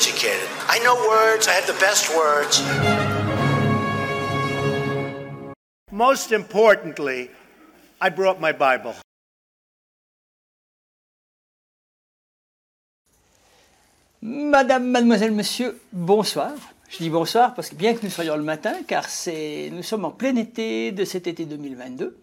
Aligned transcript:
educated. 0.00 0.48
I 0.66 0.78
know 0.78 0.94
words, 1.08 1.46
I 1.46 1.52
have 1.52 1.66
the 1.66 1.78
best 1.78 2.08
words. 2.16 2.62
Most 5.92 6.32
importantly, 6.32 7.28
I 8.00 8.08
brought 8.08 8.40
my 8.40 8.52
Bible. 8.52 8.94
Madame, 14.22 14.90
mademoiselle, 14.90 15.32
monsieur, 15.32 15.78
bonsoir. 15.92 16.52
Je 16.88 16.98
dis 16.98 17.10
bonsoir 17.10 17.54
parce 17.54 17.68
que 17.68 17.74
bien 17.74 17.94
que 17.94 18.00
nous 18.02 18.10
soyons 18.10 18.36
le 18.36 18.42
matin, 18.42 18.82
car 18.86 19.08
c'est, 19.08 19.68
nous 19.70 19.82
sommes 19.82 20.06
en 20.06 20.10
plein 20.10 20.34
été 20.36 20.92
de 20.92 21.04
cet 21.04 21.26
été 21.26 21.44
2022. 21.44 22.18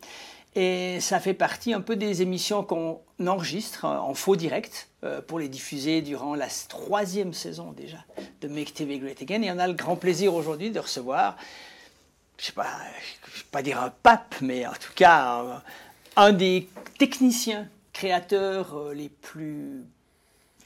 Et 0.56 1.00
ça 1.00 1.20
fait 1.20 1.36
partie 1.36 1.74
un 1.74 1.82
peu 1.82 1.96
des 1.96 2.24
émissions 2.24 2.64
qu'on 2.64 3.02
enregistre 3.26 3.86
en 3.86 4.16
faux 4.16 4.36
direct 4.36 4.87
pour 5.28 5.40
les 5.40 5.48
diffuser 5.48 6.02
durant 6.02 6.34
la 6.36 6.48
troisième 6.68 7.34
saison 7.34 7.72
déjà 7.72 7.98
de 8.42 8.48
Make 8.48 8.74
TV 8.74 8.98
Great 9.00 9.22
Again. 9.22 9.42
Et 9.44 9.52
on 9.52 9.60
a 9.60 9.68
le 9.68 9.74
grand 9.74 9.96
plaisir 9.96 10.34
aujourd'hui 10.34 10.72
de 10.72 10.80
recevoir, 10.80 11.38
je 12.38 12.44
ne 12.44 12.46
sais 12.48 12.52
pas, 12.54 12.68
je 13.34 13.40
vais 13.40 13.46
pas 13.52 13.62
dire 13.62 13.82
un 13.82 13.90
pape, 13.92 14.36
mais 14.42 14.66
en 14.66 14.74
tout 14.74 14.94
cas 14.96 15.42
un, 15.42 15.64
un 16.16 16.34
des 16.34 16.68
techniciens 16.98 17.68
créateurs 17.94 18.76
euh, 18.78 18.94
les 18.94 19.10
plus 19.10 19.84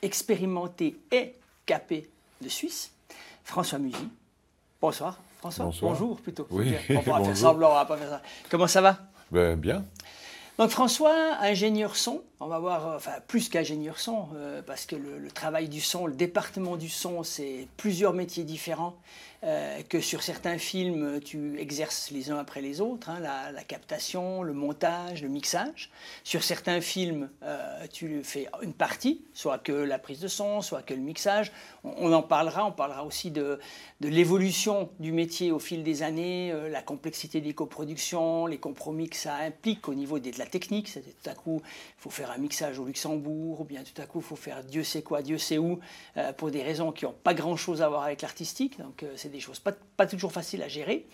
expérimentés 0.02 0.98
et 1.12 1.34
capés 1.66 2.10
de 2.42 2.50
Suisse, 2.50 2.92
François 3.44 3.80
Musy. 3.80 4.08
Bonsoir. 4.82 5.20
François, 5.40 5.66
Bonsoir. 5.66 5.92
bonjour 5.94 6.22
plutôt. 6.22 6.48
Oui, 6.52 6.74
On 6.90 6.94
va 6.96 7.02
faire 7.04 7.18
bonjour. 7.18 7.38
semblant, 7.38 7.72
on 7.72 7.76
va 7.76 7.86
pas 7.86 7.98
faire 7.98 8.10
ça. 8.10 8.22
Comment 8.50 8.68
ça 8.68 8.82
va? 8.82 8.98
Ben, 9.32 9.56
bien. 9.56 9.86
donc 10.58 10.70
François, 10.72 11.36
ingénieur 11.40 11.96
son, 11.96 12.22
on 12.42 12.48
va 12.48 12.58
voir, 12.58 12.88
euh, 12.88 12.96
enfin 12.96 13.14
plus 13.28 13.50
qu'ingénieur 13.50 14.00
son, 14.00 14.28
euh, 14.36 14.62
parce 14.64 14.86
que 14.88 14.96
le, 14.96 15.30
travail 15.30 15.70
du 15.70 15.80
son, 15.80 16.08
le 16.08 16.16
département 16.16 16.76
du 16.76 16.90
son, 16.90 17.24
c'est 17.24 17.68
plusieurs 17.78 18.14
métiers 18.14 18.44
différents, 18.44 18.98
euh, 19.44 19.82
que 19.88 20.02
sur 20.02 20.24
certains 20.24 20.58
films, 20.58 21.20
tu 21.22 21.60
exerces 21.60 22.10
les 22.12 22.32
uns 22.32 22.38
après 22.38 22.62
les 22.62 22.82
autres, 22.82 23.10
hein, 23.10 23.20
la, 23.20 23.64
captation, 23.64 24.42
le 24.42 24.54
montage, 24.54 25.22
le 25.22 25.30
mixage. 25.30 25.92
Sur 26.24 26.44
certains 26.44 26.82
films, 26.82 27.30
tu 27.92 28.24
fais 28.24 28.48
une 28.62 28.74
partie, 28.74 29.24
soit 29.34 29.60
que 29.60 29.72
la 29.72 30.00
prise 30.00 30.20
de 30.20 30.28
son, 30.28 30.62
soit 30.62 30.82
que 30.82 30.94
le 30.94 31.00
mixage. 31.00 31.52
On, 31.84 32.12
en 32.12 32.22
parlera, 32.22 32.66
on 32.66 32.72
parlera 32.72 33.06
aussi 33.06 33.32
de, 33.32 33.60
de 34.02 34.08
l'évolution 34.10 34.90
du 35.00 35.12
métier 35.12 35.52
au 35.52 35.60
fil 35.60 35.84
des 35.84 36.04
années, 36.04 36.54
la 36.70 36.82
complexité 36.82 37.40
des 37.40 37.54
coproductions, 37.54 38.46
les 38.48 38.58
compromis 38.58 39.10
que 39.10 39.16
ça 39.16 39.36
implique 39.36 39.88
au 39.88 39.94
niveau 39.94 40.20
des- 40.20 40.32
de 40.32 40.40
la 40.40 40.48
technique. 40.48 40.92
Tout 40.92 41.30
à 41.30 41.34
coup, 41.34 41.62
il 41.64 42.02
faut 42.02 42.10
faire 42.10 42.31
un 42.32 42.38
mixage 42.38 42.80
au 42.80 42.86
Luxembourg, 42.86 43.62
ou 43.62 43.64
bien 43.64 43.84
tout 43.84 44.02
à 44.02 44.06
coup, 44.06 44.20
il 44.20 44.24
faut 44.26 44.36
faire 44.36 44.64
Dieu 44.64 44.84
sait 44.84 45.02
quoi, 45.02 45.22
Dieu 45.22 45.38
sait 45.38 45.58
où, 45.58 45.80
euh, 46.18 46.34
pour 46.34 46.52
des 46.52 46.64
raisons 46.64 46.92
qui 46.92 47.06
n'ont 47.06 47.14
pas 47.24 47.34
grand-chose 47.34 47.82
à 47.82 47.90
voir 47.90 48.04
avec 48.04 48.22
l'artistique. 48.22 48.80
Donc, 48.80 49.04
euh, 49.04 49.12
c'est 49.16 49.30
des 49.30 49.40
choses 49.40 49.60
pas, 49.60 49.74
pas 49.98 50.06
toujours 50.08 50.32
faciles 50.32 50.64
à 50.64 50.68
gérer. 50.68 51.06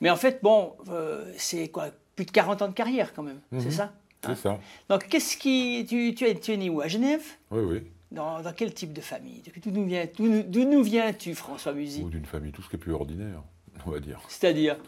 Mais 0.00 0.10
en 0.10 0.16
fait, 0.16 0.40
bon, 0.42 0.74
euh, 0.88 1.32
c'est 1.36 1.68
quoi 1.68 1.90
Plus 2.16 2.24
de 2.26 2.30
40 2.30 2.62
ans 2.62 2.68
de 2.68 2.74
carrière 2.74 3.12
quand 3.14 3.22
même, 3.22 3.40
c'est 3.58 3.70
ça 3.70 3.92
C'est 4.24 4.36
ça. 4.36 4.58
Donc, 4.88 5.06
qu'est-ce 5.08 5.36
qui. 5.36 5.86
Tu, 5.88 6.14
tu, 6.14 6.24
es, 6.26 6.34
tu 6.34 6.52
es 6.52 6.56
né 6.56 6.70
où? 6.70 6.80
À 6.80 6.88
Genève? 6.88 7.22
Oui, 7.50 7.62
oui. 7.62 7.82
dans, 8.10 8.40
dans 8.42 8.52
quel 8.52 8.72
type 8.74 8.92
de 8.92 9.00
famille? 9.00 9.42
D'où 9.64 9.70
nous, 9.70 9.86
viens, 9.86 10.06
nous- 10.18 10.82
viens-tu, 10.82 11.34
François 11.34 11.72
Musy 11.72 12.02
Ou 12.02 12.10
d'une 12.10 12.24
famille, 12.26 12.52
tout 12.52 12.62
ce 12.62 12.68
qui 12.68 12.76
est 12.76 12.78
plus 12.78 12.92
ordinaire, 12.92 13.42
on 13.86 13.90
va 13.90 14.00
dire. 14.00 14.20
C'est-à-dire? 14.28 14.76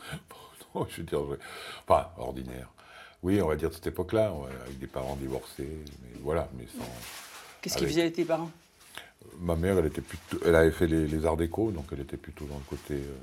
Oh, 0.77 0.85
je 0.91 0.97
veux 0.97 1.03
dire, 1.05 1.21
enfin, 1.87 2.09
ordinaire. 2.19 2.74
Oui, 3.25 3.41
on 3.43 3.49
va 3.49 3.57
dire 3.57 3.71
de 3.71 3.75
cette 3.75 3.87
époque-là, 3.89 4.33
avec 4.67 4.79
des 4.79 4.87
parents 4.87 5.17
divorcés, 5.17 5.67
mais 6.03 6.19
voilà, 6.21 6.49
mais 6.57 6.67
sans. 6.67 6.85
Qu'est-ce 7.63 7.77
qu'ils 7.79 7.87
Avec- 7.87 7.97
faisaient 7.97 8.11
tes 8.13 8.25
parents? 8.25 8.51
Ma 9.41 9.57
mère, 9.57 9.79
elle 9.79 9.87
était 9.87 10.03
plutôt, 10.03 10.39
elle 10.45 10.55
avait 10.55 10.71
fait 10.71 10.87
les, 10.87 11.07
les 11.09 11.25
arts 11.27 11.37
déco, 11.39 11.71
donc 11.73 11.87
elle 11.93 12.01
était 12.01 12.19
plutôt 12.19 12.45
dans 12.45 12.59
le 12.59 12.65
côté 12.69 12.95
euh, 12.95 13.17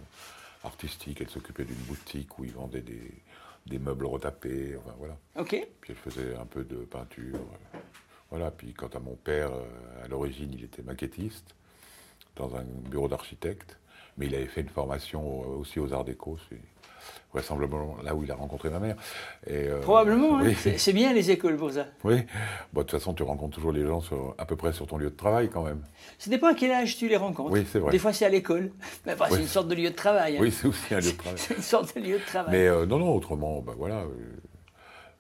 artistique. 0.64 1.22
Elle 1.22 1.30
s'occupait 1.30 1.64
d'une 1.66 1.75
boutique 1.88 2.38
où 2.40 2.44
ils 2.44 2.52
vendaient 2.52 2.81
des, 2.81 3.12
des 3.68 3.78
meubles 3.78 4.08
retapés, 4.08 4.75
enfin 4.80 4.96
voilà. 4.98 5.16
Ok. 5.38 5.56
Puis 5.81 5.94
elle 5.94 6.12
faisait 6.12 6.36
un 6.36 6.46
peu 6.46 6.64
de 6.64 6.78
peinture. 6.78 7.36
euh, 7.75 7.78
Voilà. 8.31 8.50
Puis 8.50 8.74
quant 8.74 8.88
à 8.88 9.00
mon 9.00 9.16
père, 9.16 9.52
euh, 9.54 10.04
à 10.06 10.08
l'origine, 10.08 10.52
il 10.54 10.64
était 10.64 10.81
maquettiste 10.81 11.54
dans 12.36 12.56
un 12.56 12.64
bureau 12.64 13.08
d'architecte, 13.08 13.78
mais 14.18 14.25
il 14.25 14.34
avait 14.36 14.48
fait 14.48 14.62
une 14.62 14.70
formation 14.70 15.44
euh, 15.44 15.58
aussi 15.59 15.80
aux 15.80 15.94
arts 15.94 16.06
déco. 16.06 16.40
C'est 16.50 16.59
vraisemblablement 17.34 17.95
là 18.03 18.13
où 18.16 18.23
il 18.23 18.31
a 18.31 18.35
rencontré 18.35 18.69
ma 18.69 18.79
mère. 18.79 18.95
Et, 19.47 19.67
euh, 19.67 19.79
Probablement, 19.79 20.38
hein. 20.39 20.44
Oui. 20.45 20.56
c'est 20.59 20.78
c'est 20.78 20.94
bien 20.94 21.13
les 21.13 21.31
écoles 21.31 21.56
pour 21.57 21.72
ça. 21.72 21.85
oui. 22.03 22.23
Bon, 22.73 22.81
de 22.81 22.85
toute 22.88 22.91
façon, 23.00 23.13
tu 23.13 23.23
rencontres 23.23 23.56
toujours 23.56 23.72
les 23.72 23.85
gens 23.85 24.01
sur, 24.01 24.35
à 24.38 24.45
peu 24.45 24.56
près 24.56 24.73
sur 24.73 24.85
ton 24.88 24.97
lieu 24.97 25.09
de 25.09 25.16
travail 25.16 25.50
quand 25.50 25.63
même. 25.63 25.81
Ça 26.17 26.29
dépend 26.29 26.47
à 26.47 26.53
quel 26.53 26.72
âge 26.72 26.97
tu 26.97 27.07
les 27.07 27.17
rencontres. 27.17 27.51
Oui, 27.51 27.66
c'est 27.72 27.79
vrai. 27.79 27.91
Des 27.91 28.00
fois, 28.00 28.12
c'est 28.13 28.25
à 28.25 28.29
l'école. 28.29 28.72
Mais 29.06 29.13
enfin, 29.13 29.25
c'est 29.29 29.35
Oui. 29.35 29.41
une 29.41 29.47
sorte 29.47 29.67
de 29.69 29.75
lieu 29.75 29.89
de 29.89 29.95
travail. 29.95 30.38
hein. 30.38 30.39
Oui, 30.41 30.51
c'est 30.51 30.67
aussi 30.67 30.94
un 30.94 31.00
lieu 31.00 31.12
de 31.12 31.17
travail. 31.17 31.38
C'est 31.39 31.56
une 31.56 31.62
sorte 31.63 31.95
de 31.95 32.01
lieu 32.01 32.17
de 32.19 32.25
travail. 32.25 32.51
Mais 32.51 32.67
euh, 32.67 32.85
non, 32.85 32.97
non, 33.00 33.16
autrement, 33.16 33.62
bah 33.62 33.73
voilà. 33.78 34.00
euh, 34.01 34.07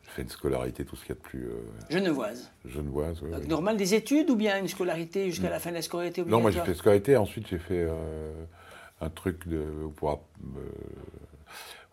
j'ai 0.03 0.09
fait 0.11 0.21
une 0.23 0.29
scolarité, 0.29 0.83
tout 0.83 0.97
ce 0.97 1.01
qu'il 1.05 1.09
y 1.09 1.11
a 1.13 1.15
de 1.15 1.21
plus 1.21 1.45
euh, 1.47 1.61
Genevoise. 1.89 2.51
genevoise. 2.65 3.21
Donc, 3.21 3.31
ouais. 3.39 3.47
normal 3.47 3.77
des 3.77 3.93
études 3.95 4.29
ou 4.29 4.35
bien 4.35 4.57
une 4.59 4.67
scolarité 4.67 5.29
jusqu'à 5.29 5.49
la 5.49 5.59
fin 5.59 5.69
de 5.69 5.75
la 5.75 5.81
scolarité 5.81 6.21
Non, 6.23 6.41
moi 6.41 6.51
j'ai 6.51 6.59
obligatoire 6.59 6.65
fait 6.67 6.73
scolarité, 6.73 7.15
ensuite 7.15 7.47
j'ai 7.47 7.57
fait 7.59 7.85
euh, 7.87 8.33
un 8.99 9.09
truc 9.09 9.47
de, 9.47 9.63
pour, 9.95 10.11
euh, 10.11 10.15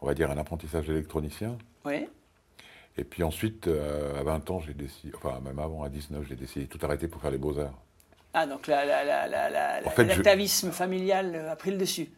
on 0.01 0.07
va 0.07 0.15
dire, 0.15 0.31
un 0.31 0.39
apprentissage 0.39 0.87
d'électronicien. 0.87 1.59
Oui. 1.85 2.09
Et 2.97 3.05
puis 3.05 3.23
ensuite, 3.23 3.69
euh, 3.69 4.19
à 4.19 4.23
20 4.25 4.51
ans, 4.51 4.61
j'ai 4.61 4.75
décidé, 4.75 5.13
enfin 5.15 5.41
même 5.41 5.59
avant, 5.59 5.83
à 5.85 5.89
19, 5.89 6.27
j'ai 6.29 6.37
décidé 6.37 6.67
de 6.67 6.71
tout 6.71 6.85
arrêter 6.85 7.07
pour 7.09 7.21
faire 7.21 7.31
les 7.31 7.39
beaux-arts. 7.39 7.79
Ah, 8.35 8.47
donc 8.47 8.67
la- 8.67 8.85
la- 8.85 9.05
familial 10.73 11.35
euh, 11.35 11.53
a 11.53 11.57
pris 11.57 11.71
le 11.71 11.79
dessus. 11.79 12.09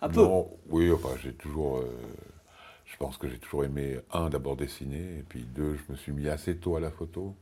Un 0.00 0.08
peu. 0.08 0.20
Non, 0.20 0.50
oui, 0.68 0.90
enfin 0.92 1.10
j'ai 1.22 1.32
toujours, 1.32 1.78
euh, 1.78 1.98
je 2.86 2.96
pense 2.96 3.16
que 3.16 3.28
j'ai 3.28 3.38
toujours 3.38 3.64
aimé, 3.64 3.98
un, 4.12 4.28
d'abord 4.28 4.56
dessiner, 4.56 5.18
et 5.18 5.24
puis 5.28 5.42
deux, 5.44 5.76
je 5.76 5.92
me 5.92 5.96
suis 5.96 6.12
mis 6.12 6.28
assez 6.28 6.56
tôt 6.56 6.76
à 6.76 6.80
la 6.80 6.90
photo. 6.90 7.34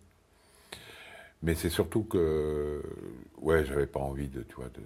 Mais 1.43 1.55
c'est 1.55 1.71
surtout 1.71 2.05
que, 2.05 2.83
ouais, 3.39 3.65
j'avais 3.65 3.87
pas 3.87 4.01
envie 4.01 4.29
de, 4.29 4.43
tu 4.43 4.55
vois, 4.57 4.67
de, 4.69 4.83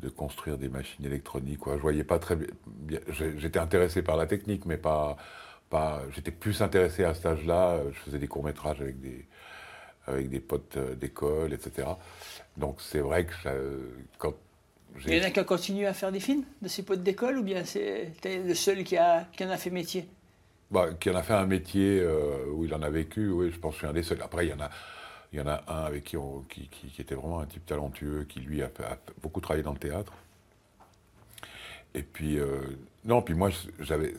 de 0.00 0.08
construire 0.08 0.58
des 0.58 0.68
machines 0.68 1.04
électroniques, 1.04 1.58
quoi. 1.58 1.76
Je 1.76 1.82
voyais 1.82 2.04
pas 2.04 2.18
très 2.18 2.36
bien, 2.36 2.48
j'étais 3.36 3.58
intéressé 3.58 4.02
par 4.02 4.16
la 4.16 4.26
technique, 4.26 4.66
mais 4.66 4.76
pas, 4.76 5.16
pas, 5.68 6.02
j'étais 6.12 6.30
plus 6.30 6.62
intéressé 6.62 7.04
à 7.04 7.14
cet 7.14 7.26
âge-là, 7.26 7.80
je 7.92 7.98
faisais 7.98 8.18
des 8.18 8.28
courts-métrages 8.28 8.80
avec 8.80 9.00
des, 9.00 9.26
avec 10.06 10.28
des 10.28 10.40
potes 10.40 10.76
euh, 10.76 10.94
d'école, 10.94 11.52
etc. 11.52 11.88
Donc 12.56 12.80
c'est 12.80 13.00
vrai 13.00 13.26
que 13.26 13.34
ça, 13.42 13.52
quand 14.18 14.34
Il 15.06 15.14
y 15.14 15.20
en 15.20 15.24
a 15.24 15.30
qui 15.30 15.40
ont 15.40 15.44
continué 15.44 15.86
à 15.86 15.94
faire 15.94 16.12
des 16.12 16.20
films 16.20 16.44
de 16.62 16.68
ces 16.68 16.82
potes 16.82 17.02
d'école 17.02 17.38
ou 17.38 17.42
bien 17.42 17.64
c'est 17.64 18.12
le 18.24 18.54
seul 18.54 18.84
qui, 18.84 18.96
a, 18.96 19.26
qui 19.36 19.44
en 19.44 19.50
a 19.50 19.56
fait 19.56 19.70
métier? 19.70 20.06
Bah, 20.70 20.90
qui 20.98 21.10
en 21.10 21.16
a 21.16 21.22
fait 21.22 21.34
un 21.34 21.46
métier 21.46 22.00
euh, 22.00 22.46
où 22.52 22.64
il 22.64 22.74
en 22.74 22.82
a 22.82 22.90
vécu, 22.90 23.28
oui, 23.30 23.50
je 23.52 23.58
pense 23.58 23.72
que 23.72 23.80
je 23.80 23.86
suis 23.86 23.88
un 23.88 23.92
des 23.92 24.02
seuls. 24.02 24.22
Après, 24.22 24.46
il 24.46 24.50
y 24.50 24.52
en 24.52 24.60
a, 24.60 24.70
il 25.32 25.38
y 25.38 25.42
en 25.42 25.46
a 25.46 25.62
un 25.68 25.84
avec 25.84 26.04
qui, 26.04 26.16
on- 26.16 26.42
qui, 26.48 26.68
qui- 26.68 26.88
qui 26.88 27.00
était 27.00 27.14
vraiment 27.14 27.40
un 27.40 27.46
type 27.46 27.64
talentueux, 27.66 28.24
qui 28.28 28.40
lui 28.40 28.62
a, 28.62 28.70
beaucoup 29.22 29.40
travaillé 29.40 29.62
dans 29.62 29.72
le 29.72 29.78
théâtre. 29.78 30.12
Et 31.94 32.02
puis, 32.02 32.38
euh, 32.38 32.60
non, 33.04 33.20
puis 33.22 33.34
moi, 33.34 33.50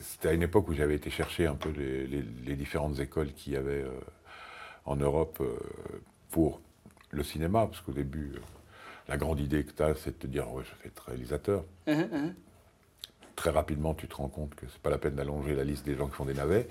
c'était 0.02 0.28
à 0.28 0.32
une 0.32 0.42
époque 0.42 0.68
où 0.68 0.74
j'avais 0.74 0.94
été 0.94 1.10
chercher 1.10 1.46
un 1.46 1.54
peu 1.54 1.70
les, 1.70 2.06
les- 2.06 2.24
les 2.44 2.56
différentes 2.56 2.98
écoles 2.98 3.32
qu'il 3.32 3.54
y 3.54 3.56
avait 3.56 3.82
euh, 3.82 3.90
en 4.84 4.96
Europe 4.96 5.38
euh, 5.40 5.56
pour 6.30 6.60
le 7.10 7.22
cinéma, 7.22 7.66
parce 7.66 7.80
qu'au 7.80 7.92
début, 7.92 8.32
la 9.08 9.16
grande 9.16 9.40
idée 9.40 9.64
que 9.64 9.72
tu 9.72 9.82
as, 9.82 9.94
c'est 9.94 10.10
de 10.10 10.16
te 10.16 10.26
dire, 10.26 10.50
ouais, 10.52 10.64
je 10.64 10.82
vais 10.82 10.88
être 10.88 11.04
réalisateur 11.06 11.64
Hein, 11.86 12.06
hein. 12.12 12.32
très 13.36 13.50
rapidement, 13.50 13.94
tu 13.94 14.06
te 14.08 14.14
rends 14.16 14.28
compte 14.28 14.54
que 14.54 14.66
c'est 14.70 14.80
pas 14.80 14.90
la 14.90 14.98
peine 14.98 15.14
d'allonger 15.14 15.54
la 15.54 15.64
liste 15.64 15.84
des 15.84 15.96
gens 15.96 16.08
qui 16.08 16.14
font 16.14 16.24
des 16.24 16.34
navets. 16.34 16.68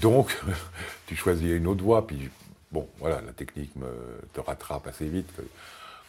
Donc, 0.00 0.34
tu 1.06 1.14
choisis 1.16 1.50
une 1.50 1.66
autre 1.66 1.84
voie. 1.84 2.06
Puis, 2.06 2.30
bon, 2.72 2.88
voilà, 2.98 3.20
la 3.20 3.32
technique 3.32 3.74
me, 3.76 3.86
te 4.32 4.40
rattrape 4.40 4.86
assez 4.86 5.08
vite. 5.08 5.34
que- 5.36 5.42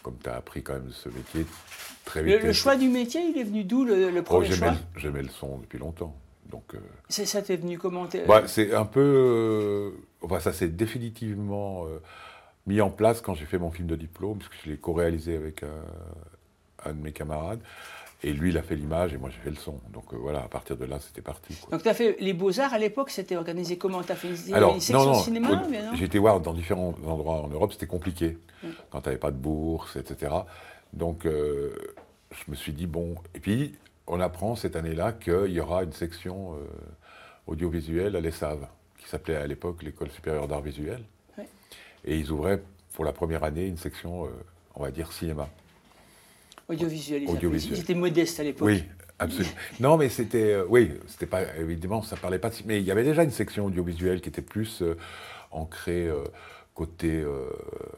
comme 0.04 0.18
tu 0.24 0.30
as 0.30 0.36
appris 0.36 0.64
quand 0.64 0.74
même 0.74 0.90
ce 0.92 1.10
métier 1.10 1.46
très 2.06 2.24
vite. 2.24 2.40
Le, 2.42 2.48
le 2.48 2.54
choix 2.54 2.78
du 2.78 2.88
métier, 2.88 3.20
il 3.30 3.38
est 3.38 3.44
venu 3.44 3.66
d'où 3.66 3.84
le, 3.84 4.10
le 4.10 4.20
Oh, 4.20 4.24
premier 4.24 4.46
j'aimais, 4.46 4.58
choix 4.58 4.72
le- 4.72 5.00
j'aimais 5.02 5.22
le 5.22 5.28
son 5.30 5.58
depuis 5.58 5.80
longtemps. 5.80 6.16
Donc, 6.50 6.76
euh, 6.76 6.80
C'est 7.10 7.26
ça 7.26 7.42
t'es 7.42 7.58
venu 7.58 7.78
bah, 8.26 8.48
c'est 8.48 8.74
un 8.74 8.86
peu. 8.86 9.02
euh, 9.02 9.92
enfin, 10.22 10.40
ça 10.40 10.54
s'est 10.54 10.70
définitivement 10.70 11.86
euh, 11.88 12.00
mis 12.68 12.80
en 12.80 12.90
place 12.90 13.20
quand 13.20 13.34
j'ai 13.34 13.46
fait 13.46 13.58
mon 13.58 13.70
film 13.72 13.88
de 13.88 13.98
diplôme, 13.98 14.38
parce 14.38 14.50
que 14.50 14.56
je 14.64 14.70
l'ai 14.72 14.78
co-réalisé 14.78 15.36
avec 15.36 15.64
un, 15.64 15.84
un 16.90 16.94
de 16.94 17.02
mes 17.02 17.12
camarades. 17.12 17.60
Et 18.24 18.34
lui, 18.34 18.50
il 18.50 18.58
a 18.58 18.64
fait 18.64 18.76
l'image 18.76 19.14
et 19.14 19.18
moi, 19.18 19.30
j'ai 19.30 19.40
fait 19.40 19.52
le 19.52 19.56
son. 19.58 19.80
Donc 19.94 20.12
euh, 20.12 20.18
voilà, 20.18 20.40
à 20.40 20.48
partir 20.48 20.76
de 20.76 20.86
là, 20.86 21.00
c'était 21.00 21.22
parti. 21.22 21.54
quoi. 21.56 21.72
Donc 21.72 21.84
tu 21.84 21.90
as 21.90 21.94
fait 21.94 22.18
les 22.20 22.34
beaux-arts 22.34 22.74
à 22.74 22.80
l'époque, 22.80 23.12
c'était 23.12 23.36
organisé 23.36 23.78
comment? 23.78 24.02
Tu 24.02 24.12
as 24.12 24.16
fait 24.16 24.30
une, 24.30 24.54
Alors, 24.56 24.74
une 24.74 24.82
section 24.82 25.06
non, 25.06 25.14
non, 25.14 25.20
cinéma 25.20 25.64
j'ai 25.94 26.06
été 26.06 26.18
voir 26.18 26.40
dans 26.40 26.54
différents 26.54 26.96
endroits 27.06 27.42
en 27.44 27.48
Europe, 27.48 27.74
c'était 27.74 27.86
compliqué. 27.86 28.38
Quand 28.90 29.02
tu 29.02 29.10
n'avais 29.10 29.20
pas 29.20 29.30
de 29.30 29.38
bourse, 29.38 29.98
etc. 29.98 30.34
Donc, 30.94 31.26
euh, 31.26 31.76
je 32.32 32.50
me 32.50 32.56
suis 32.56 32.74
dit, 32.74 32.88
bon. 32.88 33.16
Et 33.36 33.40
puis, 33.40 33.76
on 34.08 34.20
apprend 34.20 34.56
cette 34.56 34.76
année-là 34.76 35.12
qu'il 35.14 35.52
y 35.52 35.60
aura 35.60 35.84
une 35.84 35.94
section 35.94 36.54
euh, 36.56 36.66
audiovisuelle 37.46 38.16
à 38.16 38.20
l'ESSAV, 38.20 38.66
qui 38.98 39.08
s'appelait 39.08 39.36
à 39.36 39.46
l'époque 39.46 39.84
l'École 39.84 40.10
supérieure 40.10 40.48
d'art 40.48 40.62
visuel. 40.62 41.04
Et 42.04 42.18
ils 42.18 42.32
ouvraient 42.32 42.64
pour 42.94 43.06
la 43.06 43.14
première 43.14 43.44
année 43.44 43.68
une 43.68 43.78
section, 43.78 44.28
on 44.76 44.84
va 44.84 44.92
dire, 44.92 45.12
cinéma. 45.12 45.50
Audiovisuel, 46.68 47.24
étaient 47.80 47.94
modestes 47.96 48.40
à 48.40 48.44
l'époque. 48.44 48.68
Oui, 48.68 48.84
absolument. 49.20 49.50
non, 49.80 49.98
mais 49.98 50.10
c'était. 50.10 50.54
euh, 50.54 50.66
oui, 50.68 50.92
c'était 51.08 51.26
pas. 51.26 51.42
Évidemment, 51.58 52.02
ça 52.02 52.16
parlait 52.18 52.40
pas. 52.40 52.50
Mais 52.66 52.80
il 52.80 52.86
y 52.86 52.92
avait 52.92 53.04
déjà 53.06 53.24
une 53.24 53.32
section 53.32 53.66
audiovisuelle 53.66 54.20
qui 54.22 54.30
était 54.30 54.42
plus 54.42 54.82
euh, 54.82 54.98
ancrée 55.52 56.08
euh, 56.08 56.24
côté, 56.74 57.24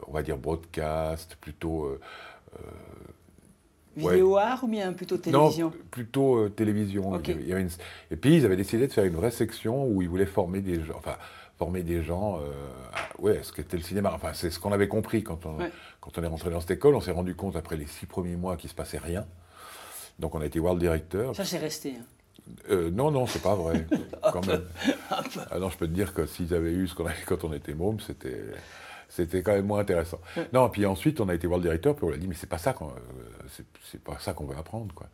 on 0.06 0.12
va 0.12 0.22
dire, 0.22 0.38
broadcast, 0.38 1.36
plutôt. 1.40 1.98
ouais. 2.56 2.58
Vidéo 3.96 4.36
art 4.36 4.62
ou 4.64 4.68
bien 4.68 4.92
plutôt 4.92 5.18
télévision 5.18 5.66
Non, 5.70 5.74
plutôt 5.90 6.36
euh, 6.38 6.48
télévision. 6.48 7.20
Il 7.26 7.48
y 7.48 7.52
avait 7.52 7.62
une- 7.62 7.68
Et 8.10 8.16
puis 8.16 8.36
ils 8.36 8.46
avaient 8.46 8.56
décidé 8.56 8.86
de 8.86 8.92
faire 8.92 9.04
une 9.04 9.16
vraie 9.16 9.32
section 9.32 9.84
où 9.86 10.00
ils 10.00 10.08
voulaient 10.08 10.26
former 10.26 10.60
des 10.60 10.80
gens, 10.82 10.94
enfin 10.96 11.16
former 11.58 11.82
des 11.82 12.02
gens, 12.02 12.38
euh, 12.38 12.44
à- 12.94 13.20
ouais, 13.20 13.40
ce 13.42 13.52
qu'était 13.52 13.76
le 13.76 13.82
cinéma. 13.82 14.12
Enfin, 14.14 14.30
c'est 14.32 14.48
ce 14.50 14.58
qu'on 14.60 14.72
avait 14.72 14.88
compris 14.88 15.22
quand 15.24 15.44
on, 15.44 15.56
Ouais. 15.58 15.70
Quand 16.12 16.20
on 16.20 16.24
est 16.24 16.28
rentré 16.28 16.50
dans 16.50 16.60
cette 16.60 16.70
école. 16.72 16.94
On 16.94 17.00
s'est 17.00 17.10
rendu 17.10 17.34
compte 17.34 17.56
après 17.56 17.76
les 17.76 17.86
six 17.86 18.06
premiers 18.06 18.36
mois 18.36 18.56
qu'il 18.56 18.70
se 18.70 18.74
passait 18.74 18.98
rien. 18.98 19.26
Donc 20.18 20.34
on 20.34 20.40
a 20.40 20.46
été 20.46 20.58
voir 20.58 20.74
le 20.74 20.80
directeur. 20.80 21.34
Ça, 21.36 21.44
c'est 21.44 21.58
resté. 21.58 21.94
hein. 21.98 22.04
Euh, 22.70 22.90
non, 22.90 23.10
non, 23.10 23.26
c'est 23.26 23.42
pas 23.42 23.54
vrai. 23.54 23.86
quand 24.32 24.46
même. 24.46 24.64
Ah 25.50 25.58
non, 25.58 25.70
je 25.70 25.76
peux 25.76 25.86
te 25.86 25.92
dire 25.92 26.14
que 26.14 26.26
s'ils 26.26 26.54
avaient 26.54 26.72
eu 26.72 26.88
ce 26.88 26.94
qu'on 26.94 27.06
avait 27.06 27.22
quand 27.26 27.44
on 27.44 27.52
était 27.52 27.74
môme, 27.74 28.00
c'était. 28.00 28.42
C'était 29.08 29.42
quand 29.42 29.52
même 29.52 29.66
moins 29.66 29.80
intéressant. 29.80 30.20
Non, 30.52 30.68
puis 30.68 30.86
ensuite, 30.86 31.20
on 31.20 31.28
a 31.28 31.34
été 31.34 31.48
voir 31.48 31.58
le 31.58 31.64
directeur, 31.64 31.96
puis 31.96 32.04
on 32.04 32.08
lui 32.10 32.14
a 32.14 32.18
dit, 32.18 32.28
mais 32.28 32.36
c'est 32.36 32.46
pas 32.48 32.58
ça 32.58 32.72
qu'on, 32.72 32.90
euh, 32.90 32.92
c'est, 33.48 33.64
c'est 33.90 34.00
pas 34.00 34.16
ça 34.20 34.34
qu'on 34.34 34.46
veut 34.46 34.56
apprendre, 34.56 34.94
quoi. 34.94 35.08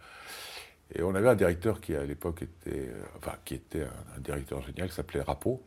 Et 0.94 1.02
on 1.02 1.14
avait 1.14 1.28
un 1.30 1.34
directeur 1.34 1.80
qui, 1.80 1.94
à 1.94 2.04
l'époque, 2.04 2.42
était, 2.42 2.90
euh, 2.90 3.02
enfin, 3.16 3.32
qui 3.46 3.54
était 3.54 3.84
un, 3.84 4.18
un 4.18 4.20
directeur 4.20 4.60
génial, 4.66 4.90
qui 4.90 4.94
s'appelait 4.94 5.22
Rapo, 5.22 5.62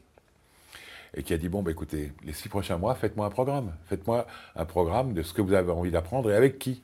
et 1.13 1.23
qui 1.23 1.33
a 1.33 1.38
dit, 1.38 1.50
bon, 1.50 1.63
bah, 1.63 1.71
écoutez, 1.71 2.11
les 2.23 2.33
six 2.33 2.50
prochains 2.50 2.77
mois, 2.77 2.95
faites-moi 2.95 3.25
un 3.25 3.29
programme. 3.29 3.73
Faites-moi 3.85 4.27
un 4.56 4.65
programme 4.65 5.13
de 5.13 5.23
ce 5.23 5.33
que 5.33 5.41
vous 5.41 5.53
avez 5.53 5.71
envie 5.71 5.91
d'apprendre 5.91 6.31
et 6.31 6.35
avec 6.35 6.59
qui. 6.59 6.81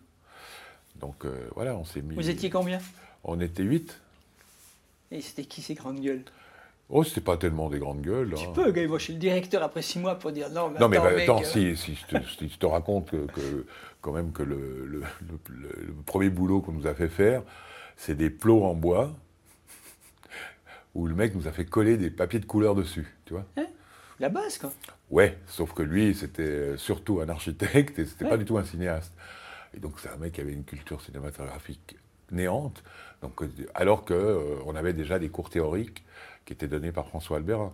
Donc, 0.99 1.25
euh, 1.25 1.47
voilà, 1.55 1.75
on 1.75 1.85
s'est 1.85 2.01
mis... 2.01 2.15
Vous 2.15 2.29
étiez 2.29 2.49
combien? 2.49 2.79
On 3.23 3.39
était 3.39 3.63
huit. 3.63 3.99
Et 5.11 5.21
c'était 5.21 5.45
qui 5.45 5.61
ces 5.61 5.75
grandes 5.75 5.99
gueules? 6.01 6.23
Oh, 6.89 7.03
c'était 7.03 7.21
pas 7.21 7.37
tellement 7.37 7.69
des 7.69 7.79
grandes 7.79 8.01
gueules. 8.01 8.33
Tu 8.35 8.45
hein. 8.45 8.51
peux, 8.53 8.71
gars, 8.71 8.99
suis 8.99 9.13
le 9.13 9.19
directeur 9.19 9.63
après 9.63 9.81
six 9.81 9.97
mois 9.99 10.15
pour 10.15 10.31
dire 10.31 10.49
non, 10.51 10.69
mais 10.69 10.79
Non, 10.79 10.87
mais 10.87 10.97
attends, 10.97 11.05
bah, 11.05 11.15
mec, 11.15 11.23
attends, 11.29 11.41
euh, 11.41 11.43
si, 11.43 11.75
si 11.75 11.95
je, 11.95 12.05
te, 12.05 12.23
si 12.27 12.49
je 12.49 12.57
te 12.57 12.65
raconte 12.65 13.09
que, 13.09 13.25
que- 13.25 13.65
quand 14.01 14.11
même 14.11 14.31
que 14.31 14.43
le, 14.43 14.85
le- 14.85 15.03
le- 15.49 15.85
le 15.87 15.93
premier 16.05 16.29
boulot 16.29 16.61
qu'on 16.61 16.73
nous 16.73 16.85
a 16.85 16.93
fait 16.93 17.09
faire, 17.09 17.41
c'est 17.97 18.15
des 18.15 18.29
plots 18.29 18.63
en 18.63 18.75
bois 18.75 19.11
où 20.93 21.07
le 21.07 21.15
mec 21.15 21.33
nous 21.33 21.47
a 21.47 21.51
fait 21.51 21.65
coller 21.65 21.97
des 21.97 22.11
papiers 22.11 22.39
de 22.39 22.45
couleur 22.45 22.75
dessus, 22.75 23.07
tu 23.25 23.33
vois 23.33 23.45
La 24.19 24.29
base, 24.29 24.57
quoi. 24.57 24.71
Ouais, 25.11 25.37
sauf 25.47 25.73
que 25.73 25.83
lui, 25.83 26.15
c'était 26.15 26.77
surtout 26.77 27.19
un 27.21 27.29
architecte 27.29 27.99
et 27.99 28.05
c'était 28.05 28.27
pas 28.27 28.37
du 28.37 28.45
tout 28.45 28.57
un 28.57 28.63
cinéaste. 28.63 29.13
Et 29.75 29.79
donc 29.79 29.99
c'est 29.99 30.09
un 30.09 30.15
mec 30.17 30.33
qui 30.33 30.41
avait 30.41 30.53
une 30.53 30.63
culture 30.63 31.01
cinématographique 31.01 31.97
néante, 32.31 32.83
donc, 33.21 33.41
euh, 33.41 33.47
alors 33.73 34.05
qu'on 34.05 34.75
avait 34.75 34.93
déjà 34.93 35.19
des 35.19 35.29
cours 35.29 35.49
théoriques 35.49 36.03
qui 36.45 36.53
étaient 36.53 36.67
donnés 36.67 36.91
par 36.91 37.07
François 37.07 37.37
Albert. 37.37 37.71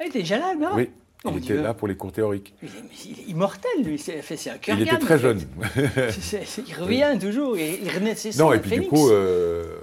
Il 0.00 0.06
était 0.06 0.20
déjà 0.20 0.38
là, 0.38 0.54
là 0.58 0.72
Oui, 0.74 0.90
il 1.26 1.36
était 1.36 1.54
là 1.54 1.74
pour 1.74 1.88
les 1.88 1.96
cours 1.96 2.12
théoriques. 2.12 2.54
Il 2.62 2.68
est, 2.68 2.82
mais 2.82 2.88
il 3.04 3.20
est 3.20 3.30
immortel, 3.30 3.84
lui. 3.84 3.98
C'est 3.98 4.50
un 4.50 4.58
cœur 4.58 4.76
Il 4.76 4.82
était 4.82 4.98
très 4.98 5.18
jeune. 5.18 5.40
Il 5.76 6.74
revient 6.74 7.18
toujours, 7.20 7.56
et 7.56 7.80
il 7.82 7.90
renaît 7.90 8.16
Non, 8.38 8.52
et 8.52 8.60
puis 8.60 8.80
du 8.80 8.88
coup, 8.88 9.10
euh, 9.10 9.78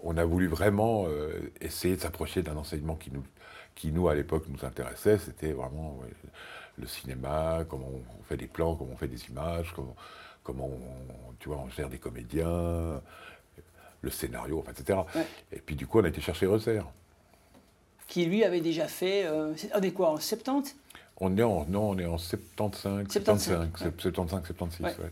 on 0.00 0.16
a 0.16 0.24
voulu 0.24 0.46
vraiment 0.46 1.06
euh, 1.08 1.30
essayer 1.60 1.96
de 1.96 2.00
s'approcher 2.00 2.42
d'un 2.42 2.56
enseignement 2.56 2.96
qui 2.96 3.10
nous, 3.12 3.24
qui 3.78 3.92
nous 3.92 4.08
à 4.08 4.14
l'époque 4.14 4.44
nous 4.48 4.66
intéressait. 4.66 5.18
C'était 5.18 5.52
vraiment 5.52 5.96
ouais, 6.02 6.10
le 6.76 6.86
cinéma, 6.86 7.64
comment 7.68 7.88
on 7.88 8.22
fait 8.24 8.36
des 8.36 8.48
plans, 8.48 8.74
comment 8.74 8.92
on 8.92 8.96
fait 8.96 9.06
des 9.08 9.24
images, 9.26 9.72
comment, 9.74 9.94
comment 10.42 10.66
on, 10.66 11.32
tu 11.38 11.48
vois, 11.48 11.58
on 11.58 11.70
gère 11.70 11.88
des 11.88 11.98
comédiens, 11.98 13.00
le 14.02 14.10
scénario, 14.10 14.58
enfin, 14.60 14.72
etc. 14.72 14.98
Ouais. 15.14 15.26
Et 15.52 15.60
puis 15.60 15.76
du 15.76 15.86
coup, 15.86 16.00
on 16.00 16.04
a 16.04 16.08
été 16.08 16.20
chercher 16.20 16.46
Reser. 16.46 16.80
Qui 18.08 18.26
lui 18.26 18.42
avait 18.44 18.60
déjà 18.60 18.88
fait. 18.88 19.26
euh, 19.26 19.54
on 19.74 19.80
est 19.80 19.92
quoi, 19.92 20.10
en 20.10 20.18
70 20.18 20.76
On 21.18 21.36
est 21.36 21.42
en, 21.42 21.64
non, 21.66 21.90
on 21.90 21.98
est 21.98 22.06
en 22.06 22.18
75, 22.18 23.06
75, 23.08 23.70
75, 23.74 23.92
75, 23.98 24.46
76, 24.46 24.86
Ouais, 24.86 25.04
ouais. 25.04 25.10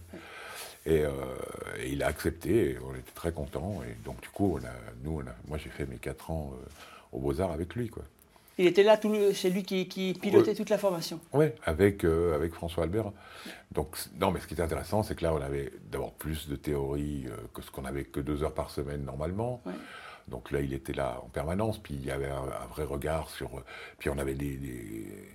Et, 0.86 1.04
euh, 1.04 1.10
et 1.78 1.90
il 1.90 2.02
a 2.02 2.06
accepté, 2.06 2.70
et 2.70 2.78
on 2.78 2.94
était 2.94 3.10
très 3.14 3.32
contents. 3.32 3.80
Et 3.82 3.94
donc, 4.04 4.20
du 4.20 4.28
coup, 4.28 4.58
on 4.60 4.64
a, 4.64 4.70
nous, 5.04 5.20
on 5.20 5.26
a, 5.28 5.34
moi, 5.48 5.58
j'ai 5.58 5.68
fait 5.70 5.84
mes 5.86 5.96
4 5.98 6.30
ans 6.30 6.52
euh, 6.54 6.66
aux 7.12 7.18
Beaux-Arts 7.20 7.50
avec 7.50 7.74
lui, 7.74 7.88
quoi. 7.88 8.04
Il 8.58 8.66
était 8.66 8.82
là, 8.82 8.96
tout 8.96 9.10
le- 9.12 9.34
c'est 9.34 9.50
lui 9.50 9.62
qui, 9.64 9.86
qui 9.86 10.14
pilotait 10.14 10.54
toute 10.54 10.70
la 10.70 10.78
formation. 10.78 11.20
Ouais, 11.32 11.54
avec, 11.64 12.04
euh, 12.04 12.34
avec 12.34 12.54
François 12.54 12.84
Albert. 12.84 13.12
Donc, 13.72 13.96
non, 14.18 14.30
mais 14.30 14.40
ce 14.40 14.46
qui 14.46 14.54
est 14.54 14.60
intéressant, 14.62 15.02
c'est 15.02 15.14
que 15.14 15.24
là, 15.24 15.34
on 15.34 15.40
avait 15.42 15.70
d'abord 15.90 16.12
plus 16.14 16.48
de 16.48 16.56
théorie 16.56 17.26
euh, 17.28 17.36
que 17.52 17.60
ce 17.60 17.70
qu'on 17.70 17.84
avait 17.84 18.04
que 18.04 18.20
deux 18.20 18.42
heures 18.42 18.54
par 18.54 18.70
semaine 18.70 19.04
normalement. 19.04 19.60
Ouais. 19.66 19.72
Donc 20.28 20.50
là, 20.50 20.60
il 20.60 20.72
était 20.72 20.94
là 20.94 21.20
en 21.22 21.28
permanence, 21.28 21.78
puis 21.78 21.94
il 21.94 22.04
y 22.04 22.10
avait 22.10 22.28
un, 22.30 22.42
un 22.62 22.66
vrai 22.70 22.84
regard 22.84 23.28
sur. 23.30 23.48
euh, 23.58 23.60
Puis 23.98 24.08
on 24.10 24.18
avait 24.18 24.34
des. 24.34 24.56
des- 24.56 25.34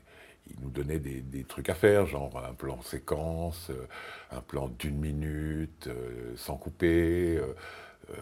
il 0.50 0.59
nous 0.63 0.71
donnait 0.71 1.00
des, 1.00 1.21
des 1.21 1.44
trucs 1.44 1.69
à 1.69 1.75
faire, 1.75 2.07
genre 2.07 2.44
un 2.50 2.53
plan 2.53 2.81
séquence, 2.81 3.71
un 4.31 4.41
plan 4.41 4.68
d'une 4.79 4.97
minute, 5.00 5.88
sans 6.35 6.57
couper. 6.57 7.39
Euh, 8.09 8.13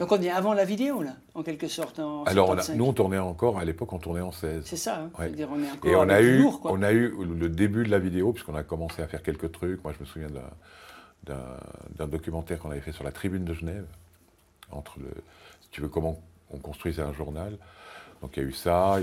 Donc 0.00 0.10
on 0.12 0.20
est 0.20 0.30
avant 0.30 0.54
la 0.54 0.64
vidéo, 0.64 1.02
là, 1.02 1.12
en 1.34 1.42
quelque 1.42 1.68
sorte. 1.68 1.98
En 1.98 2.24
Alors, 2.24 2.48
on 2.48 2.52
a- 2.52 2.56
75. 2.62 2.76
nous, 2.76 2.84
on 2.86 2.92
tournait 2.92 3.18
encore, 3.18 3.58
à 3.58 3.64
l'époque, 3.64 3.92
on 3.92 3.98
tournait 3.98 4.20
en 4.20 4.32
16. 4.32 4.62
C'est 4.64 4.76
ça, 4.76 4.96
hein. 5.00 5.10
Ouais. 5.18 5.26
C'est-à-dire 5.26 5.48
on 5.52 5.62
est 5.62 5.70
encore 5.70 5.90
Et 5.90 5.96
on 5.96 6.08
a, 6.08 6.20
eu, 6.20 6.38
lourd, 6.38 6.60
on 6.64 6.82
a 6.82 6.92
eu 6.92 7.14
le 7.24 7.48
début 7.48 7.84
de 7.84 7.90
la 7.90 7.98
vidéo, 7.98 8.32
puisqu'on 8.32 8.54
a 8.56 8.62
commencé 8.62 9.02
à 9.02 9.06
faire 9.06 9.22
quelques 9.22 9.52
trucs. 9.52 9.82
Moi, 9.84 9.92
je 9.94 10.00
me 10.00 10.04
souviens 10.06 10.28
d'un- 11.24 12.06
documentaire 12.06 12.58
qu'on 12.60 12.70
avait 12.70 12.80
fait 12.80 12.92
sur 12.92 13.04
la 13.04 13.12
tribune 13.12 13.44
de 13.44 13.52
Genève, 13.54 13.86
entre 14.70 14.98
le, 15.00 15.10
si 15.60 15.68
tu 15.70 15.80
veux, 15.80 15.88
comment 15.88 16.20
on 16.50 16.58
construisait 16.58 17.02
un 17.02 17.12
journal. 17.12 17.58
Donc, 18.22 18.36
il 18.36 18.42
y 18.42 18.46
a 18.46 18.48
eu 18.48 18.52
ça. 18.52 18.94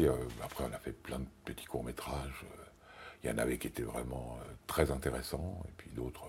après, 0.44 0.64
on 0.70 0.74
a 0.74 0.80
fait 0.80 0.92
plein 0.94 1.20
de 1.20 1.26
petits 1.46 1.66
courts-métrages. 1.66 2.46
Il 3.24 3.30
y 3.30 3.34
en 3.34 3.38
avait 3.38 3.58
qui 3.58 3.68
étaient 3.68 3.84
vraiment 3.84 4.38
euh, 4.42 4.46
très 4.68 4.92
intéressants, 4.92 5.62
et 5.68 5.72
puis 5.78 5.90
d'autres. 5.96 6.24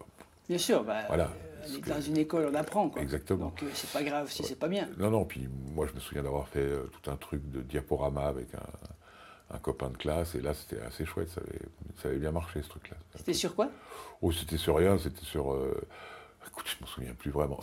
Bien 0.48 0.58
sûr, 0.58 0.84
bah, 0.84 1.02
Voilà. 1.08 1.24
euh, 1.24 1.53
Parce 1.66 1.78
que- 1.78 1.88
dans 1.90 2.00
une 2.00 2.16
école, 2.18 2.48
on 2.50 2.54
apprend. 2.54 2.88
Quoi. 2.90 3.02
Exactement. 3.02 3.46
Donc 3.46 3.62
euh, 3.62 3.66
c'est 3.74 3.90
pas 3.90 4.02
grave 4.02 4.30
si 4.30 4.42
c'est 4.44 4.58
pas 4.58 4.68
bien. 4.68 4.88
Non, 4.98 5.10
non, 5.10 5.24
puis 5.24 5.48
moi, 5.74 5.86
je 5.88 5.94
me 5.94 6.00
souviens 6.00 6.22
d'avoir 6.22 6.48
fait 6.48 6.60
euh, 6.60 6.90
tout 7.02 7.10
un 7.10 7.16
truc 7.16 7.40
de 7.50 7.60
diaporama 7.62 8.26
avec 8.26 8.48
un, 8.54 9.54
un 9.56 9.58
copain 9.58 9.90
de 9.90 9.96
classe, 9.96 10.34
et 10.34 10.40
là, 10.40 10.54
c'était 10.54 10.80
assez 10.82 11.04
chouette. 11.04 11.28
Ça 11.30 11.40
avait, 11.40 11.58
ça 12.02 12.08
avait 12.08 12.18
bien 12.18 12.32
marché, 12.32 12.62
ce 12.62 12.68
truc-là. 12.68 12.96
C'était 13.16 13.32
sur 13.34 13.54
quoi? 13.54 13.68
Oh, 14.22 14.32
c'était 14.32 14.56
sur 14.58 14.76
rien, 14.76 14.98
c'était 14.98 15.24
sur. 15.24 15.52
euh, 15.52 15.80
Écoute, 16.46 16.66
je 16.78 16.82
me 16.84 16.86
souviens 16.86 17.14
plus 17.14 17.30
vraiment. 17.30 17.58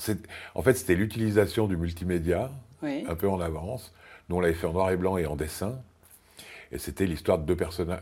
En 0.55 0.61
fait, 0.63 0.73
c'était 0.73 0.95
l'utilisation 0.95 1.67
du 1.67 1.77
multimédia, 1.77 2.49
Oui. 2.81 3.05
un 3.07 3.13
peu 3.15 3.29
en 3.29 3.39
avance. 3.39 3.93
Nous, 4.27 4.35
on 4.35 4.39
l'avait 4.39 4.55
fait 4.55 4.65
en 4.67 4.73
noir 4.73 4.89
et 4.89 4.97
blanc 4.97 5.17
et 5.17 5.25
en 5.27 5.35
dessin. 5.35 5.79
Et 6.71 6.79
c'était 6.79 7.05
l'histoire 7.05 7.37
de 7.37 7.45
deux 7.45 7.55
personnages. 7.55 8.01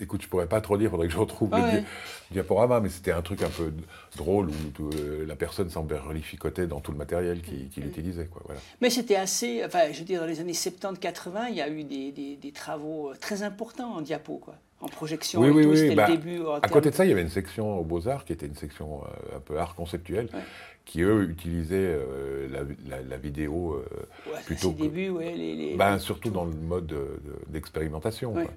Écoute, 0.00 0.22
je 0.22 0.28
pourrais 0.28 0.48
pas 0.48 0.60
trop 0.60 0.76
dire, 0.76 0.88
il 0.88 0.90
faudrait 0.90 1.06
que 1.06 1.12
je 1.12 1.18
retrouve 1.18 1.50
Ah 1.52 1.58
le 1.58 1.78
ouais. 1.78 1.84
diaporama, 2.32 2.80
mais 2.80 2.88
c'était 2.88 3.12
un 3.12 3.22
truc 3.22 3.42
un 3.42 3.48
peu 3.48 3.72
drôle 4.16 4.48
où 4.50 4.90
euh, 4.96 5.24
la 5.24 5.36
personne 5.36 5.70
semblait 5.70 5.98
relificoter 5.98 6.66
dans 6.66 6.80
tout 6.80 6.90
le 6.90 6.98
matériel 6.98 7.40
qu'il 7.42 7.86
utilisait. 7.86 8.26
Quoi, 8.26 8.42
voilà. 8.44 8.60
Mais 8.80 8.90
c'était 8.90 9.14
assez. 9.14 9.62
Enfin, 9.64 9.92
je 9.92 10.00
veux 10.00 10.04
dire, 10.04 10.20
dans 10.20 10.26
les 10.26 10.40
années 10.40 10.52
70-80, 10.52 11.46
il 11.50 11.54
y 11.56 11.60
a 11.62 11.68
eu 11.68 11.84
des, 11.84 12.10
des- 12.10 12.34
des 12.36 12.50
travaux 12.52 13.10
euh, 13.10 13.14
très 13.20 13.44
importants 13.44 13.94
en 13.94 14.00
diapo, 14.00 14.38
quoi. 14.38 14.54
En 14.80 14.88
projection. 14.88 15.40
Oui, 15.40 15.48
et 15.48 15.50
oui, 15.52 15.62
tout. 15.62 15.70
oui. 15.70 15.94
Bah, 15.94 16.08
le 16.08 16.16
début. 16.16 16.40
en 16.44 16.54
à 16.56 16.68
côté 16.68 16.90
de 16.90 16.94
ça, 16.96 17.04
il 17.04 17.08
y 17.08 17.12
avait 17.12 17.22
une 17.22 17.30
section 17.30 17.78
aux 17.78 17.84
Beaux-Arts 17.84 18.24
qui 18.24 18.32
était 18.32 18.46
une 18.46 18.56
section 18.56 19.02
euh, 19.04 19.36
un 19.36 19.40
peu 19.40 19.58
art 19.58 19.76
conceptuel, 19.76 20.28
Ouais. 20.34 20.40
qui 20.84 21.02
eux 21.02 21.22
utilisaient 21.30 21.76
euh, 21.78 22.48
la, 22.50 22.96
la- 22.96 23.02
la 23.02 23.16
vidéo 23.16 23.74
euh, 23.74 23.86
Ouais, 24.32 24.40
plutôt 24.44 24.72
que- 24.72 24.82
début, 24.82 25.08
ouais, 25.10 25.34
les, 25.36 25.54
les- 25.54 25.76
Ben, 25.76 26.00
surtout 26.00 26.30
dans 26.30 26.44
le 26.44 26.52
mode 26.52 26.86
de- 26.88 27.16
d'expérimentation. 27.46 28.34
Ouais. 28.34 28.48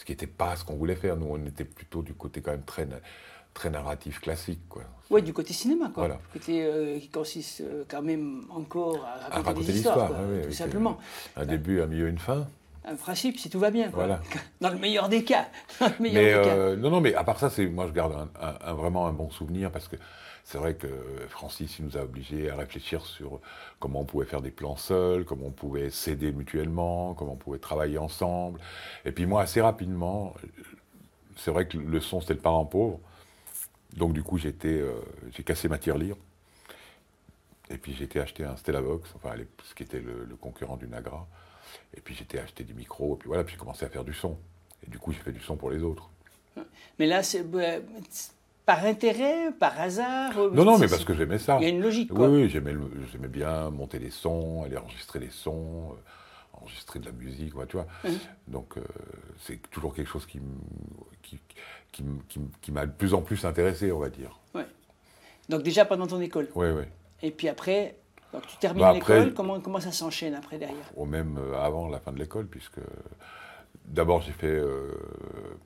Ce 0.00 0.04
qui 0.06 0.12
n'était 0.12 0.26
pas 0.26 0.56
ce 0.56 0.64
qu'on 0.64 0.76
voulait 0.76 0.96
faire. 0.96 1.14
Nous, 1.14 1.26
on 1.28 1.44
était 1.44 1.66
plutôt 1.66 2.00
du 2.00 2.14
côté 2.14 2.40
quand 2.40 2.52
même 2.52 2.62
très, 2.64 2.88
très 3.52 3.68
narratif 3.68 4.18
classique. 4.18 4.60
Quoi. 4.70 4.82
Ouais, 5.10 5.20
du 5.20 5.34
côté 5.34 5.52
cinéma, 5.52 5.90
quoi. 5.92 6.06
Voilà. 6.06 6.14
Du 6.32 6.38
côté 6.40 6.64
euh, 6.64 6.98
qui 6.98 7.08
consiste 7.10 7.60
euh, 7.60 7.84
quand 7.86 8.00
même 8.00 8.44
encore 8.48 8.96
à 9.04 9.10
raconter, 9.28 9.32
À 9.32 9.42
raconter 9.42 9.66
des 9.66 9.76
histoires, 9.76 9.96
l'histoire, 9.98 10.08
quoi, 10.08 10.26
ouais, 10.26 10.36
ouais, 10.40 10.46
tout 10.46 10.52
simplement. 10.52 10.98
Un 11.36 11.44
début, 11.44 11.82
un 11.82 11.86
milieu, 11.86 12.08
une 12.08 12.16
fin. 12.18 12.46
Un 12.86 12.94
principe, 12.94 13.38
si 13.38 13.50
tout 13.50 13.58
va 13.58 13.70
bien, 13.70 13.90
quoi. 13.90 14.06
Voilà. 14.06 14.22
Dans 14.62 14.70
le 14.70 14.78
meilleur 14.78 15.10
des 15.10 15.22
cas. 15.22 15.48
Dans 15.80 15.88
le 15.88 16.02
meilleur 16.02 16.22
Mais 16.22 16.44
des 16.44 16.48
cas. 16.48 16.56
euh, 16.56 16.76
non, 16.76 16.88
non, 16.88 17.02
mais 17.02 17.14
à 17.14 17.22
part 17.22 17.38
ça, 17.38 17.50
moi 17.70 17.86
je 17.86 17.92
garde 17.92 18.14
un, 18.14 18.30
un- 18.42 18.56
un- 18.70 18.72
vraiment 18.72 19.06
un 19.06 19.12
bon 19.12 19.28
souvenir 19.28 19.70
parce 19.70 19.86
que 19.86 19.96
c'est 20.44 20.58
vrai 20.58 20.74
que 20.74 20.88
Francis 21.28 21.78
nous 21.80 21.96
a 21.96 22.02
obligés 22.02 22.50
à 22.50 22.56
réfléchir 22.56 23.04
sur 23.04 23.40
comment 23.78 24.00
on 24.00 24.04
pouvait 24.04 24.26
faire 24.26 24.42
des 24.42 24.50
plans 24.50 24.76
seuls, 24.76 25.24
comment 25.24 25.46
on 25.46 25.52
pouvait 25.52 25.90
s'aider 25.90 26.32
mutuellement, 26.32 27.14
comment 27.14 27.32
on 27.32 27.36
pouvait 27.36 27.58
travailler 27.58 27.98
ensemble. 27.98 28.60
Et 29.04 29.12
puis 29.12 29.26
moi, 29.26 29.42
assez 29.42 29.60
rapidement, 29.60 30.34
c'est 31.36 31.50
vrai 31.50 31.66
que 31.66 31.78
le 31.78 32.00
son 32.00 32.20
c'était 32.20 32.34
le 32.34 32.40
parent 32.40 32.66
pauvre, 32.66 33.00
donc 33.96 34.12
du 34.12 34.22
coup 34.22 34.38
j'étais, 34.38 34.68
euh, 34.68 34.94
j'ai 35.32 35.42
cassé 35.42 35.68
ma 35.68 35.78
tirelire. 35.78 36.16
Et 37.70 37.78
puis 37.78 38.02
été 38.02 38.18
acheter 38.18 38.44
un 38.44 38.56
Stellavox, 38.56 39.12
enfin 39.14 39.34
ce 39.64 39.74
qui 39.74 39.84
était 39.84 40.00
le, 40.00 40.24
le 40.24 40.36
concurrent 40.36 40.76
du 40.76 40.88
Nagra. 40.88 41.28
Et 41.94 42.00
puis 42.00 42.14
j'étais 42.14 42.38
acheté 42.40 42.64
des 42.64 42.72
micros, 42.72 43.14
et 43.14 43.18
puis 43.18 43.28
voilà, 43.28 43.44
puis 43.44 43.54
j'ai 43.54 43.58
commencé 43.58 43.84
à 43.84 43.88
faire 43.88 44.04
du 44.04 44.12
son. 44.12 44.36
Et 44.86 44.90
du 44.90 44.98
coup, 44.98 45.12
j'ai 45.12 45.20
fait 45.20 45.32
du 45.32 45.40
son 45.40 45.56
pour 45.56 45.70
les 45.70 45.82
autres. 45.82 46.10
Mais 46.98 47.06
là, 47.06 47.22
c'est. 47.22 47.44
Par 48.70 48.84
intérêt, 48.84 49.50
par 49.58 49.80
hasard 49.80 50.32
Non, 50.52 50.64
non, 50.64 50.78
mais 50.78 50.86
parce 50.86 51.04
que 51.04 51.12
j'aimais 51.12 51.40
ça. 51.40 51.58
Il 51.60 51.64
y 51.64 51.66
a 51.66 51.70
une 51.70 51.80
logique, 51.80 52.14
quoi. 52.14 52.28
Oui, 52.28 52.42
oui 52.42 52.48
j'aimais, 52.48 52.72
j'aimais 53.10 53.26
bien 53.26 53.68
monter 53.70 53.98
des 53.98 54.10
sons, 54.10 54.62
aller 54.64 54.76
enregistrer 54.76 55.18
des 55.18 55.30
sons, 55.30 55.90
euh, 55.90 56.56
enregistrer 56.60 57.00
de 57.00 57.06
la 57.06 57.10
musique, 57.10 57.52
tu 57.68 57.76
vois. 57.76 57.86
Hum. 58.04 58.16
Donc, 58.46 58.78
euh, 58.78 58.82
c'est 59.40 59.60
toujours 59.72 59.92
quelque 59.92 60.06
chose 60.06 60.24
qui, 60.24 60.40
qui, 61.20 61.40
qui, 61.90 62.04
qui 62.60 62.70
m'a 62.70 62.86
de 62.86 62.92
plus 62.92 63.12
en 63.12 63.22
plus 63.22 63.44
intéressé, 63.44 63.90
on 63.90 63.98
va 63.98 64.08
dire. 64.08 64.38
Ouais. 64.54 64.66
Donc, 65.48 65.64
déjà 65.64 65.84
pendant 65.84 66.06
ton 66.06 66.20
école 66.20 66.48
Oui, 66.54 66.68
oui. 66.68 66.84
Et 67.22 67.32
puis 67.32 67.48
après, 67.48 67.96
donc 68.32 68.46
tu 68.46 68.56
termines 68.58 68.82
bah, 68.82 68.92
l'école, 68.92 69.34
comment, 69.34 69.58
comment 69.58 69.80
ça 69.80 69.90
s'enchaîne 69.90 70.36
après 70.36 70.58
derrière? 70.58 70.92
Ou 70.94 71.06
même 71.06 71.40
avant 71.60 71.88
la 71.88 71.98
fin 71.98 72.12
de 72.12 72.20
l'école, 72.20 72.46
puisque 72.46 72.78
D'abord, 73.90 74.22
j'ai 74.22 74.30
fait 74.30 74.46
euh, 74.46 74.92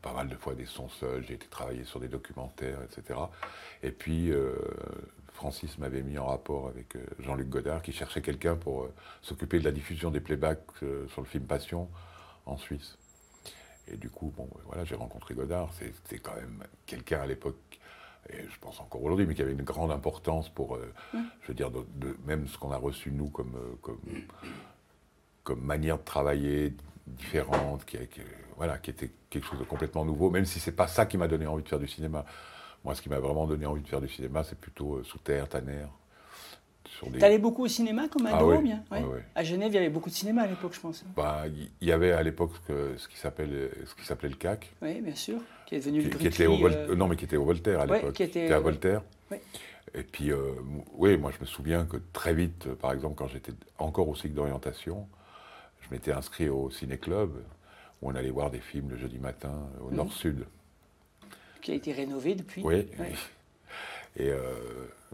pas 0.00 0.14
mal 0.14 0.28
de 0.28 0.34
fois 0.34 0.54
des 0.54 0.64
sons 0.64 0.88
seuls, 0.88 1.22
j'ai 1.28 1.34
été 1.34 1.46
travailler 1.46 1.84
sur 1.84 2.00
des 2.00 2.08
documentaires, 2.08 2.78
etc. 2.82 3.20
Et 3.82 3.90
puis, 3.90 4.32
euh, 4.32 4.54
Francis 5.34 5.76
m'avait 5.76 6.00
mis 6.00 6.16
en 6.16 6.24
rapport 6.24 6.68
avec 6.68 6.96
euh, 6.96 7.04
Jean-Luc 7.18 7.50
Godard, 7.50 7.82
qui 7.82 7.92
cherchait 7.92 8.22
quelqu'un 8.22 8.56
pour 8.56 8.88
s'occuper 9.20 9.58
de 9.58 9.64
la 9.64 9.72
diffusion 9.72 10.10
des 10.10 10.20
playbacks 10.20 10.64
sur 11.08 11.20
le 11.20 11.26
film 11.26 11.44
Passion 11.44 11.90
en 12.46 12.56
Suisse. 12.56 12.96
Et 13.88 13.98
du 13.98 14.08
coup, 14.08 14.32
bon, 14.34 14.48
voilà, 14.64 14.86
j'ai 14.86 14.94
rencontré 14.94 15.34
Godard. 15.34 15.70
C'était 15.74 16.18
quand 16.18 16.34
même 16.34 16.64
quelqu'un 16.86 17.20
à 17.20 17.26
l'époque, 17.26 17.78
et 18.30 18.48
je 18.48 18.58
pense 18.58 18.80
encore 18.80 19.02
aujourd'hui, 19.02 19.26
mais 19.26 19.34
qui 19.34 19.42
avait 19.42 19.52
une 19.52 19.64
grande 19.64 19.90
importance 19.90 20.48
pour, 20.48 20.78
je 21.12 21.48
veux 21.48 21.54
dire, 21.54 21.70
même 22.24 22.48
ce 22.48 22.56
qu'on 22.56 22.72
a 22.72 22.78
reçu 22.78 23.10
nous 23.10 23.28
comme, 23.28 23.54
comme, 23.82 24.00
comme 25.42 25.60
manière 25.60 25.98
de 25.98 26.04
travailler, 26.04 26.72
différente, 27.06 27.84
qui, 27.84 27.98
voilà, 28.56 28.78
qui 28.78 28.90
était 28.90 29.10
quelque 29.30 29.46
chose 29.46 29.58
de 29.58 29.64
complètement 29.64 30.04
nouveau, 30.04 30.30
même 30.30 30.44
si 30.44 30.60
c'est 30.60 30.72
pas 30.72 30.86
ça 30.86 31.06
qui 31.06 31.18
m'a 31.18 31.28
donné 31.28 31.46
envie 31.46 31.62
de 31.62 31.68
faire 31.68 31.78
du 31.78 31.88
cinéma. 31.88 32.24
Moi, 32.84 32.94
ce 32.94 33.02
qui 33.02 33.08
m'a 33.08 33.18
vraiment 33.18 33.46
donné 33.46 33.66
envie 33.66 33.82
de 33.82 33.88
faire 33.88 34.00
du 34.00 34.08
cinéma, 34.08 34.44
c'est 34.44 34.58
plutôt 34.58 34.96
euh, 34.96 35.04
Sous 35.04 35.18
Terre, 35.18 35.48
Tanner. 35.48 35.86
Des... 37.06 37.18
Tu 37.18 37.24
allais 37.24 37.38
beaucoup 37.38 37.64
au 37.64 37.68
cinéma 37.68 38.08
comme 38.08 38.26
ado, 38.26 38.52
ah, 38.52 38.60
bien 38.60 38.84
À 39.34 39.42
Genève, 39.42 39.72
il 39.72 39.74
y 39.74 39.78
avait 39.78 39.90
beaucoup 39.90 40.10
de 40.10 40.14
cinéma 40.14 40.42
à 40.42 40.46
l'époque, 40.46 40.74
je 40.74 40.80
pense. 40.80 41.04
Bah, 41.16 41.44
il 41.48 41.88
y 41.88 41.92
avait 41.92 42.12
à 42.12 42.22
l'époque 42.22 42.52
ce 42.68 43.08
qui 43.08 43.16
s'appelait 43.16 43.70
ce 43.84 43.94
qui 43.94 44.06
s'appelait 44.06 44.28
le 44.28 44.36
CAC. 44.36 44.72
Oui, 44.80 45.00
bien 45.00 45.14
sûr, 45.14 45.38
qui 45.66 45.74
est 45.74 45.78
devenu 45.78 46.02
le 46.02 46.10
qui 46.10 46.26
était 46.26 46.46
au 46.46 46.64
euh, 46.64 46.94
Non, 46.94 47.08
mais 47.08 47.16
qui 47.16 47.24
était 47.24 47.36
au 47.36 47.44
Voltaire 47.44 47.80
à 47.80 47.86
l'époque. 47.86 48.14
qui 48.14 48.22
était, 48.22 48.52
à 48.52 48.60
Voltaire. 48.60 49.02
Et 49.94 50.02
puis, 50.02 50.30
euh, 50.30 50.52
oui, 50.94 51.16
moi, 51.16 51.30
je 51.30 51.40
me 51.40 51.46
souviens 51.46 51.84
que 51.84 51.96
très 52.12 52.34
vite, 52.34 52.68
par 52.74 52.92
exemple, 52.92 53.14
quand 53.16 53.28
j'étais 53.28 53.52
encore 53.78 54.08
au 54.08 54.14
cycle 54.14 54.34
d'orientation, 54.34 55.08
je 55.84 55.94
m'étais 55.94 56.12
inscrit 56.12 56.48
au 56.48 56.70
ciné-club 56.70 57.30
où 58.02 58.10
on 58.10 58.14
allait 58.14 58.30
voir 58.30 58.50
des 58.50 58.60
films 58.60 58.90
le 58.90 58.96
jeudi 58.96 59.18
matin 59.18 59.68
au 59.80 59.90
mhm. 59.90 59.96
nord-sud. 59.96 60.46
Qui 61.60 61.72
a 61.72 61.74
été 61.74 61.92
rénové 61.92 62.34
depuis 62.34 62.62
Oui. 62.64 62.86
Et 64.16 64.30
euh, 64.30 64.38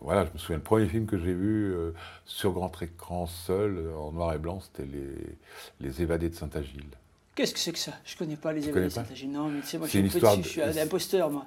voilà, 0.01 0.27
je 0.27 0.33
me 0.33 0.39
souviens, 0.39 0.57
le 0.57 0.63
premier 0.63 0.87
film 0.87 1.07
que 1.07 1.17
j'ai 1.17 1.33
vu 1.33 1.73
euh, 1.73 1.93
sur 2.27 2.53
grand 2.53 2.71
écran 2.83 3.27
seul, 3.27 3.91
en 3.97 4.13
noir 4.13 4.35
et 4.35 4.39
blanc, 4.39 4.61
c'était 4.61 4.85
les, 4.85 5.15
les 5.81 6.03
Évadés 6.03 6.29
de 6.29 6.35
Saint-Agile. 6.35 6.85
Qu'est-ce 7.35 7.55
que 7.55 7.61
c'est 7.61 7.73
que 7.73 7.79
ça? 7.79 7.93
Je 8.05 8.15
ne 8.15 8.19
connais 8.19 8.37
pas 8.37 8.53
les 8.53 8.69
Évadés 8.69 8.87
de 8.87 8.91
Saint-Agile. 8.91 9.33
Non, 9.33 9.49
mais 9.49 9.63
tu 9.63 9.69
sais, 9.69 9.79
moi, 9.79 9.87
je 9.87 9.93
suis, 9.93 10.01
une 10.01 10.07
histoire 10.07 10.37
je 10.37 10.47
suis 10.47 10.61
un 10.61 10.77
imposteur, 10.77 11.31
moi. 11.31 11.47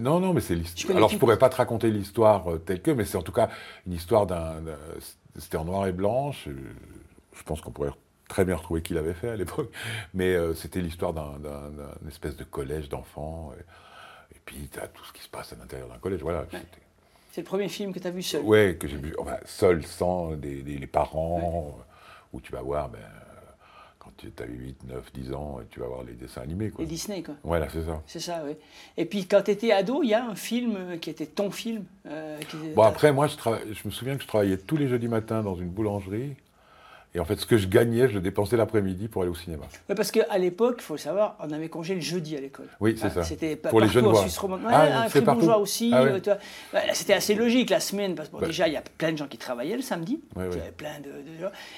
Non, 0.00 0.20
non, 0.20 0.32
mais 0.32 0.40
c'est 0.40 0.54
l'histoire. 0.54 0.96
Alors, 0.96 1.10
je 1.10 1.16
ne 1.16 1.20
pourrais 1.20 1.38
pas 1.38 1.50
te 1.50 1.56
raconter 1.56 1.90
l'histoire 1.90 2.50
euh, 2.50 2.58
telle 2.58 2.80
que, 2.80 2.92
mais 2.92 3.04
c'est 3.04 3.18
en 3.18 3.22
tout 3.22 3.32
cas 3.32 3.50
une 3.86 3.92
histoire 3.92 4.26
d'un. 4.26 4.62
C'était 5.38 5.58
en 5.58 5.66
noir 5.66 5.86
et 5.86 5.92
blanc. 5.92 6.32
Je, 6.32 6.50
je 6.50 7.42
pense 7.42 7.60
qu'on 7.60 7.72
pourrait 7.72 7.92
très 8.30 8.44
bien 8.44 8.56
retrouvé 8.56 8.80
qui 8.80 8.94
l'avait 8.94 9.12
fait 9.12 9.28
à 9.28 9.36
l'époque, 9.36 9.70
mais 10.14 10.34
euh, 10.34 10.54
c'était 10.54 10.80
l'histoire 10.80 11.12
d'un 11.12 12.08
espèce 12.08 12.36
de 12.36 12.44
collège 12.44 12.88
d'enfants. 12.88 13.52
Et, 14.32 14.38
puis, 14.46 14.68
tu 14.72 14.80
as 14.80 14.88
tout 14.88 15.04
ce 15.04 15.12
qui 15.12 15.22
se 15.22 15.28
passe 15.28 15.52
à 15.52 15.56
l'intérieur 15.56 15.88
d'un 15.88 15.98
collège. 15.98 16.22
Voilà. 16.22 16.46
C'est 17.32 17.42
le 17.42 17.46
premier 17.46 17.68
film 17.68 17.92
que 17.92 17.98
tu 17.98 18.06
as 18.06 18.10
vu 18.10 18.22
seul 18.22 18.40
Oui, 18.44 18.78
que 18.78 18.88
j'ai 18.88 18.96
vu 18.96 19.14
seul, 19.44 19.84
sans 19.84 20.32
des, 20.32 20.62
les 20.62 20.86
parents, 20.86 21.78
où 22.32 22.40
tu 22.40 22.52
vas 22.52 22.62
voir, 22.62 22.88
ben, 22.88 22.98
quand 23.98 24.10
tu 24.16 24.32
as 24.38 24.46
8, 24.46 24.84
9, 24.88 25.12
10 25.12 25.32
ans, 25.34 25.60
tu 25.70 25.80
vas 25.80 25.86
voir 25.86 26.04
les 26.04 26.14
dessins 26.14 26.40
animés. 26.40 26.70
Quoi. 26.70 26.84
Les 26.84 26.90
Disney, 26.90 27.22
quoi. 27.22 27.34
Voilà, 27.44 27.68
c'est 27.68 27.84
ça. 27.84 28.02
C'est 28.06 28.20
ça, 28.20 28.42
oui. 28.46 28.52
Et 28.96 29.04
puis, 29.04 29.26
quand 29.26 29.42
tu 29.42 29.50
étais 29.50 29.72
ado, 29.72 30.02
il 30.02 30.08
y 30.08 30.14
a 30.14 30.24
un 30.24 30.34
film 30.34 30.76
euh, 30.76 30.96
qui 30.96 31.10
était 31.10 31.26
ton 31.26 31.50
film. 31.50 31.84
Euh, 32.06 32.38
bon, 32.74 32.82
après, 32.82 33.12
moi, 33.12 33.26
je, 33.26 33.36
je 33.36 33.80
me 33.84 33.90
souviens 33.90 34.16
que 34.16 34.22
je 34.22 34.28
travaillais 34.28 34.56
tous 34.56 34.76
les 34.76 34.88
jeudis 34.88 35.08
matins 35.08 35.42
dans 35.42 35.54
une 35.54 35.68
boulangerie. 35.68 36.34
Et 37.12 37.18
en 37.18 37.24
fait, 37.24 37.36
ce 37.40 37.46
que 37.46 37.56
je 37.56 37.66
gagnais, 37.66 38.08
je 38.08 38.14
le 38.14 38.20
dépensais 38.20 38.56
l'après-midi 38.56 39.08
pour 39.08 39.22
aller 39.22 39.30
au 39.32 39.34
cinéma. 39.34 39.64
parce 39.88 40.12
qu'à 40.12 40.38
l'époque, 40.38 40.76
il 40.78 40.82
faut 40.82 40.94
le 40.94 41.00
savoir, 41.00 41.36
on 41.40 41.50
avait 41.50 41.68
congé 41.68 41.94
le 41.96 42.00
jeudi 42.00 42.36
à 42.36 42.40
l'école. 42.40 42.68
Oui, 42.78 42.96
c'est 42.96 43.10
ça. 43.10 43.24
C'était 43.24 43.56
pour 43.56 43.80
les 43.80 43.88
jeunes 43.88 44.04
voix. 44.04 44.24
Ah, 44.68 45.06
c'est 45.08 45.22
partout. 45.22 45.50
aussi. 45.50 45.90
Ah 45.92 46.04
bah, 46.72 46.80
c'était 46.92 47.14
assez 47.14 47.34
logique 47.34 47.70
la 47.70 47.80
semaine, 47.80 48.14
parce 48.14 48.28
que 48.28 48.36
bah. 48.36 48.46
déjà, 48.46 48.68
il 48.68 48.74
y 48.74 48.76
a 48.76 48.82
plein 48.98 49.10
de 49.10 49.18
gens 49.18 49.26
qui 49.26 49.38
travaillaient 49.38 49.76
le 49.76 49.82
samedi. 49.82 50.20
il 50.36 50.42
y 50.42 50.44
avait 50.44 50.70
plein 50.70 51.00
de, 51.00 51.10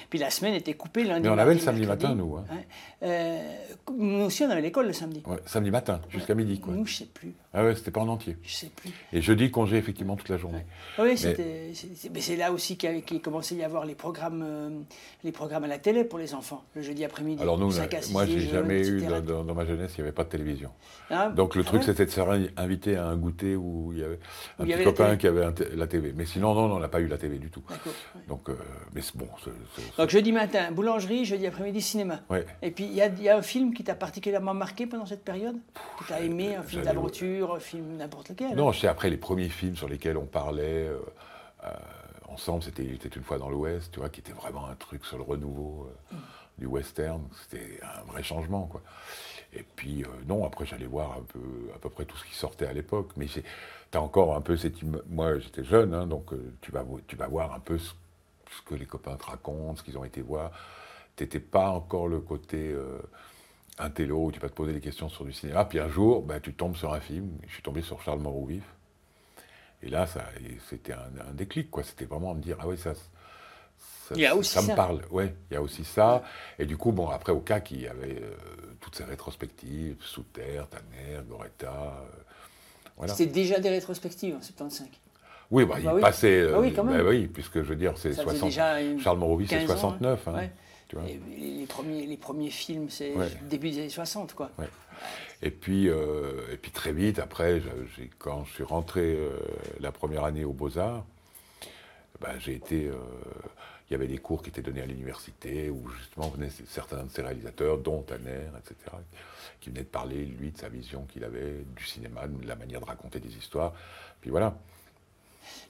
Puis 0.09 0.19
la 0.19 0.29
semaine 0.29 0.53
était 0.53 0.75
coupée 0.75 1.03
lundi. 1.03 1.27
Mais 1.27 1.29
on 1.29 1.37
avait 1.37 1.55
le 1.55 1.59
samedi 1.59 1.87
matin, 1.87 2.13
nous. 2.13 2.35
Hein. 2.35 2.45
Euh, 3.01 3.41
nous 3.97 4.25
aussi, 4.25 4.43
on 4.43 4.49
avait 4.49 4.61
l'école 4.61 4.87
le 4.87 4.93
samedi. 4.93 5.23
samedi 5.45 5.71
matin, 5.71 5.99
jusqu'à 6.09 6.35
midi. 6.35 6.59
Quoi. 6.59 6.73
Nous, 6.73 6.85
je 6.85 6.93
ne 6.93 6.97
sais 6.97 7.11
plus. 7.11 7.33
Ah 7.55 7.63
ouais, 7.63 7.75
c'était 7.75 7.91
pas 7.91 8.01
en 8.01 8.07
entier. 8.07 8.35
Je 8.41 8.53
sais 8.53 8.71
plus. 8.75 8.89
Et 9.11 9.21
jeudi, 9.21 9.51
congé 9.51 9.77
effectivement 9.77 10.15
toute 10.15 10.29
la 10.29 10.37
journée. 10.37 10.65
Oui, 10.97 11.17
c'était. 11.17 11.71
Mais 12.11 12.21
c'est 12.21 12.35
là 12.35 12.51
aussi 12.51 12.77
qu'il 12.77 13.21
commençait 13.21 13.55
à 13.55 13.59
y 13.59 13.63
avoir 13.63 13.85
les 13.85 13.95
programmes, 13.95 14.43
euh, 14.43 14.69
les 15.23 15.31
programmes 15.31 15.63
à 15.63 15.67
la 15.67 15.79
télé 15.79 16.03
pour 16.03 16.19
les 16.19 16.33
enfants, 16.33 16.63
le 16.75 16.81
jeudi 16.81 17.05
après-midi. 17.05 17.41
Alors 17.41 17.57
nous, 17.57 17.71
moi, 18.11 18.25
j'ai 18.25 18.39
jamais 18.41 18.85
eu, 18.85 19.01
dans, 19.01 19.43
ma 19.53 19.65
jeunesse, 19.65 19.93
il 19.97 20.01
n'y 20.01 20.07
avait 20.07 20.11
pas 20.11 20.25
de 20.25 20.29
télévision. 20.29 20.71
Ah, 21.09 21.29
Donc 21.29 21.55
le 21.55 21.61
ah 21.61 21.67
truc, 21.67 21.83
c'était 21.83 22.05
de 22.05 22.09
se 22.09 22.15
faire 22.15 22.29
inviter 22.57 22.97
à 22.97 23.05
un 23.05 23.15
goûter 23.15 23.55
où 23.55 23.93
il 23.93 23.99
y 23.99 24.03
avait 24.03 24.19
un 24.59 24.65
petit 24.65 24.83
copain 24.83 25.15
qui 25.15 25.27
avait 25.27 25.45
la 25.75 25.87
TV. 25.87 26.13
Mais 26.15 26.25
sinon, 26.25 26.53
non, 26.53 26.75
on 26.75 26.79
n'a 26.79 26.89
pas 26.89 26.99
eu 26.99 27.07
la 27.07 27.17
TV 27.17 27.37
du 27.37 27.49
tout. 27.49 27.63
Donc, 28.27 28.49
euh, 28.49 28.55
mais 28.93 29.01
bon. 29.15 29.27
Donc 29.97 30.09
jeudi 30.09 30.31
matin, 30.31 30.71
boulangerie, 30.71 31.25
jeudi 31.25 31.47
après-midi, 31.47 31.81
cinéma. 31.81 32.19
Et 32.61 32.71
puis, 32.71 32.85
il 32.85 32.93
y, 32.93 33.29
a 33.29 33.37
un 33.37 33.41
film 33.41 33.73
qui 33.73 33.83
t'a 33.83 33.95
particulièrement 33.95 34.53
marqué 34.53 34.87
pendant 34.87 35.05
cette 35.05 35.23
période? 35.23 35.55
Que 35.99 36.05
tu 36.05 36.13
as 36.13 36.21
aimé, 36.21 36.55
un 36.55 36.63
film 36.63 36.83
d'aventure, 36.83 37.55
un 37.55 37.59
film 37.59 37.97
n'importe 37.97 38.29
lequel? 38.29 38.55
Non, 38.55 38.73
c'est 38.73 38.87
après 38.87 39.09
les 39.09 39.17
premiers 39.17 39.49
films 39.49 39.75
sur 39.75 39.87
lesquels 39.87 40.17
on 40.17 40.25
parlait. 40.25 40.87
Euh, 40.87 40.99
euh, 41.65 41.69
ensemble, 42.33 42.63
c'était 42.63 42.85
était 42.85 43.09
une 43.09 43.23
fois 43.23 43.37
dans 43.37 43.49
l'Ouest, 43.49 43.91
tu 43.91 43.99
vois, 43.99 44.09
qui 44.09 44.19
était 44.19 44.33
vraiment 44.33 44.67
un 44.67 44.75
truc 44.75 45.05
sur 45.05 45.17
le 45.17 45.23
renouveau 45.23 45.89
euh, 45.89 46.17
du 46.57 46.65
western. 46.65 47.21
C'était 47.41 47.79
un 47.81 48.03
vrai 48.03 48.23
changement, 48.23 48.65
quoi. 48.67 48.81
Et 49.53 49.63
puis, 49.75 50.03
euh, 50.03 50.07
non, 50.27 50.45
après, 50.45 50.65
j'allais 50.65 50.87
voir 50.87 51.13
un 51.13 51.21
peu, 51.21 51.39
à 51.75 51.79
peu 51.79 51.89
près 51.89 52.05
tout 52.05 52.17
ce 52.17 52.25
qui 52.25 52.33
sortait 52.33 52.65
à 52.65 52.73
l'époque. 52.73 53.11
Mais 53.17 53.27
tu 53.27 53.43
as 53.93 54.01
encore 54.01 54.35
un 54.35 54.41
peu 54.41 54.57
cette. 54.57 54.81
Moi, 55.09 55.39
j'étais 55.39 55.63
jeune, 55.63 55.93
hein, 55.93 56.07
donc 56.07 56.33
euh, 56.33 56.53
tu, 56.61 56.71
vas, 56.71 56.83
tu 57.07 57.15
vas 57.15 57.27
voir 57.27 57.53
un 57.53 57.59
peu 57.59 57.77
ce, 57.77 57.93
que 58.65 58.75
les 58.75 58.85
copains 58.85 59.15
te 59.15 59.25
racontent, 59.25 59.75
ce 59.75 59.83
qu'ils 59.83 59.97
ont 59.97 60.03
été 60.03 60.21
voir. 60.21 60.51
Tu 61.15 61.23
n'étais 61.23 61.39
pas 61.39 61.69
encore 61.69 62.07
le 62.07 62.19
côté 62.19 62.75
intello 63.77 64.25
où 64.25 64.31
tu 64.31 64.39
vas 64.39 64.49
te 64.49 64.55
poser 64.55 64.73
des 64.73 64.79
questions 64.79 65.09
sur 65.09 65.25
du 65.25 65.33
cinéma. 65.33 65.65
Puis 65.65 65.79
un 65.79 65.89
jour, 65.89 66.23
ben, 66.23 66.39
tu 66.39 66.53
tombes 66.53 66.75
sur 66.75 66.93
un 66.93 66.99
film. 66.99 67.29
Je 67.47 67.53
suis 67.53 67.63
tombé 67.63 67.81
sur 67.83 68.01
Charles 68.01 68.19
Moreau 68.19 68.45
vif. 68.45 68.63
Et 69.83 69.89
là, 69.89 70.07
c'était 70.69 70.93
un, 70.93 71.33
déclic, 71.33 71.69
quoi. 71.69 71.83
C'était 71.83 72.05
vraiment 72.05 72.33
me 72.33 72.41
dire, 72.41 72.57
ah 72.59 72.67
oui, 72.67 72.77
ça, 72.77 72.93
ça, 72.95 74.61
me 74.61 74.75
parle. 74.75 75.01
Ouais, 75.11 75.35
il 75.51 75.55
y 75.55 75.57
a 75.57 75.61
aussi 75.61 75.83
ça. 75.83 76.23
Et 76.57 76.65
du 76.65 76.77
coup, 76.77 76.91
bon, 76.91 77.09
après, 77.09 77.31
au 77.31 77.41
cas 77.41 77.59
il 77.71 77.81
y 77.81 77.87
avait 77.87 78.21
euh, 78.21 78.35
toutes 78.79 78.95
ces 78.95 79.03
rétrospectives, 79.03 79.97
Sous 79.99 80.23
Terre, 80.23 80.67
Tanner, 80.69 81.21
Goretta. 81.27 81.67
Euh, 81.67 82.21
voilà. 82.97 83.13
C'était 83.13 83.31
déjà 83.31 83.59
des 83.59 83.69
rétrospectives 83.69 84.35
en 84.35 84.41
75 84.41 84.87
oui, 85.51 85.65
bah, 85.65 85.75
il 85.77 85.85
bah 85.85 85.93
passait. 86.01 86.41
Euh, 86.41 86.53
ah 86.55 86.59
oui, 86.59 86.73
quand 86.73 86.83
même. 86.83 87.03
Bah 87.03 87.09
oui, 87.09 87.27
puisque 87.27 87.57
je 87.57 87.67
veux 87.67 87.75
dire, 87.75 87.93
c'est 87.95 88.13
60. 88.13 88.51
Charles 88.99 89.19
Morovis, 89.19 89.47
c'est 89.47 89.67
69. 89.67 90.27
Hein, 90.27 90.47
tu 90.93 90.99
vois. 90.99 91.07
les, 91.07 91.65
premiers, 91.65 92.05
les 92.05 92.17
premiers 92.17 92.49
films, 92.49 92.89
c'est 92.89 93.13
début 93.49 93.71
des 93.71 93.79
années 93.79 93.89
60, 93.89 94.33
quoi. 94.33 94.51
Et 95.41 95.51
puis, 95.51 95.89
euh, 95.89 96.53
et 96.53 96.57
puis 96.57 96.71
très 96.71 96.93
vite, 96.93 97.19
après, 97.19 97.61
quand 98.19 98.45
je 98.45 98.53
suis 98.53 98.63
rentré 98.63 99.15
euh, 99.15 99.37
la 99.79 99.91
première 99.91 100.23
année 100.23 100.45
aux 100.45 100.53
Beaux-Arts, 100.53 101.05
ben, 102.21 102.39
j'ai 102.39 102.53
été. 102.53 102.87
Euh, 102.87 102.95
il 103.89 103.93
y 103.93 103.95
avait 103.95 104.07
des 104.07 104.17
cours 104.17 104.41
qui 104.41 104.49
étaient 104.49 104.61
donnés 104.61 104.81
à 104.81 104.85
l'université 104.85 105.69
où 105.69 105.87
justement 105.99 106.29
venaient 106.29 106.49
certains 106.67 107.03
de 107.03 107.11
ces 107.11 107.21
réalisateurs, 107.21 107.77
dont 107.77 108.01
Tanner, 108.01 108.47
etc., 108.57 108.95
qui 109.59 109.69
venaient 109.69 109.81
de 109.81 109.87
parler, 109.87 110.25
lui, 110.25 110.51
de 110.51 110.57
sa 110.57 110.69
vision 110.69 111.05
qu'il 111.11 111.23
avait 111.25 111.63
du 111.75 111.85
cinéma, 111.85 112.27
de 112.27 112.47
la 112.47 112.55
manière 112.55 112.79
de 112.79 112.85
raconter 112.85 113.19
des 113.19 113.35
histoires. 113.35 113.73
Puis 114.21 114.29
voilà. 114.29 114.55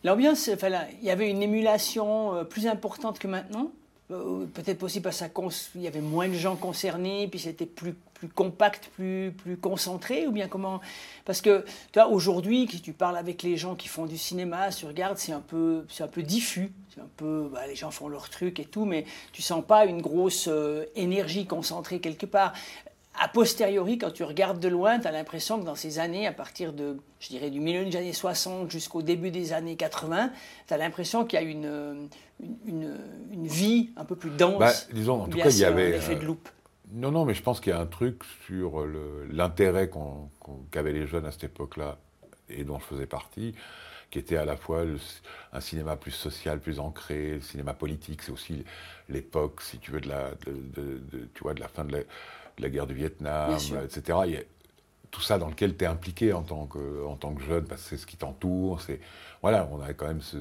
L'ambiance, 0.03 0.49
enfin, 0.53 0.69
il 1.01 1.05
y 1.05 1.09
avait 1.09 1.29
une 1.29 1.41
émulation 1.41 2.45
plus 2.45 2.67
importante 2.67 3.17
que 3.17 3.27
maintenant 3.27 3.71
peut-être 4.07 4.83
aussi 4.83 5.01
parce 5.01 5.23
qu'il 5.71 5.81
y 5.81 5.87
avait 5.87 6.01
moins 6.01 6.27
de 6.27 6.33
gens 6.33 6.55
concernés, 6.55 7.27
puis 7.27 7.39
c'était 7.39 7.65
plus, 7.65 7.93
plus 8.13 8.27
compact, 8.27 8.89
plus, 8.95 9.33
plus 9.37 9.57
concentré, 9.57 10.27
ou 10.27 10.31
bien 10.31 10.47
comment? 10.47 10.81
Parce 11.25 11.41
que, 11.41 11.65
tu 11.91 11.99
vois, 11.99 12.07
aujourd'hui, 12.07 12.67
si 12.69 12.81
tu 12.81 12.93
parles 12.93 13.17
avec 13.17 13.43
les 13.43 13.57
gens 13.57 13.75
qui 13.75 13.87
font 13.87 14.05
du 14.05 14.17
cinéma, 14.17 14.69
tu 14.69 14.85
regardes, 14.85 15.17
c'est 15.17 15.31
un 15.31 15.41
peu, 15.41 15.85
c'est 15.89 16.03
un 16.03 16.07
peu 16.07 16.21
diffus, 16.21 16.71
c'est 16.93 17.01
un 17.01 17.09
peu, 17.17 17.49
bah, 17.51 17.65
les 17.67 17.75
gens 17.75 17.91
font 17.91 18.07
leur 18.07 18.29
truc 18.29 18.59
et 18.59 18.65
tout, 18.65 18.85
mais 18.85 19.05
tu 19.31 19.41
sens 19.41 19.63
pas 19.65 19.85
une 19.85 20.01
grosse 20.01 20.47
euh, 20.49 20.85
énergie 20.95 21.45
concentrée 21.45 21.99
quelque 21.99 22.25
part. 22.25 22.53
a 23.19 23.27
posteriori, 23.27 23.97
quand 23.97 24.11
tu 24.11 24.23
regardes 24.23 24.59
de 24.59 24.67
loin, 24.67 24.99
tu 24.99 25.07
as 25.07 25.11
l'impression 25.11 25.59
que 25.59 25.65
dans 25.65 25.75
ces 25.75 25.99
années, 25.99 26.27
à 26.27 26.33
partir 26.33 26.73
de, 26.73 26.97
je 27.19 27.29
dirais, 27.29 27.49
du 27.49 27.59
milieu 27.59 27.85
des 27.85 27.95
années 27.95 28.13
60 28.13 28.69
jusqu'au 28.69 29.01
début 29.01 29.31
des 29.31 29.53
années 29.53 29.75
80, 29.75 30.31
tu 30.67 30.73
as 30.73 30.77
l'impression 30.77 31.25
qu'il 31.25 31.39
y 31.39 31.43
a 31.43 31.45
une, 31.45 32.09
une, 32.65 32.97
une, 33.31 33.47
vie 33.47 33.91
un 33.95 34.05
peu 34.05 34.15
plus 34.15 34.29
dense. 34.31 34.59
Bah, 34.59 34.71
disons, 34.91 35.21
en 35.21 35.27
tout 35.27 35.37
cas, 35.37 35.49
il 35.49 35.57
y 35.57 35.65
avait. 35.65 35.91
L'effet 35.91 36.15
de 36.15 36.25
loupe. 36.25 36.49
Non, 36.91 37.11
non, 37.11 37.25
mais 37.25 37.33
je 37.33 37.41
pense 37.41 37.59
qu'il 37.59 37.71
y 37.71 37.75
a 37.75 37.79
un 37.79 37.87
truc 37.87 38.23
sur 38.45 38.85
l'intérêt 39.31 39.89
qu'avaient 40.71 40.93
les 40.93 41.07
jeunes 41.07 41.25
à 41.25 41.31
cette 41.31 41.45
époque-là, 41.45 41.97
et 42.49 42.63
dont 42.63 42.77
je 42.77 42.85
faisais 42.85 43.07
partie, 43.07 43.55
qui 44.11 44.19
était 44.19 44.37
à 44.37 44.45
la 44.45 44.55
fois 44.55 44.85
un 45.53 45.59
cinéma 45.59 45.95
plus 45.95 46.11
social, 46.11 46.59
plus 46.59 46.79
ancré, 46.79 47.35
le 47.35 47.41
cinéma 47.41 47.73
politique, 47.73 48.21
c'est 48.21 48.31
aussi 48.31 48.63
l'époque, 49.09 49.61
si 49.61 49.79
tu 49.79 49.91
veux, 49.91 50.01
de 50.01 50.09
la, 50.09 50.31
de, 50.45 51.27
tu 51.33 51.43
vois, 51.43 51.55
de 51.55 51.61
la 51.61 51.67
fin 51.67 51.83
de 51.83 52.05
la, 52.59 52.69
guerre 52.69 52.85
du 52.85 52.93
Vietnam, 52.93 53.57
etc. 53.83 54.19
Il 54.25 54.31
y 54.33 54.37
a 54.37 54.41
tout 55.13 55.21
ça 55.21 55.37
dans 55.37 55.47
lequel 55.47 55.77
tu 55.77 55.85
es 55.85 55.87
impliqué 55.87 56.33
en 56.33 56.41
tant, 56.41 56.65
que, 56.65 57.05
en 57.05 57.15
tant 57.15 57.35
que 57.35 57.43
jeune, 57.43 57.65
parce 57.65 57.83
que 57.83 57.89
c'est 57.89 57.97
ce 57.97 58.07
qui 58.07 58.17
t'entoure, 58.17 58.81
c'est... 58.81 58.99
Voilà, 59.43 59.69
on 59.71 59.79
avait 59.79 59.93
quand 59.93 60.07
même 60.07 60.21
ce... 60.21 60.37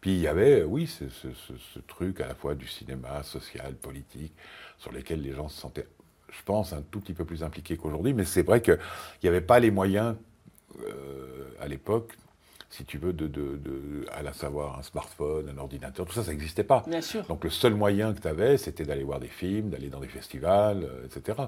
Puis 0.00 0.12
il 0.12 0.20
y 0.20 0.28
avait, 0.28 0.62
oui, 0.62 0.86
ce, 0.86 1.08
ce, 1.10 1.78
truc 1.80 2.20
à 2.20 2.28
la 2.28 2.34
fois 2.36 2.54
du 2.54 2.68
cinéma 2.68 3.24
social, 3.24 3.74
politique, 3.74 4.32
sur 4.78 4.92
lesquels 4.92 5.20
les 5.20 5.32
gens 5.32 5.48
se 5.48 5.60
sentaient, 5.60 5.88
je 6.30 6.40
pense, 6.44 6.72
un 6.72 6.82
tout 6.82 7.00
petit 7.00 7.14
peu 7.14 7.24
plus 7.24 7.42
impliqués 7.42 7.76
qu'aujourd'hui, 7.76 8.14
mais 8.14 8.24
c'est 8.24 8.42
vrai 8.44 8.62
qu'il 8.62 8.78
n'y 9.24 9.28
avait 9.28 9.40
pas 9.40 9.58
les 9.58 9.72
moyens 9.72 10.14
euh, 10.86 11.50
à 11.60 11.66
l'époque 11.66 12.16
si 12.72 12.86
tu 12.86 12.96
veux, 12.96 13.12
de, 13.12 13.26
de, 13.26 13.58
de, 13.58 14.06
à 14.12 14.22
la 14.22 14.32
savoir 14.32 14.78
un 14.78 14.82
smartphone, 14.82 15.46
un 15.54 15.58
ordinateur, 15.58 16.06
tout 16.06 16.14
ça, 16.14 16.24
ça 16.24 16.30
n'existait 16.30 16.64
pas. 16.64 16.82
Bien 16.86 17.02
sûr. 17.02 17.22
Donc 17.24 17.44
le 17.44 17.50
seul 17.50 17.74
moyen 17.74 18.14
que 18.14 18.20
tu 18.20 18.28
avais, 18.28 18.56
c'était 18.56 18.84
d'aller 18.84 19.04
voir 19.04 19.20
des 19.20 19.28
films, 19.28 19.68
d'aller 19.68 19.88
dans 19.88 20.00
des 20.00 20.08
festivals, 20.08 20.84
euh, 20.84 21.04
etc. 21.04 21.38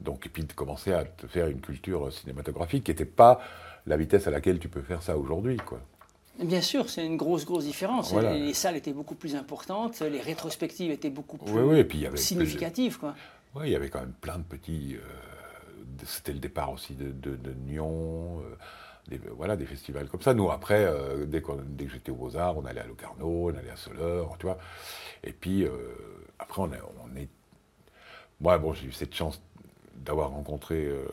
Donc, 0.00 0.26
et 0.26 0.28
puis 0.28 0.44
de 0.44 0.52
commencer 0.52 0.92
à 0.92 1.04
te 1.04 1.26
faire 1.26 1.48
une 1.48 1.60
culture 1.60 2.12
cinématographique 2.12 2.84
qui 2.84 2.90
n'était 2.90 3.04
pas 3.04 3.40
la 3.86 3.96
vitesse 3.96 4.26
à 4.26 4.30
laquelle 4.30 4.58
tu 4.58 4.68
peux 4.68 4.82
faire 4.82 5.02
ça 5.02 5.16
aujourd'hui, 5.16 5.56
quoi. 5.56 5.80
Bien 6.42 6.62
sûr, 6.62 6.88
c'est 6.88 7.04
une 7.04 7.18
grosse, 7.18 7.44
grosse 7.44 7.64
différence. 7.64 8.14
Les, 8.14 8.54
salles 8.54 8.76
étaient 8.76 8.94
beaucoup 8.94 9.14
plus 9.14 9.36
importantes, 9.36 10.00
les 10.00 10.20
rétrospectives 10.20 10.90
étaient 10.90 11.10
beaucoup 11.10 11.36
plus 11.36 11.52
oui, 11.52 11.60
oui, 11.62 11.78
et 11.78 11.84
puis 11.84 11.98
il 11.98 12.02
y 12.02 12.06
avait 12.06 12.16
significatives. 12.16 12.98
Quoi. 12.98 13.14
Oui, 13.54 13.64
il 13.66 13.72
y 13.72 13.76
avait 13.76 13.90
quand 13.90 14.00
même 14.00 14.14
plein 14.20 14.38
de 14.38 14.44
petits... 14.44 14.96
Euh, 14.96 15.00
c'était 16.06 16.32
le 16.32 16.38
départ 16.38 16.72
aussi 16.72 16.94
de, 16.94 17.10
de, 17.10 17.36
de 17.36 17.52
Nyon, 17.52 18.40
euh, 18.40 18.56
des, 19.08 19.20
voilà, 19.36 19.56
des 19.56 19.66
festivals 19.66 20.08
comme 20.08 20.22
ça. 20.22 20.32
Nous, 20.32 20.50
après, 20.50 20.86
euh, 20.86 21.26
dès, 21.26 21.42
que 21.42 21.52
j'étais 21.92 22.10
aux 22.10 22.14
Beaux-Arts, 22.14 22.56
on 22.56 22.64
allait 22.64 22.80
à 22.80 22.86
Locarno, 22.86 23.50
on 23.50 23.54
allait 23.54 23.70
à 23.70 23.76
Soleure, 23.76 24.34
tu 24.38 24.46
vois. 24.46 24.56
Et 25.22 25.32
puis, 25.32 25.66
après, 26.38 26.62
on, 26.62 26.70
on, 27.04 27.16
est... 27.16 27.28
Moi, 28.40 28.56
bon, 28.56 28.72
j'ai 28.72 28.86
eu 28.86 28.92
cette 28.92 29.14
chance 29.14 29.42
d'avoir 30.00 30.30
rencontré 30.30 30.86
euh, 30.86 31.04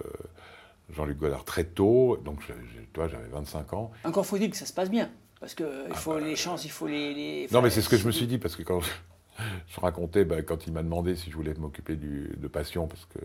Jean-Luc 0.89 1.17
Godard 1.17 1.45
très 1.45 1.63
tôt. 1.63 2.17
Donc, 2.23 2.41
toi, 2.93 3.07
j'avais 3.07 3.27
25 3.27 3.73
ans. 3.73 3.91
Encore 4.03 4.25
faut-il 4.25 4.49
que 4.49 4.57
ça 4.57 4.65
se 4.65 4.73
passe 4.73 4.89
bien. 4.89 5.09
Parce 5.39 5.53
qu'il 5.53 5.67
ah 5.91 5.93
faut 5.93 6.15
bah, 6.15 6.19
les 6.19 6.35
chances, 6.35 6.65
il 6.65 6.71
faut 6.71 6.87
les... 6.87 7.47
non, 7.51 7.61
mais 7.61 7.69
c'est 7.69 7.81
ce 7.81 7.89
que 7.89 7.97
je 7.97 8.07
me 8.07 8.11
suis 8.11 8.25
dit, 8.25 8.39
parce 8.39 8.55
que 8.55 8.63
quand 8.63 8.79
je, 9.67 9.79
racontais, 9.79 10.25
bah, 10.25 10.41
quand 10.41 10.65
il 10.65 10.73
m'a 10.73 10.81
demandé 10.81 11.15
si 11.15 11.29
je 11.29 11.35
voulais 11.35 11.53
m'occuper 11.53 11.95
de 11.95 12.47
Passion, 12.47 12.87
parce 12.87 13.05
que 13.05 13.19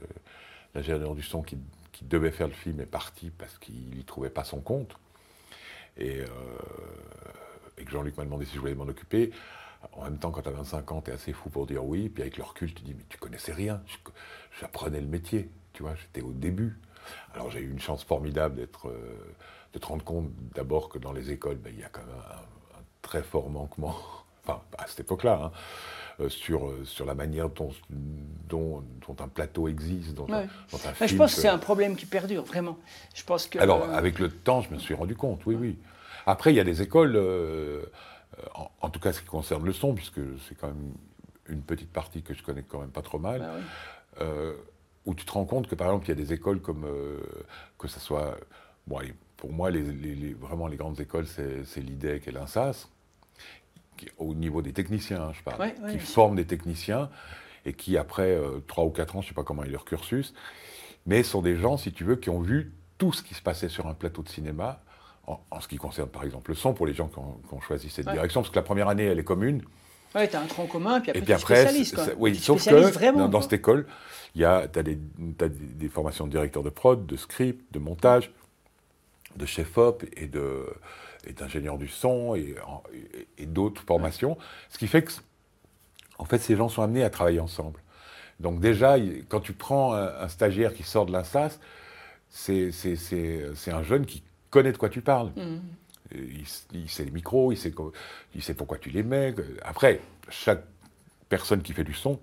l'ingénieur 0.75 1.15
du 1.15 1.23
son 1.23 1.43
qui 1.43 1.57
qui 1.93 2.05
devait 2.05 2.31
faire 2.31 2.49
le 2.49 2.55
film 2.55 2.81
est 2.81 2.87
parti 2.87 3.31
parce 3.31 3.59
qu'il 3.59 3.91
n'y 3.91 4.05
trouvait 4.05 4.31
pas 4.31 4.45
son 4.45 4.61
compte. 4.61 4.97
Et, 5.99 6.21
euh, 6.21 6.27
et 7.79 7.85
que 7.85 7.91
Jean-Luc 7.91 8.17
m'a 8.17 8.25
demandé 8.25 8.47
si 8.47 8.55
je 8.55 8.61
voulais 8.61 8.75
m'en 8.75 8.85
occuper. 8.85 9.31
En 9.93 10.05
même 10.05 10.19
temps, 10.19 10.31
quand 10.31 10.43
tu 10.43 10.49
as 10.49 10.53
25 10.53 10.93
ans, 10.93 11.03
tu 11.03 11.11
es 11.11 11.15
assez 11.15 11.33
fou 11.33 11.51
pour 11.51 11.67
dire 11.67 11.85
oui. 11.85 12.09
Puis 12.09 12.23
avec 12.23 12.39
le 12.39 12.45
recul, 12.45 12.73
tu 12.73 12.83
dis, 12.83 12.95
mais 12.95 13.05
tu 13.09 13.19
connaissais 13.19 13.53
rien. 13.53 13.83
J'apprenais 14.61 15.01
le 15.01 15.07
métier. 15.07 15.51
Tu 15.73 15.83
vois, 15.83 15.95
j'étais 15.95 16.23
au 16.23 16.33
début. 16.33 16.79
Alors 17.35 17.51
j'ai 17.51 17.61
eu 17.61 17.71
une 17.71 17.81
chance 17.81 18.05
formidable 18.05 18.57
d'être, 18.57 18.89
euh, 18.89 19.35
de 19.73 19.79
te 19.79 19.87
rendre 19.87 20.05
compte 20.05 20.31
d'abord 20.55 20.89
que 20.89 20.99
dans 20.99 21.13
les 21.13 21.31
écoles, 21.31 21.57
ben, 21.57 21.73
il 21.75 21.81
y 21.81 21.85
a 21.85 21.89
quand 21.89 22.01
même 22.01 22.15
un, 22.15 22.79
un 22.79 22.83
très 23.03 23.23
fort 23.23 23.51
manquement. 23.51 23.97
Enfin, 24.45 24.61
à 24.77 24.89
cette 24.89 24.99
époque-là. 24.99 25.41
Hein 25.41 25.53
euh, 26.21 26.29
sur, 26.29 26.69
euh, 26.69 26.85
sur 26.85 27.07
la 27.07 27.15
manière 27.15 27.49
dont, 27.49 27.71
dont, 28.49 28.83
un 29.19 29.29
plateau 29.29 29.69
existe, 29.69 30.15
dont, 30.15 30.27
un, 30.31 30.47
Je 31.07 31.17
pense 31.17 31.35
que 31.35 31.41
c'est 31.41 31.49
un 31.49 31.59
problème 31.59 31.97
qui 31.97 32.07
perdure, 32.07 32.45
vraiment. 32.45 32.79
Je 33.15 33.25
pense 33.25 33.47
que, 33.47 33.59
Alors, 33.59 33.89
avec 33.91 34.19
le 34.19 34.31
temps, 34.31 34.61
je 34.61 34.75
me 34.75 34.79
suis 34.79 34.95
rendu 34.95 35.15
compte, 35.15 35.45
oui, 35.47 35.55
oui. 35.55 35.79
Après, 36.27 36.53
il 36.53 36.57
y 36.57 36.61
a 36.61 36.65
des 36.65 36.83
écoles, 36.83 37.15
euh, 37.17 37.85
en, 38.81 38.91
tout 38.91 39.01
cas 39.01 39.13
ce 39.13 39.21
qui 39.21 39.27
concerne 39.27 39.65
le 39.65 39.73
son, 39.73 39.95
puisque 39.95 40.21
c'est 40.47 40.55
quand 40.55 40.69
même 40.69 40.93
une 41.49 41.63
petite 41.63 41.91
partie 41.91 42.23
que 42.23 42.35
je 42.35 42.43
connais 42.43 42.63
quand 42.63 42.81
même 42.81 42.91
pas 42.91 43.03
trop 43.03 43.19
mal, 43.19 43.41
bah 44.19 44.27
où 45.07 45.15
tu 45.15 45.25
te 45.25 45.33
rends 45.33 45.45
compte 45.45 45.67
que, 45.67 45.75
par 45.75 45.89
exemple, 45.89 46.07
il 46.07 46.09
y 46.11 46.13
a 46.13 46.25
des 46.25 46.33
écoles 46.33 46.61
comme, 46.61 46.87
que 47.79 47.89
ce 47.89 48.01
soit... 48.01 48.39
Bon, 48.87 49.01
pour 49.37 49.53
moi, 49.53 49.71
les, 49.71 50.35
vraiment, 50.35 50.69
les 50.69 50.77
grandes 50.77 51.01
écoles, 51.01 51.27
c'est 51.27 51.81
l'IDEC 51.81 52.29
et 52.29 52.31
l'INSAS 52.31 52.89
au 54.19 54.35
niveau 54.35 54.63
des 54.63 54.73
techniciens, 54.73 55.23
hein, 55.23 55.33
je 55.33 55.43
parle, 55.43 55.73
qui 55.91 55.99
forment 55.99 56.37
des 56.37 56.47
techniciens 56.47 57.11
et 57.65 57.73
qui, 57.73 57.97
après 57.97 58.31
euh, 58.31 58.61
trois 58.67 58.85
ou 58.85 58.91
quatre 58.91 59.17
ans, 59.17 59.21
je 59.21 59.27
ne 59.27 59.29
sais 59.31 59.35
pas 59.35 59.45
comment 59.45 59.63
est 59.63 59.69
leur 59.69 59.85
cursus, 59.85 60.35
mais 61.07 61.23
sont 61.23 61.43
des 61.43 61.57
gens, 61.57 61.77
si 61.77 61.93
tu 61.93 62.05
veux, 62.05 62.17
qui 62.17 62.31
ont 62.31 62.41
vu 62.41 62.73
tout 62.99 63.13
ce 63.13 63.23
qui 63.23 63.35
se 63.35 63.43
passait 63.43 63.69
sur 63.69 63.87
un 63.87 63.95
plateau 63.95 64.23
de 64.23 64.29
cinéma, 64.29 64.81
en, 65.27 65.61
ce 65.61 65.69
qui 65.69 65.77
concerne 65.77 66.09
par 66.09 66.25
exemple 66.25 66.51
le 66.51 66.57
son, 66.57 66.75
pour 66.75 66.85
les 66.85 66.95
gens 66.95 67.07
qui 67.07 67.19
ont, 67.19 67.61
choisi 67.61 67.89
cette 67.91 68.09
direction, 68.09 68.41
parce 68.41 68.51
que 68.51 68.57
la 68.57 68.65
première 68.65 68.89
année, 68.89 69.05
elle 69.05 69.21
est 69.21 69.25
commune. 69.25 69.63
Oui, 70.15 70.29
tu 70.29 70.37
as 70.37 70.41
un 70.41 70.47
tronc 70.47 70.67
commun, 70.67 71.01
puis 71.01 71.11
après, 71.11 71.21
et 71.21 71.23
puis 71.23 71.33
après 71.33 72.15
Oui, 72.19 72.37
sauf 72.37 72.65
que 72.65 73.29
dans, 73.29 73.41
cette 73.41 73.55
école, 73.55 73.87
tu 74.35 74.45
as, 74.45 74.67
des, 74.67 74.99
des, 75.19 75.89
formations 75.89 76.27
de 76.27 76.31
directeur 76.31 76.63
de 76.63 76.71
prod, 76.71 77.07
de 77.07 77.17
script, 77.17 77.73
de 77.73 77.79
montage, 77.79 78.31
de 79.37 79.47
chef-op 79.47 80.05
et 80.17 80.27
de 80.27 80.67
est 81.27 81.41
ingénieur 81.41 81.79
du 81.79 81.89
son 81.89 82.35
et, 82.35 82.57
et, 83.39 83.47
d'autres 83.47 83.83
formations. 83.83 84.37
Ce 84.71 84.79
qui 84.79 84.89
fait 84.89 85.03
que, 85.03 85.13
en 86.19 86.25
fait, 86.25 86.39
ces 86.39 86.57
gens 86.57 86.69
sont 86.69 86.83
amenés 86.83 87.05
à 87.05 87.11
travailler 87.11 87.41
ensemble. 87.41 87.81
Donc 88.41 88.61
déjà, 88.61 88.97
quand 89.29 89.41
tu 89.41 89.53
prends 89.53 89.95
un, 89.95 90.29
stagiaire 90.29 90.75
qui 90.75 90.83
sort 90.83 91.07
de 91.07 91.13
l'INSAS, 91.13 91.59
c'est 92.29 92.73
un 93.69 93.83
jeune 93.83 94.05
qui 94.05 94.23
connaît 94.51 94.73
de 94.73 94.79
quoi 94.79 94.89
tu 94.89 95.01
parles. 95.01 95.31
Mmh. 95.37 95.59
Il, 96.15 96.89
sait 96.89 97.05
les 97.05 97.11
micros, 97.11 97.53
il 97.53 97.57
sait, 97.57 97.73
il 98.35 98.43
sait 98.43 98.55
pourquoi 98.55 98.79
tu 98.79 98.91
les 98.91 99.03
mets. 99.03 99.35
Après, 99.63 100.01
chaque 100.29 100.65
personne 101.29 101.63
qui 101.63 101.73
fait 101.73 101.85
du 101.85 101.95
son 101.95 102.21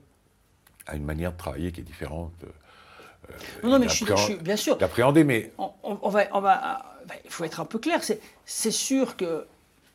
a 0.86 0.96
une 0.96 1.06
manière 1.06 1.32
de 1.32 1.38
travailler 1.38 1.72
qui 1.72 1.82
est 1.82 1.84
différente. 1.84 2.34
Euh, 2.44 3.68
non, 3.68 3.80
mais 3.80 3.88
je 3.88 3.94
suis, 3.94 4.36
bien 4.36 4.56
sûr. 4.56 4.78
D'appréhender, 4.78 5.24
mais. 5.24 5.52
On, 5.58 6.10
va, 6.10 6.28
on 6.34 6.42
va 6.42 6.96
ben, 7.08 7.16
il 7.26 7.32
faut 7.32 7.44
être 7.44 7.60
un 7.60 7.66
peu 7.66 7.80
clair. 7.80 8.02
C'est 8.46 8.72
sûr 8.72 9.18
que 9.18 9.46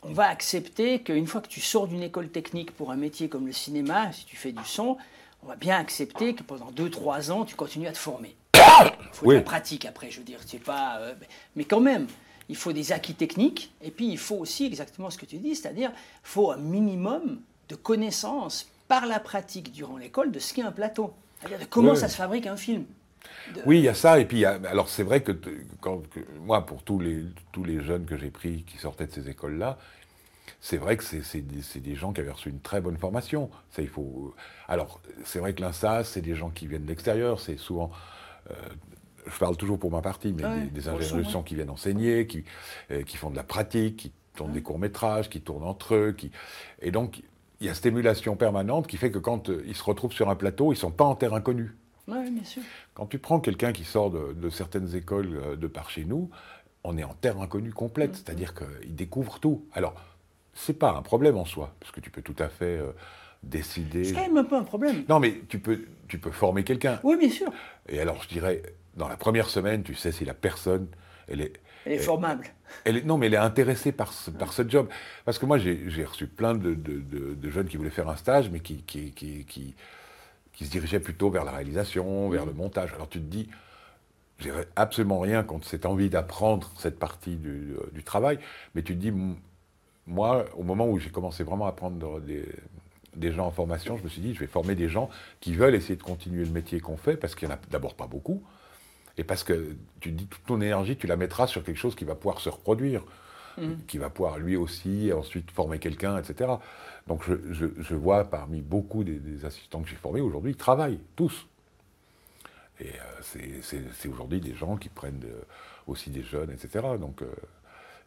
on 0.02 0.12
va 0.12 0.28
accepter 0.28 1.00
qu'une 1.00 1.26
fois 1.26 1.40
que 1.40 1.48
tu 1.48 1.60
sors 1.60 1.88
d'une 1.88 2.02
école 2.02 2.28
technique 2.28 2.72
pour 2.72 2.90
un 2.90 2.96
métier 2.96 3.28
comme 3.28 3.46
le 3.46 3.52
cinéma, 3.52 4.12
si 4.12 4.26
tu 4.26 4.36
fais 4.36 4.52
du 4.52 4.64
son, 4.64 4.98
on 5.42 5.46
va 5.46 5.56
bien 5.56 5.78
accepter 5.78 6.34
que 6.34 6.42
pendant 6.42 6.70
2-3 6.72 7.30
ans, 7.30 7.44
tu 7.44 7.54
continues 7.54 7.88
à 7.88 7.92
te 7.92 7.98
former. 7.98 8.36
Il 8.54 8.90
faut 9.12 9.30
de 9.30 9.36
la 9.36 9.40
pratique 9.40 9.86
après, 9.86 10.10
je 10.10 10.18
veux 10.18 10.24
dire. 10.24 10.40
C'est 10.44 10.62
pas, 10.62 10.98
euh, 10.98 11.14
mais 11.56 11.64
quand 11.64 11.80
même, 11.80 12.06
il 12.48 12.56
faut 12.56 12.72
des 12.72 12.92
acquis 12.92 13.14
techniques, 13.14 13.72
et 13.82 13.90
puis 13.90 14.08
il 14.08 14.18
faut 14.18 14.36
aussi 14.36 14.66
exactement 14.66 15.10
ce 15.10 15.18
que 15.18 15.26
tu 15.26 15.36
dis, 15.36 15.54
c'est-à-dire 15.54 15.90
il 15.94 16.28
faut 16.28 16.50
un 16.50 16.56
minimum 16.56 17.40
de 17.68 17.74
connaissances 17.74 18.68
par 18.88 19.06
la 19.06 19.18
pratique 19.18 19.72
durant 19.72 19.96
l'école 19.96 20.30
de 20.30 20.38
ce 20.38 20.52
qu'est 20.52 20.62
un 20.62 20.72
plateau. 20.72 21.14
C'est-à-dire 21.40 21.60
de 21.60 21.64
comment 21.64 21.94
ça 21.94 22.08
se 22.08 22.16
fabrique 22.16 22.46
un 22.46 22.56
film. 22.56 22.84
Oui, 23.66 23.78
il 23.78 23.84
y 23.84 23.88
a 23.88 23.94
ça. 23.94 24.18
Et 24.20 24.26
puis, 24.26 24.44
alors 24.44 24.88
c'est 24.88 25.02
vrai 25.02 25.22
que, 25.22 25.32
quand, 25.80 26.02
moi, 26.40 26.64
pour 26.66 26.82
tous 26.82 26.98
les, 26.98 27.24
tous 27.52 27.64
les 27.64 27.82
jeunes 27.82 28.04
que 28.04 28.16
j'ai 28.16 28.30
pris 28.30 28.64
qui 28.64 28.78
sortaient 28.78 29.06
de 29.06 29.12
ces 29.12 29.28
écoles-là, 29.28 29.78
c'est 30.60 30.76
vrai 30.76 30.96
que 30.96 31.04
c'est 31.04 31.40
des, 31.40 31.80
des, 31.80 31.94
gens 31.94 32.12
qui 32.12 32.20
avaient 32.20 32.30
reçu 32.30 32.48
une 32.48 32.60
très 32.60 32.80
bonne 32.80 32.96
formation. 32.96 33.50
Ça, 33.70 33.82
il 33.82 33.88
faut. 33.88 34.34
Alors, 34.68 35.00
c'est 35.24 35.38
vrai 35.38 35.54
que 35.54 35.60
l'INSAS, 35.60 36.04
c'est 36.04 36.22
des 36.22 36.34
gens 36.34 36.50
qui 36.50 36.66
viennent 36.66 36.84
de 36.84 36.88
l'extérieur. 36.88 37.40
C'est 37.40 37.56
souvent. 37.56 37.90
Euh, 38.50 38.54
je 39.26 39.38
parle 39.38 39.56
toujours 39.56 39.78
pour 39.78 39.90
ma 39.90 40.00
partie, 40.00 40.32
mais 40.32 40.66
des, 40.68 40.88
ingénieurs 40.88 41.24
de 41.26 41.30
son 41.30 41.42
qui 41.42 41.54
viennent 41.54 41.70
enseigner, 41.70 42.26
qui, 42.26 42.44
euh, 42.90 43.02
qui 43.02 43.16
font 43.16 43.30
de 43.30 43.36
la 43.36 43.42
pratique, 43.42 43.96
qui 43.96 44.12
tournent 44.34 44.52
des 44.52 44.62
courts-métrages, 44.62 45.28
qui 45.30 45.40
tournent 45.40 45.64
entre 45.64 45.94
eux. 45.94 46.12
Qui... 46.12 46.30
Et 46.82 46.90
donc, 46.90 47.22
il 47.60 47.66
y 47.66 47.70
a 47.70 47.74
cette 47.74 47.86
émulation 47.86 48.36
permanente 48.36 48.86
qui 48.86 48.96
fait 48.96 49.10
que 49.10 49.18
quand 49.18 49.48
euh, 49.48 49.64
ils 49.66 49.76
se 49.76 49.84
retrouvent 49.84 50.12
sur 50.12 50.28
un 50.28 50.36
plateau, 50.36 50.72
ils 50.72 50.76
ne 50.76 50.80
sont 50.80 50.90
pas 50.90 51.04
en 51.04 51.14
terre 51.14 51.34
inconnue. 51.34 51.74
Oui, 52.08 52.30
bien 52.30 52.44
sûr. 52.44 52.62
Quand 52.92 53.06
tu 53.06 53.18
prends 53.18 53.40
quelqu'un 53.40 53.72
qui 53.72 53.84
sort 53.84 54.10
de, 54.10 54.50
certaines 54.50 54.94
écoles 54.94 55.40
euh, 55.42 55.56
de 55.56 55.66
par 55.66 55.90
chez 55.90 56.04
nous, 56.04 56.30
on 56.82 56.98
est 56.98 57.04
en 57.04 57.14
terre 57.14 57.40
inconnue 57.40 57.72
complète, 57.72 58.16
c'est-à-dire 58.16 58.54
qu'il 58.54 58.94
découvre 58.94 59.40
tout. 59.40 59.64
Alors, 59.72 59.94
c'est 60.52 60.78
pas 60.78 60.92
un 60.92 61.02
problème 61.02 61.36
en 61.36 61.44
soi, 61.44 61.74
parce 61.80 61.92
que 61.92 62.00
tu 62.00 62.10
peux 62.10 62.22
tout 62.22 62.36
à 62.38 62.48
fait 62.48 62.78
euh, 62.78 62.92
décider. 63.42 64.04
C'est 64.04 64.14
quand 64.14 64.26
même 64.26 64.36
un 64.36 64.44
peu 64.44 64.56
un 64.56 64.64
problème. 64.64 65.04
Non, 65.08 65.18
mais 65.18 65.40
tu 65.48 65.58
peux, 65.58 65.86
tu 66.08 66.18
peux 66.18 66.30
former 66.30 66.64
quelqu'un. 66.64 67.00
Oui, 67.02 67.16
bien 67.16 67.30
sûr. 67.30 67.50
Et 67.88 68.00
alors, 68.00 68.22
je 68.22 68.28
dirais, 68.28 68.62
dans 68.96 69.08
la 69.08 69.16
première 69.16 69.48
semaine, 69.48 69.82
tu 69.82 69.94
sais 69.94 70.12
si 70.12 70.24
la 70.24 70.34
personne, 70.34 70.88
elle 71.28 71.40
est. 71.40 71.52
Elle 71.86 71.92
est 71.92 71.98
formable. 71.98 72.46
Elle 72.84 72.96
est, 72.96 73.04
non, 73.04 73.18
mais 73.18 73.26
elle 73.26 73.34
est 73.34 73.38
intéressée 73.38 73.92
par 73.92 74.12
ce, 74.12 74.30
par 74.30 74.54
ce 74.54 74.66
job. 74.66 74.88
Parce 75.26 75.38
que 75.38 75.44
moi, 75.44 75.58
j'ai 75.58 76.04
reçu 76.04 76.26
plein 76.26 76.54
de, 76.54 76.74
de, 76.74 77.50
jeunes 77.50 77.68
qui 77.68 77.76
voulaient 77.76 77.90
faire 77.90 78.08
un 78.08 78.16
stage, 78.16 78.48
mais 78.50 78.60
qui, 78.60 78.82
qui, 78.82 79.12
qui 79.12 79.74
qui 80.54 80.64
se 80.64 80.70
dirigeait 80.70 81.00
plutôt 81.00 81.30
vers 81.30 81.44
la 81.44 81.52
réalisation, 81.52 82.30
vers 82.30 82.46
le 82.46 82.52
montage. 82.52 82.92
Alors 82.94 83.08
tu 83.08 83.20
te 83.20 83.24
dis, 83.24 83.48
j'ai 84.38 84.52
absolument 84.76 85.20
rien 85.20 85.42
contre 85.42 85.66
cette 85.66 85.84
envie 85.84 86.08
d'apprendre 86.08 86.70
cette 86.78 86.98
partie 86.98 87.36
du, 87.36 87.74
du, 87.92 88.02
travail, 88.02 88.38
mais 88.74 88.82
tu 88.82 88.94
te 88.94 89.00
dis, 89.00 89.12
moi, 90.06 90.44
au 90.56 90.62
moment 90.62 90.88
où 90.88 90.98
j'ai 90.98 91.10
commencé 91.10 91.44
vraiment 91.44 91.66
à 91.66 91.72
prendre 91.72 92.20
des, 92.20 92.46
des, 93.16 93.32
gens 93.32 93.46
en 93.46 93.50
formation, 93.50 93.96
je 93.96 94.04
me 94.04 94.08
suis 94.08 94.22
dit, 94.22 94.34
je 94.34 94.40
vais 94.40 94.46
former 94.46 94.74
des 94.74 94.88
gens 94.88 95.10
qui 95.40 95.54
veulent 95.54 95.74
essayer 95.74 95.96
de 95.96 96.02
continuer 96.02 96.44
le 96.44 96.50
métier 96.50 96.80
qu'on 96.80 96.96
fait, 96.96 97.16
parce 97.16 97.34
qu'il 97.34 97.48
n'y 97.48 97.54
en 97.54 97.56
a 97.56 97.60
d'abord 97.70 97.94
pas 97.94 98.06
beaucoup, 98.06 98.42
et 99.16 99.24
parce 99.24 99.44
que 99.44 99.76
tu 100.00 100.10
dis, 100.10 100.26
toute 100.26 100.44
ton 100.44 100.60
énergie, 100.60 100.96
tu 100.96 101.06
la 101.06 101.16
mettras 101.16 101.46
sur 101.46 101.62
quelque 101.62 101.78
chose 101.78 101.94
qui 101.94 102.04
va 102.04 102.14
pouvoir 102.14 102.40
se 102.40 102.48
reproduire, 102.48 103.04
mmh. 103.58 103.74
qui 103.86 103.98
va 103.98 104.10
pouvoir 104.10 104.38
lui 104.38 104.56
aussi 104.56 105.12
ensuite 105.12 105.50
former 105.50 105.78
quelqu'un, 105.78 106.18
etc. 106.18 106.54
Donc 107.06 107.22
je, 107.26 107.66
je, 107.78 107.94
vois 107.94 108.24
parmi 108.24 108.60
beaucoup 108.60 109.04
des, 109.04 109.44
assistants 109.44 109.82
que 109.82 109.88
j'ai 109.88 109.96
formés 109.96 110.20
aujourd'hui, 110.20 110.52
ils 110.52 110.56
travaillent 110.56 111.00
tous. 111.16 111.46
Et 112.80 112.88
euh, 112.88 113.60
c'est 113.62 114.08
aujourd'hui 114.08 114.40
des 114.40 114.54
gens 114.54 114.76
qui 114.76 114.88
prennent 114.88 115.22
euh, 115.24 115.42
aussi 115.86 116.10
des 116.10 116.22
jeunes, 116.22 116.50
etc. 116.50 116.84
Donc, 116.98 117.22
euh, 117.22 117.26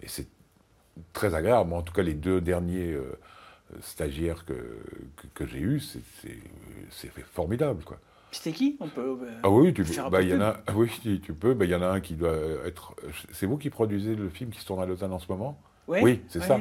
et 0.02 0.10
c'est 0.10 0.28
très 1.14 1.36
agréable. 1.36 1.70
Moi, 1.70 1.80
en 1.80 1.84
tout 1.84 1.94
cas, 1.94 2.04
les 2.04 2.16
deux 2.16 2.42
derniers 2.42 2.98
stagiaires 3.82 4.46
que, 4.46 4.82
que, 5.34 5.46
j'ai 5.46 5.60
eus, 5.60 5.98
c'est 6.92 7.10
formidable. 7.34 7.84
Quoi. 7.84 8.00
C'était 8.38 8.56
qui 8.56 8.78
On 8.80 8.88
peut. 8.88 9.18
ah 9.42 9.50
oui, 9.50 9.74
tu, 9.74 9.84
bah, 10.12 10.22
y 10.22 10.34
en 10.34 10.42
a, 10.42 10.58
oui, 10.76 10.90
tu 11.24 11.34
peux. 11.34 11.56
Bah, 11.56 11.66
il 11.66 11.72
y 11.72 11.76
en 11.76 11.82
a 11.82 11.88
un 11.88 12.00
qui 12.00 12.14
doit 12.14 12.36
être. 12.66 12.94
C'est 13.32 13.48
vous 13.48 13.58
qui 13.58 13.72
produisez 13.72 14.16
le 14.16 14.30
film 14.30 14.52
qui 14.52 14.60
se 14.60 14.66
tourne 14.66 14.82
à 14.82 14.86
Lausanne 14.86 15.12
en 15.12 15.18
ce 15.18 15.28
moment 15.28 15.60
Oui, 15.88 16.22
c'est 16.28 16.44
ça. 16.44 16.60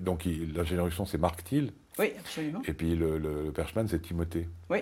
Donc 0.00 0.24
l'ingénieur 0.24 0.90
son, 0.92 1.04
c'est 1.04 1.18
Marc 1.18 1.44
Thiel. 1.44 1.72
Oui, 1.98 2.12
absolument. 2.18 2.62
Et 2.66 2.72
puis 2.72 2.96
le, 2.96 3.18
le, 3.18 3.52
Perchman, 3.52 3.86
c'est 3.86 4.00
Timothée. 4.00 4.48
Oui. 4.70 4.78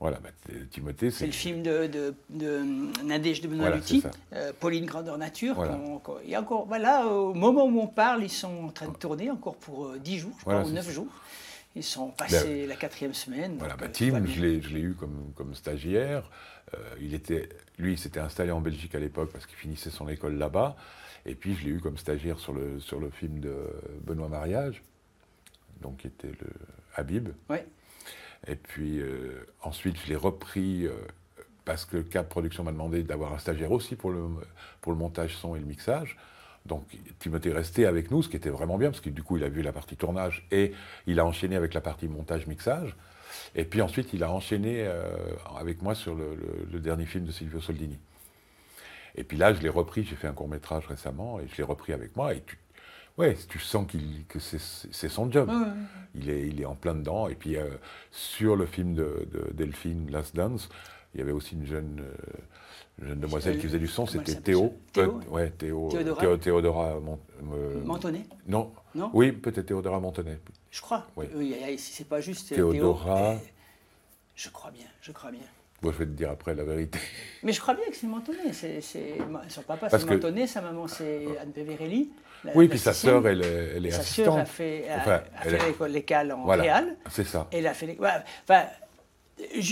Voilà, 0.00 0.20
bah, 0.20 0.30
Timothée, 0.70 1.10
c'est... 1.10 1.26
le 1.26 1.32
film 1.32 1.60
de, 1.62 1.88
de, 1.88 2.14
de 2.30 2.62
Nadège 3.04 3.40
de 3.40 3.48
Benoît 3.48 3.72
euh, 4.32 4.52
Pauline 4.60 4.86
Grandeur 4.86 5.18
Nature. 5.18 5.56
Il 6.22 6.30
y 6.30 6.36
a 6.36 6.40
encore, 6.40 6.66
voilà, 6.66 7.04
au 7.08 7.34
moment 7.34 7.64
où 7.64 7.80
on 7.80 7.88
parle, 7.88 8.22
ils 8.22 8.30
sont 8.30 8.66
en 8.66 8.70
train 8.70 8.86
de 8.86 8.96
tourner 8.96 9.28
encore 9.28 9.56
pour 9.56 9.96
10 9.98 10.14
euh, 10.14 10.18
jours, 10.20 10.32
je 10.38 10.44
crois, 10.44 10.64
ou 10.64 10.70
9 10.70 10.88
jours. 10.88 11.08
Ils 11.78 11.84
sont 11.84 12.10
passés 12.10 12.66
la 12.66 12.76
quatrième 12.76 13.14
semaine. 13.14 13.56
Voilà, 13.58 13.76
bah, 13.76 13.86
euh, 13.86 13.92
Tim, 13.92 14.26
je 14.26 14.40
l'ai 14.42 14.80
eu 14.80 14.94
comme, 14.94 15.32
comme 15.34 15.54
stagiaire. 15.54 16.30
il 17.00 17.14
était, 17.14 17.48
lui, 17.78 17.92
il 17.92 17.98
s'était 17.98 18.20
installé 18.20 18.50
en 18.50 18.60
Belgique 18.60 18.94
à 18.94 18.98
l'époque 18.98 19.30
parce 19.32 19.46
qu'il 19.46 19.56
finissait 19.56 19.90
son 19.90 20.08
école 20.08 20.36
là-bas. 20.36 20.76
Et 21.24 21.34
puis, 21.34 21.54
je 21.54 21.64
l'ai 21.64 21.70
eu 21.70 21.80
comme 21.80 21.96
stagiaire 21.96 22.38
sur 22.38 22.52
le, 22.52 22.80
sur 22.80 23.00
le 23.00 23.10
film 23.10 23.40
de 23.40 23.54
Benoît 24.02 24.28
Mariage, 24.28 24.82
donc 25.80 25.98
qui 25.98 26.08
était 26.08 26.28
le 26.28 26.48
Habib. 26.94 27.30
Et 28.46 28.56
puis 28.56 29.00
euh, 29.00 29.46
ensuite, 29.62 29.96
je 30.04 30.08
l'ai 30.08 30.16
repris 30.16 30.86
euh, 30.86 30.92
parce 31.64 31.84
que 31.84 31.98
Cap 31.98 32.28
Production 32.28 32.62
m'a 32.64 32.72
demandé 32.72 33.02
d'avoir 33.02 33.32
un 33.32 33.38
stagiaire 33.38 33.72
aussi 33.72 33.96
pour 33.96 34.10
le, 34.10 34.24
pour 34.80 34.92
le 34.92 34.98
montage 34.98 35.36
son 35.36 35.56
et 35.56 35.58
le 35.58 35.66
mixage. 35.66 36.16
Donc 36.68 36.86
Timothée 37.18 37.50
est 37.50 37.54
resté 37.54 37.86
avec 37.86 38.10
nous, 38.10 38.22
ce 38.22 38.28
qui 38.28 38.36
était 38.36 38.50
vraiment 38.50 38.78
bien, 38.78 38.90
parce 38.90 39.00
que 39.00 39.10
du 39.10 39.22
coup, 39.22 39.36
il 39.36 39.44
a 39.44 39.48
vu 39.48 39.62
la 39.62 39.72
partie 39.72 39.96
tournage 39.96 40.46
et 40.50 40.72
il 41.06 41.18
a 41.18 41.24
enchaîné 41.24 41.56
avec 41.56 41.74
la 41.74 41.80
partie 41.80 42.08
montage-mixage. 42.08 42.94
Et 43.54 43.64
puis 43.64 43.82
ensuite, 43.82 44.12
il 44.12 44.22
a 44.22 44.30
enchaîné 44.30 44.84
euh, 44.86 45.16
avec 45.58 45.82
moi 45.82 45.94
sur 45.94 46.14
le, 46.14 46.78
dernier 46.78 47.06
film 47.06 47.24
de 47.24 47.32
Silvio 47.32 47.60
Soldini. 47.60 47.98
Et 49.16 49.24
puis 49.24 49.36
là, 49.36 49.52
je 49.52 49.60
l'ai 49.60 49.68
repris, 49.68 50.04
j'ai 50.04 50.16
fait 50.16 50.28
un 50.28 50.32
court 50.32 50.48
métrage 50.48 50.86
récemment, 50.86 51.40
et 51.40 51.48
je 51.48 51.56
l'ai 51.56 51.64
repris 51.64 51.92
avec 51.92 52.14
moi. 52.14 52.34
Et 52.34 52.42
tu, 52.42 52.56
Ouais, 53.18 53.36
tu 53.48 53.58
sens 53.58 53.84
qu'il, 53.90 54.24
que 54.28 54.38
c'est, 54.38 55.08
son 55.08 55.30
job. 55.30 55.50
Il, 56.14 56.30
est, 56.30 56.46
il 56.46 56.60
est 56.60 56.64
en 56.64 56.76
plein 56.76 56.94
dedans. 56.94 57.26
Et 57.26 57.34
puis, 57.34 57.56
euh, 57.56 57.66
sur 58.12 58.54
le 58.54 58.64
film 58.64 58.94
de, 58.94 59.26
Delphine, 59.52 60.08
Last 60.08 60.36
Dance, 60.36 60.68
il 61.12 61.18
y 61.18 61.20
avait 61.20 61.32
aussi 61.32 61.56
une 61.56 61.66
jeune, 61.66 62.00
euh, 62.00 62.14
jeune 63.02 63.20
demoiselle 63.20 63.58
qui 63.58 63.66
faisait 63.66 63.78
du 63.78 63.86
son, 63.86 64.06
c'était 64.06 64.34
Théo. 64.34 64.74
Théo 64.92 65.20
ouais, 65.30 65.50
Théo. 65.50 65.88
Théodora, 65.90 66.38
Théodora 66.38 66.98
euh, 67.52 67.80
Montonnet 67.84 68.24
Non. 68.46 68.72
non 68.94 69.10
Oui, 69.12 69.32
peut-être 69.32 69.66
Théodora 69.66 70.00
Montonnet. 70.00 70.40
Je 70.70 70.80
crois. 70.80 71.06
Oui. 71.16 71.28
c'est 71.78 72.08
pas 72.08 72.20
juste 72.20 72.54
Théodora. 72.54 73.36
je 74.34 74.48
crois 74.50 74.70
bien, 74.70 74.86
je 75.00 75.12
crois 75.12 75.30
bien. 75.30 75.40
Bon, 75.80 75.92
je 75.92 75.98
vais 75.98 76.06
te 76.06 76.10
dire 76.10 76.30
après 76.30 76.54
la 76.54 76.64
vérité. 76.64 76.98
Mais 77.44 77.52
je 77.52 77.60
crois 77.60 77.74
bien 77.74 77.84
que 77.88 77.96
c'est 77.96 78.08
Mentonnet. 78.08 78.52
C'est, 78.52 78.80
son 79.48 79.62
papa, 79.62 79.88
c'est 79.90 80.04
Mentonnet, 80.04 80.46
sa 80.46 80.60
maman, 80.60 80.88
c'est 80.88 81.26
Anne 81.40 81.52
Peverelli 81.52 82.10
oui, 82.54 82.68
puis 82.68 82.78
sa 82.78 82.92
sœur, 82.92 83.26
elle, 83.26 83.42
elle, 83.44 83.86
est 83.86 83.92
assistante. 83.92 84.06
Sa 84.06 84.24
sœur 84.24 84.36
a 84.36 84.44
fait, 84.44 84.88
a, 84.88 85.22
fait 85.72 85.88
l'école 85.88 86.32
en 86.32 86.44
voilà, 86.44 86.62
Réal. 86.62 86.96
C'est 87.10 87.26
ça. 87.26 87.48
Elle 87.50 87.66
a 87.66 87.74
fait 87.74 87.96
enfin, 88.00 88.64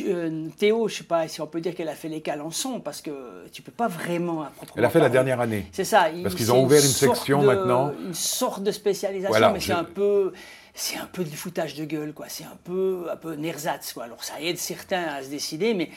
euh, 0.08 0.48
Théo, 0.56 0.88
je 0.88 0.94
ne 0.94 0.98
sais 0.98 1.04
pas 1.04 1.28
si 1.28 1.40
on 1.40 1.46
peut 1.46 1.60
dire 1.60 1.74
qu'elle 1.74 1.88
a 1.88 1.94
fait 1.94 2.08
l'école 2.08 2.40
en 2.40 2.50
son, 2.50 2.80
parce 2.80 3.02
que 3.02 3.46
tu 3.52 3.62
ne 3.62 3.66
peux 3.66 3.72
pas 3.72 3.88
vraiment 3.88 4.42
à 4.42 4.52
Elle 4.76 4.84
a 4.84 4.90
fait 4.90 5.00
la 5.00 5.08
dernière 5.08 5.40
année. 5.40 5.66
C'est 5.72 5.84
ça. 5.84 6.08
Parce 6.22 6.34
qu'ils 6.34 6.52
ont 6.52 6.64
ouvert 6.64 6.82
une, 6.82 6.88
section 6.88 7.42
maintenant. 7.42 7.92
Une 8.04 8.14
sorte 8.14 8.62
de 8.62 8.70
spécialisation, 8.70 9.52
mais 9.52 9.60
c'est 9.60 9.72
un 9.72 9.84
peu 9.84 10.32
c'est 10.78 10.98
un 10.98 11.06
peu 11.06 11.24
du 11.24 11.34
foutage 11.34 11.74
de 11.74 11.86
gueule, 11.86 12.12
quoi. 12.12 12.26
C'est 12.28 12.44
un 12.44 12.58
peu, 12.62 13.06
un 13.10 13.16
peu 13.16 13.34
nersatz, 13.34 13.94
quoi. 13.94 14.04
Alors 14.04 14.22
ça 14.22 14.34
aide 14.42 14.58
certains 14.58 15.04
à 15.04 15.22
se 15.22 15.30
décider, 15.30 15.72
mais 15.72 15.90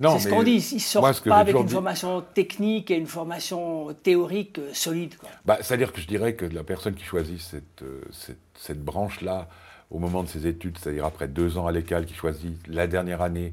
c'est 0.00 0.18
ce 0.18 0.28
qu'on 0.28 0.42
dit, 0.42 0.56
ils 0.72 0.80
sortent 0.80 1.24
pas 1.24 1.36
avec 1.36 1.54
une 1.54 1.68
formation 1.68 2.22
technique 2.34 2.90
et 2.90 2.96
une 2.96 3.06
formation 3.06 3.94
théorique 4.02 4.58
euh, 4.58 4.70
solide. 4.72 5.14
Bah, 5.44 5.58
C'est-à-dire 5.60 5.92
que 5.92 6.00
je 6.00 6.06
dirais 6.06 6.34
que 6.34 6.46
la 6.46 6.64
personne 6.64 6.94
qui 6.94 7.04
choisit 7.04 7.38
cette, 7.38 7.82
euh, 7.82 8.00
cette, 8.10 8.38
cette 8.54 8.82
branche-là 8.82 9.48
au 9.90 9.98
moment 9.98 10.22
de 10.22 10.28
ses 10.28 10.46
études, 10.46 10.78
c'est-à-dire 10.78 11.04
après 11.04 11.28
deux 11.28 11.58
ans 11.58 11.66
à 11.66 11.72
l'école, 11.72 12.06
qui 12.06 12.14
choisit 12.14 12.56
la 12.68 12.86
dernière 12.86 13.22
année 13.22 13.52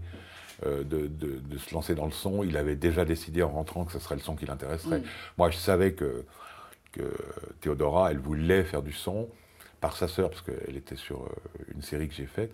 euh, 0.65 0.83
de, 0.83 1.07
de, 1.07 1.39
de, 1.39 1.57
se 1.57 1.73
lancer 1.73 1.95
dans 1.95 2.05
le 2.05 2.11
son, 2.11 2.43
il 2.43 2.57
avait 2.57 2.75
déjà 2.75 3.05
décidé 3.05 3.43
en 3.43 3.49
rentrant 3.49 3.85
que 3.85 3.91
ce 3.91 3.99
serait 3.99 4.15
le 4.15 4.21
son 4.21 4.35
qui 4.35 4.45
l'intéresserait. 4.45 4.99
Mm. 4.99 5.03
Moi, 5.37 5.49
je 5.51 5.57
savais 5.57 5.93
que, 5.93 6.25
que 6.91 7.13
Théodora, 7.61 8.11
elle 8.11 8.19
voulait 8.19 8.63
faire 8.63 8.81
du 8.81 8.93
son 8.93 9.29
par 9.81 9.95
sa 9.95 10.07
sœur, 10.07 10.29
parce 10.29 10.41
qu'elle 10.41 10.75
était 10.75 10.95
sur 10.95 11.29
une 11.75 11.81
série 11.81 12.07
que 12.07 12.15
j'ai 12.15 12.25
faite. 12.25 12.51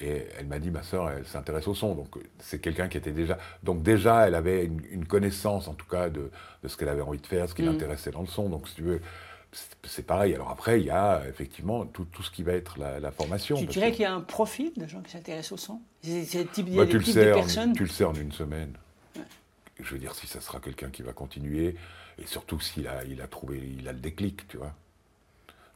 Et 0.00 0.26
elle 0.38 0.46
m'a 0.46 0.58
dit, 0.58 0.70
ma 0.70 0.82
sœur, 0.82 1.10
elle 1.10 1.26
s'intéresse 1.26 1.68
au 1.68 1.74
son. 1.74 1.94
Donc 1.94 2.16
c'est 2.38 2.60
quelqu'un 2.60 2.88
qui 2.88 2.98
était 2.98 3.12
déjà. 3.12 3.38
Donc 3.62 3.82
déjà, 3.82 4.26
elle 4.26 4.34
avait 4.34 4.64
une, 4.64 5.06
connaissance, 5.06 5.68
en 5.68 5.74
tout 5.74 5.86
cas, 5.86 6.08
de, 6.08 6.30
de 6.62 6.68
ce 6.68 6.76
qu'elle 6.76 6.88
avait 6.88 7.02
envie 7.02 7.20
de 7.20 7.26
faire, 7.26 7.48
ce 7.48 7.54
qui 7.54 7.62
mm. 7.62 7.66
l'intéressait 7.66 8.10
dans 8.10 8.20
le 8.22 8.26
son. 8.26 8.48
Donc 8.48 8.68
si 8.68 8.74
tu 8.76 8.82
veux, 8.82 9.00
c'est 9.84 10.04
pareil. 10.04 10.34
Alors 10.34 10.50
après, 10.50 10.80
il 10.80 10.86
y 10.86 10.90
a 10.90 11.22
effectivement 11.28 11.86
tout, 11.86 12.04
tout 12.04 12.22
ce 12.22 12.30
qui 12.30 12.42
va 12.42 12.52
être 12.52 12.78
la, 12.78 13.10
formation. 13.10 13.56
Tu 13.56 13.66
dirais 13.66 13.92
qu'il 13.92 14.02
y 14.02 14.06
a 14.06 14.14
un 14.14 14.20
profil 14.20 14.72
de 14.76 14.86
gens 14.86 15.00
qui 15.00 15.12
s'intéressent 15.12 15.52
au 15.52 15.56
son? 15.56 15.80
C'est 16.02 16.50
type, 16.52 16.74
bah, 16.74 16.86
tu, 16.86 16.98
le 16.98 17.04
sais, 17.04 17.32
personnes 17.32 17.72
tu 17.72 17.84
le 17.84 17.88
sais 17.88 18.04
en 18.04 18.14
une 18.14 18.32
semaine. 18.32 18.74
Je 19.80 19.92
veux 19.92 19.98
dire, 19.98 20.14
si 20.14 20.26
ça 20.26 20.40
sera 20.40 20.60
quelqu'un 20.60 20.90
qui 20.90 21.02
va 21.02 21.12
continuer, 21.12 21.76
et 22.18 22.26
surtout 22.26 22.60
s'il 22.60 22.88
a, 22.88 23.04
il 23.04 23.20
a 23.20 23.26
trouvé, 23.26 23.58
il 23.78 23.88
a 23.88 23.92
le 23.92 23.98
déclic, 23.98 24.48
tu 24.48 24.56
vois. 24.56 24.74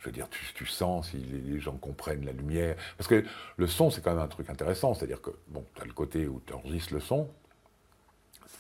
Je 0.00 0.06
veux 0.06 0.12
dire, 0.12 0.28
tu, 0.30 0.64
sens 0.64 1.10
si 1.10 1.18
les, 1.18 1.60
gens 1.60 1.76
comprennent 1.76 2.24
la 2.24 2.32
lumière. 2.32 2.74
Parce 2.96 3.06
que 3.06 3.22
le 3.56 3.66
son, 3.66 3.90
c'est 3.90 4.00
quand 4.00 4.14
même 4.14 4.24
un 4.24 4.28
truc 4.28 4.48
intéressant. 4.48 4.94
C'est-à-dire 4.94 5.20
que, 5.20 5.30
bon, 5.48 5.62
tu 5.74 5.82
as 5.82 5.84
le 5.84 5.92
côté 5.92 6.26
où 6.26 6.40
tu 6.46 6.54
enregistres 6.54 6.94
le 6.94 7.00
son, 7.00 7.28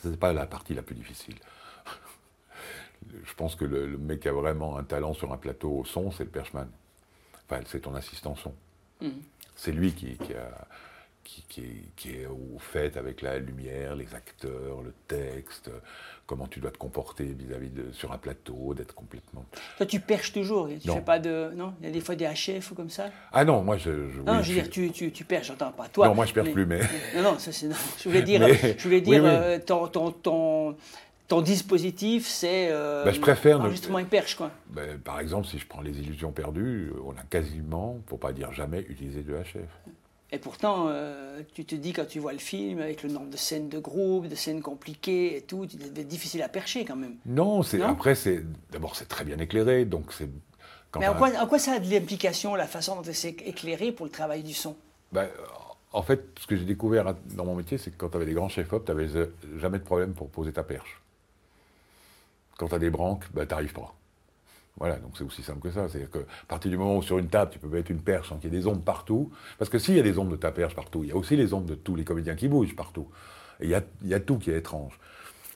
ce 0.02 0.08
n'est 0.08 0.18
pas 0.18 0.34
la 0.34 0.44
partie 0.44 0.74
la 0.74 0.82
plus 0.82 0.94
difficile. 0.94 1.36
Je 3.24 3.34
pense 3.34 3.54
que 3.54 3.64
le, 3.64 3.98
mec 3.98 4.20
qui 4.20 4.28
a 4.28 4.32
vraiment 4.32 4.76
un 4.76 4.84
talent 4.84 5.14
sur 5.14 5.32
un 5.32 5.36
plateau 5.36 5.78
au 5.78 5.84
son, 5.84 6.10
c'est 6.10 6.24
le 6.24 6.30
perchman. 6.30 6.68
Enfin, 7.48 7.62
c'est 7.66 7.80
ton 7.80 7.94
assistant 7.94 8.36
son. 8.36 8.54
Mmh. 9.00 9.08
C'est 9.56 9.72
lui 9.72 9.92
qui, 9.92 10.16
a, 10.34 10.66
qui, 11.24 12.10
est, 12.10 12.26
au 12.26 12.58
fait 12.58 12.96
avec 12.96 13.22
la 13.22 13.38
lumière, 13.38 13.94
les 13.94 14.14
acteurs, 14.14 14.82
le 14.82 14.92
texte, 15.06 15.70
comment 16.26 16.46
tu 16.46 16.60
dois 16.60 16.70
te 16.70 16.78
comporter 16.78 17.24
vis-à-vis 17.24 17.70
de 17.70 17.92
sur 17.92 18.12
un 18.12 18.18
plateau, 18.18 18.74
d'être 18.74 18.94
complètement. 18.94 19.44
Toi, 19.76 19.86
tu 19.86 20.00
perches 20.00 20.32
toujours. 20.32 20.68
Tu 20.68 20.88
non. 20.88 20.94
fais 20.94 21.00
pas 21.00 21.18
de 21.18 21.50
non? 21.54 21.74
Il 21.80 21.86
y 21.86 21.88
a 21.88 21.92
des 21.92 22.00
fois 22.00 22.14
des 22.14 22.26
HF 22.26 22.70
ou 22.70 22.74
comme 22.74 22.90
ça? 22.90 23.10
Ah 23.32 23.44
non, 23.44 23.62
moi 23.62 23.76
je. 23.76 23.90
non, 24.24 24.42
je 24.42 24.52
veux 24.52 24.60
dire, 24.60 24.70
tu, 24.70 24.90
tu, 24.90 25.12
tu 25.12 25.24
perches. 25.24 25.48
J'entends 25.48 25.72
pas 25.72 25.88
toi. 25.88 26.08
Non, 26.08 26.14
moi 26.14 26.26
je 26.26 26.32
perds 26.32 26.52
plus, 26.52 26.66
mais. 26.66 26.80
Non, 27.16 27.22
non, 27.22 27.38
ça 27.38 27.52
c'est. 27.52 27.68
Je 27.98 28.08
voulais 28.08 28.22
dire, 28.22 28.46
je 28.46 28.82
voulais 28.82 29.00
dire 29.00 29.22
euh, 29.24 29.58
ton, 29.58 29.88
ton, 29.88 30.12
ton, 30.12 30.76
ton, 31.30 31.40
dispositif, 31.40 32.26
c'est. 32.26 32.68
Euh, 32.70 33.04
bah, 33.04 33.12
je 33.12 33.20
préfère. 33.20 33.60
Enregistrement 33.60 33.98
et 33.98 34.04
perche, 34.04 34.36
quoi. 34.36 34.50
Bah, 34.68 34.82
par 35.02 35.20
exemple, 35.20 35.46
si 35.46 35.58
je 35.58 35.66
prends 35.66 35.80
les 35.80 35.98
illusions 35.98 36.32
perdues, 36.32 36.92
on 37.04 37.12
a 37.12 37.22
quasiment, 37.28 37.98
pour 38.06 38.18
pas 38.18 38.32
dire 38.32 38.52
jamais, 38.52 38.84
utilisé 38.88 39.22
de 39.22 39.34
HF. 39.34 39.56
Et 40.32 40.38
pourtant, 40.38 40.86
euh, 40.88 41.40
tu 41.54 41.64
te 41.64 41.74
dis 41.74 41.92
quand 41.92 42.06
tu 42.06 42.20
vois 42.20 42.32
le 42.32 42.38
film, 42.38 42.80
avec 42.80 43.02
le 43.02 43.10
nombre 43.10 43.30
de 43.30 43.36
scènes 43.36 43.68
de 43.68 43.78
groupe, 43.78 44.28
de 44.28 44.36
scènes 44.36 44.62
compliquées 44.62 45.36
et 45.36 45.40
tout, 45.40 45.66
c'est 45.68 46.06
difficile 46.06 46.42
à 46.42 46.48
percher 46.48 46.84
quand 46.84 46.96
même. 46.96 47.16
Non, 47.26 47.62
c'est 47.62 47.82
après 47.82 48.14
c'est 48.14 48.44
d'abord 48.70 48.94
c'est 48.94 49.08
très 49.08 49.24
bien 49.24 49.38
éclairé, 49.38 49.84
donc 49.84 50.12
c'est. 50.12 50.28
Mais 50.98 51.06
en 51.06 51.14
quoi, 51.14 51.30
quoi, 51.46 51.58
ça 51.58 51.74
a 51.74 51.78
de 51.78 51.88
l'implication 51.88 52.56
la 52.56 52.66
façon 52.66 52.96
dont 52.96 53.02
c'est 53.12 53.40
éclairé 53.42 53.92
pour 53.92 54.06
le 54.06 54.10
travail 54.10 54.42
du 54.42 54.54
son? 54.54 54.76
Ben, 55.12 55.28
En 55.92 56.02
fait, 56.02 56.20
ce 56.38 56.48
que 56.48 56.56
j'ai 56.56 56.64
découvert 56.64 57.14
dans 57.34 57.44
mon 57.44 57.54
métier, 57.54 57.78
c'est 57.78 57.92
que 57.92 57.96
quand 57.96 58.08
tu 58.08 58.16
avais 58.16 58.26
des 58.26 58.32
grands 58.32 58.48
chefs-op, 58.48 58.84
tu 58.84 58.92
n'avais 58.92 59.08
jamais 59.58 59.78
de 59.78 59.84
problème 59.84 60.14
pour 60.14 60.28
poser 60.30 60.52
ta 60.52 60.64
perche. 60.64 61.00
Quand 62.60 62.68
tu 62.68 62.74
as 62.74 62.78
des 62.78 62.90
branques, 62.90 63.24
ben, 63.32 63.46
tu 63.46 63.54
n'arrives 63.54 63.72
pas. 63.72 63.94
Voilà, 64.76 64.96
donc 64.96 65.12
c'est 65.16 65.24
aussi 65.24 65.42
simple 65.42 65.60
que 65.60 65.70
ça. 65.70 65.88
C'est-à-dire 65.88 66.10
qu'à 66.10 66.18
partir 66.46 66.70
du 66.70 66.76
moment 66.76 66.98
où 66.98 67.02
sur 67.02 67.16
une 67.16 67.28
table, 67.28 67.50
tu 67.50 67.58
peux 67.58 67.68
mettre 67.68 67.90
une 67.90 68.02
perche 68.02 68.28
sans 68.28 68.36
qu'il 68.36 68.52
y 68.52 68.54
ait 68.54 68.60
des 68.60 68.66
ombres 68.66 68.82
partout, 68.82 69.32
parce 69.58 69.70
que 69.70 69.78
s'il 69.78 69.96
y 69.96 69.98
a 69.98 70.02
des 70.02 70.18
ombres 70.18 70.32
de 70.32 70.36
ta 70.36 70.52
perche 70.52 70.74
partout, 70.74 71.02
il 71.02 71.08
y 71.08 71.12
a 71.12 71.16
aussi 71.16 71.36
les 71.36 71.54
ombres 71.54 71.66
de 71.66 71.74
tous 71.74 71.96
les 71.96 72.04
comédiens 72.04 72.34
qui 72.34 72.48
bougent 72.48 72.76
partout. 72.76 73.08
Et 73.60 73.64
il 73.64 73.70
y 73.70 73.74
a, 73.74 73.82
y 74.02 74.12
a 74.12 74.20
tout 74.20 74.36
qui 74.36 74.50
est 74.50 74.58
étrange. 74.58 75.00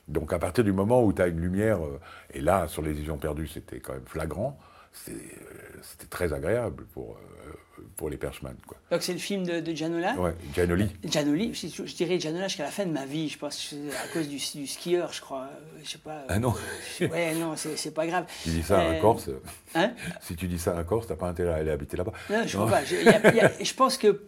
Donc 0.07 0.33
à 0.33 0.39
partir 0.39 0.63
du 0.63 0.73
moment 0.73 1.03
où 1.03 1.13
tu 1.13 1.21
as 1.21 1.27
une 1.27 1.39
lumière, 1.39 1.85
euh, 1.85 1.99
et 2.33 2.41
là, 2.41 2.67
sur 2.67 2.81
Les 2.81 2.93
Illusions 2.93 3.17
perdues, 3.19 3.47
c'était 3.47 3.79
quand 3.79 3.93
même 3.93 4.07
flagrant, 4.07 4.57
c'était 4.91 5.15
euh, 5.15 5.77
c'était 5.83 6.07
très 6.07 6.33
agréable 6.33 6.85
pour, 6.93 7.17
euh, 7.17 7.53
pour 7.95 8.09
les 8.09 8.17
perchemans. 8.17 8.49
Quoi. 8.67 8.77
Donc 8.91 9.01
c'est 9.03 9.13
le 9.13 9.19
film 9.19 9.43
de, 9.45 9.59
de 9.59 9.71
Gianola 9.73 10.13
Ouais, 10.15 10.33
Gianoli. 10.53 10.87
Gianoli, 11.03 11.53
je, 11.53 11.67
je 11.85 11.95
dirais 11.95 12.19
Gianola 12.19 12.47
jusqu'à 12.47 12.63
la 12.63 12.71
fin 12.71 12.85
de 12.85 12.91
ma 12.91 13.05
vie, 13.05 13.29
je 13.29 13.37
pense, 13.37 13.73
à 14.03 14.07
cause 14.13 14.27
du, 14.27 14.37
du 14.37 14.67
skieur, 14.67 15.11
je 15.13 15.21
crois. 15.21 15.43
euh, 15.43 15.79
Je 15.83 15.89
sais 15.91 15.97
pas. 15.97 16.23
Ah 16.29 16.39
non. 16.39 16.53
euh, 17.01 17.07
Ouais, 17.07 17.33
non, 17.35 17.55
c'est 17.55 17.93
pas 17.93 18.05
grave. 18.07 18.25
Tu 18.43 18.49
dis 18.49 18.63
ça 18.63 18.79
à 18.79 18.81
un 18.83 18.93
Euh, 18.95 19.01
Corse, 19.01 19.29
Hein 19.75 19.91
si 20.21 20.35
tu 20.35 20.47
dis 20.47 20.59
ça 20.59 20.75
à 20.75 20.79
un 20.79 20.83
Corse, 20.83 21.07
t'as 21.07 21.15
pas 21.15 21.27
intérêt 21.27 21.51
à 21.53 21.55
aller 21.55 21.71
habiter 21.71 21.97
là-bas. 21.97 22.13
Non, 22.29 22.43
je 22.45 22.57
crois 22.57 22.69
pas. 22.69 22.83
Je, 22.85 22.95
il 22.95 23.05
y 23.05 23.09
a- 23.09 23.29
il 23.31 23.35
y 23.37 23.39
a- 23.41 23.51
je 23.61 23.73
pense 23.73 23.97
que 23.97 24.21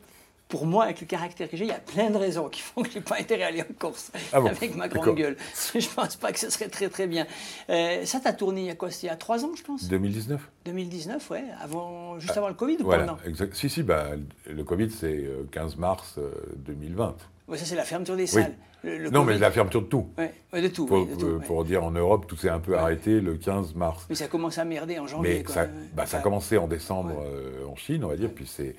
pour 0.48 0.66
moi, 0.66 0.86
avec 0.86 1.02
le 1.02 1.08
caractère 1.08 1.50
que 1.50 1.58
j'ai, 1.58 1.66
il 1.66 1.70
y 1.70 1.74
a 1.74 1.80
plein 1.80 2.10
de 2.10 2.18
raisons 2.18 2.48
qui 2.48 2.62
font 2.62 2.82
que 2.82 2.90
j'ai 2.90 3.02
pas 3.02 3.20
intérêt 3.20 3.44
à 3.44 3.48
aller 3.48 3.62
en 3.62 3.74
course 3.78 4.12
Ah 4.32 4.40
bon 4.40 4.48
avec 4.48 4.76
ma 4.76 4.88
grande 4.88 5.16
gueule. 5.16 5.36
Je 5.76 5.88
pense 5.90 6.16
pas 6.16 6.32
que 6.32 6.40
ce 6.40 6.50
serait 6.50 6.70
très 6.70 6.90
très 6.90 7.08
bien. 7.08 7.28
Euh, 7.70 8.06
ça, 8.06 8.20
t'as 8.24 8.34
tourné 8.34 8.62
il 8.62 8.68
y 8.68 8.70
a 8.70 8.76
quoi? 8.76 8.90
C'était 8.90 9.08
il 9.08 9.10
y 9.10 9.14
a 9.14 9.18
trois 9.18 9.44
ans, 9.44 9.52
je 9.56 9.64
pense? 9.64 9.88
2019 9.88 10.42
2019, 10.66 11.30
ouais, 11.32 11.44
avant, 11.62 12.20
juste 12.20 12.38
avant 12.38 12.50
le 12.50 12.54
Covid 12.54 12.78
ou 12.82 12.86
Voilà, 12.86 13.18
exact. 13.26 13.56
Si, 13.56 13.70
si, 13.70 13.84
bah, 13.84 14.12
le 14.46 14.64
Covid, 14.64 14.90
c'est 14.90 15.24
euh, 15.26 15.48
15 15.52 15.78
mars 15.78 16.16
euh, 16.18 16.32
2020. 16.58 17.16
Ça, 17.56 17.66
c'est 17.66 17.76
la 17.76 17.84
fermeture 17.86 18.16
des 18.16 18.24
Oui. 18.24 18.28
salles. 18.28 18.56
Le- 18.84 18.98
le 18.98 19.10
non, 19.10 19.24
mais 19.26 19.38
la 19.40 19.50
fermeture 19.52 19.82
de 19.82 19.88
tout. 19.88 20.08
Ouais, 20.18 20.62
de 20.62 20.68
tout. 20.68 20.86
Pour, 20.86 20.98
oui, 21.00 21.08
de 21.08 21.16
tout, 21.16 21.26
euh, 21.26 21.38
ouais. 21.40 21.46
pour 21.46 21.64
dire 21.66 21.84
en 21.84 21.92
Europe, 21.92 22.28
tout 22.28 22.36
s'est 22.38 22.50
un 22.50 22.60
peu 22.60 22.78
arrêté 22.78 23.20
le 23.22 23.36
15 23.36 23.74
mars. 23.74 24.06
Mais 24.10 24.16
ça 24.16 24.28
commence 24.28 24.58
à 24.60 24.66
merder 24.66 25.00
en 25.00 25.08
janvier. 25.08 25.38
Mais 25.40 25.44
quoi. 25.44 25.56
ça, 25.56 25.68
bah, 25.96 26.06
ça 26.06 26.18
a 26.18 26.22
commencé 26.22 26.58
en 26.58 26.68
décembre 26.68 27.24
euh, 27.26 27.66
en 27.66 27.76
Chine, 27.76 28.04
on 28.04 28.10
va 28.10 28.16
dire, 28.18 28.30
puis 28.34 28.46
c'est, 28.46 28.76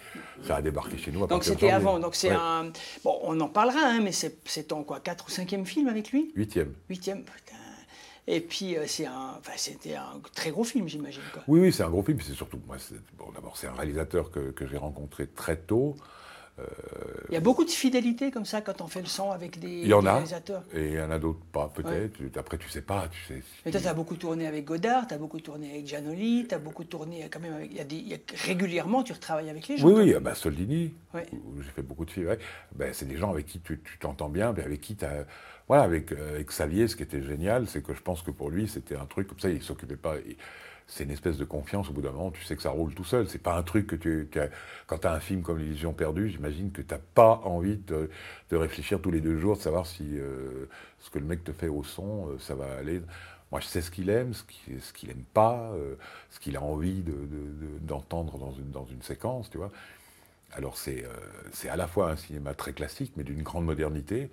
ça 0.47 0.57
a 0.57 0.63
débarqué 0.63 0.97
chez 0.99 1.11
nous 1.11 1.25
à 1.25 1.27
Donc 1.27 1.43
c'était 1.45 1.71
avant. 1.71 1.99
Donc 1.99 2.15
c'est 2.15 2.31
un. 2.31 2.71
Bon, 3.03 3.19
on 3.23 3.41
en 3.41 3.49
parlera, 3.49 3.81
hein, 3.85 4.01
mais 4.03 4.13
c'est 4.13 4.39
c'est 4.45 4.69
ton 4.69 4.85
quoi, 4.85 5.01
4 5.01 5.27
ou 5.27 5.31
5e 5.31 5.65
film 5.65 5.89
avec 5.89 6.13
lui? 6.13 6.31
Huitième. 6.37 6.73
Huitième, 6.89 7.23
putain. 7.25 7.57
Et 8.31 8.41
puis 8.41 8.77
euh, 8.77 8.85
c'est 8.87 9.07
un, 9.07 9.33
enfin, 9.41 9.53
c'était 9.57 9.95
un 9.97 10.21
très 10.35 10.51
gros 10.51 10.63
film, 10.65 10.87
j'imagine. 10.87 11.23
quoi. 11.33 11.43
Oui, 11.49 11.61
oui, 11.61 11.73
c'est 11.73 11.83
un 11.83 11.91
gros 11.91 12.03
film. 12.03 12.19
C'est 12.21 12.35
surtout, 12.35 12.61
moi, 12.67 12.77
c'est- 12.79 12.95
bon, 13.19 13.25
d'abord, 13.35 13.57
c'est 13.57 13.67
un 13.67 13.73
réalisateur 13.73 14.31
que, 14.31 14.51
que 14.53 14.67
j'ai 14.67 14.77
rencontré 14.77 15.27
très 15.27 15.57
tôt. 15.57 15.97
Il 17.29 17.35
y 17.35 17.37
a 17.37 17.41
beaucoup 17.41 17.65
de 17.65 17.71
fidélité 17.71 18.31
comme 18.31 18.45
ça 18.47 18.61
quand 18.63 18.81
on 18.81 18.87
fait 18.87 19.01
le 19.01 19.07
son 19.07 19.31
avec 19.31 19.59
des, 19.61 19.69
Il 19.83 19.87
y 19.87 19.93
en 19.95 20.01
des 20.03 20.09
a. 20.09 20.13
réalisateurs. 20.15 20.63
Et 20.75 20.87
il 20.89 20.93
y 20.95 21.01
en 21.01 21.11
a 21.11 21.19
d'autres 21.19 21.45
pas, 21.53 21.71
peut-être. 21.75 22.19
Après, 22.39 22.57
tu 22.59 22.69
sais 22.71 22.81
pas. 22.83 23.07
Tu 23.09 23.21
sais, 23.27 23.43
Mais 23.67 23.71
toi, 23.71 23.81
tu 23.81 23.87
as 23.87 23.95
beaucoup 23.95 24.17
tourné 24.17 24.47
avec 24.47 24.65
Godard, 24.65 25.07
tu 25.07 25.15
as 25.15 25.19
beaucoup 25.19 25.41
tourné 25.41 25.71
avec 25.73 25.87
Giannoli, 25.87 26.47
tu 26.49 26.55
as 26.55 26.59
beaucoup 26.59 26.85
tourné 26.85 27.29
quand 27.31 27.41
même 27.41 27.55
avec. 27.55 27.71
il 27.71 27.77
y 27.77 27.81
a 27.81 27.85
des- 27.85 27.97
y 27.97 28.15
a- 28.15 28.19
régulièrement, 28.47 29.03
tu 29.03 29.13
retravailles 29.13 29.51
avec 29.51 29.69
les 29.69 29.77
gens. 29.77 29.87
Oui, 29.87 29.93
oui, 29.97 30.15
ah 30.17 30.21
bah, 30.21 30.35
Soldini, 30.35 30.95
Ouais. 31.15 31.27
où 31.33 31.61
j'ai 31.63 31.71
fait 31.71 31.83
beaucoup 31.83 32.05
de 32.05 32.11
films. 32.11 32.35
Ben, 32.75 32.93
c'est 32.95 33.07
des 33.07 33.17
gens 33.17 33.31
avec 33.31 33.47
qui 33.47 33.61
tu 33.61 33.79
t'entends 34.01 34.29
bien, 34.31 34.49
avec 34.51 34.81
qui 34.81 34.97
tu 34.97 35.05
as. 35.05 35.27
Voilà, 35.69 35.83
avec, 35.83 36.13
euh, 36.13 36.31
avec 36.37 36.49
Xavier, 36.49 36.89
ce 36.89 36.97
qui 36.97 37.03
était 37.03 37.23
génial, 37.23 37.67
c'est 37.69 37.83
que 37.83 37.93
je 37.93 38.01
pense 38.01 38.23
que 38.23 38.31
pour 38.31 38.49
lui, 38.49 38.69
c'était 38.69 38.97
un 38.97 39.05
truc 39.05 39.29
comme 39.29 39.39
ça, 39.39 39.51
il 39.51 39.63
s'occupait 39.63 39.97
pas. 39.97 40.17
il- 40.27 40.37
C'est 40.91 41.05
une 41.05 41.11
espèce 41.11 41.37
de 41.37 41.45
confiance 41.45 41.91
au 41.91 41.93
bout 41.93 42.01
d'un 42.01 42.13
moment, 42.13 42.31
tu 42.31 42.43
sais 42.45 42.57
que 42.57 42.63
ça 42.63 42.71
roule 42.71 42.95
tout 42.95 43.05
seul. 43.05 43.29
C'est 43.29 43.43
pas 43.43 43.57
un 43.57 43.63
truc 43.63 43.87
que 43.87 43.95
tu. 43.95 44.29
quand 44.87 44.99
tu 44.99 45.07
as 45.07 45.13
un 45.13 45.21
film 45.21 45.43
comme 45.43 45.59
L'illusion 45.59 45.93
perdue, 45.93 46.31
j'imagine 46.31 46.73
que 46.73 46.81
tu 46.81 46.95
n'as 46.95 47.01
pas 47.15 47.43
envie 47.45 47.77
de, 47.77 48.09
réfléchir 48.51 48.99
tous 49.01 49.11
les 49.11 49.21
deux 49.21 49.37
jours, 49.39 49.59
de 49.59 49.63
savoir 49.63 49.87
si 49.87 50.19
euh, 50.19 50.67
ce 50.99 51.11
que 51.11 51.19
le 51.19 51.27
mec 51.27 51.45
te 51.45 51.53
fait 51.53 51.69
au 51.69 51.85
son, 51.85 52.31
euh, 52.31 52.39
ça 52.39 52.55
va 52.55 52.73
aller. 52.79 53.03
Moi, 53.53 53.61
je 53.61 53.67
sais 53.67 53.83
ce 53.83 53.91
qu'il 53.91 54.09
aime, 54.09 54.33
ce 54.33 54.45
qu'il 54.45 54.81
ce 54.81 54.93
qu'il 54.95 55.11
aime 55.11 55.25
pas, 55.35 55.73
euh, 55.75 55.97
ce 56.31 56.41
qu'il 56.41 56.57
a 56.57 56.63
envie 56.63 57.03
de- 57.03 57.13
de- 57.13 57.17
de- 57.17 57.79
d'entendre 57.81 58.39
dans, 58.39 58.85
une, 58.87 59.03
séquence, 59.03 59.51
tu 59.51 59.59
vois. 59.59 59.71
Alors 60.53 60.79
c'est 60.79 61.05
à 61.69 61.77
la 61.77 61.87
fois 61.87 62.11
un 62.11 62.17
cinéma 62.17 62.55
très 62.55 62.73
classique, 62.73 63.13
mais 63.17 63.25
d'une 63.25 63.43
grande 63.43 63.67
modernité, 63.67 64.31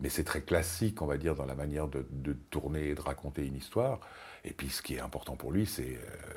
mais 0.00 0.08
c'est 0.08 0.24
très 0.24 0.42
classique, 0.42 1.02
on 1.02 1.06
va 1.06 1.18
dire, 1.18 1.34
dans 1.34 1.46
la 1.46 1.56
manière 1.56 1.88
de 1.88 2.04
tourner 2.50 2.90
et 2.90 2.94
de 2.94 3.00
raconter 3.00 3.44
une 3.46 3.56
histoire. 3.56 4.00
Et 4.44 4.52
puis 4.52 4.68
ce 4.70 4.82
qui 4.82 4.94
est 4.94 5.00
important 5.00 5.36
pour 5.36 5.52
lui, 5.52 5.66
c'est, 5.66 5.96
euh, 5.96 6.36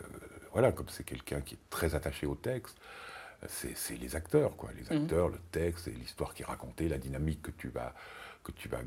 voilà, 0.53 0.71
comme 0.71 0.89
c'est 0.89 1.03
quelqu'un 1.03 1.41
qui 1.41 1.55
est 1.55 1.69
très 1.69 1.95
attaché 1.95 2.25
au 2.25 2.35
texte, 2.35 2.77
c'est 3.47 3.97
les 3.99 4.15
acteurs, 4.15 4.55
quoi. 4.55 4.71
Les 4.75 4.91
acteurs, 4.95 5.29
le 5.29 5.37
texte, 5.51 5.87
et 5.87 5.91
l'histoire 5.91 6.33
qui 6.33 6.41
est 6.41 6.45
racontée, 6.45 6.87
la 6.89 6.97
dynamique 6.97 7.41
que 7.41 7.51
tu 7.51 7.69
vas... 7.69 7.93
Que 8.43 8.51
tu 8.51 8.69
vas... 8.69 8.79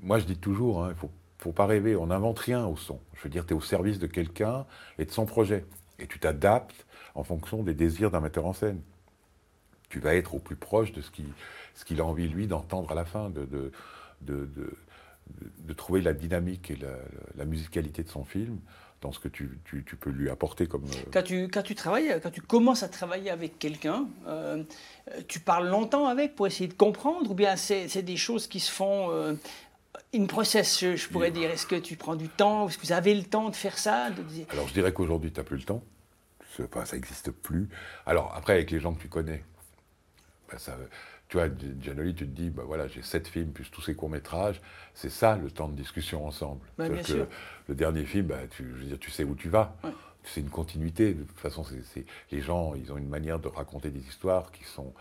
Moi, 0.00 0.18
je 0.18 0.24
dis 0.24 0.38
toujours, 0.38 0.84
hein, 0.84 0.90
il 0.90 0.96
faut, 0.96 1.10
faut 1.38 1.52
pas 1.52 1.66
rêver, 1.66 1.94
on 1.94 2.06
n'invente 2.06 2.38
rien 2.38 2.66
au 2.66 2.76
son. 2.76 3.00
Je 3.14 3.22
veux 3.22 3.30
dire, 3.30 3.46
tu 3.46 3.52
es 3.54 3.56
au 3.56 3.60
service 3.60 3.98
de 3.98 4.06
quelqu'un 4.06 4.66
et 4.98 5.04
de 5.04 5.10
son 5.10 5.24
projet. 5.26 5.64
Et 6.00 6.06
tu 6.06 6.18
t'adaptes 6.18 6.86
en 7.14 7.22
fonction 7.22 7.62
des 7.62 7.74
désirs 7.74 8.10
d'un 8.10 8.20
metteur 8.20 8.46
en 8.46 8.52
scène. 8.52 8.80
Tu 9.88 10.00
vas 10.00 10.14
être 10.14 10.34
au 10.34 10.38
plus 10.38 10.56
proche 10.56 10.92
de 10.92 11.00
ce 11.00 11.10
qu'il 11.10 11.32
ce 11.74 12.00
a 12.00 12.04
envie, 12.04 12.28
lui, 12.28 12.46
d'entendre 12.46 12.90
à 12.90 12.94
la 12.94 13.04
fin, 13.04 13.30
de, 13.30 13.44
de, 13.44 13.72
de, 14.22 14.46
de- 14.46 14.76
de- 15.66 15.72
trouver 15.72 16.00
la 16.00 16.12
dynamique 16.12 16.70
et 16.70 16.76
la, 16.76 16.88
la 17.36 17.44
musicalité 17.44 18.02
de 18.02 18.08
son 18.08 18.24
film 18.24 18.58
dans 19.00 19.12
ce 19.12 19.20
que 19.20 19.28
tu, 19.28 19.60
tu- 19.64 19.84
tu 19.84 19.94
peux 19.96 20.10
lui 20.10 20.28
apporter 20.28 20.66
comme... 20.66 20.84
euh, 20.84 21.10
Quand 21.12 21.22
tu, 21.22 21.46
quand 21.48 21.62
tu 21.62 21.74
travailles, 21.76 22.18
quand 22.20 22.30
tu 22.32 22.40
commences 22.42 22.82
à 22.82 22.88
travailler 22.88 23.30
avec 23.30 23.58
quelqu'un, 23.60 24.08
euh, 24.26 24.64
tu 25.28 25.38
parles 25.40 25.68
longtemps 25.68 26.06
avec 26.08 26.34
pour 26.34 26.46
essayer 26.48 26.66
de 26.68 26.74
comprendre, 26.74 27.30
ou 27.30 27.34
bien 27.34 27.54
c'est 27.56 28.02
des 28.02 28.16
choses 28.16 28.48
qui 28.48 28.58
se 28.58 28.72
font 28.72 29.10
euh, 29.12 29.34
in 30.14 30.26
process, 30.26 30.80
je, 30.80 30.96
je 30.96 31.08
pourrais 31.08 31.30
dire. 31.30 31.48
Est-ce 31.50 31.66
que 31.66 31.76
tu 31.76 31.94
prends 31.96 32.16
du 32.16 32.28
temps 32.28 32.68
Est-ce 32.68 32.76
que 32.78 32.86
vous 32.86 32.92
avez 32.92 33.14
le 33.14 33.22
temps 33.24 33.50
de 33.50 33.56
faire 33.56 33.78
ça 33.78 34.10
de 34.10 34.22
Alors 34.50 34.66
je 34.66 34.74
dirais 34.74 34.92
qu'aujourd'hui, 34.92 35.30
tu 35.30 35.38
n'as 35.38 35.44
plus 35.44 35.58
le 35.58 35.62
temps. 35.64 35.82
Enfin, 36.60 36.84
ça 36.84 36.96
n'existe 36.96 37.30
plus. 37.30 37.68
Alors 38.04 38.34
après, 38.34 38.54
avec 38.54 38.72
les 38.72 38.80
gens 38.80 38.92
que 38.94 39.00
tu 39.02 39.08
connais, 39.08 39.44
ben, 40.50 40.58
ça, 40.58 40.76
tu 41.28 41.36
vois, 41.36 41.48
Gianoli, 41.80 42.14
tu 42.14 42.26
te 42.26 42.30
dis, 42.30 42.48
bah 42.50 42.62
voilà, 42.66 42.88
j'ai 42.88 43.02
sept 43.02 43.28
films 43.28 43.50
plus 43.52 43.70
tous 43.70 43.82
ces 43.82 43.94
courts-métrages. 43.94 44.60
C'est 44.94 45.10
ça 45.10 45.36
le 45.36 45.50
temps 45.50 45.68
de 45.68 45.76
discussion 45.76 46.26
ensemble. 46.26 46.60
Bien 46.78 46.88
que 46.88 47.02
sûr. 47.06 47.26
Le 47.68 47.74
dernier 47.74 48.04
film, 48.04 48.26
bah, 48.28 48.38
tu, 48.50 48.64
je 48.64 48.82
veux 48.82 48.84
dire, 48.86 48.98
tu 48.98 49.10
sais 49.10 49.24
où 49.24 49.34
tu 49.34 49.48
vas. 49.50 49.76
Ouais. 49.84 49.90
C'est 50.24 50.40
une 50.40 50.48
continuité. 50.50 51.12
De 51.14 51.22
toute 51.24 51.38
façon, 51.38 51.64
c'est- 51.64 51.82
c'est- 51.92 52.04
les 52.32 52.40
gens, 52.40 52.74
ils 52.74 52.90
ont 52.92 52.96
une 52.96 53.08
manière 53.08 53.38
de 53.38 53.48
raconter 53.48 53.90
des 53.90 54.00
histoires 54.00 54.50
qui 54.52 54.64
sont. 54.64 54.92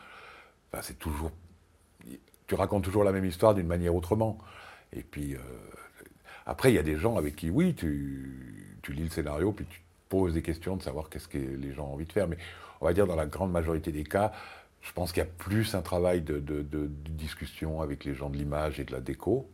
C'est 0.82 1.00
toujours. 1.00 1.32
Tu 2.46 2.56
racontes 2.56 2.84
toujours 2.84 3.04
la 3.04 3.12
même 3.12 3.26
histoire 3.26 3.56
d'une 3.56 3.68
manière 3.68 3.96
autrement. 3.96 4.38
Et 4.94 5.02
puis, 5.04 5.34
euh, 5.36 5.40
après, 6.46 6.72
il 6.72 6.76
y 6.76 6.80
a 6.80 6.84
des 6.84 6.98
gens 6.98 7.18
avec 7.18 7.36
qui, 7.36 7.50
oui, 7.50 7.74
tu, 7.74 8.78
tu 8.84 8.94
lis 8.94 9.04
le 9.04 9.10
scénario, 9.10 9.52
puis 9.52 9.66
tu 9.66 9.80
te 9.80 9.84
poses 10.10 10.34
des 10.34 10.42
questions 10.42 10.78
de 10.78 10.84
savoir 10.84 11.10
qu'est-ce 11.10 11.28
que 11.28 11.38
les 11.38 11.74
gens 11.74 11.88
ont 11.88 11.94
envie 11.94 12.06
de 12.06 12.12
faire. 12.13 12.28
Mais 12.28 12.38
on 12.80 12.86
va 12.86 12.94
dire, 12.94 13.08
dans 13.08 13.16
la 13.16 13.26
grande 13.26 13.52
majorité 13.52 13.92
des 13.92 14.04
cas, 14.04 14.32
je 14.82 14.92
pense 14.94 15.12
qu'il 15.12 15.22
y 15.22 15.26
a 15.26 15.30
plus 15.30 15.76
un 15.76 15.82
travail 15.82 16.22
de, 16.22 16.42
discussion 17.10 17.82
avec 17.82 18.06
les 18.06 18.13
gens 18.13 18.30
de 18.30 18.38
l'image 18.38 18.80
et 18.80 18.84
de 18.84 18.92
la 18.92 19.02
déco, 19.02 19.50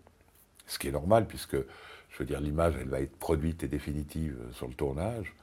ce 0.67 0.77
qui 0.79 0.87
est 0.87 0.91
normal, 0.91 1.27
puisque, 1.27 1.55
je 1.55 2.23
veux 2.23 2.39
l'image, 2.39 2.75
va 2.75 3.01
être 3.01 3.17
produite 3.17 3.63
et 3.63 3.67
définitive 3.67 4.37
sur 4.53 4.67
le 4.67 4.73
tournage, 4.73 5.33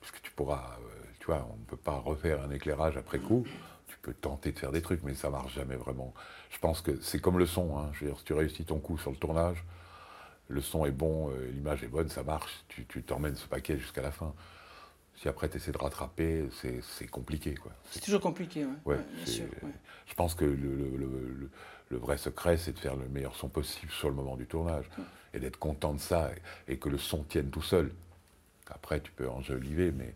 puisque 0.00 0.22
tu 0.22 0.30
pourras, 0.32 0.78
euh, 0.80 1.04
tu 1.20 1.26
vois, 1.26 1.46
on 1.52 1.56
ne 1.56 1.64
peut 1.64 1.76
pas 1.76 1.96
refaire 1.98 2.42
un 2.42 2.50
éclairage 2.50 2.96
après 2.96 3.18
coup. 3.18 3.46
Tu 3.88 3.96
peux 4.02 4.14
tenter 4.14 4.52
de 4.52 4.58
faire 4.58 4.72
des 4.72 4.82
trucs, 4.82 5.02
mais 5.02 5.14
ça 5.14 5.30
marche 5.30 5.54
jamais 5.54 5.76
vraiment. 5.76 6.12
Je 6.50 6.58
pense 6.58 6.80
que 6.80 7.00
c'est 7.00 7.20
comme 7.20 7.38
le 7.38 7.46
son. 7.46 7.78
hein. 7.78 7.90
Je 7.92 8.00
veux 8.00 8.10
dire, 8.10 8.18
si 8.18 8.24
tu 8.24 8.32
réussis 8.32 8.64
ton 8.64 8.78
coup 8.78 8.98
sur 8.98 9.10
le 9.10 9.16
tournage, 9.16 9.64
le 10.48 10.60
son 10.60 10.84
est 10.86 10.92
bon, 10.92 11.30
euh, 11.30 11.50
l'image 11.52 11.82
est 11.82 11.88
bonne, 11.88 12.08
ça 12.08 12.22
marche. 12.22 12.64
Tu 12.68 13.02
t'emmènes 13.02 13.36
ce 13.36 13.46
paquet 13.46 13.78
jusqu'à 13.78 14.02
la 14.02 14.12
fin. 14.12 14.34
Si 15.16 15.28
après 15.28 15.48
tu 15.48 15.56
essaies 15.56 15.72
de 15.72 15.78
rattraper, 15.78 16.46
c'est 16.52 17.06
compliqué. 17.08 17.54
C'est 17.90 18.00
toujours 18.00 18.20
compliqué, 18.20 18.64
ouais. 18.64 18.70
Ouais, 18.84 18.96
Ouais, 18.96 19.02
bien 19.14 19.24
c'est- 19.26 19.32
sûr. 19.32 19.44
ouais. 19.62 19.70
Je 20.06 20.14
pense 20.14 20.34
que 20.34 20.44
le, 20.44 20.54
le- 20.54 21.50
le- 21.90 21.96
vrai 21.98 22.18
secret, 22.18 22.56
c'est 22.58 22.72
de 22.72 22.78
faire 22.78 22.96
le 22.96 23.08
meilleur 23.08 23.34
son 23.36 23.48
possible 23.48 23.90
sur 23.92 24.08
le 24.10 24.14
moment 24.14 24.36
du 24.36 24.46
tournage 24.46 24.84
et 25.32 25.38
d'être 25.40 25.56
content 25.58 25.94
de 25.94 26.00
ça 26.00 26.30
et, 26.68 26.72
et 26.74 26.78
que 26.78 26.88
le 26.88 26.98
son 26.98 27.22
tienne 27.24 27.48
tout 27.50 27.62
seul. 27.62 27.92
Après, 28.68 29.00
tu 29.00 29.10
peux 29.12 29.28
enjoliver, 29.28 29.90
mais 29.92 30.14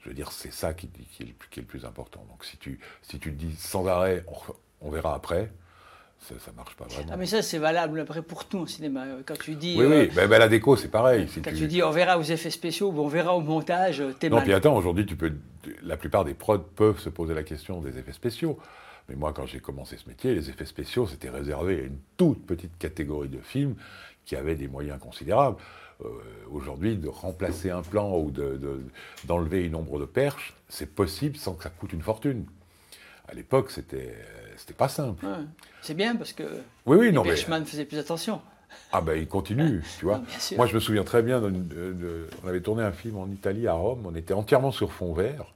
je 0.00 0.08
veux 0.08 0.14
dire, 0.14 0.30
c'est 0.32 0.52
ça 0.52 0.74
qui, 0.74 0.88
qui 0.88 1.22
est 1.22 1.26
le, 1.26 1.32
plus- 1.32 1.48
qui 1.48 1.60
est 1.60 1.62
le 1.62 1.68
plus 1.68 1.84
important. 1.86 2.24
Donc 2.28 2.44
si 2.44 2.56
tu, 2.58 2.78
si 3.02 3.18
tu 3.18 3.30
te 3.32 3.36
dis 3.36 3.56
sans 3.56 3.86
arrêt, 3.86 4.24
on, 4.26 4.88
on 4.88 4.90
verra 4.90 5.14
après, 5.14 5.50
ça 6.28 6.50
ne 6.50 6.56
marche 6.56 6.74
pas 6.76 6.84
vraiment. 6.86 7.10
Ah, 7.12 7.16
mais 7.16 7.26
ça, 7.26 7.42
c'est 7.42 7.58
valable 7.58 8.00
après 8.00 8.22
pour 8.22 8.46
tout 8.46 8.58
en 8.60 8.66
cinéma. 8.66 9.04
Quand 9.26 9.38
tu 9.38 9.54
dis. 9.54 9.76
oui, 9.78 9.84
euh, 9.84 10.02
oui, 10.02 10.10
ben, 10.14 10.28
ben, 10.28 10.38
la 10.38 10.48
déco, 10.48 10.76
c'est 10.76 10.88
pareil. 10.88 11.28
Si 11.28 11.40
Quand 11.42 11.50
tu- 11.50 11.56
tu 11.58 11.66
dis 11.66 11.82
on 11.82 11.90
verra 11.90 12.18
aux 12.18 12.22
effets 12.22 12.50
spéciaux 12.50 12.90
ou 12.90 13.00
on 13.00 13.08
verra 13.08 13.34
au 13.36 13.40
montage, 13.40 14.00
euh, 14.00 14.12
t'es 14.18 14.28
Non, 14.28 14.36
mal. 14.36 14.44
puis 14.44 14.54
attends, 14.54 14.76
aujourd'hui, 14.76 15.04
tu 15.06 15.16
peux, 15.16 15.32
la 15.82 15.96
plupart 15.96 16.24
des 16.24 16.34
prods 16.34 16.58
peuvent 16.58 16.98
se 16.98 17.08
poser 17.10 17.34
la 17.34 17.42
question 17.42 17.80
des 17.80 17.98
effets 17.98 18.12
spéciaux. 18.12 18.58
Mais 19.08 19.16
moi, 19.16 19.32
quand 19.34 19.44
j'ai 19.44 19.60
commencé 19.60 19.98
ce 19.98 20.08
métier, 20.08 20.34
les 20.34 20.48
effets 20.48 20.64
spéciaux, 20.64 21.06
c'était 21.06 21.28
réservé 21.28 21.76
à 21.76 21.82
une 21.84 21.98
toute 22.16 22.46
petite 22.46 22.78
catégorie 22.78 23.28
de 23.28 23.40
films 23.40 23.74
qui 24.24 24.34
avaient 24.34 24.56
des 24.56 24.68
moyens 24.68 24.98
considérables. 24.98 25.58
Euh, 26.04 26.08
aujourd'hui, 26.50 26.96
de 26.96 27.08
remplacer 27.08 27.70
un 27.70 27.82
plan 27.82 28.18
ou 28.18 28.30
de- 28.30 28.56
de- 28.56 28.80
d'enlever 29.26 29.62
une 29.64 29.74
ombre 29.74 30.00
de 30.00 30.06
perche, 30.06 30.54
c'est 30.68 30.92
possible 30.92 31.36
sans 31.36 31.54
que 31.54 31.62
ça 31.64 31.70
coûte 31.70 31.92
une 31.92 32.00
fortune. 32.02 32.46
À 33.28 33.34
l'époque, 33.34 33.70
c'était 33.70 34.14
euh, 34.16 34.43
c'était 34.56 34.74
pas 34.74 34.88
simple. 34.88 35.24
Ouais. 35.24 35.32
C'est 35.82 35.94
bien 35.94 36.16
parce 36.16 36.32
que 36.32 36.42
Oui, 36.86 36.96
oui, 36.98 37.06
les 37.06 37.12
non, 37.12 37.24
mais 37.24 37.36
faisaient 37.36 37.84
plus 37.84 37.98
attention. 37.98 38.40
Ah 38.92 39.00
ben 39.00 39.14
il 39.18 39.28
continue, 39.28 39.82
tu 39.98 40.04
vois. 40.06 40.22
Moi 40.56 40.66
je 40.66 40.74
me 40.74 40.80
souviens 40.80 41.04
très 41.04 41.22
bien, 41.22 41.40
d'une- 41.40 41.66
de- 41.68 41.92
de- 41.92 42.28
on 42.42 42.48
avait 42.48 42.60
tourné 42.60 42.82
un 42.82 42.92
film 42.92 43.16
en 43.18 43.28
Italie, 43.28 43.66
à 43.68 43.72
Rome, 43.74 44.02
on 44.04 44.14
était 44.14 44.34
entièrement 44.34 44.72
sur 44.72 44.92
fond 44.92 45.12
vert. 45.14 45.46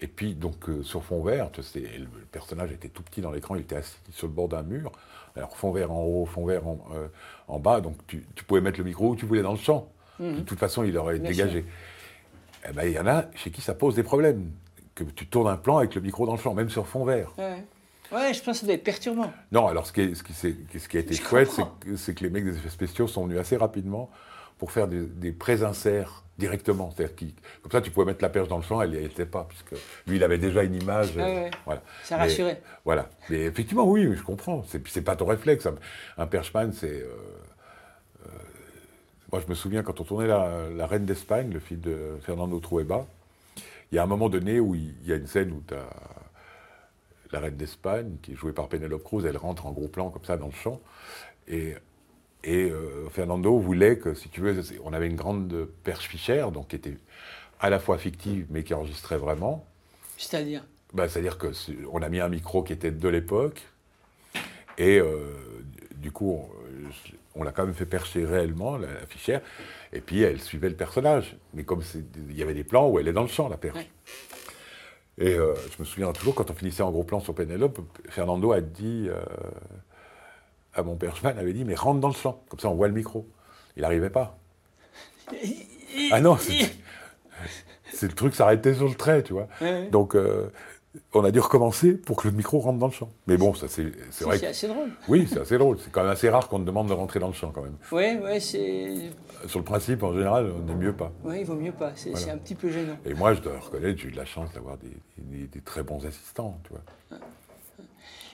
Et 0.00 0.06
puis 0.06 0.34
donc 0.34 0.68
euh, 0.68 0.82
sur 0.82 1.04
fond 1.04 1.22
vert, 1.22 1.50
le, 1.74 2.06
personnage 2.32 2.72
était 2.72 2.88
tout 2.88 3.02
petit 3.02 3.20
dans 3.20 3.30
l'écran, 3.30 3.54
il 3.54 3.60
était 3.62 3.76
assis 3.76 3.96
sur 4.12 4.26
le 4.26 4.32
bord 4.32 4.48
d'un 4.48 4.62
mur. 4.62 4.90
Alors 5.36 5.56
fond 5.56 5.70
vert 5.70 5.92
en 5.92 6.02
haut, 6.02 6.26
fond 6.26 6.44
vert 6.46 6.66
en, 6.66 6.78
euh, 6.94 7.06
en 7.48 7.58
bas, 7.58 7.80
donc 7.80 7.96
tu, 8.06 8.24
tu 8.34 8.44
pouvais 8.44 8.60
mettre 8.60 8.78
le 8.78 8.84
micro 8.84 9.10
où 9.10 9.16
tu 9.16 9.26
voulais 9.26 9.42
dans 9.42 9.52
le 9.52 9.58
champ. 9.58 9.88
De 10.20 10.40
toute 10.42 10.58
façon, 10.58 10.84
il 10.84 10.96
aurait 10.98 11.18
Bien 11.18 11.30
dégagé. 11.30 11.64
Eh 12.68 12.72
ben, 12.72 12.84
il 12.84 12.92
y 12.92 12.98
en 12.98 13.06
a 13.08 13.24
chez 13.34 13.50
qui 13.50 13.60
ça 13.60 13.74
pose 13.74 13.96
des 13.96 14.04
problèmes. 14.04 14.50
Que 14.94 15.04
tu 15.04 15.26
tournes 15.26 15.48
un 15.48 15.56
plan 15.56 15.78
avec 15.78 15.94
le 15.94 16.00
micro 16.02 16.26
dans 16.26 16.32
le 16.34 16.38
champ, 16.38 16.54
même 16.54 16.68
sur 16.70 16.86
fond 16.86 17.04
vert. 17.04 17.32
Ouais. 17.38 17.64
Ouais, 18.12 18.34
je 18.34 18.42
pense 18.42 18.56
que 18.56 18.60
ça 18.60 18.66
doit 18.66 18.74
être 18.74 18.84
perturbant. 18.84 19.32
Non, 19.52 19.66
alors 19.68 19.86
ce 19.86 19.92
qui, 19.92 20.02
est- 20.02 20.14
ce 20.14 20.22
qui, 20.22 20.34
s'est- 20.34 20.54
ce 20.78 20.86
qui 20.86 20.98
a 20.98 21.00
été 21.00 21.14
Je 21.14 21.22
chouette, 21.22 21.50
c'est 21.96 22.14
que, 22.14 22.22
les 22.24 22.28
mecs 22.30 22.44
des 22.44 22.56
effets 22.56 22.68
spéciaux 22.68 23.06
sont 23.08 23.24
venus 23.24 23.38
assez 23.38 23.56
rapidement 23.56 24.10
pour 24.58 24.70
faire 24.70 24.86
des, 24.86 25.00
des 25.00 25.32
pré-inserts 25.32 26.22
directement. 26.36 26.92
Comme 27.62 27.72
ça, 27.72 27.80
tu 27.80 27.90
pouvais 27.90 28.04
mettre 28.04 28.22
la 28.22 28.28
perche 28.28 28.48
dans 28.48 28.58
le 28.58 28.62
champ, 28.62 28.82
elle 28.82 28.90
n'y 28.90 28.96
était 28.98 29.24
pas, 29.24 29.46
puisque 29.48 29.72
lui, 30.06 30.16
il 30.16 30.24
avait 30.24 30.36
déjà 30.38 30.62
une 30.62 30.74
image. 30.74 31.16
Ouais, 31.16 31.46
euh. 31.46 31.50
Voilà. 31.64 31.82
Ça 32.04 32.16
Mais- 32.16 32.24
rassurait. 32.24 32.60
voilà. 32.84 33.08
Mais 33.30 33.44
effectivement, 33.44 33.84
oui, 33.86 34.14
je 34.14 34.22
comprends. 34.22 34.62
C'est, 34.68 34.86
c'est 34.88 35.00
pas 35.02 35.16
ton 35.16 35.24
réflexe. 35.26 35.64
Un, 35.66 35.74
un 36.18 36.26
perchman, 36.26 36.70
c'est. 36.74 36.90
euh, 37.00 37.06
euh, 38.26 38.30
moi, 39.32 39.40
je 39.44 39.48
me 39.48 39.54
souviens 39.54 39.82
quand 39.82 40.00
on 40.00 40.04
tournait 40.04 40.26
la, 40.26 40.68
La 40.76 40.86
Reine 40.86 41.06
d'Espagne, 41.06 41.50
le 41.50 41.60
film 41.60 41.80
de 41.80 42.18
Fernando 42.22 42.58
Trueba, 42.60 43.06
il 43.92 43.96
y 43.96 43.98
a 43.98 44.02
un 44.02 44.06
moment 44.06 44.30
donné 44.30 44.58
où 44.58 44.74
il, 44.74 44.94
y 45.06 45.12
a 45.12 45.16
une 45.16 45.26
scène 45.26 45.52
où 45.52 45.62
tu 45.68 45.74
as 45.74 45.86
la 47.30 47.40
Reine 47.40 47.56
d'Espagne, 47.56 48.16
qui 48.22 48.32
est 48.32 48.34
jouée 48.34 48.52
par 48.52 48.68
Penelope 48.68 49.04
Cruz, 49.04 49.24
elle 49.26 49.36
rentre 49.36 49.66
en 49.66 49.72
gros 49.72 49.88
plan 49.88 50.10
comme 50.10 50.24
ça 50.24 50.36
dans 50.38 50.46
le 50.46 50.52
champ. 50.52 50.80
Et, 51.46 51.74
et 52.42 52.70
euh, 52.70 53.08
Fernando 53.10 53.58
voulait 53.58 53.98
que, 53.98 54.14
si 54.14 54.30
tu 54.30 54.40
veux, 54.40 54.60
on 54.82 54.92
avait 54.92 55.06
une 55.06 55.16
grande 55.16 55.66
perche 55.84 56.08
fichère, 56.08 56.52
donc 56.52 56.68
qui 56.68 56.76
était 56.76 56.96
à 57.60 57.70
la 57.70 57.78
fois 57.78 57.98
fictive, 57.98 58.46
mais 58.50 58.64
qui 58.64 58.74
enregistrait 58.74 59.18
vraiment. 59.18 59.66
C'est-à-dire? 60.16 60.64
Bah, 60.94 61.08
C'est-à-dire 61.08 61.38
qu'on 61.38 62.02
a 62.02 62.08
mis 62.08 62.20
un 62.20 62.28
micro 62.28 62.62
qui 62.62 62.72
était 62.72 62.90
de 62.90 63.08
l'époque, 63.08 63.62
et 64.78 64.98
euh, 64.98 65.34
du 65.96 66.12
coup, 66.12 66.32
on, 66.32 67.40
on 67.40 67.42
l'a 67.42 67.52
quand 67.52 67.64
même 67.64 67.74
fait 67.74 67.86
percher 67.86 68.24
réellement, 68.24 68.76
la, 68.76 68.88
la 68.92 69.06
fichière, 69.06 69.42
et 69.92 70.00
puis 70.00 70.22
elle 70.22 70.40
suivait 70.40 70.68
le 70.68 70.76
personnage. 70.76 71.36
Mais 71.54 71.64
comme 71.64 71.82
il 72.28 72.36
y 72.36 72.42
avait 72.42 72.54
des 72.54 72.64
plans 72.64 72.88
où 72.88 72.98
elle 72.98 73.08
est 73.08 73.12
dans 73.12 73.22
le 73.22 73.28
champ, 73.28 73.48
la 73.48 73.56
perche. 73.56 73.76
Ouais. 73.76 73.90
Et 75.18 75.34
euh, 75.34 75.54
je 75.70 75.80
me 75.80 75.84
souviens 75.84 76.10
toujours, 76.12 76.34
quand 76.34 76.50
on 76.50 76.54
finissait 76.54 76.82
en 76.82 76.90
gros 76.90 77.04
plan 77.04 77.20
sur 77.20 77.34
Pénélope, 77.34 77.80
Fernando 78.08 78.52
a 78.52 78.60
dit 78.60 79.08
euh, 79.08 79.20
à 80.74 80.82
mon 80.82 80.96
perchman, 80.96 81.36
avait 81.38 81.52
dit, 81.52 81.64
mais 81.64 81.74
rentre 81.74 82.00
dans 82.00 82.08
le 82.08 82.14
champ, 82.14 82.42
comme 82.48 82.58
ça 82.60 82.68
on 82.68 82.74
voit 82.74 82.88
le 82.88 82.94
micro. 82.94 83.28
Il 83.76 83.82
n'arrivait 83.82 84.10
pas. 84.10 84.38
Ah 86.10 86.22
non, 86.22 86.38
c'est 86.38 86.70
c'est 87.92 88.08
le 88.08 88.14
truc 88.14 88.34
s'arrêtait 88.34 88.74
sur 88.74 88.88
le 88.88 88.94
trait, 88.94 89.22
tu 89.22 89.32
vois. 89.32 89.48
Ouais, 89.60 89.70
ouais. 89.70 89.90
Donc, 89.90 90.16
euh, 90.16 90.50
on 91.14 91.24
a 91.24 91.30
dû 91.30 91.40
recommencer 91.40 91.92
pour 91.92 92.16
que 92.16 92.28
le 92.28 92.34
micro 92.34 92.58
rentre 92.58 92.78
dans 92.78 92.86
le 92.86 92.92
champ. 92.92 93.08
Mais 93.26 93.36
bon, 93.36 93.54
ça 93.54 93.66
c'est 93.68 93.82
vrai. 93.84 93.92
c'est 94.10 94.40
que- 94.40 94.46
assez 94.46 94.68
drôle. 94.68 94.90
Oui, 95.08 95.26
c'est 95.30 95.40
assez 95.40 95.56
drôle. 95.58 95.78
C'est 95.82 95.90
quand 95.90 96.02
même 96.02 96.10
assez 96.12 96.28
rare 96.28 96.48
qu'on 96.48 96.58
te 96.60 96.64
demande 96.64 96.88
de 96.88 96.92
rentrer 96.92 97.18
dans 97.20 97.28
le 97.28 97.32
champ 97.32 97.50
quand 97.50 97.62
même. 97.62 97.76
Ouais, 97.90 98.18
ouais, 98.18 98.40
c'est. 98.40 99.10
Sur 99.46 99.58
le 99.60 99.64
principe, 99.64 100.02
en 100.02 100.12
général, 100.12 100.52
on 100.54 100.60
n'est 100.60 100.74
mieux 100.74 100.92
pas. 100.92 101.10
Ouais, 101.24 101.40
il 101.40 101.46
vaut 101.46 101.54
mieux 101.54 101.72
pas. 101.72 101.92
C'est 101.96 102.10
Voilà. 102.10 102.34
un 102.34 102.38
petit 102.38 102.54
peu 102.54 102.70
gênant. 102.70 102.96
Et 103.06 103.14
moi, 103.14 103.34
je 103.34 103.40
dois 103.40 103.58
reconnaître, 103.58 103.98
j'ai 104.00 104.08
eu 104.08 104.12
de 104.12 104.16
la 104.16 104.24
chance 104.26 104.52
d'avoir 104.52 104.76
des, 104.78 104.90
des- 105.18 105.46
des 105.46 105.60
très 105.60 105.82
bons 105.82 106.04
assistants, 106.06 106.58
tu 106.64 106.70
vois. 106.70 107.18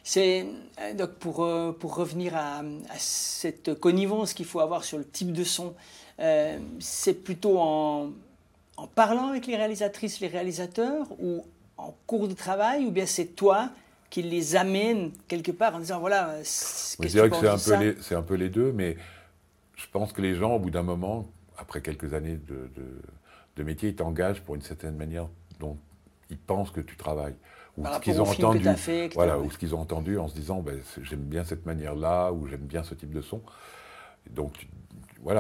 C'est 0.05 0.47
euh, 0.81 0.95
donc 0.95 1.11
pour, 1.15 1.45
euh, 1.45 1.73
pour 1.73 1.95
revenir 1.95 2.35
à, 2.35 2.59
à 2.61 2.99
cette 2.99 3.79
connivence 3.79 4.33
qu'il 4.33 4.47
faut 4.47 4.61
avoir 4.61 4.85
sur 4.85 4.97
le 4.99 5.05
type 5.05 5.33
de 5.33 5.45
son, 5.45 5.75
euh, 6.21 6.59
c'est 6.81 7.13
plutôt 7.23 7.59
en, 7.59 8.11
en 8.79 8.87
parlant 8.87 9.29
avec 9.29 9.47
les 9.47 9.57
réalisatrices, 9.57 10.21
les 10.21 10.29
réalisateurs, 10.29 11.07
ou 11.21 11.45
en 11.79 11.95
cours 12.07 12.29
de 12.29 12.35
travail, 12.35 12.85
ou 12.87 12.91
bien 12.91 13.07
c'est 13.07 13.27
toi 13.37 13.71
qui 14.11 14.23
les 14.23 14.57
amène 14.57 15.13
quelque 15.29 15.53
part 15.53 15.75
en 15.75 15.81
disant 15.81 16.01
voilà, 16.01 16.35
qu'est-ce 16.39 16.97
tu 17.23 17.29
penses 17.29 17.41
c'est 17.41 17.49
un, 17.49 17.77
peu 17.77 17.85
les, 17.85 17.97
c'est 18.03 18.15
un 18.15 18.23
peu 18.23 18.35
les 18.35 18.49
deux, 18.51 18.73
mais 18.73 18.97
je 19.77 19.87
pense 19.93 20.13
que 20.13 20.23
les 20.23 20.35
gens, 20.35 20.55
au 20.55 20.59
bout 20.59 20.71
d'un 20.71 20.83
moment, 20.83 21.27
après 21.57 21.81
quelques 21.81 22.15
années 22.15 22.37
de, 22.37 22.71
de- 22.77 23.03
de 23.57 23.63
métier, 23.65 23.89
ils 23.91 23.97
t'engagent 23.97 24.43
pour 24.43 24.55
une 24.55 24.63
certaine 24.63 24.97
manière 24.97 25.29
dont 25.59 25.77
ils 26.31 26.39
pensent 26.39 26.71
que 26.71 26.81
tu 26.81 26.97
travailles. 26.97 27.35
Ou 27.77 27.83
Par 27.83 27.97
ce 27.97 28.01
qu'ils 28.01 28.21
ont 28.21 28.25
entendu. 28.29 28.65
fait, 28.77 29.11
voilà, 29.15 29.39
ou 29.39 29.51
ce 29.51 29.59
qu'ils 29.59 29.75
ont 29.75 29.81
entendu 29.81 30.19
en 30.19 30.29
se 30.29 30.35
disant 30.35 30.61
ben, 30.61 30.81
j'aime 31.03 31.21
bien 31.21 31.45
cette 31.45 31.67
manière-là, 31.67 32.33
ou 32.33 32.47
j'aime 32.47 32.61
bien 32.61 32.83
ce 32.83 32.95
type 32.95 33.13
de 33.13 33.21
son. 33.21 33.43
Donc, 34.31 34.67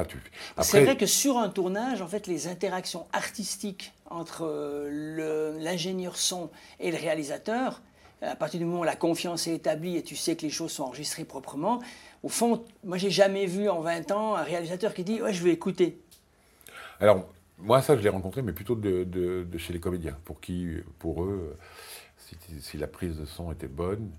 tu-. 0.07 0.19
C'est 0.63 0.79
vrai 0.85 0.97
que 0.97 1.07
sur 1.07 1.39
un 1.39 1.49
tournage, 1.49 2.03
en 2.03 2.07
fait, 2.09 2.27
les 2.27 2.49
interactions 2.49 3.07
artistiques 3.13 3.93
entre 4.11 4.45
euh, 4.47 5.59
l'ingénieur 5.61 6.17
son 6.17 6.51
et 6.81 6.91
le 6.91 6.97
réalisateur, 6.97 7.81
à 8.21 8.35
partir 8.35 8.59
du 8.59 8.67
moment 8.67 8.81
où 8.81 8.85
la 8.85 8.97
confiance 8.97 9.47
est 9.47 9.55
établie 9.55 9.97
et 9.97 10.03
tu 10.03 10.17
sais 10.17 10.35
que 10.37 10.43
les 10.43 10.51
choses 10.51 10.73
sont 10.73 10.85
enregistrées 10.85 11.25
proprement, 11.25 11.81
au 12.25 12.29
fond, 12.29 12.65
moi, 12.85 12.99
j'ai 12.99 13.11
jamais 13.11 13.47
vu 13.47 13.69
en 13.69 13.81
20 13.81 14.11
ans 14.11 14.35
un 14.35 14.43
réalisateur 14.43 14.93
qui 14.95 15.05
dit 15.05 15.23
ouais, 15.23 15.33
je 15.33 15.43
vais 15.45 15.53
écouter. 15.53 16.01
Alors, 17.01 17.29
moi, 17.59 17.81
ça, 17.83 17.97
je 17.97 18.03
l'ai 18.03 18.09
rencontré, 18.09 18.43
mais 18.43 18.53
plutôt 18.53 18.75
de, 18.75 19.05
de- 19.05 19.45
de 19.49 19.59
chez 19.59 19.73
les 19.73 19.81
comédiens, 19.81 20.17
pour 20.25 20.41
qui, 20.41 20.69
pour 20.99 21.23
eux, 21.25 21.57
si, 22.17 22.37
si 22.61 22.77
la 22.77 22.87
prise 22.89 23.17
de 23.17 23.25
son 23.25 23.53
était 23.53 23.69
bonne, 23.69 24.11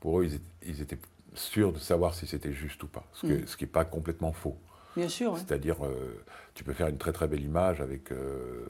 pour 0.00 0.20
eux, 0.20 0.24
ils 0.24 0.34
étaient, 0.34 0.44
ils 0.66 0.80
étaient 0.82 0.98
sûrs 1.34 1.72
de 1.72 1.78
savoir 1.78 2.14
si 2.14 2.26
c'était 2.26 2.52
juste 2.52 2.82
ou 2.82 2.86
pas, 2.86 3.06
ce, 3.14 3.26
que- 3.26 3.46
ce 3.46 3.56
qui 3.56 3.64
n'est 3.64 3.70
pas 3.70 3.84
complètement 3.86 4.32
faux. 4.32 4.56
Bien 4.96 5.08
sûr. 5.08 5.36
C'est-à-dire, 5.36 5.84
euh, 5.84 6.22
tu 6.54 6.64
peux 6.64 6.72
faire 6.72 6.88
une 6.88 6.98
très 6.98 7.12
très 7.12 7.28
belle 7.28 7.42
image 7.42 7.80
avec 7.80 8.10
euh, 8.10 8.66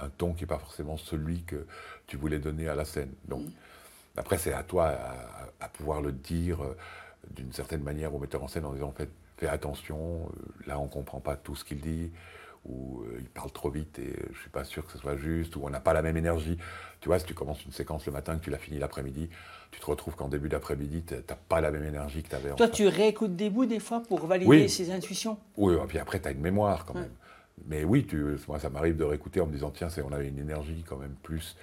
un 0.00 0.08
ton 0.08 0.32
qui 0.34 0.42
n'est 0.42 0.48
pas 0.48 0.58
forcément 0.58 0.96
celui 0.96 1.42
que 1.44 1.66
tu 2.06 2.16
voulais 2.16 2.38
donner 2.38 2.68
à 2.68 2.74
la 2.74 2.84
scène. 2.84 3.12
Donc, 3.26 3.42
après, 4.16 4.38
c'est 4.38 4.52
à 4.52 4.62
toi 4.62 4.88
à, 4.88 5.48
à 5.60 5.68
pouvoir 5.68 6.02
le 6.02 6.12
dire 6.12 6.62
euh, 6.62 6.76
d'une 7.30 7.52
certaine 7.52 7.82
manière 7.82 8.14
au 8.14 8.18
metteur 8.18 8.42
en 8.42 8.48
scène 8.48 8.64
en 8.64 8.72
disant, 8.72 8.92
fais, 8.96 9.08
fais 9.36 9.48
attention, 9.48 10.28
là 10.66 10.78
on 10.78 10.84
ne 10.84 10.90
comprend 10.90 11.20
pas 11.20 11.36
tout 11.36 11.54
ce 11.54 11.64
qu'il 11.64 11.80
dit, 11.80 12.10
ou 12.64 13.02
euh, 13.02 13.18
il 13.20 13.28
parle 13.28 13.50
trop 13.50 13.70
vite 13.70 13.98
et 13.98 14.02
euh, 14.02 14.26
je 14.30 14.36
ne 14.36 14.40
suis 14.40 14.50
pas 14.50 14.64
sûr 14.64 14.86
que 14.86 14.92
ce 14.92 14.98
soit 14.98 15.16
juste, 15.16 15.56
ou 15.56 15.62
on 15.64 15.70
n'a 15.70 15.80
pas 15.80 15.92
la 15.92 16.02
même 16.02 16.16
énergie. 16.16 16.56
Tu 17.00 17.08
vois, 17.08 17.18
si 17.18 17.26
tu 17.26 17.34
commences 17.34 17.64
une 17.64 17.72
séquence 17.72 18.06
le 18.06 18.12
matin, 18.12 18.36
que 18.38 18.44
tu 18.44 18.50
l'as 18.50 18.58
fini 18.58 18.78
l'après-midi, 18.78 19.28
tu 19.72 19.80
te 19.80 19.86
retrouves 19.86 20.14
qu'en 20.14 20.28
début 20.28 20.48
d'après-midi, 20.48 21.02
tu 21.02 21.14
n'as 21.14 21.36
pas 21.48 21.60
la 21.60 21.70
même 21.70 21.84
énergie 21.84 22.22
que 22.22 22.28
tu 22.28 22.36
avais 22.36 22.54
Toi, 22.54 22.68
tu 22.68 22.86
réécoutes 22.86 23.34
des 23.34 23.50
bouts 23.50 23.66
des 23.66 23.80
fois 23.80 24.02
pour 24.08 24.26
valider 24.26 24.48
Oui. 24.48 24.68
ces 24.68 24.90
intuitions? 24.92 25.38
Oui, 25.56 25.74
et 25.74 25.86
puis 25.86 25.98
après, 25.98 26.20
tu 26.20 26.28
as 26.28 26.30
une 26.30 26.40
mémoire 26.40 26.84
quand 26.84 26.94
même. 26.94 27.10
Mais 27.66 27.84
oui, 27.84 28.06
tu, 28.06 28.36
moi, 28.48 28.58
ça 28.58 28.70
m'arrive 28.70 28.96
de 28.96 29.04
réécouter 29.04 29.40
en 29.40 29.46
me 29.46 29.52
disant, 29.52 29.70
tiens, 29.70 29.88
on 30.04 30.12
avait 30.12 30.28
une 30.28 30.38
énergie 30.38 30.84
quand 30.88 30.96
même 30.96 31.14
plus, 31.22 31.56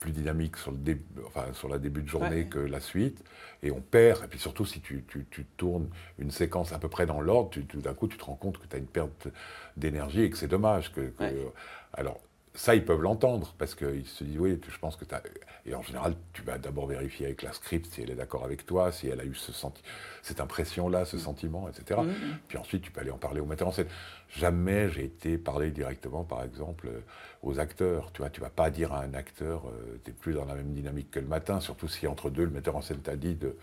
plus 0.00 0.12
dynamique 0.12 0.56
sur 0.56 0.72
le, 0.72 0.78
dé- 0.78 1.00
enfin, 1.26 1.44
sur 1.52 1.68
la 1.68 1.78
début 1.78 2.02
de 2.02 2.08
journée 2.08 2.28
Ouais. 2.40 2.46
que 2.46 2.58
la 2.58 2.80
suite. 2.80 3.22
Et 3.62 3.70
on 3.70 3.80
perd. 3.82 4.24
Et 4.24 4.26
puis 4.28 4.38
surtout, 4.38 4.64
si 4.64 4.80
tu, 4.80 5.04
tu- 5.06 5.26
tu 5.30 5.44
tournes 5.56 5.88
une 6.18 6.30
séquence 6.30 6.72
à 6.72 6.78
peu 6.78 6.88
près 6.88 7.04
dans 7.06 7.20
l'ordre, 7.20 7.50
tout 7.50 7.80
d'un 7.80 7.92
coup, 7.94 8.08
tu 8.08 8.16
te 8.16 8.24
rends 8.24 8.34
compte 8.34 8.58
que 8.58 8.66
tu 8.66 8.74
as 8.74 8.78
une 8.78 8.86
perte 8.86 9.28
d'énergie 9.76 10.22
et 10.22 10.30
que 10.30 10.38
c'est 10.38 10.48
dommage. 10.48 10.90
Que, 10.92 11.02
que- 11.02 11.22
Ouais. 11.22 11.52
Alors, 11.92 12.18
ça, 12.54 12.74
ils 12.74 12.84
peuvent 12.84 13.00
l'entendre 13.02 13.54
parce 13.58 13.76
qu'ils 13.76 14.06
se 14.06 14.24
disent, 14.24 14.38
oui, 14.38 14.60
je 14.68 14.78
pense 14.78 14.96
que 14.96 15.04
tu 15.04 15.14
as. 15.14 15.22
Et 15.66 15.74
en 15.74 15.82
général, 15.82 16.14
tu 16.32 16.42
vas 16.42 16.58
d'abord 16.58 16.86
vérifier 16.86 17.26
avec 17.26 17.42
la 17.42 17.52
script 17.52 17.86
si 17.86 18.02
elle 18.02 18.10
est 18.10 18.16
d'accord 18.16 18.44
avec 18.44 18.66
toi, 18.66 18.90
si 18.90 19.06
elle 19.08 19.20
a 19.20 19.24
eu 19.24 19.34
ce 19.34 19.52
senti... 19.52 19.82
cette 20.22 20.40
impression-là, 20.40 21.02
Mm. 21.02 21.06
ce 21.06 21.18
sentiment, 21.18 21.68
etc. 21.68 22.00
Puis 22.48 22.58
ensuite, 22.58 22.82
tu 22.82 22.90
peux 22.90 23.00
aller 23.00 23.12
en 23.12 23.18
parler 23.18 23.40
au 23.40 23.46
metteur 23.46 23.68
en 23.68 23.72
scène. 23.72 23.86
Jamais 24.28 24.88
j'ai 24.90 25.04
été 25.04 25.38
parler 25.38 25.70
directement, 25.70 26.24
par 26.24 26.42
exemple, 26.42 26.88
euh, 26.88 27.00
aux 27.42 27.60
acteurs. 27.60 28.10
Tu 28.12 28.20
vois, 28.20 28.30
tu 28.30 28.40
vas 28.40 28.50
pas 28.50 28.70
dire 28.70 28.92
à 28.92 29.02
un 29.02 29.14
acteur, 29.14 29.62
tu 30.04 30.10
n'es 30.10 30.16
plus 30.16 30.34
dans 30.34 30.44
la 30.44 30.54
même 30.54 30.72
dynamique 30.72 31.10
que 31.12 31.20
le 31.20 31.26
matin, 31.26 31.60
surtout 31.60 31.88
si 31.88 32.06
entre 32.08 32.30
deux, 32.30 32.44
le 32.44 32.50
metteur 32.50 32.74
en 32.76 32.82
scène 32.82 33.00
t'a 33.00 33.16
dit 33.16 33.36
de. 33.36 33.56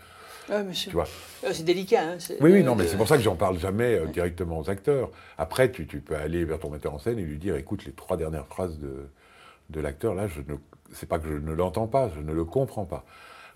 Tu 0.90 0.94
vois. 0.94 1.06
C'est 1.52 1.64
délicat. 1.64 2.02
Hein, 2.12 2.18
Oui, 2.40 2.52
oui, 2.52 2.60
euh, 2.60 2.62
non, 2.62 2.74
mais 2.74 2.86
c'est 2.86 2.96
pour 2.96 3.08
ça 3.08 3.16
que 3.16 3.22
j'en 3.22 3.36
parle 3.36 3.58
jamais 3.58 3.96
euh, 3.98 4.06
directement 4.06 4.58
aux 4.58 4.70
acteurs. 4.70 5.10
Après, 5.36 5.70
tu, 5.70 5.86
tu 5.86 6.00
peux 6.00 6.16
aller 6.16 6.44
vers 6.44 6.58
ton 6.58 6.70
metteur 6.70 6.94
en 6.94 6.98
scène 6.98 7.18
et 7.18 7.22
lui 7.22 7.38
dire, 7.38 7.56
écoute, 7.56 7.84
les 7.84 7.92
trois 7.92 8.16
dernières 8.16 8.46
phrases 8.46 8.78
de, 8.78 9.08
de 9.70 9.80
l'acteur, 9.80 10.14
là, 10.14 10.26
je 10.28 10.40
ne, 10.40 10.56
c'est 10.92 11.08
pas 11.08 11.18
que 11.18 11.28
je 11.28 11.34
ne 11.34 11.52
l'entends 11.52 11.86
pas, 11.86 12.08
je 12.14 12.20
ne 12.20 12.32
le 12.32 12.44
comprends 12.44 12.86
pas. 12.86 13.04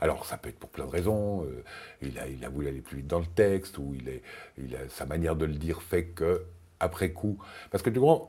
Alors, 0.00 0.26
ça 0.26 0.36
peut 0.36 0.48
être 0.48 0.58
pour 0.58 0.70
plein 0.70 0.84
de 0.86 0.90
raisons. 0.90 1.44
euh, 1.44 1.62
il, 2.02 2.18
a, 2.18 2.26
il 2.26 2.44
a 2.44 2.48
voulu 2.48 2.68
aller 2.68 2.80
plus 2.80 2.98
vite 2.98 3.06
dans 3.06 3.20
le 3.20 3.26
texte, 3.26 3.78
ou 3.78 3.94
il 3.94 4.08
est, 4.08 4.22
il 4.58 4.74
a, 4.74 4.80
sa 4.88 5.06
manière 5.06 5.36
de 5.36 5.44
le 5.44 5.54
dire 5.54 5.80
fait 5.82 6.06
que, 6.06 6.42
après 6.80 7.12
coup. 7.12 7.38
Parce 7.70 7.82
que 7.84 7.90
du 7.90 8.00
coup, 8.00 8.26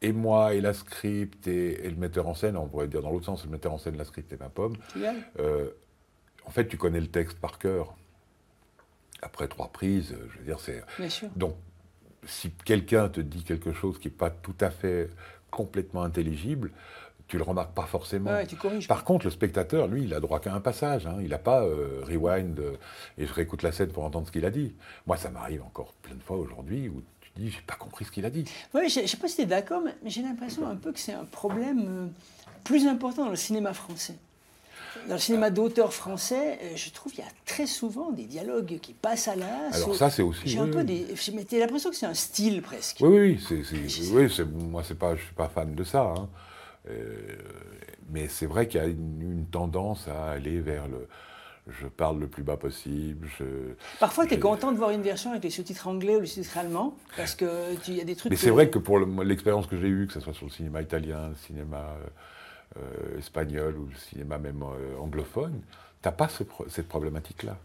et 0.00 0.12
moi, 0.12 0.54
et 0.54 0.60
la 0.60 0.72
script, 0.72 1.46
et, 1.46 1.84
et 1.86 1.90
le 1.90 1.96
metteur 1.96 2.26
en 2.28 2.34
scène, 2.34 2.56
on 2.56 2.66
pourrait 2.66 2.88
dire 2.88 3.02
dans 3.02 3.10
l'autre 3.10 3.26
sens, 3.26 3.44
le 3.44 3.50
metteur 3.50 3.72
en 3.72 3.78
scène, 3.78 3.96
la 3.96 4.04
script 4.04 4.32
et 4.32 4.36
ma 4.36 4.48
pomme, 4.48 4.76
euh, 5.38 5.70
en 6.44 6.50
fait, 6.50 6.66
tu 6.68 6.76
connais 6.76 7.00
le 7.00 7.08
texte 7.08 7.38
par 7.38 7.58
cœur. 7.58 7.94
Après 9.22 9.46
trois 9.46 9.68
prises, 9.68 10.16
je 10.32 10.38
veux 10.38 10.44
dire, 10.44 10.58
c'est. 10.60 10.82
Bien 10.98 11.08
sûr. 11.08 11.28
Donc, 11.36 11.54
si 12.26 12.50
quelqu'un 12.64 13.08
te 13.08 13.20
dit 13.20 13.44
quelque 13.44 13.72
chose 13.72 13.98
qui 13.98 14.08
n'est 14.08 14.14
pas 14.14 14.30
tout 14.30 14.54
à 14.60 14.70
fait 14.70 15.10
complètement 15.50 16.02
intelligible, 16.02 16.72
tu 17.28 17.36
le 17.38 17.44
remarques 17.44 17.72
pas 17.72 17.86
forcément. 17.86 18.30
Ouais, 18.32 18.46
tu 18.46 18.56
corriges. 18.56 18.88
Par 18.88 19.04
contre, 19.04 19.24
le 19.26 19.30
spectateur, 19.30 19.86
lui, 19.86 20.04
il 20.04 20.12
a 20.14 20.20
droit 20.20 20.40
qu'à 20.40 20.52
un 20.52 20.60
passage. 20.60 21.06
hein. 21.06 21.16
Il 21.22 21.28
n'a 21.28 21.38
pas 21.38 21.62
euh, 21.62 22.02
rewind 22.04 22.58
euh, 22.58 22.76
et 23.16 23.26
je 23.26 23.32
réécoute 23.32 23.62
la 23.62 23.70
scène 23.72 23.90
pour 23.90 24.04
entendre 24.04 24.26
ce 24.26 24.32
qu'il 24.32 24.44
a 24.44 24.50
dit. 24.50 24.74
Moi, 25.06 25.16
ça 25.16 25.30
m'arrive 25.30 25.62
encore 25.62 25.92
plein 26.02 26.14
de 26.16 26.22
fois 26.22 26.36
aujourd'hui 26.36 26.88
où 26.88 27.02
tu 27.20 27.30
dis, 27.36 27.50
j'ai 27.50 27.62
pas 27.62 27.76
compris 27.76 28.04
ce 28.04 28.10
qu'il 28.10 28.26
a 28.26 28.30
dit. 28.30 28.44
Oui, 28.74 28.88
je 28.88 29.00
ne 29.00 29.06
sais 29.06 29.16
pas 29.16 29.28
si 29.28 29.36
tu 29.36 29.42
es 29.42 29.46
d'accord, 29.46 29.80
mais 29.84 29.94
mais 30.02 30.10
j'ai 30.10 30.22
l'impression 30.22 30.66
un 30.66 30.76
peu 30.76 30.92
que 30.92 30.98
c'est 30.98 31.12
un 31.14 31.24
problème 31.24 31.84
euh, 31.88 32.06
plus 32.64 32.86
important 32.88 33.24
dans 33.24 33.30
le 33.30 33.36
cinéma 33.36 33.72
français. 33.72 34.16
Dans 35.08 35.14
le 35.14 35.20
cinéma 35.20 35.50
d'auteur 35.50 35.92
français, 35.92 36.58
euh, 36.62 36.72
je 36.76 36.90
trouve 36.90 37.12
qu'il 37.12 37.24
y 37.24 37.26
a 37.26 37.30
très 37.46 37.66
souvent 37.66 38.10
des 38.10 38.24
dialogues 38.24 38.78
qui 38.80 38.92
passent 38.92 39.28
à 39.28 39.36
l'as. 39.36 39.74
Alors 39.74 39.94
ça, 39.94 40.10
c'est 40.10 40.22
aussi- 40.22 40.42
J'ai 40.48 40.60
oui, 40.60 40.68
un 40.68 40.72
peu 40.72 40.84
des. 40.84 41.06
j'ai- 41.14 41.58
l'impression 41.60 41.90
que 41.90 41.96
c'est 41.96 42.06
un 42.06 42.14
style 42.14 42.62
presque. 42.62 42.98
Oui, 43.00 43.08
oui, 43.08 43.18
oui, 43.20 43.44
c'est, 43.48 43.62
c'est- 43.64 43.88
Je 43.88 44.02
sais. 44.02 44.10
oui, 44.12 44.32
c'est- 44.34 44.44
moi, 44.44 44.82
c'est 44.86 44.98
pas, 44.98 45.16
je 45.16 45.22
suis 45.22 45.34
pas 45.34 45.48
fan 45.48 45.74
de 45.74 45.84
ça. 45.84 46.12
hein. 46.16 46.28
Euh, 46.90 47.16
mais 48.10 48.28
c'est 48.28 48.46
vrai 48.46 48.66
qu'il 48.66 48.80
y 48.80 48.84
a 48.84 48.86
une, 48.86 49.20
une 49.22 49.46
tendance 49.46 50.08
à 50.08 50.30
aller 50.32 50.60
vers 50.60 50.88
le. 50.88 51.06
Je 51.70 51.86
parle 51.86 52.18
le 52.18 52.26
plus 52.26 52.42
bas 52.42 52.56
possible. 52.56 53.28
Je, 53.38 53.44
Parfois, 54.00 54.26
tu 54.26 54.34
es 54.34 54.38
content 54.40 54.72
de 54.72 54.76
voir 54.78 54.90
une 54.90 55.02
version 55.02 55.30
avec 55.30 55.44
les 55.44 55.50
sous-titres 55.50 55.86
anglais 55.86 56.16
ou 56.16 56.20
les 56.20 56.26
sous-titres 56.26 56.58
allemands, 56.58 56.96
parce 57.16 57.36
qu'il 57.36 57.94
y 57.94 58.00
a 58.00 58.04
des 58.04 58.16
trucs. 58.16 58.30
Mais 58.30 58.36
c'est 58.36 58.50
vrai 58.50 58.68
que 58.68 58.80
pour 58.80 58.98
le- 58.98 59.22
l'expérience 59.22 59.68
que 59.68 59.76
j'ai 59.76 59.86
eue, 59.86 60.08
que 60.08 60.12
ce 60.12 60.18
soit 60.18 60.32
sur 60.34 60.46
le 60.46 60.50
cinéma 60.50 60.82
italien, 60.82 61.28
le 61.28 61.36
cinéma 61.36 61.78
euh, 62.00 62.06
euh, 62.76 63.18
espagnol 63.18 63.76
ou 63.78 63.86
le 63.86 63.96
cinéma 63.96 64.38
même 64.38 64.62
euh, 64.62 64.96
anglophone, 64.98 65.60
t'as 66.00 66.12
pas 66.12 66.28
ce 66.28 66.42
pro- 66.42 66.68
cette 66.68 66.88
problématique-là. 66.88 67.56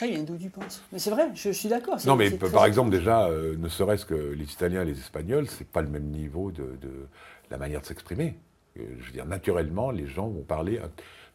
Ah, 0.00 0.06
il 0.06 0.12
y 0.12 0.20
a 0.20 0.22
d'où 0.22 0.36
tu 0.36 0.50
penses. 0.50 0.82
Mais 0.92 0.98
c'est 0.98 1.10
vrai, 1.10 1.30
je, 1.34 1.50
je 1.50 1.50
suis 1.50 1.68
d'accord. 1.68 1.96
Non, 2.06 2.16
mais 2.16 2.30
très 2.30 2.50
par 2.50 2.66
exemple, 2.66 2.90
déjà, 2.90 3.28
euh, 3.28 3.56
ne 3.56 3.68
serait-ce 3.68 4.04
que 4.04 4.14
les 4.14 4.52
Italiens 4.52 4.82
et 4.82 4.84
les 4.84 4.98
Espagnols, 4.98 5.48
c'est 5.48 5.66
pas 5.66 5.80
le 5.82 5.88
même 5.88 6.04
niveau 6.10 6.50
de, 6.50 6.76
de 6.82 7.06
la 7.50 7.56
manière 7.56 7.80
de 7.80 7.86
s'exprimer. 7.86 8.36
Je 8.76 8.82
veux 8.82 9.12
dire, 9.12 9.24
naturellement, 9.24 9.90
les 9.90 10.06
gens 10.06 10.28
vont 10.28 10.42
parler 10.42 10.78
un, 10.78 10.90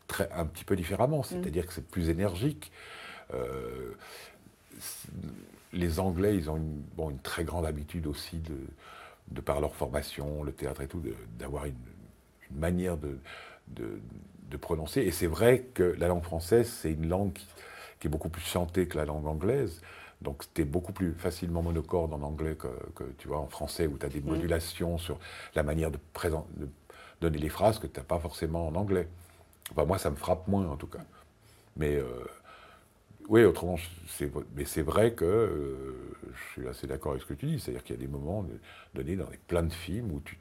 très, 0.05 0.31
un 0.31 0.45
petit 0.45 0.63
peu 0.63 0.75
différemment, 0.75 1.23
c'est-à-dire 1.23 1.65
que 1.65 1.73
c'est 1.73 1.87
plus 1.87 2.09
énergique. 2.09 2.71
Les 5.73 5.99
Anglais, 5.99 6.35
ils 6.35 6.49
ont 6.51 6.57
une, 6.57 6.83
bon, 6.95 7.09
une 7.09 7.19
très 7.19 7.43
grande 7.43 7.65
habitude 7.65 8.05
aussi, 8.05 8.37
de, 8.37 8.57
de 9.29 9.41
par 9.41 9.59
leur 9.61 9.73
formation, 9.73 10.43
le 10.43 10.51
théâtre 10.51 10.81
et 10.81 10.87
tout, 10.87 11.01
d'avoir 11.39 11.65
une, 11.65 11.73
une 12.53 12.59
manière 12.59 12.97
de, 12.97 13.17
de, 13.67 13.99
de 14.49 14.57
prononcer. 14.57 15.01
Et 15.01 15.11
c'est 15.11 15.27
vrai 15.27 15.65
que 15.73 15.83
la 15.83 16.07
langue 16.07 16.23
française, 16.23 16.67
c'est 16.69 16.91
une 16.91 17.07
langue 17.09 17.33
qui, 17.33 17.47
qui 17.99 18.07
est 18.07 18.09
beaucoup 18.09 18.29
plus 18.29 18.41
chantée 18.43 18.87
que 18.87 18.97
la 18.97 19.05
langue 19.05 19.25
anglaise. 19.27 19.81
Donc, 20.21 20.43
tu 20.53 20.61
es 20.61 20.65
beaucoup 20.65 20.93
plus 20.93 21.13
facilement 21.13 21.63
monocorde 21.63 22.13
en 22.13 22.21
anglais 22.21 22.55
que, 22.55 22.67
que, 22.93 23.03
tu 23.17 23.27
vois, 23.27 23.39
en 23.39 23.47
français, 23.47 23.87
où 23.87 23.97
tu 23.97 24.05
as 24.05 24.09
des 24.09 24.21
modulations 24.21 24.97
sur 24.99 25.17
la 25.55 25.63
manière 25.63 25.89
de, 25.89 25.97
présent- 26.13 26.47
de 26.57 26.67
donner 27.21 27.39
les 27.39 27.49
phrases 27.49 27.79
que 27.79 27.87
tu 27.87 27.99
n'as 27.99 28.05
pas 28.05 28.19
forcément 28.19 28.67
en 28.67 28.75
anglais. 28.75 29.07
Enfin, 29.71 29.85
moi, 29.85 29.97
ça 29.97 30.11
me 30.11 30.15
frappe 30.15 30.47
moins, 30.47 30.67
en 30.67 30.75
tout 30.75 30.87
cas. 30.87 31.03
Mais 31.75 31.95
euh, 31.95 32.05
oui, 33.29 33.43
autrement, 33.45 33.77
c'est, 34.07 34.31
mais 34.55 34.65
c'est 34.65 34.81
vrai 34.81 35.13
que 35.13 35.25
euh, 35.25 35.93
je 36.33 36.51
suis 36.51 36.67
assez 36.67 36.85
d'accord 36.85 37.13
avec 37.13 37.23
ce 37.23 37.27
que 37.27 37.33
tu 37.33 37.45
dis. 37.47 37.59
C'est-à-dire 37.59 37.83
qu'il 37.83 37.95
y 37.95 37.99
a 37.99 38.01
des 38.01 38.11
moments 38.11 38.45
donnés 38.93 39.15
dans 39.15 39.25
des, 39.25 39.37
plein 39.37 39.63
de 39.63 39.73
films 39.73 40.11
où 40.11 40.19
tu, 40.19 40.37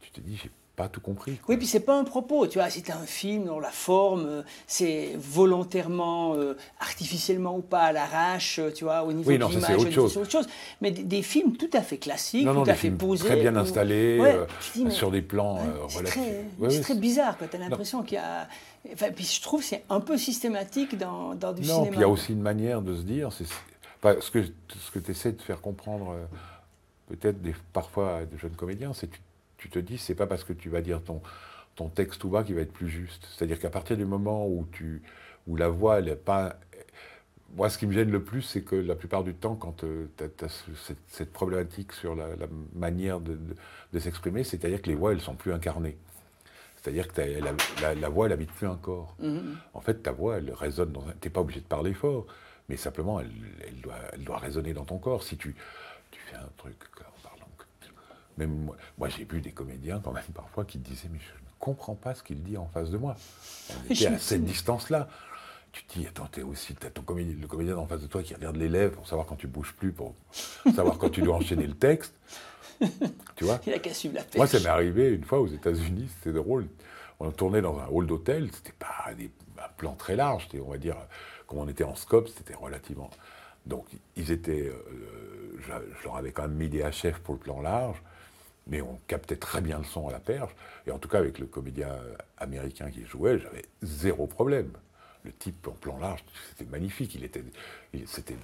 tu 0.00 0.10
te 0.10 0.20
dis, 0.20 0.48
pas 0.78 0.88
tout 0.88 1.00
compris. 1.00 1.36
quoi. 1.36 1.46
Oui, 1.48 1.56
puis 1.58 1.66
c'est 1.66 1.80
pas 1.80 1.98
un 1.98 2.04
propos, 2.04 2.46
tu 2.46 2.58
vois, 2.58 2.70
c'est 2.70 2.88
un 2.90 3.04
film 3.04 3.46
dont 3.46 3.58
la 3.58 3.70
forme, 3.72 4.24
euh, 4.26 4.42
c'est 4.68 5.16
volontairement, 5.16 6.34
euh, 6.36 6.56
artificiellement 6.78 7.56
ou 7.56 7.62
pas, 7.62 7.80
à 7.82 7.92
l'arrache, 7.92 8.60
euh, 8.60 8.70
tu 8.72 8.84
vois, 8.84 9.02
au 9.02 9.12
niveau 9.12 9.28
Oui, 9.30 9.38
de 9.38 9.42
non, 9.42 9.48
ça, 9.50 9.54
l'image, 9.56 9.70
c'est 9.70 9.76
autre 9.86 9.90
chose. 9.92 10.16
autre 10.16 10.30
chose. 10.30 10.46
Mais 10.80 10.92
des, 10.92 11.02
des 11.02 11.22
films 11.22 11.56
tout 11.56 11.68
à 11.72 11.82
fait 11.82 11.98
classiques, 11.98 12.46
Non, 12.46 12.54
non, 12.54 12.62
tout 12.62 12.70
à 12.70 12.74
fait 12.74 12.90
posés. 12.92 13.24
très 13.26 13.36
bien 13.40 13.56
installés, 13.56 14.20
Ouais, 14.20 14.34
euh, 14.34 14.44
tu 14.60 14.70
te 14.70 14.78
dis, 14.78 14.84
mais- 14.84 14.90
sur 14.92 15.10
des 15.10 15.20
plans 15.22 15.56
Ouais, 15.56 15.60
euh, 15.62 15.86
c'est 15.88 15.98
relatifs. 15.98 16.22
très, 16.22 16.44
Ouais, 16.66 16.80
très 16.80 16.94
bizarre, 16.94 17.36
tu 17.36 17.56
as 17.56 17.58
l'impression 17.58 18.02
qu'il 18.04 18.14
y 18.14 18.20
a... 18.20 18.48
Enfin, 18.92 19.08
puis 19.14 19.24
je 19.24 19.42
trouve 19.42 19.60
que 19.60 19.66
c'est 19.66 19.82
un 19.90 20.00
peu 20.00 20.16
systématique 20.16 20.96
dans, 20.96 21.34
dans 21.34 21.52
du 21.52 21.62
Non, 21.62 21.66
cinéma. 21.66 21.86
puis 21.90 21.98
il 21.98 22.02
y 22.02 22.04
a 22.04 22.08
aussi 22.08 22.32
une 22.32 22.40
manière 22.40 22.80
de 22.82 22.94
se 22.94 23.02
dire, 23.02 23.32
c'est 23.32 23.44
enfin, 24.00 24.16
ce 24.20 24.30
que, 24.30 24.44
ce 24.44 24.90
que 24.92 25.00
tu 25.00 25.10
essaies 25.10 25.32
de 25.32 25.42
faire 25.42 25.60
comprendre, 25.60 26.14
peut-être 27.08 27.38
parfois 27.72 28.18
à 28.18 28.24
de 28.24 28.36
jeunes 28.38 28.52
comédiens, 28.54 28.92
c'est 28.94 29.08
que 29.08 29.16
tu, 29.58 29.68
tu 29.68 29.70
te 29.70 29.78
dis, 29.78 29.98
c'est 29.98 30.14
pas 30.14 30.26
parce 30.26 30.44
que 30.44 30.52
tu 30.54 30.70
vas 30.70 30.80
dire 30.80 31.02
ton, 31.02 31.20
ton 31.76 31.88
texte 31.88 32.20
tout 32.20 32.30
bas 32.30 32.42
qui 32.44 32.54
va 32.54 32.62
être 32.62 32.72
plus 32.72 32.88
juste. 32.88 33.28
C'est-à-dire 33.36 33.58
qu'à 33.58 33.70
partir 33.70 33.96
du 33.96 34.04
moment 34.06 34.46
où, 34.46 34.66
tu, 34.72 35.02
où 35.46 35.56
la 35.56 35.68
voix, 35.68 35.98
elle 35.98 36.06
n'est 36.06 36.16
pas. 36.16 36.56
Moi, 37.56 37.70
ce 37.70 37.78
qui 37.78 37.86
me 37.86 37.92
gêne 37.92 38.10
le 38.10 38.22
plus, 38.22 38.42
c'est 38.42 38.62
que 38.62 38.76
la 38.76 38.94
plupart 38.94 39.24
du 39.24 39.34
temps, 39.34 39.54
quand 39.56 39.72
tu 39.78 39.86
as, 40.20 40.48
cette, 40.76 40.98
cette 41.08 41.32
problématique 41.32 41.92
sur 41.92 42.14
la, 42.14 42.28
la 42.36 42.46
manière 42.74 43.20
de, 43.20 43.34
de- 43.34 43.56
de 43.92 43.98
s'exprimer, 43.98 44.44
c'est-à-dire 44.44 44.82
que 44.82 44.88
les 44.90 44.94
voix, 44.94 45.12
elles 45.12 45.20
sont 45.20 45.34
plus 45.34 45.52
incarnées. 45.52 45.96
C'est-à-dire 46.76 47.08
que 47.08 47.20
la, 47.20 47.52
la- 47.80 47.94
la 47.94 48.08
voix, 48.08 48.26
elle 48.26 48.32
habite 48.32 48.52
plus 48.52 48.66
un 48.66 48.76
corps. 48.76 49.16
En 49.74 49.80
fait, 49.80 49.94
ta 50.02 50.12
voix, 50.12 50.36
elle 50.38 50.52
résonne 50.52 50.92
dans 50.92 51.06
un... 51.08 51.12
T'es 51.20 51.30
pas 51.30 51.40
obligé 51.40 51.60
de 51.60 51.66
parler 51.66 51.94
fort, 51.94 52.26
mais 52.68 52.76
simplement, 52.76 53.18
elle, 53.18 53.30
elle 53.66 53.80
doit, 53.80 53.96
elle 54.12 54.24
doit 54.24 54.38
résonner 54.38 54.74
dans 54.74 54.84
ton 54.84 54.98
corps. 54.98 55.22
Si 55.22 55.36
tu, 55.38 55.56
tu 56.10 56.20
fais 56.20 56.36
un 56.36 56.50
truc 56.58 56.76
Même 58.38 58.64
moi, 58.64 58.76
moi 58.96 59.08
j'ai 59.08 59.24
vu 59.24 59.40
des 59.40 59.52
comédiens 59.52 60.00
quand 60.02 60.12
même 60.12 60.22
parfois 60.34 60.64
qui 60.64 60.78
disaient, 60.78 61.08
mais 61.12 61.18
je 61.18 61.32
ne 61.32 61.48
comprends 61.58 61.94
pas 61.94 62.14
ce 62.14 62.22
qu'il 62.22 62.42
dit 62.42 62.56
en 62.56 62.66
face 62.68 62.90
de 62.90 62.96
moi. 62.96 63.16
On 63.70 63.92
était 63.92 64.06
à 64.06 64.18
cette 64.18 64.44
distance-là. 64.44 65.08
Tu 65.72 65.84
te 65.84 65.98
dis, 65.98 66.06
attends, 66.06 66.26
t'es 66.26 66.42
aussi, 66.42 66.74
t'as 66.74 66.88
ton 66.88 67.02
comédien, 67.02 67.36
le 67.38 67.46
comédien 67.46 67.76
en 67.76 67.86
face 67.86 68.00
de 68.00 68.06
toi 68.06 68.22
qui 68.22 68.34
regarde 68.34 68.56
les 68.56 68.68
lèvres 68.70 68.94
pour 68.94 69.06
savoir 69.06 69.26
quand 69.26 69.36
tu 69.36 69.46
bouges 69.46 69.74
plus, 69.74 69.92
pour 69.92 70.14
savoir 70.74 70.96
quand 70.96 71.10
tu 71.10 71.20
dois 71.20 71.36
enchaîner 71.36 71.66
le 71.66 71.74
texte. 71.74 72.14
Tu 73.36 73.44
vois? 73.44 73.60
Il 73.66 73.72
a 73.72 73.78
qu'à 73.78 73.92
suivre 73.92 74.14
la 74.16 74.22
pêche. 74.24 74.36
moi, 74.36 74.46
ça 74.46 74.58
m'est 74.58 74.66
arrivé 74.66 75.08
une 75.10 75.24
fois 75.24 75.40
aux 75.40 75.46
États-Unis, 75.46 76.08
c'était 76.16 76.36
drôle. 76.36 76.66
On 77.20 77.30
tournait 77.30 77.60
dans 77.60 77.78
un 77.78 77.86
hall 77.86 78.06
d'hôtel, 78.06 78.50
c'était 78.52 78.74
pas 78.78 79.12
des, 79.16 79.30
un 79.58 79.68
plan 79.76 79.94
très 79.94 80.16
large, 80.16 80.48
on 80.54 80.70
va 80.70 80.78
dire, 80.78 80.96
comme 81.46 81.58
on 81.58 81.68
était 81.68 81.84
en 81.84 81.96
scope, 81.96 82.28
c'était 82.28 82.54
relativement. 82.54 83.10
Donc, 83.66 83.86
ils 84.16 84.30
étaient. 84.32 84.72
Je, 85.68 86.04
leur 86.04 86.16
avais 86.16 86.32
quand 86.32 86.42
même 86.42 86.54
mis 86.56 86.68
des 86.68 86.80
HF 86.82 87.18
pour 87.20 87.34
le 87.34 87.40
plan 87.40 87.60
large, 87.60 88.02
mais 88.66 88.80
on 88.82 88.98
captait 89.06 89.36
très 89.36 89.60
bien 89.60 89.78
le 89.78 89.84
son 89.84 90.08
à 90.08 90.12
la 90.12 90.20
perche. 90.20 90.52
Et 90.86 90.90
en 90.90 90.98
tout 90.98 91.08
cas, 91.08 91.18
avec 91.18 91.38
le 91.38 91.46
comédien 91.46 91.96
américain 92.38 92.90
qui 92.90 93.04
jouait, 93.06 93.38
j'avais 93.38 93.64
zéro 93.82 94.26
problème. 94.26 94.70
Le 95.24 95.32
type 95.32 95.66
en 95.68 95.72
plan 95.72 95.98
large, 95.98 96.24
c'était 96.50 96.70
magnifique. 96.70 97.14
Il 97.14 97.24
était, 97.24 97.44
c'était 98.06 98.36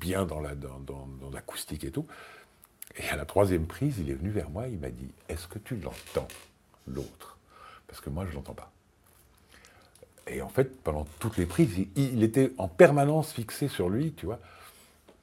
bien 0.00 0.24
dans, 0.26 0.40
la, 0.40 0.54
dans, 0.54 0.78
dans- 0.80 1.08
dans 1.20 1.30
l'acoustique 1.30 1.84
et 1.84 1.90
tout. 1.90 2.06
Et 2.96 3.08
à 3.08 3.16
la 3.16 3.24
troisième 3.24 3.66
prise, 3.66 3.98
il 3.98 4.10
est 4.10 4.14
venu 4.14 4.30
vers 4.30 4.50
moi, 4.50 4.68
il 4.68 4.78
m'a 4.78 4.90
dit 4.90 5.10
Est-ce 5.28 5.48
que 5.48 5.58
tu 5.58 5.76
l'entends, 5.76 6.28
l'autre? 6.86 7.38
Parce 7.86 8.00
que 8.00 8.10
moi, 8.10 8.24
je 8.26 8.30
ne 8.30 8.36
l'entends 8.36 8.54
pas. 8.54 8.70
Et 10.26 10.42
en 10.42 10.48
fait, 10.48 10.80
pendant 10.82 11.06
toutes 11.18 11.36
les 11.36 11.46
prises, 11.46 11.86
il 11.96 12.22
était 12.22 12.52
en 12.58 12.68
permanence 12.68 13.32
fixé 13.32 13.68
sur 13.68 13.88
lui, 13.88 14.12
tu 14.12 14.26
vois. 14.26 14.38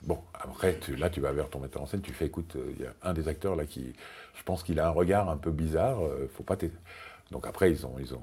Bon, 0.03 0.19
après, 0.33 0.77
tu- 0.79 0.95
là, 0.95 1.09
tu 1.09 1.19
vas 1.19 1.31
vers 1.33 1.49
ton 1.49 1.59
metteur 1.59 1.81
en 1.81 1.85
scène, 1.85 2.01
tu 2.01 2.13
fais 2.13 2.25
Écoute, 2.27 2.55
euh, 2.55 2.73
il 2.77 2.83
y 2.83 2.87
a 2.87 2.93
un 3.03 3.13
des 3.13 3.27
acteurs 3.27 3.55
là 3.55 3.65
qui. 3.65 3.93
Je 4.35 4.43
pense 4.43 4.63
qu'il 4.63 4.79
a 4.79 4.87
un 4.87 4.91
regard 4.91 5.29
un 5.29 5.35
peu 5.37 5.51
bizarre, 5.51 6.01
euh, 6.03 6.29
faut 6.35 6.43
pas 6.43 6.55
Donc 7.31 7.45
après, 7.45 7.71
ils 7.71 7.85
ont. 7.85 7.95
Ils 7.99 8.13
ont 8.13 8.21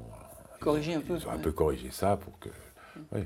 Corrigé 0.60 0.92
ils 0.92 0.96
un 0.96 1.00
peu, 1.00 1.16
Ils 1.16 1.26
ont 1.26 1.30
un 1.30 1.36
ouais. 1.36 1.42
peu 1.42 1.52
corrigé 1.52 1.90
ça 1.90 2.16
pour 2.16 2.38
que. 2.38 2.48
oui. 3.12 3.20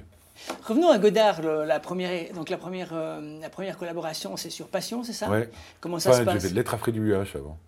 Revenons 0.66 0.88
à 0.90 0.98
Godard, 0.98 1.42
le- 1.42 1.64
la 1.64 1.78
première, 1.80 2.32
donc 2.32 2.48
la 2.48 2.57
première, 2.57 2.90
euh, 2.92 3.38
la 3.40 3.51
première 3.51 3.76
collaboration, 3.78 4.36
c'est 4.36 4.51
sur 4.51 4.68
Passion, 4.68 5.05
c'est 5.05 5.12
ça? 5.12 5.28
Ouais. 5.30 5.48
Comment 5.80 5.98
ça 5.98 6.11
Enfin, 6.11 6.18
se 6.18 6.24
j'ai 6.24 6.32
passe? 6.32 6.42
fait 6.44 6.51
de 6.51 6.55
lettres 6.55 6.74
à 6.74 6.78
Fred 6.78 6.96
UH 6.96 7.36
avant. 7.36 7.59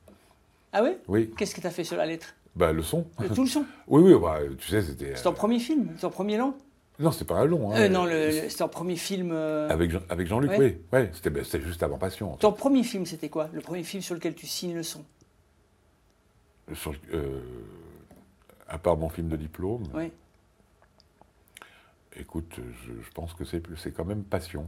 Ah 0.72 0.83
oui 0.83 0.97
Oui. 1.07 1.30
Qu'est-ce 1.37 1.55
que 1.55 1.61
tu 1.61 1.66
as 1.66 1.70
fait 1.70 1.85
sur 1.85 1.97
la 1.99 2.07
lettre? 2.07 2.35
Bah, 2.57 2.72
le 2.72 2.83
son. 2.83 3.07
Le- 3.20 3.28
Tout 3.28 3.43
le 3.43 3.49
son? 3.49 3.64
Oui, 3.87 4.03
oui, 4.03 4.18
bah, 4.20 4.39
tu 4.59 4.68
sais, 4.68 4.83
c'était. 4.83 5.14
C'est 5.14 5.22
ton 5.24 5.33
premier 5.35 5.59
film 5.61 5.95
ton 6.01 6.11
premier 6.11 6.39
long? 6.39 6.55
Non, 7.03 7.11
c'est 7.12 7.26
pas 7.26 7.34
un 7.36 7.44
long. 7.44 7.72
hein. 7.72 7.80
Euh, 7.80 7.88
Non, 7.88 8.07
c'est 8.09 8.57
ton 8.57 8.68
premier 8.68 8.96
film. 8.96 9.30
euh, 9.32 9.68
Avec, 9.68 9.90
Jean- 9.90 10.03
avec 10.09 10.26
Jean-Luc, 10.28 10.50
Ouais. 10.53 10.59
oui. 10.59 10.76
Ouais, 10.92 11.11
c'était, 11.12 11.30
ben, 11.30 11.44
c'était 11.44 11.61
juste 11.64 11.82
avant 11.82 11.98
Passion. 11.98 12.30
en 12.30 12.32
fait. 12.34 12.40
Ton 12.40 12.53
premier 12.53 12.84
film, 12.84 13.05
c'était 13.07 13.28
quoi? 13.28 13.48
Le 13.53 13.61
premier 13.61 13.82
film 13.82 14.03
sur 14.03 14.14
lequel 14.14 14.34
tu 14.34 14.46
signes 14.46 14.74
le 14.74 14.82
son? 14.82 15.05
Sur 16.74 16.94
euh, 17.12 17.40
à 18.68 18.78
part 18.78 18.96
mon 18.96 19.09
film 19.09 19.28
de 19.28 19.36
diplôme, 19.36 19.82
Oui. 19.94 20.11
écoute, 22.16 22.55
je, 22.57 22.92
je 23.03 23.11
pense 23.14 23.34
que 23.34 23.44
c'est, 23.44 23.62
quand 23.94 24.05
même 24.05 24.22
Passion. 24.22 24.66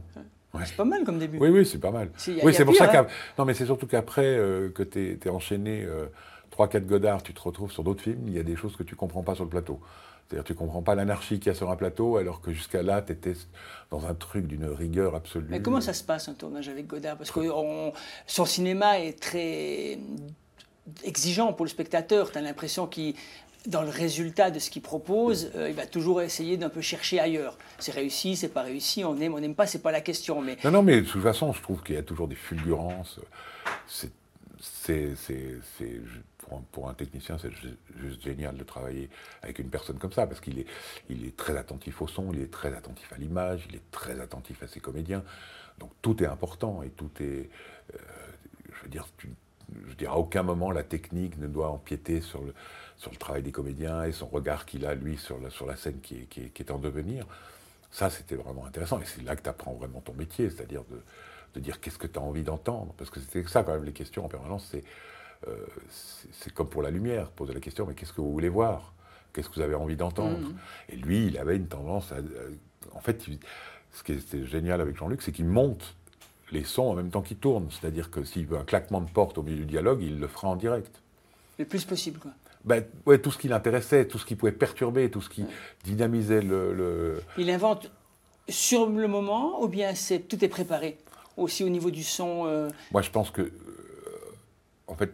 Ouais. 0.53 0.61
C'est 0.65 0.75
pas 0.75 0.85
mal 0.85 1.03
comme 1.03 1.19
début. 1.19 1.37
Oui, 1.39 1.49
oui, 1.49 1.65
c'est 1.65 1.79
pas 1.79 1.91
mal. 1.91 2.09
Si, 2.17 2.33
y 2.35 2.41
a- 2.41 2.45
oui, 2.45 2.53
c'est 2.53 2.63
pour 2.65 2.73
pire, 2.73 2.85
ça 2.91 2.99
hein. 3.01 3.07
Non, 3.37 3.45
mais 3.45 3.53
c'est 3.53 3.65
surtout 3.65 3.87
qu'après 3.87 4.25
euh, 4.25 4.69
que 4.69 4.83
tu 4.83 5.19
es 5.23 5.29
enchaîné 5.29 5.83
euh, 5.83 6.05
3-4 6.51 6.85
Godard, 6.85 7.23
tu 7.23 7.33
te 7.33 7.41
retrouves 7.41 7.71
sur 7.71 7.83
d'autres 7.83 8.01
films, 8.03 8.27
il 8.27 8.33
y 8.33 8.39
a 8.39 8.43
des 8.43 8.55
choses 8.55 8.75
que 8.75 8.83
tu 8.83 8.95
comprends 8.95 9.23
pas 9.23 9.35
sur 9.35 9.43
le 9.43 9.49
plateau. 9.49 9.79
C'est-à-dire 10.27 10.43
tu 10.43 10.55
comprends 10.55 10.81
pas 10.81 10.95
l'anarchie 10.95 11.39
qu'il 11.39 11.47
y 11.51 11.55
a 11.55 11.55
sur 11.55 11.69
un 11.69 11.75
plateau, 11.75 12.17
alors 12.17 12.41
que 12.41 12.51
jusqu'à 12.51 12.81
là, 12.81 13.01
tu 13.01 13.11
étais 13.13 13.33
dans 13.91 14.07
un 14.07 14.15
truc 14.15 14.47
d'une 14.47 14.65
rigueur 14.65 15.13
absolue. 15.15 15.45
Mais 15.49 15.61
comment 15.61 15.81
ça 15.81 15.93
se 15.93 16.03
passe 16.03 16.27
un 16.27 16.33
tournage 16.33 16.67
avec 16.67 16.87
Godard? 16.87 17.17
Parce 17.17 17.31
que 17.31 17.39
on- 17.41 17.93
son 18.25 18.45
cinéma 18.45 18.99
est 18.99 19.19
très 19.19 19.99
exigeant 21.03 21.53
pour 21.53 21.65
le 21.65 21.69
spectateur. 21.69 22.31
Tu 22.31 22.37
as 22.39 22.41
l'impression 22.41 22.87
qu'il, 22.87 23.13
dans 23.67 23.83
le 23.83 23.89
résultat 23.89 24.49
de 24.49 24.57
ce 24.57 24.71
qu'il 24.71 24.81
propose, 24.81 25.51
euh, 25.55 25.69
il 25.69 25.75
va 25.75 25.85
toujours 25.85 26.21
essayer 26.23 26.57
d'un 26.57 26.69
peu 26.69 26.81
chercher 26.81 27.19
ailleurs. 27.19 27.57
C'est 27.77 27.91
réussi, 27.93 28.35
c'est 28.35 28.49
pas 28.49 28.61
réussi, 28.63 29.03
on 29.05 29.15
aime, 29.19 29.35
on 29.35 29.39
n'aime 29.39 29.55
pas, 29.55 29.67
c'est 29.67 29.81
pas 29.81 29.91
la 29.91 30.01
question. 30.01 30.41
Mais 30.41 30.57
Non, 30.63 30.71
non, 30.71 30.81
mais 30.83 31.01
de 31.01 31.07
toute 31.07 31.21
façon, 31.21 31.53
je 31.53 31.61
trouve 31.61 31.83
qu'il 31.83 31.95
y 31.95 31.99
a 31.99 32.03
toujours 32.03 32.27
des 32.27 32.35
fulgurances. 32.35 33.19
C'est, 33.87 34.11
pour 36.71 36.89
un, 36.89 36.93
technicien, 36.93 37.37
c'est 37.37 37.51
ju- 37.51 37.77
juste 38.01 38.21
génial 38.21 38.57
de 38.57 38.63
travailler 38.63 39.09
avec 39.41 39.59
une 39.59 39.69
personne 39.69 39.97
comme 39.97 40.11
ça, 40.11 40.27
parce 40.27 40.39
qu'il 40.39 40.59
est, 40.59 40.67
il 41.09 41.25
est 41.25 41.35
très 41.35 41.57
attentif 41.57 42.01
au 42.01 42.07
son, 42.07 42.31
il 42.33 42.41
est 42.41 42.51
très 42.51 42.73
attentif 42.73 43.11
à 43.13 43.17
l'image, 43.17 43.65
il 43.69 43.75
est 43.75 43.91
très 43.91 44.19
attentif 44.19 44.61
à 44.63 44.67
ses 44.67 44.79
comédiens. 44.79 45.23
Donc 45.79 45.91
tout 46.01 46.23
est 46.23 46.27
important 46.27 46.83
et 46.83 46.89
tout 46.89 47.11
est. 47.19 47.49
euh, 47.93 47.97
je 48.73 48.83
veux 48.83 48.89
dire, 48.89 49.07
tu- 49.17 49.29
je 49.83 49.89
veux 49.89 49.95
dire, 49.95 50.11
à 50.11 50.17
aucun 50.17 50.43
moment 50.43 50.71
la 50.71 50.83
technique 50.83 51.37
ne 51.37 51.47
doit 51.47 51.69
empiéter 51.69 52.21
sur 52.21 52.41
le, 52.43 52.53
sur 52.97 53.11
le 53.11 53.17
travail 53.17 53.43
des 53.43 53.51
comédiens 53.51 54.03
et 54.03 54.11
son 54.11 54.27
regard 54.27 54.65
qu'il 54.65 54.85
a, 54.85 54.95
lui, 54.95 55.17
sur 55.17 55.39
la, 55.39 55.75
scène 55.75 55.99
qui 56.01 56.27
est, 56.37 56.71
en 56.71 56.77
devenir. 56.77 57.25
Ça, 57.91 58.09
c'était 58.09 58.35
vraiment 58.35 58.65
intéressant. 58.65 58.99
Et 59.01 59.05
c'est 59.05 59.23
là 59.23 59.35
que 59.35 59.41
tu 59.41 59.49
apprends 59.49 59.73
vraiment 59.73 60.01
ton 60.01 60.13
métier, 60.13 60.49
c'est-à-dire 60.49 60.83
de, 61.53 61.59
dire 61.59 61.79
qu'est-ce 61.79 61.97
que 61.97 62.07
tu 62.07 62.19
as 62.19 62.21
envie 62.21 62.43
d'entendre. 62.43 62.93
Parce 62.97 63.09
que 63.09 63.19
c'était 63.19 63.43
ça, 63.47 63.63
quand 63.63 63.73
même, 63.73 63.85
les 63.85 63.93
questions 63.93 64.25
en 64.25 64.29
permanence. 64.29 64.67
C'est 64.71 64.83
c'est 66.31 66.53
comme 66.53 66.67
pour 66.69 66.81
la 66.81 66.91
lumière, 66.91 67.29
poser 67.29 67.53
la 67.53 67.59
question, 67.59 67.85
mais 67.85 67.93
qu'est-ce 67.93 68.13
que 68.13 68.21
vous 68.21 68.31
voulez 68.31 68.49
voir? 68.49 68.93
Qu'est-ce 69.33 69.49
que 69.49 69.55
vous 69.55 69.61
avez 69.61 69.75
envie 69.75 69.95
d'entendre? 69.97 70.39
Et 70.89 70.95
lui, 70.95 71.27
il 71.27 71.37
avait 71.37 71.55
une 71.57 71.67
tendance 71.67 72.11
à. 72.11 72.17
en 72.93 72.99
fait, 73.01 73.27
il- 73.27 73.39
ce 73.93 74.03
qui 74.03 74.13
était 74.13 74.45
génial 74.45 74.81
avec 74.81 74.97
Jean-Luc, 74.97 75.21
c'est 75.21 75.31
qu'il 75.31 75.45
monte 75.45 75.95
les 76.51 76.63
sons 76.63 76.83
en 76.83 76.93
même 76.93 77.09
temps 77.09 77.21
qu'il 77.21 77.37
tourne. 77.37 77.67
C'est-à-dire 77.71 78.11
que 78.11 78.23
s'il 78.23 78.45
veut 78.45 78.57
un 78.57 78.63
claquement 78.63 79.01
de 79.01 79.09
porte 79.09 79.37
au 79.37 79.43
milieu 79.43 79.57
du 79.57 79.65
dialogue, 79.65 80.01
il 80.01 80.19
le 80.19 80.27
fera 80.27 80.47
en 80.49 80.55
direct. 80.55 81.01
Le 81.59 81.65
plus 81.65 81.83
possible, 81.85 82.19
quoi. 82.19 82.31
Ben, 82.65 82.83
ouais, 83.05 83.19
tout 83.19 83.29
ce 83.31 83.37
qui 83.37 83.47
l'intéressait, 83.47 84.07
tout 84.07 84.17
ce 84.17 84.25
qui 84.25 84.35
pouvait 84.35 84.51
perturber, 84.51 85.09
tout 85.11 85.21
ce 85.21 85.29
qui 85.29 85.45
dynamisait 85.83 86.41
le- 86.41 86.73
le, 86.73 87.21
Il 87.37 87.49
invente 87.51 87.91
sur 88.49 88.87
le 88.89 89.07
moment 89.07 89.61
ou 89.63 89.67
bien 89.67 89.93
c'est 89.95 90.19
tout 90.19 90.43
est 90.43 90.49
préparé? 90.49 90.97
Aussi 91.37 91.63
au 91.63 91.69
niveau 91.69 91.91
du 91.91 92.03
son. 92.03 92.45
euh, 92.47 92.69
Moi, 92.91 93.01
je 93.01 93.11
pense 93.11 93.29
que, 93.29 93.41
euh, 93.41 93.51
en 94.87 94.95
fait, 94.95 95.13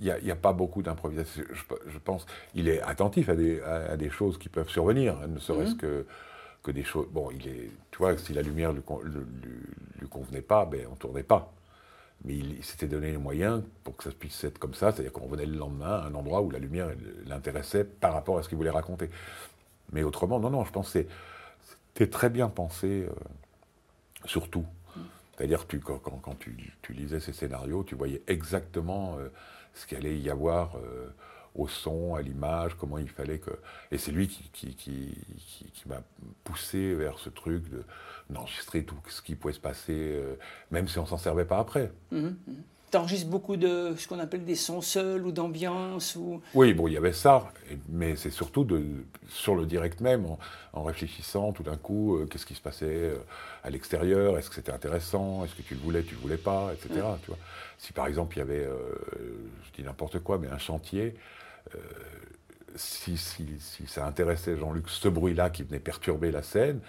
il 0.00 0.14
n'y 0.24 0.30
a, 0.30 0.36
pas 0.36 0.52
beaucoup 0.52 0.82
d'improvisation. 0.82 1.42
Je, 1.52 1.62
je 1.86 1.98
pense 1.98 2.26
il 2.54 2.68
est 2.68 2.80
attentif 2.80 3.28
à 3.28 3.34
des, 3.36 3.60
à, 3.60 3.92
à 3.92 3.96
des 3.96 4.10
choses 4.10 4.38
qui 4.38 4.48
peuvent 4.48 4.68
survenir, 4.70 5.16
ne 5.28 5.38
serait-ce 5.38 5.74
que, 5.74 6.06
que 6.62 6.70
des 6.70 6.84
choses. 6.84 7.06
Bon, 7.10 7.30
il 7.30 7.46
est, 7.46 7.70
tu 7.90 7.98
vois, 7.98 8.16
si 8.16 8.32
la 8.32 8.42
lumière 8.42 8.72
lui, 8.72 8.82
con- 8.82 9.00
lui, 9.02 9.20
lui- 9.42 9.60
lui 10.00 10.08
convenait 10.08 10.40
pas, 10.42 10.64
ben, 10.64 10.86
on 10.90 10.94
tournait 10.94 11.22
pas. 11.22 11.52
Mais 12.24 12.34
il, 12.34 12.52
il 12.58 12.64
s'était 12.64 12.86
donné 12.86 13.12
les 13.12 13.18
moyens 13.18 13.62
pour 13.84 13.96
que 13.96 14.04
ça 14.04 14.10
puisse 14.10 14.42
être 14.44 14.58
comme 14.58 14.74
ça, 14.74 14.92
c'est-à-dire 14.92 15.12
qu'on 15.12 15.24
revenait 15.24 15.46
le 15.46 15.56
lendemain 15.56 15.98
à 16.00 16.06
un 16.06 16.14
endroit 16.14 16.42
où 16.42 16.50
la 16.50 16.58
lumière 16.58 16.88
l'intéressait 17.26 17.84
par 17.84 18.12
rapport 18.12 18.38
à 18.38 18.42
ce 18.42 18.48
qu'il 18.48 18.58
voulait 18.58 18.70
raconter. 18.70 19.10
Mais 19.92 20.02
autrement, 20.02 20.38
non, 20.40 20.50
non, 20.50 20.64
je 20.64 20.70
pense 20.72 20.92
que 20.92 21.04
c'était 21.94 22.10
très 22.10 22.30
bien 22.30 22.48
pensé, 22.48 23.06
euh, 23.08 23.12
surtout. 24.24 24.66
C'est-à-dire 25.36 25.66
que 25.66 25.76
tu, 25.76 25.80
quand, 25.80 25.98
quand- 25.98 26.18
quand 26.22 26.38
tu, 26.38 26.54
tu 26.82 26.92
lisais 26.92 27.20
ces 27.20 27.32
scénarios, 27.32 27.84
tu 27.84 27.94
voyais 27.94 28.22
exactement 28.26 29.16
euh, 29.18 29.28
ce 29.80 29.86
qu'il 29.86 29.98
allait 29.98 30.18
y 30.18 30.30
avoir 30.30 30.76
euh, 30.76 31.08
au 31.54 31.66
son, 31.66 32.14
à 32.14 32.22
l'image, 32.22 32.76
comment 32.78 32.98
il 32.98 33.08
fallait 33.08 33.38
que... 33.38 33.50
Et 33.90 33.98
c'est 33.98 34.12
lui 34.12 34.28
qui, 34.28 34.48
qui, 34.52 34.74
qui, 34.76 35.88
m'a 35.88 36.02
poussé 36.44 36.94
vers 36.94 37.18
ce 37.18 37.28
truc 37.30 37.68
de- 37.70 37.82
d'enregistrer 38.28 38.84
tout 38.84 38.96
ce 39.08 39.20
qui 39.22 39.34
pouvait 39.34 39.54
se 39.54 39.60
passer, 39.60 39.96
euh, 39.96 40.36
même 40.70 40.86
si 40.86 40.98
on 40.98 41.06
s'en 41.06 41.18
servait 41.18 41.44
pas 41.46 41.58
après. 41.58 41.90
T'enregistres 42.92 43.28
beaucoup 43.30 43.56
de 43.56 43.94
ce 43.96 44.06
qu'on 44.08 44.18
appelle 44.18 44.44
des 44.44 44.56
sons 44.56 44.80
seuls 44.80 45.24
ou 45.24 45.30
d'ambiance 45.32 46.16
ou 46.16 46.40
Oui, 46.54 46.74
bon, 46.74 46.88
il 46.88 46.94
y 46.94 46.96
avait 46.96 47.12
ça, 47.12 47.52
mais 47.88 48.16
c'est 48.16 48.30
surtout 48.30 48.64
de, 48.64 48.82
sur 49.28 49.54
le 49.54 49.64
direct 49.64 50.00
même, 50.00 50.26
en, 50.26 50.38
en 50.72 50.82
réfléchissant 50.82 51.52
tout 51.52 51.62
d'un 51.62 51.76
coup, 51.76 52.16
euh, 52.16 52.26
qu'est-ce 52.26 52.46
qui 52.46 52.54
se 52.56 52.60
passait 52.60 53.12
à 53.62 53.70
l'extérieur, 53.70 54.38
est-ce 54.38 54.48
que 54.50 54.56
c'était 54.56 54.72
intéressant, 54.72 55.44
est-ce 55.44 55.54
que 55.54 55.62
tu 55.62 55.74
le 55.74 55.80
voulais, 55.80 56.02
tu 56.02 56.14
le 56.16 56.20
voulais 56.20 56.36
pas, 56.36 56.72
etc. 56.72 57.00
Tu 57.22 57.28
vois. 57.28 57.38
Si 57.80 57.94
par 57.94 58.06
exemple 58.06 58.36
il 58.36 58.40
y 58.40 58.42
avait, 58.42 58.66
euh, 58.66 58.76
je 59.64 59.72
dis 59.72 59.82
n'importe 59.82 60.18
quoi, 60.18 60.38
mais 60.38 60.48
un 60.48 60.58
chantier, 60.58 61.14
euh, 61.74 61.78
si, 62.76 63.16
si, 63.16 63.58
si 63.58 63.86
ça 63.86 64.06
intéressait 64.06 64.54
Jean-Luc, 64.58 64.90
ce 64.90 65.08
bruit-là 65.08 65.48
qui 65.48 65.62
venait 65.62 65.78
perturber 65.78 66.30
la 66.30 66.42
scène, 66.42 66.80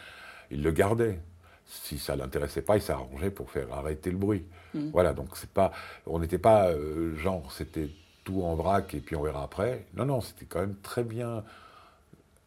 il 0.52 0.62
le 0.62 0.72
gardait. 0.72 1.20
Si 1.66 1.98
ça 1.98 2.18
l'intéressait 2.18 2.62
pas, 2.62 2.76
il 2.76 2.82
s'arrangeait 2.82 3.32
pour 3.32 3.50
faire 3.50 3.72
arrêter 3.72 4.12
le 4.12 4.18
bruit. 4.18 4.44
Voilà, 4.92 5.14
donc 5.14 5.38
c'est 5.38 5.50
pas, 5.50 5.72
on 6.06 6.20
n'était 6.20 6.38
pas 6.38 6.68
euh, 6.68 7.16
genre, 7.16 7.54
c'était 7.54 7.89
tout 8.26 8.44
en 8.44 8.56
vrac 8.56 8.94
et 8.94 9.00
puis 9.00 9.16
on 9.16 9.22
verra 9.22 9.44
après. 9.44 9.86
Non, 9.94 10.04
non, 10.06 10.20
c'était 10.20 10.46
quand 10.46 10.60
même 10.60 10.76
très 10.84 11.06
bien 11.06 11.46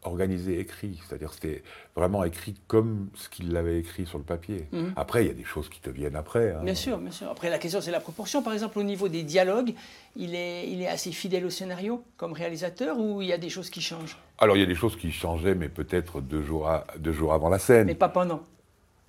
organisé, 0.07 0.59
écrit. 0.59 0.99
C'est-à-dire 1.07 1.33
c'était 1.33 1.63
vraiment 1.95 2.23
écrit 2.23 2.55
comme 2.67 3.09
ce 3.15 3.29
qu'il 3.29 3.51
l'avait 3.51 3.79
écrit 3.79 4.05
sur 4.05 4.17
le 4.17 4.23
papier. 4.23 4.67
Après, 4.95 5.23
il 5.23 5.27
y 5.27 5.31
a 5.31 5.33
des 5.33 5.43
choses 5.43 5.69
qui 5.69 5.79
te 5.79 5.89
viennent 5.89 6.15
après. 6.15 6.51
hein. 6.53 6.61
Bien 6.63 6.75
sûr, 6.75 6.97
bien 6.97 7.11
sûr. 7.11 7.29
Après, 7.29 7.49
la 7.49 7.57
question, 7.59 7.81
c'est 7.81 7.91
la 7.91 7.99
proportion. 7.99 8.41
Par 8.41 8.53
exemple, 8.53 8.79
au 8.79 8.83
niveau 8.83 9.07
des 9.09 9.23
dialogues, 9.23 9.73
il 10.15 10.35
est, 10.35 10.69
il 10.69 10.81
est 10.81 10.87
assez 10.87 11.11
fidèle 11.11 11.45
au 11.45 11.49
scénario 11.49 12.03
comme 12.17 12.33
réalisateur 12.33 12.97
ou 12.99 13.21
il 13.21 13.27
y 13.27 13.33
a 13.33 13.37
des 13.37 13.49
choses 13.49 13.69
qui 13.69 13.81
changent? 13.81 14.17
Alors 14.37 14.57
il 14.57 14.59
y 14.59 14.63
a 14.63 14.67
des 14.67 14.75
choses 14.75 14.97
qui 14.97 15.11
changeaient, 15.11 15.55
mais 15.55 15.69
peut-être 15.69 16.21
deux 16.21 16.41
jours, 16.43 16.67
à- 16.67 16.85
deux 16.97 17.13
jours 17.13 17.33
avant 17.33 17.49
la 17.49 17.59
scène. 17.59 17.87
Mais 17.87 17.95
pas 17.95 18.09
pendant? 18.09 18.41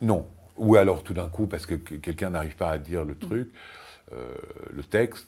Non. 0.00 0.26
Ou 0.56 0.76
alors 0.76 1.02
tout 1.02 1.14
d'un 1.14 1.28
coup, 1.28 1.46
parce 1.46 1.66
que 1.66 1.74
que 1.74 1.96
quelqu'un 1.96 2.30
n'arrive 2.30 2.56
pas 2.56 2.70
à 2.70 2.78
dire 2.78 3.04
le 3.04 3.14
truc, 3.16 3.50
euh, 4.12 4.34
le 4.72 4.82
texte, 4.82 5.26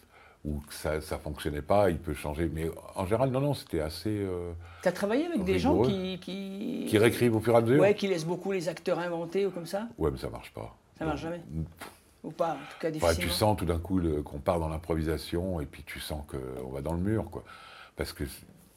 ou 0.49 0.61
que 0.67 0.73
ça 0.75 0.95
ne 0.97 1.01
fonctionnait 1.01 1.63
pas, 1.63 1.91
il 1.91 1.99
peut 1.99 2.15
changer. 2.15 2.49
Mais 2.53 2.71
en 2.95 3.05
général, 3.05 3.31
non, 3.31 3.41
non, 3.41 3.55
c'était 3.55 3.81
assez... 3.81 4.11
euh, 4.23 4.53
Tu 4.83 4.89
as 4.89 4.93
travaillé 4.93 5.27
avec 5.27 5.45
des 5.45 5.59
gens 5.59 5.83
qui, 5.83 6.19
qui. 6.21 6.87
qui 6.89 6.99
réécrivent 6.99 7.37
au 7.37 7.41
fur 7.41 7.55
et 7.55 7.57
à 7.59 7.61
mesure 7.61 7.81
Ouais, 7.81 7.95
qui 7.95 8.09
laissent 8.09 8.25
beaucoup 8.27 8.53
les 8.53 8.69
acteurs 8.69 8.99
inventer 8.99 9.47
ou 9.47 9.51
comme 9.51 9.67
ça 9.67 9.89
Ouais, 9.99 10.11
mais 10.11 10.19
ça 10.19 10.31
marche 10.31 10.53
pas. 10.53 10.75
Ça 10.99 11.05
marche 11.05 11.21
jamais 11.21 11.41
Ou 12.25 12.31
pas, 12.31 12.53
en 12.53 12.55
tout 12.55 12.79
cas 12.81 12.91
difficilement. 12.91 13.21
tu 13.23 13.29
sens 13.31 13.57
tout 13.57 13.65
d'un 13.67 13.79
coup 13.79 14.01
qu'on 14.25 14.39
part 14.39 14.59
dans 14.59 14.69
l'improvisation 14.69 15.61
et 15.61 15.67
puis 15.67 15.83
tu 15.85 16.01
sens 16.01 16.23
qu'on 16.27 16.71
va 16.71 16.81
dans 16.81 16.93
le 16.95 17.01
mur, 17.01 17.31
quoi. 17.31 17.45
Parce 17.97 18.13
que 18.13 18.25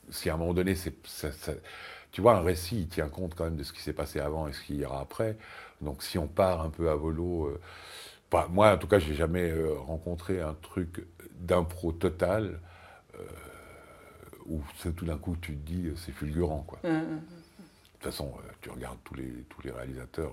si 0.09 0.30
à 0.30 0.34
un 0.34 0.38
moment 0.38 0.53
donné, 0.53 0.76
c'est, 0.76 0.93
ça- 1.07 1.32
ça- 1.32 1.53
tu 2.11 2.19
vois, 2.22 2.36
un 2.36 2.41
récit, 2.41 2.82
il 2.82 2.88
tient 2.88 3.07
compte 3.07 3.34
quand 3.36 3.45
même 3.45 3.55
de 3.55 3.63
ce 3.63 3.72
qui 3.72 3.82
s'est 3.82 3.93
passé 3.93 4.19
avant 4.19 4.47
et 4.47 4.53
ce 4.53 4.61
qu'il 4.61 4.76
y 4.78 4.86
aura 4.86 4.99
après. 5.01 5.38
Donc 5.80 6.03
si 6.03 6.17
on 6.17 6.28
part 6.28 6.61
un 6.61 6.69
peu 6.69 6.89
à 6.89 6.95
volo, 6.95 7.45
euh, 7.45 7.59
moi 8.50 8.74
en 8.74 8.78
tout 8.78 8.88
cas, 8.88 9.00
j'ai 9.00 9.16
jamais 9.16 9.50
euh, 9.50 9.74
rencontré 9.80 10.42
un 10.42 10.56
truc 10.62 11.06
d'impro 11.40 11.92
total 11.92 12.60
euh, 13.16 13.24
où 14.46 14.62
tout 14.96 15.06
d'un 15.06 15.18
coup 15.18 15.36
tu 15.42 15.56
te 15.56 15.72
dis 15.72 15.90
c'est 15.96 16.12
fulgurant, 16.12 16.64
quoi. 16.68 16.80
Hum, 16.84 16.96
hum. 16.96 17.22
De 18.02 18.06
toute 18.06 18.14
façon, 18.14 18.34
euh, 18.38 18.52
tu 18.62 18.70
regardes 18.72 18.98
tous 19.04 19.14
les, 19.14 19.32
tous 19.50 19.62
les 19.64 19.72
réalisateurs 19.72 20.32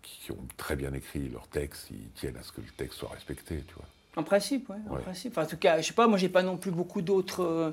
qui, 0.00 0.32
ont 0.32 0.46
très 0.56 0.76
bien 0.76 0.92
écrit 0.94 1.28
leur 1.28 1.46
texte, 1.48 1.90
ils 1.90 2.10
tiennent 2.14 2.36
à 2.36 2.42
ce 2.42 2.52
que 2.52 2.60
le 2.60 2.70
texte 2.76 2.98
soit 2.98 3.10
respecté, 3.10 3.62
tu 3.66 3.74
vois. 3.74 3.86
En 4.16 4.22
principe, 4.22 4.68
ouais, 4.70 4.76
en 4.88 4.96
principe. 4.96 5.32
Enfin, 5.32 5.42
en 5.44 5.50
tout 5.50 5.56
cas, 5.56 5.80
je 5.80 5.88
sais 5.88 5.92
pas, 5.92 6.06
moi 6.06 6.18
j'ai 6.18 6.28
pas 6.28 6.42
non 6.42 6.56
plus 6.56 6.70
beaucoup 6.70 7.02
d'autres 7.02 7.42
euh, 7.42 7.70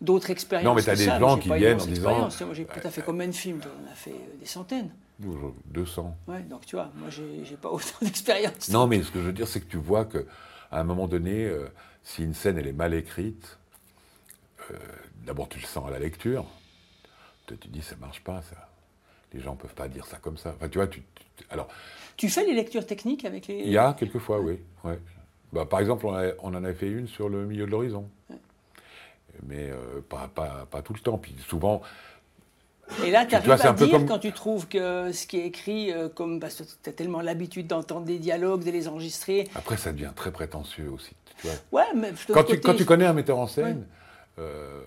d'autres 0.00 0.30
expériences. 0.30 0.66
Non, 0.66 0.74
mais 0.74 0.82
t'as 0.82 0.92
que 0.94 0.98
des 0.98 1.04
ça, 1.06 1.18
gens 1.18 1.38
qui 1.38 1.52
viennent 1.52 1.80
en 1.80 1.86
disant. 1.86 2.18
Moi 2.18 2.30
j'ai 2.54 2.64
peut-être 2.64 2.90
fait 2.90 3.02
combien 3.02 3.26
de 3.26 3.32
films 3.32 3.60
On 3.86 3.90
a 3.90 3.94
fait 3.94 4.10
euh, 4.10 4.38
des 4.40 4.46
centaines. 4.46 4.90
Nous, 5.20 5.54
200. 5.66 6.14
Ouais, 6.28 6.40
donc 6.42 6.66
tu 6.66 6.76
vois, 6.76 6.90
moi 6.96 7.08
j'ai 7.10 7.56
pas 7.56 7.70
autant 7.72 7.96
d'expérience. 8.02 8.68
Non, 8.68 8.86
mais 8.86 9.02
ce 9.02 9.10
que 9.10 9.20
je 9.20 9.26
veux 9.26 9.32
dire, 9.32 9.48
c'est 9.48 9.60
que 9.60 9.70
tu 9.70 9.78
vois 9.78 10.04
que 10.04 10.26
à 10.70 10.80
un 10.80 10.84
moment 10.84 11.08
donné, 11.08 11.44
euh, 11.44 11.68
si 12.02 12.22
une 12.22 12.34
scène 12.34 12.58
elle 12.58 12.66
est 12.66 12.72
mal 12.72 12.92
écrite, 12.92 13.58
euh, 14.70 14.74
d'abord 15.24 15.48
tu 15.48 15.58
le 15.58 15.64
sens 15.66 15.86
à 15.88 15.90
la 15.90 15.98
lecture, 15.98 16.44
tu 17.46 17.56
te 17.56 17.68
dis 17.68 17.82
ça 17.82 17.96
marche 17.96 18.22
pas, 18.22 18.42
ça. 18.42 18.68
Les 19.32 19.40
gens 19.40 19.56
peuvent 19.56 19.74
pas 19.74 19.88
dire 19.88 20.06
ça 20.06 20.18
comme 20.18 20.36
ça. 20.36 20.52
Enfin, 20.56 20.68
tu 20.68 20.78
vois, 20.78 20.86
tu, 20.86 21.02
tu- 21.36 21.44
alors 21.50 21.68
Tu 22.16 22.28
fais 22.28 22.44
les 22.44 22.54
lectures 22.54 22.86
techniques 22.86 23.24
avec 23.24 23.46
les. 23.48 23.56
il 23.60 23.70
y 23.70 23.78
a 23.78 23.92
quelquefois, 23.94 24.40
oui. 24.40 24.58
Ouais. 24.84 24.98
Bah, 25.52 25.64
par 25.66 25.80
exemple, 25.80 26.06
on, 26.06 26.14
a- 26.14 26.32
on 26.40 26.48
en 26.54 26.64
avait 26.64 26.74
fait 26.74 26.88
une 26.90 27.06
sur 27.08 27.28
le 27.28 27.44
milieu 27.46 27.66
de 27.66 27.70
l'horizon. 27.70 28.08
Mais 29.46 29.70
euh, 29.70 30.00
pas, 30.08 30.30
pas, 30.34 30.66
pas 30.70 30.82
tout 30.82 30.92
le 30.94 31.00
temps. 31.00 31.18
Puis 31.18 31.34
souvent, 31.48 31.82
Et 33.04 33.10
là, 33.10 33.26
tu 33.26 33.34
arrives 33.34 33.50
à 33.50 33.72
dire 33.72 33.90
comme- 33.90 34.06
quand 34.06 34.18
tu 34.18 34.32
trouves 34.32 34.68
que 34.68 35.10
ce 35.12 35.26
qui 35.26 35.38
est 35.38 35.46
écrit, 35.46 35.92
euh, 35.92 36.08
comme 36.08 36.38
parce 36.40 36.56
que 36.56 36.62
tu 36.82 36.90
as 36.90 36.92
tellement 36.92 37.20
l'habitude 37.20 37.66
d'entendre 37.66 38.06
des 38.06 38.18
dialogues, 38.18 38.64
de 38.64 38.70
les 38.70 38.86
enregistrer. 38.88 39.48
après, 39.54 39.76
ça 39.76 39.92
devient 39.92 40.12
très 40.14 40.30
prétentieux 40.30 40.88
aussi. 40.90 41.14
Tu 41.40 41.48
vois. 41.48 41.56
Ouais, 41.80 41.86
mais 41.96 42.12
de 42.12 42.16
quand, 42.32 42.44
tu, 42.44 42.60
quand 42.60 42.74
tu 42.74 42.84
connais 42.84 43.04
un 43.06 43.12
metteur 43.12 43.38
en 43.38 43.46
scène, 43.46 43.86
euh, 44.38 44.80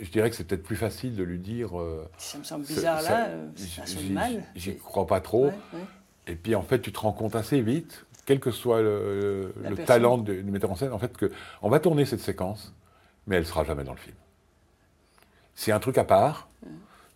je 0.00 0.08
dirais 0.10 0.30
que 0.30 0.36
c'est 0.36 0.44
peut-être 0.44 0.62
plus 0.62 0.76
facile 0.76 1.16
de 1.16 1.22
lui 1.22 1.38
dire. 1.38 1.70
Ça 2.16 2.38
me 2.38 2.44
semble 2.44 2.64
ça- 2.64 2.74
bizarre 2.74 3.00
ça- 3.02 3.10
là, 3.10 3.28
ça 3.56 3.82
j'y- 3.84 4.10
mal. 4.10 4.42
J'y 4.54 4.76
crois 4.76 5.06
pas 5.06 5.20
trop. 5.20 5.46
Ouais, 5.46 5.52
ouais. 5.74 5.80
Et 6.28 6.36
puis 6.36 6.54
en 6.54 6.62
fait, 6.62 6.80
tu 6.80 6.92
te 6.92 7.00
rends 7.00 7.12
compte 7.12 7.34
assez 7.34 7.60
vite, 7.60 8.06
quel 8.24 8.38
que 8.38 8.52
soit 8.52 8.80
le, 8.80 9.52
le 9.68 9.76
talent 9.84 10.16
du 10.18 10.42
du 10.44 10.50
metteur 10.52 10.70
en 10.70 10.76
scène, 10.76 10.92
en 10.92 10.98
fait, 11.00 11.16
que 11.16 11.30
on 11.60 11.68
va 11.68 11.80
tourner 11.80 12.04
cette 12.06 12.20
séquence, 12.20 12.72
mais 13.26 13.36
elle 13.36 13.46
sera 13.46 13.64
jamais 13.64 13.84
dans 13.84 13.92
le 13.92 13.98
film. 13.98 14.16
C'est 15.54 15.72
un 15.72 15.80
truc 15.80 15.98
à 15.98 16.04
part. 16.04 16.48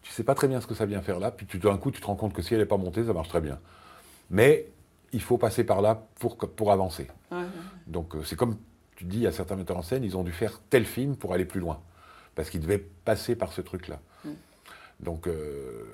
Tu 0.03 0.13
sais 0.13 0.23
pas 0.23 0.35
très 0.35 0.47
bien 0.47 0.61
ce 0.61 0.67
que 0.67 0.75
ça 0.75 0.87
vient 0.87 1.03
faire 1.03 1.19
là, 1.19 1.31
puis 1.33 1.47
tout 1.47 1.59
d'un 1.59 1.77
coup, 1.79 1.91
tu 1.91 2.01
te 2.01 2.07
rends 2.07 2.15
compte 2.15 2.33
que 2.33 2.43
si 2.43 2.55
elle 2.55 2.61
n'est 2.61 2.67
pas 2.67 2.77
montée, 2.77 3.05
ça 3.05 3.13
marche 3.13 3.29
très 3.29 3.41
bien. 3.41 3.59
Mais 4.31 4.69
il 5.13 5.21
faut 5.21 5.39
passer 5.39 5.65
par 5.65 5.81
là 5.81 6.07
pour, 6.21 6.73
avancer. 6.73 7.09
Ouais, 7.33 7.39
ouais. 7.39 7.45
Donc 7.87 8.15
euh, 8.15 8.23
c'est 8.23 8.37
comme 8.37 8.57
tu 8.95 9.05
dis 9.05 9.27
à 9.27 9.33
certains 9.33 9.57
metteurs 9.57 9.77
en 9.77 9.83
scène, 9.83 10.05
ils 10.05 10.17
ont 10.17 10.23
dû 10.23 10.33
faire 10.33 10.61
tel 10.71 10.85
film 10.85 11.17
pour 11.17 11.33
aller 11.33 11.45
plus 11.45 11.61
loin, 11.61 11.81
parce 12.35 12.51
qu'ils 12.51 12.61
devaient 12.61 12.85
passer 13.05 13.35
par 13.35 13.53
ce 13.53 13.61
truc-là. 13.61 14.01
Donc 15.01 15.27
euh, 15.27 15.85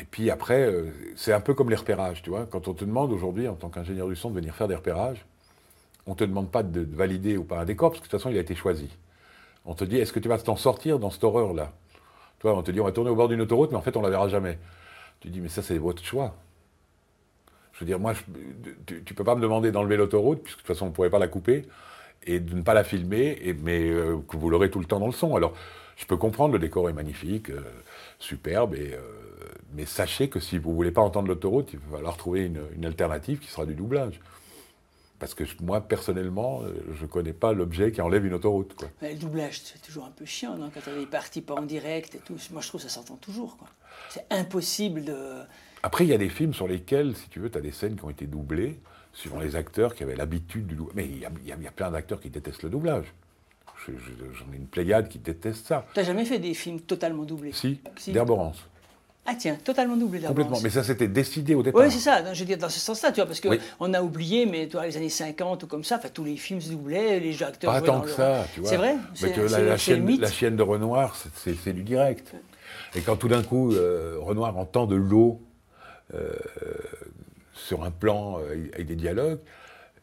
et 0.00 0.04
puis 0.04 0.30
après, 0.30 0.66
euh, 0.66 0.90
c'est 1.14 1.32
un 1.32 1.40
peu 1.40 1.54
comme 1.54 1.68
les 1.68 1.76
repérages, 1.76 2.22
tu 2.22 2.30
vois. 2.30 2.46
Quand 2.46 2.68
on 2.68 2.74
te 2.74 2.84
demande 2.84 3.12
aujourd'hui, 3.12 3.48
en 3.48 3.54
tant 3.54 3.68
qu'ingénieur 3.68 4.08
du 4.08 4.16
son, 4.16 4.30
de 4.30 4.34
venir 4.34 4.54
faire 4.54 4.66
des 4.66 4.74
repérages, 4.74 5.24
on 6.06 6.14
te 6.14 6.24
demande 6.24 6.50
pas 6.50 6.62
de, 6.62 6.84
de 6.84 6.96
valider 6.96 7.36
ou 7.36 7.44
pas 7.44 7.60
un 7.60 7.64
décor, 7.66 7.90
parce 7.90 8.00
que 8.00 8.06
de 8.06 8.10
toute 8.10 8.18
façon, 8.18 8.30
il 8.30 8.38
a 8.38 8.40
été 8.40 8.54
choisi. 8.54 8.88
On 9.64 9.74
te 9.74 9.84
dit, 9.84 9.98
est-ce 9.98 10.12
que 10.12 10.20
tu 10.20 10.28
vas 10.28 10.38
t'en 10.38 10.56
sortir 10.56 10.98
dans 10.98 11.10
cette 11.10 11.24
horreur-là? 11.24 11.72
Toi, 12.38 12.56
on 12.56 12.62
te 12.62 12.70
dit, 12.70 12.80
on 12.80 12.84
va 12.84 12.92
tourner 12.92 13.10
au 13.10 13.16
bord 13.16 13.28
d'une 13.28 13.40
autoroute, 13.42 13.70
mais 13.70 13.76
en 13.76 13.82
fait, 13.82 13.96
on 13.96 14.02
la 14.02 14.10
verra 14.10 14.28
jamais. 14.28 14.58
Tu 15.20 15.28
dis, 15.28 15.40
mais 15.40 15.48
ça, 15.48 15.62
c'est 15.62 15.78
votre 15.78 16.02
choix. 16.02 16.34
Je 17.72 17.80
veux 17.80 17.86
dire, 17.86 18.00
moi, 18.00 18.14
tu 18.86 18.94
ne 18.94 19.14
peux 19.14 19.24
pas 19.24 19.34
me 19.34 19.40
demander 19.40 19.70
d'enlever 19.70 19.96
l'autoroute, 19.96 20.42
puisque 20.42 20.58
de 20.58 20.62
toute 20.62 20.68
façon, 20.68 20.86
on 20.86 20.88
ne 20.88 20.94
pourrait 20.94 21.10
pas 21.10 21.18
la 21.18 21.28
couper, 21.28 21.66
et 22.26 22.40
de 22.40 22.54
ne 22.54 22.62
pas 22.62 22.74
la 22.74 22.84
filmer, 22.84 23.54
mais 23.62 23.90
euh, 23.90 24.18
que 24.28 24.36
vous 24.36 24.50
l'aurez 24.50 24.70
tout 24.70 24.80
le 24.80 24.86
temps 24.86 25.00
dans 25.00 25.06
le 25.06 25.12
son. 25.12 25.36
Alors, 25.36 25.54
je 25.96 26.06
peux 26.06 26.16
comprendre, 26.16 26.54
le 26.54 26.58
décor 26.58 26.88
est 26.88 26.94
magnifique, 26.94 27.50
euh, 27.50 27.60
superbe, 28.18 28.74
euh, 28.74 28.98
mais 29.74 29.84
sachez 29.84 30.28
que 30.28 30.40
si 30.40 30.58
vous 30.58 30.70
ne 30.70 30.74
voulez 30.74 30.90
pas 30.90 31.02
entendre 31.02 31.28
l'autoroute, 31.28 31.72
il 31.72 31.78
va 31.78 31.98
falloir 31.98 32.16
trouver 32.16 32.50
une 32.74 32.84
alternative 32.84 33.38
qui 33.38 33.48
sera 33.48 33.66
du 33.66 33.74
doublage. 33.74 34.20
Parce 35.20 35.34
que 35.34 35.44
moi, 35.62 35.82
personnellement, 35.82 36.62
je 36.94 37.02
ne 37.02 37.06
connais 37.06 37.34
pas 37.34 37.52
l'objet 37.52 37.92
qui 37.92 38.00
enlève 38.00 38.24
une 38.24 38.32
autoroute. 38.32 38.74
Quoi. 38.74 38.88
Mais 39.02 39.12
le 39.12 39.18
doublage, 39.18 39.60
c'est 39.62 39.80
toujours 39.80 40.06
un 40.06 40.10
peu 40.10 40.24
chiant, 40.24 40.56
non 40.56 40.70
Quand 40.72 40.90
as 40.90 40.96
des 40.96 41.06
parties 41.06 41.42
pas 41.42 41.54
en 41.54 41.62
direct 41.62 42.14
et 42.14 42.18
tout. 42.18 42.36
Moi, 42.50 42.62
je 42.62 42.68
trouve 42.68 42.82
que 42.82 42.88
ça 42.88 42.92
s'entend 42.92 43.16
toujours. 43.16 43.58
Quoi. 43.58 43.68
C'est 44.08 44.24
impossible 44.30 45.04
de. 45.04 45.14
Après, 45.82 46.04
il 46.04 46.08
y 46.08 46.14
a 46.14 46.18
des 46.18 46.30
films 46.30 46.54
sur 46.54 46.66
lesquels, 46.66 47.14
si 47.16 47.28
tu 47.28 47.38
veux, 47.38 47.50
tu 47.50 47.58
as 47.58 47.60
des 47.60 47.70
scènes 47.70 47.96
qui 47.96 48.04
ont 48.04 48.10
été 48.10 48.26
doublées, 48.26 48.80
suivant 49.12 49.40
les 49.40 49.56
acteurs 49.56 49.94
qui 49.94 50.02
avaient 50.02 50.16
l'habitude 50.16 50.66
du 50.66 50.74
doublage. 50.74 50.96
Mais 50.96 51.04
il 51.04 51.18
y, 51.18 51.26
a, 51.26 51.30
y 51.56 51.66
a 51.66 51.70
plein 51.70 51.90
d'acteurs 51.90 52.20
qui 52.20 52.30
détestent 52.30 52.62
le 52.62 52.70
doublage. 52.70 53.12
J'en 53.86 54.52
ai 54.52 54.56
une 54.56 54.66
pléiade 54.66 55.08
qui 55.08 55.18
déteste 55.18 55.66
ça. 55.66 55.86
Tu 55.92 56.00
n'as 56.00 56.06
jamais 56.06 56.24
fait 56.24 56.38
des 56.38 56.54
films 56.54 56.80
totalement 56.80 57.24
doublés? 57.24 57.52
Si, 57.52 57.80
si. 57.96 58.12
d'Herborance. 58.12 58.58
Ah 59.26 59.34
tiens, 59.38 59.56
totalement 59.62 59.96
doublé 59.96 60.20
Complètement, 60.20 60.58
mais 60.62 60.70
ça 60.70 60.82
c'était 60.82 61.06
décidé 61.06 61.54
au 61.54 61.62
départ. 61.62 61.82
Oui, 61.82 61.90
c'est 61.90 61.98
ça, 61.98 62.32
je 62.32 62.40
veux 62.40 62.46
dire 62.46 62.58
dans 62.58 62.68
ce 62.68 62.80
sens-là, 62.80 63.12
tu 63.12 63.16
vois, 63.16 63.26
parce 63.26 63.40
qu'on 63.40 63.94
a 63.94 64.02
oublié, 64.02 64.46
mais 64.46 64.66
toi, 64.66 64.86
les 64.86 64.96
années 64.96 65.10
50 65.10 65.62
ou 65.62 65.66
comme 65.66 65.84
ça, 65.84 65.98
tous 65.98 66.24
les 66.24 66.36
films 66.36 66.60
se 66.60 66.70
doublaient, 66.70 67.20
les 67.20 67.42
acteurs 67.42 67.72
Pas 67.72 67.82
tant 67.82 68.00
que 68.00 68.10
ça, 68.10 68.46
tu 68.54 68.60
vois. 68.60 68.70
C'est 68.70 68.76
vrai 68.76 68.96
Mais 69.22 69.32
que 69.32 69.40
la, 69.42 69.60
la, 69.60 69.76
chienne, 69.76 70.18
la, 70.18 70.30
chienne, 70.30 70.56
de 70.56 70.62
Renoir, 70.62 71.16
c'est 71.34 71.72
du 71.72 71.82
direct. 71.82 72.34
Et 72.94 73.02
quand 73.02 73.16
tout 73.16 73.28
d'un 73.28 73.42
coup, 73.42 73.72
euh, 73.72 74.16
Renoir 74.20 74.56
entend 74.56 74.86
de 74.86 74.96
l'eau 74.96 75.40
euh, 76.14 76.32
sur 77.52 77.84
un 77.84 77.90
plan 77.90 78.38
euh, 78.40 78.68
avec 78.74 78.86
des 78.86 78.96
dialogues, 78.96 79.38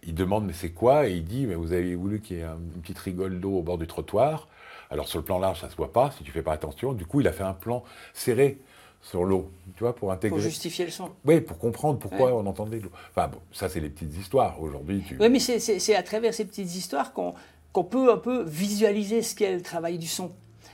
il 0.04 0.14
demande 0.14 0.46
mais 0.46 0.54
c'est 0.54 0.70
quoi? 0.70 1.08
Et 1.08 1.14
il 1.14 1.26
dit 1.26 1.48
mais 1.48 1.56
vous 1.56 1.74
avez 1.74 1.96
voulu 1.96 2.22
qu'il 2.22 2.38
y 2.38 2.40
ait 2.40 2.46
une 2.46 2.82
petite 2.82 3.00
rigole 3.00 3.40
d'eau 3.40 3.58
au 3.58 3.62
bord 3.62 3.78
du 3.78 3.88
trottoir. 3.88 4.48
Alors 4.90 5.10
sur 5.10 5.20
le 5.20 5.26
plan 5.26 5.40
large, 5.40 5.60
ça 5.60 5.70
se 5.70 5.76
voit 5.76 5.92
pas 5.92 6.12
si 6.18 6.24
tu 6.24 6.32
fais 6.32 6.44
pas 6.44 6.54
attention. 6.54 6.94
Du 6.94 7.06
coup, 7.06 7.20
il 7.20 7.28
a 7.28 7.34
fait 7.34 7.44
un 7.44 7.54
plan 7.54 7.84
serré 8.14 8.62
sur 9.02 9.24
l'eau, 9.24 9.50
tu 9.76 9.84
vois, 9.84 9.96
pour 9.96 10.12
intégrer. 10.12 10.38
Pour 10.38 10.44
justifier 10.44 10.86
le 10.86 10.92
son. 10.92 11.10
Oui, 11.26 11.40
pour 11.40 11.58
comprendre 11.58 12.00
pourquoi 12.00 12.34
on 12.34 12.46
entendait 12.46 12.80
l'eau. 12.80 12.92
Enfin, 13.10 13.28
bon, 13.28 13.40
ça, 13.52 13.70
c'est 13.70 13.80
les 13.80 13.90
petites 13.90 14.16
histoires. 14.18 14.62
Aujourd'hui, 14.62 15.04
tu... 15.08 15.18
Oui, 15.20 15.30
mais 15.30 15.40
c'est 15.40 15.96
à 15.96 16.04
travers 16.04 16.34
ces 16.34 16.46
petites 16.46 16.76
histoires 16.76 17.14
qu'on 17.14 17.84
peut 17.84 18.12
un 18.12 18.18
peu 18.18 18.44
visualiser 18.44 19.22
ce 19.22 19.36
qu'est 19.36 19.54
le 19.54 19.62
travail 19.62 19.98
du 19.98 20.08
son. 20.08 20.32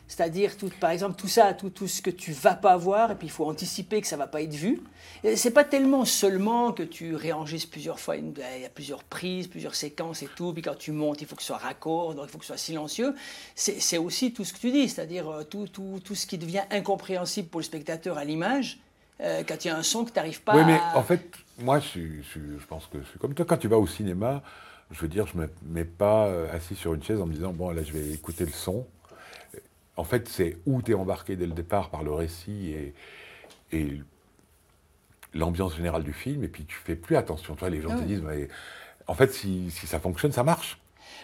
C'est-à-dire, 0.07 0.57
tout, 0.57 0.69
par 0.79 0.91
exemple, 0.91 1.15
tout 1.15 1.27
ça, 1.27 1.53
tout, 1.53 1.69
tout 1.69 1.87
ce 1.87 2.01
que 2.01 2.09
tu 2.09 2.33
vas 2.33 2.53
pas 2.55 2.77
voir, 2.77 3.11
et 3.11 3.15
puis 3.15 3.27
il 3.27 3.31
faut 3.31 3.45
anticiper 3.45 4.01
que 4.01 4.07
ça 4.07 4.17
va 4.17 4.27
pas 4.27 4.41
être 4.41 4.53
vu. 4.53 4.81
C'est 5.35 5.51
pas 5.51 5.63
tellement 5.63 6.05
seulement 6.05 6.71
que 6.73 6.83
tu 6.83 7.15
réenregistres 7.15 7.71
plusieurs 7.71 7.99
fois, 7.99 8.17
il 8.17 8.33
y 8.61 8.65
a 8.65 8.69
plusieurs 8.69 9.03
prises, 9.03 9.47
plusieurs 9.47 9.75
séquences 9.75 10.21
et 10.21 10.29
tout, 10.35 10.53
puis 10.53 10.61
quand 10.61 10.77
tu 10.77 10.91
montes, 10.91 11.21
il 11.21 11.27
faut 11.27 11.35
que 11.35 11.41
ce 11.41 11.47
soit 11.47 11.57
raccord, 11.57 12.13
donc 12.15 12.25
il 12.27 12.31
faut 12.31 12.37
que 12.37 12.45
ce 12.45 12.49
soit 12.49 12.57
silencieux. 12.57 13.15
C'est 13.55 13.97
aussi 13.97 14.33
tout 14.33 14.43
ce 14.43 14.53
que 14.53 14.59
tu 14.59 14.71
dis, 14.71 14.89
c'est-à-dire 14.89 15.29
euh, 15.29 15.43
tout, 15.43 15.67
tout, 15.67 15.99
tout, 16.03 16.15
ce 16.15 16.27
qui 16.27 16.37
devient 16.37 16.63
incompréhensible 16.69 17.47
pour 17.47 17.61
le 17.61 17.65
spectateur 17.65 18.17
à 18.17 18.25
l'image, 18.25 18.79
euh, 19.21 19.43
quand 19.47 19.63
il 19.63 19.69
y 19.69 19.71
a 19.71 19.77
un 19.77 19.83
son 19.83 20.03
que 20.03 20.11
tu 20.11 20.17
n'arrives 20.17 20.41
pas 20.41 20.55
oui, 20.55 20.63
mais 20.65 20.79
en 20.95 21.03
fait, 21.03 21.23
moi, 21.59 21.79
je, 21.79 21.99
je, 22.21 22.39
je 22.59 22.65
pense 22.67 22.87
que 22.87 22.97
c'est 23.11 23.19
comme 23.19 23.33
toi, 23.33 23.45
quand 23.45 23.57
tu 23.57 23.67
vas 23.67 23.77
au 23.77 23.87
cinéma, 23.87 24.43
je 24.91 24.99
veux 24.99 25.07
dire, 25.07 25.25
je 25.27 25.37
ne 25.37 25.43
me 25.43 25.49
mets 25.65 25.85
pas 25.85 26.27
euh, 26.27 26.53
assis 26.53 26.75
sur 26.75 26.93
une 26.93 27.03
chaise 27.03 27.19
en 27.19 27.25
me 27.25 27.33
disant, 27.33 27.53
bon, 27.53 27.71
là, 27.71 27.81
je 27.83 27.93
vais 27.93 28.11
écouter 28.11 28.45
le 28.45 28.51
son 28.51 28.85
en 29.95 30.03
fait, 30.03 30.27
c'est 30.27 30.57
où 30.65 30.81
tu 30.81 30.91
es 30.91 30.93
embarqué 30.93 31.35
dès 31.35 31.45
le 31.45 31.53
départ 31.53 31.89
par 31.89 32.03
le 32.03 32.11
récit 32.11 32.73
et, 33.71 34.01
l'ambiance 35.33 35.75
générale 35.75 36.03
du 36.03 36.13
film, 36.13 36.43
et 36.43 36.47
puis 36.47 36.63
tu 36.65 36.75
fais 36.75 36.95
plus 36.95 37.15
attention. 37.15 37.55
Toi, 37.55 37.71
les 37.71 37.81
gens 37.81 37.89
ah 37.91 37.97
te 37.97 38.03
disent, 38.03 38.21
mais, 38.21 38.47
en 39.07 39.15
fait, 39.15 39.33
si, 39.33 39.71
ça 39.71 39.99
fonctionne, 39.99 40.31
ça 40.31 40.43
marche. 40.43 40.79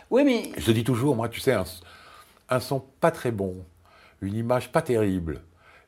Oui, 0.09 0.23
mais. 0.23 0.51
Je 0.57 0.65
te 0.65 0.71
dis 0.71 0.83
toujours, 0.83 1.15
moi, 1.15 1.29
tu 1.29 1.39
sais, 1.39 1.55
un, 2.49 2.59
son 2.59 2.79
pas 2.79 3.11
très 3.11 3.31
bon, 3.31 3.63
une 4.21 4.35
image 4.35 4.71
pas 4.71 4.81
terrible, 4.81 5.41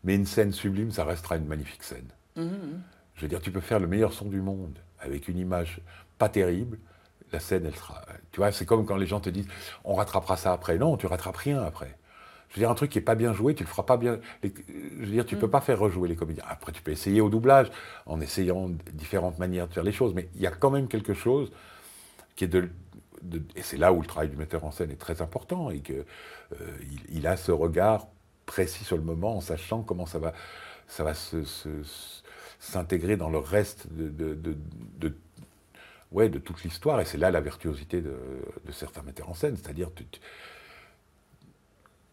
mais 0.04 0.14
une 0.14 0.28
scène 0.28 0.52
sublime, 0.52 0.92
ça 0.92 1.04
restera 1.04 1.38
une 1.38 1.48
magnifique 1.48 1.82
scène. 1.82 2.08
Mmh, 2.36 2.44
mmh. 2.44 2.82
Je 3.16 3.22
veux 3.24 3.28
dire, 3.28 3.42
tu 3.42 3.52
peux 3.52 3.60
faire 3.60 3.80
le 3.80 3.88
meilleur 3.88 4.14
son 4.14 4.26
du 4.26 4.40
monde 4.40 4.78
avec 5.00 5.28
une 5.28 5.40
image 5.40 5.82
pas 6.20 6.30
terrible, 6.30 6.78
la 7.32 7.40
scène, 7.40 7.66
elle 7.66 7.76
sera. 7.76 8.02
Tu 8.32 8.40
vois, 8.40 8.52
c'est 8.52 8.66
comme 8.66 8.86
quand 8.86 8.98
les 8.98 9.08
gens 9.08 9.20
te 9.20 9.30
disent, 9.30 9.48
on 9.84 9.96
rattrapera 9.96 10.38
ça 10.38 10.54
après. 10.54 10.78
Non, 10.78 10.98
tu 10.98 11.08
rattrapes 11.08 11.38
rien 11.38 11.62
après. 11.64 11.98
Je 12.52 12.58
veux 12.58 12.62
dire, 12.62 12.70
un 12.70 12.76
truc 12.76 12.92
qui 12.92 12.98
n'est 12.98 13.04
pas 13.04 13.16
bien 13.16 13.34
joué, 13.34 13.56
tu 13.56 13.64
le 13.64 13.70
feras 13.70 13.84
pas 13.84 13.98
bien. 13.98 14.20
je 14.44 14.50
veux 14.50 15.06
dire, 15.06 15.26
tu 15.26 15.36
ne 15.36 15.40
peux 15.40 15.48
mm. 15.48 15.52
pas 15.52 15.62
faire 15.62 15.80
rejouer 15.80 16.10
les 16.10 16.18
comédiens. 16.18 16.44
Après, 16.48 16.72
tu 16.72 16.82
peux 16.82 16.92
essayer 16.92 17.22
au 17.22 17.30
doublage, 17.30 17.72
en 18.06 18.20
essayant 18.20 18.70
différentes 18.94 19.40
manières 19.40 19.68
de 19.68 19.74
faire 19.74 19.84
les 19.84 19.94
choses, 19.94 20.14
mais 20.14 20.30
il 20.36 20.42
y 20.42 20.48
a 20.48 20.52
quand 20.52 20.70
même 20.70 20.88
quelque 20.88 21.14
chose 21.14 21.52
qui 22.36 22.44
est 22.44 22.48
de. 22.48 22.70
et 23.56 23.62
c'est 23.62 23.78
là 23.78 23.94
où 23.94 24.02
le 24.02 24.08
travail 24.08 24.30
du 24.30 24.36
metteur 24.36 24.66
en 24.66 24.72
scène 24.72 24.92
est 24.92 25.00
très 25.00 25.22
important, 25.22 25.70
et 25.70 25.80
qu'il 25.80 26.04
euh, 26.60 26.78
il 27.10 27.26
a 27.26 27.38
ce 27.38 27.52
regard 27.52 28.08
précis 28.46 28.84
sur 28.84 28.98
le 28.98 29.04
moment, 29.04 29.38
en 29.38 29.42
sachant 29.42 29.82
comment 29.82 30.06
ça 30.06 30.20
va, 30.20 30.34
ça 30.88 31.06
va 31.06 31.14
s'intégrer 32.60 33.16
dans 33.16 33.30
le 33.30 33.38
reste 33.38 33.88
de, 33.94 34.10
de, 34.36 35.14
ouais, 36.12 36.28
de 36.28 36.38
toute 36.38 36.64
l'histoire. 36.64 37.00
Et 37.00 37.06
c'est 37.06 37.18
là 37.18 37.32
la 37.32 37.40
virtuosité 37.40 38.02
de, 38.02 38.14
certains 38.72 39.04
metteurs 39.04 39.30
en 39.30 39.34
scène, 39.34 39.56
c'est-à-dire 39.56 39.90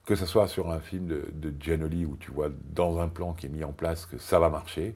que 0.09 0.17
ce 0.17 0.25
soit 0.25 0.49
sur 0.49 0.71
un 0.71 0.81
film 0.81 1.07
de, 1.07 1.29
de 1.35 2.07
où 2.07 2.17
tu 2.17 2.31
vois 2.31 2.49
dans 2.71 2.99
un 2.99 3.09
plan 3.09 3.35
qui 3.35 3.45
est 3.45 3.51
mis 3.51 3.63
en 3.63 3.73
place 3.73 4.07
que 4.07 4.17
ça 4.17 4.39
va 4.39 4.49
marcher, 4.49 4.95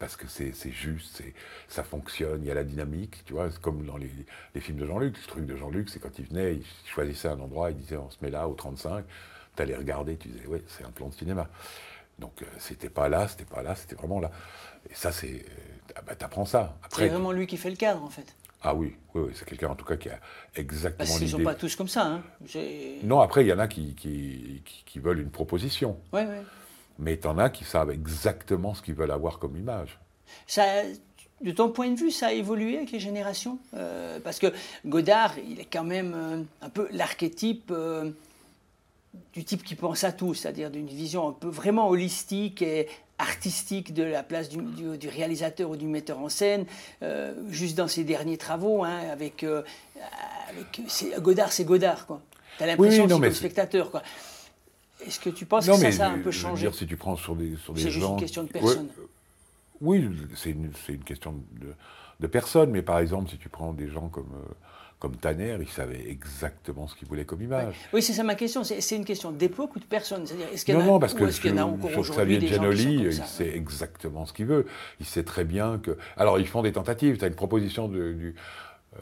parce 0.00 0.16
que 0.16 0.26
c'est 0.26 0.52
juste, 0.72 1.22
ça 1.68 1.84
fonctionne, 1.84 2.42
il 2.42 2.48
y 2.48 2.50
a 2.50 2.54
la 2.54 2.64
dynamique, 2.64 3.22
tu 3.24 3.34
vois, 3.34 3.50
comme 3.60 3.86
dans 3.86 3.96
les, 3.96 4.10
films 4.56 4.78
de 4.78 4.86
Jean-Luc. 4.86 5.16
Le 5.16 5.28
truc 5.28 5.46
de 5.46 5.54
Jean-Luc, 5.54 5.88
c'est 5.88 6.00
quand 6.00 6.18
il 6.18 6.24
venait, 6.24 6.54
il 6.56 6.64
choisissait 6.86 7.28
un 7.28 7.38
endroit, 7.38 7.70
il 7.70 7.76
disait 7.76 7.96
on 7.96 8.10
se 8.10 8.16
met 8.20 8.30
là 8.30 8.48
au 8.48 8.54
35, 8.54 9.04
tu 9.54 9.62
allais 9.62 9.76
regarder, 9.76 10.16
tu 10.16 10.26
disais 10.26 10.46
ouais, 10.48 10.64
c'est 10.66 10.84
un 10.84 10.90
plan 10.90 11.06
de 11.06 11.14
cinéma. 11.14 11.48
Donc 12.18 12.42
euh, 12.42 12.46
c'était 12.58 12.90
pas 12.90 13.08
là, 13.08 13.28
c'était 13.28 13.44
pas 13.44 13.62
là, 13.62 13.76
c'était 13.76 13.94
vraiment 13.94 14.18
là. 14.18 14.32
Et 14.90 14.94
ça, 14.94 15.12
c'est. 15.12 15.34
Euh, 15.34 15.94
ah 15.94 16.02
bah, 16.04 16.16
t'apprends 16.16 16.46
ça. 16.46 16.76
C'est 16.90 17.06
vraiment 17.06 17.30
lui 17.30 17.46
qui 17.46 17.56
fait 17.56 17.70
le 17.70 17.76
cadre, 17.76 18.02
en 18.02 18.10
fait. 18.10 18.34
Ah 18.62 18.74
oui, 18.74 18.94
oui, 19.14 19.30
c'est 19.34 19.44
quelqu'un 19.44 19.68
en 19.68 19.74
tout 19.74 19.84
cas 19.84 19.96
qui 19.96 20.08
a 20.08 20.18
exactement 20.54 20.98
Parce 20.98 21.18
qu'ils 21.18 21.26
ne 21.26 21.32
sont 21.32 21.42
pas 21.42 21.54
tous 21.54 21.74
comme 21.74 21.88
ça. 21.88 22.06
Hein. 22.06 22.22
Non, 23.02 23.20
après, 23.20 23.44
il 23.44 23.48
y 23.48 23.52
en 23.52 23.58
a 23.58 23.66
qui, 23.66 23.94
qui, 23.94 24.98
veulent 24.98 25.20
une 25.20 25.30
proposition. 25.30 25.98
Oui, 26.12 26.20
oui. 26.22 26.36
Mais 26.98 27.18
tu 27.18 27.26
en 27.26 27.38
as 27.38 27.50
qui 27.50 27.64
savent 27.64 27.90
exactement 27.90 28.74
ce 28.74 28.82
qu'ils 28.82 28.94
veulent 28.94 29.10
avoir 29.10 29.38
comme 29.38 29.56
image. 29.56 29.98
Ça, 30.46 30.64
de 31.42 31.50
ton 31.50 31.70
point 31.70 31.90
de 31.90 31.98
vue, 31.98 32.10
ça 32.10 32.28
a 32.28 32.32
évolué 32.32 32.76
avec 32.76 32.92
les 32.92 33.00
générations? 33.00 33.58
Euh, 33.74 34.20
Parce 34.20 34.38
que 34.38 34.52
Godard, 34.86 35.34
il 35.38 35.60
est 35.60 35.68
quand 35.70 35.84
même 35.84 36.14
euh, 36.14 36.42
un 36.64 36.70
peu 36.70 36.88
l'archétype 36.92 37.70
euh, 37.70 38.10
du 39.32 39.44
type 39.44 39.64
qui 39.64 39.74
pense 39.74 40.04
à 40.04 40.12
tout, 40.12 40.34
c'est-à-dire 40.34 40.70
d'une 40.70 40.86
vision 40.86 41.28
un 41.28 41.32
peu 41.32 41.48
vraiment 41.48 41.88
holistique 41.88 42.62
et 42.62 42.88
artistique 43.22 43.94
de 43.94 44.02
la 44.02 44.22
place 44.22 44.48
du, 44.48 45.08
réalisateur 45.08 45.70
ou 45.70 45.76
du 45.76 45.86
metteur 45.86 46.18
en 46.18 46.28
scène, 46.28 46.66
euh, 47.02 47.32
juste 47.48 47.76
dans 47.76 47.88
ses 47.88 48.04
derniers 48.04 48.36
travaux, 48.36 48.84
hein, 48.84 48.98
avec, 49.10 49.44
euh, 49.44 49.62
Godard, 51.18 51.52
c'est 51.52 51.64
Godard, 51.64 52.06
quoi. 52.06 52.20
T'as 52.58 52.66
l'impression 52.66 53.06
que 53.06 53.14
c'est 53.14 53.20
le 53.20 53.34
spectateur, 53.34 53.90
quoi. 53.90 54.02
Est-ce 55.06 55.18
que 55.18 55.30
tu 55.30 55.46
penses 55.46 55.66
que 55.66 55.74
ça, 55.74 55.92
ça, 55.92 56.06
a 56.08 56.10
un 56.10 56.18
peu 56.18 56.30
changé 56.30 56.66
dire, 56.66 56.74
si 56.74 56.86
tu 56.86 56.96
prends 56.96 57.16
sur 57.16 57.34
des, 57.34 57.56
sur 57.56 57.72
des 57.72 57.82
C'est 57.82 57.90
juste 57.90 58.06
une 58.06 58.20
question 58.20 58.42
de 58.42 58.48
personne. 58.48 58.88
oui, 59.80 60.08
c'est 60.36 60.50
une, 60.50 60.70
une, 60.88 61.04
question 61.04 61.34
de, 61.52 61.74
de, 62.20 62.26
personne, 62.26 62.70
mais 62.70 62.82
par 62.82 62.98
exemple, 62.98 63.30
si 63.30 63.38
tu 63.38 63.48
prends 63.48 63.72
des 63.72 63.88
gens 63.88 64.08
comme... 64.08 64.32
Euh, 64.34 64.52
comme 65.02 65.16
Tanner, 65.16 65.56
il 65.60 65.68
savait 65.68 66.08
exactement 66.08 66.86
ce 66.86 66.94
qu'il 66.94 67.08
voulait 67.08 67.24
comme 67.24 67.42
image. 67.42 67.74
Oui, 67.92 68.00
c'est 68.00 68.12
ça 68.12 68.22
ma 68.22 68.36
question. 68.36 68.62
C'est 68.62 68.94
une 68.94 69.04
question 69.04 69.32
d'époque 69.32 69.74
ou 69.74 69.80
de 69.80 69.84
personne? 69.84 70.24
Est-ce 70.52 70.64
qu'il 70.64 70.74
y 70.74 70.76
en 70.76 70.80
a, 70.80 70.84
Non, 70.84 70.92
non, 70.92 70.98
parce 71.00 71.12
que 71.12 71.28
sur, 71.28 72.14
Xavier 72.14 72.46
Giannoli, 72.46 73.06
il 73.06 73.12
sait 73.12 73.48
exactement 73.48 74.26
ce 74.26 74.32
qu'il 74.32 74.46
veut. 74.46 74.64
Il 75.00 75.06
sait 75.06 75.24
très 75.24 75.42
bien 75.42 75.80
que. 75.82 75.98
Alors, 76.16 76.38
ils 76.38 76.46
font 76.46 76.62
des 76.62 76.70
tentatives. 76.70 77.18
Tu 77.18 77.24
as 77.24 77.26
une 77.26 77.34
proposition 77.34 77.88
du, 77.88 78.36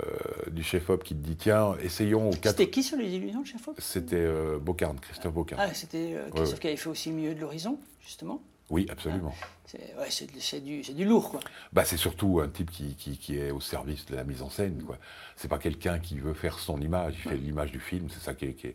euh, 0.03 0.07
du 0.51 0.63
chef-op 0.63 1.05
qui 1.05 1.15
te 1.15 1.21
dit 1.21 1.37
tiens, 1.37 1.77
essayons. 1.83 2.31
C'était 2.33 2.71
qui 2.71 2.83
sur 2.83 2.97
les 2.97 3.11
illusions, 3.11 3.41
le 3.41 3.45
chef-op 3.45 3.77
C'était 3.79 4.17
euh, 4.17 4.59
Bocarne, 4.59 4.99
Christophe 5.01 5.35
Bocarne. 5.35 5.61
Ah, 5.63 5.75
c'était 5.75 6.15
euh, 6.15 6.31
Christophe 6.35 6.61
qui 6.61 6.69
avait 6.69 6.77
fait 6.77 6.89
aussi 6.89 7.11
milieu 7.11 7.35
de 7.35 7.41
l'horizon, 7.41 7.79
justement 8.01 8.41
oui, 8.71 8.87
absolument. 8.89 9.35
c'est 9.67 10.61
du, 10.61 10.83
du, 10.83 11.05
lourd, 11.05 11.31
quoi. 11.31 11.41
Bah, 11.73 11.85
c'est 11.85 11.97
surtout 11.97 12.41
un 12.41 12.49
type 12.49 12.71
qui, 12.71 12.95
qui, 12.95 13.37
est 13.37 13.51
au 13.51 13.61
service 13.61 14.07
de 14.07 14.15
la 14.15 14.25
mise 14.25 14.43
en 14.43 14.49
scène, 14.49 14.83
quoi. 14.85 14.97
C'est 15.37 15.49
pas 15.49 15.59
quelqu'un 15.59 15.99
qui 15.99 16.21
veut 16.21 16.35
faire 16.35 16.59
son 16.59 16.81
image, 16.81 17.15
il 17.19 17.31
fait 17.31 17.37
l'image 17.37 17.73
du 17.73 17.81
film, 17.81 18.09
c'est 18.11 18.21
ça 18.21 18.35
qui 18.35 18.47
est, 18.47 18.65
Et 18.65 18.75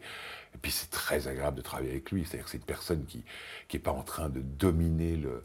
puis 0.62 0.72
c'est 0.72 0.90
très 0.90 1.28
agréable 1.28 1.58
de 1.58 1.62
travailler 1.62 1.92
avec 1.92 2.12
lui. 2.12 2.26
C'est-à-dire 2.26 2.46
que 2.46 2.52
c'est 2.52 2.58
une 2.58 2.64
personne 2.64 3.06
qui 3.06 3.24
n'est 3.74 3.80
pas 3.80 3.92
en 3.92 4.04
train 4.04 4.30
de 4.30 4.42
dominer 4.42 5.16
le, 5.16 5.44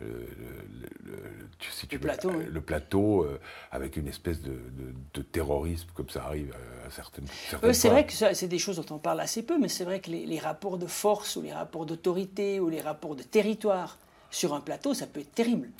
le, 0.00 0.06
le- 0.06 1.12
le- 1.12 1.48
tu- 1.58 1.70
si 1.70 1.86
tu 1.86 1.96
Le 1.96 2.00
veux, 2.00 2.06
plateau, 2.08 2.30
oui. 2.30 2.44
le 2.50 2.60
plateau, 2.60 3.22
euh, 3.24 3.40
avec 3.70 3.96
une 3.96 4.08
espèce 4.08 4.42
de, 4.42 4.50
de- 4.50 4.94
de 5.14 5.22
terrorisme 5.22 5.88
comme 5.94 6.08
ça 6.10 6.24
arrive 6.24 6.52
à, 6.52 6.86
à 6.86 6.90
certaines, 6.90 7.26
certaines 7.48 7.70
Euh, 7.70 7.72
c'est 7.72 7.88
vrai 7.88 8.06
que 8.06 8.12
c'est 8.12 8.48
des 8.48 8.58
choses 8.58 8.76
dont 8.76 8.94
on 8.94 8.98
parle 8.98 9.20
assez 9.20 9.42
peu, 9.42 9.58
mais 9.58 9.68
c'est 9.68 9.84
vrai 9.84 10.00
que 10.00 10.10
les, 10.10 10.26
les 10.26 10.38
rapports 10.38 10.76
de 10.78 10.86
force 10.86 11.36
ou 11.36 11.42
les 11.42 11.52
rapports 11.52 11.86
d'autorité 11.86 12.60
ou 12.60 12.68
les 12.68 12.80
rapports 12.80 13.16
de 13.16 13.22
territoire 13.22 13.98
sur 14.30 14.54
un 14.54 14.60
plateau, 14.60 14.92
ça 14.92 15.06
peut 15.06 15.20
être 15.20 15.32
terrible. 15.34 15.70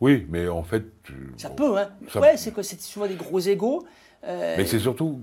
Oui, 0.00 0.26
mais 0.28 0.48
en 0.48 0.62
fait. 0.64 0.84
tu- 1.04 1.32
Ça 1.38 1.48
bon, 1.48 1.54
peut, 1.56 1.78
hein. 1.78 1.90
ça- 2.12 2.20
Ouais, 2.20 2.36
c'est 2.36 2.52
que 2.52 2.62
c'est 2.62 2.80
souvent 2.80 3.06
des 3.06 3.14
gros 3.14 3.38
égaux. 3.40 3.86
euh, 4.24 4.56
Mais 4.58 4.66
c'est 4.66 4.80
surtout, 4.80 5.20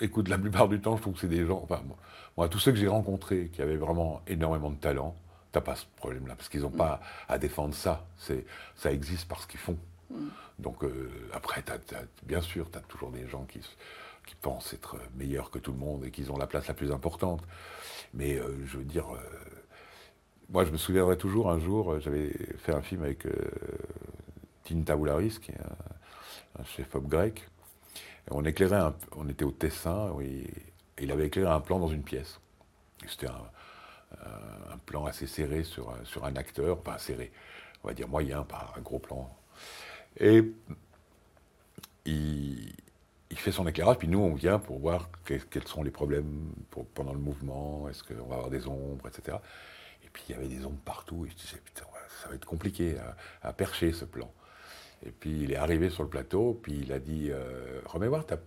écoute, 0.00 0.28
la 0.28 0.38
plupart 0.38 0.68
du 0.68 0.80
temps, 0.80 0.96
je 0.96 1.02
trouve 1.02 1.14
que 1.14 1.20
c'est 1.20 1.28
des 1.28 1.44
gens, 1.44 1.60
enfin, 1.62 1.82
moi, 1.86 1.96
moi, 2.36 2.48
tous 2.48 2.58
ceux 2.58 2.70
que 2.72 2.78
j'ai 2.78 2.88
rencontrés 2.88 3.50
qui 3.52 3.62
avaient 3.62 3.76
vraiment 3.76 4.20
énormément 4.26 4.70
de 4.70 4.76
talent, 4.76 5.14
t'as 5.56 5.62
pas 5.62 5.74
ce 5.76 5.86
problème-là, 5.96 6.34
parce 6.36 6.50
qu'ils 6.50 6.60
n'ont 6.60 6.70
pas 6.70 7.00
à 7.28 7.38
défendre 7.38 7.74
ça. 7.74 8.04
C'est, 8.18 8.44
ça 8.74 8.92
existe 8.92 9.26
parce 9.26 9.46
qu'ils 9.46 9.58
font. 9.60 9.78
Donc 10.58 10.84
euh, 10.84 11.10
après, 11.32 11.62
t'as- 11.62 11.78
t'as- 11.78 12.02
bien 12.24 12.42
sûr, 12.42 12.70
tu 12.70 12.76
as 12.76 12.82
toujours 12.82 13.10
des 13.10 13.26
gens 13.26 13.44
qui, 13.44 13.60
qui 14.26 14.34
pensent 14.34 14.74
être 14.74 14.96
meilleurs 15.16 15.50
que 15.50 15.58
tout 15.58 15.72
le 15.72 15.78
monde 15.78 16.04
et 16.04 16.10
qu'ils 16.10 16.30
ont 16.30 16.36
la 16.36 16.46
place 16.46 16.66
la 16.68 16.74
plus 16.74 16.92
importante. 16.92 17.42
Mais 18.12 18.36
euh, 18.38 18.54
je 18.66 18.76
veux 18.76 18.84
dire, 18.84 19.06
euh, 19.14 19.18
moi, 20.50 20.66
je 20.66 20.70
me 20.72 20.76
souviendrai 20.76 21.16
toujours 21.16 21.50
un 21.50 21.58
jour, 21.58 21.98
j'avais 22.00 22.32
fait 22.58 22.74
un 22.74 22.82
film 22.82 23.02
avec 23.02 23.26
Tinta 24.64 24.94
Boularis, 24.94 25.38
qui 25.40 25.52
est 25.52 25.60
un, 25.60 26.60
un 26.60 26.64
chef-op 26.64 27.06
grec. 27.08 27.48
Et 28.28 28.32
on 28.32 28.44
éclairait, 28.44 28.76
un- 28.76 28.94
on 29.16 29.26
était 29.28 29.44
au 29.44 29.52
Tessin, 29.52 30.10
oui, 30.14 30.46
et 30.98 31.04
il 31.04 31.10
avait 31.12 31.26
éclairé 31.28 31.50
un 31.50 31.60
plan 31.60 31.78
dans 31.78 31.88
une 31.88 32.02
pièce. 32.02 32.40
C'était 33.08 33.28
un, 33.28 33.42
un- 34.24 34.74
un 34.74 34.78
plan 34.78 35.06
assez 35.06 35.26
serré 35.26 35.64
sur, 35.64 35.90
un- 35.90 36.04
sur 36.04 36.24
un 36.24 36.36
acteur, 36.36 36.80
pas 36.80 36.98
serré, 36.98 37.32
on 37.84 37.88
va 37.88 37.94
dire 37.94 38.08
moyen, 38.08 38.42
pas 38.44 38.72
un 38.76 38.80
gros 38.80 38.98
plan. 38.98 39.30
Et 40.18 40.44
il, 42.04 42.72
fait 43.36 43.52
son 43.52 43.66
éclairage, 43.66 43.98
puis 43.98 44.08
nous, 44.08 44.18
on 44.18 44.34
vient 44.34 44.58
pour 44.58 44.78
voir 44.78 45.08
que- 45.24 45.34
quels 45.34 45.66
sont 45.68 45.82
les 45.82 45.90
problèmes 45.90 46.52
pendant 46.94 47.12
le 47.12 47.18
mouvement, 47.18 47.88
est-ce 47.88 48.02
qu'on 48.02 48.26
va 48.26 48.36
avoir 48.36 48.50
des 48.50 48.66
ombres, 48.66 49.06
etc. 49.08 49.36
Et 50.04 50.08
puis 50.12 50.24
il 50.28 50.32
y 50.32 50.38
avait 50.38 50.48
des 50.48 50.64
ombres 50.64 50.80
partout, 50.84 51.26
et 51.26 51.30
je 51.30 51.34
disais, 51.36 51.58
putain, 51.64 51.84
ça 52.22 52.28
va 52.28 52.34
être 52.34 52.46
compliqué 52.46 52.96
à, 53.42 53.48
à 53.48 53.52
percher 53.52 53.92
ce 53.92 54.04
plan. 54.04 54.32
Et 55.04 55.10
puis 55.10 55.42
il 55.42 55.52
est 55.52 55.56
arrivé 55.56 55.90
sur 55.90 56.02
le 56.02 56.08
plateau, 56.08 56.58
puis 56.62 56.80
il 56.82 56.92
a 56.92 56.98
dit, 56.98 57.28
euh, 57.30 57.80
remets 57.86 58.08
voir 58.08 58.24
ta, 58.26 58.38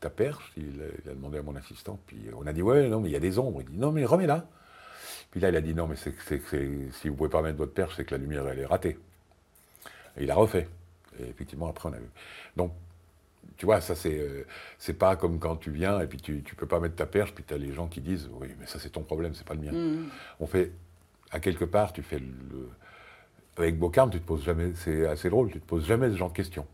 ta 0.00 0.10
perche, 0.10 0.52
il, 0.56 0.82
il 1.04 1.10
a 1.10 1.14
demandé 1.14 1.38
à 1.38 1.42
mon 1.42 1.56
assistant, 1.56 1.98
puis 2.06 2.18
on 2.36 2.46
a 2.46 2.52
dit, 2.52 2.62
ouais, 2.62 2.88
non, 2.88 3.00
mais 3.00 3.08
il 3.08 3.12
y 3.12 3.16
a 3.16 3.20
des 3.20 3.38
ombres. 3.38 3.62
Il 3.62 3.70
dit, 3.70 3.78
non, 3.78 3.90
mais 3.92 4.04
remets-la. 4.04 4.46
Puis 5.34 5.40
là, 5.40 5.48
il 5.48 5.56
a 5.56 5.60
dit, 5.60 5.74
non, 5.74 5.88
mais 5.88 5.96
c'est, 5.96 6.12
que- 6.12 6.22
c'est, 6.22 6.40
si 6.92 7.08
vous 7.08 7.16
pouvez 7.16 7.28
pas 7.28 7.42
mettre 7.42 7.58
votre 7.58 7.72
perche, 7.74 7.94
c'est 7.96 8.04
que 8.04 8.14
la 8.14 8.18
lumière, 8.18 8.46
elle 8.46 8.60
est 8.60 8.64
ratée. 8.66 8.96
Et 10.16 10.22
il 10.22 10.30
a 10.30 10.36
refait. 10.36 10.68
Et 11.18 11.24
effectivement, 11.28 11.66
après, 11.68 11.88
on 11.88 11.92
a 11.92 11.98
vu. 11.98 12.08
Donc, 12.56 12.72
tu 13.56 13.66
vois, 13.66 13.80
ça, 13.80 13.96
c'est, 13.96 14.16
euh, 14.16 14.44
c'est 14.78 14.94
pas 14.94 15.16
comme 15.16 15.40
quand 15.40 15.56
tu 15.56 15.72
viens 15.72 15.98
et 15.98 16.06
puis 16.06 16.18
tu, 16.18 16.42
tu 16.44 16.54
peux 16.54 16.68
pas 16.68 16.78
mettre 16.78 16.94
ta 16.94 17.06
perche, 17.06 17.34
puis 17.34 17.42
tu 17.42 17.52
as 17.52 17.58
les 17.58 17.72
gens 17.72 17.88
qui 17.88 18.00
disent, 18.00 18.30
oui, 18.34 18.46
mais 18.60 18.66
ça, 18.66 18.78
c'est 18.78 18.90
ton 18.90 19.02
problème, 19.02 19.34
c'est 19.34 19.44
pas 19.46 19.54
le 19.54 19.60
mien. 19.60 19.72
On 20.38 20.46
fait, 20.46 20.70
à 21.32 21.40
quelque 21.40 21.64
part, 21.64 21.92
tu 21.92 22.02
fais 22.04 22.20
le. 22.20 22.68
Avec 23.56 23.76
Bocarme, 23.76 24.10
tu 24.10 24.20
te 24.20 24.24
poses 24.26 24.44
jamais, 24.44 24.72
c'est 24.76 25.04
assez 25.08 25.30
drôle, 25.30 25.50
tu 25.50 25.60
te 25.60 25.66
poses 25.66 25.84
jamais 25.84 26.10
ce 26.10 26.16
genre 26.16 26.30
de 26.30 26.36
questions. 26.36 26.66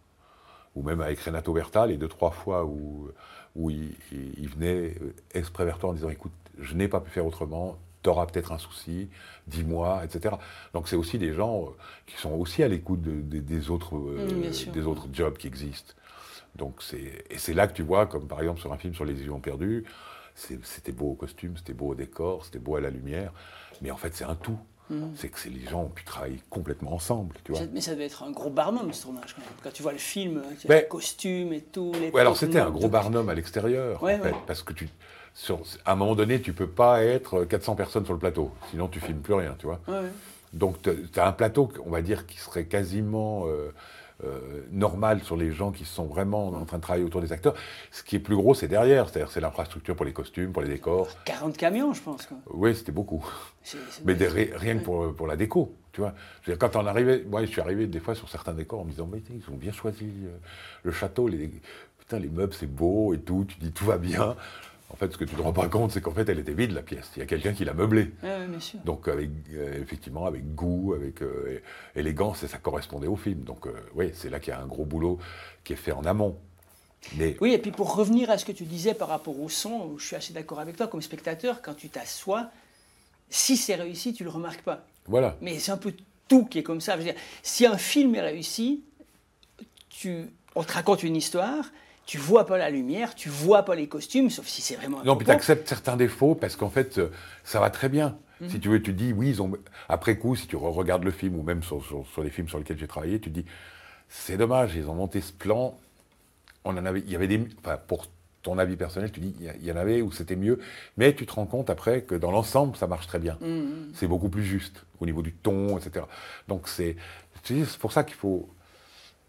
Ou 0.77 0.83
même 0.83 1.01
avec 1.01 1.19
Renato 1.21 1.53
Berta, 1.55 1.87
les 1.87 1.97
deux, 1.97 2.09
trois 2.09 2.31
fois 2.31 2.67
où, 2.67 3.11
où 3.57 3.71
il, 3.71 3.95
il- 4.13 4.35
il 4.39 4.49
venait 4.51 4.95
exprès 5.33 5.65
vers 5.65 5.79
toi 5.79 5.91
en 5.91 5.93
disant 5.95 6.11
écoute, 6.11 6.33
je 6.59 6.75
n'ai 6.75 6.89
pas 6.89 7.01
pu 7.01 7.11
faire 7.11 7.25
autrement, 7.27 7.79
t'auras 8.03 8.27
peut-être 8.27 8.53
un 8.53 8.59
souci, 8.59 9.09
dis-moi, 9.47 10.03
etc. 10.05 10.37
Donc 10.75 10.89
c'est 10.89 10.97
aussi 10.97 11.19
des 11.19 11.33
gens 11.35 11.65
euh, 11.65 11.67
qui 12.07 12.17
sont 12.17 12.33
aussi 12.33 12.63
à 12.63 12.69
l'écoute 12.69 13.03
de- 13.03 13.21
de- 13.21 13.41
des, 13.41 13.71
autres, 13.71 13.97
euh, 13.97 14.29
Mm, 14.69 14.73
des 14.73 14.87
autres 14.87 15.07
jobs 15.13 15.37
qui 15.37 15.47
existent. 15.47 15.95
Donc 16.57 16.83
c'est 16.83 17.25
et 17.31 17.39
c'est 17.39 17.55
là 17.55 17.67
que 17.69 17.73
tu 17.75 17.83
vois, 17.83 18.07
comme 18.07 18.27
par 18.27 18.41
exemple 18.41 18.61
sur 18.61 18.73
un 18.73 18.77
film 18.79 18.95
sur 18.95 19.05
les 19.05 19.13
illusions 19.15 19.41
perdues, 19.41 19.85
c'était 20.35 20.93
beau 20.93 21.11
au 21.11 21.15
costume, 21.15 21.57
c'était 21.57 21.75
beau 21.75 21.89
au 21.89 21.95
décor, 21.95 22.45
c'était 22.45 22.59
beau 22.59 22.77
à 22.77 22.81
la 22.81 22.91
lumière, 22.91 23.33
mais 23.83 23.91
en 23.91 23.97
fait 23.97 24.15
c'est 24.15 24.25
un 24.25 24.35
tout. 24.35 24.59
Mm. 24.89 25.05
C'est 25.15 25.29
que 25.29 25.49
les 25.49 25.67
gens 25.69 25.83
ont 25.85 25.89
pu 25.89 26.03
travailler 26.03 26.41
complètement 26.51 26.93
ensemble, 26.95 27.37
tu 27.45 27.53
vois. 27.53 27.61
Mais 27.73 27.81
ça 27.81 27.93
devait 27.93 28.07
être 28.07 28.25
un 28.25 28.33
gros 28.33 28.51
barnum 28.51 28.93
ce 28.93 29.03
tournage 29.05 29.35
quand 29.35 29.43
même. 29.43 29.51
Quand 29.63 29.73
tu 29.73 29.85
vois 29.85 29.93
le 29.93 29.99
film, 29.99 30.43
tu 30.61 30.67
Mais- 30.69 30.81
les 30.83 30.89
costumes 30.89 31.53
et 31.53 31.61
tout. 31.61 31.93
Les 32.01 32.11
Ouais, 32.11 32.21
alors 32.21 32.37
c'était 32.37 32.59
un 32.59 32.71
gros 32.71 32.89
barnum 32.89 33.29
à 33.29 33.35
l'extérieur, 33.35 34.03
Ouais, 34.03 34.17
en 34.17 34.23
fait, 34.23 34.31
ouais. 34.33 34.37
parce 34.49 34.65
que 34.65 34.73
tu, 34.73 34.89
sur, 35.41 35.61
à 35.87 35.93
un 35.93 35.97
moment 35.97 36.15
donné, 36.15 36.43
tu 36.43 36.53
peux 36.53 36.67
pas 36.67 37.03
être 37.03 37.45
400 37.45 37.75
personnes 37.75 38.05
sur 38.05 38.13
le 38.13 38.19
plateau, 38.19 38.51
sinon 38.71 38.89
tu 38.89 39.01
filmes 39.01 39.21
plus 39.21 39.33
rien, 39.35 39.55
tu 39.59 39.65
vois. 39.67 39.81
Ouais. 39.89 40.09
Donc 40.53 40.83
tu 40.83 40.91
as 41.19 41.27
un 41.27 41.33
plateau, 41.33 41.71
on 41.87 41.91
va 41.91 42.03
dire, 42.03 42.27
qui 42.27 42.37
serait 42.39 42.67
quasiment 42.67 43.47
euh, 43.47 43.73
euh, 44.25 44.39
normal 44.71 45.23
sur 45.23 45.37
les 45.37 45.51
gens 45.51 45.71
qui 45.71 45.87
sont 45.87 46.05
vraiment 46.05 46.49
en 46.49 46.65
train 46.67 46.77
de 46.77 46.83
travailler 46.83 47.07
autour 47.07 47.23
des 47.23 47.33
acteurs. 47.33 47.55
Ce 47.91 48.03
qui 48.03 48.17
est 48.17 48.19
plus 48.19 48.37
gros, 48.37 48.53
c'est 48.53 48.69
derrière, 48.69 49.09
c'est-à-dire 49.09 49.31
c'est 49.31 49.41
l'infrastructure 49.41 49.97
pour 49.97 50.05
les 50.05 50.13
costumes, 50.13 50.53
pour 50.53 50.61
les 50.61 50.69
décors. 50.69 51.09
40 51.25 51.57
camions, 51.57 51.95
je 51.95 52.03
pense. 52.03 52.27
quoi. 52.27 52.37
Oui, 52.53 52.75
c'était 52.77 52.93
beaucoup. 52.93 53.25
Mais 54.05 54.15
des- 54.15 54.27
rien 54.29 54.77
que 54.77 54.85
pour, 54.85 55.15
pour 55.15 55.27
la 55.27 55.37
déco, 55.37 55.75
tu 55.93 56.03
vois. 56.03 56.13
Je 56.43 56.51
veux 56.51 56.57
dire, 56.57 56.69
quand 56.69 56.79
on 56.79 56.85
arrivait, 56.87 57.25
moi 57.27 57.41
je 57.47 57.47
suis 57.51 57.63
arrivé 57.63 57.87
des 57.87 58.01
fois 58.01 58.15
sur 58.15 58.29
certains 58.29 58.53
décors 58.53 58.81
en 58.81 58.85
me 58.85 58.91
disant, 58.91 59.09
mais 59.11 59.23
ils 59.31 59.51
ont 59.51 59.57
bien 59.57 59.73
choisi 59.73 60.05
euh, 60.27 60.37
le 60.83 60.93
château, 60.93 61.29
les, 61.29 61.51
putain, 61.99 62.19
les 62.19 62.29
meubles 62.29 62.53
c'est 62.53 62.67
beau 62.71 63.15
et 63.15 63.21
tout, 63.21 63.47
tu 63.49 63.57
dis 63.59 63.73
tout 63.73 63.87
va 63.87 63.97
bien. 63.97 64.37
En 64.93 64.97
fait, 64.97 65.13
ce 65.13 65.17
que 65.17 65.25
tu 65.25 65.35
te 65.35 65.41
rends 65.41 65.53
pas 65.53 65.69
compte, 65.69 65.93
c'est 65.93 66.01
qu'en 66.01 66.13
fait, 66.13 66.29
elle 66.29 66.39
était 66.41 66.53
vide 66.53 66.73
la 66.73 66.83
pièce. 66.83 67.11
Il 67.17 67.21
y 67.21 67.23
a 67.23 67.27
quelqu'un 67.27 67.53
qui 67.53 67.65
l'a 67.65 67.75
meublée. 67.75 68.11
Ouais, 68.23 68.47
bien 68.47 68.61
sûr. 68.61 68.81
Donc, 68.81 69.09
avec, 69.09 69.31
euh, 69.55 69.81
effectivement, 69.81 70.27
avec 70.27 70.55
goût, 70.55 70.95
avec 70.95 71.23
euh, 71.23 71.61
élégance, 71.95 72.43
et 72.43 72.49
ça 72.49 72.59
correspondait 72.59 73.07
au 73.07 73.17
film. 73.17 73.41
Donc, 73.41 73.67
euh, 73.67 73.73
oui, 73.95 74.11
c'est 74.15 74.29
là 74.31 74.41
qu'il 74.41 74.53
y 74.53 74.57
a 74.57 74.61
un 74.61 74.67
gros 74.67 74.85
boulot 74.85 75.19
qui 75.65 75.73
est 75.75 75.77
fait 75.77 75.93
en 75.93 76.05
amont. 76.05 76.37
Mais 77.17 77.37
Oui, 77.41 77.53
et 77.55 77.59
puis 77.59 77.71
pour 77.71 77.95
revenir 77.95 78.31
à 78.31 78.37
ce 78.37 78.45
que 78.45 78.53
tu 78.53 78.65
disais 78.65 78.93
par 78.93 79.09
rapport 79.09 79.41
au 79.41 79.49
son, 79.49 79.97
je 79.97 80.05
suis 80.05 80.17
assez 80.17 80.33
d'accord 80.35 80.61
avec 80.61 80.77
toi, 80.77 80.87
comme 80.87 81.01
spectateur, 81.01 81.63
quand 81.63 81.75
tu 81.75 81.89
t'assois, 81.89 82.51
si 83.31 83.57
c'est 83.57 83.77
réussi, 83.77 84.13
tu 84.13 84.25
le 84.25 84.31
remarques 84.31 84.63
pas. 84.63 84.85
voilà. 85.07 85.37
Mais 85.41 85.59
c'est 85.59 85.73
un 85.73 85.79
peu 85.79 85.95
tout 86.29 86.45
qui 86.45 86.59
est 86.59 86.63
comme 86.63 86.81
ça. 86.81 86.93
Je 86.95 86.99
veux 86.99 87.05
dire, 87.05 87.15
si 87.43 87.65
un 87.65 87.79
film 87.79 88.15
est 88.17 88.21
réussi, 88.21 88.83
tu, 89.89 90.27
on 90.55 90.63
te 90.63 90.73
raconte 90.73 91.03
une 91.03 91.17
histoire, 91.17 91.65
tu 92.11 92.19
vois 92.19 92.45
pas 92.45 92.59
la 92.59 92.71
lumière, 92.71 93.15
tu 93.15 93.29
vois 93.29 93.63
pas 93.63 93.77
les 93.77 93.87
costumes, 93.87 94.31
sauf 94.31 94.45
si 94.49 94.63
c'est 94.63 94.75
vraiment 94.75 95.01
Non, 95.05 95.15
puis 95.15 95.25
tu 95.27 95.31
acceptes 95.31 95.69
certains 95.69 95.97
défauts 95.97 96.35
parce 96.35 96.57
qu'en 96.57 96.69
fait, 96.69 96.99
euh, 96.99 97.09
ça 97.45 97.61
va 97.61 97.71
très 97.71 97.89
bien. 97.89 98.19
Mhm. 98.41 98.49
Si 98.49 98.59
tu 98.59 98.69
veux, 98.69 98.83
tu 98.83 98.93
dis, 98.93 99.13
oui, 99.13 99.29
ils 99.29 99.41
ont. 99.41 99.53
Après 99.89 100.19
coup, 100.19 100.35
si 100.35 100.49
tu 100.49 100.57
regardes 100.57 101.05
le 101.05 101.13
film 101.13 101.37
ou 101.39 101.45
même 101.45 101.63
sur, 101.63 101.85
sur- 101.87 102.05
sur 102.13 102.25
les 102.25 102.31
films 102.31 102.49
sur 102.49 102.59
lesquels 102.59 102.79
j'ai 102.81 102.89
travaillé, 102.89 103.21
tu 103.21 103.31
dis, 103.31 103.45
c'est 104.09 104.37
dommage, 104.37 104.75
ils 104.75 104.89
ont 104.91 104.95
monté 104.97 105.21
ce 105.21 105.33
plan. 105.33 105.79
On 106.65 106.77
en 106.77 106.85
avait, 106.85 106.99
il 106.99 107.11
y 107.13 107.15
avait 107.15 107.29
des. 107.29 107.47
Enfin, 107.63 107.79
pour 107.87 108.07
ton 108.43 108.59
avis 108.59 108.75
personnel, 108.75 109.13
tu 109.13 109.21
dis, 109.21 109.33
il 109.39 109.65
y 109.65 109.71
en 109.71 109.77
avait 109.77 110.03
où 110.03 110.11
c'était 110.11 110.35
mieux. 110.35 110.59
Mais 110.97 111.15
tu 111.15 111.27
te 111.27 111.33
rends 111.35 111.47
compte 111.47 111.71
après 111.71 112.03
que 112.03 112.17
dans 112.17 112.33
l'ensemble, 112.33 112.77
ça 112.77 112.89
marche 112.89 113.07
très 113.07 113.21
bien. 113.21 113.39
Mhm. 113.41 113.93
C'est 113.95 114.09
beaucoup 114.09 114.31
plus 114.31 114.43
juste 114.43 114.85
au 114.99 115.07
niveau 115.07 115.23
du 115.23 115.33
ton, 115.33 115.79
etc. 115.79 116.07
Donc 116.49 116.67
c'est. 116.67 116.97
C'est 117.45 117.79
pour 117.79 117.93
ça 117.93 118.03
qu'il 118.03 118.17
faut. 118.17 118.49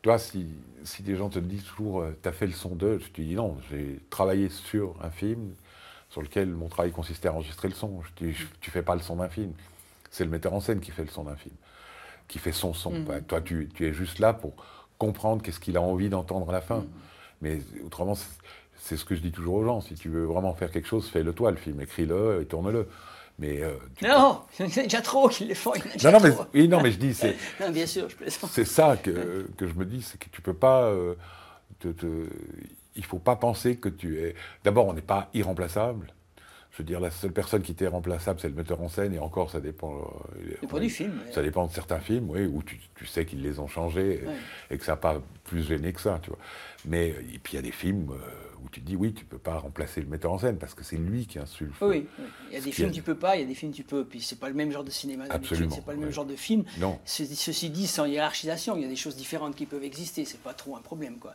Tu 0.02 0.10
vois, 0.10 0.18
si, 0.18 0.48
si 0.84 1.04
des 1.04 1.16
gens 1.16 1.30
te 1.30 1.38
disent 1.40 1.64
toujours, 1.64 2.04
tu 2.24 2.28
as 2.28 2.32
fait 2.32 2.48
le 2.48 2.54
son 2.54 2.76
d'eux, 2.76 3.00
je 3.00 3.10
te 3.10 3.22
dis 3.22 3.36
non, 3.36 3.58
j'ai 3.70 4.00
travaillé 4.10 4.50
sur 4.50 4.96
un 5.04 5.12
film 5.12 5.54
sur 6.10 6.22
lequel 6.22 6.50
mon 6.50 6.68
travail 6.68 6.92
consistait 6.92 7.28
à 7.28 7.34
enregistrer 7.34 7.68
le 7.68 7.74
son. 7.76 8.02
Je 8.02 8.26
dis, 8.26 8.36
tu 8.60 8.72
fais 8.72 8.82
pas 8.82 8.96
le 8.96 9.02
son 9.02 9.18
d'un 9.18 9.30
film. 9.30 9.54
C'est 10.10 10.24
le 10.26 10.30
metteur 10.32 10.54
en 10.54 10.60
scène 10.60 10.80
qui 10.80 10.92
fait 10.92 11.04
le 11.04 11.10
son 11.10 11.24
d'un 11.26 11.36
film, 11.36 11.56
qui 12.28 12.40
fait 12.40 12.52
son 12.52 12.74
son. 12.74 12.92
Mm. 12.92 13.04
Bah, 13.06 13.22
toi, 13.22 13.42
tu, 13.42 13.70
tu 13.74 13.86
es 13.88 13.94
juste 13.94 14.20
là 14.20 14.34
pour 14.34 14.54
comprendre 14.98 15.42
qu'est-ce 15.44 15.60
qu'il 15.60 15.78
a 15.78 15.82
envie 15.82 16.10
d'entendre 16.10 16.50
à 16.50 16.54
la 16.54 16.60
Mm. 16.60 16.64
fin. 16.64 16.86
Mais 17.42 17.62
autrement, 17.86 18.16
c'est- 18.16 18.28
c'est 18.78 18.98
ce 18.98 19.06
que 19.06 19.16
je 19.16 19.22
dis 19.22 19.32
toujours 19.32 19.56
aux 19.56 19.64
gens. 19.66 19.82
Si 19.82 19.94
tu 19.96 20.10
veux 20.10 20.26
vraiment 20.26 20.54
faire 20.56 20.72
quelque 20.72 20.88
chose, 20.88 21.08
fais-le 21.08 21.32
toi, 21.34 21.52
le 21.52 21.58
film. 21.58 21.80
Écris-le 21.80 22.42
et 22.42 22.46
tourne-le. 22.46 22.88
Mais 23.40 23.62
euh, 23.62 23.74
Non, 24.02 24.42
c'est 24.52 24.84
déjà 24.84 25.02
trop 25.02 25.28
qu'ils 25.30 25.48
le 25.50 25.56
font. 25.56 25.74
il 25.76 25.80
y 25.82 25.84
en 25.84 25.90
a 25.90 25.94
déjà 25.94 26.12
non, 26.12 26.20
non, 26.20 26.26
mais, 26.54 26.60
oui, 26.62 26.68
non, 26.68 26.82
mais 26.82 26.92
je 26.92 26.98
dis, 26.98 27.14
c'est, 27.14 27.36
Non, 27.60 27.72
bien 27.72 27.86
sûr, 27.88 28.08
je 28.10 28.16
plaisante. 28.16 28.50
c'est 28.54 28.66
ça 28.66 28.98
que, 28.98 29.48
que 29.58 29.68
je 29.68 29.74
me 29.74 29.86
dis, 29.86 30.02
c'est 30.02 30.20
que 30.20 30.30
tu 30.32 30.42
peux 30.42 30.54
pas. 30.54 30.84
euh, 30.86 31.16
te, 31.80 31.88
te- 31.90 32.28
il 32.96 33.06
faut 33.06 33.20
pas 33.20 33.36
penser 33.38 33.78
que 33.78 33.90
tu 33.90 34.20
es. 34.20 34.36
D'abord, 34.64 34.86
on 34.88 34.94
n'est 34.94 35.02
pas 35.02 35.30
irremplaçable. 35.34 36.14
Je 36.72 36.78
veux 36.78 36.84
dire, 36.86 37.00
la 37.02 37.12
seule 37.12 37.32
personne 37.34 37.62
qui 37.62 37.72
était 37.74 37.88
remplaçable, 37.88 38.40
c'est 38.40 38.48
le 38.48 38.54
metteur 38.54 38.82
en 38.82 38.88
scène, 38.88 39.14
et 39.14 39.20
encore, 39.20 39.50
ça 39.50 39.60
dépend. 39.60 39.94
euh, 40.38 40.52
Ça 40.56 40.62
dépend 40.62 40.80
du 40.80 40.90
film, 40.90 41.14
Ça 41.34 41.42
dépend 41.42 41.66
de 41.68 41.72
certains 41.72 42.00
films, 42.00 42.30
oui, 42.30 42.46
où 42.46 42.64
tu, 42.64 42.80
tu 42.96 43.06
sais 43.06 43.26
qu'ils 43.26 43.42
les 43.42 43.60
ont 43.60 43.68
changés 43.68 44.24
et, 44.70 44.78
que 44.78 44.86
ça 44.86 44.94
n'a 44.94 44.98
pas 44.98 45.22
plus 45.46 45.64
gêné 45.64 45.92
que 45.94 46.00
ça, 46.02 46.20
tu 46.22 46.30
vois. 46.30 46.40
Mais 46.86 47.10
et 47.34 47.40
puis 47.40 47.54
il 47.54 47.56
y 47.56 47.60
a 47.60 47.62
des 47.62 47.72
films 47.72 48.12
euh, 48.12 48.18
où 48.64 48.70
tu 48.70 48.80
dis, 48.82 48.96
oui, 48.96 49.14
tu 49.14 49.26
peux 49.26 49.38
pas 49.38 49.58
remplacer 49.58 50.02
le 50.02 50.08
metteur 50.08 50.32
en 50.32 50.38
scène 50.38 50.58
parce 50.58 50.74
que 50.74 50.84
c'est 50.84 50.98
lui 50.98 51.26
qui 51.28 51.40
insulte. 51.40 51.74
Oui, 51.82 52.06
oui. 52.20 52.26
il 52.50 52.54
y 52.54 52.58
a 52.58 52.62
des 52.62 52.72
films 52.72 52.90
est- 52.90 52.94
tu 52.94 53.02
peux 53.02 53.16
pas, 53.16 53.36
il 53.36 53.42
y 53.42 53.44
a 53.44 53.48
des 53.48 53.56
films 53.56 53.72
tu 53.72 53.84
peux. 53.84 54.06
Puis 54.06 54.22
c'est 54.22 54.40
pas 54.40 54.50
le 54.50 54.56
même 54.56 54.72
genre 54.72 54.84
de 54.84 54.92
cinéma 54.92 55.26
Absolument, 55.30 55.74
c'est 55.76 55.86
pas 55.86 55.94
le 55.94 56.00
même 56.00 56.12
genre 56.12 56.26
de 56.26 56.36
film. 56.36 56.64
Non. 56.80 57.00
Ce- 57.06 57.26
Ceci 57.26 57.70
dit, 57.70 57.88
sans 57.88 58.06
hiérarchisation, 58.06 58.76
il 58.78 58.84
y 58.84 58.86
a 58.86 58.90
des 58.90 58.96
choses 58.96 59.16
différentes 59.16 59.56
qui 59.56 59.66
peuvent 59.66 59.84
exister, 59.84 60.26
c'est 60.26 60.42
pas 60.42 60.54
trop 60.54 60.76
un 60.76 60.82
problème 60.82 61.18
quoi. 61.18 61.34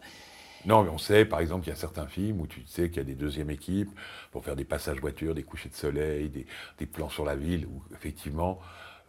Non, 0.65 0.83
mais 0.83 0.91
on 0.91 0.99
sait, 0.99 1.25
par 1.25 1.39
exemple, 1.41 1.63
qu'il 1.63 1.73
y 1.73 1.77
a 1.77 1.79
certains 1.79 2.09
films 2.09 2.41
où 2.41 2.47
tu 2.49 2.63
sais 2.67 2.89
qu'il 2.89 2.97
y 2.97 3.01
a 3.01 3.05
des 3.05 3.15
deuxièmes 3.15 3.51
équipes 3.51 3.91
pour 4.33 4.45
faire 4.45 4.57
des 4.57 4.65
passages 4.65 4.99
voitures, 5.01 5.33
des 5.35 5.45
couchers 5.45 5.69
de 5.69 5.75
soleil, 5.77 6.29
des, 6.29 6.45
des 6.79 6.87
plans 6.87 7.09
sur 7.09 7.25
la 7.25 7.37
ville, 7.37 7.67
où 7.67 7.83
effectivement, 7.95 8.59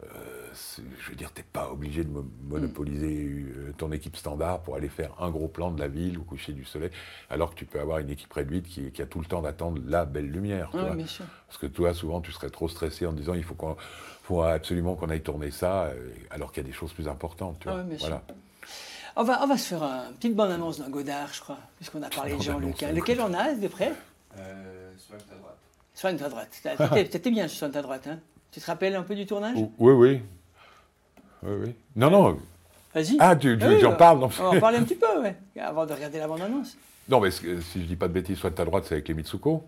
je 0.02 1.10
veux 1.10 1.16
dire, 1.16 1.32
t'es 1.32 1.42
pas 1.42 1.70
obligé 1.70 2.04
de 2.04 2.08
mo- 2.10 2.24
monopoliser 2.48 3.26
euh, 3.28 3.72
ton 3.76 3.90
équipe 3.92 4.16
standard 4.16 4.60
pour 4.60 4.76
aller 4.76 4.88
faire 4.88 5.10
un 5.20 5.30
gros 5.30 5.48
plan 5.48 5.70
de 5.70 5.80
la 5.80 5.88
ville 5.88 6.18
au 6.18 6.22
coucher 6.22 6.52
du 6.52 6.64
soleil, 6.64 6.90
alors 7.30 7.50
que 7.50 7.56
tu 7.56 7.64
peux 7.64 7.80
avoir 7.80 7.98
une 7.98 8.10
équipe 8.10 8.32
réduite 8.32 8.66
qui, 8.66 8.90
qui 8.92 9.02
a 9.02 9.06
tout 9.06 9.18
le 9.20 9.26
temps 9.26 9.42
d'attendre 9.42 9.80
la 9.86 10.04
belle 10.04 10.30
lumière. 10.30 10.68
tu 10.70 10.78
vois. 10.78 10.94
bien 10.94 11.06
sûr. 11.06 11.24
Parce 11.48 11.58
que 11.58 11.66
toi, 11.66 11.94
souvent, 11.94 12.20
tu 12.20 12.32
serais 12.32 12.50
trop 12.50 12.68
stressé 12.68 13.06
en 13.06 13.12
disant 13.12 13.34
il 13.34 13.42
faut, 13.44 13.54
qu'on, 13.54 13.76
faut 14.22 14.42
absolument 14.42 14.94
qu'on 14.94 15.10
aille 15.10 15.22
tourner 15.22 15.50
ça, 15.50 15.84
euh, 15.86 16.10
alors 16.30 16.52
qu'il 16.52 16.62
y 16.62 16.66
a 16.66 16.68
des 16.68 16.74
choses 16.76 16.92
plus 16.92 17.08
importantes. 17.08 17.58
Tu 17.60 17.68
Ah 17.68 17.72
vois. 17.72 17.80
ouais, 17.82 17.88
bien 17.88 17.98
sûr. 17.98 18.06
voilà. 18.08 18.22
On 19.16 19.24
va, 19.24 19.42
on 19.42 19.46
va 19.48 19.58
se 19.58 19.68
faire 19.68 19.82
une 19.82 20.14
petite 20.14 20.36
bande-annonce 20.36 20.78
d'un 20.78 20.90
Godard, 20.90 21.32
je 21.34 21.40
crois, 21.40 21.58
puisqu'on 21.76 22.02
a 22.02 22.08
parlé 22.08 22.36
de 22.36 22.42
Jean-Luc. 22.42 22.80
Lequel 22.82 23.20
on 23.20 23.34
a, 23.34 23.52
de 23.52 23.66
près? 23.66 23.92
Euh, 24.38 24.92
Swipe 24.96 25.20
à 25.32 25.34
droite. 25.34 25.56
Soigne 25.92 26.16
ta 26.16 26.28
droite. 26.28 26.48
T'étais 26.62 27.04
t'étais 27.08 27.30
bien 27.32 27.48
sur 27.48 27.68
ta 27.68 27.82
droite. 27.82 28.06
Hein? 28.06 28.20
Tu 28.52 28.60
te 28.60 28.66
rappelles 28.66 28.94
un 28.96 29.02
peu 29.02 29.14
du 29.14 29.26
tournage? 29.26 29.56
Ou- 29.56 29.72
Oui, 29.78 29.92
oui. 29.92 30.22
Oui, 31.42 31.56
oui. 31.66 31.74
Non, 31.96 32.10
non. 32.10 32.38
Vas-y. 32.94 33.16
Ah, 33.18 33.36
tu, 33.36 33.56
tu 33.58 33.62
Ah 33.62 33.66
veux 33.66 33.72
oui, 33.74 33.76
que 33.76 33.82
j'en 33.82 33.90
bah, 33.90 33.96
parle 33.96 34.18
non, 34.20 34.30
On 34.40 34.42
va 34.42 34.48
en 34.56 34.60
parler 34.60 34.78
un 34.78 34.82
petit 34.84 34.94
peu, 34.96 35.20
ouais, 35.22 35.36
avant 35.60 35.86
de 35.86 35.92
regarder 35.92 36.18
la 36.18 36.26
bande-annonce. 36.26 36.76
non, 37.08 37.20
mais 37.20 37.30
si 37.30 37.44
je 37.76 37.78
dis 37.80 37.96
pas 37.96 38.08
de 38.08 38.12
bêtises, 38.14 38.38
soit 38.38 38.50
de 38.50 38.54
ta 38.54 38.64
droite, 38.64 38.84
c'est 38.88 38.94
avec 38.94 39.08
les 39.08 39.14
Mitsuko. 39.14 39.62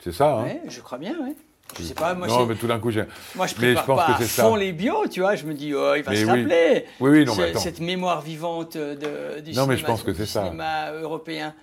C'est 0.00 0.12
ça, 0.12 0.38
hein? 0.40 0.42
Ouais, 0.44 0.60
je 0.68 0.80
crois 0.80 0.98
bien, 0.98 1.18
ouais. 1.20 1.34
Je 1.78 1.82
sais 1.82 1.94
pas, 1.94 2.12
moi, 2.14 2.28
Non, 2.28 2.44
mais 2.46 2.54
tout 2.56 2.66
d'un 2.66 2.78
coup, 2.78 2.90
j'ai. 2.90 3.04
moi 3.34 3.46
je 3.46 3.54
mais 3.58 3.68
je 3.70 3.74
prépare 3.74 3.86
pense 3.86 3.96
pas 3.98 4.06
que 4.08 4.12
à 4.12 4.18
c'est 4.18 4.26
ça. 4.26 4.44
fond 4.44 4.54
les 4.54 4.72
bios, 4.72 5.08
tu 5.08 5.20
vois. 5.20 5.34
Je 5.34 5.46
me 5.46 5.54
dis, 5.54 5.74
oh, 5.74 5.94
il 5.96 6.02
va 6.02 6.10
Mais 6.12 6.18
se 6.18 6.24
oui. 6.26 6.42
rappeler. 6.42 6.84
Oui, 7.00 7.10
oui, 7.10 7.24
non, 7.24 7.34
mais 7.34 7.44
attends. 7.50 7.60
Cette 7.60 7.80
mémoire 7.80 8.20
vivante 8.20 8.76
de, 8.76 9.40
du 9.40 9.52
Non, 9.54 9.66
mais 9.66 9.74
cinéma, 9.74 9.76
je 9.76 9.84
pense 9.86 10.02
que 10.02 10.12
c'est 10.12 10.24
du 10.24 10.28
ça. 10.28 10.44
cinéma 10.44 10.92
européen. 10.92 11.54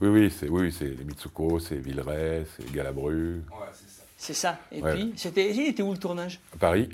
Oui, 0.00 0.08
oui, 0.08 0.34
c'est 0.36 0.48
oui, 0.48 0.72
c'est 0.76 0.86
les 0.86 1.04
Mitsuko, 1.04 1.58
c'est 1.60 1.76
Villeray, 1.76 2.46
c'est 2.56 2.72
Galabru, 2.72 3.42
Ouais, 3.50 3.66
c'est 4.24 4.34
ça. 4.34 4.58
Et 4.72 4.80
Ouais. 4.82 4.94
puis, 4.94 5.12
c'était, 5.16 5.50
il 5.54 5.68
était 5.68 5.82
où 5.82 5.92
le 5.92 5.98
tournage? 5.98 6.40
À 6.54 6.56
Paris. 6.58 6.88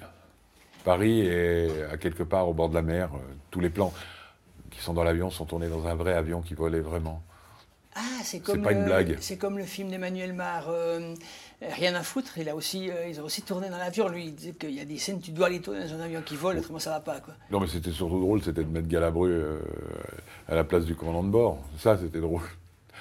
Paris 0.85 1.20
est 1.26 1.85
à 1.93 1.97
quelque 1.97 2.22
part 2.24 2.49
au 2.49 2.55
bord 2.55 2.68
de 2.68 2.74
la 2.74 2.83
mer. 2.83 3.11
euh, 3.14 3.18
Tous 3.51 3.61
les 3.61 3.70
plans 3.70 3.93
qui 4.70 4.81
sont 4.81 4.95
dans 4.95 5.05
l'avion 5.05 5.31
sont 5.31 5.45
tournés 5.45 5.68
dans 5.68 5.87
un 5.87 5.95
vrai 5.95 6.14
avion 6.14 6.41
qui 6.43 6.55
volait 6.55 6.81
vraiment. 6.81 7.22
Ah, 7.95 8.01
c'est 8.22 8.41
comme, 8.41 8.62
pas 8.62 8.72
une 8.72 8.81
le- 8.81 8.85
blague. 8.87 9.16
c'est 9.20 9.37
comme 9.37 9.59
le 9.59 9.64
film 9.64 9.91
d'Emmanuel 9.91 10.33
Mar, 10.33 10.66
euh, 10.68 11.14
Rien 11.61 11.95
à 11.95 12.03
foutre. 12.03 12.39
Il 12.39 12.49
a 12.49 12.55
aussi, 12.57 12.89
euh, 12.91 13.07
ils 13.09 13.20
ont 13.20 13.24
aussi 13.24 13.43
tourné 13.43 13.68
dans 13.68 13.76
l'avion. 13.76 14.09
Lui, 14.09 14.26
il 14.26 14.35
disait 14.35 14.53
qu'il 14.53 14.70
y 14.70 14.81
a 14.81 14.85
des 14.87 14.97
scènes, 14.97 15.20
tu 15.20 15.31
dois 15.33 15.49
aller 15.49 15.61
tourner 15.61 15.81
dans 15.87 15.95
un 15.95 16.01
avion 16.01 16.22
qui 16.22 16.35
vole, 16.37 16.57
autrement 16.59 16.78
ça 16.78 16.91
va 16.91 17.01
pas. 17.01 17.20
Quoi. 17.20 17.35
Non, 17.51 17.61
mais 17.61 17.66
c'était 17.66 17.91
surtout 17.91 18.18
drôle, 18.18 18.43
c'était 18.43 18.64
de 18.64 18.70
mettre 18.70 18.89
Galabru 18.89 19.31
euh, 19.31 19.59
à 20.49 20.55
la 20.55 20.64
place 20.64 20.87
du 20.87 20.95
commandant 20.95 21.22
de 21.22 21.28
bord. 21.28 21.59
Ça, 21.78 21.99
c'était 21.99 22.20
drôle. 22.20 22.41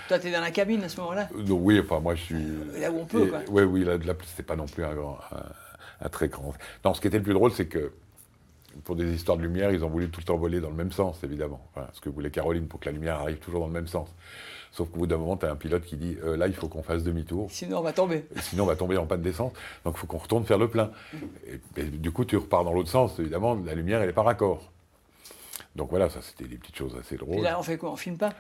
Toi, 0.10 0.18
tu 0.20 0.28
es 0.28 0.32
dans 0.32 0.42
la 0.42 0.52
cabine 0.52 0.84
à 0.84 0.90
ce 0.90 1.00
moment-là 1.00 1.30
Euh, 1.36 1.44
Donc, 1.44 1.60
oui, 1.64 1.80
enfin, 1.80 2.00
moi, 2.02 2.16
je 2.16 2.22
suis. 2.24 2.46
Là 2.82 2.92
où 2.92 3.00
on 3.00 3.06
peut, 3.06 3.28
Et- 3.28 3.30
quoi. 3.30 3.40
ouais, 3.50 3.64
oui, 3.64 3.86
là, 3.86 3.98
là 3.98 4.14
c'était 4.26 4.44
pas 4.44 4.56
non 4.56 4.66
plus 4.66 4.84
un, 4.84 4.94
grand, 4.96 5.18
un, 5.32 6.06
un 6.06 6.10
très 6.10 6.28
grand. 6.30 6.54
Non, 6.84 6.94
ce 6.96 7.00
qui 7.00 7.08
était 7.08 7.18
le 7.20 7.24
plus 7.24 7.34
drôle, 7.36 7.52
c'est 7.52 7.68
que 7.68 7.92
pour 8.86 8.96
des 8.96 9.14
histoires 9.14 9.38
de 9.38 9.44
lumière, 9.44 9.72
ils 9.72 9.86
ont 9.86 9.90
voulu 9.90 10.10
tout 10.10 10.20
le 10.20 10.26
temps 10.26 10.36
voler 10.38 10.60
dans 10.62 10.70
le 10.70 10.76
même 10.76 10.92
sens, 10.92 11.24
évidemment. 11.24 11.62
Enfin, 11.76 11.88
ce 11.94 12.02
que 12.02 12.10
voulait 12.10 12.32
Caroline 12.32 12.68
pour 12.68 12.80
que 12.80 12.88
la 12.88 12.92
lumière 12.92 13.20
arrive 13.20 13.38
toujours 13.38 13.60
dans 13.62 13.68
le 13.68 13.74
même 13.74 13.88
sens. 13.88 14.10
Sauf 14.72 14.90
qu'au 14.90 15.00
bout 15.00 15.08
d'un 15.08 15.18
moment, 15.18 15.38
tu 15.38 15.46
as 15.46 15.52
un 15.52 15.56
pilote 15.56 15.84
qui 15.84 15.96
dit 15.98 16.18
euh, 16.24 16.38
là, 16.38 16.48
il 16.48 16.54
faut 16.54 16.68
qu'on 16.68 16.84
fasse 16.84 17.04
demi-tour. 17.04 17.48
Sinon, 17.52 17.80
on 17.80 17.82
va 17.82 17.94
tomber. 17.94 18.26
Sinon, 18.42 18.64
on 18.64 18.68
va 18.68 18.76
tomber 18.76 18.98
en 18.98 19.06
panne 19.08 19.22
d'essence. 19.22 19.52
Donc, 19.86 19.96
il 19.96 20.00
faut 20.00 20.08
qu'on 20.08 20.18
retourne 20.20 20.44
faire 20.46 20.58
le 20.60 20.68
plein. 20.70 20.92
Et, 21.48 21.82
et 21.82 21.84
du 21.86 22.12
coup, 22.12 22.26
tu 22.26 22.38
repars 22.38 22.64
dans 22.64 22.74
l'autre 22.74 22.90
sens. 22.90 23.18
Évidemment, 23.20 23.56
la 23.64 23.74
lumière, 23.76 24.00
elle 24.02 24.08
n'est 24.08 24.14
pas 24.14 24.24
raccord. 24.24 24.72
Donc 25.76 25.90
voilà, 25.92 26.10
ça, 26.10 26.20
c'était 26.22 26.46
des 26.48 26.58
petites 26.58 26.76
choses 26.76 26.96
assez 27.00 27.16
drôles. 27.16 27.44
là, 27.44 27.60
on 27.60 27.64
fait 27.64 27.78
quoi? 27.78 27.92
On 27.92 27.96
filme 27.96 28.18
pas? 28.18 28.34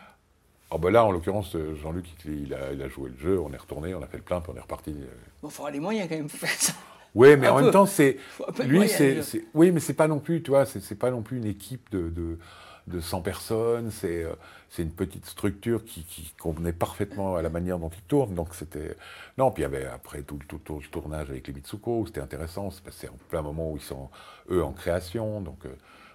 Ah 0.71 0.77
ben 0.77 0.91
là, 0.91 1.03
en 1.05 1.11
l'occurrence, 1.11 1.55
euh, 1.55 1.75
Jean-Luc, 1.75 2.05
il, 2.25 2.53
a, 2.53 2.71
il 2.73 2.81
a 2.81 2.87
joué 2.89 3.09
le 3.09 3.17
jeu, 3.17 3.39
on 3.39 3.51
est 3.51 3.57
retourné, 3.57 3.95
on 3.95 4.01
a 4.03 4.07
fait 4.07 4.17
le 4.17 4.23
plein, 4.23 4.39
puis 4.39 4.51
on 4.53 4.57
est 4.57 4.61
reparti. 4.61 4.91
euh. 4.91 5.05
Bon, 5.41 5.49
il 5.49 5.51
faudra 5.51 5.71
les 5.71 5.79
moyens 5.79 6.07
quand 6.07 6.15
même 6.15 6.27
pour 6.29 6.39
faire 6.39 6.49
ça. 6.49 6.73
Oui, 7.15 7.35
mais 7.37 7.47
Un 7.47 7.53
en 7.53 7.57
peu. 7.57 7.63
même 7.63 7.71
temps, 7.71 7.87
c'est 7.87 8.17
Faut 8.37 8.45
lui, 8.63 8.87
c'est 8.87 9.19
oui, 9.55 9.71
mais 9.71 9.79
c'est 9.79 9.95
pas 9.95 10.07
non 10.07 10.19
plus, 10.19 10.43
tu 10.43 10.51
vois, 10.51 10.65
c'est 10.65 10.95
pas 10.99 11.09
non 11.09 11.23
plus 11.23 11.37
une 11.37 11.45
équipe 11.45 11.89
de, 11.89 12.09
de, 12.09 12.37
de 12.85 12.99
100 12.99 13.21
personnes. 13.23 13.89
C'est 13.89 14.23
euh, 14.23 14.33
c'est 14.69 14.83
une 14.83 14.91
petite 14.91 15.25
structure 15.25 15.83
qui, 15.83 16.03
qui 16.03 16.31
convenait 16.39 16.71
parfaitement 16.73 17.35
à 17.35 17.41
la 17.41 17.49
manière 17.49 17.79
dont 17.79 17.89
il 17.89 18.03
tourne. 18.03 18.35
Donc 18.35 18.53
c'était 18.53 18.95
non. 19.39 19.49
Puis 19.49 19.63
il 19.63 19.63
y 19.63 19.65
avait 19.65 19.87
après 19.87 20.21
tout, 20.21 20.37
tout, 20.47 20.59
tout 20.63 20.79
le 20.79 20.87
tournage 20.91 21.31
avec 21.31 21.47
les 21.47 21.53
Mitsuko, 21.53 22.05
c'était 22.05 22.21
intéressant. 22.21 22.69
C'est 22.69 22.83
c'est 22.91 23.09
en 23.09 23.17
plein 23.29 23.41
moment 23.41 23.71
où 23.71 23.77
ils 23.77 23.81
sont 23.81 24.09
eux 24.51 24.63
en 24.63 24.71
création. 24.73 25.41
Donc 25.41 25.65
euh, 25.65 25.69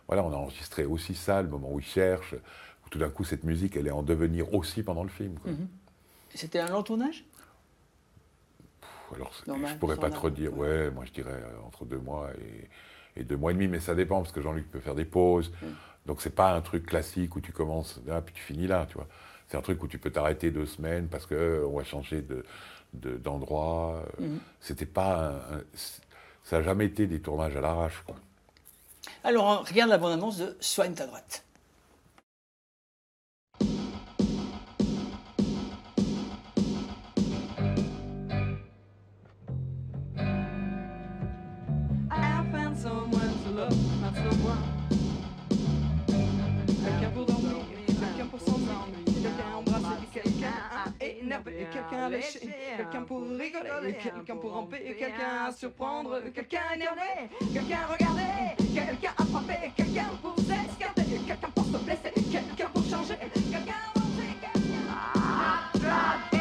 voilà, 0.06 0.22
on 0.22 0.32
a 0.32 0.36
enregistré 0.36 0.84
aussi 0.84 1.16
ça, 1.16 1.42
le 1.42 1.48
moment 1.48 1.72
où 1.72 1.80
ils 1.80 1.84
cherchent. 1.84 2.36
Où 2.84 2.88
tout 2.90 2.98
d'un 2.98 3.10
coup, 3.10 3.24
cette 3.24 3.44
musique, 3.44 3.76
elle 3.76 3.86
est 3.86 3.90
en 3.92 4.02
devenir 4.02 4.52
aussi 4.54 4.82
pendant 4.82 5.02
le 5.02 5.08
film. 5.10 5.38
quoi. 5.38 5.50
Mhm. 5.52 5.68
C'était 6.34 6.58
un 6.58 6.68
long 6.68 6.82
tournage? 6.82 7.24
Alors, 9.14 9.32
Normal, 9.46 9.70
je 9.72 9.78
pourrais 9.78 9.96
pas 9.96 10.10
trop 10.10 10.30
dire. 10.30 10.56
Ouais, 10.56 10.90
moi 10.90 11.04
je 11.04 11.12
dirais 11.12 11.30
euh, 11.32 11.66
entre 11.66 11.84
deux 11.84 11.98
mois 11.98 12.30
et, 13.16 13.20
et 13.20 13.24
deux 13.24 13.36
mois 13.36 13.52
et 13.52 13.54
demi, 13.54 13.68
mais 13.68 13.78
ça 13.78 13.94
dépend 13.94 14.20
parce 14.22 14.32
que 14.32 14.40
Jean-Luc 14.40 14.68
peut 14.70 14.80
faire 14.80 14.94
des 14.96 15.04
pauses. 15.04 15.52
Mm. 15.62 15.66
Donc 16.06 16.20
c'est 16.20 16.34
pas 16.34 16.52
un 16.54 16.60
truc 16.60 16.84
classique 16.86 17.36
où 17.36 17.40
tu 17.40 17.52
commences 17.52 18.00
là 18.06 18.20
puis 18.20 18.34
tu 18.34 18.42
finis 18.42 18.66
là, 18.66 18.86
tu 18.88 18.94
vois. 18.94 19.06
C'est 19.48 19.56
un 19.56 19.60
truc 19.62 19.80
où 19.82 19.86
tu 19.88 19.98
peux 19.98 20.10
t'arrêter 20.10 20.50
deux 20.50 20.66
semaines 20.66 21.06
parce 21.08 21.26
que 21.26 21.34
euh, 21.34 21.66
on 21.66 21.76
va 21.76 21.84
changer 21.84 22.22
de 22.22 22.44
de- 22.94 23.16
d'endroit. 23.16 24.04
euh, 24.20 24.24
Mhm. 24.26 24.38
C'était 24.60 24.86
pas, 24.86 25.28
un- 25.50 25.56
un- 25.58 25.62
ça 26.44 26.56
a 26.58 26.62
jamais 26.62 26.86
été 26.86 27.06
des 27.06 27.20
tournages 27.20 27.54
à 27.56 27.60
l'arrache. 27.60 28.02
Alors, 29.22 29.44
on 29.44 29.64
regarde 29.64 29.90
la 29.90 29.98
bande-annonce 29.98 30.38
de 30.38 30.56
Soigne 30.60 30.94
ta 30.94 31.06
droite. 31.06 31.43
Énerver, 51.50 51.66
quelqu'un 51.72 52.04
à 52.04 52.08
lécher, 52.08 52.40
quelqu'un 52.76 53.02
pour 53.02 53.20
rigoler, 53.22 53.94
quelqu'un 54.02 54.36
pour 54.36 54.52
ramper, 54.52 54.96
quelqu'un 54.98 55.46
à 55.46 55.52
surprendre, 55.52 56.20
quelqu'un 56.34 56.60
à 56.70 56.74
énerver, 56.74 57.28
quelqu'un 57.52 57.78
à 57.82 57.92
regarder, 57.92 58.64
quelqu'un 58.74 59.12
à 59.16 59.24
frapper, 59.24 59.72
quelqu'un 59.76 60.10
pour 60.22 60.36
s'escarter, 60.36 61.02
quelqu'un 61.26 61.48
pour 61.54 61.64
se 61.64 61.84
blesser, 61.84 62.12
quelqu'un 62.30 62.68
pour 62.72 62.84
changer, 62.84 63.16
quelqu'un 63.32 63.74
à 63.94 63.98
monter, 63.98 64.36
quelqu'un. 64.40 65.90
À... 66.30 66.33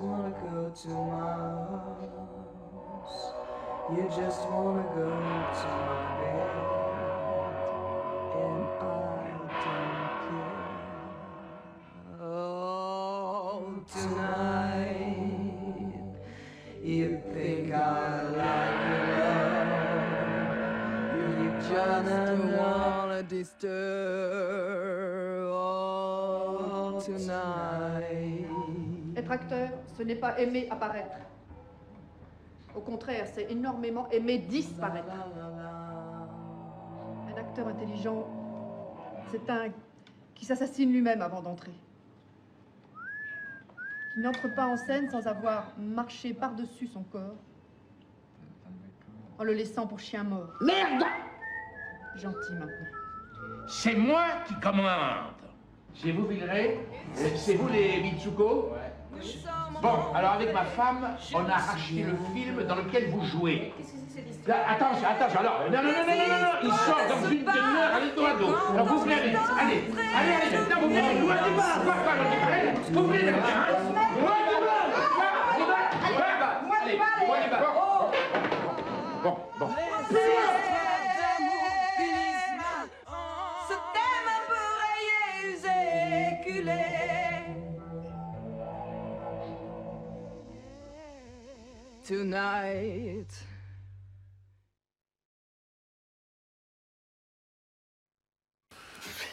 wanna 0.00 0.30
go 0.30 0.70
to 0.70 0.88
my 0.88 1.36
Mars. 2.74 3.32
You 3.90 4.04
just 4.08 4.48
wanna 4.48 4.82
go 4.94 5.10
to 5.10 5.68
my 5.86 5.96
bed. 6.20 6.50
And 8.42 8.64
I 8.80 8.84
don't 9.38 9.50
care. 10.24 10.62
Oh, 12.20 13.84
tonight. 13.92 15.32
You 16.82 17.08
think 17.32 17.72
I 17.72 18.22
like 18.22 18.80
love. 19.18 20.02
You 21.38 21.48
just 21.68 22.08
wanna 22.56 23.22
disturb. 23.22 24.62
Oh, 25.52 27.00
tonight. 27.04 28.42
Ce 30.02 30.06
n'est 30.08 30.16
pas 30.16 30.36
aimer 30.40 30.66
apparaître. 30.68 31.16
Au 32.74 32.80
contraire, 32.80 33.24
c'est 33.32 33.48
énormément 33.52 34.08
aimer 34.10 34.38
disparaître. 34.38 35.06
Un 37.30 37.36
acteur 37.36 37.68
intelligent, 37.68 38.26
c'est 39.30 39.48
un 39.48 39.68
qui 40.34 40.44
s'assassine 40.44 40.90
lui-même 40.90 41.22
avant 41.22 41.40
d'entrer. 41.40 41.70
Qui 44.12 44.20
n'entre 44.20 44.52
pas 44.56 44.66
en 44.66 44.76
scène 44.76 45.08
sans 45.08 45.28
avoir 45.28 45.72
marché 45.78 46.34
par-dessus 46.34 46.88
son 46.88 47.04
corps, 47.04 47.36
en 49.38 49.44
le 49.44 49.52
laissant 49.52 49.86
pour 49.86 50.00
chien 50.00 50.24
mort. 50.24 50.52
Merde 50.60 51.04
Gentil 52.16 52.54
maintenant. 52.54 53.68
C'est 53.68 53.94
moi 53.94 54.24
qui 54.48 54.58
commande. 54.58 55.42
C'est 55.94 56.10
vous, 56.10 56.26
Villeray 56.26 56.80
C'est 57.36 57.54
vous, 57.54 57.68
les 57.68 58.02
Mitsuko 58.02 58.72
Bon, 59.82 59.98
alors 60.14 60.34
avec 60.34 60.54
ma 60.54 60.62
femme, 60.62 61.16
on 61.34 61.44
a 61.50 61.56
racheté 61.56 62.04
le 62.04 62.16
film 62.32 62.62
dans 62.68 62.76
lequel 62.76 63.10
vous 63.10 63.24
jouez. 63.26 63.74
Là, 64.46 64.54
attention, 64.70 65.08
attention, 65.08 65.40
alors, 65.40 65.64
non, 65.72 65.82
non, 65.82 65.90
non, 65.90 66.06
non, 66.06 66.14
non, 66.14 66.54
il 66.62 66.70
sort 66.70 67.00
dans 67.08 67.28
une 67.28 67.38
demi-heure, 67.38 67.94
allez 67.96 68.12
droit 68.14 68.34
dos. 68.34 68.54
Alors 68.72 68.86
vous 68.86 69.00
venez 69.00 69.14
allez, 69.14 69.34
allez, 69.34 69.80
allez, 70.14 70.56
non, 70.70 70.80
vous 70.82 70.88
venez, 70.88 71.00
vous 71.00 71.26
venez 71.26 71.56
pas, 71.56 71.80
pas, 71.84 71.98
pas, 71.98 72.14
allez, 72.52 72.70
vous 72.92 73.06
venez 73.06 73.22
là, 73.22 73.32
Moi, 74.20 74.34
je 74.38 74.54
vais, 74.54 74.60
moi, 74.62 75.56
je 75.58 75.64
vais, 75.64 75.76
moi, 76.66 76.76
allez, 76.84 76.96
moi, 77.26 77.36
je 77.44 77.50
vais. 77.50 77.56
Bon, 79.24 79.36
bon. 79.58 79.68
Tonight. 92.06 93.30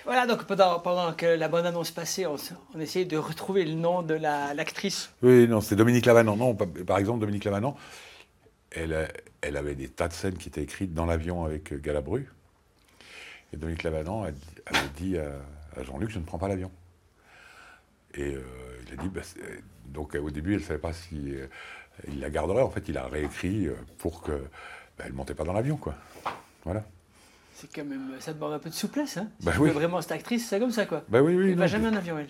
Voilà, 0.06 0.26
donc 0.26 0.46
pendant, 0.46 0.80
pendant 0.80 1.14
que 1.14 1.26
la 1.26 1.48
bonne 1.48 1.66
annonce 1.66 1.92
passait, 1.92 2.26
on, 2.26 2.38
essayait 2.80 3.06
de 3.06 3.18
retrouver 3.18 3.66
le 3.66 3.74
nom 3.74 4.02
de 4.02 4.14
la- 4.14 4.54
l'actrice. 4.54 5.12
Oui, 5.22 5.48
non, 5.48 5.62
c'est 5.62 5.76
Dominique 5.76 6.06
Lavanant. 6.06 6.36
Non, 6.36 6.56
par 6.56 6.98
exemple, 6.98 7.20
Dominique 7.20 7.44
Lavanant, 7.46 7.76
elle, 8.72 8.94
avait 9.44 9.76
des 9.76 9.88
tas 9.88 10.08
de 10.08 10.14
scènes 10.14 10.38
qui 10.38 10.50
étaient 10.50 10.64
écrites 10.64 10.94
dans 10.94 11.06
l'avion 11.06 11.44
avec 11.46 11.74
Galabru. 11.82 12.28
Et 13.54 13.58
Dominique 13.58 13.84
Lavanant 13.84 14.24
a 14.24 14.32
dit- 14.32 14.40
avait 14.66 14.90
dit 14.96 15.18
à, 15.18 15.32
à 15.80 15.84
Jean-Luc, 15.84 16.10
je 16.12 16.20
ne 16.20 16.24
prends 16.24 16.38
pas 16.38 16.48
l'avion. 16.48 16.72
Et 18.16 18.36
euh, 18.36 18.42
il 18.88 18.94
a 19.00 19.04
dit, 19.04 19.10
bah, 19.10 19.22
donc 19.86 20.16
euh, 20.16 20.20
au 20.22 20.32
début, 20.32 20.54
elle 20.54 20.62
ne 20.62 20.66
savait 20.66 20.80
pas 20.80 20.94
si 20.94 21.36
euh, 21.36 21.48
il 22.08 22.20
la 22.20 22.30
garderait. 22.30 22.62
En 22.62 22.70
fait, 22.70 22.84
il 22.88 22.98
a 22.98 23.06
réécrit 23.08 23.68
euh, 23.68 23.76
pour 23.98 24.22
que 24.22 24.32
bah, 24.98 25.04
elle 25.06 25.12
ne 25.12 25.18
montait 25.18 25.34
pas 25.34 25.44
dans 25.44 25.54
l'avion, 25.54 25.78
quoi. 25.78 25.96
Voilà. 26.64 26.84
C'est 27.56 27.72
quand 27.74 27.84
même, 27.86 28.12
ça 28.20 28.34
demande 28.34 28.54
un 28.54 28.60
peu 28.60 28.70
de 28.70 28.76
souplesse. 28.76 29.18
Hein. 29.18 29.28
Si 29.40 29.46
Bah 29.46 29.52
tu 29.54 29.60
oui. 29.60 29.70
veux 29.70 29.74
vraiment 29.76 30.02
cette 30.02 30.14
actrice, 30.14 30.48
c'est 30.48 30.60
comme 30.60 30.72
ça, 30.72 30.86
quoi. 30.86 31.04
Bah 31.10 31.22
oui, 31.22 31.36
oui. 31.36 31.52
Elle 31.52 31.56
va 31.58 31.64
non, 31.66 31.68
jamais 31.68 31.90
je- 31.90 31.94
en 31.94 31.98
avion, 31.98 32.18
elle. 32.20 32.30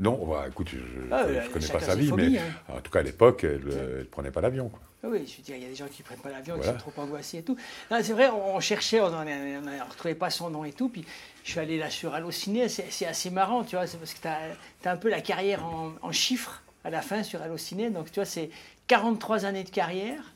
Non, 0.00 0.24
bah, 0.26 0.44
écoute, 0.48 0.68
je 0.68 0.76
ne 0.76 0.82
Ah, 1.12 1.24
euh, 1.24 1.48
connais 1.52 1.66
pas 1.66 1.80
sa 1.80 1.96
vie, 1.96 2.12
mais 2.12 2.38
hein. 2.38 2.42
en 2.68 2.80
tout 2.80 2.90
cas, 2.92 3.00
à 3.00 3.02
l'époque, 3.02 3.42
elle 3.42 3.64
ne 3.64 4.04
prenait 4.04 4.30
pas 4.30 4.40
l'avion. 4.40 4.68
quoi. 4.68 4.78
Ah 5.02 5.08
Oui, 5.10 5.26
je 5.26 5.36
veux 5.38 5.42
dire, 5.42 5.56
il 5.56 5.62
y 5.62 5.66
a 5.66 5.68
des 5.68 5.74
gens 5.74 5.86
qui 5.86 6.02
ne 6.02 6.06
prennent 6.06 6.18
pas 6.20 6.30
l'avion, 6.30 6.54
Voilà. 6.56 6.72
qui 6.74 6.78
sont 6.84 6.90
trop 6.90 7.02
angoissés 7.02 7.38
et 7.38 7.42
tout. 7.42 7.56
C'est 7.90 8.12
vrai, 8.12 8.28
on, 8.30 8.56
on 8.56 8.60
cherchait, 8.60 9.00
on 9.00 9.10
ne 9.10 9.90
retrouvait 9.90 10.14
pas 10.14 10.30
son 10.30 10.50
nom 10.50 10.64
et 10.64 10.72
tout. 10.72 10.88
Puis 10.88 11.04
je 11.44 11.50
suis 11.50 11.58
allé 11.60 11.78
là 11.78 11.90
sur 11.90 12.14
Allociné, 12.14 12.68
c'est 12.68 13.06
assez 13.06 13.30
marrant, 13.30 13.64
tu 13.64 13.74
vois, 13.76 13.86
parce 13.86 14.14
que 14.14 14.20
tu 14.22 14.28
as, 14.28 14.90
un 14.92 14.96
peu 14.96 15.08
la 15.10 15.20
carrière 15.20 15.64
en, 15.64 15.92
en 16.02 16.12
chiffres 16.12 16.62
à 16.88 16.90
la 16.90 17.02
fin 17.02 17.22
sur 17.22 17.42
Allociné. 17.42 17.90
Donc, 17.90 18.10
tu 18.10 18.14
vois, 18.14 18.24
c'est 18.24 18.50
43 18.86 19.44
années 19.44 19.62
de 19.62 19.70
carrière, 19.70 20.32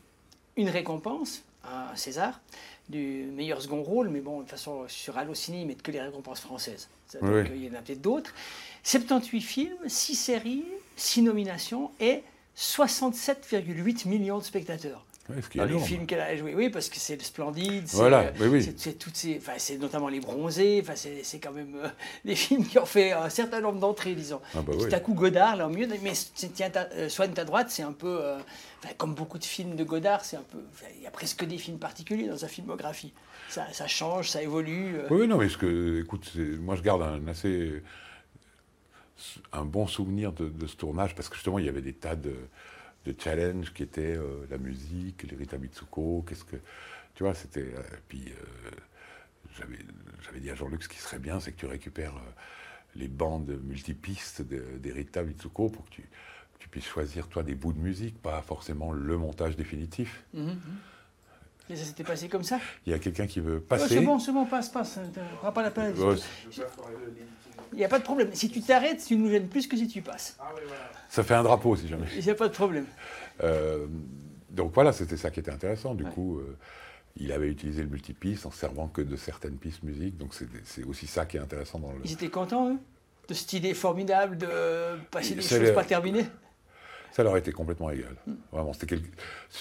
une 0.57 0.68
récompense, 0.68 1.42
un 1.64 1.96
César, 1.96 2.40
du 2.90 3.30
meilleur 3.32 3.62
second 3.62 3.82
rôle. 3.82 4.11
Mais 4.11 4.20
bon, 4.20 4.36
de 4.36 4.42
toute 4.42 4.50
façon, 4.50 4.84
sur 4.86 5.16
Allociné, 5.16 5.62
ils 5.62 5.66
mettent 5.66 5.82
que 5.82 5.90
les 5.90 6.00
récompenses 6.00 6.40
françaises. 6.40 6.88
Donc, 7.14 7.22
oui. 7.24 7.50
il 7.55 7.64
y 7.64 7.70
en 7.70 7.74
a 7.74 7.82
peut-être 7.82 8.03
d'autres. 8.03 8.34
78 8.82 9.40
films, 9.40 9.76
6 9.86 10.14
séries, 10.14 10.64
6 10.96 11.22
nominations 11.22 11.90
et 12.00 12.22
67,8 12.57 14.07
millions 14.07 14.38
de 14.38 14.44
spectateurs. 14.44 15.05
Ouais, 15.29 15.37
Dans 15.55 15.64
les 15.64 15.79
films 15.79 16.05
qu'elle 16.07 16.20
a 16.20 16.37
joué, 16.37 16.53
oui, 16.57 16.68
parce 16.68 16.89
que 16.89 16.97
c'est 16.97 17.14
le 17.14 17.23
Splendide, 17.23 17.87
c'est 17.87 17.97
Voilà, 17.97 18.33
euh, 18.41 18.49
oui, 18.51 18.61
c'est- 18.62 18.77
c'est 18.79 18.95
toutes 18.99 19.16
ces, 19.16 19.37
enfin, 19.39 19.53
c'est 19.57 19.79
notamment 19.79 20.09
les 20.09 20.18
Bronzés, 20.18 20.81
enfin, 20.83 20.95
c'est 20.97 21.23
c'est 21.23 21.39
quand 21.39 21.53
même 21.53 21.77
euh, 21.77 21.89
des 22.25 22.35
films 22.35 22.66
qui 22.66 22.77
ont 22.81 22.85
fait 22.87 23.12
un 23.12 23.29
certain 23.29 23.61
nombre 23.61 23.79
d'entrées, 23.79 24.14
disons. 24.16 24.41
Ah 24.55 24.62
bah 24.62 24.73
tout 24.77 24.93
à 24.93 24.99
coup, 24.99 25.14
Godard, 25.14 25.55
là, 25.55 25.68
au 25.68 25.70
mieux, 25.70 25.87
mais 26.03 26.14
c'est- 26.14 26.53
tiens, 26.53 26.70
euh, 26.95 27.09
Soigne 27.09 27.33
ta 27.33 27.45
droite, 27.45 27.68
c'est 27.70 27.85
un 27.85 27.93
peu, 27.93 28.18
euh, 28.20 28.37
comme 28.99 29.14
beaucoup 29.14 29.39
de 29.39 29.45
films 29.45 29.77
de 29.77 29.85
Godard, 29.85 30.25
c'est 30.25 30.37
un 30.37 30.43
peu, 30.51 30.59
il 30.97 31.03
y 31.03 31.07
a 31.07 31.11
presque 31.12 31.45
des 31.45 31.57
films 31.57 31.79
particuliers 31.79 32.27
dans 32.27 32.39
sa 32.39 32.49
filmographie. 32.49 33.12
Ça, 33.49 33.66
ça 33.73 33.87
change, 33.87 34.29
ça 34.29 34.43
évolue. 34.43 34.97
euh. 34.97 35.07
Oui, 35.11 35.29
non, 35.29 35.37
mais 35.39 35.49
ce 35.49 35.57
que, 35.57 36.01
écoute, 36.03 36.33
moi 36.59 36.75
je 36.75 36.83
garde 36.83 37.03
un 37.03 37.29
assez 37.29 37.81
un 39.53 39.64
bon 39.64 39.87
souvenir 39.87 40.33
de, 40.33 40.49
de 40.49 40.66
ce 40.66 40.75
tournage 40.75 41.14
parce 41.14 41.29
que 41.29 41.37
justement 41.37 41.61
il 41.61 41.66
y 41.66 41.68
avait 41.68 41.81
des 41.83 41.93
tas 41.93 42.16
de, 42.16 42.35
de 43.07 43.14
challenges 43.18 43.72
qui 43.72 43.82
étaient 43.82 44.16
euh, 44.16 44.46
la 44.50 44.59
musique, 44.59 45.24
les 45.30 45.36
Rita 45.36 45.59
Mitsuko, 45.59 46.24
qu'est-ce 46.28 46.44
que 46.44 46.57
tu 47.14 47.24
vois, 47.24 47.34
c'était 47.34 47.61
euh, 47.61 47.82
puis 48.09 48.24
euh, 48.28 48.70
j'avais 49.59 49.78
j'avais 50.24 50.40
dit 50.40 50.50
à 50.50 50.55
Jean-Luc 50.55 50.82
ce 50.82 50.88
qui 50.88 50.98
serait 50.98 51.18
bien, 51.18 51.40
c'est 51.40 51.53
que 51.53 51.59
tu 51.59 51.66
récupères 51.66 52.14
les 52.94 53.09
bandes 53.09 53.59
multipistes 53.64 54.42
de- 54.42 54.78
des 54.78 54.92
Rita 54.92 55.22
Mitsuko 55.22 55.68
pour 55.68 55.84
que 55.86 55.90
tu, 55.90 56.03
que 56.03 56.59
tu 56.59 56.68
puisses 56.68 56.86
choisir 56.86 57.26
toi 57.28 57.42
des 57.42 57.55
bouts 57.55 57.72
de 57.72 57.78
musique, 57.80 58.20
pas 58.22 58.40
forcément 58.42 58.92
le 58.92 59.16
montage 59.18 59.57
définitif. 59.57 60.22
Mhm, 60.34 60.44
mhm. 60.44 60.57
Et 61.70 61.76
ça 61.76 61.84
s'était 61.84 62.05
passé 62.05 62.28
comme 62.28 62.42
ça? 62.42 62.61
Il 62.86 62.92
y 62.92 62.94
a 62.94 62.98
quelqu'un 62.98 63.26
qui 63.26 63.40
veut 63.40 63.59
Oh, 63.62 63.66
passer. 63.66 63.88
C'est 63.96 64.00
bon, 64.00 64.18
c'est 64.18 64.32
bon, 64.32 64.44
passe, 64.46 64.68
passe. 64.68 64.98
prends 65.38 65.53
pas 65.53 65.62
la 65.62 65.70
peine. 65.70 65.94
Il 67.73 67.79
n'y 67.79 67.85
a 67.85 67.89
pas 67.89 67.99
de 67.99 68.05
problème. 68.05 68.29
Si 68.35 68.51
tu 68.51 68.61
t'arrêtes, 68.61 69.05
tu 69.07 69.16
nous 69.16 69.31
gênes 69.31 69.49
plus 69.49 69.66
que 69.66 69.77
si 69.77 69.89
tu 69.89 70.03
passes. 70.03 70.37
ça 71.09 71.23
fait 71.23 71.35
un 71.35 71.43
drapeau 71.43 71.77
si 71.77 71.89
jamais. 71.89 72.07
Il 72.16 72.25
n'y 72.25 72.31
a 72.31 72.35
pas 72.35 72.49
de 72.49 72.53
problème. 72.53 72.87
Euh, 73.43 73.87
donc 74.51 74.73
voilà, 74.75 74.93
c'était 74.93 75.16
ça 75.16 75.31
qui 75.31 75.41
était 75.41 75.51
intéressant. 75.51 75.95
Du 75.95 76.05
coup, 76.05 76.39
euh, 76.39 76.57
il 77.16 77.33
avait 77.33 77.49
utilisé 77.49 77.83
le 77.83 77.89
multipiste 77.89 78.47
en 78.47 78.51
servant 78.51 78.89
que 78.89 79.01
de 79.03 79.16
certaines 79.16 79.57
pistes 79.57 79.83
musique. 79.83 80.16
Donc 80.18 80.35
c'est 80.64 80.85
aussi 80.85 81.07
ça 81.07 81.25
qui 81.27 81.37
est 81.37 81.41
intéressant 81.41 81.79
dans 81.79 81.93
le. 81.93 82.01
Ils 82.05 82.12
étaient 82.12 82.29
contents, 82.29 82.70
eux, 82.70 82.79
de 83.29 83.35
cette 83.35 83.53
idée 83.55 83.75
formidable 83.75 84.37
de 84.39 84.49
passer 85.11 85.35
des 85.35 85.43
choses 85.43 85.73
pas 85.73 85.85
terminées. 85.85 86.27
Ça 87.12 87.23
leur 87.23 87.37
était 87.37 87.53
complètement 87.53 87.91
égal. 87.91 88.16
Hmm. 88.27 88.35
Vraiment, 88.53 88.73
c'était 88.73 88.87
quelque- 88.87 89.09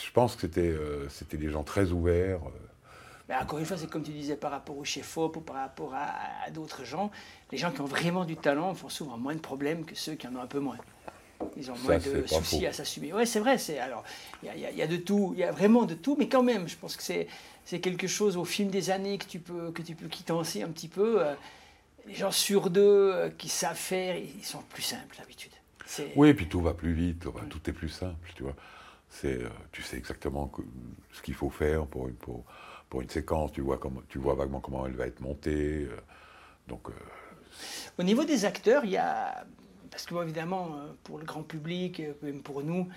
Je 0.06 0.12
pense 0.14 0.36
que 0.36 0.42
c'était 0.42 0.62
euh, 0.70 1.08
c'était 1.10 1.36
des 1.38 1.50
gens 1.50 1.64
très 1.64 1.92
ouverts. 1.92 2.40
Mais 3.32 3.38
encore 3.38 3.60
une 3.60 3.66
fois, 3.66 3.78
c'est 3.78 3.90
comme 3.90 4.04
tu 4.04 4.12
disais 4.12 4.36
par 4.36 4.52
rapport 4.52 4.78
au 4.78 4.84
chef 4.84 5.18
op 5.18 5.38
ou 5.38 5.40
par 5.40 5.56
rapport 5.56 5.94
à, 5.94 6.10
à 6.46 6.52
d'autres 6.52 6.84
gens. 6.84 7.12
Les 7.54 7.58
gens 7.58 7.72
qui 7.72 7.80
ont 7.80 7.86
vraiment 7.86 8.26
du 8.26 8.36
talent 8.36 8.74
font 8.76 8.90
souvent 8.90 9.18
moins 9.18 9.34
de 9.36 9.40
problèmes 9.40 9.86
que 9.86 9.96
ceux 9.96 10.16
qui 10.16 10.28
en 10.28 10.36
ont 10.36 10.42
un 10.42 10.48
peu 10.48 10.60
moins. 10.60 10.76
Ils 11.56 11.72
ont 11.72 11.76
moins 11.78 11.98
de 11.98 12.28
soucis 12.28 12.60
faux. 12.60 12.66
à 12.68 12.74
s'assumer. 12.74 13.14
Ouais, 13.14 13.26
c'est 13.26 13.40
vrai. 13.40 13.58
C'est 13.58 13.80
alors 13.80 14.04
il 14.44 14.48
y 14.60 14.66
a- 14.66 14.72
y, 14.72 14.82
y 14.84 14.88
de 14.88 14.98
tout, 14.98 15.32
il 15.34 15.40
y 15.40 15.44
a 15.46 15.52
vraiment 15.54 15.86
de 15.86 15.94
tout, 15.94 16.18
mais 16.20 16.28
quand 16.28 16.44
même, 16.44 16.68
je 16.68 16.76
pense 16.76 16.98
que 16.98 17.04
c'est 17.04 17.28
c'est 17.64 17.80
quelque 17.80 18.06
chose 18.08 18.36
au 18.36 18.44
fil 18.44 18.70
des 18.70 18.90
années 18.90 19.18
que 19.18 19.26
tu 19.26 19.40
peux 19.40 19.72
que 19.72 19.82
tu 19.82 19.96
peux 19.96 20.08
quitter 20.10 20.34
un 20.34 20.68
petit 20.70 20.90
peu. 20.90 21.22
euh, 21.26 21.34
les 22.08 22.16
gens 22.16 22.32
sur 22.32 22.70
deux 22.70 22.82
euh, 23.14 23.30
qui 23.30 23.48
savent 23.48 23.78
faire, 23.78 24.18
ils 24.18 24.44
sont 24.44 24.62
plus 24.74 24.82
simples 24.82 25.16
d'habitude. 25.18 25.52
Oui, 26.18 26.30
et 26.30 26.34
puis 26.34 26.48
tout 26.50 26.60
va 26.60 26.74
plus 26.74 26.94
vite, 26.94 27.26
enfin, 27.28 27.46
tout 27.50 27.62
est 27.70 27.74
plus 27.74 27.90
simple, 27.90 28.34
tu 28.36 28.44
vois. 28.44 28.56
C'est, 29.10 29.38
euh, 29.44 29.50
tu 29.72 29.84
sais 29.84 29.98
exactement 29.98 30.48
que- 30.48 30.64
ce 31.14 31.22
qu'il 31.22 31.36
faut 31.36 31.50
faire 31.52 31.86
pour, 31.86 32.10
pour 32.92 33.02
une 33.02 33.10
séquence, 33.10 33.54
tu 33.54 33.62
vois, 33.62 33.78
comment, 33.78 34.02
tu 34.10 34.20
vois 34.20 34.36
vaguement 34.36 34.60
comment 34.60 34.86
elle 34.86 34.96
va 34.96 35.08
être 35.08 35.22
montée. 35.22 35.86
euh, 35.90 35.96
donc, 36.68 36.90
euh, 36.90 36.94
Au 37.98 38.04
niveau 38.04 38.26
des 38.26 38.44
acteurs, 38.46 38.84
il 38.86 38.92
y 38.92 38.98
a. 38.98 39.46
Parce 39.90 40.06
que, 40.06 40.14
bon, 40.14 40.22
évidemment, 40.22 40.76
euh, 40.78 40.92
pour 41.04 41.18
le 41.18 41.26
grand 41.26 41.44
public, 41.44 42.02
même 42.22 42.42
pour 42.42 42.64
nous, 42.64 42.88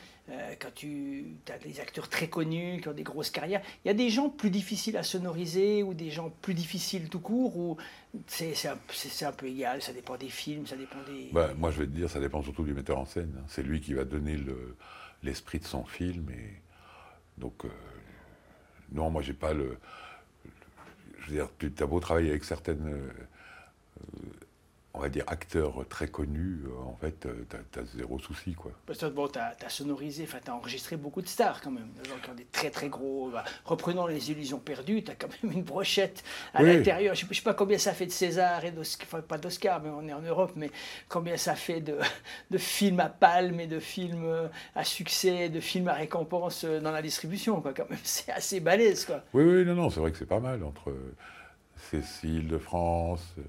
quand 0.61 0.73
tu 0.75 1.27
as 1.53 1.59
des 1.59 1.79
acteurs 1.81 2.09
très 2.09 2.29
connus, 2.29 2.81
qui 2.81 2.89
ont 2.89 2.93
des 2.93 3.03
grosses 3.03 3.31
carrières, 3.31 3.63
il 3.85 3.89
y 3.89 3.91
a 3.91 3.95
des 3.95 4.11
gens 4.11 4.31
plus 4.31 4.51
difficiles 4.51 4.97
à 4.97 5.03
sonoriser 5.03 5.83
ou 5.83 5.93
des 5.95 6.11
gens 6.11 6.31
plus 6.43 6.55
difficiles 6.55 7.09
tout 7.09 7.21
court, 7.21 7.57
ou 7.57 7.77
c'est 8.27 8.55
un, 8.67 8.79
un 9.29 9.33
peu 9.33 9.47
égal, 9.47 9.81
ça 9.83 9.93
dépend 9.93 10.17
des 10.17 10.29
films, 10.29 10.67
ça 10.67 10.77
dépend 10.77 11.03
des. 11.07 11.31
bah, 11.33 11.51
moi, 11.57 11.71
je 11.71 11.81
vais 11.81 11.87
te 11.87 11.91
dire, 11.93 12.09
ça 12.11 12.21
dépend 12.21 12.43
surtout 12.43 12.65
du 12.65 12.75
metteur 12.75 12.99
en 12.99 13.07
scène. 13.07 13.33
hein. 13.39 13.45
C'est 13.49 13.63
lui 13.63 13.81
qui 13.81 13.93
va 13.95 14.05
donner 14.05 14.37
le- 14.37 14.77
l'esprit 15.23 15.59
de 15.61 15.67
son 15.67 15.85
film. 15.85 16.31
Et 16.31 16.61
donc, 17.39 17.65
euh, 17.65 17.69
non, 18.93 19.11
moi, 19.11 19.23
j'ai 19.23 19.33
pas 19.33 19.53
le. 19.53 19.77
Je 21.21 21.31
veux 21.31 21.37
dire, 21.37 21.49
tu 21.59 21.73
as 21.83 21.87
beau 21.87 22.01
travailler 22.01 22.31
avec 22.31 22.45
certaines. 22.45 23.11
Euh, 24.95 24.99
euh, 24.99 24.99
on 24.99 25.01
va 25.01 25.09
dire, 25.09 25.25
acteur 25.27 25.85
très 25.89 26.09
connu, 26.09 26.61
euh, 26.67 26.83
en 26.87 26.97
fait, 26.97 27.27
tu 27.51 27.79
as, 27.81 27.85
zéro 27.97 28.19
souci, 28.19 28.55
quoi. 28.55 28.73
Parce 28.87 29.01
que 29.01 29.07
bon, 29.07 29.29
tu 29.29 29.39
as, 29.39 29.69
sonorisé, 29.69 30.25
enfin, 30.25 30.39
tu 30.45 30.51
as 30.51 30.55
enregistré 30.55 30.97
beaucoup 30.97 31.23
de 31.23 31.29
stars 31.29 31.61
quand 31.61 31.71
même, 31.71 31.89
des 32.03 32.09
gens 32.09 32.17
qui 32.23 32.31
ont 32.31 32.35
des 32.35 32.45
très 32.47 32.71
très 32.71 32.89
gros. 32.89 33.31
bah, 33.31 33.45
reprenons 33.65 34.07
les 34.07 34.31
illusions 34.31 34.59
perdues, 34.59 35.03
tu 35.03 35.11
as 35.11 35.15
quand 35.15 35.29
même 35.43 35.53
une 35.53 35.63
brochette 35.63 36.23
à 36.55 36.63
Oui. 36.63 36.77
l'intérieur. 36.77 37.15
Je 37.15 37.27
ne 37.27 37.35
sais 37.35 37.43
pas 37.43 37.55
combien 37.55 37.79
ça 37.79 37.93
fait 37.93 38.07
de 38.07 38.13
César 38.13 38.65
et 38.65 38.71
d'Oscar, 38.71 39.07
enfin 39.07 39.21
pas 39.21 39.39
d'Oscar, 39.39 39.83
mais 39.83 39.91
on 39.91 40.07
est 40.09 40.13
en 40.13 40.23
Europe, 40.23 40.53
mais 40.57 40.71
combien 41.09 41.37
ça 41.37 41.55
fait 41.55 41.81
de, 41.81 41.99
de 42.51 42.59
films 42.59 43.01
à 43.01 43.09
palme 43.09 43.61
et 43.61 43.67
de 43.67 43.81
films 43.81 44.25
euh, 44.25 44.49
à 44.75 44.85
succès, 44.85 45.49
de 45.49 45.61
films 45.61 45.89
à 45.89 45.95
récompense 45.95 46.65
euh, 46.65 46.81
dans 46.81 46.93
la 46.93 47.03
distribution, 47.03 47.61
quoi, 47.61 47.73
quand 47.75 47.89
même. 47.91 47.99
C'est 48.05 48.33
assez 48.33 48.61
balèze, 48.61 49.05
quoi. 49.05 49.23
Oui, 49.35 49.45
oui, 49.45 49.65
non, 49.65 49.75
non, 49.75 49.91
c'est 49.91 50.01
vrai 50.01 50.13
que 50.13 50.19
c'est 50.19 50.27
pas 50.27 50.41
mal 50.41 50.63
entre 50.63 50.91
euh, 50.91 51.15
Cécile 51.91 52.49
de 52.49 52.59
France, 52.59 53.35
euh, 53.39 53.43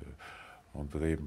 André 0.78 1.18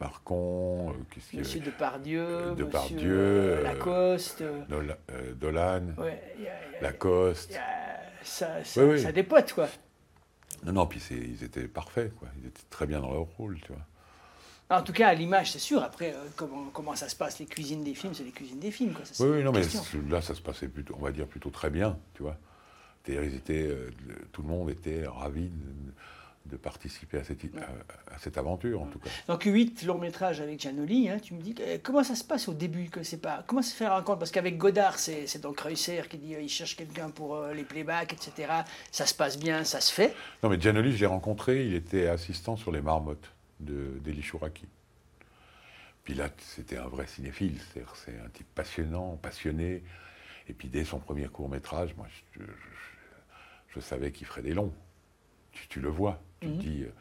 Marcon, 0.00 0.90
euh, 0.90 0.92
qu'est-ce 1.10 1.30
qu'il 1.30 1.38
y 1.38 1.42
Monsieur 1.42 1.60
avait 1.60 1.70
Depardieu, 1.70 2.20
Euh, 2.20 2.50
Monsieur 2.50 2.64
Depardieu, 2.66 3.10
euh, 3.18 3.56
euh, 3.58 3.62
Lacoste. 3.62 4.40
euh, 4.42 4.62
Dola- 4.68 4.98
euh, 5.10 5.32
Dolan, 5.34 5.82
ouais, 5.98 6.22
il 6.38 6.44
y 6.44 6.48
a- 6.48 6.50
il 6.68 6.72
y 6.74 6.76
a- 6.76 6.80
Lacoste. 6.82 7.50
il 7.50 7.54
y 7.54 7.58
a- 7.58 8.00
ça, 8.22 8.64
ça, 8.64 8.84
oui. 8.84 9.00
quoi. 9.54 9.68
Non, 10.64 10.72
non, 10.72 10.86
puis 10.86 11.00
ils 11.10 11.42
étaient 11.44 11.68
parfaits, 11.68 12.14
quoi. 12.16 12.28
Ils 12.40 12.46
étaient 12.48 12.62
très 12.70 12.86
bien 12.86 13.00
dans 13.00 13.10
leur 13.12 13.22
rôle, 13.22 13.58
tu 13.60 13.72
vois. 13.72 13.82
En 14.78 14.82
tout 14.82 14.92
cas, 14.92 15.08
à 15.08 15.14
l'image, 15.14 15.52
c'est 15.52 15.60
sûr. 15.60 15.80
Après, 15.82 16.12
euh, 16.12 16.18
comment, 16.34 16.64
comment 16.72 16.96
ça 16.96 17.08
se 17.08 17.14
passe 17.14 17.38
Les 17.38 17.46
cuisines 17.46 17.84
des 17.84 17.94
films, 17.94 18.14
c'est 18.14 18.24
les 18.24 18.32
cuisines 18.32 18.58
des 18.58 18.72
films. 18.72 18.92
Quoi. 18.94 19.04
Ça, 19.04 19.22
Oui, 19.24 19.30
oui, 19.36 19.44
non, 19.44 19.52
mais 19.52 19.62
là, 20.10 20.20
ça 20.20 20.34
se 20.34 20.42
passait 20.42 20.66
plutôt, 20.68 20.96
on 20.98 21.02
va 21.04 21.12
dire, 21.12 21.26
plutôt 21.28 21.50
très 21.50 21.70
bien, 21.70 21.96
tu 22.14 22.22
vois. 22.22 22.36
Ils 23.08 23.36
étaient, 23.36 23.68
euh, 23.68 23.90
tout 24.32 24.42
le 24.42 24.48
monde 24.48 24.68
était 24.68 25.06
ravi 25.06 25.48
de, 25.48 25.92
de 26.46 26.56
participer 26.56 27.18
à 27.18 27.24
cette, 27.24 27.44
à, 27.56 28.14
à 28.14 28.18
cette 28.18 28.38
aventure, 28.38 28.82
en 28.82 28.86
tout 28.86 28.98
cas. 28.98 29.10
Donc, 29.28 29.42
huit 29.44 29.82
longs 29.84 29.98
métrages 29.98 30.40
avec 30.40 30.60
Giannoli. 30.60 31.08
hein, 31.08 31.18
tu 31.18 31.34
me 31.34 31.40
dis, 31.40 31.54
euh, 31.60 31.78
comment 31.82 32.02
ça 32.04 32.14
se 32.14 32.24
passe 32.24 32.48
au 32.48 32.54
début 32.54 32.88
que 32.88 33.02
c'est 33.02 33.20
pas, 33.20 33.44
Comment 33.46 33.62
se 33.62 33.74
fait 33.74 33.84
la 33.84 33.96
rencontre? 33.96 34.18
Parce 34.20 34.30
qu'avec 34.30 34.56
Godard, 34.56 34.98
c'est 34.98 35.26
c'est 35.26 35.40
donc 35.40 35.60
Reusser 35.60 36.02
qui 36.08 36.18
dit 36.18 36.34
euh, 36.34 36.40
il 36.40 36.48
cherche 36.48 36.76
quelqu'un 36.76 37.10
pour 37.10 37.36
euh, 37.36 37.52
les 37.52 37.64
playbacks, 37.64 38.12
etc. 38.12 38.52
Ça 38.90 39.06
se 39.06 39.14
passe 39.14 39.38
bien, 39.38 39.64
ça 39.64 39.80
se 39.80 39.92
fait? 39.92 40.14
Non, 40.42 40.48
mais 40.48 40.60
Giannoli, 40.60 40.92
je 40.92 41.00
l'ai 41.00 41.06
rencontré, 41.06 41.66
il 41.66 41.74
était 41.74 42.06
assistant 42.08 42.56
sur 42.56 42.70
les 42.72 42.80
marmottes 42.80 43.32
de- 43.60 43.98
d'Eli 44.04 44.22
Chouraki. 44.22 44.66
Puis 46.04 46.14
là, 46.14 46.28
c'était 46.38 46.76
un 46.76 46.86
vrai 46.86 47.06
cinéphile, 47.06 47.58
c'est 47.74 48.18
un 48.24 48.28
type 48.28 48.46
passionnant, 48.54 49.16
passionné. 49.16 49.82
Et 50.48 50.52
puis 50.52 50.68
dès 50.68 50.84
son 50.84 51.00
premier 51.00 51.26
court-métrage, 51.26 51.94
moi, 51.96 52.06
je, 52.34 52.40
je- 52.40 52.46
je- 52.46 53.74
je 53.74 53.80
savais 53.80 54.12
qu'il 54.12 54.26
ferait 54.26 54.42
des 54.42 54.54
longs. 54.54 54.72
Tu, 55.50 55.66
tu 55.68 55.80
le 55.80 55.88
vois, 55.88 56.22
tu 56.40 56.48
Mhm. 56.48 56.58
te 56.58 56.62
dis, 56.62 56.82
euh, 56.82 56.92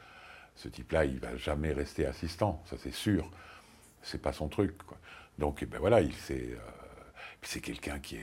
ce 0.56 0.68
type-là, 0.70 1.06
il 1.06 1.20
va 1.20 1.36
jamais 1.38 1.72
rester 1.74 2.06
assistant, 2.06 2.62
ça 2.70 2.78
c'est 2.82 2.94
sûr. 2.94 3.30
C'est 4.02 4.22
pas 4.22 4.34
son 4.34 4.48
truc. 4.48 4.78
quoi. 4.86 4.98
Donc, 5.40 5.60
eh 5.62 5.66
ben 5.66 5.80
voilà, 5.80 6.02
il 6.02 6.12
euh, 6.32 6.56
c'est 7.42 7.60
quelqu'un 7.62 8.00
qui, 8.00 8.18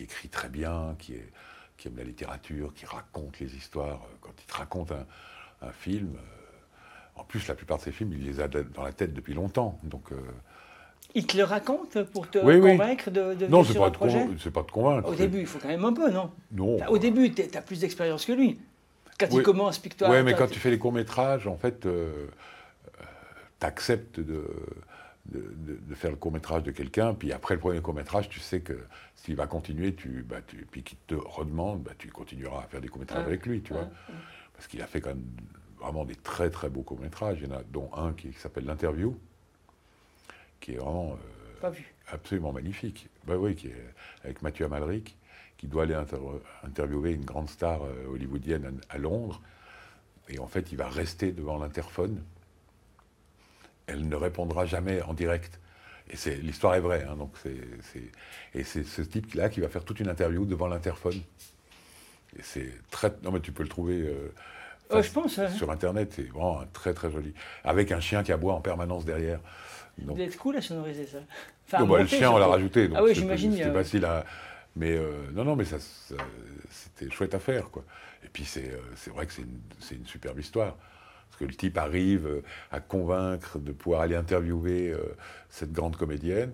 écrit 0.00 0.28
très 0.28 0.48
bien, 0.48 0.94
qui, 0.98 1.14
est, 1.14 1.28
qui 1.76 1.88
aime 1.88 1.96
la 1.96 2.04
littérature, 2.04 2.72
qui 2.74 2.86
raconte 2.86 3.38
les 3.40 3.54
histoires. 3.56 4.02
Euh, 4.04 4.16
Quand 4.20 4.32
il 4.40 4.46
te 4.46 4.54
raconte 4.54 4.92
un, 4.92 5.06
un 5.62 5.72
film, 5.72 6.14
euh, 6.16 7.20
en 7.20 7.24
plus, 7.24 7.46
la 7.48 7.54
plupart 7.54 7.78
de 7.78 7.82
ses 7.82 7.92
films, 7.92 8.12
il 8.12 8.24
les 8.24 8.40
a 8.40 8.48
dans 8.48 8.82
la 8.84 8.92
tête 8.92 9.12
depuis 9.12 9.34
longtemps. 9.34 9.78
Donc, 9.82 10.12
euh, 10.12 10.16
Il 11.14 11.26
te 11.26 11.36
le 11.36 11.44
raconte 11.44 12.02
pour 12.12 12.28
te 12.30 12.38
Oui, 12.38 12.56
oui. 12.56 12.72
convaincre 12.76 13.10
de, 13.10 13.34
de 13.34 13.46
non, 13.46 13.64
c'est 13.64 13.74
pas, 13.74 13.90
pas 13.90 14.62
de 14.62 14.70
convaincre. 14.70 15.08
Au 15.08 15.14
début, 15.14 15.40
il 15.40 15.46
faut 15.46 15.58
quand 15.58 15.68
même 15.68 15.84
un 15.84 15.92
peu, 15.92 16.10
non? 16.10 16.30
Non. 16.52 16.76
Au 16.88 16.98
début, 16.98 17.32
tu 17.32 17.42
as 17.56 17.62
plus 17.62 17.80
d'expérience 17.80 18.24
que 18.26 18.32
lui. 18.32 18.58
Quand 19.18 19.26
il 19.30 19.36
Oui. 19.38 19.42
commence, 19.42 19.78
puis 19.78 19.90
que 19.90 19.96
toi. 19.96 20.10
Ouais, 20.10 20.22
mais 20.22 20.34
quand 20.34 20.46
tu 20.48 20.58
fais 20.58 20.70
les 20.70 20.78
courts-métrages, 20.78 21.46
en 21.46 21.56
fait, 21.56 21.80
tu 23.60 23.66
acceptes 23.66 24.20
de, 24.20 24.44
de, 25.26 25.40
de- 25.56 25.78
de 25.80 25.94
faire 25.94 26.10
le 26.10 26.16
court-métrage 26.16 26.62
de 26.62 26.70
quelqu'un, 26.70 27.14
puis 27.14 27.32
après 27.32 27.54
le 27.54 27.60
premier 27.60 27.80
court-métrage, 27.80 28.28
tu 28.28 28.40
sais 28.40 28.60
que 28.60 28.78
s'il 29.14 29.36
va 29.36 29.46
continuer, 29.46 29.94
tu, 29.94 30.22
bah, 30.22 30.36
tu, 30.46 30.66
puis 30.70 30.82
qu'il 30.82 30.98
te 31.06 31.14
redemande, 31.14 31.82
bah, 31.82 31.92
tu 31.98 32.08
continueras 32.08 32.60
à 32.64 32.66
faire 32.68 32.80
des 32.80 32.88
courts-métrages 32.88 33.22
Ah, 33.24 33.26
avec 33.26 33.46
lui, 33.46 33.62
tu 33.62 33.72
ah, 33.74 33.78
vois. 33.78 33.88
Parce 34.54 34.66
qu'il 34.68 34.80
a 34.82 34.86
fait 34.86 35.00
quand 35.00 35.10
même 35.10 35.24
vraiment 35.78 36.04
des 36.04 36.14
très 36.14 36.50
très 36.50 36.68
beaux 36.68 36.82
courts-métrages. 36.82 37.38
Il 37.42 37.48
y 37.48 37.52
en 37.52 37.56
a 37.56 37.62
dont 37.64 37.90
un 37.96 38.12
qui, 38.12 38.28
qui 38.30 38.38
s'appelle 38.38 38.64
L'Interview, 38.66 39.18
qui 40.60 40.72
est 40.74 40.78
vraiment 40.78 41.12
euh, 41.12 41.60
Pas 41.60 41.70
vu. 41.70 41.92
absolument 42.08 42.52
magnifique. 42.52 43.08
Bah 43.26 43.36
oui, 43.36 43.54
qui 43.54 43.68
est 43.68 43.84
avec 44.24 44.42
Mathieu 44.42 44.64
Amalric, 44.66 45.16
qui 45.56 45.66
doit 45.66 45.84
aller 45.84 45.94
inter- 45.94 46.16
interviewer 46.64 47.12
une 47.12 47.24
grande 47.24 47.48
star 47.48 47.82
euh, 47.84 48.06
hollywoodienne 48.12 48.80
à, 48.90 48.94
à 48.94 48.98
Londres. 48.98 49.40
Et 50.28 50.38
en 50.38 50.46
fait, 50.46 50.72
il 50.72 50.76
va 50.78 50.88
rester 50.88 51.32
devant 51.32 51.58
l'interphone. 51.58 52.22
Elle 53.86 54.08
ne 54.08 54.16
répondra 54.16 54.66
jamais 54.66 55.00
en 55.02 55.14
direct. 55.14 55.60
Et 56.10 56.16
c'est 56.16 56.36
l'histoire 56.36 56.74
est 56.74 56.80
vraie. 56.80 57.04
hein, 57.08 57.16
donc 57.16 57.32
c'est, 57.42 57.56
et 58.54 58.64
c'est 58.64 58.84
ce 58.84 59.02
type-là 59.02 59.48
qui 59.48 59.60
va 59.60 59.68
faire 59.68 59.84
toute 59.84 60.00
une 60.00 60.08
interview 60.08 60.44
devant 60.44 60.66
l'interphone. 60.68 61.20
Et 62.38 62.42
c'est 62.42 62.70
très. 62.90 63.12
Non, 63.22 63.32
mais 63.32 63.40
tu 63.40 63.52
peux 63.52 63.62
le 63.62 63.68
trouver. 63.68 64.00
euh, 64.02 64.32
Oh, 64.90 65.02
je 65.02 65.10
pense, 65.10 65.36
ouais. 65.38 65.50
Sur 65.50 65.72
Internet, 65.72 66.12
c'est 66.14 66.28
vraiment 66.30 66.62
très 66.72 66.94
très 66.94 67.10
joli. 67.10 67.34
Avec 67.64 67.90
un 67.90 67.98
chien 67.98 68.22
qui 68.22 68.30
aboie 68.30 68.54
en 68.54 68.60
permanence 68.60 69.04
derrière. 69.04 69.40
Donc, 69.98 70.16
Vous 70.16 70.22
êtes 70.22 70.36
cool 70.36 70.56
à 70.56 70.62
sonoriser 70.62 71.06
ça. 71.06 71.18
Enfin, 71.66 71.78
à 71.78 71.80
non, 71.80 71.86
bah, 71.88 72.00
le 72.02 72.06
chien, 72.06 72.30
on 72.30 72.38
l'a 72.38 72.46
rajouté. 72.46 72.86
Donc 72.86 72.98
ah 73.00 73.02
oui, 73.02 73.12
j'imagine 73.12 73.50
C'était 73.52 73.64
bien. 73.64 73.72
facile 73.72 74.04
à. 74.04 74.24
Mais 74.76 74.96
euh, 74.96 75.10
non, 75.32 75.44
non, 75.44 75.56
mais 75.56 75.64
ça, 75.64 75.78
ça- 75.80 76.14
c'était 76.70 77.10
chouette 77.10 77.34
à 77.34 77.38
faire, 77.38 77.70
quoi. 77.70 77.84
Et 78.24 78.28
puis 78.28 78.44
c'est 78.44 78.70
euh, 78.72 79.10
vrai 79.12 79.26
que 79.26 79.32
c'est 79.32 79.94
une, 79.94 80.06
superbe 80.06 80.38
histoire. 80.38 80.76
Parce 81.28 81.40
que 81.40 81.44
le 81.44 81.54
type 81.54 81.76
arrive 81.78 82.26
euh, 82.26 82.42
à 82.70 82.80
convaincre 82.80 83.58
de 83.58 83.72
pouvoir 83.72 84.02
aller 84.02 84.14
interviewer 84.16 84.94
cette 85.50 85.72
grande 85.72 85.96
comédienne. 85.96 86.52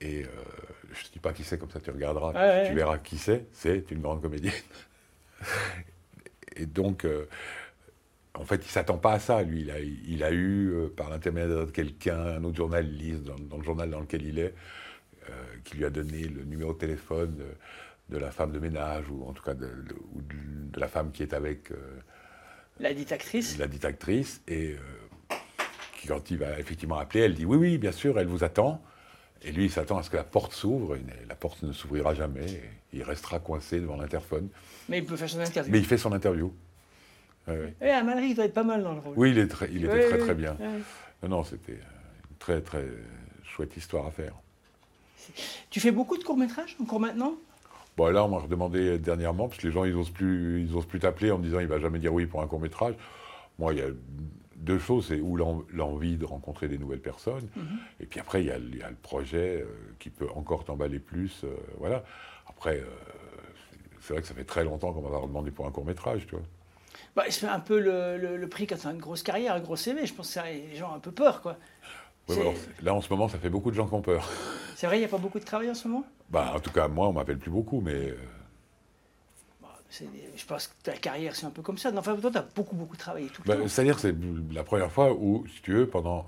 Et 0.00 0.24
euh, 0.24 0.26
je 0.92 1.06
ne 1.06 1.12
dis 1.12 1.18
pas 1.20 1.32
qui 1.32 1.44
c'est, 1.44 1.58
comme 1.58 1.70
ça 1.70 1.80
tu 1.80 1.90
regarderas, 1.90 2.32
Ouais, 2.32 2.62
ouais. 2.62 2.68
tu 2.68 2.74
verras 2.74 2.98
qui 2.98 3.18
c'est. 3.18 3.46
C'est 3.52 3.90
une 3.90 4.00
grande 4.00 4.20
comédienne. 4.22 4.52
Et 6.56 6.66
donc, 6.66 7.04
euh, 7.04 7.26
en 8.34 8.44
fait, 8.44 8.64
il 8.64 8.68
s'attend 8.70 8.98
pas 8.98 9.12
à 9.14 9.18
ça. 9.18 9.42
Lui, 9.42 9.62
il 9.62 9.70
a, 9.70 9.80
il 9.80 10.22
a 10.24 10.30
eu, 10.32 10.70
euh, 10.72 10.88
par 10.88 11.08
l'intermédiaire 11.10 11.66
de 11.66 11.70
quelqu'un, 11.70 12.18
un 12.18 12.44
autre 12.44 12.56
journaliste 12.56 13.22
dans, 13.22 13.38
dans 13.38 13.56
le 13.58 13.62
journal 13.64 13.90
dans 13.90 14.00
lequel 14.00 14.26
il 14.26 14.38
est, 14.38 14.54
qui 15.64 15.76
lui 15.76 15.84
a 15.84 15.90
donné 15.90 16.22
le 16.24 16.44
numéro 16.44 16.72
de 16.72 16.78
téléphone 16.78 17.36
de, 17.36 18.14
de 18.14 18.18
la 18.18 18.30
femme 18.30 18.52
de 18.52 18.58
ménage, 18.58 19.08
ou 19.10 19.24
en 19.28 19.32
tout 19.32 19.42
cas 19.42 19.54
de, 19.54 19.66
de- 19.66 19.96
ou 20.14 20.22
de- 20.22 20.70
de 20.72 20.80
la 20.80 20.88
femme 20.88 21.12
qui 21.12 21.22
est 21.22 21.32
avec 21.34 21.70
euh, 21.70 21.76
La 22.80 22.92
dite 22.94 23.12
actrice. 23.12 23.58
la 23.58 23.66
dite 23.66 23.84
actrice. 23.84 24.42
Et 24.48 24.72
euh, 25.30 25.34
qui, 25.98 26.08
quand 26.08 26.30
il 26.30 26.38
va 26.38 26.58
effectivement 26.58 26.98
appeler, 26.98 27.20
elle 27.24 27.34
dit 27.34 27.44
oui, 27.44 27.56
oui, 27.56 27.78
bien 27.78 27.92
sûr, 27.92 28.18
elle 28.18 28.26
vous 28.26 28.44
attend. 28.44 28.82
Et 29.44 29.50
lui, 29.52 29.64
il 29.64 29.70
s'attend 29.70 29.98
à 29.98 30.02
ce 30.04 30.10
que 30.10 30.16
la 30.16 30.24
porte 30.24 30.52
s'ouvre. 30.52 30.96
La 31.28 31.34
porte 31.34 31.62
ne 31.64 31.72
s'ouvrira 31.72 32.14
jamais. 32.14 32.48
et 32.50 32.62
il 32.92 33.02
restera 33.02 33.38
coincé 33.40 33.80
devant 33.80 33.96
l'interphone. 33.96 34.48
Mais 34.88 34.98
il 34.98 35.04
peut 35.04 35.16
faire 35.16 35.28
son 35.28 35.40
interview. 35.40 35.72
Mais 35.72 35.78
il 35.78 35.84
fait 35.86 35.98
son 35.98 36.12
interview. 36.12 36.52
Ouais. 37.48 37.74
Eh, 37.80 37.88
Amalric 37.88 38.30
il 38.30 38.34
doit 38.36 38.44
être 38.44 38.54
pas 38.54 38.62
mal 38.62 38.82
dans 38.84 38.92
le 38.94 39.00
rôle. 39.00 39.14
Oui, 39.16 39.30
il, 39.30 39.38
est 39.38 39.48
très, 39.48 39.68
il 39.72 39.84
était 39.84 40.08
très 40.10 40.18
très 40.18 40.34
bien. 40.34 40.56
Non, 41.24 41.28
non, 41.28 41.44
c'était 41.44 41.72
une 41.72 42.36
très 42.38 42.60
très 42.60 42.84
chouette 43.42 43.76
histoire 43.76 44.06
à 44.06 44.10
faire. 44.12 44.34
Tu 45.70 45.80
fais 45.80 45.90
beaucoup 45.90 46.16
de 46.18 46.24
courts-métrages 46.24 46.76
encore 46.80 47.00
maintenant? 47.00 47.34
Bon, 47.96 48.06
là, 48.10 48.24
on 48.24 48.28
m'a 48.28 48.38
redemandé 48.38 48.98
dernièrement, 48.98 49.48
parce 49.48 49.60
que 49.60 49.66
les 49.66 49.72
gens, 49.72 49.84
ils 49.84 49.92
n'osent 49.94 50.10
plus, 50.10 50.62
ils 50.66 50.74
osent 50.74 50.86
plus 50.86 50.98
t'appeler 51.00 51.30
en 51.30 51.38
me 51.38 51.44
disant 51.44 51.60
il 51.60 51.66
va 51.66 51.78
jamais 51.78 51.98
dire 51.98 52.12
oui 52.12 52.26
pour 52.26 52.40
un 52.42 52.46
court-métrage. 52.46 52.94
Moi, 53.58 53.74
il 53.74 53.78
y 53.80 53.82
a 53.82 53.88
deux 54.56 54.78
choses, 54.78 55.06
c'est 55.08 55.20
ou 55.20 55.36
l'en- 55.36 55.62
l'envie 55.72 56.16
de 56.16 56.24
rencontrer 56.24 56.68
des 56.68 56.78
nouvelles 56.78 57.00
personnes, 57.02 57.46
Mhm. 57.56 57.78
et 58.00 58.06
puis 58.06 58.20
après, 58.20 58.42
il 58.42 58.46
y 58.46 58.50
a, 58.50 58.56
il 58.58 58.76
y 58.76 58.82
a 58.82 58.88
le 58.88 58.96
projet 58.96 59.62
euh, 59.62 59.66
qui 59.98 60.08
peut 60.08 60.28
encore 60.34 60.64
t'emballer 60.64 60.98
plus. 61.00 61.42
euh, 61.44 61.48
voilà. 61.78 62.02
Après, 62.48 62.78
euh, 62.80 62.86
c'est 64.00 64.14
vrai 64.14 64.22
que 64.22 64.28
ça 64.28 64.34
fait 64.34 64.44
très 64.44 64.64
longtemps 64.64 64.92
qu'on 64.92 65.02
m'a 65.02 65.16
redemandé 65.16 65.50
pour 65.50 65.66
un 65.66 65.70
court-métrage, 65.70 66.26
tu 66.26 66.34
vois. 66.36 66.44
bah, 67.14 67.24
C'est 67.28 67.46
un 67.46 67.60
peu 67.60 67.78
le, 67.78 68.16
le- 68.16 68.36
le 68.36 68.48
prix 68.48 68.66
quand 68.66 68.76
tu 68.76 68.86
as 68.86 68.90
une 68.92 68.98
grosse 68.98 69.22
carrière, 69.22 69.54
un 69.54 69.60
gros 69.60 69.76
CV. 69.76 70.06
Je 70.06 70.14
pense 70.14 70.28
que 70.28 70.32
ça, 70.34 70.44
les 70.50 70.74
gens 70.76 70.92
ont 70.92 70.94
un 70.94 70.98
peu 71.00 71.12
peur. 71.12 71.42
quoi. 71.42 71.56
Ouais, 72.40 72.54
là, 72.82 72.94
en 72.94 73.00
ce 73.00 73.08
moment, 73.10 73.28
ça 73.28 73.38
fait 73.38 73.50
beaucoup 73.50 73.70
de 73.70 73.76
gens 73.76 73.86
qui 73.86 73.94
ont 73.94 74.02
peur. 74.02 74.28
C'est 74.76 74.86
vrai, 74.86 74.96
il 74.96 75.00
n'y 75.00 75.06
a 75.06 75.08
pas 75.08 75.18
beaucoup 75.18 75.38
de 75.38 75.44
travail 75.44 75.70
en 75.70 75.74
ce 75.74 75.86
moment? 75.88 76.04
Bah, 76.30 76.52
en 76.54 76.60
tout 76.60 76.70
cas, 76.72 76.88
moi, 76.88 77.08
on 77.08 77.12
m'appelle 77.12 77.38
plus 77.38 77.50
beaucoup, 77.50 77.80
mais 77.80 77.92
euh, 78.10 78.16
Bah, 79.60 79.78
Je 80.36 80.44
pense 80.46 80.68
que 80.68 80.72
ta 80.82 80.92
carrière, 80.92 81.36
c'est 81.36 81.46
un 81.46 81.50
peu 81.50 81.62
comme 81.62 81.78
ça. 81.78 81.92
Non, 81.92 81.98
Enfin, 81.98 82.16
toi, 82.16 82.30
tu 82.30 82.38
as 82.38 82.46
beaucoup, 82.54 82.74
beaucoup 82.74 82.96
travaillé 82.96 83.28
tout 83.28 83.42
le 83.44 83.48
Bah, 83.48 83.56
temps. 83.56 83.68
C'est-à-dire 83.68 83.94
que 83.96 84.00
c'est 84.00 84.14
la 84.52 84.64
première 84.64 84.90
fois 84.90 85.12
où, 85.12 85.46
si 85.46 85.62
tu 85.62 85.72
veux, 85.72 85.86
pendant, 85.88 86.26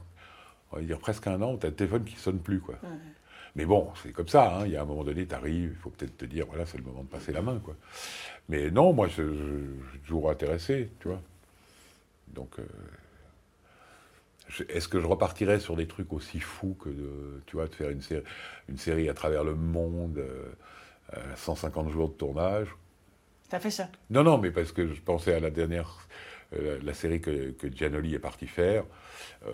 on 0.72 0.76
va 0.76 0.82
dire 0.82 0.98
presque 0.98 1.26
un 1.26 1.40
an, 1.42 1.56
tu 1.56 1.66
as 1.66 1.70
le 1.70 1.74
téléphone 1.76 2.04
qui 2.04 2.16
sonne 2.16 2.38
plus, 2.38 2.60
quoi. 2.60 2.76
Ouais. 2.82 2.88
Mais 3.56 3.64
bon, 3.64 3.90
c'est 4.02 4.12
comme 4.12 4.26
ça, 4.28 4.58
hein. 4.58 4.66
il 4.66 4.72
y 4.72 4.76
a 4.76 4.82
un 4.82 4.84
moment 4.84 5.04
donné, 5.04 5.26
tu 5.26 5.34
arrives, 5.34 5.70
il 5.76 5.80
faut 5.80 5.90
peut-être 5.90 6.16
te 6.18 6.24
dire, 6.24 6.44
voilà, 6.46 6.66
c'est 6.66 6.76
le 6.78 6.82
moment 6.84 7.02
de 7.04 7.08
passer 7.08 7.30
la 7.32 7.40
main, 7.40 7.60
quoi. 7.64 7.76
Mais 8.48 8.70
non, 8.70 8.92
moi, 8.92 9.06
je, 9.08 9.22
je- 9.22 9.84
je 9.86 9.90
suis 9.92 10.00
toujours 10.00 10.28
intéressé, 10.30 10.90
tu 11.00 11.08
vois. 11.08 11.20
Donc, 12.28 12.58
euh, 12.58 12.64
est-ce 14.68 14.88
que 14.88 15.00
je 15.00 15.06
repartirais 15.06 15.60
sur 15.60 15.76
des 15.76 15.86
trucs 15.86 16.12
aussi 16.12 16.40
fous 16.40 16.76
que 16.80 16.88
de, 16.88 17.42
tu 17.46 17.56
vois, 17.56 17.66
de 17.66 17.74
faire 17.74 17.90
une 17.90 18.02
série, 18.02 18.24
une 18.68 18.78
série 18.78 19.08
à 19.08 19.14
travers 19.14 19.44
le 19.44 19.54
monde, 19.54 20.18
euh, 20.18 20.52
euh, 21.16 21.36
150 21.36 21.90
jours 21.90 22.08
de 22.08 22.14
tournage? 22.14 22.68
Tu 23.48 23.56
as 23.56 23.60
fait 23.60 23.70
ça? 23.70 23.88
Non, 24.10 24.22
non, 24.22 24.38
mais 24.38 24.50
parce 24.50 24.72
que 24.72 24.92
je 24.92 25.00
pensais 25.00 25.34
à 25.34 25.40
la 25.40 25.50
dernière 25.50 26.06
euh, 26.54 26.78
la, 26.82 26.94
série 26.94 27.20
que, 27.20 27.50
que, 27.50 27.68
Gianoli 27.68 28.14
est 28.14 28.20
parti 28.20 28.46
faire, 28.46 28.84
euh, 29.46 29.52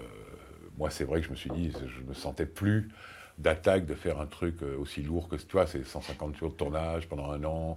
moi, 0.77 0.91
c'est 0.91 1.05
vrai 1.05 1.21
que 1.21 1.27
je 1.27 1.31
me 1.31 1.37
suis 1.37 1.51
dit, 1.51 1.73
je 1.73 2.03
me 2.03 2.15
sentais 2.15 2.47
plus 2.47 2.91
d'attaque 3.39 3.87
de 3.87 3.95
faire 3.95 4.21
un 4.21 4.27
truc 4.27 4.63
aussi 4.63 5.03
lourd 5.03 5.29
que 5.29 5.37
toi, 5.37 5.67
c'est 5.67 5.85
150 5.85 6.37
jours 6.37 6.51
de 6.51 6.57
tournage 6.57 7.09
pendant 7.09 7.31
un 7.31 7.43
an, 7.45 7.77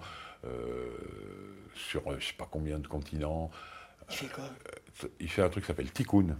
sur 1.73 2.03
je 2.19 2.25
sais 2.25 2.33
pas 2.33 2.47
combien 2.49 2.79
de 2.79 2.87
continents. 2.87 3.49
Il 4.09 4.15
fait 4.15 4.27
quoi? 4.27 4.43
Il 5.21 5.29
fait 5.29 5.41
un 5.41 5.49
truc 5.49 5.63
qui 5.63 5.67
s'appelle 5.67 5.91
Tikkun, 5.91 6.35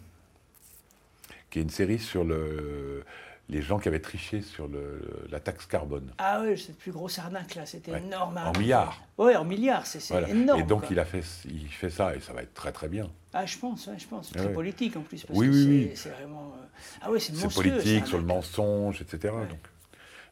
qui 1.53 1.59
est 1.59 1.61
une 1.61 1.69
série 1.69 1.99
sur 1.99 2.23
le 2.23 3.03
les 3.49 3.61
gens 3.61 3.77
qui 3.77 3.87
avaient 3.87 3.99
triché 3.99 4.41
sur 4.41 4.67
le, 4.67 5.27
la 5.29 5.39
taxe 5.39 5.67
carbone. 5.67 6.11
Ah 6.17 6.41
oui, 6.41 6.57
c'est 6.57 6.69
le 6.69 6.77
plus 6.77 6.91
gros 6.91 7.09
arnaque 7.19 7.55
là, 7.55 7.65
c'était 7.65 7.91
énorme. 7.91 8.37
En 8.37 8.57
milliards. 8.57 8.99
Oui, 9.17 9.35
en 9.35 9.43
milliards, 9.45 9.85
c'est 9.85 9.99
énorme. 10.29 10.61
Et 10.61 10.63
donc 10.63 10.85
il 10.89 10.97
a 10.97 11.05
fait, 11.05 11.23
il 11.45 11.67
fait 11.67 11.91
ça 11.91 12.15
et 12.15 12.21
ça 12.21 12.33
va 12.33 12.41
être 12.41 12.55
très 12.55 12.71
très 12.71 12.87
bien. 12.87 13.11
Ah, 13.33 13.45
je 13.45 13.57
pense, 13.57 13.87
je 13.95 14.07
pense. 14.07 14.29
C'est 14.29 14.39
très 14.39 14.51
politique 14.51 14.95
en 14.95 15.01
plus. 15.01 15.23
Parce 15.25 15.37
oui, 15.37 15.47
que 15.47 15.51
oui, 15.51 15.67
oui. 15.67 15.91
C'est 15.93 16.09
vraiment. 16.09 16.55
Euh, 16.57 16.65
ah 17.01 17.11
oui, 17.11 17.21
c'est 17.21 17.35
C'est 17.35 17.53
politique, 17.53 18.07
sur 18.07 18.17
le 18.17 18.25
mensonge, 18.25 19.01
etc. 19.01 19.33
Donc... 19.47 19.59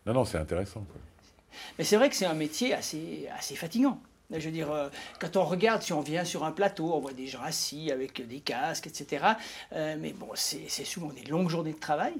Non, 0.07 0.13
non, 0.13 0.25
c'est 0.25 0.39
intéressant. 0.39 0.81
Quoi. 0.81 1.01
Mais 1.77 1.83
c'est 1.83 1.97
vrai 1.97 2.09
que 2.09 2.15
c'est 2.15 2.25
un 2.25 2.33
métier 2.33 2.73
assez, 2.73 3.27
assez 3.37 3.55
fatigant. 3.55 4.01
Je 4.39 4.45
veux 4.45 4.51
dire, 4.51 4.71
euh, 4.71 4.89
quand 5.19 5.35
on 5.37 5.43
regarde, 5.43 5.81
si 5.81 5.93
on 5.93 6.01
vient 6.01 6.23
sur 6.23 6.43
un 6.43 6.51
plateau, 6.51 6.93
on 6.93 6.99
voit 6.99 7.13
des 7.13 7.27
gens 7.27 7.41
assis 7.41 7.91
avec 7.91 8.25
des 8.25 8.39
casques, 8.39 8.87
etc. 8.87 9.25
Euh, 9.73 9.95
mais 9.99 10.13
bon, 10.13 10.29
c'est 10.35 10.67
souvent 10.85 11.09
des 11.09 11.23
longues 11.23 11.49
journées 11.49 11.73
de 11.73 11.79
travail. 11.79 12.13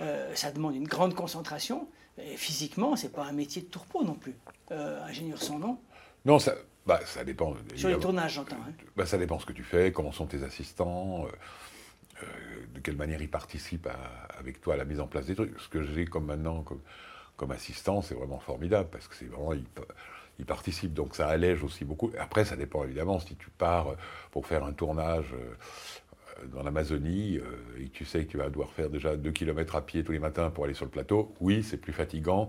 Euh, 0.00 0.34
ça 0.34 0.50
demande 0.52 0.76
une 0.76 0.86
grande 0.86 1.14
concentration. 1.14 1.88
Et 2.18 2.36
physiquement, 2.36 2.96
c'est 2.96 3.12
pas 3.12 3.24
un 3.24 3.32
métier 3.32 3.62
de 3.62 3.66
tourpeau 3.66 4.04
non 4.04 4.14
plus. 4.14 4.34
Ingénieur 4.70 5.42
son 5.42 5.58
nom. 5.58 5.78
Non, 6.24 6.38
ça, 6.38 6.54
bah, 6.86 7.00
ça 7.04 7.24
dépend. 7.24 7.54
Sur 7.74 7.88
les 7.88 7.98
tournages, 7.98 8.34
j'entends. 8.34 8.56
Hein. 8.56 8.72
Bah, 8.96 9.06
ça 9.06 9.18
dépend 9.18 9.38
ce 9.38 9.46
que 9.46 9.52
tu 9.52 9.64
fais, 9.64 9.90
comment 9.90 10.12
sont 10.12 10.26
tes 10.26 10.44
assistants, 10.44 11.26
de 12.74 12.80
quelle 12.80 12.96
manière 12.96 13.20
ils 13.20 13.30
participent 13.30 13.88
avec 14.38 14.60
toi 14.60 14.74
à 14.74 14.76
la 14.76 14.84
mise 14.84 15.00
en 15.00 15.06
place 15.06 15.26
des 15.26 15.34
trucs. 15.34 15.58
Ce 15.58 15.68
que 15.68 15.82
j'ai 15.82 16.04
comme 16.04 16.26
maintenant 16.26 16.62
comme, 16.62 16.82
comme 17.36 17.50
assistant, 17.52 18.02
c'est 18.02 18.14
vraiment 18.14 18.38
formidable 18.38 18.90
parce 18.92 19.08
que 19.08 19.16
c'est 19.16 19.24
vraiment 19.24 19.54
ils, 19.54 19.64
participent, 20.44 20.94
donc 20.94 21.14
ça 21.14 21.28
allège 21.28 21.62
aussi 21.62 21.84
beaucoup. 21.84 22.10
Après, 22.18 22.44
ça 22.44 22.56
dépend 22.56 22.84
évidemment 22.84 23.20
si 23.20 23.36
tu 23.36 23.50
pars 23.50 23.94
pour 24.30 24.46
faire 24.46 24.64
un 24.64 24.72
tournage 24.72 25.34
dans 26.46 26.62
l'Amazonie 26.62 27.38
euh, 27.38 27.82
et 27.82 27.88
tu 27.88 28.04
sais 28.04 28.24
que 28.24 28.30
tu 28.30 28.36
vas 28.38 28.48
devoir 28.48 28.70
faire 28.70 28.90
déjà 28.90 29.16
2 29.16 29.30
km 29.30 29.76
à 29.76 29.84
pied 29.84 30.04
tous 30.04 30.12
les 30.12 30.18
matins 30.18 30.50
pour 30.50 30.64
aller 30.64 30.74
sur 30.74 30.84
le 30.84 30.90
plateau, 30.90 31.34
oui, 31.40 31.62
c'est 31.62 31.76
plus 31.76 31.92
fatigant 31.92 32.48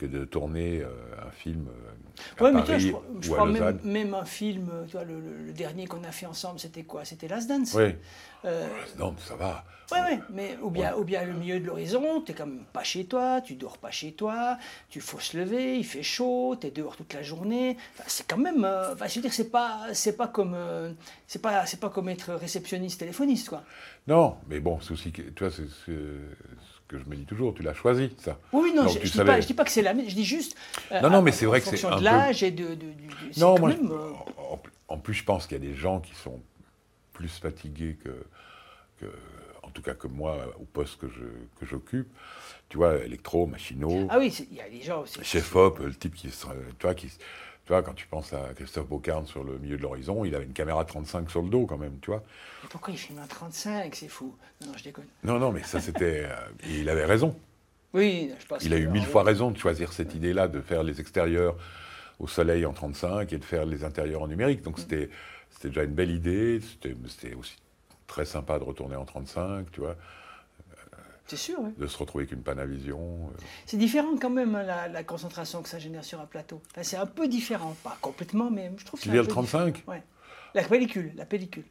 que 0.00 0.06
de 0.06 0.24
tourner 0.24 0.80
euh, 0.80 0.88
un 1.26 1.30
film 1.30 1.68
euh, 1.68 2.48
à 2.48 2.62
Paris 2.62 2.94
je, 3.20 3.30
crois, 3.30 3.44
même, 3.44 4.14
un 4.14 4.24
film, 4.24 4.70
tu 4.86 4.92
vois, 4.92 5.04
le, 5.04 5.52
dernier 5.52 5.86
qu'on 5.86 6.02
a 6.04 6.10
fait 6.10 6.24
ensemble, 6.24 6.58
c'était 6.58 6.84
quoi? 6.84 7.04
C'était 7.04 7.28
Last 7.28 7.48
Dance 7.48 7.74
Oui. 7.74 7.94
Last 8.42 8.96
Dance, 8.96 9.20
ça 9.28 9.36
va. 9.36 9.62
Oui, 9.92 9.98
oui, 10.08 10.18
mais 10.30 10.56
ou 10.62 10.70
bien, 10.70 10.94
ou 10.94 11.04
bien 11.04 11.24
le 11.24 11.34
milieu 11.34 11.58
de 11.60 11.66
l'horizon, 11.66 12.22
tu 12.22 12.30
n'es 12.30 12.38
comme 12.38 12.64
pas 12.72 12.84
chez 12.84 13.04
toi, 13.06 13.40
tu 13.40 13.56
dors 13.56 13.76
pas 13.76 13.90
chez 13.90 14.12
toi, 14.12 14.56
tu 14.88 15.00
faut 15.00 15.18
se 15.18 15.36
lever, 15.36 15.76
il 15.76 15.84
fait 15.84 16.04
chaud, 16.04 16.56
tu 16.58 16.68
es 16.68 16.70
dehors 16.70 16.96
toute 16.96 17.12
la 17.12 17.22
journée. 17.22 17.76
c'est 18.06 18.26
quand 18.26 18.38
même, 18.38 18.64
enfin, 18.64 19.06
je 19.06 19.16
veux 19.16 19.22
dire, 19.22 19.32
c'est 19.32 19.50
pas, 19.50 19.88
c'est 19.92 20.16
pas 20.16 20.28
comme, 20.28 20.56
c'est 21.26 21.42
pas, 21.42 21.66
c'est 21.66 21.80
pas 21.80 21.90
comme 21.90 22.08
être 22.08 22.32
réceptionniste 22.34 23.00
téléphoniste, 23.00 23.48
quoi. 23.48 23.64
Non, 24.06 24.36
mais 24.48 24.60
bon, 24.60 24.78
c'est 24.80 24.92
aussi, 24.92 25.12
tu 25.12 25.24
vois, 25.38 25.50
c'est 25.50 25.68
ce 25.84 25.92
que 26.90 26.98
je 26.98 27.04
me 27.04 27.14
dis 27.14 27.24
toujours, 27.24 27.54
tu 27.54 27.62
l'as 27.62 27.72
choisi, 27.72 28.10
ça. 28.18 28.36
Oui, 28.52 28.72
non, 28.74 28.88
je, 28.88 28.98
ne 28.98 29.04
dis, 29.04 29.18
pas, 29.18 29.38
dis 29.38 29.54
pas 29.54 29.64
que 29.64 29.70
c'est 29.70 29.80
la 29.82 29.94
même, 29.94 30.08
je 30.08 30.14
dis 30.14 30.24
juste. 30.24 30.56
Euh, 30.90 31.00
non, 31.00 31.10
non, 31.10 31.22
mais 31.22 31.30
c'est 31.30 31.46
vrai 31.46 31.60
que 31.60 31.66
c'est. 31.66 31.84
En 31.84 31.90
fonction 31.90 32.00
de 32.00 32.04
l'âge 32.04 32.42
et 32.42 32.50
de. 32.50 32.76
non, 33.38 33.58
moi, 33.60 33.70
euh, 33.70 34.12
en, 34.88 34.98
plus, 34.98 35.14
je 35.14 35.22
pense 35.22 35.46
qu'il 35.46 35.62
y 35.62 35.66
a 35.66 35.70
des 35.70 35.76
gens 35.76 36.00
qui 36.00 36.12
sont 36.16 36.40
plus 37.12 37.28
fatigués 37.28 37.96
que, 38.02 38.10
que, 39.00 39.06
en 39.62 39.70
tout 39.70 39.82
cas 39.82 39.94
que 39.94 40.08
moi, 40.08 40.38
au 40.60 40.64
poste 40.64 40.98
que, 41.00 41.08
je, 41.08 41.22
que 41.60 41.64
j'occupe. 41.64 42.08
Tu 42.68 42.76
vois, 42.76 42.96
électro, 42.96 43.46
machinaux. 43.46 44.06
Ah 44.10 44.18
oui, 44.18 44.32
il 44.50 44.56
y 44.56 44.60
a 44.60 44.68
des 44.68 44.82
gens 44.82 45.02
aussi. 45.02 45.18
Chef-op, 45.22 45.78
le 45.78 45.94
type 45.94 46.14
qui. 46.14 46.28
Tu 46.28 46.82
vois, 46.82 46.94
qui 46.94 47.08
tu 47.70 47.74
vois, 47.74 47.84
quand 47.84 47.94
tu 47.94 48.08
penses 48.08 48.32
à 48.32 48.52
Christophe 48.56 48.88
Bocarne 48.88 49.28
sur 49.28 49.44
le 49.44 49.56
milieu 49.58 49.76
de 49.76 49.82
l'horizon, 49.82 50.24
il 50.24 50.34
avait 50.34 50.44
une 50.44 50.52
caméra 50.52 50.84
35 50.84 51.30
sur 51.30 51.40
le 51.40 51.50
dos 51.50 51.66
quand 51.66 51.78
même, 51.78 52.00
tu 52.02 52.10
vois. 52.10 52.24
pourquoi 52.68 52.92
il 52.92 52.96
filme 52.96 53.20
un 53.20 53.28
35 53.28 53.94
C'est 53.94 54.08
fou. 54.08 54.34
Non, 54.66 54.72
je 54.76 54.82
déconne. 54.82 55.04
Non, 55.22 55.38
non, 55.38 55.52
mais 55.52 55.62
ça 55.62 55.78
c'était. 55.78 56.24
Euh, 56.24 56.34
il 56.68 56.88
avait 56.88 57.04
raison. 57.04 57.36
Oui, 57.94 58.32
je 58.40 58.46
pense. 58.46 58.64
Il 58.64 58.74
a 58.74 58.76
eu 58.76 58.88
mille 58.88 59.06
fois 59.06 59.22
raison 59.22 59.52
de 59.52 59.56
choisir 59.56 59.92
cette 59.92 60.16
idée-là, 60.16 60.48
de 60.48 60.60
faire 60.60 60.82
les 60.82 61.00
extérieurs 61.00 61.56
au 62.18 62.26
soleil 62.26 62.66
en 62.66 62.72
35 62.72 63.32
et 63.32 63.38
de 63.38 63.44
faire 63.44 63.64
les 63.64 63.84
intérieurs 63.84 64.22
en 64.22 64.26
numérique. 64.26 64.62
Donc 64.62 64.76
mm. 64.76 64.80
c'était, 64.80 65.10
c'était 65.50 65.68
déjà 65.68 65.84
une 65.84 65.94
belle 65.94 66.10
idée. 66.10 66.60
C'était 66.60 67.34
aussi 67.34 67.56
très 68.08 68.24
sympa 68.24 68.58
de 68.58 68.64
retourner 68.64 68.96
en 68.96 69.04
35, 69.04 69.70
tu 69.70 69.78
vois. 69.78 69.94
C'est 71.30 71.36
sûr, 71.36 71.60
De 71.78 71.86
se 71.86 71.96
retrouver 71.96 72.24
avec 72.24 72.32
une 72.32 72.42
Panavision. 72.42 72.98
Euh. 72.98 73.40
C'est 73.64 73.76
différent 73.76 74.16
quand 74.20 74.30
même, 74.30 74.56
hein, 74.56 74.88
la, 74.88 75.04
concentration 75.04 75.62
que 75.62 75.68
ça 75.68 75.78
génère 75.78 76.04
sur 76.04 76.20
un 76.20 76.26
plateau. 76.26 76.60
c'est 76.82 76.96
un 76.96 77.06
peu 77.06 77.28
différent, 77.28 77.76
pas 77.84 77.96
complètement, 78.00 78.50
mais 78.50 78.72
je 78.76 78.84
trouve 78.84 78.98
que 78.98 79.06
c'est. 79.06 79.12
Le 79.12 79.24
35 79.24 79.84
ouais. 79.86 80.02
La 80.56 80.64
pellicule, 80.64 81.12
la 81.16 81.24
pellicule. 81.24 81.62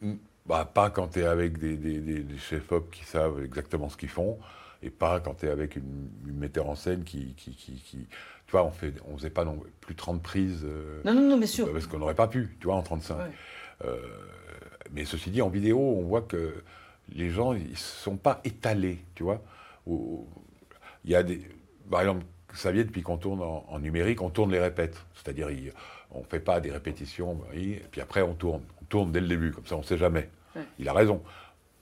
Bah, 0.45 0.63
pas 0.63 0.89
quand 0.89 1.09
tu 1.09 1.19
es 1.19 1.25
avec 1.25 1.57
des, 1.57 1.75
des, 1.75 1.99
des, 1.99 2.37
chefs-op 2.37 2.89
qui 2.89 3.03
savent 3.03 3.43
exactement 3.43 3.89
ce 3.89 3.97
qu'ils 3.97 4.07
font, 4.07 4.37
et 4.81 4.89
pas 4.89 5.19
quand 5.19 5.33
tu 5.33 5.47
es 5.47 5.49
avec 5.49 5.75
une, 5.75 6.09
metteur 6.25 6.69
en 6.69 6.75
scène 6.75 7.03
qui, 7.03 7.33
qui, 7.35 7.51
qui, 7.51 7.81
Tu 7.83 8.51
vois, 8.51 8.63
on 8.63 8.71
fait, 8.71 8.93
on 9.11 9.17
faisait 9.17 9.29
pas 9.29 9.43
non, 9.43 9.59
plus 9.81 9.95
30 9.95 10.23
prises. 10.23 10.63
Euh, 10.63 11.01
non, 11.03 11.13
non, 11.13 11.31
non, 11.31 11.37
bien 11.37 11.47
sûr. 11.47 11.69
Parce 11.73 11.85
qu'on 11.85 11.99
n'aurait 11.99 12.15
pas 12.15 12.29
pu, 12.29 12.55
tu 12.61 12.67
vois, 12.67 12.75
en 12.75 12.81
35. 12.81 13.17
Euh, 13.83 13.97
mais 14.93 15.03
ceci 15.03 15.31
dit, 15.31 15.41
en 15.41 15.49
vidéo, 15.49 15.79
on 15.79 16.03
voit 16.03 16.21
que 16.21 16.63
les 17.13 17.29
gens, 17.29 17.53
ils 17.53 17.71
ne 17.71 17.75
sont 17.75 18.17
pas 18.17 18.41
étalés, 18.43 18.99
tu 19.15 19.23
vois. 19.23 19.41
Il 19.87 21.11
y 21.11 21.15
a 21.15 21.23
des, 21.23 21.41
par 21.89 22.01
exemple, 22.01 22.25
ça 22.53 22.71
vient 22.71 22.83
depuis 22.83 23.01
qu'on 23.01 23.17
tourne 23.17 23.41
en, 23.41 23.79
numérique, 23.79 24.21
on 24.21 24.29
tourne 24.29 24.51
les 24.51 24.59
répètes. 24.59 24.97
C'est-à-dire, 25.15 25.47
on 26.11 26.19
ne 26.19 26.25
fait 26.25 26.39
pas 26.39 26.59
des 26.59 26.71
répétitions, 26.71 27.39
et 27.53 27.81
puis 27.91 28.01
après 28.01 28.21
on 28.21 28.33
tourne. 28.33 28.63
On 28.81 28.85
tourne 28.85 29.11
dès 29.11 29.21
le 29.21 29.27
début, 29.27 29.51
comme 29.51 29.65
ça 29.65 29.75
on 29.75 29.79
ne 29.79 29.83
sait 29.83 29.97
jamais. 29.97 30.29
Il 30.77 30.89
a 30.89 30.93
raison. 30.93 31.21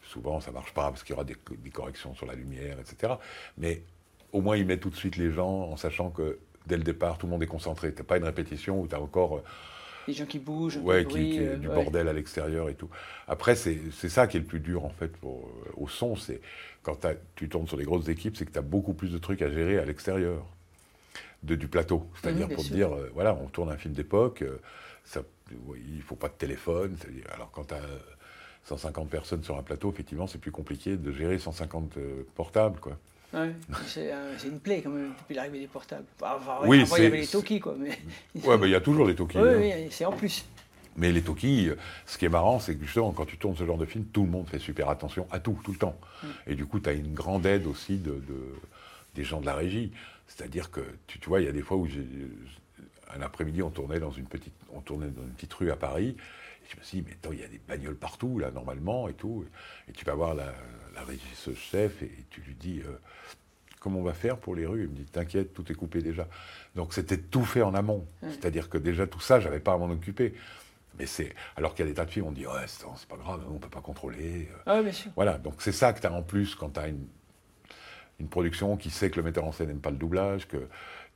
Souvent 0.03 0.39
ça 0.39 0.51
ne 0.51 0.55
marche 0.55 0.73
pas 0.73 0.89
parce 0.89 1.03
qu'il 1.03 1.11
y 1.11 1.15
aura 1.15 1.23
des, 1.23 1.35
corrections 1.71 2.15
sur 2.15 2.25
la 2.25 2.35
lumière, 2.35 2.77
etc. 2.79 3.13
Mais 3.57 3.83
au 4.31 4.41
moins 4.41 4.57
il 4.57 4.65
met 4.65 4.77
tout 4.77 4.89
de 4.89 4.95
suite 4.95 5.17
les 5.17 5.31
gens 5.31 5.71
en 5.71 5.77
sachant 5.77 6.09
que 6.09 6.39
dès 6.65 6.77
le 6.77 6.83
départ 6.83 7.17
tout 7.17 7.27
le 7.27 7.31
monde 7.31 7.43
est 7.43 7.47
concentré. 7.47 7.93
Tu 7.93 7.99
n'as 7.99 8.05
pas 8.05 8.17
une 8.17 8.23
répétition 8.23 8.81
où 8.81 8.87
tu 8.87 8.95
as 8.95 9.01
encore 9.01 9.41
les 10.07 10.13
gens 10.13 10.25
qui 10.25 10.39
bougent, 10.39 10.77
ouais, 10.77 11.05
qui, 11.05 11.39
euh, 11.39 11.57
du 11.57 11.67
bordel 11.67 12.07
à 12.07 12.13
l'extérieur 12.13 12.69
et 12.69 12.75
tout. 12.75 12.89
Après, 13.27 13.55
c'est 13.55 13.91
ça 13.91 14.27
qui 14.27 14.37
est 14.37 14.39
le 14.39 14.45
plus 14.45 14.61
dur 14.61 14.85
en 14.85 14.89
fait 14.89 15.09
pour, 15.17 15.45
euh, 15.45 15.71
au 15.75 15.87
son, 15.87 16.15
c'est 16.15 16.41
quand 16.81 17.05
tu 17.35 17.49
tournes 17.49 17.67
sur 17.67 17.77
les 17.77 17.83
grosses 17.83 18.07
équipes, 18.07 18.37
c'est 18.37 18.45
que 18.45 18.51
tu 18.51 18.59
as 18.59 18.63
beaucoup 18.63 18.93
plus 18.93 19.11
de 19.11 19.17
trucs 19.17 19.41
à 19.41 19.49
gérer 19.49 19.77
à 19.77 19.85
l'extérieur 19.85 20.45
du 21.43 21.67
plateau. 21.67 22.09
C'est-à-dire 22.21 22.47
pour 22.47 22.63
te 22.63 22.73
dire, 22.73 22.93
euh, 22.93 23.11
voilà, 23.13 23.35
on 23.35 23.47
tourne 23.47 23.69
un 23.69 23.77
film 23.77 23.93
d'époque, 23.93 24.43
il 24.43 25.97
ne 25.97 26.01
faut 26.01 26.15
pas 26.15 26.29
de 26.29 26.33
téléphone. 26.33 26.95
Alors 27.33 27.51
quand 27.51 27.65
tu 27.65 27.73
as 27.73 27.81
150 28.63 29.09
personnes 29.09 29.43
sur 29.43 29.57
un 29.57 29.63
plateau, 29.63 29.91
effectivement, 29.91 30.27
c'est 30.27 30.39
plus 30.39 30.51
compliqué 30.51 30.95
de 30.95 31.11
gérer 31.11 31.37
150 31.37 31.97
portables, 32.35 32.79
quoi. 32.79 32.97
Ouais, 33.33 33.51
c'est 33.85 34.09
une 34.45 34.59
plaie 34.59 34.81
quand 34.81 34.89
même 34.89 35.13
depuis 35.19 35.35
l'arrivée 35.35 35.59
des 35.59 35.67
portables. 35.67 36.05
Enfin, 36.21 36.59
oui, 36.63 36.85
il 36.97 37.03
y 37.03 37.05
avait 37.05 37.17
les 37.17 37.27
Toki 37.27 37.59
quoi. 37.59 37.75
Mais... 37.77 37.97
Ouais, 38.43 38.57
il 38.63 38.69
y 38.69 38.75
a 38.75 38.81
toujours 38.81 39.05
les 39.05 39.15
Toki. 39.15 39.37
Oui, 39.37 39.49
hein. 39.49 39.57
oui 39.59 39.87
c'est 39.91 40.05
en 40.05 40.13
plus. 40.13 40.45
Mais 40.97 41.11
les 41.11 41.21
Toki, 41.21 41.69
ce 42.07 42.17
qui 42.17 42.25
est 42.25 42.29
marrant, 42.29 42.59
c'est 42.59 42.75
que 42.75 42.83
justement, 42.83 43.11
quand 43.11 43.25
tu 43.25 43.37
tournes 43.37 43.55
ce 43.55 43.65
genre 43.65 43.77
de 43.77 43.85
film, 43.85 44.05
tout 44.05 44.23
le 44.23 44.29
monde 44.29 44.47
fait 44.47 44.59
super 44.59 44.89
attention 44.89 45.27
à 45.29 45.39
tout, 45.39 45.59
tout 45.63 45.71
le 45.71 45.77
temps. 45.77 45.97
Mm. 46.23 46.27
Et 46.47 46.55
du 46.55 46.65
coup, 46.65 46.79
tu 46.79 46.89
as 46.89 46.93
une 46.93 47.13
grande 47.13 47.45
aide 47.45 47.67
aussi 47.67 47.97
de, 47.97 48.19
des 49.13 49.23
gens 49.23 49.39
de 49.39 49.45
la 49.45 49.53
régie. 49.53 49.91
C'est-à-dire 50.27 50.71
que, 50.71 50.81
tu, 51.05 51.19
tu, 51.19 51.29
vois, 51.29 51.39
il 51.39 51.45
y 51.45 51.49
a 51.49 51.51
des 51.51 51.61
fois 51.61 51.77
où, 51.77 51.87
un 53.15 53.21
après-midi, 53.21 53.61
on 53.61 53.69
tournait 53.69 53.99
dans 53.99 54.11
une 54.11 54.25
petite, 54.25 54.55
on 54.73 54.81
tournait 54.81 55.07
dans 55.07 55.21
une 55.21 55.33
petite 55.33 55.53
rue 55.53 55.69
à 55.69 55.75
Paris. 55.75 56.15
Et 56.17 56.69
je 56.73 56.77
me 56.77 56.83
suis 56.83 57.01
dit, 57.01 57.05
mais 57.07 57.13
attends, 57.13 57.31
il 57.31 57.39
y 57.39 57.43
a 57.43 57.47
des 57.47 57.61
bagnoles 57.67 57.95
partout, 57.95 58.39
là, 58.39 58.49
normalement, 58.49 59.07
et 59.07 59.13
tout. 59.13 59.45
Et 59.87 59.91
tu 59.91 60.03
vas 60.03 60.15
voir 60.15 60.33
la, 60.33 60.51
la 61.05 61.13
ce 61.35 61.53
chef 61.53 62.01
et 62.01 62.11
tu 62.29 62.41
lui 62.41 62.55
dis 62.55 62.81
euh, 62.85 62.97
comment 63.79 63.99
on 63.99 64.03
va 64.03 64.13
faire 64.13 64.37
pour 64.37 64.55
les 64.55 64.65
rues? 64.65 64.83
Il 64.83 64.89
me 64.89 64.95
dit 64.95 65.05
t'inquiète, 65.05 65.53
tout 65.53 65.71
est 65.71 65.75
coupé 65.75 66.01
déjà. 66.01 66.27
Donc 66.75 66.93
c'était 66.93 67.17
tout 67.17 67.45
fait 67.45 67.61
en 67.61 67.73
amont. 67.73 68.05
C'est-à-dire 68.21 68.69
que 68.69 68.77
déjà 68.77 69.07
tout 69.07 69.19
ça, 69.19 69.39
j'avais 69.39 69.59
pas 69.59 69.73
à 69.73 69.77
m'en 69.77 69.89
occuper. 69.89 70.33
Mais 70.99 71.05
c'est 71.05 71.35
alors 71.55 71.75
qu'il 71.75 71.85
y 71.85 71.87
a 71.87 71.91
des 71.91 71.95
tas 71.95 72.05
de 72.05 72.11
films, 72.11 72.25
on 72.27 72.31
dit 72.31 72.47
ouais 72.47 72.65
c'est 72.65 72.85
pas 73.07 73.17
grave, 73.17 73.43
on 73.51 73.59
peut 73.59 73.69
pas 73.69 73.81
contrôler. 73.81 74.49
Ah, 74.65 74.81
bien 74.81 74.91
sûr. 74.91 75.11
Voilà, 75.15 75.37
donc 75.37 75.55
c'est 75.59 75.71
ça 75.71 75.93
que 75.93 76.01
tu 76.01 76.07
as 76.07 76.11
en 76.11 76.23
plus 76.23 76.55
quand 76.55 76.71
tu 76.71 76.79
as 76.79 76.87
une, 76.87 77.05
une 78.19 78.27
production 78.27 78.77
qui 78.77 78.89
sait 78.89 79.11
que 79.11 79.17
le 79.17 79.23
metteur 79.23 79.43
en 79.43 79.51
scène 79.51 79.67
n'aime 79.67 79.79
pas 79.79 79.91
le 79.91 79.97
doublage, 79.97 80.47
que 80.47 80.67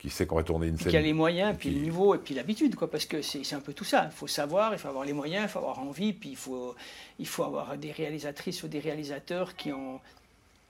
qui 0.02 0.10
sait 0.10 0.26
qu'on 0.26 0.36
va 0.36 0.44
tourner 0.44 0.65
une 0.65 0.78
scène. 0.78 0.90
Qui 0.90 0.98
a 0.98 1.02
les 1.02 1.14
moyens, 1.14 1.56
puis 1.56 1.69
le 1.69 1.80
niveau, 1.80 2.15
et 2.15 2.18
puis 2.18 2.34
l'habitude, 2.34 2.76
quoi, 2.76 2.90
parce 2.90 3.06
que 3.06 3.22
c'est 3.22 3.53
un 3.53 3.60
peu 3.60 3.72
tout 3.72 3.84
ça. 3.84 4.10
Il 4.11 4.15
faut 4.18 4.26
savoir, 4.26 4.73
il 4.73 4.80
faut 4.80 4.88
avoir 4.88 5.06
les 5.06 5.14
moyens, 5.14 5.44
il 5.45 5.49
faut 5.49 5.60
avoir 5.60 5.78
envie, 5.78 6.11
puis 6.11 6.30
il 6.30 6.36
faut, 6.36 6.76
il 7.19 7.28
faut 7.28 7.44
avoir 7.44 7.78
des 7.78 7.91
réalisatrices 7.91 8.64
ou 8.64 8.68
des 8.68 8.80
réalisateurs 8.80 9.56
qui 9.56 9.72
ont 9.72 9.99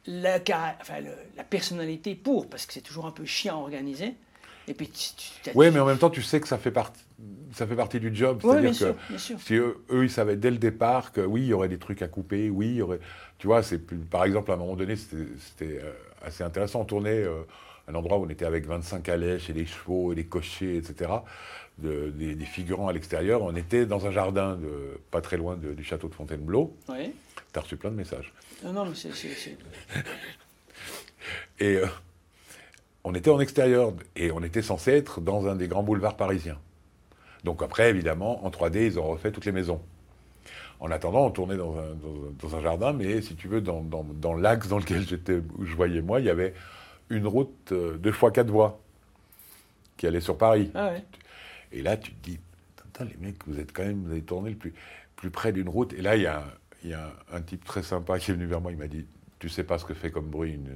la, 0.06 0.38
enfin, 0.82 0.96
la 1.38 1.44
personnalité 1.46 2.14
pour, 2.14 2.48
parce 2.48 2.66
que 2.66 2.74
c'est 2.74 2.82
toujours 2.82 3.06
un 3.06 3.12
peu 3.12 3.24
chiant 3.24 3.56
à 3.56 3.62
organiser. 3.62 4.16
Et 4.68 4.74
puis, 4.74 4.90
tu, 4.90 5.16
tu- 5.16 5.30
t'as- 5.44 5.52
Oui, 5.56 5.72
mais 5.72 5.80
en 5.80 5.86
même 5.86 5.98
temps, 5.98 6.10
tu 6.10 6.22
sais 6.22 6.42
que 6.42 6.48
ça 6.48 6.58
fait 6.58 6.72
partie, 6.72 7.02
ça 7.54 7.66
fait 7.66 7.76
partie 7.78 8.02
du 8.02 8.14
job. 8.14 8.40
C'est-à-dire 8.42 8.94
que 9.10 9.18
sûr. 9.18 9.40
si 9.40 9.54
eux, 9.56 9.78
eux, 9.92 10.04
ils 10.04 10.12
savaient 10.12 10.36
dès 10.36 10.52
le 10.52 10.58
départ 10.58 11.14
que 11.14 11.22
oui, 11.22 11.44
il 11.44 11.48
y 11.48 11.54
aurait 11.54 11.70
des 11.70 11.80
trucs 11.80 12.02
à 12.02 12.10
couper, 12.10 12.50
oui, 12.50 12.68
il 12.68 12.76
y 12.76 12.82
aurait. 12.82 13.00
Tu 13.38 13.48
vois, 13.48 13.64
c'est 13.64 13.80
par 14.10 14.26
exemple, 14.26 14.52
à 14.52 14.56
un 14.56 14.58
moment 14.58 14.76
donné, 14.76 14.98
c'était 14.98 15.24
c'était, 15.40 15.80
euh, 15.82 15.94
assez 16.22 16.44
intéressant. 16.44 16.82
On 16.82 16.86
tournait 16.86 17.24
euh, 17.24 17.44
un 17.92 17.96
endroit 17.96 18.18
où 18.18 18.26
on 18.26 18.30
était 18.30 18.46
avec 18.46 18.66
25 18.66 19.04
calèches 19.04 19.50
et 19.50 19.54
des 19.54 19.66
chevaux 19.66 20.12
et 20.14 20.16
des 20.16 20.26
cochers, 20.26 20.78
etc., 20.78 21.12
de- 21.78 22.10
des, 22.12 22.36
des 22.36 22.46
figurants 22.46 22.88
à 22.88 22.94
l'extérieur. 22.94 23.42
On 23.42 23.56
était 23.56 23.86
dans 23.86 24.06
un 24.06 24.12
jardin 24.12 24.56
de, 24.56 25.00
pas 25.10 25.22
très 25.22 25.38
loin 25.38 25.56
de- 25.58 25.74
du 25.74 25.84
château 25.84 26.08
de 26.08 26.16
Fontainebleau. 26.16 26.76
Ouais. 26.90 27.12
T'as 27.54 27.62
reçu 27.62 27.76
plein 27.78 27.90
de 27.92 27.96
messages. 27.96 28.34
Non, 28.64 28.72
non, 28.74 28.86
mais 28.86 28.96
c'est. 28.96 29.10
Et 31.60 31.76
euh, 31.78 31.86
on 33.04 33.14
était 33.14 33.30
en 33.30 33.40
extérieur 33.40 33.94
et 34.16 34.32
on 34.32 34.42
était 34.44 34.62
censé 34.62 34.92
être 34.92 35.22
dans 35.22 35.48
un 35.48 35.56
des 35.56 35.68
grands 35.68 35.84
boulevards 35.84 36.18
parisiens. 36.18 36.58
Donc 37.44 37.62
après, 37.62 37.90
évidemment, 37.90 38.44
en 38.46 38.50
3D, 38.50 38.86
ils 38.86 39.00
ont 39.00 39.08
refait 39.08 39.32
toutes 39.32 39.46
les 39.46 39.52
maisons. 39.52 39.82
En 40.80 40.90
attendant, 40.90 41.26
on 41.28 41.32
tournait 41.32 41.58
dans 41.58 41.78
un, 41.78 41.94
dans- 41.94 42.32
dans 42.50 42.56
un 42.56 42.62
jardin, 42.62 42.94
mais 42.94 43.22
si 43.22 43.36
tu 43.36 43.48
veux, 43.48 43.62
dans, 43.62 43.82
dans- 43.82 44.04
dans 44.04 44.34
l'axe 44.34 44.68
dans 44.68 44.80
lequel 44.80 45.08
j'étais, 45.08 45.40
où 45.58 45.66
je 45.66 45.76
voyais 45.76 46.02
moi, 46.02 46.20
il 46.20 46.26
y 46.26 46.30
avait 46.30 46.54
une 47.12 47.28
route 47.28 47.72
euh, 47.72 47.98
deux 47.98 48.12
fois 48.12 48.32
quatre 48.32 48.50
voies 48.50 48.80
qui 49.98 50.08
allait 50.08 50.22
sur 50.22 50.38
Paris. 50.38 50.72
Ah 50.74 50.90
ouais. 50.90 51.04
Et 51.72 51.82
là, 51.82 51.98
tu 51.98 52.12
te 52.14 52.24
dis, 52.30 52.40
les 53.02 53.18
mecs, 53.20 53.46
vous 53.48 53.60
êtes 53.60 53.72
quand 53.74 53.84
même, 53.84 54.04
vous 54.04 54.12
avez 54.12 54.22
tourné 54.22 54.52
le 54.52 54.56
plus, 54.56 54.74
plus 55.16 55.30
près 55.32 55.52
d'une 55.52 55.70
route. 55.70 55.94
Et 55.94 56.02
là, 56.02 56.16
il 56.16 56.24
y 56.24 56.28
a, 56.28 56.40
un- 56.40 56.52
il 56.84 56.90
y 56.90 56.94
a 56.94 57.08
un, 57.32 57.38
un 57.38 57.42
type 57.42 57.64
très 57.66 57.82
sympa 57.84 58.20
qui 58.20 58.32
est 58.32 58.34
venu 58.34 58.46
vers 58.46 58.62
moi, 58.62 58.72
il 58.72 58.78
m'a 58.78 58.88
dit, 58.88 59.06
tu 59.40 59.50
sais 59.50 59.64
pas 59.64 59.78
ce 59.80 59.86
que 59.86 59.94
fait 59.94 60.12
comme 60.12 60.30
bruit 60.30 60.54
une, 60.54 60.70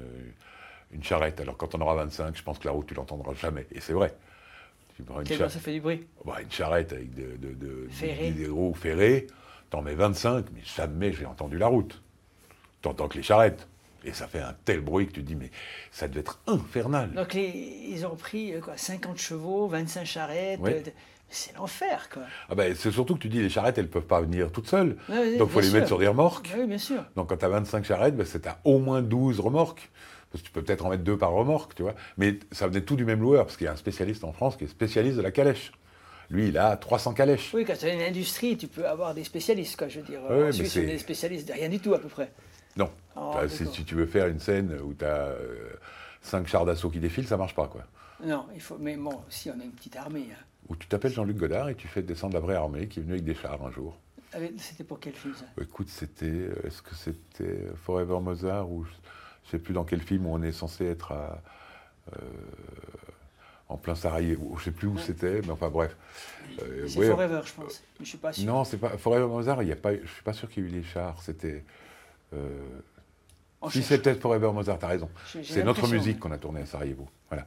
une 0.91 1.03
charrette. 1.03 1.39
Alors 1.41 1.57
quand 1.57 1.75
on 1.75 1.81
aura 1.81 1.95
25, 1.95 2.35
je 2.35 2.43
pense 2.43 2.57
que 2.59 2.65
la 2.65 2.71
route, 2.71 2.87
tu 2.87 2.93
l'entendras 2.95 3.33
jamais. 3.35 3.67
Et 3.71 3.79
c'est 3.79 3.93
vrai. 3.93 4.13
Tu 4.95 5.03
prends 5.03 5.19
une, 5.19 5.27
Quel 5.27 5.37
char- 5.37 5.51
ça 5.51 5.59
fait 5.59 5.73
du 5.73 5.81
bruit 5.81 6.07
bah, 6.25 6.41
une 6.41 6.51
charrette 6.51 6.93
avec 6.93 7.13
de, 7.13 7.35
de- 7.37 7.53
de- 7.53 7.87
Ferrée. 7.91 8.31
des 8.31 8.47
roues 8.47 8.73
ferrées, 8.73 9.27
t'en 9.69 9.81
mets 9.81 9.93
25, 9.95 10.45
mais 10.53 10.61
jamais 10.63 11.11
j'ai 11.13 11.25
entendu 11.25 11.57
la 11.57 11.67
route. 11.67 12.01
T'entends 12.81 13.07
que 13.07 13.17
les 13.17 13.23
charrettes. 13.23 13.67
Et 14.05 14.13
ça 14.13 14.27
fait 14.27 14.39
un 14.39 14.55
tel 14.65 14.81
bruit 14.81 15.07
que 15.07 15.13
tu 15.13 15.21
te 15.21 15.25
dis, 15.27 15.35
mais 15.35 15.49
ça 15.91 16.07
devait 16.07 16.19
être 16.21 16.39
infernal. 16.47 17.11
Donc, 17.13 17.33
les- 17.33 17.85
ils 17.89 18.05
ont 18.05 18.15
pris 18.15 18.53
euh, 18.53 18.61
quoi, 18.61 18.77
50 18.77 19.17
chevaux, 19.17 19.67
25 19.67 20.05
charrettes. 20.05 20.59
Euh, 20.63 20.81
de- 20.83 20.91
C'est 21.27 21.55
l'enfer, 21.55 22.07
quoi. 22.13 22.21
Ah 22.49 22.53
ben, 22.55 22.75
c'est 22.75 22.91
surtout 22.91 23.15
que 23.15 23.19
tu 23.19 23.29
dis, 23.29 23.41
les 23.41 23.49
charrettes, 23.49 23.79
elles 23.79 23.89
peuvent 23.89 24.05
pas 24.05 24.21
venir 24.21 24.51
toutes 24.51 24.67
seules. 24.69 24.95
Donc, 25.09 25.49
il 25.49 25.49
faut 25.49 25.59
les 25.59 25.71
mettre 25.71 25.87
sur 25.87 25.97
des 25.97 26.07
remorques. 26.07 26.53
Oui, 26.55 26.67
bien 26.67 26.77
sûr. 26.77 27.03
Donc 27.15 27.29
quand 27.29 27.37
tu 27.37 27.45
as 27.45 27.49
25 27.49 27.83
charrettes, 27.83 28.15
ben, 28.15 28.27
c'est 28.27 28.45
à 28.45 28.59
au 28.63 28.77
moins 28.77 29.01
12 29.01 29.39
remorques. 29.39 29.89
Parce 30.31 30.43
que 30.43 30.47
tu 30.47 30.51
peux 30.53 30.61
peut-être 30.61 30.85
en 30.85 30.89
mettre 30.89 31.03
deux 31.03 31.17
par 31.17 31.31
remorque, 31.31 31.73
tu 31.75 31.81
vois. 31.81 31.95
Mais 32.17 32.37
ça 32.51 32.67
venait 32.67 32.81
tout 32.81 32.95
du 32.95 33.05
même 33.05 33.21
loueur, 33.21 33.45
parce 33.45 33.57
qu'il 33.57 33.65
y 33.65 33.67
a 33.67 33.73
un 33.73 33.75
spécialiste 33.77 34.23
en 34.23 34.33
France 34.33 34.55
qui 34.55 34.65
est 34.65 34.67
spécialiste 34.67 35.17
de 35.17 35.21
la 35.23 35.31
calèche. 35.31 35.71
Lui, 36.29 36.49
il 36.49 36.57
a 36.59 36.77
300 36.77 37.13
calèches. 37.13 37.51
Oui, 37.55 37.65
quand 37.65 37.75
tu 37.77 37.85
as 37.85 37.93
une 37.93 38.01
industrie, 38.01 38.55
tu 38.55 38.67
peux 38.67 38.87
avoir 38.87 39.13
des 39.15 39.23
spécialistes, 39.23 39.77
quoi. 39.77 39.87
Je 39.87 40.01
veux 40.01 40.05
dire, 40.05 40.19
en 40.29 40.51
Suisse, 40.51 40.75
on 40.77 40.81
est 40.81 40.85
des 40.85 40.97
spécialistes 40.99 41.47
de 41.47 41.53
rien 41.53 41.69
du 41.69 41.79
tout, 41.79 41.93
à 41.95 41.99
peu 41.99 42.07
près. 42.07 42.31
Non. 42.77 42.89
Oh, 43.15 43.35
si, 43.47 43.85
tu 43.85 43.95
veux 43.95 44.05
faire 44.05 44.27
une 44.27 44.39
scène 44.39 44.77
où 44.83 44.93
tu 44.93 45.05
as 45.05 45.33
5 46.21 46.47
chars 46.47 46.65
d'assaut 46.65 46.89
qui 46.89 46.99
défilent, 46.99 47.27
ça 47.27 47.37
marche 47.37 47.55
pas, 47.55 47.67
quoi. 47.67 47.83
Non, 48.23 48.45
il 48.53 48.61
faut. 48.61 48.77
Mais 48.77 48.95
bon, 48.97 49.21
si 49.29 49.49
on 49.49 49.59
a 49.59 49.63
une 49.63 49.71
petite 49.71 49.95
armée. 49.95 50.27
hein. 50.33 50.43
Ou 50.69 50.75
tu 50.75 50.87
t'appelles 50.87 51.11
Jean-Luc 51.13 51.37
Godard 51.37 51.69
et 51.69 51.75
tu 51.75 51.87
fais 51.87 52.01
descendre 52.01 52.33
la 52.33 52.39
vraie 52.39 52.55
armée 52.55 52.87
qui 52.87 52.99
est 52.99 53.03
venue 53.03 53.13
avec 53.13 53.23
des 53.25 53.35
chars 53.35 53.63
un 53.63 53.71
jour. 53.71 53.97
Avec- 54.33 54.53
C'était 54.57 54.83
pour 54.83 54.99
quel 54.99 55.13
film 55.13 55.33
ça? 55.35 55.45
Écoute, 55.61 55.89
c'était. 55.89 56.25
euh, 56.25 56.55
Est-ce 56.65 56.81
que 56.81 56.95
c'était 56.95 57.67
Forever 57.83 58.19
Mozart 58.21 58.69
ou 58.69 58.83
je 58.85 59.51
sais 59.51 59.59
plus 59.59 59.73
dans 59.73 59.83
quel 59.85 60.01
film 60.01 60.25
où 60.25 60.33
on 60.33 60.41
est 60.41 60.51
censé 60.51 60.85
être 60.85 61.11
à, 61.11 61.41
euh, 62.13 62.19
en 63.69 63.77
plein 63.77 63.95
Sarajevo. 63.95 64.55
Je 64.57 64.63
sais 64.65 64.71
plus 64.71 64.87
où 64.87 64.97
c'était, 64.97 65.41
mais 65.41 65.51
enfin 65.51 65.69
bref. 65.69 65.95
Euh, 66.61 66.87
C'est 66.87 66.99
ouais. 66.99 67.09
Forever, 67.11 67.41
je 67.45 67.53
pense. 67.53 67.83
Mais 67.99 68.05
je 68.05 68.09
suis 68.09 68.17
pas 68.17 68.33
sûr. 68.33 68.45
Non, 68.45 68.63
c'est 68.63 68.77
pas 68.77 68.97
Forever 68.97 69.27
Mozart. 69.27 69.61
Il 69.63 69.69
y 69.69 69.71
a 69.71 69.75
pas. 69.75 69.93
Je 69.93 70.07
suis 70.07 70.23
pas 70.23 70.33
sûr 70.33 70.49
qu'il 70.49 70.63
y 70.63 70.67
ait 70.67 70.69
eu 70.69 70.73
les 70.73 70.83
chars. 70.83 71.21
C'était. 71.21 71.63
euh, 72.33 72.49
si 73.69 73.79
cherche. 73.79 73.87
c'est 73.87 74.01
peut-être 74.01 74.21
Forever 74.21 74.51
Mozart, 74.51 74.79
t'as 74.79 74.87
raison. 74.87 75.09
C'est 75.43 75.63
notre 75.63 75.87
musique 75.87 76.19
qu'on 76.19 76.31
a 76.31 76.37
tournée 76.37 76.61
à 76.61 76.65
Sarajevo. 76.65 77.07
Voilà. 77.29 77.45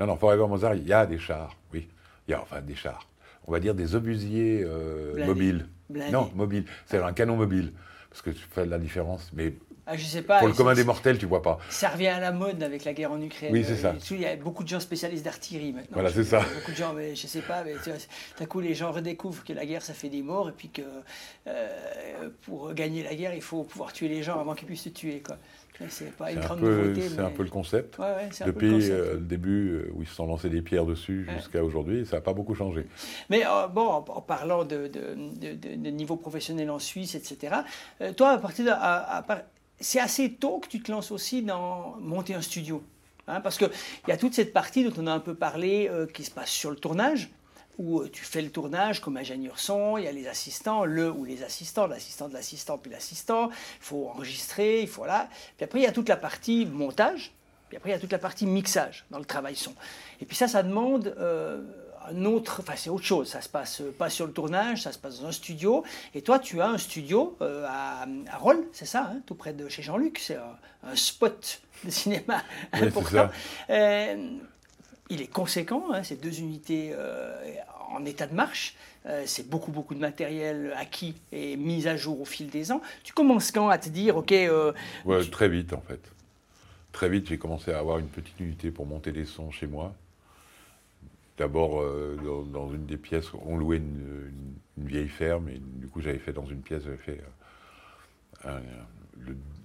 Non, 0.00 0.06
non, 0.06 0.16
Forever 0.16 0.46
Mozart, 0.46 0.74
il 0.74 0.86
y 0.86 0.92
a 0.92 1.06
des 1.06 1.18
chars, 1.18 1.56
oui. 1.72 1.88
Il 2.26 2.32
y 2.32 2.34
a 2.34 2.42
enfin 2.42 2.60
des 2.60 2.74
chars. 2.74 3.06
On 3.46 3.52
va 3.52 3.60
dire 3.60 3.74
des 3.74 3.94
obusiers 3.94 4.62
euh, 4.62 5.24
mobiles. 5.26 5.66
Non, 6.12 6.30
mobiles. 6.34 6.66
C'est 6.86 6.98
un 6.98 7.12
canon 7.12 7.36
mobile. 7.36 7.72
Parce 8.10 8.22
que 8.22 8.30
tu 8.30 8.44
fais 8.50 8.66
la 8.66 8.78
différence. 8.78 9.30
Mais 9.32 9.54
Ah, 9.90 9.96
je 9.96 10.04
sais 10.04 10.20
pas. 10.22 10.38
pour 10.40 10.48
le 10.48 10.54
commun 10.54 10.74
des 10.74 10.84
mortels, 10.84 11.16
tu 11.18 11.24
vois 11.26 11.40
pas. 11.40 11.58
Ça 11.70 11.88
revient 11.88 12.08
à 12.08 12.20
la 12.20 12.30
mode 12.30 12.62
avec 12.62 12.84
la 12.84 12.92
guerre 12.92 13.10
en 13.12 13.20
Ukraine. 13.22 13.50
Oui, 13.52 13.64
c'est 13.66 13.76
ça. 13.76 13.88
Euh, 13.90 13.98
Il 14.10 14.20
y 14.20 14.26
a 14.26 14.36
beaucoup 14.36 14.62
de 14.62 14.68
gens 14.68 14.80
spécialistes 14.80 15.24
d'artillerie 15.24 15.72
maintenant. 15.72 15.88
Voilà, 15.94 16.10
c'est 16.12 16.24
ça. 16.24 16.40
Beaucoup 16.54 16.72
de 16.72 16.76
gens, 16.76 16.92
mais 16.92 17.14
je 17.16 17.26
sais 17.26 17.40
pas, 17.40 17.64
mais 17.64 17.74
d'un 18.38 18.46
coup 18.46 18.60
les 18.60 18.74
gens 18.74 18.92
redécouvrent 18.92 19.44
que 19.44 19.52
la 19.54 19.64
guerre 19.64 19.82
ça 19.82 19.94
fait 19.94 20.10
des 20.10 20.22
morts 20.22 20.50
et 20.50 20.52
puis 20.52 20.68
que 20.68 20.82
euh, 21.46 22.28
pour 22.42 22.72
gagner 22.74 23.02
la 23.02 23.14
guerre 23.14 23.34
il 23.34 23.42
faut 23.42 23.64
pouvoir 23.64 23.92
tuer 23.92 24.08
les 24.08 24.22
gens 24.22 24.38
avant 24.40 24.54
qu'ils 24.54 24.66
puissent 24.66 24.82
se 24.84 24.88
tuer. 24.90 25.22
Quoi. 25.24 25.36
C'est 25.88 26.10
pas 26.16 26.26
C'est 26.26 26.32
une 26.32 26.38
un, 26.40 26.42
grande 26.42 26.58
peu, 26.60 26.76
nouveauté. 26.76 27.08
c'est 27.08 27.16
mais- 27.18 27.22
un 27.22 27.30
peu 27.30 27.44
le 27.44 27.50
concept. 27.50 27.98
Ouais, 27.98 28.04
ouais, 28.06 28.28
peu 28.36 28.44
le 28.44 28.52
Depuis 28.52 28.70
concept. 28.72 28.90
euh, 28.92 29.12
le 29.14 29.20
début, 29.20 29.70
euh, 29.70 29.92
où 29.94 30.02
ils 30.02 30.08
se 30.08 30.14
sont 30.14 30.26
lancés 30.26 30.48
des 30.48 30.60
pierres 30.60 30.84
dessus 30.84 31.24
Ouais. 31.28 31.34
jusqu'à 31.36 31.62
aujourd'hui, 31.62 32.04
ça 32.04 32.16
n'a 32.16 32.20
pas 32.20 32.32
beaucoup 32.32 32.54
changé. 32.56 32.84
Mais 33.30 33.46
euh, 33.46 33.68
bon, 33.68 33.86
en, 33.86 34.04
en 34.08 34.20
parlant 34.20 34.64
de, 34.64 34.88
de- 34.88 35.14
de- 35.40 35.54
de- 35.54 35.76
de 35.76 35.90
niveau 35.90 36.16
professionnel 36.16 36.68
en 36.70 36.80
Suisse, 36.80 37.14
etc., 37.14 37.54
euh, 38.00 38.12
toi, 38.12 38.30
à 38.30 38.38
partir 38.38 38.64
de, 38.64 38.70
à- 38.70 39.18
à 39.18 39.22
par- 39.22 39.42
c'est 39.80 40.00
assez 40.00 40.32
tôt 40.32 40.58
que 40.58 40.68
tu 40.68 40.80
te 40.80 40.90
lances 40.90 41.10
aussi 41.10 41.42
dans 41.42 41.96
monter 42.00 42.34
un 42.34 42.42
studio. 42.42 42.82
Hein, 43.26 43.40
parce 43.40 43.58
qu'il 43.58 43.70
y 44.08 44.12
a 44.12 44.16
toute 44.16 44.34
cette 44.34 44.52
partie 44.52 44.84
dont 44.84 45.02
on 45.02 45.06
a 45.06 45.12
un 45.12 45.20
peu 45.20 45.34
parlé 45.34 45.88
euh, 45.90 46.06
qui 46.06 46.24
se 46.24 46.30
passe 46.30 46.50
sur 46.50 46.70
le 46.70 46.76
tournage, 46.76 47.28
où 47.76 48.00
euh, 48.00 48.08
tu 48.10 48.24
fais 48.24 48.40
le 48.40 48.50
tournage 48.50 49.00
comme 49.00 49.18
ingénieur 49.18 49.58
son, 49.58 49.98
il 49.98 50.04
y 50.04 50.08
a 50.08 50.12
les 50.12 50.26
assistants, 50.28 50.86
le 50.86 51.10
ou 51.10 51.24
les 51.24 51.42
assistants, 51.42 51.86
l'assistant 51.86 52.28
de 52.28 52.34
l'assistant, 52.34 52.78
puis 52.78 52.90
l'assistant, 52.90 53.50
il 53.50 53.56
faut 53.80 54.08
enregistrer, 54.08 54.80
il 54.80 54.88
faut 54.88 55.04
là. 55.04 55.28
Puis 55.56 55.64
après, 55.64 55.80
il 55.80 55.82
y 55.82 55.86
a 55.86 55.92
toute 55.92 56.08
la 56.08 56.16
partie 56.16 56.64
montage, 56.64 57.32
puis 57.68 57.76
après, 57.76 57.90
il 57.90 57.92
y 57.92 57.96
a 57.96 57.98
toute 57.98 58.12
la 58.12 58.18
partie 58.18 58.46
mixage 58.46 59.04
dans 59.10 59.18
le 59.18 59.26
travail 59.26 59.54
son. 59.54 59.74
Et 60.20 60.24
puis 60.24 60.36
ça, 60.36 60.48
ça 60.48 60.62
demande 60.62 61.14
euh, 61.18 61.60
un 62.10 62.24
autre, 62.24 62.60
enfin 62.62 62.74
c'est 62.76 62.90
autre 62.90 63.04
chose. 63.04 63.28
Ça 63.28 63.40
se 63.40 63.48
passe 63.48 63.82
pas 63.98 64.10
sur 64.10 64.26
le 64.26 64.32
tournage, 64.32 64.82
ça 64.82 64.92
se 64.92 64.98
passe 64.98 65.20
dans 65.20 65.28
un 65.28 65.32
studio. 65.32 65.84
Et 66.14 66.22
toi, 66.22 66.38
tu 66.38 66.60
as 66.60 66.68
un 66.68 66.78
studio 66.78 67.36
euh, 67.42 67.66
à, 67.68 68.06
à 68.32 68.36
Rolles, 68.38 68.66
c'est 68.72 68.86
ça, 68.86 69.10
hein, 69.12 69.20
tout 69.26 69.34
près 69.34 69.52
de 69.52 69.68
chez 69.68 69.82
Jean-Luc. 69.82 70.18
C'est 70.18 70.36
un, 70.36 70.56
un 70.84 70.96
spot 70.96 71.60
de 71.84 71.90
cinéma 71.90 72.42
Oui, 72.74 72.88
important. 72.88 73.10
ça. 73.10 73.30
Euh, 73.70 74.30
il 75.10 75.22
est 75.22 75.26
conséquent, 75.32 75.86
hein, 75.92 76.02
c'est 76.02 76.20
deux 76.20 76.40
unités 76.40 76.90
euh, 76.92 77.34
en 77.90 78.04
état 78.04 78.26
de 78.26 78.34
marche. 78.34 78.74
Euh, 79.06 79.22
c'est 79.26 79.48
beaucoup, 79.48 79.70
beaucoup 79.70 79.94
de 79.94 80.00
matériel 80.00 80.74
acquis 80.76 81.14
et 81.32 81.56
mis 81.56 81.88
à 81.88 81.96
jour 81.96 82.20
au 82.20 82.24
fil 82.24 82.48
des 82.50 82.72
ans. 82.72 82.82
Tu 83.04 83.12
commences 83.14 83.50
quand 83.50 83.68
à 83.68 83.78
te 83.78 83.88
dire, 83.88 84.16
OK, 84.16 84.32
euh, 84.32 84.72
Ouais, 85.04 85.24
Très 85.24 85.48
vite, 85.48 85.72
en 85.72 85.80
fait. 85.80 86.00
Très 86.92 87.08
vite, 87.08 87.28
j'ai 87.28 87.38
commencé 87.38 87.72
à 87.72 87.78
avoir 87.78 87.98
une 87.98 88.08
petite 88.08 88.38
unité 88.40 88.70
pour 88.70 88.84
monter 88.86 89.12
des 89.12 89.24
sons 89.24 89.50
chez 89.50 89.66
moi. 89.66 89.94
D'abord, 91.38 91.80
euh, 91.80 92.16
dans, 92.52 92.70
une 92.72 92.84
des 92.86 92.96
pièces, 92.96 93.32
on 93.34 93.56
louait 93.56 93.76
une, 93.76 94.42
vieille 94.76 95.08
ferme, 95.08 95.48
et 95.48 95.58
du 95.58 95.88
coup, 95.88 96.00
j'avais 96.00 96.18
fait 96.18 96.32
dans 96.32 96.46
une 96.46 96.62
pièce, 96.62 96.82
j'avais 96.84 96.96
fait 96.96 97.20
euh, 98.44 98.60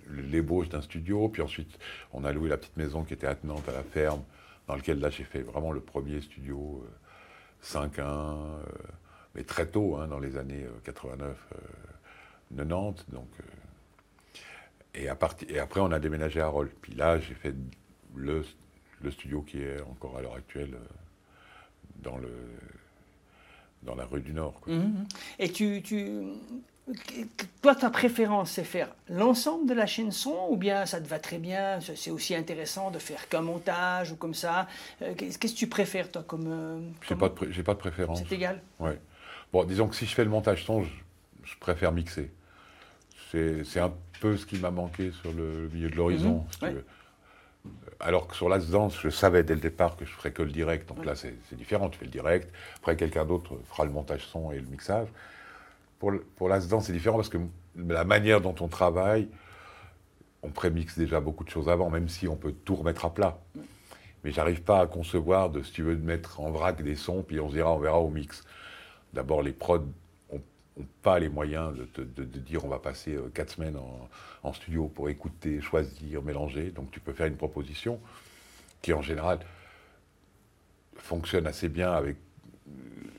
l'ébauche 0.10 0.70
d'un 0.70 0.82
studio, 0.82 1.30
puis 1.30 1.42
ensuite, 1.42 1.80
on 2.12 2.24
a 2.26 2.32
loué 2.32 2.50
la 2.50 2.58
petite 2.58 2.78
maison 2.78 3.04
qui 3.04 3.14
était 3.14 3.28
attenante 3.28 3.68
à 3.70 3.72
la 3.72 3.84
ferme, 3.84 4.24
dans 4.68 4.76
lequel, 4.76 5.00
là, 5.00 5.10
j'ai 5.10 5.24
fait 5.24 5.42
vraiment 5.42 5.72
le 5.72 5.82
premier 5.82 6.22
studio, 6.22 6.84
euh, 6.86 6.90
5-1, 7.64 8.02
euh, 8.02 8.64
mais 9.36 9.44
très 9.44 9.68
tôt, 9.68 9.98
hein, 9.98 10.08
dans 10.08 10.20
les 10.20 10.38
années 10.38 10.66
euh, 10.66 10.80
89, 10.84 11.38
euh, 11.54 12.58
90, 12.58 13.06
donc... 13.10 13.28
et, 14.94 15.10
à 15.10 15.18
et 15.48 15.60
après, 15.60 15.80
on 15.80 15.92
a 15.92 16.00
déménagé 16.00 16.40
à 16.40 16.48
Rolles. 16.48 16.72
Puis 16.82 16.94
là, 16.94 17.20
j'ai 17.20 17.34
fait 17.34 17.56
le, 18.16 18.44
le 19.02 19.12
studio 19.12 19.42
qui 19.42 19.62
est 19.62 19.82
encore 19.82 20.18
à 20.18 20.22
l'heure 20.22 20.36
actuelle 20.36 20.78
dans, 22.04 22.18
le, 22.18 22.30
dans 23.84 23.96
la 23.96 24.06
rue 24.06 24.22
du 24.22 24.34
Nord. 24.34 24.60
quoi. 24.62 24.74
Mhm. 24.74 25.06
Et 25.40 25.50
tu, 25.52 25.82
tu, 25.82 26.08
toi, 27.62 27.76
ta 27.76 27.90
préférence, 27.90 28.52
c'est 28.52 28.64
faire 28.64 28.90
l'ensemble 29.10 29.68
de 29.68 29.74
la 29.74 29.86
chaîne 29.86 30.12
son 30.12 30.48
ou 30.50 30.58
bien 30.58 30.86
ça 30.86 31.00
te 31.02 31.08
va 31.08 31.20
très 31.20 31.38
bien, 31.38 31.80
c'est 31.82 32.12
aussi 32.12 32.36
intéressant 32.36 32.92
de 32.92 33.00
faire 33.00 33.28
qu'un 33.30 33.42
montage 33.42 34.12
ou 34.12 34.16
comme 34.16 34.34
ça? 34.34 34.68
Euh, 35.02 35.14
Qu'est-ce 35.16 35.38
que 35.40 35.48
tu 35.48 35.68
préfères, 35.68 36.12
toi, 36.12 36.24
comme. 36.28 36.48
euh, 36.48 36.80
J'ai 37.08 37.16
pas, 37.16 37.30
de 37.30 37.62
pas 37.62 37.74
de 37.74 37.80
préférence. 37.80 38.22
C'est 38.28 38.36
égal? 38.36 38.62
Ouais. 38.80 39.00
Bon, 39.52 39.64
disons 39.64 39.88
que 39.88 39.96
si 39.96 40.06
je 40.06 40.14
fais 40.14 40.24
le 40.24 40.30
montage 40.30 40.66
son, 40.66 40.84
je, 40.84 40.90
je 41.44 41.56
préfère 41.60 41.92
mixer. 41.92 42.32
C'est 43.32 43.64
c'est 43.64 43.80
un 43.80 43.94
peu 44.20 44.38
ce 44.38 44.46
qui 44.46 44.58
m'a 44.58 44.72
manqué 44.72 45.12
sur 45.22 45.32
le 45.32 45.70
milieu 45.74 45.90
de 45.90 45.96
l'horizon. 45.96 46.46
Si 46.52 46.60
tu 46.60 46.66
ouais. 46.66 46.84
Alors 48.06 48.28
que 48.28 48.36
sur 48.36 48.50
Last 48.50 48.70
Dance, 48.70 49.00
je 49.02 49.10
savais 49.10 49.44
dès 49.44 49.56
le 49.56 49.62
départ 49.62 49.96
que 49.96 50.04
je 50.04 50.12
ferais 50.12 50.32
que 50.32 50.42
le 50.44 50.52
direct. 50.52 50.90
Donc 50.90 51.06
là, 51.06 51.16
c'est 51.16 51.34
différent. 51.56 51.90
Tu 51.90 51.98
fais 51.98 52.06
le 52.06 52.12
direct. 52.12 52.54
Après, 52.78 52.98
quelqu'un 52.98 53.24
d'autre 53.24 53.58
fera 53.70 53.86
le 53.86 53.92
montage 53.92 54.26
son 54.28 54.52
et 54.52 54.60
le 54.60 54.68
mixage. 54.68 55.08
Pour, 56.00 56.12
le- 56.12 56.20
pour 56.36 56.50
Last 56.50 56.70
Dance, 56.70 56.86
c'est 56.88 56.94
différent 56.94 57.16
parce 57.16 57.30
que 57.30 57.38
la 57.78 58.04
manière 58.04 58.42
dont 58.42 58.56
on 58.60 58.68
travaille, 58.68 59.30
on 60.42 60.50
prémixe 60.50 60.98
déjà 60.98 61.22
beaucoup 61.22 61.46
de 61.46 61.50
choses 61.50 61.70
avant, 61.70 61.90
même 61.90 62.10
si 62.10 62.28
on 62.28 62.36
peut 62.36 62.52
tout 62.66 62.76
remettre 62.76 63.06
à 63.06 63.14
plat. 63.14 63.40
Mais 64.26 64.32
j'arrive 64.32 64.62
pas 64.64 64.82
à 64.82 64.88
concevoir 64.88 65.50
de, 65.50 65.64
si 65.64 65.72
tu 65.72 65.84
veux, 65.84 65.96
de 65.96 66.04
mettre 66.06 66.42
en 66.42 66.52
vrac 66.52 66.82
des 66.84 66.96
sons, 66.96 67.24
puis 67.24 67.40
on 67.40 67.48
se 67.48 67.54
dira, 67.56 67.72
on 67.74 67.80
verra 67.80 68.00
au 68.00 68.10
mix. 68.10 68.44
D'abord, 69.14 69.42
les 69.42 69.54
prods 69.54 69.86
ont, 70.30 70.42
ont 70.78 70.86
pas 71.02 71.20
les 71.20 71.30
moyens 71.30 71.74
de- 71.96 72.04
de 72.04 72.40
dire 72.40 72.66
on 72.66 72.70
va 72.70 72.80
passer 72.80 73.16
euh, 73.16 73.30
quatre 73.34 73.52
semaines 73.52 73.78
en, 73.78 74.10
en 74.44 74.54
studio 74.54 74.88
pour 74.88 75.10
écouter, 75.10 75.62
choisir, 75.62 76.22
mélanger. 76.22 76.72
Donc 76.72 76.92
tu 76.92 77.00
peux 77.00 77.14
faire 77.14 77.28
une 77.28 77.38
proposition 77.38 78.00
qui, 78.82 78.94
en 78.94 79.02
général, 79.02 79.40
fonctionne 80.98 81.48
assez 81.48 81.70
bien 81.70 81.92
avec 81.92 82.18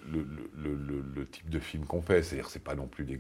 le, 0.06 0.22
le- 0.22 0.50
le- 0.56 0.74
le- 0.76 1.04
le 1.14 1.26
type 1.26 1.48
de 1.50 1.58
film 1.58 1.84
qu'on 1.86 2.02
fait. 2.02 2.22
C'est-à-dire, 2.22 2.48
c'est 2.50 2.62
pas 2.62 2.74
non 2.74 2.86
plus 2.86 3.04
des, 3.04 3.18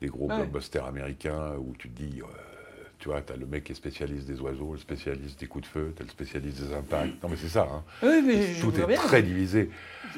des 0.00 0.06
gros 0.08 0.28
Ouais. 0.28 0.36
blockbusters 0.36 0.84
américains 0.86 1.54
où 1.56 1.74
tu 1.78 1.90
te 1.90 2.02
dis, 2.02 2.20
euh, 2.22 2.26
tu 3.06 3.12
vois, 3.12 3.22
t'as 3.22 3.36
le 3.36 3.46
mec 3.46 3.62
qui 3.62 3.70
est 3.70 3.74
spécialiste 3.76 4.26
des 4.26 4.40
oiseaux, 4.40 4.72
le 4.72 4.80
spécialiste 4.80 5.38
des 5.38 5.46
coups 5.46 5.62
de 5.62 5.68
feu, 5.68 5.94
t'as 5.96 6.02
le 6.02 6.10
spécialiste 6.10 6.60
des 6.60 6.74
impacts. 6.74 7.22
Non, 7.22 7.28
mais 7.28 7.36
c'est 7.40 7.48
ça. 7.48 7.68
hein. 7.72 7.84
Oui, 8.02 8.20
mais 8.26 8.54
je 8.54 8.60
Tout 8.60 8.74
est 8.80 8.84
bien. 8.84 8.96
très 8.96 9.22
divisé. 9.22 9.70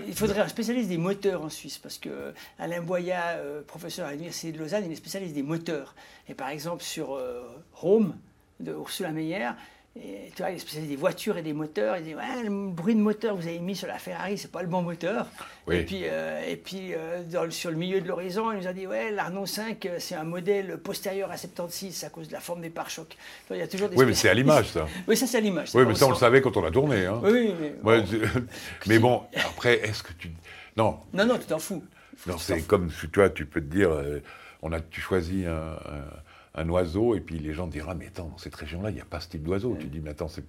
Il 0.07 0.15
faudrait 0.15 0.41
un 0.41 0.49
spécialiste 0.49 0.89
des 0.89 0.97
moteurs 0.97 1.43
en 1.43 1.51
Suisse, 1.51 1.77
parce 1.77 1.99
que 1.99 2.33
Alain 2.59 2.81
Boya, 2.81 3.37
euh, 3.37 3.61
professeur 3.61 4.07
à 4.07 4.13
l'Université 4.13 4.53
de 4.53 4.59
Lausanne, 4.59 4.85
il 4.87 4.93
est 4.93 4.97
spécialiste 4.97 5.35
des 5.35 5.43
moteurs. 5.43 5.95
Et 6.31 6.35
par 6.35 6.49
exemple, 6.49 6.83
sur 6.83 7.15
euh, 7.15 7.43
Rome, 7.75 8.17
de 8.59 8.73
Ursula 8.73 9.11
Meyer, 9.13 9.51
et, 9.97 10.31
tu 10.37 10.43
vois, 10.43 10.51
il 10.51 10.57
est 10.57 10.59
spécialiste 10.59 10.91
des 10.91 10.97
voitures 10.97 11.37
et 11.39 11.43
des 11.43 11.53
moteurs. 11.53 11.97
Il 11.97 12.05
dit 12.05 12.15
ouais, 12.15 12.43
le 12.45 12.71
bruit 12.71 12.95
de 12.95 13.01
moteur 13.01 13.35
que 13.37 13.41
vous 13.41 13.49
avez 13.49 13.59
mis 13.59 13.75
sur 13.75 13.89
la 13.89 13.99
Ferrari, 13.99 14.39
c'est 14.39 14.51
pas 14.53 14.63
le 14.63 14.69
bon 14.69 14.83
moteur. 14.83 15.27
Oui. 15.67 15.77
Et 15.77 15.85
puis, 15.85 16.03
euh, 16.05 16.41
et 16.47 16.57
puis 16.57 16.95
euh, 16.95 17.23
dans 17.25 17.51
sur 17.51 17.71
le 17.71 17.77
milieu 17.77 18.01
de 18.01 18.07
l'horizon, 18.07 18.53
il 18.53 18.59
nous 18.59 18.67
a 18.69 18.73
dit 18.73 18.87
ouais, 18.87 19.11
l'Arnaud 19.11 19.47
5, 19.47 19.85
euh, 19.87 19.97
c'est 19.99 20.15
un 20.15 20.25
modèle 20.25 20.79
postérieur 20.79 21.31
à 21.33 21.37
76 21.37 22.05
à 22.05 22.11
cause 22.11 22.29
de 22.29 22.33
la 22.33 22.41
forme 22.41 22.61
des 22.61 22.71
pare-chocs. 22.71 23.17
Il 23.51 23.57
y 23.57 23.63
a 23.63 23.67
toujours 23.67 23.89
des 23.89 23.97
Oui, 23.97 24.07
mais 24.07 24.15
c'est 24.15 24.29
à 24.29 24.35
l'image, 24.35 24.69
ça. 24.69 24.87
Oui, 25.09 25.17
ça 25.17 25.27
c'est 25.27 25.39
à 25.39 25.41
l'image. 25.41 25.71
Oui, 25.75 25.85
mais 25.87 25.95
ça, 25.95 26.07
on 26.07 26.11
le 26.11 26.17
savait 26.17 26.41
quand 26.43 26.57
on 26.57 26.65
a 26.65 26.71
tourné. 26.71 27.07
Hein. 27.07 27.21
Oui, 27.25 27.53
mais, 27.61 27.75
bon. 27.83 28.05
mais 28.87 28.99
bon, 28.99 29.23
après, 29.35 29.81
est-ce 29.81 30.03
que 30.05 30.13
tu. 30.13 30.31
Non, 30.77 31.01
Non, 31.13 31.27
non, 31.27 31.39
tu 31.39 31.47
t'en 31.47 31.59
fous. 31.59 31.83
non 32.27 32.39
c'est 32.39 32.63
comme, 32.63 32.89
tu 32.91 33.09
vois, 33.17 33.31
tu 33.31 33.47
peux 33.47 33.61
te 33.61 33.67
dire, 33.75 33.91
euh, 33.91 34.21
on 34.63 34.71
a, 34.73 34.81
tu 34.81 35.01
choisis 35.01 35.45
un, 35.47 35.51
un- 35.51 36.11
un 36.59 36.69
oiseau, 36.69 37.15
et 37.15 37.21
puis 37.21 37.39
les 37.39 37.53
gens 37.55 37.67
diront, 37.67 37.91
ah, 37.91 37.95
mais 37.95 38.07
attends, 38.07 38.29
dans 38.29 38.39
cette 38.39 38.55
région-là, 38.55 38.91
il 38.91 38.95
n'y 38.95 39.01
a 39.01 39.05
pas 39.07 39.21
ce 39.21 39.29
type 39.29 39.43
d'oiseau. 39.43 39.77
Tu 39.81 39.87
dis, 39.87 40.01
mais 40.01 40.11
attends, 40.11 40.29
c'est. 40.29 40.45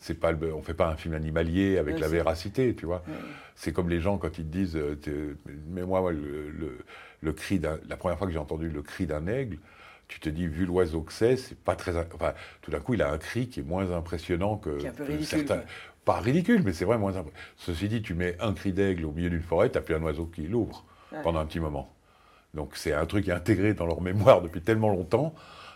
C'est 0.00 0.14
pas 0.20 0.32
on 0.34 0.60
fait 0.60 0.74
pas 0.74 0.88
un 0.90 0.96
film 0.96 1.14
animalier 1.14 1.78
avec 1.78 1.94
la 2.00 2.08
véracité, 2.12 2.74
tu 2.74 2.84
vois. 2.84 3.02
C'est 3.54 3.72
comme 3.72 3.88
les 3.88 4.00
gens 4.00 4.18
quand 4.18 4.36
ils 4.36 4.44
te 4.44 4.50
disent, 4.52 4.76
euh, 4.76 4.98
mais 5.70 5.82
moi, 5.82 6.12
le, 6.12 6.50
le- 6.50 6.78
le 7.22 7.32
cri 7.32 7.58
d'un, 7.58 7.78
la 7.88 7.96
première 7.96 8.18
fois 8.18 8.26
que 8.26 8.32
j'ai 8.32 8.38
entendu 8.38 8.68
le 8.68 8.82
cri 8.82 9.06
d'un 9.06 9.26
aigle, 9.28 9.56
tu 10.08 10.20
te 10.20 10.28
dis, 10.28 10.46
vu 10.46 10.66
l'oiseau 10.66 11.00
que 11.00 11.12
c'est, 11.12 11.36
c'est 11.38 11.56
pas 11.56 11.74
très, 11.74 11.96
enfin, 12.14 12.34
tout 12.60 12.70
d'un 12.70 12.80
coup, 12.80 12.92
il 12.92 13.00
a 13.00 13.10
un 13.10 13.16
cri 13.16 13.48
qui 13.48 13.60
est 13.60 13.62
moins 13.62 13.92
impressionnant 13.92 14.58
que, 14.58 14.76
Qui 14.76 14.84
est 14.86 14.88
un 14.90 14.92
peu 14.92 15.04
ridicule, 15.04 15.38
certains. 15.46 15.56
quoi. 15.62 15.64
Pas 16.04 16.20
ridicule, 16.20 16.62
mais 16.62 16.74
c'est 16.74 16.84
vrai 16.84 16.98
moins. 16.98 17.12
impré- 17.16 17.32
Ceci 17.56 17.88
dit, 17.88 18.02
tu 18.02 18.12
mets 18.12 18.36
un 18.40 18.52
cri 18.52 18.72
d'aigle 18.74 19.06
au 19.06 19.12
milieu 19.12 19.30
d'une 19.30 19.40
forêt, 19.40 19.70
t'as 19.70 19.80
plus 19.80 19.94
un 19.94 20.02
oiseau 20.02 20.26
qui 20.26 20.42
l'ouvre 20.42 20.84
pendant 21.22 21.38
un 21.38 21.46
petit 21.46 21.60
moment. 21.60 21.93
Donc 22.54 22.76
c'est 22.76 22.92
un 22.92 23.04
truc 23.06 23.24
qui 23.24 23.30
est 23.30 23.34
intégré 23.34 23.74
dans 23.74 23.86
leur 23.86 24.00
mémoire 24.00 24.40
depuis 24.42 24.60
tellement 24.62 24.88
longtemps 24.88 25.34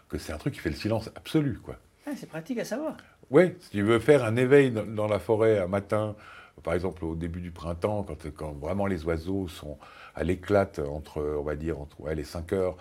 que 0.09 0.17
c'est 0.19 0.33
un 0.33 0.39
truc 0.39 0.55
qui 0.55 0.61
fait 0.61 0.71
le 0.71 0.77
silence 0.77 1.11
absolu, 1.17 1.59
quoi. 1.63 1.77
Ah, 2.07 2.13
c'est 2.17 2.29
pratique 2.29 2.59
à 2.59 2.65
savoir. 2.65 2.97
Oui, 3.31 3.55
si 3.61 3.71
tu 3.71 3.83
veux 3.83 3.99
faire 3.99 4.25
un 4.25 4.37
éveil 4.37 4.71
dans, 4.71 4.87
dans 4.87 5.07
la 5.07 5.19
forêt 5.19 5.59
un 5.59 5.67
matin, 5.67 6.15
par 6.63 6.73
exemple 6.75 7.05
au 7.05 7.15
début 7.15 7.41
du 7.41 7.51
printemps, 7.51 8.03
quand, 8.05 8.17
quand 8.35 8.53
vraiment 8.59 8.87
les 8.87 9.05
oiseaux 9.05 9.49
sont 9.49 9.77
à 10.15 10.25
l'éclate 10.25 10.79
entre, 10.79 11.21
on 11.39 11.43
va 11.43 11.57
dire, 11.57 11.79
entre 11.79 12.01
ouais, 12.01 12.15
les 12.15 12.25
5 12.25 12.53
heures 12.55 12.77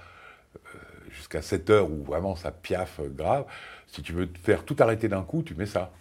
euh, 0.56 0.80
jusqu'à 1.12 1.42
7 1.42 1.70
heures 1.70 1.92
où 1.92 2.04
vraiment 2.04 2.36
ça 2.36 2.52
piaffe 2.52 3.02
grave, 3.02 3.46
si 3.88 4.02
tu 4.02 4.14
veux 4.14 4.28
te 4.28 4.38
faire 4.40 4.64
tout 4.64 4.76
arrêter 4.80 5.08
d'un 5.10 5.24
coup, 5.24 5.44
tu 5.44 5.54
mets 5.56 5.66
ça. 5.66 5.92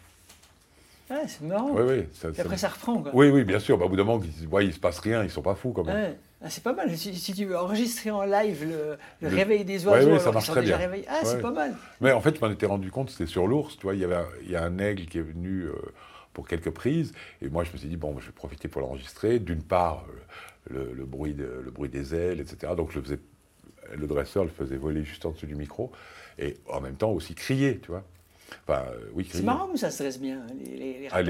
Ah, 1.10 1.20
c'est 1.27 1.43
marrant. 1.43 1.70
Oui, 1.73 1.82
oui. 1.86 2.06
ça- 2.12 2.28
Et 2.36 2.40
après, 2.40 2.56
ça 2.56 2.68
reprend. 2.68 3.01
Quoi. 3.02 3.12
Oui, 3.14 3.28
oui, 3.31 3.44
bien 3.44 3.59
sûr. 3.60 3.78
Bah, 3.78 3.85
au 3.85 3.89
bout 3.89 3.97
d'un 3.97 4.05
moment, 4.05 4.23
ils 4.40 4.47
ouais, 4.48 4.66
il 4.66 4.73
se 4.73 4.81
passe 4.81 4.98
rien, 4.98 5.23
ils 5.23 5.31
sont 5.31 5.43
pas 5.43 5.55
fous 5.55 5.73
quand 5.73 5.85
même. 5.85 5.94
Ouais. 5.97 6.18
Ah, 6.43 6.51
c'est 6.51 6.63
pas 6.63 6.75
mal. 6.75 6.95
Si, 6.97 7.15
si 7.15 7.33
tu 7.33 7.47
veux 7.47 7.57
enregistrer 7.59 8.11
en 8.11 8.23
live 8.25 8.63
le, 8.65 8.99
le 9.23 9.29
Le- 9.31 9.35
réveil 9.37 9.65
des 9.65 9.87
Ouais, 9.87 9.93
oiseaux, 9.93 10.11
ouais, 10.13 10.19
ça 10.19 10.25
alors 10.25 10.25
qu'ils 10.25 10.33
marche 10.35 10.51
très 10.51 10.63
bien. 10.63 10.77
réveillés. 10.77 11.07
Ah, 11.09 11.21
c'est 11.23 11.37
Ouais. 11.37 11.41
pas 11.41 11.51
mal. 11.51 11.75
Mais 12.01 12.13
en 12.13 12.21
fait, 12.21 12.37
je 12.37 12.41
m'en 12.41 12.51
étais 12.51 12.67
rendu 12.67 12.91
compte, 12.91 13.11
c'était 13.11 13.27
sur 13.27 13.47
l'ours, 13.47 13.77
tu 13.77 13.85
vois, 13.85 13.95
il 13.95 14.01
y 14.01 14.05
avait 14.05 14.17
un, 14.17 14.27
il 14.43 14.51
y 14.51 14.57
a 14.57 14.63
un 14.63 14.79
aigle 14.79 15.07
qui 15.07 15.19
est 15.19 15.23
venu 15.23 15.63
euh, 15.63 15.73
pour 16.35 16.47
quelques 16.47 16.71
prises, 16.71 17.13
et 17.41 17.49
moi 17.49 17.65
je 17.65 17.73
me 17.73 17.79
suis 17.79 17.89
dit, 17.89 17.97
bon, 17.97 18.19
je 18.21 18.27
vais 18.27 18.33
profiter 18.33 18.69
pour 18.69 18.83
l'enregistrer. 18.83 19.39
D'une 19.39 19.63
part, 19.63 20.05
euh, 20.71 20.89
le, 20.89 20.93
le 20.93 21.05
bruit 21.07 21.33
de- 21.33 21.63
le 21.65 21.71
bruit 21.71 21.89
des 21.89 22.15
ailes, 22.15 22.41
etc. 22.41 22.75
Donc 22.77 22.91
je 22.93 22.99
le 22.99 23.05
faisais, 23.05 23.19
le 23.95 24.07
dresseur 24.07 24.45
le 24.45 24.51
faisait 24.51 24.77
voler 24.77 25.05
juste 25.05 25.25
en 25.25 25.31
dessous 25.31 25.47
du 25.47 25.55
micro, 25.57 25.91
et 26.39 26.59
en 26.69 26.83
même 26.83 26.97
temps 26.97 27.13
aussi 27.13 27.35
crier, 27.35 27.79
tu 27.79 27.93
vois. 27.93 28.05
Enfin, 28.69 28.85
euh, 28.91 28.99
oui, 29.15 29.25
crier. 29.25 29.41
C'est 29.41 29.47
marrant, 29.47 29.69
mais 29.73 29.79
ça 29.79 29.91
se 29.91 30.03
dresse 30.03 30.21
bien, 30.21 30.43
les, 30.63 30.77
les, 30.77 30.99
les 31.01 31.09
Ah, 31.11 31.21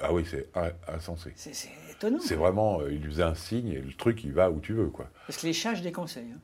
ah 0.00 0.12
oui, 0.12 0.26
c'est 0.28 0.48
in- 0.56 0.72
insensé. 0.92 1.30
C'est 1.36 1.54
étonnant. 1.96 2.18
C'est 2.20 2.34
vraiment, 2.36 2.80
euh, 2.80 2.92
il 2.92 3.00
lui 3.00 3.10
faisait 3.10 3.22
un 3.22 3.34
signe, 3.34 3.68
et 3.68 3.80
le 3.80 3.92
truc, 3.92 4.22
il 4.24 4.32
va 4.32 4.50
où 4.50 4.60
tu 4.60 4.72
veux, 4.72 4.86
quoi. 4.88 5.08
Parce 5.26 5.38
que 5.40 5.46
les 5.46 5.52
chats, 5.52 5.74
je 5.74 5.82
déconseille. 5.82 6.32
hein. 6.34 6.40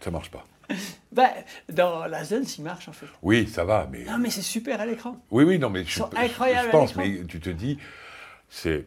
Ça 0.00 0.10
marche 0.10 0.30
pas. 0.30 0.44
Bah, 1.12 1.30
dans 1.72 2.06
la 2.06 2.24
zone, 2.24 2.44
s'il 2.44 2.64
marche, 2.64 2.88
en 2.88 2.92
fait. 2.92 3.06
Oui, 3.22 3.46
ça 3.46 3.64
va, 3.64 3.88
mais... 3.92 4.02
Non, 4.04 4.18
mais 4.18 4.30
c'est 4.30 4.42
super 4.42 4.80
à 4.80 4.86
l'écran. 4.86 5.20
Oui, 5.30 5.44
oui, 5.44 5.60
non, 5.60 5.70
mais 5.70 5.84
je, 5.84 5.94
sont 5.98 6.10
je- 6.12 6.18
incroyables 6.18 6.66
je 6.66 6.70
pense, 6.72 6.96
mais 6.96 7.24
tu 7.24 7.38
te 7.38 7.50
dis, 7.50 7.78
c'est 8.48 8.84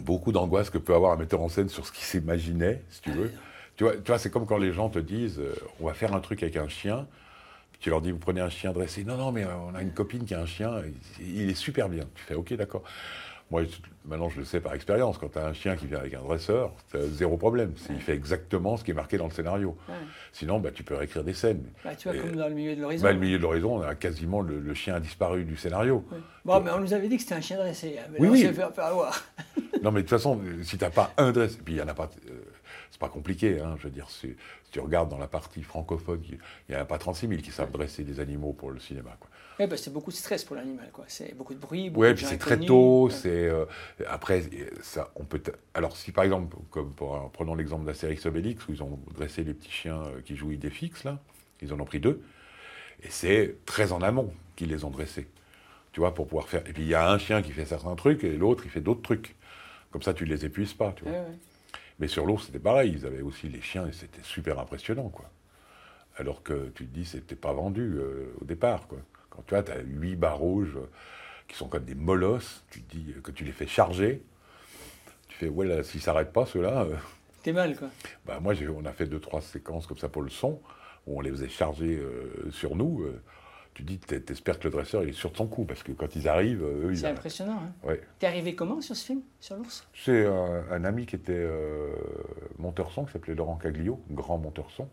beaucoup 0.00 0.32
d'angoisse 0.32 0.68
que 0.70 0.76
peut 0.78 0.94
avoir 0.94 1.12
un 1.12 1.16
metteur 1.16 1.40
en 1.40 1.48
scène 1.48 1.68
sur 1.70 1.86
ce 1.86 1.92
qu'il 1.92 2.04
s'imaginait, 2.04 2.82
si 2.90 3.00
tu 3.00 3.10
veux. 3.12 3.32
Tu 3.76 3.84
vois, 3.84 3.96
tu 3.96 4.02
vois 4.06 4.18
c'est 4.18 4.30
comme 4.30 4.44
quand 4.46 4.58
les 4.58 4.72
gens 4.72 4.88
te 4.90 4.98
disent, 4.98 5.38
euh, 5.38 5.54
on 5.80 5.86
va 5.86 5.94
faire 5.94 6.14
un 6.14 6.20
truc 6.20 6.42
avec 6.42 6.56
un 6.56 6.68
chien, 6.68 7.06
puis 7.72 7.80
tu 7.80 7.90
leur 7.90 8.00
dis, 8.02 8.10
vous 8.10 8.18
prenez 8.18 8.40
un 8.42 8.50
chien 8.50 8.72
dressé. 8.72 9.02
Non, 9.04 9.16
non, 9.16 9.32
mais 9.32 9.44
euh, 9.44 9.56
on 9.56 9.74
a 9.74 9.80
une 9.82 9.92
copine 9.92 10.24
qui 10.26 10.34
a 10.34 10.40
un 10.40 10.46
chien, 10.46 10.82
il, 11.20 11.36
il 11.42 11.50
est 11.50 11.54
super 11.54 11.88
bien. 11.88 12.04
Tu 12.14 12.22
fais, 12.24 12.34
ok, 12.34 12.52
d'accord. 12.54 12.82
Moi, 13.50 13.62
maintenant, 14.06 14.30
je 14.30 14.38
le 14.38 14.44
sais 14.44 14.58
par 14.60 14.74
expérience, 14.74 15.18
quand 15.18 15.28
tu 15.28 15.38
as 15.38 15.46
un 15.46 15.52
chien 15.52 15.76
qui 15.76 15.86
vient 15.86 15.98
avec 15.98 16.14
un 16.14 16.22
dresseur, 16.22 16.72
t'as 16.90 17.00
zéro 17.02 17.36
problème. 17.36 17.74
Il 17.90 18.00
fait 18.00 18.14
exactement 18.14 18.76
ce 18.76 18.84
qui 18.84 18.90
est 18.90 18.94
marqué 18.94 19.16
dans 19.18 19.26
le 19.26 19.32
scénario. 19.32 19.76
Ouais. 19.88 19.94
Sinon, 20.32 20.58
bah, 20.60 20.70
tu 20.72 20.82
peux 20.82 20.94
réécrire 20.96 21.22
des 21.24 21.34
scènes. 21.34 21.62
Bah, 21.84 21.94
tu 21.94 22.08
vois, 22.08 22.16
Et- 22.16 22.20
comme 22.20 22.34
dans 22.36 22.48
le 22.48 22.54
milieu 22.54 22.74
de 22.74 22.80
l'horizon. 22.80 23.04
bah, 23.04 23.12
le 23.12 23.18
milieu 23.18 23.36
de 23.36 23.42
l'horizon, 23.42 23.76
on 23.76 23.82
a 23.82 23.94
quasiment 23.94 24.40
le, 24.40 24.58
le 24.58 24.74
chien 24.74 24.94
a 24.94 25.00
disparu 25.00 25.44
du 25.44 25.56
scénario. 25.56 26.04
Ouais. 26.10 26.18
Bon, 26.44 26.60
mais 26.60 26.70
on 26.70 26.80
nous 26.80 26.94
avait 26.94 27.06
dit 27.08 27.16
que 27.16 27.22
c'était 27.22 27.34
un 27.36 27.40
chien 27.42 27.58
dressé. 27.58 27.96
hein, 27.98 28.06
Mais 28.12 28.18
Oui, 28.20 28.26
là, 28.26 28.32
oui. 28.32 28.38
on 28.44 28.48
s'est 28.48 28.54
fait 28.54 28.62
un 28.62 28.70
peu 28.70 28.82
avoir. 28.82 29.22
Non, 29.82 29.90
mais 29.92 30.00
de 30.00 30.08
toute 30.08 30.16
façon, 30.16 30.40
si 30.62 30.78
t'as 30.78 30.88
pas 30.88 31.12
un 31.18 31.30
dress, 31.30 31.56
et 31.56 31.62
puis 31.62 31.74
il 31.74 31.76
y 31.76 31.82
en 31.82 31.88
a 31.88 31.92
pas, 31.92 32.08
euh, 32.30 32.32
c'est 32.90 32.98
pas 32.98 33.10
compliqué, 33.10 33.60
hein, 33.60 33.74
je 33.78 33.82
veux 33.84 33.90
dire, 33.90 34.08
si 34.08 34.34
tu 34.70 34.80
regardes 34.80 35.10
dans 35.10 35.18
la 35.18 35.26
partie 35.26 35.62
francophone, 35.62 36.22
il 36.26 36.38
n'y 36.70 36.76
en 36.76 36.80
a 36.80 36.84
pas 36.86 36.96
36 36.96 37.28
000 37.28 37.42
qui 37.42 37.50
savent 37.50 37.70
dresser 37.70 38.02
des 38.02 38.18
animaux 38.18 38.54
pour 38.54 38.70
le 38.70 38.80
cinéma. 38.80 39.10
Quoi. 39.20 39.28
Ouais, 39.58 39.66
bah, 39.66 39.76
c'est 39.76 39.92
beaucoup 39.92 40.10
de 40.10 40.16
stress 40.16 40.44
pour 40.44 40.56
l'animal, 40.56 40.90
quoi. 40.92 41.04
C'est 41.08 41.34
beaucoup 41.34 41.54
de 41.54 41.60
bruit, 41.60 41.90
beaucoup 41.90 42.00
Ouais, 42.00 42.12
de 42.12 42.16
puis 42.16 42.24
gens 42.24 42.30
c'est 42.30 42.38
très 42.38 42.58
tôt, 42.58 43.08
Ouais. 43.08 43.14
c'est 43.14 43.48
euh, 43.48 43.66
après 44.08 44.42
euh, 44.52 44.68
ça, 44.82 45.12
on 45.14 45.24
peut. 45.24 45.40
Alors 45.74 45.96
si 45.96 46.10
par 46.10 46.24
exemple, 46.24 46.56
comme 46.70 46.92
pour, 46.92 47.14
un- 47.16 47.28
prenons 47.32 47.54
l'exemple 47.54 47.84
d'Astérix 47.84 48.26
Obélix 48.26 48.66
où 48.66 48.72
ils 48.72 48.82
ont 48.82 48.98
dressé 49.14 49.44
les 49.44 49.54
petits 49.54 49.70
chiens 49.70 50.02
euh, 50.02 50.20
qui 50.24 50.34
jouent 50.34 50.50
Idéfix 50.50 51.04
là, 51.04 51.20
ils 51.62 51.72
en 51.72 51.78
ont 51.78 51.84
pris 51.84 52.00
deux, 52.00 52.20
et 53.02 53.10
c'est 53.10 53.56
très 53.66 53.92
en 53.92 54.02
amont 54.02 54.32
qu'ils 54.56 54.70
les 54.70 54.84
ont 54.84 54.90
dressés, 54.90 55.28
tu 55.92 56.00
vois, 56.00 56.14
pour 56.14 56.26
pouvoir 56.28 56.48
faire. 56.48 56.62
Et 56.68 56.72
puis 56.74 56.82
il 56.84 56.88
y 56.88 56.94
a 56.94 57.10
un 57.10 57.18
chien 57.18 57.42
qui 57.42 57.52
fait 57.52 57.66
certains 57.66 57.96
trucs 57.96 58.24
et 58.24 58.36
l'autre 58.36 58.64
il 58.66 58.70
fait 58.70 58.80
d'autres 58.82 59.02
trucs, 59.02 59.36
comme 59.92 60.02
ça 60.02 60.14
tu 60.14 60.24
les 60.26 60.44
épuises 60.46 60.74
pas, 60.74 60.92
tu 60.96 61.04
vois. 61.04 61.12
Ouais, 61.12 61.18
ouais. 61.20 61.38
Mais 62.00 62.08
sur 62.08 62.26
l'ours, 62.26 62.46
c'était 62.46 62.58
pareil. 62.60 62.92
Ils 62.96 63.06
avaient 63.06 63.22
aussi 63.22 63.48
les 63.48 63.60
chiens 63.62 63.86
et 63.88 63.92
c'était 63.92 64.22
super 64.22 64.58
impressionnant, 64.58 65.08
quoi. 65.10 65.30
Alors 66.16 66.42
que 66.42 66.70
tu 66.74 66.86
te 66.86 66.94
dis, 66.94 67.04
c'était 67.04 67.36
pas 67.36 67.52
vendu 67.52 67.94
euh, 67.96 68.32
au 68.40 68.44
départ, 68.44 68.86
quoi. 68.88 68.98
Quand 69.34 69.42
tu 69.46 69.54
vois, 69.54 69.62
tu 69.62 69.72
as 69.72 69.80
huit 69.80 70.16
barres 70.16 70.38
rouges 70.38 70.76
euh, 70.76 70.88
qui 71.48 71.56
sont 71.56 71.68
comme 71.68 71.84
des 71.84 71.94
molosses, 71.94 72.64
tu 72.70 72.82
te 72.82 72.96
dis 72.96 73.14
que 73.22 73.30
tu 73.30 73.44
les 73.44 73.52
fais 73.52 73.66
charger. 73.66 74.22
Tu 75.28 75.36
fais, 75.36 75.48
ouais, 75.48 75.66
là, 75.66 75.82
s'ils 75.82 76.00
s'arrêtent 76.00 76.32
pas, 76.32 76.46
ceux-là. 76.46 76.82
euh, 76.82 76.94
T'es 77.42 77.52
mal, 77.52 77.76
quoi. 77.76 77.88
bah, 78.24 78.40
moi, 78.40 78.54
on 78.74 78.84
a 78.84 78.92
fait 78.92 79.06
deux, 79.06 79.20
trois 79.20 79.40
séquences 79.42 79.86
comme 79.86 79.98
ça 79.98 80.08
pour 80.08 80.22
le 80.22 80.30
son, 80.30 80.60
où 81.06 81.18
on 81.18 81.20
les 81.20 81.30
faisait 81.30 81.48
charger 81.48 81.96
euh, 81.98 82.50
sur 82.50 82.76
nous. 82.76 83.02
euh, 83.02 83.20
tu 83.74 83.82
dis, 83.82 83.98
t'es- 83.98 84.20
t'espères 84.20 84.58
que 84.60 84.64
le 84.64 84.70
dresseur 84.70 85.02
il 85.02 85.08
est 85.08 85.12
sur 85.12 85.36
son 85.36 85.48
coup, 85.48 85.64
parce 85.64 85.82
que 85.82 85.90
quand 85.90 86.14
ils 86.14 86.28
arrivent, 86.28 86.62
eux, 86.62 86.90
ils 86.92 86.98
C'est 86.98 87.08
impressionnant. 87.08 87.60
Hein. 87.60 87.72
Ouais. 87.88 88.00
T'es 88.20 88.28
arrivé 88.28 88.54
comment 88.54 88.80
sur 88.80 88.94
ce 88.94 89.04
film, 89.04 89.20
sur 89.40 89.56
l'ours? 89.56 89.84
C'est 89.94 90.24
un, 90.26 90.64
un 90.70 90.84
ami 90.84 91.06
qui 91.06 91.16
était 91.16 91.32
euh, 91.34 91.92
monteur 92.58 92.92
son, 92.92 93.04
qui 93.04 93.12
s'appelait 93.12 93.34
Laurent 93.34 93.56
Caglio, 93.56 94.00
grand 94.12 94.38
monteur 94.38 94.70
son, 94.70 94.88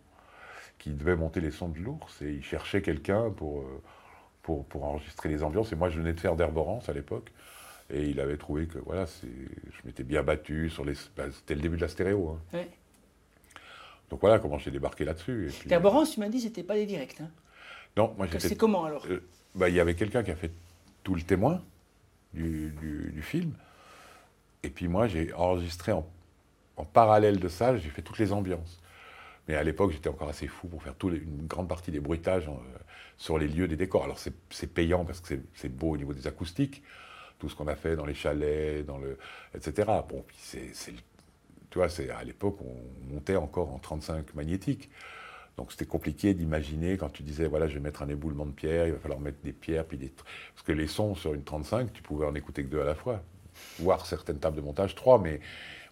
qui 0.80 0.89
devait 0.93 1.15
monter 1.15 1.41
les 1.41 1.51
sons 1.51 1.69
de 1.69 1.77
l'ours, 1.77 2.22
et 2.23 2.31
il 2.31 2.43
cherchait 2.43 2.81
quelqu'un 2.81 3.30
pour, 3.30 3.59
euh, 3.61 3.81
pour, 4.43 4.65
pour 4.65 4.84
enregistrer 4.85 5.30
les 5.30 5.43
ambiances. 5.43 5.72
Et 5.72 5.76
moi, 5.76 5.89
je 5.89 5.99
venais 5.99 6.13
de 6.13 6.19
faire 6.19 6.35
d'Herborance 6.35 6.89
à 6.89 6.93
l'époque, 6.93 7.31
et 7.89 8.07
il 8.09 8.19
avait 8.19 8.38
trouvé 8.38 8.68
que 8.68 8.80
voilà, 8.80 9.05
je 9.05 9.27
m'étais 9.85 10.03
bien 10.03 10.23
battu 10.23 10.69
sur 10.69 10.85
les. 10.85 10.93
bah, 11.15 11.26
c'était 11.31 11.55
le 11.55 11.61
début 11.61 11.76
de 11.77 11.81
la 11.81 11.88
stéréo. 11.88 12.30
hein. 12.30 12.57
Ouais. 12.57 12.69
Donc 14.09 14.19
voilà 14.22 14.39
comment 14.39 14.57
j'ai 14.57 14.72
débarqué 14.72 15.05
là-dessus. 15.05 15.51
Terborance, 15.68 16.11
tu 16.11 16.19
m'as 16.19 16.27
dit, 16.30 16.41
c'était 16.41 16.63
pas 16.63 16.76
des 16.76 16.85
directs. 16.85 17.22
Hein. 17.22 17.30
Non, 17.95 18.13
moi 18.18 18.27
j'étais. 18.27 18.49
C'est 18.49 18.55
comment 18.55 18.85
alors? 18.85 19.05
Euh, 19.09 19.22
bah, 19.55 19.69
il 19.69 19.76
y 19.76 19.80
avait 19.80 19.95
quelqu'un 19.95 20.23
qui 20.23 20.31
a 20.31 20.35
fait 20.35 20.51
tout 21.03 21.15
le 21.15 21.22
témoin 21.22 21.61
du, 22.34 22.72
du- 22.81 23.11
du 23.13 23.22
film. 23.22 23.53
Et 24.63 24.69
puis 24.69 24.88
moi, 24.88 25.07
j'ai 25.07 25.34
enregistré 25.34 25.91
en, 25.91 26.05
en 26.77 26.85
parallèle 26.85 27.39
de 27.39 27.47
ça, 27.47 27.76
j'ai 27.77 27.89
fait 27.89 28.01
toutes 28.01 28.19
les 28.19 28.31
ambiances. 28.34 28.81
Mais 29.47 29.55
à 29.55 29.63
l'époque, 29.63 29.91
j'étais 29.91 30.09
encore 30.09 30.30
assez 30.30 30.47
fou 30.47 30.68
pour 30.68 30.84
faire 30.84 30.95
tout 30.95 31.09
les- 31.09 31.18
une 31.18 31.47
grande 31.47 31.68
partie 31.68 31.91
des 31.91 31.99
bruitages 31.99 32.47
euh, 32.47 32.51
sur 33.22 33.38
les 33.38 33.48
lieux 33.48 33.68
des 33.68 33.76
décors. 33.76 34.03
Alors 34.03 34.18
c'est 34.18 34.73
payant 34.73 35.06
parce 35.06 35.19
que 35.22 35.35
c'est- 35.53 35.69
beau 35.69 35.91
au 35.91 35.98
niveau 35.98 36.11
des 36.11 36.26
acoustiques, 36.26 36.81
tout 37.38 37.49
ce 37.49 37.56
qu'on 37.56 37.68
a 37.68 37.76
fait 37.76 37.95
dans 37.95 38.06
les 38.06 38.15
chalets, 38.15 38.84
dans 38.84 38.98
le, 38.98 39.19
etc. 39.56 40.02
Bon, 40.10 40.23
puis 40.27 40.38
c'est, 40.39 40.72
tu 41.69 41.77
vois, 41.77 41.88
c'est 41.88 42.10
à 42.10 42.23
l'époque 42.23 42.57
on 42.61 43.14
montait 43.14 43.35
encore 43.35 43.72
en 43.73 43.77
35 43.77 44.34
magnétiques. 44.34 44.89
Donc 45.57 45.72
c'était 45.72 45.85
compliqué 45.85 46.34
d'imaginer 46.34 46.98
quand 46.98 47.10
tu 47.10 47.22
disais 47.22 47.45
voilà 47.48 47.68
je 47.68 47.76
vais 47.76 47.80
mettre 47.80 48.02
un 48.02 48.10
éboulement 48.10 48.48
de 48.48 48.53
pierre, 48.53 48.88
il 48.88 48.93
va 48.93 48.99
falloir 48.99 49.19
mettre 49.19 49.38
des 49.43 49.53
pierres 49.53 49.85
puis 49.85 49.98
des 49.99 50.10
parce 50.56 50.64
que 50.65 50.72
les 50.72 50.88
sons 50.88 51.14
sur 51.14 51.35
une 51.35 51.43
35 51.43 51.93
tu 51.93 52.02
pouvais 52.02 52.26
en 52.26 52.34
écouter 52.34 52.64
que 52.64 52.69
deux 52.69 52.81
à 52.81 52.85
la 52.85 52.95
fois, 52.95 53.22
voire 53.80 54.07
certaines 54.07 54.39
tables 54.39 54.57
de 54.57 54.61
montage 54.61 54.95
trois, 54.95 55.19
mais 55.19 55.41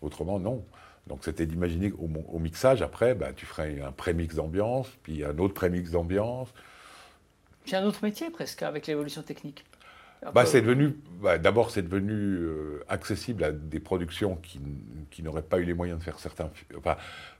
autrement 0.01 0.39
non. 0.39 0.65
Donc 1.07 1.23
c'était 1.23 1.45
d'imaginer 1.45 1.91
au 1.99 2.39
mixage 2.39 2.81
après 2.81 3.13
bah, 3.15 3.33
tu 3.33 3.45
ferais 3.45 3.81
un 3.81 3.91
prémix 3.91 4.35
d'ambiance 4.35 4.87
puis 5.03 5.23
un 5.23 5.37
autre 5.37 5.53
prémix 5.53 5.91
d'ambiance. 5.91 6.49
C'est 7.69 7.75
un 7.77 7.85
autre 7.85 8.03
métier 8.03 8.29
presque 8.29 8.63
avec 8.63 8.87
l'évolution 8.87 9.21
technique. 9.21 9.65
Bah, 10.33 10.45
c'est 10.45 10.61
devenu, 10.61 10.95
bah, 11.21 11.37
d'abord, 11.37 11.71
c'est 11.71 11.81
devenu 11.81 12.13
euh, 12.13 12.83
accessible 12.89 13.43
à 13.43 13.51
des 13.53 13.79
productions 13.79 14.35
qui, 14.35 14.59
qui 15.11 15.23
n'auraient 15.23 15.41
pas 15.43 15.59
eu 15.59 15.63
les 15.63 15.73
moyens 15.73 15.97
de 15.99 16.03
faire 16.03 16.19
certains, 16.19 16.49
fi- 16.53 16.65
enfin, 16.77 16.97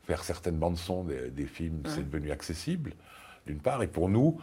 faire 0.07 0.23
certaines 0.23 0.55
bandes 0.57 0.77
son 0.77 1.03
des, 1.03 1.29
des 1.29 1.45
films. 1.45 1.81
C'est 1.85 2.09
devenu 2.09 2.31
accessible, 2.31 2.93
d'une 3.45 3.59
part, 3.59 3.83
et 3.83 3.87
pour 3.87 4.07
nous, 4.07 4.39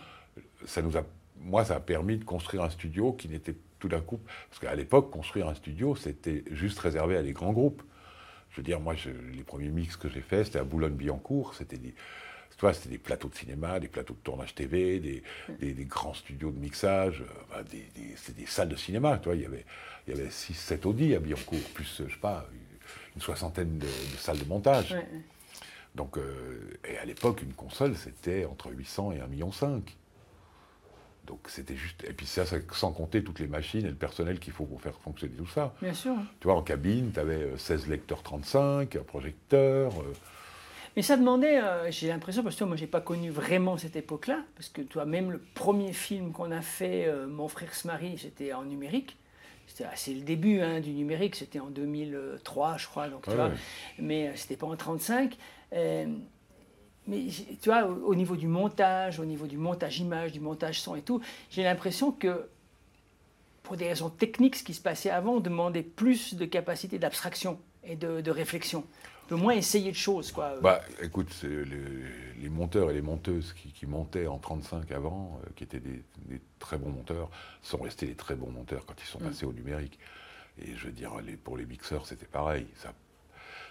ça 0.66 0.82
nous 0.82 0.96
a, 0.98 1.04
moi, 1.40 1.64
ça 1.64 1.76
a 1.76 1.80
permis 1.80 2.18
de 2.18 2.24
construire 2.24 2.62
un 2.62 2.70
studio 2.70 3.12
qui 3.14 3.28
n'était 3.28 3.54
tout 3.78 3.88
d'un 3.88 4.00
coup, 4.00 4.20
parce 4.50 4.58
qu'à 4.60 4.74
l'époque, 4.74 5.10
construire 5.10 5.48
un 5.48 5.54
studio, 5.54 5.96
c'était 5.96 6.44
juste 6.50 6.78
réservé 6.78 7.16
à 7.16 7.22
des 7.22 7.32
grands 7.32 7.52
groupes. 7.52 7.82
Je 8.50 8.58
veux 8.58 8.62
dire, 8.62 8.80
moi, 8.80 8.94
je- 8.94 9.10
les 9.34 9.44
premiers 9.44 9.68
mix 9.68 9.96
que 9.96 10.08
j'ai 10.10 10.20
faits, 10.20 10.46
c'était 10.46 10.58
à 10.58 10.64
Boulogne-Billancourt, 10.64 11.54
c'était 11.54 11.78
des, 11.78 11.94
tu 12.56 12.62
vois, 12.62 12.72
c'était 12.72 12.88
des 12.88 12.98
plateaux 12.98 13.28
de 13.28 13.34
cinéma, 13.34 13.78
des 13.80 13.88
plateaux 13.88 14.14
de 14.14 14.18
tournage 14.20 14.54
TV, 14.54 14.98
des, 14.98 15.22
des- 15.60 15.72
des 15.74 15.84
grands 15.84 16.14
studios 16.14 16.50
de 16.50 16.58
mixage, 16.58 17.22
euh, 17.54 17.62
c'était 18.16 18.40
des 18.40 18.46
salles 18.46 18.68
de 18.70 18.76
cinéma, 18.76 19.18
tu 19.18 19.26
vois. 19.26 19.34
Il 19.36 19.42
y 19.42 19.46
avait, 19.46 19.64
il 20.08 20.16
y 20.16 20.18
avait 20.20 20.30
6, 20.30 20.54
7 20.54 20.86
Audi 20.86 21.14
à 21.14 21.18
Billancourt, 21.20 21.58
plus, 21.74 22.00
euh, 22.00 22.06
je 22.08 22.14
sais 22.14 22.20
pas, 22.20 22.46
une 23.14 23.20
soixantaine 23.20 23.78
de, 23.78 23.86
de 23.86 24.16
salles 24.18 24.38
de 24.38 24.44
montage. 24.46 24.92
Ouais. 24.92 25.06
Donc, 25.94 26.16
euh, 26.18 26.58
et 26.88 26.96
à 26.98 27.04
l'époque, 27.04 27.42
une 27.42 27.52
console, 27.54 27.94
c'était 27.96 28.44
entre 28.46 28.70
800 28.70 29.12
et 29.12 29.18
1,5 29.18 29.28
million. 29.28 29.50
Donc, 31.26 31.40
c'était 31.48 31.74
juste. 31.76 32.04
Et 32.04 32.12
puis, 32.12 32.26
ça, 32.26 32.44
sans 32.72 32.92
compter 32.92 33.24
toutes 33.24 33.40
les 33.40 33.48
machines 33.48 33.84
et 33.84 33.88
le 33.88 33.94
personnel 33.96 34.38
qu'il 34.38 34.52
faut 34.52 34.64
pour 34.64 34.80
faire 34.80 34.94
fonctionner 35.00 35.34
tout 35.34 35.46
ça. 35.46 35.74
Bien 35.82 35.92
sûr. 35.94 36.12
hein. 36.12 36.26
Tu 36.40 36.46
vois, 36.46 36.54
en 36.56 36.62
cabine, 36.62 37.10
tu 37.12 37.18
avais 37.18 37.50
16 37.58 37.88
lecteurs 37.88 38.22
35, 38.22 38.94
un 38.96 39.02
projecteur. 39.02 39.92
euh, 40.00 40.12
Mais 40.96 41.02
ça 41.02 41.18
demandait, 41.18 41.60
euh, 41.60 41.90
j'ai 41.90 42.08
l'impression, 42.08 42.42
parce 42.42 42.56
que 42.56 42.64
moi 42.64 42.76
j'ai 42.76 42.86
pas 42.86 43.02
connu 43.02 43.28
vraiment 43.28 43.76
cette 43.76 43.96
époque-là, 43.96 44.42
parce 44.54 44.70
que 44.70 44.80
toi 44.80 45.04
même 45.04 45.30
le 45.30 45.38
premier 45.54 45.92
film 45.92 46.32
qu'on 46.32 46.50
a 46.50 46.62
fait, 46.62 47.06
euh, 47.06 47.26
Mon 47.26 47.48
frère 47.48 47.74
se 47.74 47.86
marie, 47.86 48.16
c'était 48.18 48.54
en 48.54 48.64
numérique. 48.64 49.16
C'était 49.66 49.84
c'est 49.94 50.14
le 50.14 50.22
début 50.22 50.60
hein, 50.60 50.80
du 50.80 50.92
numérique, 50.92 51.36
c'était 51.36 51.60
en 51.60 51.66
2003 51.68 52.78
je 52.78 52.86
crois, 52.86 53.08
donc 53.08 53.24
tu 53.24 53.34
vois, 53.34 53.50
mais 53.98 54.28
euh, 54.28 54.32
c'était 54.36 54.56
pas 54.56 54.66
en 54.66 54.76
35. 54.76 55.36
Euh, 55.74 56.06
mais 57.06 57.26
tu 57.60 57.68
vois, 57.68 57.84
au, 57.84 58.06
au 58.06 58.14
niveau 58.14 58.36
du 58.36 58.46
montage, 58.46 59.20
au 59.20 59.24
niveau 59.24 59.46
du 59.46 59.58
montage 59.58 60.00
image, 60.00 60.32
du 60.32 60.40
montage 60.40 60.80
son 60.80 60.96
et 60.96 61.02
tout, 61.02 61.20
j'ai 61.50 61.62
l'impression 61.62 62.10
que 62.10 62.48
pour 63.62 63.76
des 63.76 63.88
raisons 63.88 64.08
techniques, 64.10 64.56
ce 64.56 64.64
qui 64.64 64.74
se 64.74 64.80
passait 64.80 65.10
avant, 65.10 65.40
demandait 65.40 65.82
plus 65.82 66.34
de 66.34 66.44
capacité 66.46 66.98
d'abstraction 66.98 67.58
et 67.84 67.96
de, 67.96 68.20
de 68.20 68.30
réflexion, 68.30 68.84
de 69.28 69.34
moins 69.34 69.54
essayer 69.54 69.90
de 69.90 69.96
choses 69.96 70.32
quoi. 70.32 70.54
Bah, 70.60 70.82
écoute, 71.02 71.28
c'est 71.32 71.48
les, 71.48 72.40
les 72.42 72.48
monteurs 72.48 72.90
et 72.90 72.94
les 72.94 73.02
monteuses 73.02 73.52
qui, 73.54 73.68
qui 73.72 73.86
montaient 73.86 74.26
en 74.26 74.38
35 74.38 74.90
avant, 74.92 75.40
euh, 75.44 75.50
qui 75.56 75.64
étaient 75.64 75.80
des, 75.80 76.02
des 76.26 76.40
très 76.58 76.78
bons 76.78 76.90
monteurs, 76.90 77.28
sont 77.62 77.78
restés 77.78 78.06
des 78.06 78.14
très 78.14 78.34
bons 78.36 78.50
monteurs 78.50 78.84
quand 78.86 78.94
ils 79.02 79.06
sont 79.06 79.18
passés 79.18 79.46
au 79.46 79.52
numérique. 79.52 79.98
Et 80.62 80.74
je 80.76 80.86
veux 80.86 80.92
dire, 80.92 81.12
les- 81.24 81.36
pour 81.36 81.56
les 81.56 81.66
mixeurs, 81.66 82.06
c'était 82.06 82.26
pareil. 82.26 82.66
Ça 82.76 82.92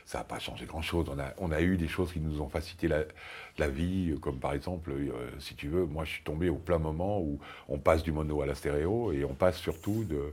ça 0.07 0.19
n'a 0.19 0.23
pas 0.23 0.38
changé 0.38 0.68
grand-chose. 0.68 1.07
On 1.10 1.18
a, 1.18 1.34
on 1.40 1.52
a 1.52 1.61
eu 1.61 1.77
des 1.77 1.88
choses 1.88 2.14
qui 2.14 2.19
nous 2.19 2.40
ont 2.40 2.48
facilité 2.48 2.88
la, 2.88 3.06
la 3.57 3.68
vie, 3.69 4.11
euh, 4.11 4.19
comme 4.19 4.38
par 4.38 4.53
exemple, 4.53 4.91
euh, 4.91 5.32
si 5.40 5.56
tu 5.56 5.68
veux, 5.68 5.86
moi 5.88 6.06
je 6.06 6.11
suis 6.11 6.23
tombé 6.23 6.48
au 6.48 6.57
plein 6.57 6.77
moment 6.77 7.19
où 7.22 7.40
on 7.69 7.80
passe 7.80 8.03
du 8.03 8.11
mono 8.11 8.40
à 8.44 8.45
la 8.45 8.53
stéréo 8.53 9.11
et 9.14 9.26
on 9.26 9.34
passe 9.34 9.57
surtout 9.57 10.03
de 10.03 10.32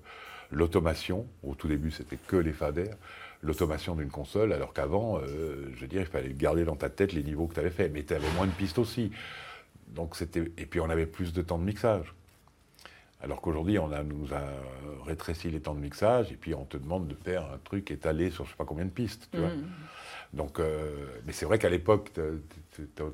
l'automation. 0.50 1.26
Au 1.42 1.54
tout 1.54 1.68
début, 1.68 1.90
c'était 1.90 2.18
que 2.18 2.36
les 2.36 2.52
faders. 2.52 2.96
L'automation 3.42 3.96
d'une 3.96 4.10
console, 4.10 4.52
alors 4.52 4.72
qu'avant, 4.72 5.18
euh, 5.18 5.68
je 5.74 5.80
veux 5.80 5.88
dire, 5.88 6.00
il 6.00 6.06
fallait 6.06 6.32
garder 6.32 6.64
dans 6.64 6.76
ta 6.76 6.88
tête 6.88 7.12
les 7.12 7.24
niveaux 7.24 7.48
que 7.48 7.54
tu 7.54 7.60
avais 7.60 7.70
fait. 7.70 7.88
Mais 7.88 8.04
tu 8.04 8.14
avais 8.14 8.30
moins 8.36 8.46
de 8.46 8.52
pistes 8.52 8.78
aussi. 8.78 9.10
Donc 9.88 10.16
c'était 10.16 10.40
et 10.56 10.66
puis 10.66 10.80
on 10.80 10.88
avait 10.88 11.06
plus 11.06 11.32
de 11.32 11.42
temps 11.42 11.58
de 11.58 11.64
mixage. 11.64 12.14
Alors 13.20 13.40
qu'aujourd'hui, 13.40 13.78
on 13.78 13.92
a, 13.92 14.02
nous 14.02 14.32
a 14.34 14.42
rétréci 15.06 15.50
les 15.50 15.60
temps 15.60 15.74
de 15.74 15.80
mixage 15.80 16.32
et 16.32 16.36
puis 16.36 16.54
on 16.54 16.64
te 16.64 16.76
demande 16.76 17.06
de 17.06 17.14
faire 17.14 17.44
un 17.52 17.58
truc 17.62 17.90
étalé 17.90 18.30
sur 18.30 18.44
je 18.44 18.50
sais 18.50 18.56
pas 18.56 18.64
combien 18.64 18.84
de 18.84 18.90
pistes, 18.90 19.28
tu 19.32 19.38
vois. 19.38 19.50
Donc, 20.32 20.58
euh, 20.58 21.06
mais 21.26 21.32
c'est 21.32 21.44
vrai 21.44 21.58
qu'à 21.58 21.68
l'époque, 21.68 22.10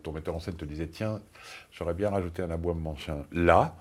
ton 0.02 0.12
metteur 0.12 0.34
en 0.34 0.40
scène 0.40 0.54
te 0.54 0.64
disait 0.64 0.86
tiens, 0.86 1.20
j'aurais 1.72 1.94
bien 1.94 2.10
rajouté 2.10 2.42
un 2.42 2.50
aboiement 2.50 2.94
de 2.94 2.98
chien 2.98 3.26
là. 3.32 3.76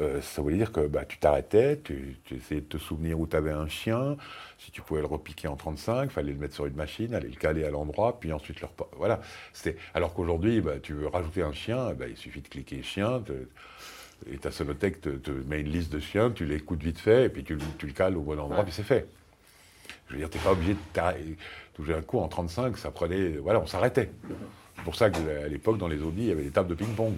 Euh, 0.00 0.20
ça 0.22 0.42
voulait 0.42 0.56
dire 0.56 0.70
que 0.70 0.86
bah, 0.86 1.04
tu 1.04 1.18
t'arrêtais, 1.18 1.76
tu, 1.82 2.16
tu 2.24 2.36
essayais 2.36 2.60
de 2.60 2.66
te 2.66 2.78
souvenir 2.78 3.18
où 3.18 3.26
tu 3.26 3.34
avais 3.36 3.50
un 3.50 3.66
chien, 3.68 4.16
si 4.58 4.70
tu 4.70 4.80
pouvais 4.80 5.00
le 5.00 5.06
repiquer 5.06 5.48
en 5.48 5.56
35, 5.56 6.04
il 6.04 6.10
fallait 6.10 6.32
le 6.32 6.38
mettre 6.38 6.54
sur 6.54 6.66
une 6.66 6.74
machine, 6.76 7.14
aller 7.14 7.28
le 7.28 7.34
caler 7.36 7.64
à 7.64 7.70
l'endroit, 7.70 8.20
puis 8.20 8.32
ensuite 8.32 8.60
le 8.60 8.68
repo- 8.68 8.86
Voilà. 8.96 9.20
Alors 9.94 10.14
qu'aujourd'hui, 10.14 10.60
bah, 10.60 10.74
tu 10.80 10.92
veux 10.92 11.08
rajouter 11.08 11.42
un 11.42 11.52
chien, 11.52 11.94
bah, 11.94 12.06
il 12.08 12.16
suffit 12.16 12.40
de 12.42 12.48
cliquer 12.48 12.82
chien, 12.82 13.20
te- 13.20 13.48
et 14.32 14.38
ta 14.38 14.50
sonothèque 14.52 15.00
te, 15.00 15.08
te 15.10 15.30
met 15.30 15.60
une 15.60 15.68
liste 15.70 15.92
de 15.92 15.98
chiens, 16.00 16.30
tu 16.30 16.44
l'écoutes 16.44 16.82
vite 16.82 16.98
fait, 17.00 17.24
et 17.24 17.28
puis 17.28 17.42
tu, 17.42 17.54
le- 17.54 17.60
tu 17.78 17.86
le 17.86 17.92
cales 17.92 18.16
au 18.16 18.20
bon 18.22 18.38
endroit, 18.38 18.58
Ouais. 18.58 18.64
puis 18.64 18.72
c'est 18.72 18.82
fait. 18.84 19.06
Je 20.08 20.12
veux 20.14 20.18
dire, 20.20 20.30
t'es 20.30 20.38
pas 20.38 20.52
obligé 20.52 20.74
de. 20.74 20.78
Toucher 21.74 21.94
un 21.94 22.02
coup 22.02 22.18
en 22.18 22.28
35, 22.28 22.76
ça 22.78 22.90
prenait. 22.90 23.36
Voilà, 23.36 23.60
on 23.60 23.66
s'arrêtait. 23.66 24.10
C'est 24.76 24.82
pour 24.84 24.94
ça 24.96 25.10
qu'à 25.10 25.46
l'époque, 25.48 25.78
dans 25.78 25.86
les 25.88 26.00
Audi, 26.02 26.22
il 26.22 26.28
y 26.28 26.32
avait 26.32 26.42
des 26.44 26.50
tables 26.50 26.68
de 26.68 26.74
ping-pong. 26.74 27.14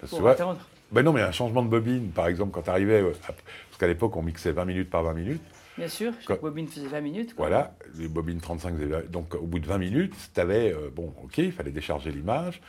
Parce 0.00 0.02
que, 0.02 0.08
Pour 0.10 0.18
tu 0.18 0.22
vois, 0.22 0.30
attendre. 0.32 0.60
Ben 0.92 1.02
non, 1.02 1.12
mais 1.12 1.22
un 1.22 1.32
changement 1.32 1.62
de 1.62 1.68
bobine, 1.68 2.10
par 2.10 2.26
exemple, 2.26 2.52
quand 2.52 2.62
tu 2.62 2.70
arrivais. 2.70 3.02
Parce 3.02 3.78
qu'à 3.78 3.86
l'époque, 3.86 4.16
on 4.16 4.22
mixait 4.22 4.52
20 4.52 4.64
minutes 4.64 4.90
par 4.90 5.02
20 5.04 5.14
minutes. 5.14 5.42
Bien 5.78 5.88
sûr, 5.88 6.12
Quand- 6.26 6.34
chaque 6.34 6.40
bobine 6.42 6.66
faisait 6.68 6.88
20 6.88 7.00
minutes. 7.00 7.34
quoi. 7.34 7.46
Voilà, 7.48 7.74
les 7.96 8.08
bobines 8.08 8.40
35 8.40 8.76
faisaient- 8.76 9.08
Donc, 9.08 9.34
au 9.34 9.46
bout 9.46 9.58
de 9.60 9.66
20 9.66 9.78
minutes, 9.78 10.14
tu 10.34 10.40
avais. 10.40 10.74
bon, 10.94 11.14
ok, 11.22 11.38
il 11.38 11.52
fallait 11.52 11.70
décharger 11.70 12.10
l'image, 12.10 12.60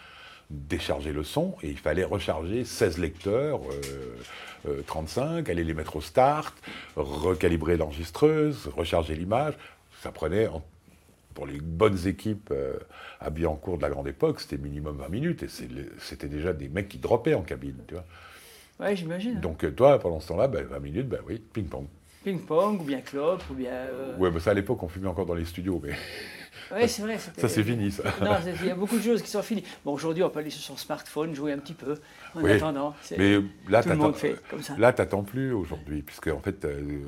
décharger 0.49 1.11
le 1.11 1.23
son, 1.23 1.55
et 1.63 1.69
il 1.69 1.77
fallait 1.77 2.03
recharger 2.03 2.63
16 2.63 2.97
lecteurs. 2.99 3.59
euh, 3.69 4.17
euh, 4.67 4.81
35, 4.85 5.49
aller 5.49 5.63
les 5.63 5.73
mettre 5.73 5.95
au 5.95 6.01
start, 6.01 6.53
recalibrer 6.95 7.77
l'enregistreuse, 7.77 8.69
recharger 8.77 9.15
l'image. 9.15 9.55
Ça 10.03 10.11
prenait, 10.11 10.47
en- 10.47 10.63
pour 11.33 11.45
les 11.47 11.59
bonnes 11.59 12.07
équipes 12.07 12.49
euh, 12.51 12.73
à 13.19 13.29
Billancourt 13.29 13.77
de 13.77 13.81
la 13.83 13.89
grande 13.89 14.07
époque, 14.07 14.39
c'était 14.41 14.57
minimum 14.57 14.97
20 14.97 15.09
minutes. 15.09 15.43
Et 15.43 15.47
c'était 15.99 16.27
déjà 16.27 16.53
des 16.53 16.69
mecs 16.69 16.89
qui 16.89 16.97
droppaient 16.97 17.33
en 17.33 17.41
cabine, 17.41 17.77
tu 17.87 17.93
vois. 17.95 18.05
Ouais, 18.79 18.95
j'imagine. 18.95 19.39
Donc 19.39 19.63
euh, 19.63 19.71
toi, 19.71 19.99
pendant 19.99 20.19
ce 20.19 20.27
temps-là, 20.29 20.47
ben, 20.47 20.63
20 20.65 20.79
minutes, 20.79 21.07
ben 21.09 21.19
oui, 21.27 21.41
ping-pong. 21.53 21.85
Ping-pong, 22.23 22.81
ou 22.81 22.83
bien 22.83 23.01
clope, 23.01 23.43
ou 23.49 23.53
bien. 23.55 23.71
euh, 23.71 24.15
Ouais, 24.17 24.29
ben 24.31 24.39
ça 24.39 24.51
à 24.51 24.53
l'époque, 24.53 24.81
on 24.83 24.87
fumait 24.87 25.07
encore 25.07 25.25
dans 25.25 25.33
les 25.35 25.45
studios, 25.45 25.79
mais 25.83 25.93
Ouais, 26.71 26.87
c'est 26.87 27.01
vrai. 27.01 27.17
ça 27.17 27.49
c'est 27.49 27.63
fini, 27.63 27.91
ça. 27.91 28.03
Non, 28.21 28.35
il 28.61 28.67
y 28.67 28.69
a 28.71 28.75
beaucoup 28.75 28.97
de 28.97 29.01
choses 29.03 29.21
qui 29.21 29.29
sont 29.29 29.41
finies. 29.41 29.63
Bon, 29.83 29.93
aujourd'hui, 29.93 30.23
on 30.23 30.29
peut 30.29 30.39
aller 30.39 30.49
sur 30.51 30.61
son 30.61 30.77
smartphone, 30.77 31.33
jouer 31.35 31.51
un 31.53 31.57
petit 31.57 31.73
peu, 31.73 31.95
en 32.35 32.41
Oui, 32.41 32.51
attendant. 32.51 32.95
Mais 33.17 33.33
là, 33.35 33.39
tout 33.41 33.49
le 33.67 33.71
t'attends- 33.95 33.95
monde 33.97 34.15
fait 34.15 34.35
comme 34.49 34.61
ça. 34.61 34.75
Là, 34.77 34.93
t'attends 34.93 35.23
plus 35.23 35.51
aujourd'hui, 35.51 36.01
puisque 36.03 36.27
en 36.27 36.39
fait, 36.39 36.63
euh, 36.65 37.01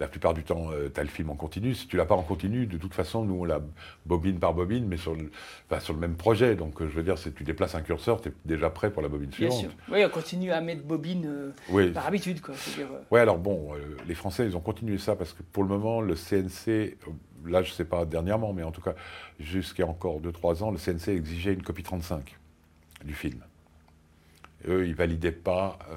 la 0.00 0.08
plupart 0.08 0.32
du 0.34 0.42
temps, 0.42 0.70
tu 0.92 0.98
as 0.98 1.02
le 1.04 1.08
film 1.10 1.28
en 1.30 1.34
continu. 1.34 1.74
Si 1.74 1.86
tu 1.86 1.96
l'as 1.98 2.06
pas 2.06 2.14
en 2.16 2.22
continu, 2.22 2.66
de 2.66 2.78
toute 2.78 2.94
façon, 2.94 3.24
nous, 3.24 3.34
on 3.34 3.44
l'a 3.44 3.60
bobine 4.06 4.38
par 4.40 4.54
bobine, 4.54 4.86
mais 4.88 4.96
sur 4.96 5.14
le, 5.14 5.30
enfin, 5.70 5.78
sur 5.78 5.92
le 5.92 6.00
même 6.00 6.14
projet. 6.16 6.56
Donc, 6.56 6.80
euh, 6.80 6.88
je 6.88 6.94
veux 6.94 7.02
dire, 7.02 7.18
si 7.18 7.30
tu 7.32 7.44
déplaces 7.44 7.74
un 7.74 7.82
curseur, 7.82 8.22
tu 8.22 8.30
es 8.30 8.32
déjà 8.46 8.70
prêt 8.70 8.90
pour 8.90 9.02
la 9.02 9.08
bobine 9.08 9.28
Bien 9.28 9.50
suivante. 9.50 9.60
sûr. 9.60 9.70
Oui, 9.92 10.02
on 10.04 10.08
continue 10.08 10.52
à 10.52 10.62
mettre 10.62 10.82
bobine 10.84 11.26
euh, 11.26 11.52
Oui. 11.68 11.90
par 11.90 12.06
habitude, 12.06 12.40
quoi. 12.40 12.54
Dire, 12.76 12.86
euh, 12.90 13.00
Ouais, 13.10 13.20
alors 13.20 13.36
bon, 13.38 13.74
euh, 13.74 13.78
les 14.08 14.14
Français, 14.14 14.46
ils 14.46 14.56
ont 14.56 14.60
continué 14.60 14.96
ça 14.96 15.16
parce 15.16 15.34
que 15.34 15.42
pour 15.42 15.62
le 15.64 15.68
moment, 15.68 16.00
le 16.00 16.14
CNC, 16.14 16.68
euh, 16.68 16.94
là, 17.46 17.62
je 17.62 17.70
sais 17.72 17.84
pas 17.84 18.06
dernièrement, 18.06 18.54
mais 18.54 18.62
en 18.62 18.70
tout 18.72 18.80
cas, 18.80 18.94
jusqu'à 19.38 19.86
encore 19.86 20.20
2-3 20.22 20.62
ans, 20.62 20.70
le 20.70 20.78
CNC 20.78 21.08
exigeait 21.08 21.52
une 21.52 21.62
copie 21.62 21.82
35 21.82 22.38
du 23.04 23.12
film. 23.12 23.40
Eux, 24.66 24.86
ils 24.86 24.94
validaient 24.94 25.30
pas 25.32 25.78
euh, 25.90 25.96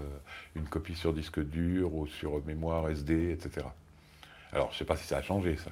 une 0.55 0.65
copie 0.65 0.95
sur 0.95 1.13
disque 1.13 1.39
dur 1.41 1.93
ou 1.95 2.05
sur 2.07 2.43
mémoire 2.45 2.89
SD, 2.89 3.31
etc. 3.31 3.65
Alors, 4.53 4.71
je 4.71 4.77
sais 4.77 4.85
pas 4.85 4.95
si 4.95 5.05
ça 5.05 5.17
a 5.17 5.21
changé, 5.21 5.55
ça. 5.57 5.71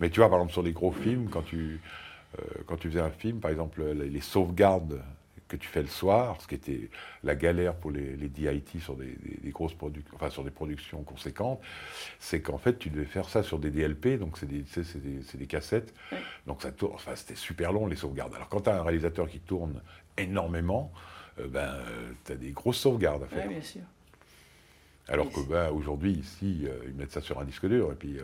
Mais 0.00 0.10
tu 0.10 0.20
vois, 0.20 0.28
par 0.28 0.38
exemple, 0.38 0.52
sur 0.52 0.62
les 0.62 0.72
gros 0.72 0.92
films, 0.92 1.28
quand 1.30 1.42
tu, 1.42 1.80
euh, 2.38 2.42
quand 2.66 2.76
tu 2.76 2.88
faisais 2.88 3.00
un 3.00 3.10
film, 3.10 3.40
par 3.40 3.50
exemple, 3.50 3.82
les, 3.82 4.08
les 4.08 4.20
sauvegardes 4.20 5.00
que 5.48 5.56
tu 5.56 5.66
fais 5.66 5.80
le 5.80 5.88
soir, 5.88 6.36
ce 6.42 6.46
qui 6.46 6.56
était 6.56 6.90
la 7.24 7.34
galère 7.34 7.74
pour 7.74 7.90
les, 7.90 8.16
les 8.16 8.28
DIT 8.28 8.80
sur 8.80 8.96
des, 8.96 9.06
des- 9.06 9.38
des 9.42 9.50
grosses 9.50 9.72
productions, 9.72 10.12
enfin 10.14 10.28
sur 10.28 10.44
des 10.44 10.50
productions 10.50 11.02
conséquentes, 11.04 11.58
c'est 12.18 12.42
qu'en 12.42 12.58
fait 12.58 12.78
tu 12.78 12.90
devais 12.90 13.06
faire 13.06 13.30
ça 13.30 13.42
sur 13.42 13.58
des 13.58 13.70
DLP, 13.70 14.18
donc 14.18 14.36
c'est 14.36 14.44
des, 14.44 14.62
tu 14.62 14.84
sais, 14.84 14.98
des, 14.98 15.20
des 15.38 15.46
cassettes, 15.46 15.94
donc 16.46 16.60
ça 16.60 16.70
tourne, 16.70 16.92
enfin 16.94 17.16
c'était 17.16 17.34
super 17.34 17.72
long 17.72 17.86
les 17.86 17.96
sauvegardes. 17.96 18.34
Alors 18.34 18.50
quand 18.50 18.60
tu 18.60 18.68
as 18.68 18.78
un 18.78 18.82
réalisateur 18.82 19.26
qui 19.26 19.40
tourne 19.40 19.80
énormément, 20.18 20.92
euh, 21.40 21.48
ben 21.48 21.76
tu 22.26 22.32
as 22.32 22.36
des 22.36 22.50
grosses 22.50 22.78
sauvegardes 22.80 23.22
à 23.22 23.26
faire. 23.28 23.48
bien 23.48 23.62
sûr. 23.62 23.82
Alors 25.08 25.30
que 25.30 25.40
ben, 25.40 25.70
aujourd'hui 25.70 26.12
ici 26.12 26.62
euh, 26.64 26.76
ils 26.86 26.94
mettent 26.94 27.12
ça 27.12 27.20
sur 27.20 27.38
un 27.40 27.44
disque 27.44 27.66
dur 27.66 27.90
et 27.92 27.94
puis. 27.94 28.18
euh, 28.18 28.22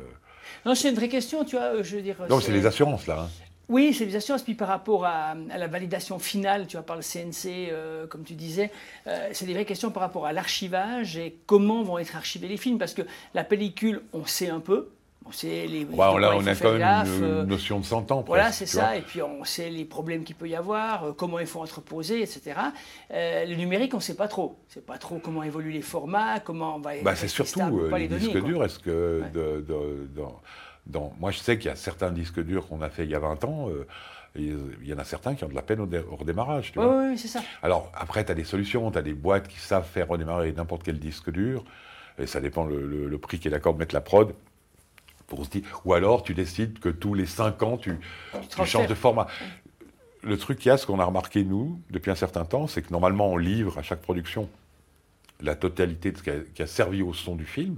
Non, 0.67 0.75
c'est 0.75 0.91
une 0.91 0.95
vraie 0.97 1.09
question, 1.09 1.45
tu 1.45 1.57
vois, 1.57 1.77
euh, 1.77 1.83
je 1.83 1.97
veux 1.97 2.03
dire. 2.03 2.17
Non, 2.29 2.41
c'est 2.41 2.53
les 2.53 2.67
assurances 2.67 3.07
là. 3.07 3.21
hein. 3.23 3.31
Oui, 3.71 3.95
c'est 3.95 4.05
les 4.05 4.15
assurances. 4.17 4.43
Puis 4.43 4.55
par 4.55 4.69
rapport 4.69 5.07
à, 5.07 5.35
à 5.51 5.57
la 5.59 5.67
validation 5.67 6.19
finale, 6.19 6.67
tu 6.67 6.77
vois, 6.77 6.85
par 6.85 6.97
le 6.97 7.03
CNC, 7.03 7.71
euh, 7.73 8.07
comme 8.07 8.23
tu 8.23 8.35
disais, 8.35 8.71
euh, 9.07 9.31
c'est 9.33 9.47
des 9.47 9.55
vraies 9.55 9.65
questions 9.65 9.91
par 9.91 10.03
rapport 10.03 10.27
à 10.27 10.35
l'archivage 10.35 11.17
et 11.17 11.35
comment 11.47 11.83
vont 11.83 11.97
être 11.97 12.15
archivés 12.15 12.47
les 12.49 12.59
films. 12.59 12.77
Parce 12.77 12.93
que 12.93 13.01
la 13.33 13.43
pellicule, 13.45 14.03
on 14.13 14.27
sait 14.27 14.51
un 14.51 14.61
peu. 14.61 14.91
On 15.27 15.33
sait 15.33 15.67
les. 15.67 15.85
Là, 15.85 16.13
on 16.37 16.47
a 16.47 16.55
quand 16.55 16.71
même 16.73 16.79
gaffe, 16.79 17.09
une, 17.19 17.25
euh, 17.25 17.43
une 17.43 17.49
notion 17.49 17.81
de 17.81 17.85
100 17.85 18.11
ans. 18.13 18.25
Voilà, 18.27 18.45
presque, 18.45 18.59
c'est 18.59 18.65
tu 18.67 18.71
ça. 18.73 18.97
Et 18.97 19.01
puis 19.01 19.23
on 19.23 19.43
sait 19.45 19.71
les 19.71 19.85
problèmes 19.85 20.23
qu'il 20.25 20.37
peut 20.37 20.49
y 20.49 20.55
avoir, 20.55 21.05
euh, 21.05 21.13
comment 21.13 21.39
il 21.39 21.47
faut 21.47 21.61
entreposer, 21.61 22.21
etc. 22.23 22.55
Euh, 23.11 23.45
le 23.47 23.55
numérique, 23.55 23.95
on 23.95 23.99
ne 23.99 24.03
sait 24.03 24.17
pas 24.17 24.29
trop. 24.29 24.59
On 24.61 24.69
ne 24.69 24.73
sait 24.75 24.81
pas 24.83 24.99
trop 24.99 25.19
comment 25.19 25.43
évoluent 25.43 25.73
les 25.73 25.83
formats, 25.83 26.41
comment 26.41 26.77
on 26.77 26.81
va. 26.81 26.91
Bah, 27.03 27.15
c'est 27.17 27.29
surtout 27.29 27.51
stable 27.53 27.81
euh, 27.93 27.99
les, 27.99 28.09
données, 28.09 28.21
disques 28.21 28.45
durs. 28.45 28.65
Est-ce 28.65 28.79
que 28.79 29.23
de- 29.33 29.61
de- 29.67 30.09
dans- 30.15 30.41
dans- 30.87 31.13
moi, 31.19 31.31
je 31.31 31.39
sais 31.39 31.57
qu'il 31.57 31.67
y 31.67 31.73
a 31.73 31.77
certains 31.77 32.11
disques 32.11 32.41
durs 32.41 32.67
qu'on 32.69 32.83
a 32.83 32.91
fait 32.91 33.05
il 33.05 33.11
y 33.11 33.15
a 33.15 33.19
20 33.21 33.43
ans. 33.45 33.69
euh, 33.71 33.87
il 34.37 34.59
y 34.83 34.93
en 34.93 34.99
a 34.99 35.05
certains 35.05 35.37
qui 35.37 35.45
ont 35.45 35.49
de 35.49 35.55
la 35.55 35.63
peine 35.63 35.79
au, 35.81 35.87
dé- 35.87 36.03
au 36.11 36.17
redémarrage. 36.17 36.73
Tu 36.73 36.79
Oui, 36.81 36.85
vois. 36.85 36.99
oui, 37.03 37.05
oui, 37.11 37.19
c'est 37.19 37.29
ça. 37.29 37.41
Alors 37.63 37.93
après, 37.95 38.25
tu 38.25 38.33
as 38.33 38.35
des 38.35 38.43
solutions, 38.43 38.91
tu 38.91 38.99
as 38.99 39.03
des 39.03 39.15
boîtes 39.15 39.47
qui 39.47 39.61
savent 39.61 39.87
faire 39.87 40.09
redémarrer 40.09 40.53
n'importe 40.53 40.83
quel 40.83 40.99
disque 40.99 41.31
dur, 41.31 41.63
et 42.19 42.27
ça 42.27 42.41
dépend 42.41 42.65
le, 42.67 42.85
le- 42.85 43.07
le 43.07 43.19
prix 43.19 43.39
qui 43.39 43.47
est 43.47 43.51
d'accord 43.53 43.75
de 43.75 43.79
mettre 43.79 43.95
la 43.95 44.01
prod. 44.01 44.35
Se 45.31 45.59
ou 45.85 45.95
alors 45.95 46.23
tu 46.23 46.35
décides 46.35 46.79
que 46.79 46.89
tous 46.89 47.15
les 47.15 47.27
5 47.27 47.63
ans, 47.63 47.77
tu, 47.77 47.99
changes 48.65 48.87
de 48.87 48.95
format. 48.95 49.27
Le 50.23 50.39
truc 50.39 50.59
qu'il 50.59 50.69
y 50.69 50.73
a, 50.73 50.77
ce 50.77 50.87
qu'on 50.87 51.01
a 51.01 51.05
remarqué 51.05 51.45
nous, 51.45 51.81
depuis 51.91 52.11
un 52.11 52.15
certain 52.15 52.45
temps, 52.45 52.67
c'est 52.67 52.83
que 52.83 52.91
normalement 52.91 53.29
on 53.29 53.37
livre 53.37 53.79
à 53.79 53.83
chaque 53.83 54.01
production 54.01 54.49
la 55.41 55.55
totalité 55.55 56.13
de 56.13 56.19
ce 56.19 56.23
qui 56.23 56.31
a, 56.31 56.35
qui 56.55 56.63
a 56.63 56.67
servi 56.67 57.03
au 57.03 57.13
son 57.13 57.35
du 57.37 57.45
film, 57.45 57.77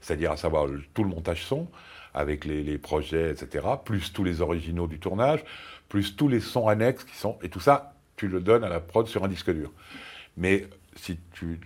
c'est-à-dire 0.00 0.32
à 0.32 0.36
savoir 0.36 0.66
le- 0.66 0.82
tout 0.94 1.02
le 1.04 1.08
montage 1.08 1.44
son, 1.44 1.68
avec 2.14 2.44
les, 2.44 2.62
les 2.62 2.78
projets, 2.78 3.30
etc., 3.30 3.66
plus 3.84 4.12
tous 4.12 4.24
les 4.24 4.40
originaux 4.40 4.86
du 4.86 4.98
tournage, 4.98 5.44
plus 5.88 6.16
tous 6.16 6.28
les 6.28 6.40
sons 6.40 6.68
annexes 6.68 7.04
qui 7.04 7.16
sont... 7.16 7.38
Et 7.42 7.48
tout 7.48 7.60
ça, 7.60 7.94
tu 8.16 8.28
le 8.28 8.40
donnes 8.40 8.64
à 8.64 8.68
la 8.68 8.80
prod 8.80 9.06
sur 9.06 9.24
un 9.24 9.28
disque 9.28 9.52
dur. 9.52 9.72
Mais 10.36 10.66
si 10.96 11.18
tu... 11.32 11.60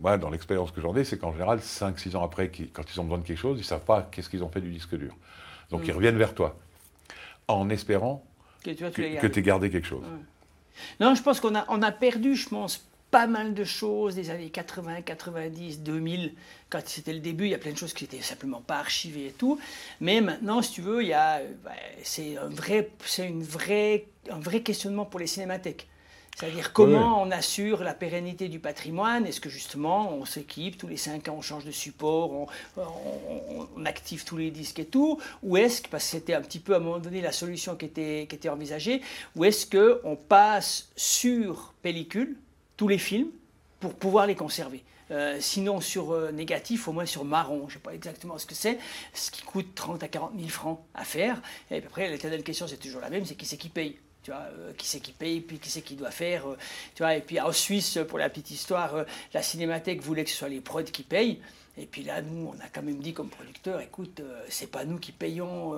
Moi, 0.00 0.16
dans 0.18 0.30
l'expérience 0.30 0.70
que 0.70 0.80
j'en 0.80 0.94
ai, 0.96 1.04
c'est 1.04 1.18
qu'en 1.18 1.32
général, 1.32 1.58
5-6 1.58 2.14
ans 2.16 2.22
après, 2.24 2.50
quand 2.72 2.82
ils 2.94 3.00
ont 3.00 3.04
besoin 3.04 3.18
de 3.18 3.26
quelque 3.26 3.38
chose, 3.38 3.58
ils 3.58 3.62
ne 3.62 3.66
savent 3.66 3.84
pas 3.84 4.08
qu'est-ce 4.10 4.30
qu'ils 4.30 4.44
ont 4.44 4.48
fait 4.48 4.60
du 4.60 4.70
disque 4.70 4.94
dur. 4.96 5.14
Donc 5.70 5.82
Mm. 5.82 5.86
ils 5.86 5.92
reviennent 5.92 6.16
vers 6.18 6.34
toi, 6.34 6.56
en 7.48 7.68
espérant 7.70 8.24
Que 8.64 8.70
tu 8.70 8.76
que 8.90 9.02
gardé. 9.02 9.38
aies 9.38 9.42
gardé 9.42 9.70
quelque 9.70 9.86
chose. 9.88 10.04
Non, 11.00 11.14
je 11.14 11.22
pense 11.22 11.40
qu'on 11.40 11.54
a, 11.56 11.64
on 11.68 11.82
a 11.82 11.90
perdu, 11.90 12.36
je 12.36 12.48
pense, 12.48 12.86
pas 13.10 13.26
mal 13.26 13.54
de 13.54 13.64
choses 13.64 14.14
des 14.14 14.30
années 14.30 14.50
80, 14.50 15.02
90, 15.02 15.80
2000. 15.80 16.34
Quand 16.70 16.80
c'était 16.86 17.14
le 17.14 17.20
début, 17.20 17.44
il 17.46 17.50
y 17.50 17.54
a 17.54 17.58
plein 17.58 17.72
de 17.72 17.76
choses 17.78 17.94
qui 17.94 18.04
n'étaient 18.04 18.20
simplement 18.22 18.60
pas 18.60 18.76
archivées 18.78 19.28
et 19.28 19.32
tout. 19.32 19.58
Mais 20.00 20.20
maintenant, 20.20 20.62
si 20.62 20.72
tu 20.72 20.82
veux, 20.82 21.02
il 21.02 21.08
y 21.08 21.12
a, 21.14 21.38
euh, 21.38 21.48
bah, 21.64 21.70
c'est 22.04 22.36
un 22.36 22.48
vrai, 22.50 22.90
c'est 23.04 23.26
une 23.26 23.42
vraie, 23.42 24.06
un 24.30 24.38
vrai 24.38 24.60
questionnement 24.60 25.04
pour 25.06 25.18
les 25.18 25.26
cinémathèques. 25.26 25.88
C'est-à-dire 26.38 26.72
comment 26.72 27.20
on 27.20 27.32
assure 27.32 27.82
la 27.82 27.94
pérennité 27.94 28.48
du 28.48 28.60
patrimoine? 28.60 29.26
Est-ce 29.26 29.40
que 29.40 29.48
justement 29.48 30.12
on 30.12 30.24
s'équipe 30.24 30.78
tous 30.78 30.86
les 30.86 30.96
cinq 30.96 31.26
ans, 31.26 31.34
on 31.38 31.42
change 31.42 31.64
de 31.64 31.72
support, 31.72 32.30
on, 32.30 32.46
on- 32.76 32.82
on- 32.82 33.68
on 33.76 33.84
active 33.84 34.24
tous 34.24 34.36
les 34.36 34.52
disques 34.52 34.78
et 34.78 34.84
tout? 34.84 35.18
Ou 35.42 35.56
est-ce 35.56 35.82
que, 35.82 35.88
parce 35.88 36.04
que 36.04 36.10
c'était 36.10 36.34
un 36.34 36.40
petit 36.40 36.60
peu 36.60 36.74
à 36.74 36.76
un 36.76 36.80
moment 36.80 37.00
donné 37.00 37.20
la 37.22 37.32
solution 37.32 37.74
qui 37.74 37.86
était, 37.86 38.26
qui 38.28 38.36
était 38.36 38.48
envisagée, 38.48 39.02
ou 39.34 39.44
est-ce 39.44 39.66
qu'on 39.66 40.14
passe 40.14 40.90
sur 40.94 41.74
pellicule 41.82 42.36
tous 42.76 42.86
les 42.86 42.98
films 42.98 43.30
pour 43.80 43.94
pouvoir 43.94 44.28
les 44.28 44.36
conserver? 44.36 44.84
Euh, 45.10 45.38
sinon 45.40 45.80
sur 45.80 46.12
euh, 46.12 46.30
négatif, 46.30 46.86
au 46.86 46.92
moins 46.92 47.06
sur 47.06 47.24
marron, 47.24 47.62
je 47.62 47.64
ne 47.64 47.70
sais 47.72 47.78
pas 47.80 47.94
exactement 47.94 48.38
ce 48.38 48.46
que 48.46 48.54
c'est, 48.54 48.78
ce 49.12 49.32
qui 49.32 49.42
coûte 49.42 49.74
30 49.74 50.04
à 50.04 50.08
40 50.08 50.32
000 50.36 50.48
francs 50.50 50.78
à 50.94 51.02
faire. 51.02 51.42
Et 51.72 51.80
puis 51.80 51.86
après, 51.88 52.08
l'éternelle 52.10 52.44
question, 52.44 52.68
c'est 52.68 52.76
toujours 52.76 53.00
la 53.00 53.10
même, 53.10 53.24
c'est 53.24 53.34
qui 53.34 53.44
c'est 53.46 53.56
qui 53.56 53.70
paye? 53.70 53.98
Tu 54.28 54.34
vois, 54.34 54.42
euh, 54.58 54.72
qui 54.76 54.86
c'est 54.86 55.00
qui 55.00 55.12
paye, 55.12 55.40
puis 55.40 55.58
qui 55.58 55.70
c'est 55.70 55.80
qui 55.80 55.94
doit 55.94 56.10
faire. 56.10 56.46
euh, 56.46 56.56
tu 56.94 57.02
vois, 57.02 57.14
et 57.14 57.22
puis 57.22 57.40
en 57.40 57.50
Suisse, 57.50 57.98
pour 58.06 58.18
la 58.18 58.28
petite 58.28 58.50
histoire, 58.50 58.94
euh, 58.94 59.04
la 59.32 59.40
cinémathèque 59.40 60.02
voulait 60.02 60.22
que 60.24 60.28
ce 60.28 60.36
soit 60.36 60.50
les 60.50 60.60
prods 60.60 60.82
qui 60.82 61.02
payent. 61.02 61.40
Et 61.78 61.86
puis 61.86 62.02
là, 62.02 62.20
nous, 62.20 62.52
on 62.54 62.60
a 62.60 62.68
quand 62.70 62.82
même 62.82 62.98
dit 62.98 63.14
comme 63.14 63.30
producteur, 63.30 63.80
écoute, 63.80 64.20
c'est 64.50 64.70
pas 64.70 64.84
nous 64.84 64.98
qui 64.98 65.12
payons 65.12 65.76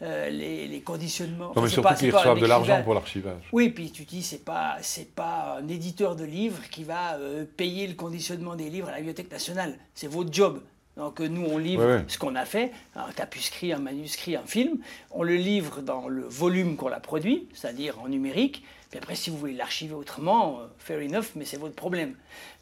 les, 0.00 0.66
les 0.66 0.80
conditionnements. 0.80 1.52
Non, 1.54 1.62
mais 1.62 1.68
surtout 1.68 1.94
qu'ils 1.94 2.12
reçoivent 2.12 2.40
de 2.40 2.46
l'argent 2.46 2.82
pour 2.82 2.92
l'archivage. 2.94 3.44
Oui, 3.52 3.68
puis 3.70 3.92
tu 3.92 4.02
dis, 4.02 4.24
c'est 4.24 4.44
pas, 4.44 4.78
c'est 4.82 5.14
pas 5.14 5.60
un 5.62 5.68
éditeur 5.68 6.16
de 6.16 6.24
livres 6.24 6.60
qui 6.72 6.82
va 6.82 7.16
payer 7.56 7.86
le 7.86 7.94
conditionnement 7.94 8.56
des 8.56 8.68
livres 8.68 8.88
à 8.88 8.90
la 8.90 8.96
Bibliothèque 8.96 9.30
nationale. 9.30 9.78
C'est 9.94 10.08
votre 10.08 10.32
job. 10.32 10.60
Donc 10.98 11.20
euh, 11.20 11.28
nous, 11.28 11.44
on 11.46 11.56
livre 11.56 11.84
Ouais, 11.86 11.94
ouais. 11.98 12.04
ce 12.08 12.18
qu'on 12.18 12.34
a 12.34 12.44
fait, 12.44 12.72
un 12.96 13.10
tapuscrit, 13.12 13.72
un 13.72 13.78
manuscrit, 13.78 14.36
un 14.36 14.42
film. 14.42 14.78
On 15.12 15.22
le 15.22 15.36
livre 15.36 15.80
dans 15.80 16.08
le 16.08 16.24
volume 16.24 16.76
qu'on 16.76 16.88
l'a 16.88 17.00
produit, 17.00 17.48
c'est-à-dire 17.54 17.98
en 18.00 18.08
numérique. 18.08 18.64
Puis 18.90 18.98
après, 18.98 19.14
si 19.14 19.30
vous 19.30 19.38
voulez 19.38 19.54
l'archiver 19.54 19.94
autrement, 19.94 20.60
euh, 20.60 20.66
fair 20.78 20.98
enough, 21.00 21.26
mais 21.36 21.44
c'est 21.44 21.56
votre 21.56 21.74
problème. 21.76 22.14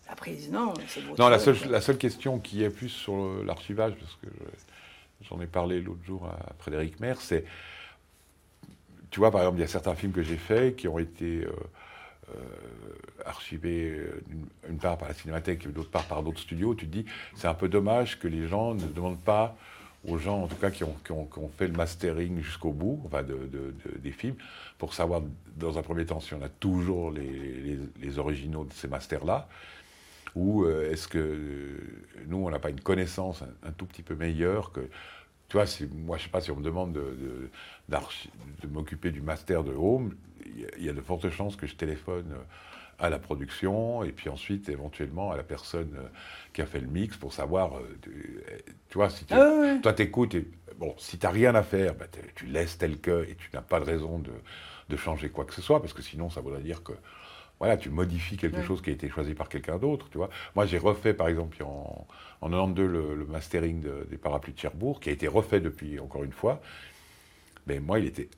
Après, 0.09 0.31
ils 0.33 0.37
disent 0.37 0.53
non, 0.53 0.73
c'est 0.87 1.01
votre 1.03 1.21
Non, 1.21 1.29
la 1.29 1.39
seule, 1.41 1.57
la 1.71 1.81
seule 1.81 1.99
question 1.99 2.39
qui 2.39 2.63
est 2.63 2.71
plus 2.71 2.91
sur 2.91 3.43
l'archivage, 3.45 3.95
parce 3.99 4.15
que 4.23 4.27
je- 4.29 5.27
j'en 5.29 5.41
ai 5.41 5.47
parlé 5.47 5.81
l'autre 5.81 6.05
jour 6.07 6.27
à 6.27 6.53
Frédéric 6.61 7.01
Maire, 7.01 7.21
c'est. 7.21 7.45
Tu 9.11 9.19
vois, 9.21 9.31
par 9.31 9.41
exemple, 9.41 9.59
il 9.59 9.63
y 9.63 9.65
a 9.65 9.69
certains 9.69 9.95
films 9.95 10.13
que 10.13 10.23
j'ai 10.23 10.37
faits 10.37 10.77
qui 10.77 10.89
ont 10.89 10.99
été 10.99 11.45
euh, 11.45 11.51
euh, 12.35 12.39
archivés 13.25 13.91
euh, 13.91 14.23
d'une 14.29 14.47
une 14.69 14.79
part 14.79 14.99
par 14.99 15.09
la 15.09 15.15
Cinémathèque 15.15 15.65
et 15.67 15.69
d'autre 15.69 15.91
part 15.91 16.07
par 16.07 16.23
d'autres 16.23 16.41
studios. 16.41 16.75
Tu 16.75 16.87
te 16.87 16.93
dis, 16.93 17.05
c'est 17.37 17.47
un 17.47 17.55
peu 17.55 17.69
dommage 17.69 18.19
que 18.19 18.27
les 18.27 18.49
gens 18.49 18.75
ne 18.75 18.87
demandent 18.87 19.21
pas 19.21 19.57
aux 20.09 20.19
gens, 20.19 20.43
en 20.43 20.49
tout 20.49 20.57
cas, 20.57 20.71
qui 20.71 20.85
ont, 20.85 20.97
fait 21.57 21.67
le 21.69 21.73
mastering 21.73 22.41
jusqu'au 22.43 22.73
bout, 22.73 23.01
enfin, 23.07 23.23
de, 23.23 23.35
de- 23.35 23.75
de- 23.85 23.99
des 23.99 24.13
films, 24.13 24.37
pour 24.79 24.95
savoir, 24.95 25.23
dans 25.57 25.79
un 25.79 25.83
premier 25.83 26.07
temps, 26.07 26.21
si 26.21 26.35
on 26.35 26.43
a 26.43 26.49
toujours 26.49 27.11
les, 27.11 28.19
originaux 28.19 28.65
de 28.65 28.73
ces 28.73 28.89
masters-là, 28.89 29.49
ou 30.35 30.65
euh, 30.65 30.91
est-ce 30.93 31.09
que 31.09 31.81
nous, 32.27 32.39
on 32.39 32.51
n'a 32.51 32.59
pas 32.59 32.71
une 32.71 32.81
connaissance 32.81 33.43
un, 33.43 33.69
un 33.69 33.73
tout 33.73 33.87
petit 33.87 34.03
peu 34.03 34.15
meilleure 34.15 34.73
que. 34.73 34.81
Tu 35.49 35.57
vois, 35.57 35.67
moi, 35.95 36.19
je 36.19 36.25
sais 36.25 36.29
pas 36.29 36.41
si 36.41 36.51
on 36.51 36.57
me 36.57 36.65
demande 36.65 36.93
de 36.93 38.69
m'occuper 38.69 39.13
du 39.13 39.21
master 39.21 39.63
de 39.63 39.73
Home, 39.73 40.13
il 40.79 40.85
y 40.85 40.89
a- 40.89 40.93
de 40.93 41.01
fortes 41.01 41.31
chances 41.31 41.57
que 41.57 41.67
je 41.67 41.75
téléphone 41.77 42.33
euh, 42.33 42.43
à 42.99 43.11
la 43.11 43.19
production 43.19 44.03
et 44.05 44.13
puis 44.13 44.29
ensuite, 44.31 44.69
éventuellement, 44.71 45.31
à 45.33 45.37
la 45.37 45.43
personne 45.45 45.93
euh, 45.99 46.09
qui 46.55 46.63
a 46.63 46.67
fait 46.67 46.81
le 46.81 46.87
mix 46.89 47.17
pour 47.17 47.33
savoir. 47.33 47.77
euh, 47.79 47.83
tu, 48.89 48.95
vois, 48.95 49.11
si 49.11 49.25
tu- 49.25 49.35
Ah 49.35 49.55
ouais, 49.61 49.81
toi, 49.81 49.93
t'écoutes 49.93 50.35
et. 50.35 50.47
Bon, 50.79 50.95
si 50.99 51.19
t'as 51.19 51.31
rien 51.31 51.55
à 51.55 51.63
faire, 51.63 51.95
bah, 51.95 52.05
tu 52.35 52.47
laisses 52.47 52.77
tel 52.79 53.01
que 53.01 53.25
et 53.31 53.35
tu 53.37 53.49
n'as 53.55 53.63
pas 53.63 53.81
de 53.81 53.85
raison 53.87 54.19
de, 54.19 54.31
de 54.91 54.97
changer 54.97 55.31
quoi 55.31 55.45
que 55.47 55.55
ce 55.55 55.63
soit 55.63 55.81
parce 55.81 55.95
que 55.95 56.03
sinon, 56.03 56.29
ça 56.31 56.41
voudrait 56.43 56.61
dire 56.63 56.83
que 56.83 56.93
voilà, 57.59 57.77
tu 57.79 57.91
modifies 57.91 58.37
quelque 58.37 58.59
Ouais. 58.59 58.63
chose 58.63 58.83
qui 58.83 58.91
a 58.91 58.93
été 58.93 59.09
choisi 59.09 59.35
par 59.35 59.49
quelqu'un 59.49 59.79
d'autre, 59.79 60.09
tu 60.11 60.19
vois. 60.19 60.29
Moi, 60.55 60.67
j'ai 60.67 60.79
refait, 60.79 61.15
par 61.15 61.29
exemple, 61.29 61.63
en, 61.63 62.07
en 62.43 62.49
92, 62.51 62.89
le, 62.89 63.15
le 63.15 63.27
mastering 63.27 63.81
de- 63.81 64.07
des 64.11 64.19
parapluies 64.19 64.53
de 64.55 64.59
Cherbourg, 64.59 65.01
qui 65.01 65.09
a 65.09 65.13
été 65.13 65.27
refait 65.29 65.61
depuis, 65.61 65.99
encore 66.01 66.25
une 66.25 66.33
fois. 66.33 66.61
Mais 67.67 67.81
moi, 67.81 67.99
il 67.99 68.07
était... 68.07 68.29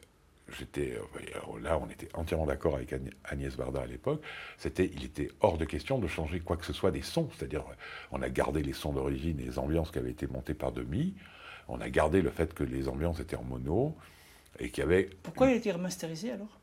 J'étais, 0.58 0.96
euh, 0.96 1.60
là, 1.60 1.78
on 1.78 1.88
était 1.90 2.08
entièrement 2.14 2.46
d'accord 2.46 2.76
avec 2.76 2.92
Agn- 2.92 3.12
Agnès 3.24 3.54
Varda 3.56 3.80
à 3.82 3.86
l'époque. 3.86 4.22
C'était, 4.56 4.90
il 4.94 5.04
était 5.04 5.30
hors 5.40 5.58
de 5.58 5.64
question 5.64 5.98
de 5.98 6.06
changer 6.06 6.40
quoi 6.40 6.56
que 6.56 6.64
ce 6.64 6.72
soit 6.72 6.90
des 6.90 7.02
sons. 7.02 7.28
C'est-à-dire, 7.36 7.60
euh, 7.70 7.74
on 8.12 8.22
a 8.22 8.30
gardé 8.30 8.62
les 8.62 8.72
sons 8.72 8.92
d'origine 8.92 9.38
et 9.40 9.44
les 9.44 9.58
ambiances 9.58 9.90
qui 9.90 9.98
avaient 9.98 10.10
été 10.10 10.26
montées 10.26 10.54
par 10.54 10.72
demi. 10.72 11.14
On 11.68 11.80
a 11.82 11.90
gardé 11.90 12.22
le 12.22 12.30
fait 12.30 12.54
que 12.54 12.64
les 12.64 12.88
ambiances 12.88 13.20
étaient 13.20 13.36
en 13.36 13.44
mono 13.44 13.94
et 14.58 14.70
qu'il 14.70 14.82
y 14.82 14.86
avait 14.86 15.10
Pourquoi 15.22 15.48
il 15.48 15.52
a 15.52 15.56
été 15.56 15.70
remasterisé 15.70 16.32
alors? 16.32 16.57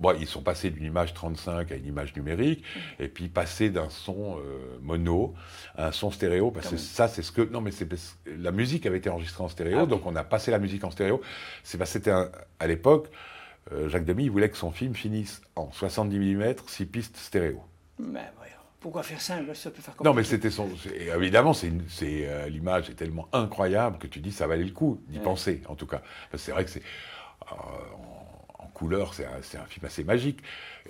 Bon, 0.00 0.12
ils 0.18 0.26
sont 0.26 0.42
passés 0.42 0.70
d'une 0.70 0.84
image 0.84 1.14
35 1.14 1.70
à 1.70 1.76
une 1.76 1.86
image 1.86 2.14
numérique, 2.16 2.64
et 2.98 3.08
puis 3.08 3.28
passés 3.28 3.70
d'un 3.70 3.88
son 3.90 4.38
euh, 4.38 4.76
mono 4.82 5.34
à 5.76 5.86
un 5.88 5.92
son 5.92 6.10
stéréo, 6.10 6.50
parce 6.50 6.68
que 6.68 6.76
ça, 6.76 7.06
c'est 7.08 7.22
ce 7.22 7.30
que... 7.30 7.42
Non, 7.42 7.60
mais 7.60 7.70
c'est 7.70 7.88
la 8.26 8.50
musique 8.50 8.86
avait 8.86 8.98
été 8.98 9.08
enregistrée 9.08 9.44
en 9.44 9.48
stéréo, 9.48 9.78
Ah, 9.82 9.86
donc 9.86 10.04
on 10.04 10.16
a 10.16 10.24
passé 10.24 10.50
la 10.50 10.58
musique 10.58 10.82
en 10.84 10.90
stéréo. 10.90 11.20
C'est 11.62 11.78
parce 11.78 11.90
que 11.90 11.98
c'était 11.98 12.10
un- 12.10 12.30
à 12.58 12.66
l'époque, 12.66 13.08
euh, 13.72 13.88
Jacques 13.88 14.04
Demy, 14.04 14.24
il 14.24 14.30
voulait 14.30 14.50
que 14.50 14.56
son 14.56 14.72
film 14.72 14.94
finisse 14.94 15.40
en 15.56 15.70
70 15.70 16.18
mm, 16.18 16.54
6 16.66 16.86
pistes 16.86 17.16
stéréo. 17.16 17.62
Ben, 17.98 18.24
voyons. 18.36 18.50
Pourquoi 18.80 19.02
faire 19.04 19.20
simple 19.20 19.54
Ça 19.54 19.70
peut 19.70 19.80
faire 19.80 19.94
Non, 20.04 20.12
mais 20.12 20.24
c'était 20.24 20.50
son... 20.50 20.68
Évidemment, 21.16 21.54
c'est 21.54 21.70
euh, 22.02 22.48
l'image 22.48 22.90
est 22.90 22.94
tellement 22.94 23.28
incroyable 23.32 23.96
que 23.98 24.06
tu 24.08 24.18
dis 24.20 24.32
ça 24.32 24.46
valait 24.46 24.64
le 24.64 24.72
coup 24.72 25.00
d'y 25.08 25.18
Ouais. 25.18 25.24
penser, 25.24 25.62
en 25.68 25.74
tout 25.76 25.86
cas. 25.86 26.02
C'est 26.36 26.50
vrai 26.52 26.64
que 26.66 26.70
c'est... 26.70 26.82
euh, 27.52 27.54
couleurs, 28.74 29.14
c'est 29.14 29.24
un, 29.26 29.64
film 29.66 29.86
assez 29.86 30.04
magique. 30.04 30.40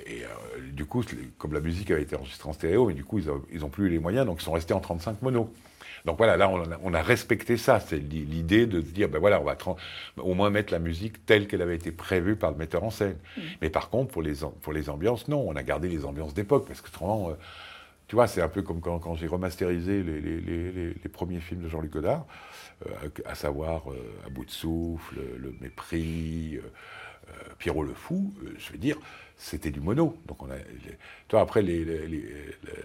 Et 0.07 0.25
euh, 0.25 0.29
du 0.73 0.85
coup, 0.87 1.05
comme 1.39 1.53
la 1.53 1.61
musique 1.61 1.91
avait 1.93 2.03
été 2.03 2.17
enregistrée 2.17 2.49
en 2.49 2.53
stéréo, 2.53 2.87
mais 2.87 2.95
du 2.95 3.05
coup, 3.05 3.19
ils 3.19 3.31
ont, 3.31 3.43
ils 3.53 3.65
ont 3.65 3.69
plus 3.69 3.87
eu 3.87 3.91
les 3.91 3.99
moyens, 4.01 4.27
donc 4.27 4.41
ils 4.41 4.45
sont 4.45 4.53
restés 4.53 4.75
en 4.75 4.81
35 4.81 5.23
mono. 5.23 5.53
Donc 6.05 6.19
voilà, 6.19 6.37
là, 6.37 6.51
on 6.51 6.61
a, 6.61 6.77
on 6.83 6.93
a 6.93 7.01
respecté 7.03 7.57
ça. 7.57 7.81
C'est 7.81 7.97
l'i- 7.99 8.25
l'idée 8.27 8.67
de 8.67 8.81
se 8.81 8.87
dire, 8.91 9.09
ben 9.09 9.19
voilà, 9.19 9.41
on 9.41 9.45
va 9.45 9.57
au 10.19 10.35
moins 10.35 10.51
mettre 10.51 10.73
la 10.73 10.79
musique 10.79 11.25
telle 11.25 11.47
qu'elle 11.47 11.63
avait 11.63 11.77
été 11.77 11.93
prévue 11.93 12.37
par 12.37 12.51
le 12.51 12.57
metteur 12.59 12.85
en 12.85 12.91
scène. 12.91 13.17
Mais 13.63 13.71
par 13.71 13.89
contre, 13.89 14.11
pour 14.13 14.21
les, 14.23 14.35
pour 14.61 14.73
les 14.73 14.91
ambiances, 14.91 15.29
non, 15.29 15.45
on 15.49 15.57
a 15.57 15.63
gardé 15.63 15.89
les 15.89 16.05
ambiances 16.05 16.35
d'époque, 16.35 16.67
parce 16.67 16.81
que 16.83 16.89
autrement, 16.89 17.31
euh, 17.31 17.35
tu 18.07 18.17
vois, 18.17 18.27
c'est 18.27 18.43
un 18.43 18.49
peu 18.49 18.61
comme 18.61 18.81
quand, 18.81 18.99
quand 18.99 19.15
j'ai 19.15 19.27
remasterisé 19.27 20.03
les, 20.03 20.21
les- 20.21 20.41
les- 20.41 21.09
premiers 21.09 21.41
films 21.41 21.63
de 21.63 21.69
Jean-Luc 21.69 21.93
Godard, 21.93 22.27
euh, 22.87 23.09
à 23.25 23.35
savoir 23.35 23.91
euh, 23.91 23.97
À 24.27 24.29
bout 24.29 24.45
de 24.45 24.51
souffle, 24.51 25.17
Le 25.39 25.55
mépris, 25.61 26.59
Pierrot 27.59 27.83
le 27.85 27.95
fou, 27.95 28.33
euh, 28.45 28.55
je 28.59 28.73
veux 28.73 28.79
dire, 28.79 28.97
c'était 29.37 29.71
du 29.71 29.81
mono. 29.81 30.17
Donc 30.27 30.43
on 30.43 30.51
a, 30.51 30.57
les- 30.57 30.99
toi 31.29 31.41
après 31.41 31.63
les- 31.63 31.85
les- 31.85 32.07
les- 32.07 32.29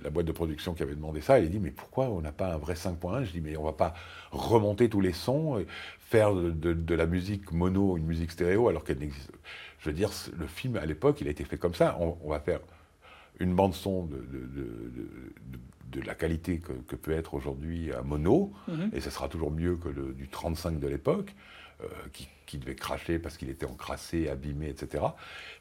la 0.03 0.09
boîte 0.09 0.25
de 0.25 0.31
production 0.31 0.73
qui 0.73 0.83
avait 0.83 0.95
demandé 0.95 1.21
ça, 1.21 1.37
elle 1.37 1.45
a 1.45 1.47
dit 1.47 1.59
mais 1.59 1.71
pourquoi 1.71 2.05
on 2.09 2.21
n'a 2.21 2.31
pas 2.31 2.53
un 2.53 2.57
vrai 2.57 2.75
5.1 2.75 3.23
Je 3.23 3.31
dis 3.31 3.41
mais 3.41 3.55
on 3.57 3.63
va 3.63 3.73
pas 3.73 3.93
remonter 4.31 4.89
tous 4.89 5.01
les 5.01 5.13
sons, 5.13 5.59
et 5.59 5.67
faire 5.99 6.33
de, 6.33 6.49
de- 6.51 6.73
de 6.73 6.95
la 6.95 7.05
musique 7.05 7.51
mono 7.51 7.97
une 7.97 8.05
musique 8.05 8.31
stéréo 8.31 8.67
alors 8.67 8.83
qu'elle 8.83 8.99
n'existe. 8.99 9.31
Je 9.79 9.89
veux 9.89 9.95
dire, 9.95 10.09
le 10.37 10.47
film 10.47 10.75
à 10.77 10.85
l'époque, 10.85 11.21
il 11.21 11.27
a 11.27 11.31
été 11.31 11.43
fait 11.45 11.57
comme 11.57 11.75
ça. 11.75 11.97
On, 11.99 12.17
on 12.23 12.29
va 12.31 12.39
faire 12.39 12.59
une 13.39 13.53
bande 13.55 13.73
son 13.73 14.05
de, 14.05 16.01
la 16.05 16.15
qualité 16.15 16.59
que, 16.59 16.73
que 16.73 16.95
peut 16.95 17.11
être 17.11 17.33
aujourd'hui 17.33 17.91
un 17.93 18.01
mono, 18.03 18.51
Mhm. 18.67 18.89
et 18.93 19.01
ce 19.01 19.09
sera 19.09 19.27
toujours 19.27 19.51
mieux 19.51 19.75
que 19.75 19.89
le, 19.89 20.13
du 20.13 20.27
35 20.27 20.79
de 20.79 20.87
l'époque, 20.87 21.33
euh, 21.83 21.87
qui, 22.13 22.27
qui 22.45 22.57
devait 22.57 22.75
cracher 22.75 23.19
parce 23.19 23.37
qu'il 23.37 23.49
était 23.49 23.65
encrassé, 23.65 24.27
abîmé, 24.29 24.69
etc. 24.69 25.03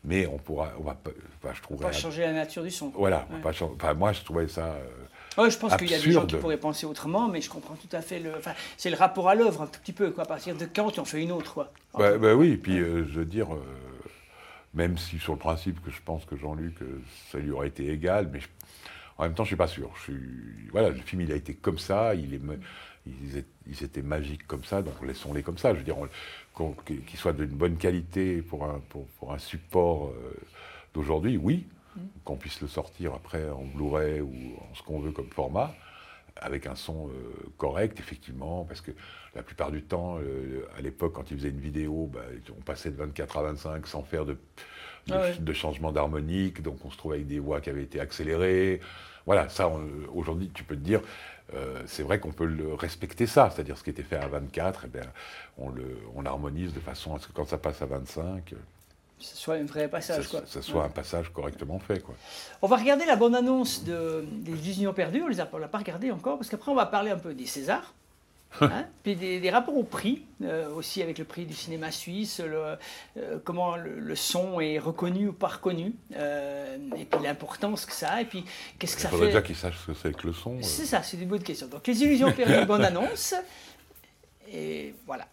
Mais 0.05 0.27
on 0.27 0.39
pourra, 0.39 0.73
on 0.78 0.82
va 0.82 0.95
pas, 0.95 1.11
enfin, 1.43 1.55
je 1.55 1.62
trouverais. 1.62 1.86
va 1.86 1.93
changer 1.93 2.23
la 2.23 2.32
nature 2.32 2.62
du 2.62 2.70
son. 2.70 2.89
Voilà, 2.90 3.27
Ouais. 3.32 3.40
pas 3.40 3.53
changer- 3.53 3.74
enfin, 3.77 3.95
moi 3.95 4.12
je 4.12 4.23
trouvais 4.23 4.49
ça. 4.49 4.66
euh, 4.74 4.89
Ouais, 5.43 5.51
je 5.51 5.59
pense 5.59 5.77
qu'il 5.77 5.89
y 5.90 5.95
a 5.95 6.01
des 6.01 6.11
gens 6.11 6.27
qui 6.27 6.35
pourraient 6.36 6.57
penser 6.57 6.85
autrement, 6.86 7.28
mais 7.28 7.40
je 7.40 7.49
comprends 7.49 7.77
tout 7.77 7.95
à 7.97 8.01
fait 8.03 8.19
le. 8.19 8.35
Enfin, 8.36 8.53
c'est 8.77 8.90
le 8.90 8.97
rapport 8.97 9.28
à 9.28 9.36
l'œuvre 9.36 9.62
un 9.62 9.66
tout 9.69 9.78
petit 9.81 9.93
peu, 9.93 10.11
quoi. 10.11 10.24
À 10.24 10.27
partir 10.27 10.57
de 10.57 10.65
quand 10.66 10.90
tu 10.90 10.99
en 10.99 11.05
fais 11.05 11.23
une 11.23 11.31
autre, 11.31 11.55
quoi. 11.55 11.73
Bah, 11.97 12.19
bah 12.19 12.35
oui, 12.35 12.51
et 12.53 12.57
puis 12.57 12.78
euh, 12.81 13.05
je 13.05 13.20
veux 13.20 13.24
dire, 13.24 13.55
euh, 13.55 13.62
même 14.74 14.99
si 14.99 15.19
sur 15.20 15.32
le 15.35 15.39
principe 15.39 15.81
que 15.85 15.90
je 15.93 16.01
pense 16.05 16.24
que 16.24 16.36
Jean-Luc, 16.36 16.74
ça 17.31 17.39
lui 17.39 17.53
aurait 17.53 17.69
été 17.69 17.89
égal, 17.93 18.28
mais 18.32 18.40
je- 18.40 18.49
en 19.19 19.24
même 19.24 19.35
temps, 19.35 19.45
je 19.45 19.49
suis 19.49 19.57
pas 19.57 19.66
sûr. 19.69 19.90
Je 19.97 20.03
suis, 20.03 20.20
voilà, 20.73 20.90
le 20.90 20.97
film, 21.01 21.23
il 21.23 21.32
a 21.32 21.36
été 21.36 21.55
comme 21.55 21.78
ça, 21.78 22.15
il 22.15 22.35
est, 22.35 22.39
ma- 22.39 22.55
ils, 23.07 23.82
étaient, 23.82 24.03
magiques 24.03 24.47
comme 24.47 24.65
ça, 24.65 24.82
donc 24.82 24.95
laissons-les 25.05 25.43
comme 25.43 25.59
ça. 25.59 25.73
Je 25.74 25.78
veux 25.78 25.85
dire, 25.85 25.97
on- 25.99 26.09
qu'ils 26.85 27.19
soient 27.19 27.32
d'une 27.32 27.47
bonne 27.47 27.77
qualité 27.77 28.43
pour 28.43 28.65
un, 28.65 28.81
pour, 28.90 29.07
pour 29.19 29.32
un 29.32 29.39
support 29.39 30.09
euh, 30.09 30.35
d'aujourd'hui, 30.95 31.36
oui, 31.36 31.66
qu'on 32.24 32.36
puisse 32.36 32.61
le 32.61 32.69
sortir 32.69 33.15
après 33.15 33.49
en 33.51 33.65
Blu-ray 33.65 34.20
ou 34.20 34.32
en 34.70 34.74
ce 34.74 34.82
qu'on 34.82 35.01
veut 35.01 35.12
comme 35.12 35.31
format 35.31 35.74
avec 36.40 36.66
un 36.66 36.77
son 36.77 37.09
euh, 37.09 37.12
correct, 37.57 37.99
effectivement, 37.99 38.65
parce 38.65 38.81
que 38.81 38.93
la 39.35 39.43
plupart 39.43 39.73
du 39.73 39.82
temps, 39.82 40.19
euh, 40.20 40.65
à 40.77 40.81
l'époque, 40.81 41.12
quand 41.15 41.31
ils 41.31 41.36
faisaient 41.36 41.51
une 41.51 41.61
vidéo, 41.61 42.09
bah, 42.12 42.20
on 42.57 42.61
passait 42.62 42.90
de 42.90 42.97
24 42.97 43.39
à 43.39 43.43
25 43.43 43.86
sans 43.89 44.03
faire 44.05 44.24
de, 44.24 44.36
de, 45.09 45.15
Ah 45.15 45.21
ouais. 45.21 45.37
de 45.39 45.53
changement 45.53 45.91
d'harmonique, 45.93 46.63
donc 46.63 46.79
on 46.85 46.91
se 46.91 46.97
trouvait 46.97 47.17
avec 47.17 47.27
des 47.27 47.39
voix 47.41 47.61
qui 47.61 47.71
avaient 47.71 47.83
été 47.83 47.99
accélérées. 48.01 48.81
Voilà, 49.27 49.49
ça, 49.49 49.71
aujourd'hui, 50.15 50.51
tu 50.55 50.65
peux 50.65 50.75
te 50.77 50.81
dire, 50.81 51.01
euh, 51.55 51.83
c'est 51.87 52.03
vrai 52.03 52.19
qu'on 52.21 52.33
peut 52.33 52.47
le 52.47 52.73
respecter 52.75 53.27
ça, 53.27 53.51
c'est-à-dire 53.51 53.77
ce 53.77 53.85
qui 53.85 53.91
était 53.91 54.03
fait 54.03 54.17
à 54.17 54.27
24, 54.29 54.83
eh 54.85 54.89
bien, 54.89 55.03
on, 55.59 55.71
le, 55.71 55.99
on 56.15 56.25
harmonise 56.25 56.73
de 56.73 56.81
façon 56.81 57.15
à 57.15 57.19
ce 57.19 57.27
que 57.29 57.33
quand 57.33 57.47
ça 57.47 57.59
passe 57.59 57.83
à 57.83 57.87
25, 57.87 58.53
euh, 58.53 58.57
Que 59.19 59.25
ce 59.25 59.37
soit 59.37 59.55
un 59.57 59.65
vrai 59.65 59.89
passage, 59.89 60.29
ça, 60.29 60.39
quoi. 60.39 60.47
ça 60.47 60.63
soit 60.63 60.81
Ouais. 60.81 60.87
un 60.87 60.91
passage 60.91 61.31
correctement 61.33 61.79
fait. 61.79 62.01
Quoi. 62.01 62.15
On 62.63 62.69
va 62.69 62.77
regarder 62.77 63.05
la 63.05 63.17
bande-annonce 63.17 63.85
de, 63.85 64.25
des 64.31 64.53
Illusions 64.53 64.93
perdues, 64.95 65.23
on 65.23 65.29
ne 65.29 65.35
l'a 65.59 65.69
pas 65.69 65.79
regardée 65.79 66.11
encore, 66.11 66.39
parce 66.39 66.49
qu'après 66.49 66.71
on 66.71 66.75
va 66.77 66.87
parler 66.87 67.11
un 67.11 67.19
peu 67.19 67.35
des 67.35 67.47
Césars, 67.47 67.95
hein, 68.61 68.87
puis 69.03 69.15
des, 69.16 69.41
des 69.41 69.51
rapports 69.51 69.77
au 69.77 69.83
prix, 69.85 70.25
euh, 70.43 70.70
aussi 70.75 71.03
avec 71.03 71.19
le 71.19 71.25
prix 71.25 71.45
du 71.45 71.55
cinéma 71.55 71.91
suisse, 71.91 72.41
le- 72.41 72.77
euh, 73.19 73.39
comment 73.45 73.77
le, 73.77 73.99
le 73.99 74.16
son 74.16 74.61
est 74.61 74.79
reconnu 74.79 75.29
ou 75.29 75.33
pas 75.33 75.49
reconnu, 75.49 75.95
euh, 76.16 76.77
et 76.97 77.05
puis 77.05 77.23
l'importance 77.23 77.85
que 77.87 77.93
ça 77.93 78.11
a, 78.12 78.20
et 78.23 78.25
puis 78.25 78.45
qu'est-ce 78.79 78.97
que 78.97 79.01
Il 79.01 79.03
ça 79.03 79.09
faudrait 79.11 79.27
fait. 79.27 79.33
déjà 79.33 79.43
qu'ils 79.43 79.57
sachent 79.57 79.79
ce 79.79 79.93
que 79.93 79.95
c'est 79.95 80.16
que 80.16 80.27
le 80.27 80.33
son. 80.33 80.57
euh. 80.57 80.62
C'est 80.62 80.87
ça, 80.87 81.03
c'est 81.03 81.16
une 81.19 81.29
bonne 81.29 81.43
question. 81.43 81.66
Donc 81.69 81.87
les 81.87 82.03
Illusions 82.03 82.33
perdues, 82.33 82.65
bande-annonce, 82.66 83.35
et 84.53 84.95
voilà. 85.07 85.27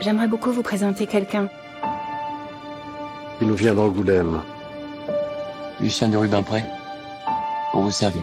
J'aimerais 0.00 0.28
beaucoup 0.28 0.52
vous 0.52 0.62
présenter 0.62 1.06
quelqu'un. 1.06 1.48
Il 3.40 3.48
nous 3.48 3.54
vient 3.54 3.74
d'Angoulême. 3.74 4.42
Lucien 5.80 6.08
de 6.08 6.16
Rubempré, 6.16 6.62
pour 7.74 7.82
vous 7.82 7.90
servir. 7.90 8.22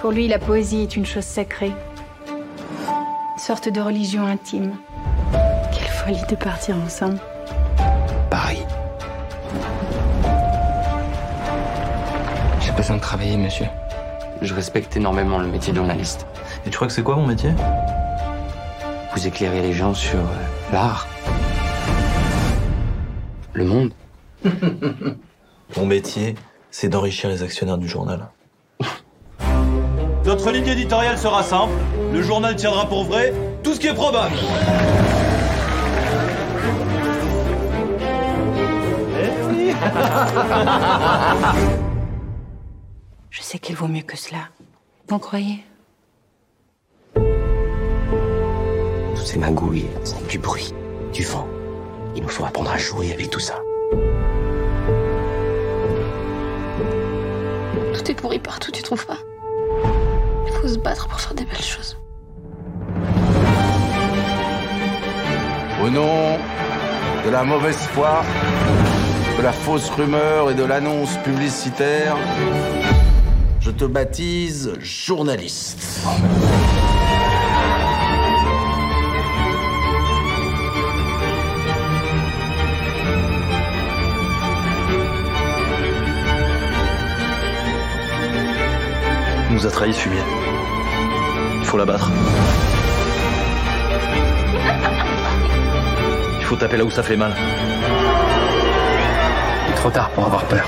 Pour 0.00 0.12
lui, 0.12 0.28
la 0.28 0.38
poésie 0.38 0.82
est 0.82 0.94
une 0.94 1.04
chose 1.04 1.24
sacrée. 1.24 1.72
Une 2.28 3.38
sorte 3.38 3.68
de 3.68 3.80
religion 3.80 4.24
intime. 4.24 4.76
Quelle 5.72 5.88
folie 5.88 6.24
de 6.30 6.36
partir 6.36 6.76
ensemble. 6.76 7.18
Paris. 8.30 8.62
J'ai 12.60 12.70
besoin 12.70 12.94
de 12.94 13.00
travailler, 13.00 13.36
monsieur. 13.36 13.66
Je 14.42 14.54
respecte 14.54 14.96
énormément 14.96 15.40
le 15.40 15.48
métier 15.48 15.72
de 15.72 15.78
journaliste. 15.78 16.24
Et 16.64 16.70
tu 16.70 16.76
crois 16.76 16.86
que 16.86 16.92
c'est 16.92 17.02
quoi 17.02 17.16
mon 17.16 17.26
métier? 17.26 17.50
Vous 19.12 19.26
éclairez 19.26 19.62
les 19.62 19.72
gens 19.72 19.92
sur 19.92 20.20
euh, 20.20 20.72
l'art, 20.72 21.08
le 23.54 23.64
monde. 23.64 23.92
Mon 25.76 25.86
métier, 25.86 26.34
c'est 26.70 26.88
d'enrichir 26.88 27.30
les 27.30 27.42
actionnaires 27.42 27.78
du 27.78 27.88
journal. 27.88 28.28
Notre 30.24 30.50
ligne 30.50 30.68
éditoriale 30.68 31.18
sera 31.18 31.42
simple. 31.42 31.72
Le 32.12 32.22
journal 32.22 32.54
tiendra 32.56 32.86
pour 32.86 33.04
vrai 33.04 33.34
tout 33.62 33.74
ce 33.74 33.80
qui 33.80 33.88
est 33.88 33.94
probable. 33.94 34.34
Je 43.30 43.42
sais 43.42 43.58
qu'il 43.58 43.74
vaut 43.74 43.88
mieux 43.88 44.02
que 44.02 44.16
cela. 44.16 44.48
Vous 45.08 45.18
croyez? 45.18 45.64
Toutes 47.14 49.26
ces 49.26 49.38
magouilles, 49.38 49.86
c'est 50.04 50.26
du 50.28 50.38
bruit, 50.38 50.72
du 51.12 51.24
vent. 51.24 51.48
Il 52.14 52.22
nous 52.22 52.28
faut 52.28 52.44
apprendre 52.44 52.70
à 52.70 52.78
jouer 52.78 53.12
avec 53.12 53.30
tout 53.30 53.40
ça. 53.40 53.58
Tout 58.02 58.10
est 58.10 58.14
pourri 58.14 58.40
partout, 58.40 58.72
tu 58.72 58.82
trouves 58.82 59.06
pas 59.06 59.18
Il 60.48 60.52
faut 60.54 60.66
se 60.66 60.76
battre 60.76 61.06
pour 61.06 61.20
faire 61.20 61.34
des 61.34 61.44
belles 61.44 61.62
choses. 61.62 61.96
Au 65.80 65.88
nom 65.88 66.36
de 67.24 67.30
la 67.30 67.44
mauvaise 67.44 67.76
foi, 67.76 68.24
de 69.38 69.42
la 69.42 69.52
fausse 69.52 69.88
rumeur 69.90 70.50
et 70.50 70.54
de 70.54 70.64
l'annonce 70.64 71.16
publicitaire, 71.18 72.16
je 73.60 73.70
te 73.70 73.84
baptise 73.84 74.72
journaliste. 74.80 76.04
Nous 89.62 89.68
a 89.68 89.70
trahis, 89.70 89.92
Fumier. 89.92 90.18
Il 91.60 91.64
faut 91.64 91.76
l'abattre. 91.76 92.10
Il 96.40 96.44
faut 96.44 96.56
taper 96.56 96.76
là 96.78 96.84
où 96.84 96.90
ça 96.90 97.02
fait 97.04 97.16
mal. 97.16 97.32
Il 99.66 99.72
est 99.72 99.76
trop 99.76 99.90
tard 99.90 100.10
pour 100.10 100.26
avoir 100.26 100.44
peur. 100.46 100.66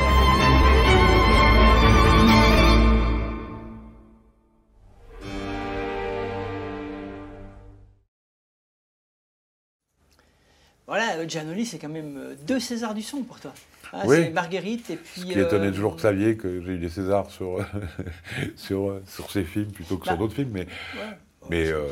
Voilà, 10.86 11.26
Giannoli, 11.26 11.66
c'est 11.66 11.78
quand 11.78 11.88
même 11.88 12.16
euh, 12.16 12.34
deux 12.46 12.60
Césars 12.60 12.94
du 12.94 13.02
son 13.02 13.22
pour 13.22 13.40
toi. 13.40 13.52
Hein, 13.94 14.02
Oui. 14.06 14.16
C'est 14.16 14.30
Marguerite 14.30 14.90
et 14.90 14.96
puis. 14.96 15.20
Ce 15.20 15.26
qui 15.26 15.38
étonnait 15.38 15.68
euh, 15.68 15.72
toujours 15.72 15.96
Xavier 15.96 16.36
que 16.36 16.60
j'ai 16.62 16.72
eu 16.72 16.78
des 16.78 16.88
Césars 16.88 17.30
sur, 17.30 17.64
sur, 18.56 19.00
sur 19.06 19.30
ses 19.30 19.44
films 19.44 19.70
plutôt 19.70 19.96
que 19.98 20.04
Bah, 20.06 20.12
sur 20.12 20.18
d'autres 20.18 20.34
films. 20.34 20.50
Mais, 20.52 20.60
ouais. 20.66 21.16
mais 21.48 21.68
euh, 21.68 21.86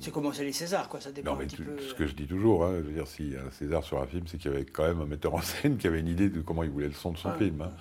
C'est 0.00 0.12
comment 0.12 0.32
c'est 0.32 0.44
les 0.44 0.52
Césars, 0.52 0.88
quoi. 0.88 1.00
Ça 1.00 1.10
dépend 1.10 1.32
non, 1.32 1.36
mais 1.38 1.44
un 1.44 1.48
petit 1.48 1.56
tu- 1.56 1.64
peu. 1.64 1.78
ce 1.80 1.94
que 1.94 2.06
je 2.06 2.14
dis 2.14 2.26
toujours, 2.26 2.64
hein, 2.64 2.74
je 2.76 2.82
veux 2.82 2.92
dire, 2.92 3.38
a 3.42 3.46
un 3.46 3.50
César 3.50 3.82
sur 3.84 4.00
un 4.00 4.06
film, 4.06 4.24
c'est 4.26 4.38
qu'il 4.38 4.50
y 4.50 4.54
avait 4.54 4.64
quand 4.64 4.84
même 4.86 5.00
un 5.00 5.06
metteur 5.06 5.34
en 5.34 5.40
scène 5.42 5.76
qui 5.78 5.86
avait 5.86 6.00
une 6.00 6.08
idée 6.08 6.28
de 6.28 6.40
comment 6.40 6.62
il 6.62 6.70
voulait 6.70 6.88
le 6.88 6.94
son 6.94 7.10
de 7.12 7.18
son 7.18 7.30
Ouais. 7.30 7.38
film. 7.38 7.60
hein. 7.62 7.72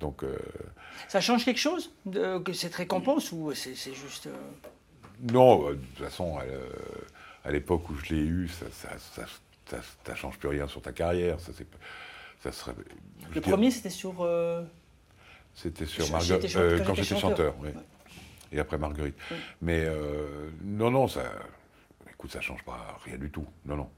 Donc, 0.00 0.22
euh, 0.24 0.36
Ça 1.08 1.20
change 1.20 1.44
quelque 1.44 1.60
chose 1.60 1.92
de 2.06 2.38
que 2.38 2.52
cette 2.54 2.74
récompense 2.74 3.32
ou 3.32 3.52
c'est 3.54 3.74
juste. 3.94 4.26
euh, 4.28 5.32
Non, 5.32 5.68
euh, 5.68 5.72
de 5.72 5.76
toute 5.76 6.04
façon, 6.04 6.38
à, 6.38 6.42
euh, 6.44 6.68
à 7.44 7.50
l'époque 7.50 7.88
où 7.90 7.94
je 7.96 8.14
l'ai 8.14 8.22
eu, 8.22 8.48
ça, 8.48 8.64
ça, 8.72 8.88
ça, 8.98 9.26
ça, 9.66 9.76
ça 10.06 10.14
change 10.14 10.38
plus 10.38 10.48
rien 10.48 10.66
sur 10.68 10.80
ta 10.80 10.92
carrière. 10.92 11.38
Ça, 11.40 11.52
c'est, 11.54 11.66
ça 12.42 12.52
serait, 12.52 12.72
je 13.28 13.34
Le 13.34 13.40
premier, 13.40 13.70
c'était 13.70 13.90
sur. 13.90 14.16
euh, 14.20 14.62
C'était 15.54 15.86
sur 15.86 16.10
Marguerite, 16.10 16.48
chanteur- 16.48 16.86
quand 16.86 16.94
j'étais 16.94 17.18
chanteur, 17.20 17.54
oui. 17.60 17.68
Ouais. 17.68 17.74
Et 18.52 18.58
après 18.58 18.78
Marguerite. 18.78 19.16
Mais 19.60 19.84
euh, 19.84 20.50
non, 20.64 20.90
non, 20.90 21.06
ça, 21.08 21.22
écoute, 22.10 22.32
ça 22.32 22.40
change 22.40 22.62
pas 22.64 22.98
rien 23.04 23.16
du 23.16 23.30
tout. 23.30 23.46
Non, 23.64 23.76
non. 23.76 23.90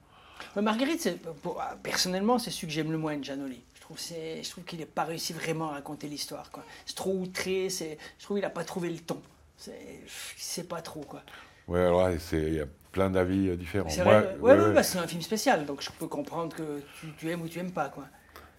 Mais 0.56 0.62
Marguerite, 0.62 1.09
pour- 1.43 1.62
personnellement, 1.82 2.39
c'est 2.39 2.51
celui 2.51 2.66
que 2.66 2.73
j'aime 2.73 2.90
le 2.93 2.98
moins 2.98 3.16
de 3.16 3.24
Janoli. 3.24 3.62
Je 3.74 3.81
trouve, 3.81 3.98
je 3.98 4.51
trouve 4.51 4.64
qu'il 4.64 4.81
n'a 4.81 4.86
pas 4.86 5.05
réussi 5.05 5.32
vraiment 5.32 5.70
à 5.70 5.73
raconter 5.74 6.09
l'histoire. 6.09 6.51
C'est 6.86 6.97
trop 6.97 7.12
outré, 7.14 7.69
je 7.70 7.97
trouve 8.24 8.36
qu'il 8.39 8.44
n'a 8.44 8.51
pas 8.51 8.64
trouvé 8.64 8.90
le 8.90 8.98
ton. 8.98 9.20
C'est- 9.56 10.01
Je 10.06 10.43
sais 10.43 10.64
pas 10.64 10.82
trop. 10.82 11.02
quoi. 11.02 11.23
Ouais, 11.69 11.81
alors 11.81 12.09
il 12.32 12.55
y 12.55 12.60
a 12.60 12.66
plein 12.90 13.09
d'avis 13.09 13.48
euh, 13.48 13.56
différents. 13.56 13.89
C'est 13.89 14.02
ouais, 14.02 14.36
ouais, 14.40 14.59
ouais, 14.59 14.73
bah, 14.73 14.82
c'est 14.82 14.98
un 14.98 15.06
film 15.06 15.23
spécial, 15.23 15.64
donc 15.64 15.81
je 15.81 15.90
peux 15.98 16.09
comprendre 16.09 16.55
que 16.55 16.82
tu, 17.01 17.06
tu 17.16 17.31
aimes 17.31 17.43
ou 17.43 17.48
tu 17.48 17.59
aimes 17.60 17.70
pas. 17.73 17.89
Quoi. 17.89 18.05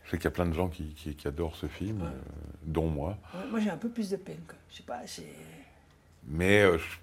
Je 0.06 0.12
sais 0.12 0.18
qu'il 0.18 0.26
y 0.26 0.28
a 0.28 0.32
plein 0.32 0.46
de 0.46 0.54
gens 0.54 0.68
qui, 0.70 0.94
qui- 0.94 1.16
qui 1.16 1.28
adorent 1.28 1.56
ce 1.56 1.68
film, 1.68 2.02
euh, 2.02 2.12
dont 2.64 2.88
moi. 2.90 3.18
Ouais, 3.34 3.50
moi, 3.50 3.60
j'ai 3.60 3.70
un 3.70 3.78
peu 3.78 3.90
plus 3.90 4.10
de 4.10 4.18
peine. 4.18 4.42
Quoi. 4.48 4.58
Je 4.70 4.78
sais 4.78 4.84
pas. 4.84 5.02
Mais, 6.28 6.62
euh, 6.62 6.78
je- 6.78 6.98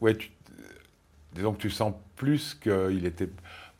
ouais, 0.00 0.14
tu- 0.16 0.30
disons 1.34 1.52
que 1.52 1.60
tu 1.60 1.70
sens 1.70 1.94
plus 2.16 2.54
qu'il 2.54 3.04
était 3.04 3.28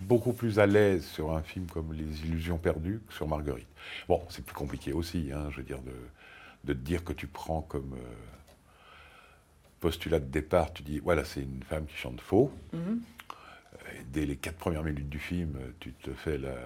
beaucoup 0.01 0.32
plus 0.32 0.59
à 0.59 0.66
l'aise 0.66 1.05
sur 1.07 1.32
un 1.32 1.43
film 1.43 1.66
comme 1.66 1.93
Les 1.94 2.20
Illusions 2.27 2.59
perdues 2.59 3.01
que 3.09 3.15
sur 3.15 3.27
Marguerite. 3.28 3.69
Bon, 4.09 4.23
c'est 4.28 4.44
plus 4.44 4.55
compliqué 4.55 4.93
aussi, 4.93 5.31
hein, 5.32 5.48
je 5.51 5.59
veux 5.59 5.62
dire, 5.62 5.81
de, 5.82 5.93
de 6.65 6.73
te 6.73 6.78
dire 6.78 7.03
que 7.05 7.12
tu 7.12 7.27
prends 7.28 7.62
comme 7.62 7.94
euh, 7.94 8.15
postulat 9.81 10.20
de 10.20 10.27
départ, 10.27 10.73
tu 10.73 10.82
dis, 10.82 10.98
voilà, 10.98 11.24
c'est 11.24 11.43
une 11.43 11.62
femme 11.62 11.86
qui 11.86 11.97
chante 11.97 12.20
faux. 12.20 12.53
Mhm. 12.73 13.01
Et 13.94 14.03
dès 14.12 14.27
les 14.27 14.36
quatre 14.36 14.57
premières 14.57 14.82
minutes 14.82 15.09
du 15.09 15.19
film, 15.19 15.57
tu 15.81 15.93
te 15.93 16.12
fais 16.12 16.39
la, 16.39 16.57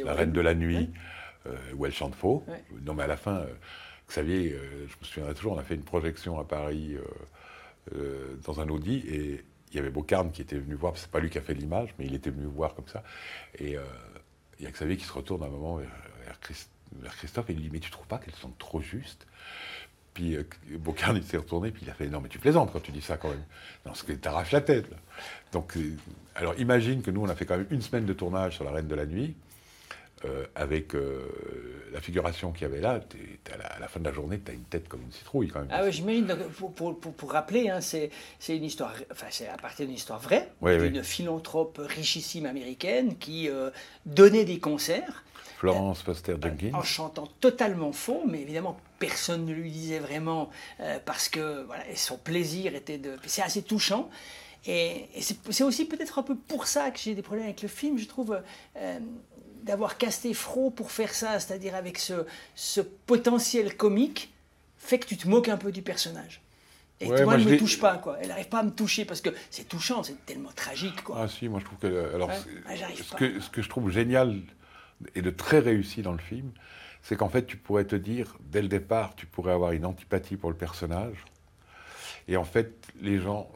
la. 0.00 0.14
Reine 0.14 0.32
de 0.32 0.40
la 0.40 0.54
Nuit, 0.54 0.90
euh, 1.46 1.56
où 1.76 1.86
elle 1.86 1.92
chante 1.92 2.14
faux. 2.14 2.44
Ouais. 2.48 2.62
Non, 2.84 2.94
mais 2.94 3.02
à 3.02 3.06
la 3.06 3.16
fin, 3.16 3.36
euh, 3.40 3.46
Xavier, 4.08 4.52
euh, 4.52 4.86
je 4.88 4.94
me 5.00 5.04
souviendrai 5.04 5.34
toujours, 5.34 5.52
on 5.52 5.58
a 5.58 5.62
fait 5.62 5.74
une 5.74 5.84
projection 5.84 6.38
à 6.40 6.44
Paris 6.44 6.96
euh, 7.94 8.36
dans 8.44 8.60
un 8.60 8.68
Audi, 8.68 9.02
et 9.08 9.44
il 9.70 9.76
y 9.76 9.78
avait 9.78 9.90
Bocarne 9.90 10.30
qui 10.32 10.42
était 10.42 10.58
venu 10.58 10.74
voir, 10.74 10.96
c'est 10.96 11.10
pas 11.10 11.20
lui 11.20 11.30
qui 11.30 11.38
a 11.38 11.42
fait 11.42 11.54
l'image, 11.54 11.94
mais 11.98 12.06
il 12.06 12.14
était 12.14 12.30
venu 12.30 12.46
voir 12.46 12.74
comme 12.74 12.88
ça. 12.88 13.02
Et 13.58 13.76
il 14.58 14.64
y 14.64 14.66
a 14.66 14.70
Xavier 14.70 14.96
qui 14.96 15.04
se 15.04 15.12
retourne 15.12 15.42
à 15.42 15.46
un 15.46 15.50
moment 15.50 15.76
vers, 15.76 15.88
vers 16.26 16.38
Christ- 16.40 16.70
vers 17.00 17.16
Christophe 17.16 17.48
et 17.50 17.52
il 17.54 17.56
lui 17.56 17.64
dit 17.64 17.70
Mais 17.72 17.80
tu 17.80 17.90
trouves 17.90 18.06
pas 18.06 18.18
qu'elles 18.18 18.34
sont 18.34 18.52
trop 18.58 18.80
justes? 18.82 19.26
Puis 20.14 20.36
euh, 20.36 20.44
Bocarne, 20.78 21.16
il 21.16 21.24
s'est 21.24 21.38
retourné, 21.38 21.70
puis 21.70 21.84
il 21.86 21.90
a 21.90 21.94
fait 21.94 22.06
Non, 22.06 22.20
mais 22.20 22.28
tu 22.28 22.38
plaisantes 22.38 22.70
quand 22.70 22.80
tu 22.82 22.92
dis 22.92 23.00
ça 23.00 23.16
quand 23.16 23.30
même. 23.30 23.38
Non, 23.38 23.44
parce 23.92 24.02
que 24.02 24.12
t'arraches 24.12 24.52
la 24.52 24.60
tête, 24.60 24.90
là. 24.90 24.98
Donc, 25.52 25.74
euh, 25.78 25.96
alors 26.34 26.54
imagine 26.60 27.00
que 27.00 27.10
nous, 27.10 27.22
on 27.22 27.28
a 27.30 27.34
fait 27.34 27.46
quand 27.46 27.56
même 27.56 27.66
une 27.70 27.80
semaine 27.80 28.04
de 28.04 28.12
tournage 28.12 28.56
sur 28.56 28.64
La 28.64 28.72
Reine 28.72 28.88
de 28.88 28.94
la 28.94 29.06
Nuit. 29.06 29.34
Euh, 30.24 30.46
avec 30.54 30.94
euh, 30.94 31.28
la 31.92 32.00
figuration 32.00 32.52
qu'il 32.52 32.62
y 32.62 32.70
avait 32.70 32.80
là, 32.80 33.00
à, 33.52 33.56
la, 33.56 33.66
à 33.66 33.78
la 33.80 33.88
fin 33.88 34.00
de 34.00 34.04
la 34.04 34.12
journée, 34.12 34.40
tu 34.44 34.50
as 34.50 34.54
une 34.54 34.64
tête 34.64 34.88
comme 34.88 35.02
une 35.02 35.12
citrouille 35.12 35.48
quand 35.48 35.60
même. 35.60 35.68
Ah 35.72 35.82
oui, 35.84 35.92
j'imagine. 35.92 36.26
Pour, 36.58 36.72
pour, 36.72 36.98
pour, 36.98 37.12
pour 37.12 37.32
rappeler, 37.32 37.68
hein, 37.70 37.80
c'est 37.80 38.10
une 38.48 38.64
histoire, 38.64 38.94
enfin 39.10 39.26
c'est 39.30 39.48
à 39.48 39.56
partir 39.56 39.86
d'une 39.86 39.94
histoire 39.96 40.20
vraie, 40.20 40.50
Oui, 40.60 40.72
oui. 40.78 40.90
d'une 40.90 41.02
philanthrope 41.02 41.80
richissime 41.82 42.46
américaine 42.46 43.16
qui 43.18 43.48
euh, 43.48 43.70
donnait 44.06 44.44
des 44.44 44.58
concerts 44.58 45.24
Florence 45.58 46.02
Foster 46.02 46.34
Jenkins. 46.42 46.70
en 46.74 46.82
chantant 46.82 47.28
totalement 47.40 47.92
faux, 47.92 48.24
mais 48.26 48.40
évidemment 48.40 48.76
personne 48.98 49.46
ne 49.46 49.52
lui 49.52 49.70
disait 49.70 50.00
vraiment 50.00 50.50
parce 51.04 51.28
que 51.28 51.62
voilà, 51.66 51.84
son 51.94 52.16
plaisir 52.18 52.74
était 52.74 52.98
de. 52.98 53.16
C'est 53.26 53.42
assez 53.42 53.62
touchant. 53.62 54.10
Et, 54.66 55.08
et 55.14 55.22
c'est 55.22 55.64
aussi 55.64 55.84
peut-être 55.86 56.18
un 56.20 56.22
peu 56.22 56.36
pour 56.36 56.66
ça 56.68 56.90
que 56.92 56.98
j'ai 56.98 57.14
des 57.16 57.22
problèmes 57.22 57.46
avec 57.46 57.62
le 57.62 57.68
film, 57.68 57.98
je 57.98 58.06
trouve, 58.06 58.40
d'avoir 59.62 59.96
casté 59.98 60.34
Fro 60.34 60.70
pour 60.70 60.90
faire 60.90 61.14
ça, 61.14 61.38
c'est-à-dire 61.40 61.74
avec 61.74 61.98
ce, 61.98 62.26
ce 62.54 62.80
potentiel 62.80 63.76
comique, 63.76 64.32
fait 64.78 64.98
que 64.98 65.06
tu 65.06 65.16
te 65.16 65.28
moques 65.28 65.48
un 65.48 65.56
peu 65.56 65.70
du 65.72 65.82
personnage. 65.82 66.40
Et 67.00 67.06
Ouais, 67.06 67.16
moi, 67.16 67.24
moi, 67.24 67.34
elle 67.34 67.44
ne 67.46 67.50
me 67.52 67.58
touche 67.58 67.80
pas, 67.80 67.96
quoi. 67.98 68.18
Elle 68.20 68.28
n'arrive 68.28 68.48
pas 68.48 68.60
à 68.60 68.62
me 68.62 68.70
toucher 68.70 69.04
parce 69.04 69.20
que 69.20 69.30
c'est 69.50 69.68
touchant, 69.68 70.02
c'est 70.02 70.24
tellement 70.26 70.52
tragique, 70.54 71.02
quoi. 71.02 71.16
Ah 71.22 71.28
si, 71.28 71.48
moi 71.48 71.58
je 71.60 71.64
trouve 71.64 71.78
que... 71.78 72.14
Alors, 72.14 72.28
Ouais. 72.28 72.36
c'est- 72.36 72.84
Ah, 72.84 72.88
ce, 72.96 73.02
pas. 73.10 73.16
que, 73.16 73.40
ce 73.40 73.50
que 73.50 73.62
je 73.62 73.68
trouve 73.68 73.90
génial 73.90 74.40
et 75.14 75.22
de 75.22 75.30
très 75.30 75.58
réussi 75.58 76.02
dans 76.02 76.12
le 76.12 76.18
film, 76.18 76.52
c'est 77.02 77.16
qu'en 77.16 77.28
fait 77.28 77.44
tu 77.46 77.56
pourrais 77.56 77.84
te 77.84 77.96
dire, 77.96 78.36
dès 78.40 78.62
le 78.62 78.68
départ, 78.68 79.16
tu 79.16 79.26
pourrais 79.26 79.52
avoir 79.52 79.72
une 79.72 79.84
antipathie 79.84 80.36
pour 80.36 80.50
le 80.50 80.56
personnage. 80.56 81.24
Et 82.28 82.36
en 82.36 82.44
fait, 82.44 82.72
les 83.00 83.18
gens 83.18 83.50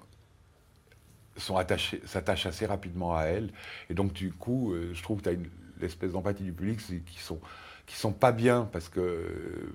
sont 1.37 1.57
attachés, 1.57 2.01
s'attachent 2.05 2.47
assez 2.47 2.67
rapidement 2.67 3.17
à 3.17 3.25
elle. 3.25 3.51
Et 3.91 3.95
donc 3.95 4.13
du 4.13 4.33
coup, 4.33 4.73
euh, 4.73 4.91
je 4.95 5.03
trouve 5.03 5.19
que 5.19 5.25
tu 5.25 5.29
as 5.29 5.33
une 5.33 5.49
l'espèce 5.81 6.13
d'empathie 6.13 6.43
du 6.45 6.53
public 6.53 6.81
c'est- 6.81 7.01
qui 7.05 7.19
sont, 7.21 7.41
qui 7.87 7.97
sont 7.97 8.13
pas 8.13 8.33
bien 8.33 8.69
parce 8.73 8.89
que 8.89 9.01
euh, 9.01 9.73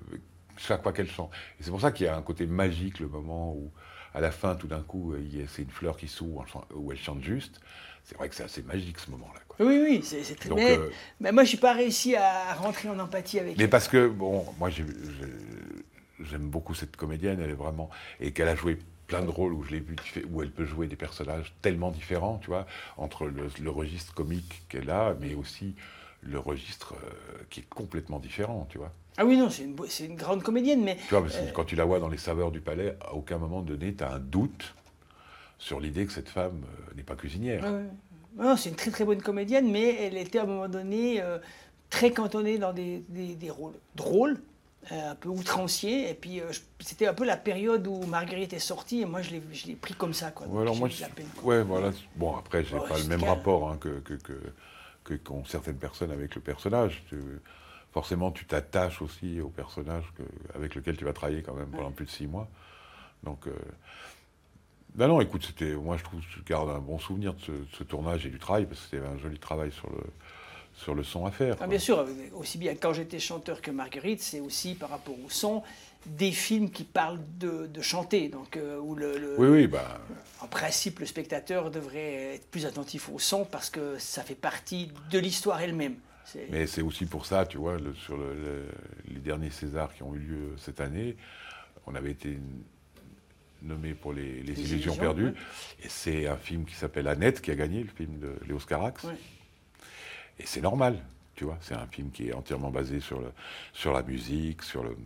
chaque 0.56 0.82
fois 0.82 0.92
qu'elle 0.92 1.08
chante. 1.10 1.30
Et 1.58 1.62
c'est 1.62 1.70
pour 1.70 1.80
ça 1.80 1.92
qu'il 1.92 2.06
y 2.06 2.08
a 2.08 2.16
un 2.16 2.22
côté 2.22 2.46
magique, 2.46 3.00
le 3.00 3.08
moment 3.08 3.52
où, 3.54 3.70
à 4.14 4.20
la 4.20 4.30
fin, 4.30 4.54
tout 4.54 4.66
d'un 4.66 4.82
coup, 4.82 5.14
c'est 5.48 5.62
une 5.62 5.70
fleur 5.70 5.96
qui 5.96 6.08
s'ouvre, 6.08 6.44
où 6.74 6.92
elle 6.92 6.98
chante 6.98 7.22
juste. 7.22 7.60
C'est 8.04 8.16
vrai 8.16 8.28
que 8.28 8.34
c'est 8.34 8.42
assez 8.44 8.62
magique 8.62 8.98
ce 8.98 9.10
moment-là. 9.12 9.40
Oui, 9.60 9.78
oui, 9.82 10.00
c'est 10.02 10.34
très. 10.34 10.50
Mais, 10.50 10.76
euh, 10.76 10.90
mais 11.20 11.30
moi, 11.32 11.44
je 11.44 11.54
n'ai 11.54 11.60
pas 11.60 11.72
réussi 11.72 12.16
à 12.16 12.52
rentrer 12.54 12.88
en 12.90 12.98
empathie 12.98 13.38
avec 13.38 13.56
Mais 13.56 13.64
elle. 13.64 13.70
parce 13.70 13.86
que, 13.88 14.08
bon, 14.08 14.44
moi 14.58 14.70
j'ai- 14.70 14.84
j'ai- 14.86 16.24
j'aime 16.26 16.48
beaucoup 16.50 16.74
cette 16.74 16.96
comédienne, 16.96 17.40
elle 17.40 17.50
est 17.50 17.54
vraiment. 17.54 17.88
Et 18.20 18.32
qu'elle 18.32 18.48
a 18.48 18.56
joué 18.56 18.78
plein 19.12 19.24
de 19.24 19.30
rôles 19.30 19.52
où 19.52 19.62
je 19.62 19.72
l'ai 19.72 19.80
vu, 19.80 19.94
où 20.30 20.42
elle 20.42 20.50
peut 20.50 20.64
jouer 20.64 20.86
des 20.86 20.96
personnages 20.96 21.52
tellement 21.60 21.90
différents, 21.90 22.38
tu 22.38 22.48
vois, 22.48 22.66
entre 22.96 23.26
le, 23.26 23.48
le 23.60 23.70
registre 23.70 24.14
comique 24.14 24.62
qu'elle 24.70 24.88
a, 24.90 25.14
mais 25.20 25.34
aussi 25.34 25.74
le 26.22 26.38
registre 26.38 26.94
euh, 26.94 27.42
qui 27.50 27.60
est 27.60 27.68
complètement 27.68 28.18
différent, 28.18 28.66
tu 28.70 28.78
vois. 28.78 28.90
Ah 29.18 29.26
oui, 29.26 29.36
non, 29.36 29.50
c'est 29.50 29.64
une, 30.06 30.16
grande 30.16 30.42
comédienne, 30.42 30.82
mais. 30.82 30.96
Tu 30.96 31.10
vois, 31.10 31.20
parce 31.20 31.36
que 31.36 31.42
euh, 31.42 31.52
quand 31.52 31.64
tu 31.64 31.76
la 31.76 31.84
vois 31.84 31.98
dans 32.00 32.08
Les 32.08 32.16
Saveurs 32.16 32.50
du 32.50 32.60
Palais, 32.60 32.96
à 33.02 33.12
aucun 33.12 33.36
moment 33.36 33.60
donné, 33.60 33.92
tu 33.94 34.02
as 34.02 34.12
un 34.12 34.18
doute 34.18 34.74
sur 35.58 35.78
l'idée 35.78 36.06
que 36.06 36.12
cette 36.12 36.30
femme 36.30 36.62
euh, 36.64 36.94
n'est 36.96 37.02
pas 37.02 37.16
cuisinière. 37.16 37.62
Non, 38.38 38.56
c'est 38.56 38.70
une 38.70 38.76
très 38.76 38.90
très 38.90 39.04
bonne 39.04 39.20
comédienne, 39.20 39.70
mais 39.70 39.94
elle 40.06 40.16
était 40.16 40.38
à 40.38 40.44
un 40.44 40.46
moment 40.46 40.68
donné 40.68 41.22
très 41.90 42.12
cantonnée 42.12 42.56
dans 42.56 42.72
des, 42.72 43.04
des- 43.10 43.34
des 43.34 43.50
rôles 43.50 43.74
drôles, 43.94 44.38
un 44.90 45.14
peu 45.14 45.28
outranciers. 45.28 46.10
Et 46.10 46.14
puis, 46.14 46.40
euh, 46.40 46.50
c'était 46.80 47.06
un 47.06 47.14
peu 47.14 47.24
la 47.24 47.36
période 47.36 47.86
où 47.86 48.04
Marguerite 48.06 48.52
est 48.52 48.58
sortie, 48.58 49.00
et 49.02 49.04
moi, 49.04 49.22
je 49.22 49.30
l'ai 49.66 49.74
pris 49.76 49.94
comme 49.94 50.14
ça. 50.14 50.30
Quoi. 50.30 50.46
Ouais, 50.48 50.62
alors 50.62 50.76
moi, 50.76 50.88
la 51.00 51.08
peine. 51.08 51.26
ouais, 51.42 51.62
voilà. 51.62 51.90
Bon, 52.16 52.36
après, 52.36 52.64
j'ai 52.64 52.76
Ouais, 52.76 52.88
pas 52.88 52.98
le 52.98 53.04
même 53.04 53.22
rapport 53.24 53.70
hein, 53.70 53.76
que, 53.78 54.00
que, 54.00 54.14
que, 54.14 54.32
que 55.04 55.14
qu'ont 55.14 55.44
certaines 55.44 55.78
personnes 55.78 56.10
avec 56.10 56.34
le 56.34 56.40
personnage. 56.40 57.02
Tu- 57.08 57.40
forcément, 57.92 58.30
tu 58.32 58.46
t'attaches 58.46 59.02
aussi 59.02 59.40
au 59.40 59.48
personnage 59.50 60.04
que, 60.16 60.22
avec 60.56 60.74
lequel 60.74 60.96
tu 60.96 61.04
vas 61.04 61.12
travailler 61.12 61.42
quand 61.42 61.54
même 61.54 61.68
pendant 61.68 61.90
plus 61.92 62.06
de 62.06 62.10
six 62.10 62.26
mois. 62.26 62.48
Donc, 63.22 63.46
euh, 63.46 63.52
non, 64.96 65.08
non, 65.08 65.20
écoute, 65.20 65.44
c'était, 65.46 65.74
moi, 65.74 65.96
je 65.96 66.02
trouve, 66.04 66.20
je 66.28 66.42
garde 66.42 66.68
un 66.70 66.78
bon 66.78 66.98
souvenir 66.98 67.34
de 67.34 67.40
ce, 67.40 67.52
de 67.52 67.66
ce 67.72 67.82
tournage 67.84 68.26
et 68.26 68.30
du 68.30 68.38
travail 68.38 68.66
parce 68.66 68.80
que 68.80 68.84
c'était 68.96 69.06
un 69.06 69.16
joli 69.18 69.38
travail 69.38 69.72
sur 69.72 69.88
le, 69.90 70.02
sur 70.74 70.94
le 70.94 71.04
son 71.04 71.26
à 71.26 71.30
faire. 71.30 71.56
Ah, 71.60 71.66
bien 71.66 71.78
sûr, 71.78 72.06
aussi 72.34 72.58
bien 72.58 72.74
quand 72.74 72.92
j'étais 72.92 73.18
chanteur 73.18 73.60
que 73.60 73.70
Marguerite, 73.70 74.20
c'est 74.20 74.40
aussi 74.40 74.74
par 74.74 74.90
rapport 74.90 75.14
au 75.24 75.30
son 75.30 75.62
des 76.06 76.32
films 76.32 76.70
qui 76.70 76.82
parlent 76.82 77.20
de, 77.38 77.66
de 77.68 77.80
chanter, 77.80 78.28
donc 78.28 78.56
euh, 78.56 78.78
où 78.80 78.96
le, 78.96 79.18
le- 79.18 79.36
Oui, 79.38 79.46
oui, 79.48 79.66
bah. 79.68 80.00
en 80.40 80.48
principe 80.48 80.98
le 80.98 81.06
spectateur 81.06 81.70
devrait 81.70 82.34
être 82.34 82.46
plus 82.50 82.66
attentif 82.66 83.08
au 83.08 83.20
son 83.20 83.44
parce 83.44 83.70
que 83.70 83.96
ça 83.98 84.22
fait 84.24 84.34
partie 84.34 84.90
de 85.10 85.18
l'histoire 85.20 85.60
elle-même. 85.60 85.94
Mais 86.50 86.66
c'est 86.66 86.82
aussi 86.82 87.04
pour 87.06 87.24
ça, 87.26 87.46
tu 87.46 87.58
vois, 87.58 87.78
le- 87.78 87.94
sur 87.94 88.16
le- 88.16 88.34
le- 88.34 88.68
les 89.14 89.20
derniers 89.20 89.50
Césars 89.50 89.94
qui 89.94 90.02
ont 90.02 90.14
eu 90.14 90.18
lieu 90.18 90.54
cette 90.58 90.80
année, 90.80 91.16
on 91.86 91.94
avait 91.94 92.10
été 92.12 92.36
nommé 93.62 93.94
pour 93.94 94.12
les, 94.12 94.42
les 94.42 94.42
Les 94.42 94.52
Illusions 94.54 94.74
Illusions, 94.76 94.96
perdues. 94.96 95.24
ouais. 95.26 95.34
Et 95.84 95.88
c'est 95.88 96.26
un 96.26 96.36
film 96.36 96.64
qui 96.64 96.74
s'appelle 96.74 97.06
Annette 97.06 97.40
qui 97.40 97.50
a 97.50 97.54
gagné, 97.54 97.82
le 97.82 97.90
film 97.90 98.18
de 98.18 98.34
Léo 98.48 98.58
Scarax. 98.58 99.04
Ouais. 99.04 99.14
Et 100.38 100.44
c'est 100.46 100.60
normal, 100.60 100.98
tu 101.34 101.44
vois. 101.44 101.58
C'est 101.60 101.74
un 101.74 101.86
film 101.86 102.10
qui 102.10 102.28
est 102.28 102.32
entièrement 102.32 102.70
basé 102.70 103.00
sur, 103.00 103.20
le, 103.20 103.32
sur 103.72 103.92
la 103.92 104.02
musique, 104.02 104.62
sur 104.62 104.82
le, 104.82 104.96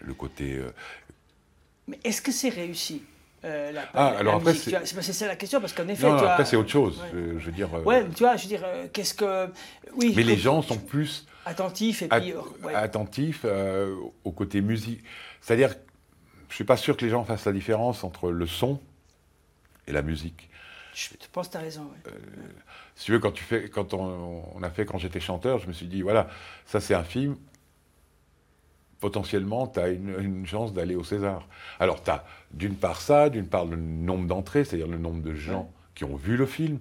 le 0.00 0.14
côté. 0.14 0.56
euh, 0.56 0.70
Mais 1.88 1.98
est-ce 2.04 2.22
que 2.22 2.32
c'est 2.32 2.50
réussi 2.50 3.02
euh, 3.44 3.72
la, 3.72 3.82
Ah, 3.94 4.10
la 4.12 4.18
alors 4.18 4.34
après, 4.36 4.52
c'est- 4.54 4.70
ça 5.12 5.26
la 5.26 5.36
question 5.36 5.60
parce 5.60 5.72
qu'en 5.72 5.88
effet, 5.88 6.06
non, 6.06 6.12
non, 6.14 6.18
tu 6.20 6.24
as- 6.26 6.32
après, 6.32 6.44
c'est 6.44 6.56
autre 6.56 6.68
chose. 6.70 7.00
Ouais. 7.00 7.08
Je, 7.14 7.38
je 7.38 7.46
veux 7.46 7.52
dire. 7.52 7.74
euh, 7.74 7.82
Ouais, 7.82 8.02
mais 8.04 8.10
tu 8.14 8.22
vois, 8.22 8.36
je 8.36 8.42
veux 8.42 8.48
dire, 8.48 8.64
qu'est-ce 8.92 9.14
que. 9.14 9.48
Oui, 9.96 10.12
mais 10.14 10.22
les 10.22 10.36
gens 10.36 10.60
sont 10.62 10.76
plus 10.78 11.26
attentifs 11.46 12.02
et 12.02 12.08
puis. 12.08 12.34
ouais. 12.62 12.74
attentifs 12.74 13.42
euh, 13.44 13.96
au 14.24 14.30
côté 14.32 14.60
musique. 14.60 15.02
C'est-à-dire, 15.40 15.74
je 16.50 16.54
suis 16.54 16.64
pas 16.64 16.76
sûr 16.76 16.96
que 16.98 17.04
les 17.04 17.10
gens 17.10 17.24
fassent 17.24 17.46
la 17.46 17.52
différence 17.52 18.04
entre 18.04 18.30
le 18.30 18.46
son 18.46 18.78
et 19.86 19.92
la 19.92 20.02
musique. 20.02 20.49
Je 20.94 21.08
pense 21.32 21.48
que 21.48 21.52
tu 21.52 21.58
as 21.58 21.60
raison. 21.60 21.82
ouais. 21.82 22.12
Si 22.96 23.06
tu 23.06 23.12
veux, 23.12 23.18
quand, 23.18 23.32
tu 23.32 23.44
fais, 23.44 23.68
quand 23.68 23.94
on, 23.94 24.42
on 24.54 24.62
a 24.62 24.70
fait 24.70 24.84
Quand 24.84 24.98
j'étais 24.98 25.20
chanteur, 25.20 25.58
je 25.58 25.66
me 25.66 25.72
suis 25.72 25.86
dit, 25.86 26.02
voilà, 26.02 26.28
ça 26.66 26.80
c'est 26.80 26.94
un 26.94 27.04
film 27.04 27.36
potentiellement, 29.00 29.66
tu 29.66 29.80
as 29.80 29.88
une, 29.88 30.14
une 30.20 30.46
chance 30.46 30.72
d'aller 30.72 30.94
au 30.94 31.04
César. 31.04 31.48
Alors, 31.78 32.02
tu 32.02 32.10
as 32.10 32.24
d'une 32.50 32.74
part 32.74 33.00
ça, 33.00 33.30
d'une 33.30 33.46
part 33.46 33.64
le 33.64 33.76
nombre 33.76 34.26
d'entrées, 34.26 34.64
c'est-à-dire 34.64 34.88
le 34.88 34.98
nombre 34.98 35.22
de 35.22 35.34
gens 35.34 35.72
qui 35.94 36.04
ont 36.04 36.16
vu 36.16 36.36
le 36.36 36.46
film, 36.46 36.78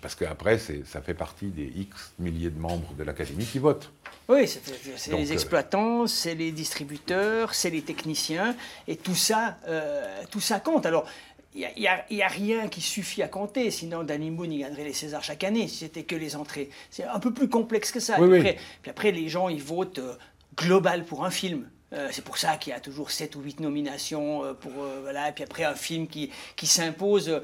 parce 0.00 0.14
qu'après, 0.14 0.58
ça 0.58 1.00
fait 1.02 1.14
partie 1.14 1.48
des 1.48 1.70
X 1.76 2.12
milliers 2.18 2.50
de 2.50 2.58
membres 2.58 2.92
de 2.94 3.04
l'Académie 3.04 3.44
qui 3.44 3.58
votent. 3.58 3.92
Oui, 4.28 4.48
c'est 4.48 5.12
les 5.12 5.30
euh, 5.30 5.34
exploitants, 5.34 6.06
c'est 6.06 6.34
les 6.34 6.50
distributeurs, 6.50 7.54
c'est 7.54 7.70
les 7.70 7.82
techniciens, 7.82 8.56
et 8.88 8.96
tout 8.96 9.14
ça, 9.14 9.58
euh, 9.68 10.22
tout 10.30 10.40
ça 10.40 10.60
compte. 10.60 10.86
Alors, 10.86 11.06
il 11.54 11.68
n'y 11.78 11.86
a, 11.86 12.04
y 12.10 12.22
a 12.22 12.28
rien 12.28 12.68
qui 12.68 12.80
suffit 12.80 13.22
à 13.22 13.28
compter, 13.28 13.70
sinon 13.70 14.02
Danny 14.02 14.30
Boone 14.30 14.52
il 14.52 14.58
gagnerait 14.60 14.84
les 14.84 14.92
Césars 14.92 15.22
chaque 15.22 15.44
année 15.44 15.68
si 15.68 15.76
c'était 15.78 16.02
que 16.02 16.16
les 16.16 16.34
entrées. 16.36 16.68
C'est 16.90 17.04
un 17.04 17.20
peu 17.20 17.32
plus 17.32 17.48
complexe 17.48 17.92
que 17.92 18.00
ça. 18.00 18.16
Oui, 18.20 18.28
puis, 18.28 18.32
oui. 18.32 18.38
Après, 18.40 18.58
puis 18.82 18.90
après, 18.90 19.12
les 19.12 19.28
gens, 19.28 19.48
ils 19.48 19.62
votent 19.62 20.00
euh, 20.00 20.14
global 20.56 21.04
pour 21.04 21.24
un 21.24 21.30
film. 21.30 21.68
Euh, 21.92 22.08
c'est 22.10 22.24
pour 22.24 22.38
ça 22.38 22.56
qu'il 22.56 22.72
y 22.72 22.76
a 22.76 22.80
toujours 22.80 23.10
7 23.12 23.36
ou 23.36 23.40
8 23.40 23.60
nominations 23.60 24.44
euh, 24.44 24.52
pour 24.54 24.72
voilà 25.02 25.28
et 25.28 25.32
puis 25.32 25.44
après 25.44 25.62
un 25.64 25.74
film 25.76 26.08
qui, 26.08 26.30
qui 26.56 26.66
s'impose 26.66 27.40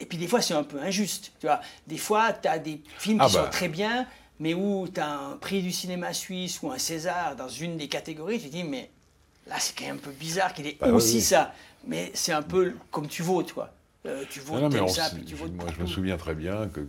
et 0.00 0.06
puis 0.06 0.18
des 0.18 0.26
fois 0.26 0.40
c'est 0.40 0.54
un 0.54 0.64
peu 0.64 0.80
injuste 0.80 1.32
tu 1.38 1.46
vois 1.46 1.60
des 1.86 1.98
fois 1.98 2.32
tu 2.32 2.48
as 2.48 2.58
des 2.58 2.80
films 2.98 3.18
Ah 3.20 3.28
qui 3.28 3.34
bah. 3.34 3.44
sont 3.44 3.50
très 3.50 3.68
bien 3.68 4.06
mais 4.40 4.54
où 4.54 4.88
tu 4.92 4.98
as 5.00 5.08
un 5.08 5.36
prix 5.36 5.62
du 5.62 5.70
cinéma 5.70 6.12
suisse 6.12 6.60
ou 6.62 6.72
un 6.72 6.78
César 6.78 7.36
dans 7.36 7.48
une 7.48 7.76
des 7.76 7.86
catégories 7.88 8.40
tu 8.40 8.46
te 8.48 8.52
dis 8.52 8.64
mais 8.64 8.90
là 9.46 9.56
c'est 9.60 9.76
quand 9.78 9.84
même 9.84 9.96
un 9.96 9.98
peu 9.98 10.10
bizarre 10.10 10.54
qu'il 10.54 10.66
ait 10.66 10.76
Bah 10.80 10.88
aussi 10.88 11.16
oui. 11.16 11.20
ça 11.22 11.52
mais 11.86 12.10
c'est 12.14 12.32
un 12.32 12.42
peu 12.42 12.74
comme 12.90 13.08
tu 13.08 13.22
votes 13.22 13.52
quoi 13.52 13.74
Euh, 14.06 14.24
tu 14.30 14.40
votes 14.40 14.54
Non, 14.54 14.60
non, 14.62 14.68
mais 14.68 14.74
t'aimes 14.76 14.84
on 14.84 14.88
ça 14.88 15.06
s- 15.06 15.14
puis 15.14 15.24
tu 15.24 15.34
votes 15.34 15.52
moi, 15.52 15.66
je 15.76 15.80
me 15.80 15.86
souviens 15.86 16.16
très 16.16 16.34
bien 16.34 16.68
que 16.68 16.80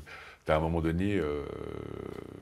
tu 0.46 0.52
as 0.52 0.56
un 0.56 0.60
moment 0.60 0.82
donné 0.82 1.16
euh, 1.18 1.44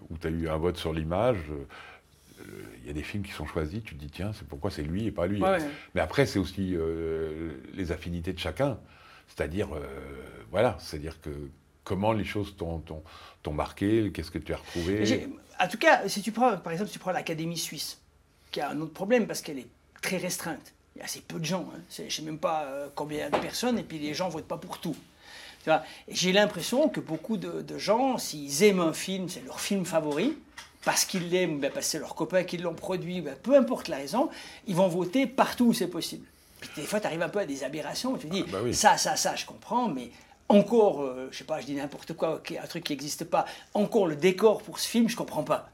où 0.10 0.18
tu 0.18 0.28
as 0.28 0.30
eu 0.30 0.48
un 0.50 0.58
vote 0.58 0.78
sur 0.78 0.94
l'image. 0.94 1.38
euh, 1.52 2.44
Il 2.82 2.88
y 2.88 2.90
a 2.90 2.94
des 2.94 3.04
films 3.04 3.24
qui 3.24 3.32
sont 3.32 3.46
choisis, 3.46 3.84
tu 3.84 3.96
te 3.96 4.00
dis, 4.00 4.10
tiens, 4.10 4.32
c'est 4.34 4.48
pourquoi 4.48 4.72
c'est 4.72 4.82
lui 4.84 5.06
et 5.06 5.12
pas 5.12 5.28
lui. 5.28 5.42
Ouais, 5.42 5.50
ouais. 5.50 5.70
Mais 5.94 6.02
après, 6.02 6.26
c'est 6.26 6.40
aussi 6.40 6.76
euh, 6.76 7.52
les 7.74 7.92
affinités 7.92 8.34
de 8.34 8.40
chacun. 8.40 8.80
C'est-à-dire, 9.28 9.70
voilà, 10.50 10.76
c'est-à-dire 10.80 11.22
que 11.22 11.30
comment 11.84 12.12
les 12.14 12.26
choses 12.26 12.56
t'ont 12.58 13.54
marqué, 13.54 14.12
qu'est-ce 14.14 14.32
que 14.32 14.40
tu 14.40 14.54
as 14.54 14.58
retrouvé. 14.58 15.28
En 15.60 15.68
tout 15.68 15.78
cas, 15.78 16.08
si 16.10 16.22
tu 16.22 16.32
prends, 16.32 16.58
par 16.58 16.74
exemple, 16.74 16.90
si 16.90 16.94
tu 16.94 17.00
prends 17.00 17.12
l'Académie 17.12 17.58
suisse, 17.58 18.02
qui 18.52 18.60
a 18.60 18.70
un 18.72 18.82
autre 18.82 18.94
problème 18.94 19.28
parce 19.28 19.42
qu'elle 19.42 19.60
est 19.60 19.68
très 20.02 20.18
restreinte. 20.18 20.74
Il 20.96 21.00
y 21.00 21.02
a 21.02 21.06
assez 21.06 21.22
peu 21.22 21.40
de 21.40 21.46
gens. 21.46 21.66
hein. 21.76 21.80
Je 21.96 22.04
ne 22.04 22.10
sais 22.10 22.22
même 22.22 22.38
pas 22.38 22.64
euh, 22.64 22.88
combien 22.96 23.30
de 23.30 23.38
personnes, 23.38 23.78
et 23.80 23.84
puis 23.84 24.00
les 24.00 24.14
gens 24.14 24.28
ne 24.28 24.32
votent 24.32 24.48
pas 24.48 24.58
pour 24.58 24.80
tout. 24.80 24.96
J'ai 26.08 26.32
l'impression 26.32 26.90
que 26.90 27.00
beaucoup 27.00 27.38
de, 27.38 27.62
de 27.62 27.78
gens, 27.78 28.18
s'ils 28.18 28.64
aiment 28.64 28.80
un 28.80 28.94
film, 28.94 29.30
c'est 29.30 29.46
leur 29.46 29.60
film 29.60 29.86
favori, 29.86 30.36
parce 30.84 31.06
qu'ils 31.06 31.30
l'aiment, 31.30 31.60
ben, 31.60 31.72
parce 31.72 31.86
que 31.86 31.92
c'est 31.92 32.00
leurs 32.00 32.16
copains 32.16 32.44
qui 32.44 32.58
l'ont 32.58 32.74
produit, 32.74 33.22
ben, 33.22 33.36
peu 33.42 33.56
importe 33.56 33.88
la 33.88 33.98
raison, 33.98 34.30
ils 34.68 34.76
vont 34.76 34.88
voter 34.88 35.28
partout 35.28 35.66
où 35.68 35.74
c'est 35.74 35.88
possible. 35.88 36.26
Puis 36.60 36.70
des 36.76 36.82
fois, 36.84 37.00
tu 37.00 37.08
arrives 37.08 37.22
un 37.22 37.30
peu 37.30 37.40
à 37.40 37.46
des 37.46 37.64
aberrations, 37.64 38.18
tu 38.18 38.28
te 38.28 38.34
dis, 38.34 38.44
bah 38.44 38.60
oui. 38.64 38.74
ça, 38.74 38.98
ça, 38.98 39.16
ça, 39.16 39.36
je 39.36 39.46
comprends, 39.46 39.88
mais 39.88 40.10
encore, 40.50 41.04
euh, 41.04 41.30
je 41.32 41.38
sais 41.38 41.44
pas, 41.44 41.62
je 41.62 41.68
dis 41.68 41.76
n'importe 41.76 42.14
quoi, 42.14 42.36
ok, 42.36 42.56
un 42.62 42.68
truc 42.68 42.84
qui 42.84 42.94
n'existe 42.94 43.26
pas, 43.26 43.46
encore 43.76 44.08
le 44.08 44.16
décor 44.16 44.64
pour 44.64 44.80
ce 44.80 44.88
film, 44.88 45.08
je 45.10 45.16
comprends 45.16 45.44
pas. 45.44 45.70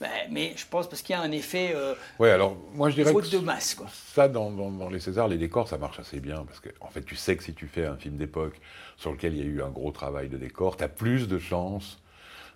Ben, 0.00 0.08
mais 0.30 0.54
je 0.56 0.64
pense 0.66 0.88
parce 0.88 1.02
qu'il 1.02 1.14
y 1.14 1.18
a 1.18 1.20
un 1.20 1.30
effet 1.30 1.72
euh, 1.74 1.94
Ouais, 2.18 2.30
alors 2.30 2.56
moi 2.74 2.88
je 2.88 2.94
dirais 2.94 3.12
faute 3.12 3.28
que 3.30 3.36
de 3.36 3.42
masse, 3.42 3.74
quoi. 3.74 3.86
ça, 4.14 4.28
dans, 4.28 4.50
dans- 4.50 4.70
dans 4.70 4.88
les 4.88 4.98
Césars, 5.00 5.28
les 5.28 5.36
décors, 5.36 5.68
ça 5.68 5.76
marche 5.76 6.00
assez 6.00 6.20
bien. 6.20 6.42
Parce 6.46 6.58
que, 6.60 6.70
en 6.80 6.88
fait, 6.88 7.02
tu 7.02 7.16
sais 7.16 7.36
que 7.36 7.44
si 7.44 7.52
tu 7.52 7.66
fais 7.66 7.84
un 7.84 7.96
film 7.96 8.16
d'époque 8.16 8.58
sur 8.96 9.12
lequel 9.12 9.34
il 9.34 9.38
y 9.40 9.42
a 9.42 9.44
eu 9.44 9.62
un 9.62 9.68
gros 9.68 9.90
travail 9.90 10.28
de 10.30 10.38
décor, 10.38 10.76
tu 10.78 10.84
as 10.84 10.88
plus 10.88 11.28
de 11.28 11.38
chances 11.38 11.98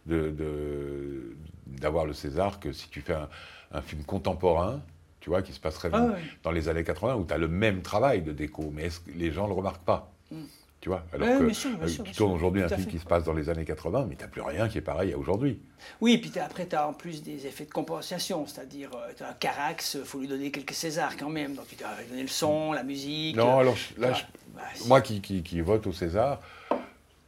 de- 0.06 0.30
de- 0.30 1.36
d'avoir 1.66 2.06
le 2.06 2.14
César 2.14 2.60
que 2.60 2.72
si 2.72 2.88
tu 2.88 3.02
fais 3.02 3.14
un, 3.14 3.28
un 3.72 3.82
film 3.82 4.04
contemporain, 4.04 4.80
tu 5.20 5.28
vois, 5.30 5.42
qui 5.42 5.52
se 5.52 5.60
passerait 5.60 5.90
Ah 5.92 6.02
ouais. 6.04 6.20
dans 6.42 6.50
les 6.50 6.68
années 6.68 6.84
80, 6.84 7.14
où 7.16 7.24
tu 7.26 7.34
as 7.34 7.38
le 7.38 7.48
même 7.48 7.82
travail 7.82 8.22
de 8.22 8.32
déco, 8.32 8.70
mais 8.72 8.84
est-ce 8.84 9.00
que 9.00 9.10
les 9.14 9.32
gens 9.32 9.44
ne 9.44 9.48
le 9.48 9.54
remarquent 9.54 9.84
pas? 9.84 10.12
Mm. 10.30 10.42
Tu 10.84 10.90
vois 10.90 11.02
Alors 11.14 11.26
Ouais, 11.26 11.38
que 11.38 11.44
bien 11.44 11.54
sûr, 11.54 11.70
bien 11.70 11.86
euh, 11.86 11.88
sûr, 11.88 12.04
tu 12.04 12.12
tournes 12.12 12.32
aujourd'hui 12.34 12.62
un 12.62 12.68
film 12.68 12.82
fait. 12.82 12.90
qui 12.90 12.98
se 12.98 13.06
passe 13.06 13.24
dans 13.24 13.32
les 13.32 13.48
années 13.48 13.64
80, 13.64 14.04
mais 14.06 14.16
tu 14.16 14.22
n'as 14.22 14.28
plus 14.28 14.42
rien 14.42 14.68
qui 14.68 14.76
est 14.76 14.82
pareil 14.82 15.14
à 15.14 15.16
aujourd'hui. 15.18 15.58
Oui, 16.02 16.18
puis 16.18 16.28
t'as- 16.28 16.44
après, 16.44 16.66
tu 16.66 16.76
as 16.76 16.86
en 16.86 16.92
plus 16.92 17.22
des 17.22 17.46
effets 17.46 17.64
de 17.64 17.70
compensation, 17.70 18.46
c'est-à-dire, 18.46 18.90
tu 19.16 19.22
as 19.22 19.30
un 19.30 19.32
Carax, 19.32 19.94
il 19.98 20.04
faut 20.04 20.18
lui 20.20 20.28
donner 20.28 20.50
quelques 20.50 20.74
Césars 20.74 21.16
quand 21.16 21.30
même, 21.30 21.54
donc 21.54 21.66
tu 21.68 21.76
dois 21.76 21.88
donner 22.10 22.20
le 22.20 22.28
son, 22.28 22.72
la 22.72 22.82
musique. 22.82 23.34
Non, 23.34 23.56
euh, 23.56 23.60
alors 23.60 23.76
là, 23.96 24.12
je- 24.12 24.24
vois. 24.52 24.62
moi 24.86 25.00
qui, 25.00 25.22
qui- 25.22 25.42
qui 25.42 25.62
vote 25.62 25.86
au 25.86 25.92
César, 25.94 26.42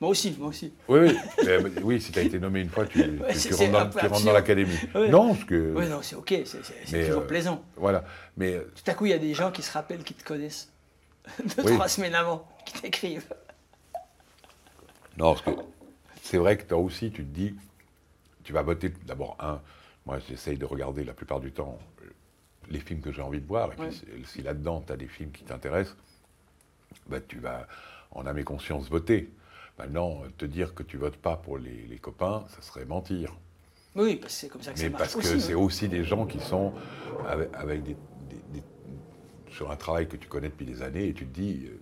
Moi 0.02 0.10
aussi, 0.10 0.36
moi 0.38 0.48
aussi. 0.48 0.74
Oui, 0.88 0.98
oui, 1.00 1.16
Mais, 1.46 1.80
oui 1.82 1.98
si 2.02 2.12
tu 2.12 2.18
as 2.18 2.22
été 2.24 2.38
nommé 2.38 2.60
une 2.60 2.68
fois, 2.68 2.84
tu, 2.84 2.98
Ouais, 3.00 3.32
tu 3.34 3.54
rentres 3.54 3.72
dans, 3.72 3.88
tu 3.88 4.06
rentres 4.06 4.24
dans 4.26 4.32
l'académie. 4.34 4.76
Ouais. 4.94 5.08
Non, 5.08 5.32
parce 5.32 5.44
que. 5.46 5.72
Oui, 5.74 5.86
non, 5.88 6.00
c'est 6.02 6.16
ok, 6.16 6.34
c'est- 6.44 7.06
toujours 7.06 7.22
euh, 7.22 7.26
plaisant. 7.26 7.62
Voilà. 7.76 8.04
Mais 8.36 8.52
euh, 8.56 8.70
Tout 8.74 8.90
à 8.90 8.92
coup, 8.92 9.06
il 9.06 9.12
y 9.12 9.14
a 9.14 9.18
des 9.18 9.32
gens 9.32 9.50
qui 9.50 9.62
se 9.62 9.72
rappellent, 9.72 10.04
qui 10.04 10.12
te 10.12 10.22
connaissent 10.24 10.70
deux, 11.56 11.62
Oui. 11.64 11.72
trois 11.72 11.88
semaines 11.88 12.14
avant, 12.14 12.46
qui 12.66 12.82
t'écrivent. 12.82 13.24
Non, 15.16 15.34
parce 15.34 15.42
que 15.42 15.50
c'est 16.22 16.38
vrai 16.38 16.56
que 16.56 16.64
toi 16.64 16.78
aussi, 16.78 17.10
tu 17.10 17.24
te 17.24 17.30
dis, 17.34 17.54
tu 18.44 18.52
vas 18.52 18.62
voter 18.62 18.90
d'abord 19.06 19.36
un. 19.40 19.60
Moi, 20.06 20.18
j'essaye 20.28 20.56
de 20.56 20.64
regarder 20.64 21.04
la 21.04 21.14
plupart 21.14 21.40
du 21.40 21.52
temps 21.52 21.78
euh, 22.02 22.08
les 22.70 22.80
films 22.80 23.00
que 23.00 23.12
j'ai 23.12 23.22
envie 23.22 23.40
de 23.40 23.46
voir. 23.46 23.72
Et 23.72 23.76
puis, 23.76 23.86
Ouais. 23.86 24.24
si- 24.24 24.42
là-dedans, 24.42 24.82
tu 24.86 24.92
as 24.92 24.96
des 24.96 25.08
films 25.08 25.30
qui 25.32 25.44
t'intéressent, 25.44 25.96
bah, 27.08 27.20
tu 27.20 27.38
vas 27.38 27.66
en 28.12 28.26
âme 28.26 28.38
et 28.38 28.44
conscience 28.44 28.88
voter. 28.88 29.30
Maintenant, 29.78 30.22
te 30.38 30.44
dire 30.44 30.74
que 30.74 30.82
tu 30.82 30.96
votes 30.96 31.16
pas 31.16 31.36
pour 31.36 31.58
les, 31.58 31.86
les 31.86 31.98
copains, 31.98 32.44
ça 32.48 32.62
serait 32.62 32.84
mentir. 32.86 33.34
Oui, 33.94 34.16
parce 34.16 34.34
que 34.34 34.40
c'est 34.40 34.48
comme 34.48 34.62
ça 34.62 34.72
que 34.72 34.78
Mais 34.78 34.84
ça 34.84 34.90
marche 34.90 35.12
parce 35.14 35.16
que 35.16 35.38
c'est 35.38 35.54
aussi 35.54 35.88
des 35.88 36.04
gens 36.04 36.26
qui 36.26 36.40
sont 36.40 36.72
avec, 37.28 37.48
avec 37.54 37.82
des, 37.82 37.96
des- 38.30 38.60
des- 38.60 38.62
sur 39.52 39.70
un 39.70 39.76
travail 39.76 40.08
que 40.08 40.16
tu 40.16 40.28
connais 40.28 40.48
depuis 40.48 40.66
des 40.66 40.82
années 40.82 41.08
et 41.08 41.14
tu 41.14 41.26
te 41.26 41.34
dis, 41.34 41.66
euh, 41.66 41.78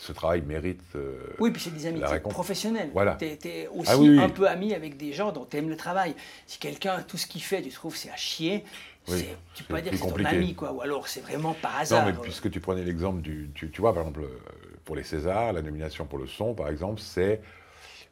ce 0.00 0.12
travail 0.12 0.40
mérite. 0.40 0.80
euh, 0.96 1.18
Oui, 1.38 1.50
puis 1.50 1.60
c'est 1.62 1.70
des 1.74 1.86
amitiés 1.86 2.20
professionnelles. 2.20 2.90
Voilà. 2.92 3.16
Tu 3.16 3.26
es, 3.26 3.68
aussi 3.68 3.90
Ah 3.92 3.98
oui, 3.98 4.08
oui. 4.10 4.18
un 4.18 4.30
peu 4.30 4.48
ami 4.48 4.72
avec 4.74 4.96
des 4.96 5.12
gens 5.12 5.30
dont 5.30 5.44
tu 5.44 5.58
aimes 5.58 5.68
le 5.68 5.76
travail. 5.76 6.14
Si 6.46 6.58
quelqu'un, 6.58 7.02
tout 7.02 7.18
ce 7.18 7.26
qu'il 7.26 7.42
fait, 7.42 7.60
tu 7.60 7.68
trouves 7.70 7.94
c'est 7.96 8.10
à 8.10 8.16
chier, 8.16 8.64
Oui, 9.08 9.26
tu 9.54 9.62
peux 9.64 9.74
pas 9.74 9.80
dire 9.82 9.92
que 9.92 9.98
c'est 9.98 10.06
ton 10.08 10.24
ami, 10.24 10.54
quoi. 10.54 10.72
Ou 10.72 10.80
alors 10.80 11.06
c'est 11.06 11.20
vraiment 11.20 11.52
par 11.54 11.78
hasard. 11.78 12.06
Non, 12.06 12.12
mais 12.12 12.18
puisque 12.18 12.50
tu 12.50 12.60
prenais 12.60 12.82
l'exemple 12.82 13.20
du. 13.20 13.50
Tu, 13.54 13.70
tu 13.70 13.80
vois, 13.82 13.92
par 13.92 14.02
exemple, 14.04 14.22
euh, 14.22 14.38
pour 14.86 14.96
les 14.96 15.02
Césars, 15.04 15.52
la 15.52 15.60
nomination 15.62 16.06
pour 16.06 16.18
le 16.18 16.26
son, 16.26 16.54
par 16.54 16.68
exemple, 16.68 17.00
c'est. 17.00 17.40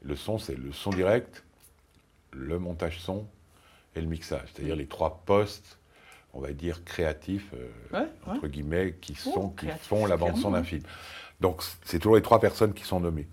Le 0.03 0.15
son, 0.15 0.39
c'est 0.39 0.57
le 0.57 0.73
son 0.73 0.91
direct, 0.91 1.43
le 2.33 2.59
montage 2.59 2.99
son 3.01 3.27
et 3.97 4.01
le 4.01 4.07
mixage. 4.07 4.47
C'est-à-dire 4.55 4.77
les 4.77 4.87
trois 4.87 5.23
postes, 5.27 5.79
on 6.35 6.41
va 6.41 6.53
dire, 6.53 6.85
créatifs, 6.85 7.49
euh, 7.55 7.99
Ouais, 7.99 8.07
entre 8.27 8.47
guillemets, 8.47 8.95
qui, 9.01 9.17
Oh, 9.27 9.31
sont, 9.33 9.49
qui 9.49 9.67
font 9.81 10.07
la 10.07 10.17
bande-son 10.17 10.51
d'un 10.53 10.63
film. 10.63 10.83
Donc, 11.41 11.63
c'est 11.85 11.99
toujours 11.99 12.17
les 12.17 12.23
trois 12.23 12.41
personnes 12.41 12.75
qui 12.75 12.85
sont 12.85 13.01
nommées. 13.01 13.29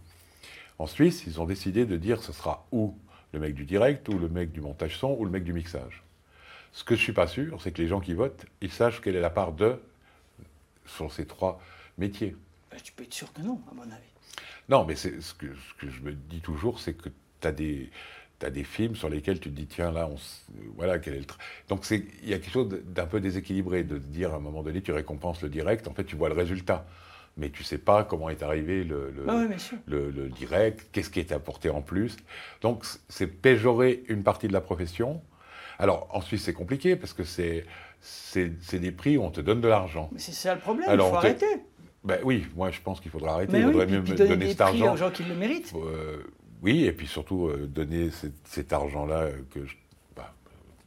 En 0.78 0.88
Suisse, 0.88 1.24
ils 1.26 1.40
ont 1.42 1.46
décidé 1.46 1.86
de 1.86 1.98
dire 1.98 2.22
ce 2.22 2.34
sera 2.34 2.66
ou 2.72 2.98
le 3.34 3.40
mec 3.40 3.56
du 3.56 3.66
direct, 3.66 4.08
ou 4.10 4.18
le 4.18 4.30
mec 4.30 4.52
du 4.52 4.62
montage 4.62 4.98
son, 4.98 5.16
ou 5.18 5.26
le 5.26 5.32
mec 5.32 5.44
du 5.44 5.54
mixage. 5.54 6.04
Ce 6.72 6.84
que 6.84 6.96
je 6.96 7.02
suis 7.02 7.14
pas 7.14 7.28
sûr, 7.28 7.62
c'est 7.62 7.72
que 7.72 7.82
les 7.82 7.88
gens 7.88 8.00
qui 8.00 8.14
votent, 8.14 8.46
ils 8.62 8.72
sachent 8.72 9.02
quelle 9.02 9.16
est 9.16 9.22
la 9.22 9.30
part 9.30 9.54
de 9.54 9.80
sur 10.86 11.12
ces 11.12 11.26
trois 11.26 11.62
métiers. 11.98 12.36
Ben, 12.72 12.80
tu 12.82 12.92
peux 12.92 13.04
être 13.04 13.14
sûr 13.14 13.32
que 13.34 13.42
non, 13.42 13.60
à 13.72 13.74
mon 13.74 13.84
avis. 13.84 14.04
Non, 14.68 14.86
mais 14.86 14.96
c'est 14.96 15.22
ce 15.22 15.34
que, 15.34 15.48
ce 15.48 15.86
que 15.86 15.90
je 15.90 16.02
me 16.02 16.14
dis 16.14 16.42
toujours, 16.42 16.80
c'est 16.80 16.94
que 16.94 17.10
tu 17.40 17.48
as 17.48 17.52
des 17.52 18.64
films 18.64 18.96
sur 18.96 19.10
lesquels 19.10 19.40
tu 19.40 19.50
te 19.50 19.56
dis 19.56 19.68
tiens 19.68 19.92
là 19.92 20.08
on 20.08 20.18
voilà 20.76 21.00
quel 21.00 21.14
est 21.14 21.20
le 21.20 21.26
donc 21.70 21.90
il 21.90 22.30
y 22.30 22.34
a 22.34 22.40
quelque 22.40 22.52
chose 22.52 22.70
d'un 22.70 23.06
peu 23.06 23.20
déséquilibré 23.20 23.84
de 23.84 23.98
dire 23.98 24.34
à 24.34 24.38
un 24.38 24.40
moment 24.40 24.62
donné 24.62 24.82
tu 24.82 24.92
récompenses 24.92 25.42
le 25.42 25.50
direct 25.50 25.88
en 25.88 25.94
fait 25.94 26.04
tu 26.04 26.16
vois 26.16 26.30
le 26.30 26.36
résultat 26.36 26.86
mais 27.38 27.50
tu 27.50 27.64
sais 27.64 27.78
pas 27.78 28.04
comment 28.04 28.30
est 28.30 28.44
arrivé 28.44 28.84
le, 28.84 29.12
le, 29.12 29.26
Ah 29.28 29.44
le- 29.88 30.10
le 30.12 30.30
direct 30.30 30.88
qu'est-ce 30.92 31.10
qui 31.10 31.20
est 31.20 31.32
apporté 31.32 31.70
en 31.70 31.82
plus 31.82 32.16
donc 32.62 32.86
c'est 33.10 33.28
péjorer 33.28 34.04
une 34.08 34.24
partie 34.24 34.48
de 34.48 34.54
la 34.54 34.62
profession 34.62 35.22
alors 35.80 36.08
en 36.12 36.22
Suisse 36.22 36.44
c'est 36.44 36.54
compliqué 36.54 36.96
parce 36.96 37.14
que 37.14 37.24
c'est 37.24 37.66
des 38.80 38.92
prix 38.92 39.18
où 39.18 39.24
on 39.24 39.32
te 39.32 39.42
donne 39.42 39.62
de 39.62 39.68
l'argent 39.68 40.10
Mais 40.14 40.20
c'est 40.20 40.32
ça 40.32 40.54
le 40.56 40.62
problème, 40.62 40.88
Alors, 40.90 41.08
il 41.08 41.12
faut 41.12 41.16
arrêter. 41.18 41.46
ben 42.04 42.20
oui, 42.24 42.46
moi 42.56 42.72
je 42.72 42.80
pense 42.82 43.02
qu'il 43.02 43.12
faudra 43.12 43.34
arrêter. 43.34 43.54
Mais 43.54 43.60
il 43.60 43.66
faudrait 43.66 43.88
mieux 43.88 44.02
donner 44.02 44.28
donner 44.30 44.50
cet 44.50 44.62
argent. 44.62 44.94
aux 44.94 44.98
gens 44.98 45.12
qui 45.12 45.24
le 45.24 45.36
méritent. 45.36 45.74
Euh, 45.76 46.22
oui, 46.62 46.86
et 46.86 46.92
puis 46.94 47.08
surtout 47.08 47.48
euh, 47.48 47.68
donner 47.68 48.12
cet, 48.12 48.34
cet 48.46 48.72
argent-là 48.74 49.22
euh, 49.24 49.38
que 49.52 49.66
je, 49.66 49.76
bah, 50.16 50.34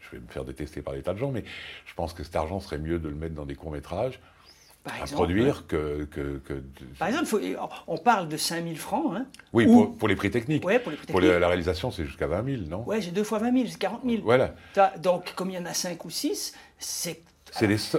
je 0.00 0.12
vais 0.16 0.22
me 0.22 0.28
faire 0.28 0.44
détester 0.44 0.80
par 0.80 0.94
des 0.94 1.02
tas 1.02 1.12
de 1.12 1.18
gens, 1.18 1.30
mais 1.30 1.44
je 1.84 1.94
pense 1.94 2.12
que 2.14 2.22
cet 2.24 2.36
argent 2.36 2.60
serait 2.60 2.78
mieux 2.78 2.98
de 2.98 3.08
le 3.08 3.14
mettre 3.16 3.34
dans 3.34 3.46
des 3.46 3.54
courts-métrages 3.56 4.20
Par 4.88 4.96
à 4.96 5.00
exemple, 5.02 5.14
produire 5.14 5.66
que, 5.66 6.04
que, 6.10 6.38
que- 6.38 6.62
Par 6.98 7.08
exemple, 7.08 7.26
faut- 7.26 7.40
on 7.86 7.96
parle 7.98 8.28
de 8.28 8.36
5000 8.36 8.78
francs. 8.78 9.12
Hein, 9.16 9.26
Oui, 9.52 9.66
ou- 9.66 9.72
pour, 9.86 9.96
pour 9.96 10.08
les 10.08 10.16
prix 10.16 10.30
techniques. 10.30 10.64
Ouais, 10.64 10.78
pour 10.78 10.90
les 10.90 10.96
prix 10.96 11.06
Pour 11.06 11.16
techniques. 11.20 11.32
la, 11.34 11.38
la 11.38 11.48
réalisation, 11.48 11.90
c'est 11.90 12.04
jusqu'à 12.04 12.26
20 12.26 12.44
000, 12.44 12.62
non? 12.68 12.82
Ouais, 12.86 13.00
j'ai 13.00 13.10
deux 13.10 13.24
fois 13.24 13.38
20 13.38 13.52
000, 13.52 13.64
c'est 13.68 13.78
40 13.78 14.00
000. 14.04 14.22
Voilà. 14.24 14.54
Donc, 15.00 15.32
comme 15.34 15.50
il 15.50 15.54
y 15.56 15.58
en 15.58 15.66
a 15.66 15.74
5 15.74 16.04
ou 16.04 16.10
6, 16.10 16.54
c'est 16.78 17.22
C'est 17.52 17.66
des 17.68 17.78
so- 17.78 17.98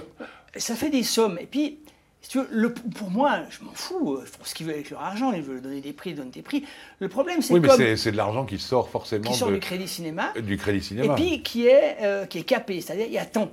ça 0.56 0.74
fait 0.74 0.90
des 0.90 1.02
sommes. 1.02 1.38
Et 1.40 1.46
puis, 1.46 1.78
si 2.22 2.30
tu 2.30 2.38
veux, 2.38 2.48
le- 2.50 2.72
pour 2.74 3.10
moi, 3.10 3.40
je 3.50 3.64
m'en 3.64 3.72
fous. 3.72 4.14
euh, 4.16 4.24
Ils 4.24 4.28
font 4.28 4.44
ce 4.44 4.54
qu'ils 4.54 4.66
veulent 4.66 4.74
avec 4.76 4.90
leur 4.90 5.00
argent. 5.02 5.32
Ils 5.32 5.42
veulent 5.42 5.62
donner 5.62 5.80
des 5.80 5.92
prix, 5.92 6.10
ils 6.10 6.16
donnent 6.16 6.30
des 6.30 6.42
prix. 6.42 6.64
Le 6.98 7.08
problème, 7.08 7.40
c'est 7.42 7.54
Oui, 7.54 7.60
mais 7.60 7.68
c'est- 7.70 7.96
c'est 7.96 8.12
de 8.12 8.16
l'argent 8.16 8.44
qui 8.44 8.58
sort 8.58 8.88
forcément 8.90 9.30
qui 9.30 9.36
sort 9.36 9.48
de- 9.48 9.54
du 9.54 9.60
crédit 9.60 9.88
cinéma. 9.88 10.32
du 10.40 10.56
crédit 10.56 10.82
cinéma. 10.82 11.12
Et 11.12 11.16
puis 11.16 11.42
qui 11.42 11.66
est, 11.66 11.96
euh, 12.02 12.26
qui 12.26 12.38
est 12.38 12.42
capé, 12.44 12.80
c'est-à-dire 12.80 13.06
il 13.06 13.12
y 13.12 13.18
a 13.18 13.24
tant. 13.26 13.50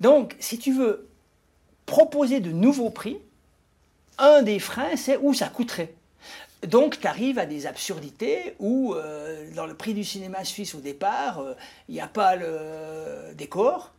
Donc, 0.00 0.34
si 0.40 0.58
tu 0.58 0.72
veux 0.72 1.08
proposer 1.86 2.40
de 2.40 2.50
nouveaux 2.52 2.90
prix, 2.90 3.18
un 4.18 4.42
des 4.42 4.58
freins, 4.58 4.96
c'est 4.96 5.16
où 5.16 5.34
ça 5.34 5.48
coûterait. 5.48 5.92
Donc, 6.66 7.00
tu 7.00 7.06
arrives 7.08 7.38
à 7.40 7.46
des 7.46 7.66
absurdités 7.66 8.54
où, 8.60 8.94
euh, 8.94 9.52
dans 9.54 9.66
le 9.66 9.74
prix 9.74 9.94
du 9.94 10.04
cinéma 10.04 10.44
suisse 10.44 10.74
au 10.76 10.80
départ, 10.80 11.40
euh, 11.40 11.54
il 11.88 11.94
n'y 11.94 12.00
a 12.00 12.06
pas 12.06 12.36
le 12.36 13.34
décor, 13.34 13.90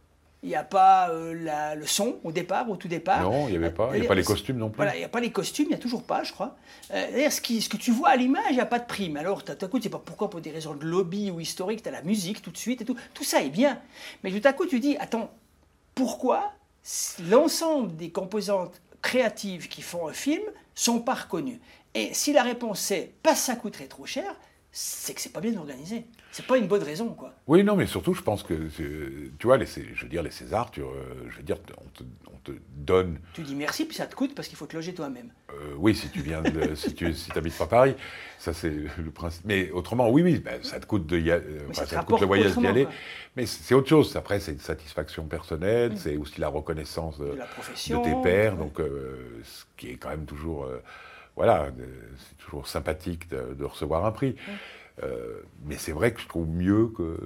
il 0.43 0.49
n'y 0.49 0.55
a 0.55 0.63
pas 0.63 1.09
euh, 1.09 1.33
la- 1.33 1.75
le 1.75 1.85
son 1.85 2.17
au 2.23 2.31
départ, 2.31 2.69
au 2.69 2.77
tout 2.77 2.87
départ. 2.87 3.21
Non, 3.23 3.47
il 3.47 3.51
n'y 3.51 3.57
avait 3.57 3.69
pas. 3.69 3.89
Il 3.93 3.99
n'y 3.99 4.05
a 4.05 4.07
pas 4.07 4.15
les 4.15 4.23
costumes 4.23 4.57
non 4.57 4.69
plus. 4.69 4.77
Voilà, 4.77 4.95
il 4.95 4.99
n'y 4.99 5.03
a 5.05 5.09
pas 5.09 5.19
les 5.19 5.31
costumes, 5.31 5.65
il 5.65 5.69
n'y 5.69 5.75
a 5.75 5.79
toujours 5.79 6.03
pas, 6.03 6.23
je 6.23 6.31
crois. 6.31 6.55
Euh, 6.93 7.11
D'ailleurs, 7.11 7.33
ce, 7.33 7.41
ce 7.41 7.67
que 7.67 7.75
tu 7.77 7.91
vois 7.91 8.09
à 8.09 8.15
l'image, 8.15 8.43
il 8.51 8.55
n'y 8.55 8.61
a 8.61 8.65
pas 8.65 8.79
de 8.79 8.85
prime. 8.85 9.17
Alors, 9.17 9.43
tout 9.43 9.51
à 9.59 9.67
coup, 9.67 9.77
tu 9.79 9.83
sais 9.83 9.89
pas 9.89 10.01
pourquoi, 10.03 10.29
pour 10.29 10.39
des 10.39 10.51
raisons 10.51 10.73
de 10.73 10.85
lobby 10.85 11.31
ou 11.31 11.41
historiques, 11.41 11.83
tu 11.83 11.89
as 11.89 11.91
la 11.91 12.01
musique 12.01 12.41
tout 12.41 12.51
de 12.51 12.57
suite 12.57 12.81
et 12.81 12.85
tout. 12.85 12.95
Tout 13.13 13.25
ça 13.25 13.41
est 13.41 13.49
bien. 13.49 13.77
Mais 14.23 14.31
tout 14.31 14.45
à 14.47 14.53
coup, 14.53 14.65
tu 14.67 14.79
dis, 14.79 14.95
attends, 14.99 15.29
pourquoi 15.95 16.53
l'ensemble 17.29 17.95
des 17.95 18.11
composantes 18.11 18.81
créatives 19.01 19.67
qui 19.67 19.81
font 19.81 20.07
un 20.07 20.13
film 20.13 20.43
sont 20.75 20.99
pas 20.99 21.13
reconnues. 21.13 21.59
Et 21.93 22.13
si 22.13 22.33
la 22.33 22.43
réponse 22.43 22.79
c'est 22.79 23.13
parce 23.21 23.39
que 23.39 23.45
ça 23.45 23.55
coûterait 23.55 23.87
trop 23.87 24.05
cher, 24.05 24.35
c'est 24.75 25.13
que 25.13 25.21
c'est 25.21 25.31
pas 25.31 25.39
bien 25.39 25.55
organisé. 25.55 26.05
C'est 26.31 26.47
pas 26.47 26.57
une 26.57 26.65
bonne 26.67 26.81
raison, 26.81 27.09
quoi. 27.09 27.31
Oui, 27.45 27.63
non, 27.63 27.75
mais 27.75 27.85
surtout, 27.85 28.15
je 28.15 28.23
pense 28.23 28.41
que, 28.41 28.53
tu 28.77 29.31
vois, 29.47 29.57
les, 29.57 29.67
je 29.67 30.01
veux 30.03 30.09
dire, 30.09 30.23
les 30.23 30.31
Césars, 30.31 30.71
tu, 30.71 30.81
euh, 30.81 30.85
je 31.29 31.37
veux 31.37 31.43
dire, 31.43 31.57
on 31.79 31.89
te, 31.89 32.03
on 32.33 32.37
te 32.43 32.51
donne, 32.75 33.19
Tu 33.33 33.43
dis 33.43 33.53
merci, 33.53 33.85
puis 33.85 33.95
ça 33.95 34.07
te 34.07 34.15
coûte 34.15 34.33
parce 34.33 34.47
qu'il 34.47 34.57
faut 34.57 34.65
te 34.65 34.75
loger 34.75 34.95
toi-même. 34.95 35.29
euh, 35.51 35.75
oui, 35.77 35.93
si 35.93 36.09
tu 36.09 36.21
viens, 36.21 36.41
de, 36.41 36.73
si 36.75 36.95
tu 36.95 37.13
si 37.13 37.31
habites 37.37 37.55
pas 37.55 37.67
Paris, 37.67 37.93
ça 38.39 38.51
c'est 38.51 38.71
le 38.71 39.11
principe. 39.13 39.45
Mais 39.45 39.69
autrement, 39.69 40.09
oui, 40.09 40.23
oui, 40.23 40.39
ben, 40.39 40.63
ça 40.63 40.79
te 40.79 40.87
coûte 40.87 41.05
de, 41.05 41.19
y 41.19 41.29
a- 41.31 41.35
euh, 41.35 41.59
ça 41.71 41.85
te 41.85 41.91
ça 41.91 41.99
te 42.01 42.05
coûte 42.07 42.21
le 42.21 42.25
voyage 42.25 42.57
d'y 42.57 42.65
aller. 42.65 42.85
quoi. 42.85 42.93
Mais 43.35 43.45
c'est 43.45 43.75
autre 43.75 43.87
chose. 43.89 44.15
Après, 44.15 44.39
c'est 44.39 44.53
une 44.53 44.59
satisfaction 44.59 45.25
personnelle, 45.27 45.91
Mm. 45.91 45.97
c'est 45.97 46.17
aussi 46.17 46.41
la 46.41 46.47
reconnaissance 46.47 47.19
de, 47.19 47.25
la 47.35 47.45
profession, 47.45 48.01
de 48.01 48.05
tes 48.09 48.15
pairs, 48.23 48.53
ouais. 48.53 48.59
donc 48.59 48.79
euh, 48.79 49.39
ce 49.43 49.65
qui 49.77 49.91
est 49.91 49.95
quand 49.97 50.09
même 50.09 50.25
toujours, 50.25 50.63
euh, 50.65 50.81
voilà, 51.35 51.69
c'est 52.17 52.37
toujours 52.37 52.67
sympathique 52.67 53.29
de, 53.29 53.53
de 53.53 53.65
recevoir 53.65 54.05
un 54.05 54.11
prix. 54.11 54.35
Euh, 55.01 55.41
mais 55.65 55.75
c'est 55.77 55.91
vrai 55.91 56.13
que 56.13 56.21
je 56.21 56.27
trouve 56.27 56.47
mieux 56.47 56.87
que, 56.89 57.17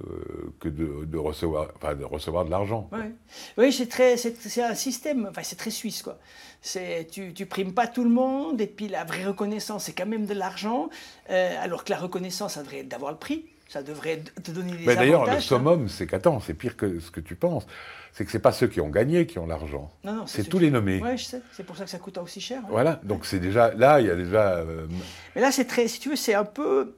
que 0.61 0.69
de, 0.69 1.03
de 1.03 1.17
recevoir, 1.17 1.67
enfin, 1.75 1.95
de 1.95 2.05
recevoir 2.05 2.45
de 2.45 2.49
l'argent. 2.49 2.89
Ouais. 2.93 3.11
Oui, 3.57 3.73
c'est 3.73 3.87
très, 3.87 4.15
c'est, 4.15 4.37
c'est 4.41 4.63
un 4.63 4.73
système, 4.73 5.27
enfin 5.29 5.43
c'est 5.43 5.57
très 5.57 5.69
suisse 5.69 6.01
quoi. 6.01 6.17
C'est, 6.61 7.07
tu, 7.11 7.33
tu 7.33 7.45
primes 7.45 7.73
pas 7.73 7.87
tout 7.87 8.05
le 8.05 8.09
monde 8.09 8.61
et 8.61 8.67
puis 8.67 8.87
la 8.87 9.03
vraie 9.03 9.25
reconnaissance 9.25 9.83
c'est 9.83 9.91
quand 9.91 10.05
même 10.05 10.25
de 10.25 10.33
l'argent, 10.33 10.89
euh, 11.29 11.55
alors 11.59 11.83
que 11.83 11.91
la 11.91 11.97
reconnaissance 11.99 12.53
ça 12.53 12.63
devrait 12.63 12.79
être 12.79 12.87
d'avoir 12.87 13.11
le 13.11 13.17
prix, 13.17 13.45
ça 13.69 13.83
devrait 13.83 14.17
te 14.43 14.51
donner 14.51 14.73
des 14.73 14.85
Mais 14.85 14.95
d'ailleurs, 14.95 15.25
le 15.25 15.31
hein. 15.31 15.39
summum, 15.39 15.89
c'est 15.89 16.07
qu'attends, 16.07 16.39
c'est 16.39 16.53
pire 16.53 16.75
que 16.77 16.99
ce 16.99 17.11
que 17.11 17.19
tu 17.19 17.35
penses. 17.35 17.65
C'est 18.13 18.25
que 18.25 18.31
c'est 18.31 18.39
pas 18.39 18.51
ceux 18.51 18.67
qui 18.67 18.81
ont 18.81 18.89
gagné 18.89 19.27
qui 19.27 19.37
ont 19.37 19.45
l'argent. 19.45 19.91
Non, 20.03 20.13
non, 20.13 20.27
c'est 20.27 20.43
tous 20.43 20.57
qui- 20.57 20.63
les 20.65 20.71
nommés. 20.71 20.99
Ouais, 21.01 21.17
je 21.17 21.23
sais, 21.25 21.41
c'est 21.51 21.63
pour 21.63 21.77
ça 21.77 21.83
que 21.83 21.89
ça 21.89 21.99
coûte 21.99 22.17
aussi 22.17 22.41
cher. 22.41 22.61
ouais. 22.63 22.69
Voilà, 22.71 22.99
donc 23.03 23.25
c'est 23.25 23.39
déjà 23.39 23.71
là, 23.75 23.99
il 24.01 24.07
y 24.07 24.09
a 24.09 24.15
déjà. 24.15 24.53
euh, 24.55 24.87
Mais 25.35 25.41
là 25.41 25.51
c'est 25.51 25.65
très, 25.65 25.87
si 25.87 25.99
tu 25.99 26.09
veux, 26.09 26.15
c'est 26.15 26.33
un 26.33 26.45
peu, 26.45 26.95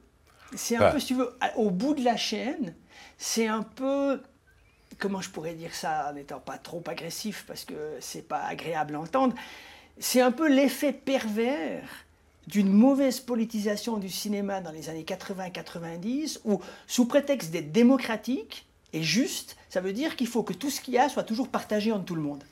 c'est 0.54 0.76
un 0.76 0.90
peu, 0.92 0.98
si 0.98 1.06
tu 1.08 1.14
veux, 1.14 1.30
au 1.56 1.70
bout 1.70 1.92
de 1.94 2.02
la 2.04 2.16
chaîne, 2.16 2.74
c'est 3.18 3.46
un 3.48 3.62
peu, 3.62 4.22
comment 4.98 5.20
je 5.20 5.28
pourrais 5.28 5.52
dire 5.54 5.74
ça 5.74 6.06
en 6.10 6.14
n'étant 6.14 6.40
pas 6.40 6.56
trop 6.56 6.82
agressif 6.86 7.44
parce 7.46 7.64
que 7.66 7.74
c'est 8.00 8.26
pas 8.26 8.42
agréable 8.44 8.94
à 8.94 9.00
entendre, 9.00 9.34
c'est 9.98 10.22
un 10.22 10.32
peu 10.32 10.48
l'effet 10.48 10.92
pervers 10.94 11.82
d'une 12.46 12.72
mauvaise 12.72 13.20
politisation 13.20 13.96
du 13.98 14.08
cinéma 14.08 14.60
dans 14.60 14.72
les 14.72 14.88
années 14.88 15.04
80-90 15.04 16.40
où, 16.44 16.60
sous 16.86 17.06
prétexte 17.06 17.50
d'être 17.50 17.72
démocratique 17.72 18.66
et 18.92 19.02
juste, 19.02 19.56
ça 19.68 19.80
veut 19.80 19.92
dire 19.92 20.16
qu'il 20.16 20.26
faut 20.26 20.42
que 20.42 20.52
tout 20.52 20.70
ce 20.70 20.80
qu'il 20.80 20.94
y 20.94 20.98
a 20.98 21.08
soit 21.08 21.22
toujours 21.22 21.48
partagé 21.48 21.92
entre 21.92 22.04
tout 22.06 22.14
le 22.16 22.22
monde. 22.22 22.42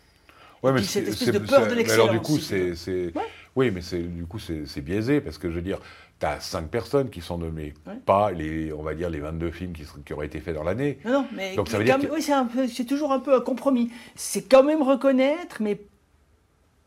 Ouais, 0.63 0.73
mais 0.73 0.83
cette 0.83 1.07
espèce 1.09 1.29
de 1.31 1.39
peur 1.39 1.65
de 1.65 1.71
du 1.71 1.77
l'excellence, 1.77 2.27
coup, 2.27 2.39
c'est, 2.39 2.75
c'est- 2.75 3.13
oui, 3.57 3.71
mais 3.71 3.81
c'est 3.81 4.03
du 4.03 4.27
coup 4.27 4.39
c'est 4.41 4.81
biaisé 4.81 5.21
parce 5.21 5.39
que 5.39 5.49
je 5.51 5.55
veux 5.55 5.63
dire, 5.63 5.79
tu 6.21 6.27
as 6.27 6.41
cinq 6.41 6.69
personnes 6.69 7.11
qui 7.11 7.21
sont 7.21 7.39
nommées, 7.39 7.75
Ouais. 7.87 7.95
pas 8.05 8.33
les, 8.33 8.73
on 8.73 8.83
va 8.83 8.95
dire 8.95 9.09
les 9.09 9.21
22 9.21 9.53
films 9.53 9.73
qui, 9.73 10.13
auraient 10.13 10.27
été 10.27 10.41
faits 10.41 10.55
dans 10.57 10.65
l'année. 10.65 10.99
Non, 11.05 11.13
non, 11.23 11.27
mais 11.33 11.55
donc 11.55 11.69
ça 11.69 11.75
mais 11.75 11.79
veut 11.79 11.85
dire 11.85 11.95
quand 11.95 12.03
même- 12.03 12.49
que- 12.49 12.61
oui, 12.61 12.69
c'est 12.75 12.85
toujours 12.85 13.13
un 13.13 13.21
peu 13.21 13.35
un 13.37 13.41
compromis. 13.41 13.91
C'est 14.17 14.43
quand 14.43 14.65
même 14.65 14.83
reconnaître, 14.83 15.59
mais 15.61 15.81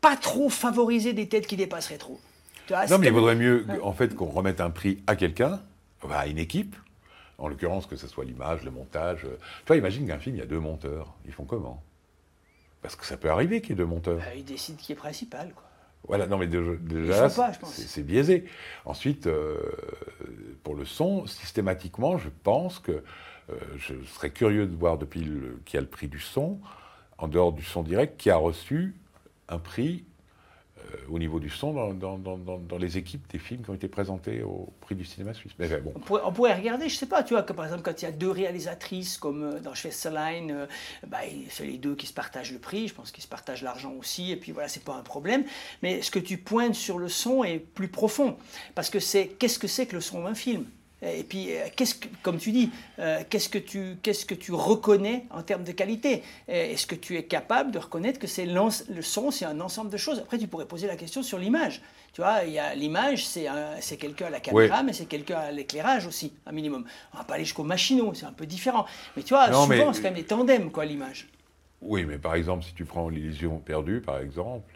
pas 0.02 0.16
trop 0.16 0.50
favoriser 0.50 1.14
des 1.14 1.28
têtes 1.28 1.46
qui 1.46 1.56
dépasseraient 1.56 1.96
trop. 1.98 2.20
Vois, 2.72 2.86
non, 2.86 2.98
mais 2.98 3.08
il 3.08 3.12
vaudrait 3.12 3.36
mieux 3.36 3.66
en 3.82 3.92
fait 3.92 4.14
qu'on 4.14 4.26
remette 4.26 4.60
un 4.60 4.70
prix 4.70 5.02
à 5.06 5.16
quelqu'un, 5.16 5.60
à 6.10 6.26
une 6.26 6.38
équipe. 6.38 6.74
En 7.38 7.48
l'occurrence, 7.48 7.86
que 7.86 7.96
ce 7.96 8.06
soit 8.06 8.24
l'image, 8.24 8.62
le 8.62 8.70
montage. 8.70 9.24
euh. 9.24 9.36
Tu 9.60 9.66
vois, 9.66 9.76
imagine 9.76 10.06
qu'un 10.06 10.18
film, 10.18 10.36
il 10.36 10.38
y 10.38 10.42
a 10.42 10.46
deux 10.46 10.60
monteurs. 10.60 11.14
Ils 11.26 11.32
font 11.32 11.44
comment? 11.44 11.82
Parce 12.82 12.94
que 12.94 13.04
ça 13.04 13.16
peut 13.16 13.30
arriver 13.30 13.60
qu'il 13.60 13.70
y 13.70 13.72
ait 13.72 13.76
deux 13.76 13.84
monteurs. 13.84 14.20
Euh, 14.20 14.34
ils 14.36 14.44
décident 14.44 14.78
qui 14.78 14.92
est 14.92 14.96
principal. 14.96 15.52
Quoi. 15.52 15.64
Voilà, 16.08 16.26
non 16.26 16.36
mais 16.36 16.48
déjà, 16.48 17.28
c'est 17.64 18.02
biaisé. 18.02 18.44
Ensuite, 18.84 19.26
euh, 19.26 19.58
pour 20.64 20.74
le 20.74 20.84
son, 20.84 21.26
systématiquement, 21.26 22.18
je 22.18 22.28
pense 22.42 22.78
que 22.80 22.92
euh, 22.92 23.54
je 23.76 23.94
serais 24.06 24.30
curieux 24.30 24.66
de 24.66 24.74
voir 24.74 24.98
depuis 24.98 25.22
le, 25.22 25.60
qui 25.64 25.76
a 25.76 25.80
le 25.80 25.86
prix 25.86 26.08
du 26.08 26.18
son, 26.18 26.58
en 27.18 27.28
dehors 27.28 27.52
du 27.52 27.62
son 27.62 27.82
direct, 27.82 28.20
qui 28.20 28.30
a 28.30 28.36
reçu 28.36 28.96
un 29.48 29.58
prix 29.58 30.04
au 31.08 31.18
niveau 31.18 31.40
du 31.40 31.50
son 31.50 31.72
dans, 31.72 31.92
dans- 31.94 32.18
dans- 32.18 32.58
dans- 32.58 32.78
les 32.78 32.98
équipes 32.98 33.26
des 33.30 33.38
films 33.38 33.62
qui 33.62 33.70
ont 33.70 33.74
été 33.74 33.88
présentés 33.88 34.42
au 34.42 34.72
prix 34.80 34.94
du 34.94 35.04
cinéma 35.04 35.34
suisse. 35.34 35.52
On 35.94 36.32
pourrait, 36.32 36.54
regarder, 36.54 36.88
je 36.88 36.96
sais 36.96 37.06
pas, 37.06 37.22
tu 37.22 37.34
vois, 37.34 37.42
que 37.42 37.52
par 37.52 37.64
exemple, 37.64 37.82
quand 37.82 38.00
il 38.02 38.04
y 38.04 38.08
a 38.08 38.12
deux 38.12 38.30
réalisatrices, 38.30 39.18
comme 39.18 39.42
euh, 39.42 39.60
dans 39.60 39.74
Schwesterlein, 39.74 40.48
euh, 40.50 40.66
bah, 41.06 41.18
c'est 41.50 41.66
les 41.66 41.78
deux 41.78 41.94
qui 41.94 42.06
se 42.06 42.12
partagent 42.12 42.52
le 42.52 42.58
prix, 42.58 42.88
je 42.88 42.94
pense 42.94 43.10
qu'ils 43.12 43.22
se 43.24 43.28
partagent 43.28 43.62
l'argent 43.62 43.92
aussi, 43.98 44.30
et 44.32 44.36
puis 44.36 44.52
voilà, 44.52 44.68
c'est 44.68 44.84
pas 44.84 44.94
un 44.94 45.02
problème. 45.02 45.44
Mais 45.82 46.02
ce 46.02 46.10
que 46.10 46.18
tu 46.18 46.38
pointes 46.38 46.74
sur 46.74 46.98
le 46.98 47.08
son 47.08 47.44
est 47.44 47.58
plus 47.58 47.88
profond, 47.88 48.36
parce 48.74 48.90
que 48.90 48.98
c'est 49.00 49.28
qu'est-ce 49.28 49.58
que 49.58 49.68
c'est 49.68 49.86
que 49.86 49.94
le 49.94 50.00
son 50.00 50.24
d'un 50.24 50.34
film? 50.34 50.64
Et 51.02 51.24
puis, 51.24 51.54
euh, 51.56 51.64
qu'est-ce 51.74 51.96
que, 51.96 52.08
comme 52.22 52.38
tu 52.38 52.52
dis, 52.52 52.70
euh, 52.98 53.22
qu'est-ce 53.28 53.48
que 53.48 53.58
tu, 53.58 53.96
qu'est-ce 54.02 54.24
que 54.24 54.34
tu 54.34 54.52
reconnais 54.52 55.24
en 55.30 55.42
termes 55.42 55.64
de 55.64 55.72
qualité? 55.72 56.22
Euh, 56.48 56.72
Est-ce 56.72 56.86
que 56.86 56.94
tu 56.94 57.16
es 57.16 57.24
capable 57.24 57.72
de 57.72 57.78
reconnaître 57.78 58.18
que 58.20 58.26
c'est 58.26 58.46
le 58.46 59.02
son, 59.02 59.30
c'est 59.30 59.44
un 59.44 59.60
ensemble 59.60 59.90
de 59.90 59.96
choses? 59.96 60.20
Après, 60.20 60.38
tu 60.38 60.46
pourrais 60.46 60.66
poser 60.66 60.86
la 60.86 60.96
question 60.96 61.22
sur 61.22 61.38
l'image. 61.38 61.82
Tu 62.12 62.20
vois, 62.20 62.44
il 62.44 62.52
y 62.52 62.58
a 62.58 62.74
l'image, 62.74 63.26
c'est, 63.26 63.48
un- 63.48 63.80
c'est 63.80 63.96
quelqu'un 63.96 64.26
à 64.26 64.30
la 64.30 64.38
caméra, 64.40 64.82
mais 64.82 64.92
c'est 64.92 65.06
quelqu'un 65.06 65.38
à 65.38 65.50
l'éclairage 65.50 66.06
aussi, 66.06 66.32
un 66.46 66.52
minimum. 66.52 66.84
On 67.14 67.18
va 67.18 67.24
pas 67.24 67.34
aller 67.34 67.44
jusqu'au 67.44 67.64
machinot, 67.64 68.12
c'est 68.14 68.26
un 68.26 68.32
peu 68.32 68.46
différent. 68.46 68.84
Mais 69.16 69.22
tu 69.22 69.30
vois, 69.34 69.48
Non, 69.48 69.62
souvent, 69.62 69.68
mais- 69.88 69.92
c'est 69.94 70.02
quand 70.02 70.08
même 70.08 70.14
des 70.14 70.24
tandems, 70.26 70.70
quoi, 70.70 70.84
l'image. 70.84 71.28
oui, 71.80 72.04
mais 72.04 72.18
par 72.18 72.34
exemple, 72.34 72.64
si 72.64 72.74
tu 72.74 72.84
prends 72.84 73.08
L'illusion 73.08 73.58
perdue, 73.58 74.00
par 74.02 74.18
exemple, 74.20 74.72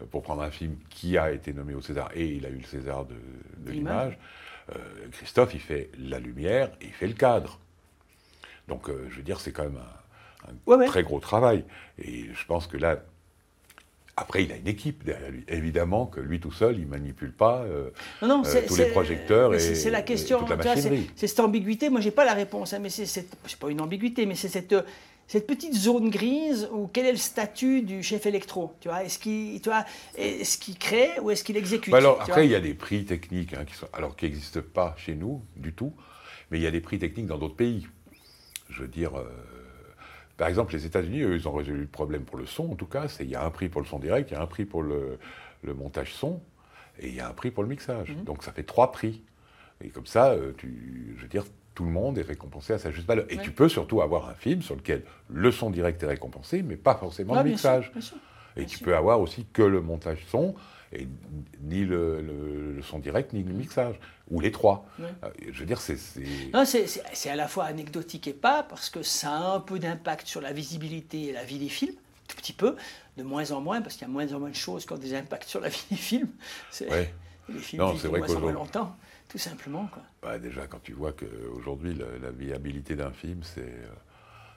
euh, 0.00 0.04
pour 0.10 0.22
prendre 0.22 0.42
un 0.42 0.50
film 0.50 0.76
qui 0.90 1.16
a 1.18 1.32
été 1.32 1.52
nommé 1.52 1.74
au 1.74 1.80
César, 1.80 2.10
et 2.14 2.26
il 2.26 2.44
a 2.46 2.50
eu 2.50 2.58
le 2.58 2.64
César 2.66 3.06
de, 3.06 3.14
de 3.58 3.72
L'image. 3.72 4.18
Euh, 4.70 5.08
Christophe, 5.12 5.54
il 5.54 5.60
fait 5.60 5.90
la 5.98 6.18
lumière 6.18 6.70
et 6.80 6.86
il 6.86 6.92
fait 6.92 7.06
le 7.06 7.14
cadre. 7.14 7.58
Donc, 8.68 8.88
euh, 8.88 9.06
je 9.10 9.16
veux 9.16 9.22
dire, 9.22 9.40
c'est 9.40 9.52
quand 9.52 9.64
même 9.64 9.78
un, 9.78 10.50
un 10.50 10.54
Ouais, 10.66 10.76
ouais. 10.76 10.86
très 10.86 11.02
gros 11.02 11.20
travail. 11.20 11.64
Et 11.98 12.26
je 12.32 12.46
pense 12.46 12.66
que 12.66 12.76
là, 12.76 13.02
après, 14.16 14.44
il 14.44 14.52
a 14.52 14.56
une 14.56 14.68
équipe 14.68 15.04
derrière 15.04 15.30
lui. 15.30 15.44
Évidemment 15.48 16.06
que 16.06 16.20
lui 16.20 16.38
tout 16.38 16.52
seul, 16.52 16.78
il 16.78 16.86
manipule 16.86 17.32
pas 17.32 17.62
euh, 17.62 17.90
Non, 18.22 18.42
euh, 18.46 18.62
tous 18.66 18.76
les 18.76 18.86
projecteurs 18.86 19.54
et, 19.54 19.58
c'est, 19.58 19.90
la 19.90 20.02
question. 20.02 20.46
c'est, 21.16 21.26
cette 21.26 21.40
ambiguïté. 21.40 21.90
Moi, 21.90 22.00
j'ai 22.00 22.12
pas 22.12 22.24
la 22.24 22.34
réponse, 22.34 22.72
hein, 22.72 22.78
mais 22.80 22.90
c'est 22.90 23.26
pas 23.58 23.70
une 23.70 23.80
ambiguïté, 23.80 24.24
mais 24.26 24.36
c'est 24.36 24.48
cette, 24.48 24.74
cette 25.26 25.46
petite 25.46 25.74
zone 25.74 26.10
grise 26.10 26.68
où 26.72 26.88
quel 26.92 27.06
est 27.06 27.12
le 27.12 27.18
statut 27.18 27.82
du 27.82 28.02
chef 28.02 28.26
électro 28.26 28.74
Tu 28.80 28.88
vois, 28.88 29.04
est-ce 29.04 29.18
qu'il, 29.18 29.60
tu 29.60 29.68
vois, 29.68 29.84
est-ce 30.16 30.58
qu'il 30.58 30.78
crée 30.78 31.18
ou 31.20 31.30
est-ce 31.30 31.44
qu'il 31.44 31.56
exécute 31.56 31.90
Bah 31.90 31.98
alors, 31.98 32.20
après, 32.20 32.46
il 32.46 32.50
y 32.50 32.54
a 32.54 32.60
des 32.60 32.74
prix 32.74 33.04
techniques 33.04 33.54
hein, 33.54 33.64
qui 33.64 33.74
sont, 33.74 33.88
alors 33.92 34.16
qui 34.16 34.26
n'existent 34.26 34.60
pas 34.62 34.94
chez 34.98 35.14
nous 35.14 35.42
du 35.56 35.72
tout, 35.72 35.94
mais 36.50 36.58
il 36.58 36.62
y 36.62 36.66
a 36.66 36.70
des 36.70 36.80
prix 36.80 36.98
techniques 36.98 37.26
dans 37.26 37.38
d'autres 37.38 37.56
pays. 37.56 37.86
Je 38.68 38.82
veux 38.82 38.88
dire, 38.88 39.18
euh, 39.18 39.24
par 40.36 40.48
exemple, 40.48 40.74
les 40.74 40.84
États-Unis, 40.84 41.22
eux, 41.22 41.36
ils 41.36 41.48
ont 41.48 41.52
résolu 41.52 41.80
le 41.80 41.86
problème 41.86 42.24
pour 42.24 42.36
le 42.36 42.46
son, 42.46 42.72
en 42.72 42.74
tout 42.74 42.86
cas. 42.86 43.08
C'est 43.08 43.24
il 43.24 43.30
y 43.30 43.36
a 43.36 43.44
un 43.44 43.50
prix 43.50 43.68
pour 43.68 43.80
le 43.80 43.86
son 43.86 43.98
direct, 43.98 44.30
il 44.30 44.34
y 44.34 44.36
a 44.36 44.42
un 44.42 44.46
prix 44.46 44.64
pour 44.64 44.82
le, 44.82 45.18
le 45.62 45.74
montage 45.74 46.12
son, 46.12 46.40
et 46.98 47.08
il 47.08 47.14
y 47.14 47.20
a 47.20 47.28
un 47.28 47.32
prix 47.32 47.50
pour 47.50 47.62
le 47.62 47.68
mixage. 47.68 48.10
Mhm. 48.10 48.24
Donc 48.24 48.42
ça 48.42 48.52
fait 48.52 48.64
trois 48.64 48.92
prix. 48.92 49.22
Et 49.82 49.88
comme 49.88 50.06
ça, 50.06 50.30
euh, 50.30 50.52
tu, 50.56 51.14
je 51.16 51.22
veux 51.22 51.28
dire, 51.28 51.44
tout 51.74 51.84
le 51.84 51.90
monde 51.90 52.18
est 52.18 52.22
récompensé 52.22 52.72
à 52.72 52.78
sa 52.78 52.90
juste 52.90 53.06
valeur. 53.06 53.26
Et 53.30 53.36
Ouais. 53.36 53.42
tu 53.42 53.50
peux 53.50 53.68
surtout 53.68 54.00
avoir 54.00 54.28
un 54.28 54.34
film 54.34 54.62
sur 54.62 54.76
lequel 54.76 55.02
le 55.28 55.50
son 55.50 55.70
direct 55.70 56.02
est 56.02 56.06
récompensé, 56.06 56.62
mais 56.62 56.76
pas 56.76 56.94
forcément 56.94 57.34
le 57.34 57.42
bien 57.42 57.56
sûr, 57.56 57.70
mixage. 57.70 57.92
bien 57.92 58.00
sûr, 58.00 58.16
Et 58.56 58.66
tu 58.66 58.76
sûr. 58.76 58.84
peux 58.86 58.96
avoir 58.96 59.20
aussi 59.20 59.46
que 59.52 59.62
le 59.62 59.80
montage 59.80 60.24
son, 60.28 60.54
et 60.92 61.08
ni 61.62 61.84
le, 61.84 62.20
le- 62.22 62.72
le 62.76 62.82
son 62.82 63.00
direct, 63.00 63.32
ni 63.32 63.42
le 63.42 63.52
mixage, 63.52 63.96
ou 64.30 64.38
les 64.40 64.52
trois. 64.52 64.86
Ouais. 65.00 65.06
Euh, 65.24 65.28
Je 65.52 65.58
veux 65.60 65.66
dire, 65.66 65.80
c'est... 65.80 65.96
c'est- 65.96 67.28
à 67.30 67.34
la 67.36 67.48
fois 67.48 67.64
anecdotique 67.64 68.28
et 68.28 68.32
pas, 68.32 68.62
parce 68.62 68.90
que 68.90 69.02
ça 69.02 69.30
a 69.32 69.54
un 69.56 69.60
peu 69.60 69.78
d'impact 69.80 70.26
sur 70.28 70.40
la 70.40 70.52
visibilité 70.52 71.24
et 71.28 71.32
la 71.32 71.42
vie 71.44 71.58
des 71.58 71.68
films, 71.68 71.94
tout 72.28 72.36
petit 72.36 72.52
peu, 72.52 72.76
de 73.16 73.22
moins 73.24 73.50
en 73.50 73.60
moins, 73.60 73.82
parce 73.82 73.96
qu'il 73.96 74.06
y 74.06 74.10
a 74.10 74.12
moins 74.12 74.32
en 74.32 74.38
moins 74.38 74.50
de 74.50 74.54
choses 74.54 74.86
qui 74.86 74.92
ont 74.92 74.98
des 74.98 75.14
impacts 75.14 75.48
sur 75.48 75.60
la 75.60 75.68
vie 75.68 75.84
des 75.90 75.96
films. 75.96 76.28
Ouais. 76.82 77.12
Les 77.48 77.58
films 77.58 77.82
Non, 77.82 77.96
c'est 77.98 78.06
vrai 78.08 78.20
qu'aujourd'hui- 78.20 78.52
longtemps, 78.52 78.96
tout 79.34 79.38
simplement. 79.38 79.88
Quoi. 79.92 80.00
bah, 80.22 80.38
déjà, 80.38 80.68
quand 80.68 80.80
tu 80.80 80.92
vois 80.92 81.12
qu'aujourd'hui, 81.12 81.92
la, 81.92 82.06
la 82.22 82.30
viabilité 82.30 82.94
d'un 82.94 83.10
film, 83.10 83.42
c'est, 83.42 83.62
euh, 83.62 83.88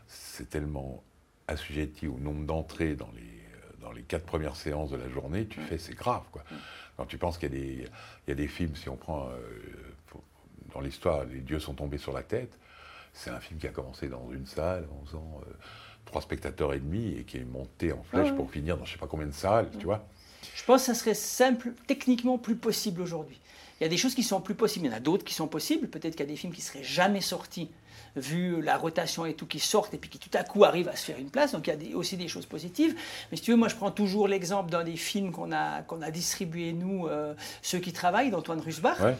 c'est 0.06 0.48
tellement 0.52 1.04
assujetti 1.48 2.08
au 2.08 2.20
nombre 2.20 2.46
d'entrées 2.46 2.94
dans 2.96 3.10
les, 3.16 3.42
dans 3.82 3.92
les 3.92 4.04
quatre 4.04 4.26
premières 4.28 4.56
séances 4.56 4.92
de 4.92 4.98
la 4.98 5.10
journée, 5.10 5.48
tu 5.48 5.60
fais, 5.62 5.80
c'est 5.80 5.96
grave. 5.96 6.22
Quoi. 6.32 6.44
Quand 6.96 7.08
tu 7.08 7.18
penses 7.18 7.40
qu'il 7.40 7.52
y, 7.52 7.58
a 7.58 7.60
des- 7.60 7.88
il 8.28 8.30
y 8.30 8.32
a 8.34 8.36
des 8.36 8.48
films, 8.48 8.76
si 8.76 8.88
on 8.88 8.98
prend 8.98 9.30
euh, 9.30 10.20
dans 10.76 10.80
l'histoire, 10.82 11.26
Les 11.26 11.40
dieux 11.42 11.60
sont 11.60 11.74
tombés 11.74 11.98
sur 11.98 12.14
la 12.14 12.22
tête, 12.22 12.52
c'est 13.14 13.32
un 13.32 13.40
film 13.40 13.60
qui 13.60 13.66
a 13.66 13.72
commencé 13.72 14.10
dans 14.10 14.30
une 14.32 14.46
salle 14.46 14.86
en 15.02 15.06
faisant 15.08 15.42
euh, 15.48 15.54
trois 16.06 16.22
spectateurs 16.22 16.76
et 16.76 16.80
demi 16.80 17.16
et 17.18 17.24
qui 17.24 17.38
est 17.38 17.46
monté 17.46 17.92
en 17.94 18.04
flèche 18.04 18.28
Ah 18.28 18.32
ouais. 18.32 18.38
pour 18.38 18.52
finir 18.52 18.78
dans 18.78 18.86
je 18.86 18.92
sais 18.92 19.00
pas 19.00 19.08
combien 19.08 19.26
de 19.26 19.32
salles, 19.32 19.72
tu 19.80 19.86
vois. 19.86 20.06
Je 20.56 20.64
pense 20.64 20.82
que 20.82 20.86
ça 20.88 20.94
serait 20.94 21.14
simple, 21.14 21.72
techniquement 21.88 22.38
plus 22.38 22.56
possible 22.56 23.02
aujourd'hui. 23.02 23.40
Il 23.80 23.84
y 23.84 23.86
a 23.86 23.90
des 23.90 23.98
choses 23.98 24.16
qui 24.16 24.24
sont 24.24 24.42
plus 24.42 24.56
possibles, 24.56 24.86
il 24.88 24.90
y 24.90 24.94
en 24.94 24.98
a 24.98 25.00
d'autres 25.00 25.24
qui 25.24 25.34
sont 25.36 25.48
possibles. 25.48 25.88
Peut-être 25.88 26.16
qu'il 26.16 26.26
y 26.26 26.30
a 26.30 26.32
des 26.32 26.36
films 26.36 26.52
qui 26.54 26.62
seraient 26.62 26.84
jamais 26.84 27.22
sortis, 27.22 27.70
vu 28.16 28.60
la 28.62 28.76
rotation 28.78 29.26
et 29.26 29.34
tout, 29.36 29.46
qui 29.46 29.60
sortent 29.60 29.94
et 29.94 29.98
puis 29.98 30.10
qui 30.10 30.18
tout 30.18 30.36
à 30.36 30.44
coup 30.44 30.64
arrivent 30.66 30.90
à 30.90 30.96
se 30.96 31.06
faire 31.06 31.20
une 31.20 31.30
place. 31.30 31.52
Donc 31.52 31.68
il 31.68 31.70
y 31.70 31.74
a 31.74 31.76
des- 31.76 31.94
aussi 31.94 32.18
des 32.18 32.28
choses 32.28 32.48
positives. 32.48 32.96
Mais 33.32 33.38
si 33.38 33.44
tu 33.44 33.52
veux, 33.52 33.58
moi 33.58 33.68
je 33.68 33.76
prends 33.76 33.92
toujours 33.92 34.28
l'exemple 34.28 34.72
d'un 34.72 34.84
des 34.84 34.96
films 34.98 35.32
qu'on 35.32 35.52
a, 35.52 35.84
qu'on 35.84 36.02
a 36.02 36.10
distribué, 36.10 36.74
nous, 36.74 37.08
euh, 37.08 37.36
ceux 37.62 37.78
qui 37.80 37.94
travaillent, 37.94 38.32
d'Antoine 38.32 38.60
Rusbach. 38.62 39.00
Ouais. 39.00 39.16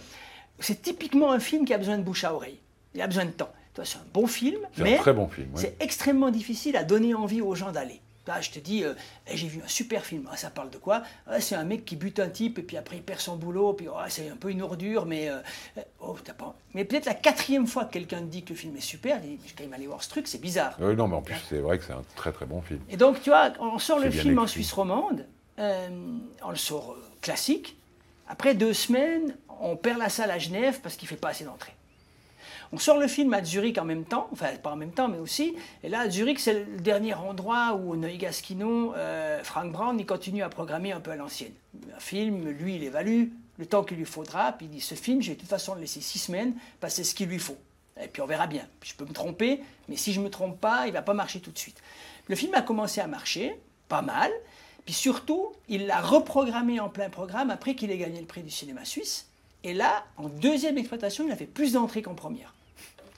C'est 0.60 0.82
typiquement 0.82 1.32
un 1.32 1.40
film 1.40 1.66
qui 1.66 1.74
a 1.74 1.78
besoin 1.78 1.98
de 2.00 2.04
bouche 2.04 2.24
à 2.24 2.34
oreille. 2.34 2.58
Il 2.96 3.02
a 3.02 3.08
besoin 3.08 3.26
de 3.26 3.32
temps. 3.32 3.52
C'est 3.84 3.98
un 4.00 4.06
bon 4.12 4.26
film, 4.26 4.58
un 4.80 4.84
mais 4.84 4.98
très 4.98 5.14
bon 5.14 5.28
film, 5.28 5.54
ouais. 5.54 5.62
c'est 5.62 5.76
extrêmement 5.80 6.32
difficile 6.32 6.76
à 6.78 6.84
donner 6.84 7.14
envie 7.14 7.42
aux 7.42 7.54
gens 7.54 7.72
d'aller. 7.72 8.02
Là, 8.28 8.42
je 8.42 8.52
te 8.52 8.60
dis, 8.60 8.84
euh, 8.84 8.94
Eh, 9.28 9.38
j'ai 9.38 9.48
vu 9.48 9.62
un 9.64 9.68
super 9.68 10.06
film. 10.06 10.28
Ah, 10.32 10.38
ça 10.38 10.50
parle 10.50 10.70
de 10.70 10.78
quoi? 10.78 11.04
Ah, 11.26 11.40
C'est 11.40 11.56
un 11.56 11.64
mec 11.64 11.86
qui 11.86 11.96
bute 11.96 12.20
un 12.20 12.30
type 12.30 12.60
et 12.60 12.62
puis 12.62 12.78
après 12.78 12.98
il 12.98 13.04
perd 13.04 13.20
son 13.20 13.38
boulot. 13.38 13.74
Puis 13.74 13.88
oh, 13.90 13.96
c'est 14.10 14.30
un 14.30 14.36
peu 14.36 14.52
une 14.52 14.62
ordure, 14.62 15.06
mais 15.06 15.30
euh, 15.30 15.38
euh, 15.78 15.82
oh, 16.00 16.16
t'as 16.24 16.34
pas. 16.34 16.56
Mais 16.74 16.86
peut-être 16.86 17.06
la 17.06 17.14
quatrième 17.14 17.66
fois 17.68 17.86
que 17.86 17.94
quelqu'un 17.94 18.20
te 18.20 18.26
dit 18.26 18.44
que 18.44 18.50
le 18.50 18.56
film 18.56 18.76
est 18.76 18.82
super, 18.82 19.20
il 19.24 19.38
dit, 19.38 19.40
j'ai 19.48 19.54
quand 19.56 19.64
même 19.64 19.74
allé 19.74 19.88
voir 19.88 20.04
ce 20.04 20.10
truc, 20.10 20.28
c'est 20.28 20.42
bizarre. 20.42 20.76
Oui, 20.80 20.96
non, 20.96 21.08
mais 21.08 21.16
en 21.16 21.22
plus, 21.22 21.36
c'est 21.50 21.60
vrai 21.60 21.78
que 21.80 21.86
c'est 21.86 21.94
un 21.94 22.04
très 22.16 22.32
très 22.32 22.46
bon 22.46 22.62
film. 22.62 22.82
Et 22.90 22.98
donc, 22.98 23.22
tu 23.22 23.30
vois, 23.30 23.54
on 23.60 23.80
sort 23.80 24.00
le 24.00 24.12
film 24.12 24.38
en. 24.40 24.48
Suisse 24.48 24.74
romande, 24.74 25.26
euh, 25.60 25.88
on 26.44 26.50
le 26.50 26.56
sort 26.56 26.96
classique. 27.22 27.78
Après 28.28 28.56
deux 28.56 28.74
semaines, 28.74 29.36
on 29.62 29.76
perd 29.78 30.00
la 30.00 30.10
salle 30.10 30.32
à 30.32 30.38
Genève 30.38 30.80
parce 30.82 30.96
qu'il 30.96 31.06
ne 31.06 31.10
fait 31.10 31.16
pas 31.16 31.30
assez 31.30 31.46
d'entrées. 31.46 31.74
On 32.74 32.78
sort 32.78 32.98
le 32.98 33.08
film 33.08 33.34
à 33.34 33.44
Zurich 33.44 33.78
en 33.78 33.86
même 33.86 34.04
temps, 34.04 34.28
enfin 34.34 34.48
pas 34.62 34.72
en 34.72 34.76
même 34.76 34.92
temps, 34.92 35.08
mais 35.08 35.20
aussi. 35.20 35.56
Et 35.84 35.90
là, 35.90 36.10
Zurich, 36.10 36.40
c'est 36.40 36.66
le 36.66 36.78
dernier 36.82 37.14
endroit 37.14 37.76
où 37.76 37.96
Neugaskino, 37.96 38.94
euh, 38.96 39.42
Frank 39.44 39.72
Brown, 39.72 39.98
il 40.00 40.06
continue 40.06 40.44
à 40.44 40.50
programmer 40.50 40.92
un 40.92 41.00
peu 41.00 41.12
à 41.12 41.16
l'ancienne. 41.16 41.54
Un 41.96 42.00
film, 42.00 42.50
lui, 42.50 42.76
il 42.76 42.84
évalue 42.84 43.28
le 43.58 43.66
temps 43.66 43.84
qu'il 43.84 43.98
lui 43.98 44.06
faudra, 44.06 44.52
puis 44.52 44.68
il 44.68 44.70
dit 44.70 44.82
ce 44.82 44.96
film, 44.96 45.22
je 45.22 45.30
vais 45.30 45.36
de 45.36 45.40
toute 45.40 45.50
façon 45.50 45.76
le 45.76 45.82
laisser 45.82 46.02
six 46.02 46.20
semaines, 46.20 46.56
parce 46.80 46.94
que 46.94 46.98
c'est 46.98 47.10
ce 47.10 47.16
qu'il 47.16 47.30
lui 47.30 47.40
faut. 47.40 47.58
Et 48.02 48.08
puis 48.08 48.22
on 48.22 48.28
verra 48.28 48.48
bien. 48.48 48.68
Je 48.84 48.94
peux 48.94 49.06
me 49.06 49.14
tromper, 49.14 49.64
mais 49.90 49.96
si 49.96 50.14
je 50.14 50.20
ne 50.20 50.26
me 50.26 50.30
trompe 50.30 50.60
pas, 50.60 50.88
il 50.88 50.94
va 50.94 51.02
pas 51.02 51.14
marcher 51.14 51.40
tout 51.40 51.52
de 51.52 51.58
suite. 51.58 51.82
Le 52.28 52.36
film 52.36 52.54
a 52.54 52.62
commencé 52.62 53.02
à 53.02 53.08
marcher, 53.08 53.58
pas 53.88 54.02
mal. 54.02 54.32
Puis 54.86 54.94
surtout, 54.94 55.54
il 55.68 55.88
l'a 55.88 56.00
reprogrammé 56.00 56.80
en 56.80 56.90
plein 56.90 57.10
programme 57.10 57.50
après 57.50 57.76
qu'il 57.76 57.92
ait 57.92 57.98
gagné 57.98 58.20
le 58.20 58.28
prix 58.28 58.44
du 58.44 58.52
cinéma 58.52 58.86
suisse. 58.86 59.28
Et 59.64 59.74
là, 59.74 60.06
en 60.18 60.30
deuxième 60.30 60.78
exploitation, 60.78 61.26
il 61.26 61.32
a 61.32 61.36
fait 61.36 61.46
plus 61.46 61.74
d'entrées 61.74 62.02
qu'en 62.02 62.14
première. 62.14 62.54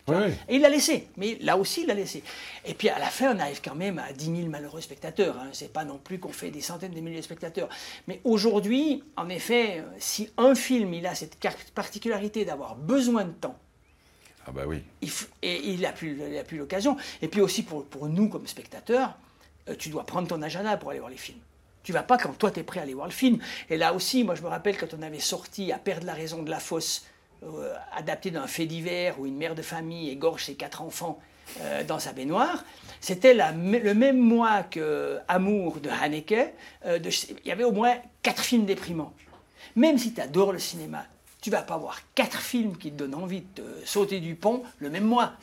Ouais. 0.10 0.34
Et 0.48 0.56
il 0.56 0.62
l'a 0.62 0.70
laissé, 0.70 1.08
mais 1.18 1.38
là 1.42 1.58
aussi 1.58 1.82
il 1.82 1.88
l'a 1.88 1.94
laissé. 1.94 2.24
Et 2.66 2.74
puis 2.74 2.90
à 2.90 3.00
la 3.00 3.08
fin, 3.08 3.36
on 3.36 3.40
arrive 3.40 3.62
quand 3.64 3.76
même 3.76 4.00
à 4.00 4.12
10 4.14 4.26
000 4.26 4.38
malheureux 4.50 4.82
spectateurs. 4.82 5.38
Hein. 5.40 5.50
C'est 5.54 5.72
pas 5.72 5.86
non 5.86 5.98
plus 5.98 6.20
qu'on 6.20 6.32
fait 6.34 6.52
des 6.52 6.62
centaines 6.62 6.92
de 6.94 7.00
milliers 7.00 7.18
de 7.18 7.22
spectateurs. 7.24 7.70
Mais 8.08 8.20
aujourd'hui, 8.24 9.04
en 9.18 9.30
effet, 9.30 9.84
si 10.00 10.30
un 10.38 10.56
film 10.56 10.94
il 10.94 11.06
a 11.08 11.16
cette 11.16 11.38
particularité 11.74 12.46
d'avoir 12.46 12.76
besoin 12.76 13.24
de 13.26 13.32
temps, 13.34 13.58
Ah 14.48 14.52
bah 14.52 14.64
oui. 14.68 14.82
il 15.02 15.10
f- 15.10 15.28
et 15.42 15.58
il 15.70 15.82
n'a 15.82 15.92
plus, 15.92 16.20
il 16.30 16.38
a 16.38 16.44
plus 16.44 16.58
l'occasion. 16.58 16.98
Et 17.22 17.28
puis 17.28 17.42
aussi 17.42 17.64
pour, 17.64 17.86
pour 17.86 18.08
nous 18.08 18.30
comme 18.30 18.48
spectateurs, 18.48 19.18
euh, 19.70 19.76
tu 19.78 19.90
dois 19.90 20.06
prendre 20.06 20.28
ton 20.28 20.42
agenda 20.42 20.76
pour 20.78 20.90
aller 20.92 21.00
voir 21.00 21.12
les 21.12 21.18
films. 21.18 21.40
Tu 21.84 21.94
vas 21.94 22.04
pas 22.04 22.18
quand 22.18 22.34
toi 22.38 22.52
tu 22.52 22.60
es 22.60 22.64
prêt 22.64 22.80
à 22.80 22.84
aller 22.84 22.94
voir 22.94 23.08
le 23.08 23.14
film. 23.14 23.40
Et 23.70 23.78
là 23.78 23.94
aussi, 23.94 24.24
moi 24.24 24.36
je 24.36 24.42
me 24.42 24.48
rappelle 24.48 24.78
quand 24.78 24.94
on 24.94 25.02
avait 25.02 25.20
sorti 25.20 25.72
À 25.72 25.78
perdre 25.80 26.06
la 26.06 26.14
raison 26.14 26.44
de 26.44 26.50
la 26.50 26.60
fosse, 26.60 27.06
euh, 27.44 27.74
adapté 27.94 28.32
d'un 28.32 28.48
fait 28.48 28.66
divers 28.66 29.20
où 29.20 29.26
une 29.26 29.38
mère 29.38 29.56
de 29.56 29.62
famille 29.62 30.10
égorge 30.10 30.46
ses 30.46 30.56
quatre 30.56 30.82
enfants 30.82 31.20
euh, 31.62 31.84
dans 31.84 32.00
sa 32.00 32.12
baignoire. 32.12 32.64
C'était 33.02 33.34
le 33.34 33.94
même 33.94 34.20
mois 34.20 34.64
que 34.64 35.20
Amour 35.28 35.80
de 35.80 35.90
Haneke. 35.90 36.36
euh, 36.86 37.00
il 37.00 37.48
y 37.48 37.52
avait 37.52 37.64
au 37.64 37.72
moins 37.72 37.96
quatre 38.22 38.44
films 38.44 38.66
déprimants. 38.66 39.14
Même 39.76 39.98
si 39.98 40.14
tu 40.14 40.22
adores 40.22 40.52
le 40.52 40.60
cinéma, 40.60 41.06
tu 41.42 41.50
vas 41.50 41.62
pas 41.62 41.78
voir 41.78 42.02
quatre 42.16 42.42
films 42.42 42.78
qui 42.78 42.92
te 42.92 42.98
donnent 42.98 43.16
envie 43.16 43.42
de 43.42 43.62
te 43.62 43.86
sauter 43.86 44.20
du 44.20 44.36
pont 44.36 44.64
le 44.80 44.90
même 44.90 45.06
mois. 45.06 45.34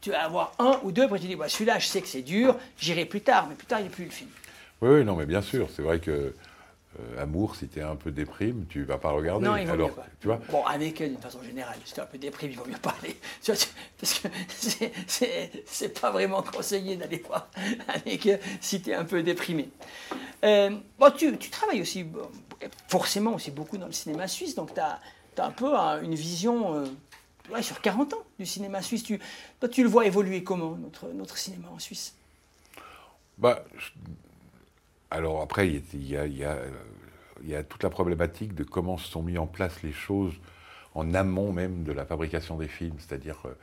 Tu 0.00 0.10
vas 0.10 0.24
avoir 0.24 0.54
un 0.58 0.80
ou 0.82 0.92
deux, 0.92 1.02
après 1.02 1.18
tu 1.18 1.26
dis, 1.26 1.36
bah, 1.36 1.48
celui-là, 1.48 1.78
je 1.78 1.86
sais 1.86 2.00
que 2.00 2.08
c'est 2.08 2.22
dur, 2.22 2.56
j'irai 2.78 3.04
plus 3.04 3.20
tard, 3.20 3.46
mais 3.48 3.54
plus 3.54 3.66
tard, 3.66 3.80
il 3.80 3.82
n'y 3.82 3.88
a 3.88 3.92
plus 3.92 4.04
le 4.04 4.10
film. 4.10 4.30
Oui, 4.80 4.90
oui, 4.90 5.04
non, 5.04 5.16
mais 5.16 5.26
bien 5.26 5.40
sûr, 5.40 5.68
c'est 5.74 5.82
vrai 5.82 5.98
que 5.98 6.34
euh, 7.00 7.22
Amour, 7.22 7.56
si 7.56 7.68
tu 7.68 7.78
es 7.78 7.82
un 7.82 7.96
peu 7.96 8.10
déprime, 8.10 8.66
tu 8.68 8.84
vas 8.84 8.98
pas 8.98 9.10
regarder. 9.10 9.46
Non, 9.46 9.56
il 9.56 9.66
vaut 9.66 9.72
Alors, 9.72 9.88
mieux 9.88 9.94
pas. 9.94 10.06
tu 10.20 10.26
vois, 10.28 10.40
Bon, 10.50 10.64
avec 10.64 11.00
elle, 11.00 11.10
d'une 11.10 11.20
façon 11.20 11.42
générale, 11.42 11.76
si 11.84 11.92
t'es 11.94 12.00
un 12.00 12.06
peu 12.06 12.18
déprimé, 12.18 12.52
il 12.52 12.58
vaut 12.58 12.66
mieux 12.66 12.78
pas 12.78 12.94
aller. 13.02 13.16
Tu 13.42 13.52
vois, 13.52 13.56
tu- 13.56 13.68
Parce 13.98 14.20
que 14.20 14.28
c'est- 15.66 16.00
pas 16.00 16.10
vraiment 16.10 16.42
conseillé 16.42 16.96
d'aller 16.96 17.18
voir 17.26 17.48
avec 17.88 18.26
elle 18.26 18.40
si 18.60 18.80
tu 18.82 18.90
es 18.90 18.94
un 18.94 19.04
peu 19.04 19.22
déprimé. 19.22 19.68
Euh, 20.44 20.70
bon, 20.98 21.10
tu, 21.16 21.36
tu 21.38 21.50
travailles 21.50 21.80
aussi, 21.82 22.06
forcément, 22.88 23.34
aussi 23.34 23.50
beaucoup 23.50 23.78
dans 23.78 23.86
le 23.86 23.92
cinéma 23.92 24.28
suisse, 24.28 24.54
donc 24.54 24.72
tu 24.74 24.80
as, 24.80 25.00
un 25.38 25.50
peu 25.50 25.76
hein, 25.76 26.00
une 26.02 26.14
vision 26.14 26.74
euh, 26.74 26.86
ouais, 27.50 27.62
sur 27.62 27.80
40 27.80 28.14
ans 28.14 28.22
du 28.38 28.46
cinéma 28.46 28.82
suisse. 28.82 29.02
Tu, 29.02 29.18
toi, 29.60 29.68
tu 29.68 29.82
le 29.82 29.88
vois 29.88 30.06
évoluer 30.06 30.44
comment, 30.44 30.76
notre, 30.76 31.08
notre 31.08 31.36
cinéma 31.38 31.68
en 31.74 31.78
Suisse? 31.78 32.14
Bah, 33.38 33.64
je- 33.76 33.90
alors 35.14 35.40
après, 35.42 35.68
il 35.68 36.08
y 36.08 37.54
a- 37.54 37.62
toute 37.62 37.82
la 37.84 37.90
problématique 37.90 38.54
de 38.54 38.64
comment 38.64 38.98
se 38.98 39.08
sont 39.08 39.22
mis 39.22 39.38
en 39.38 39.46
place 39.46 39.82
les 39.82 39.92
choses 39.92 40.34
en 40.94 41.14
amont 41.14 41.52
même 41.52 41.84
de 41.84 41.92
la 41.92 42.04
fabrication 42.04 42.56
des 42.56 42.68
films. 42.68 42.96
C'est-à-dire 42.98 43.38
euh, 43.46 43.56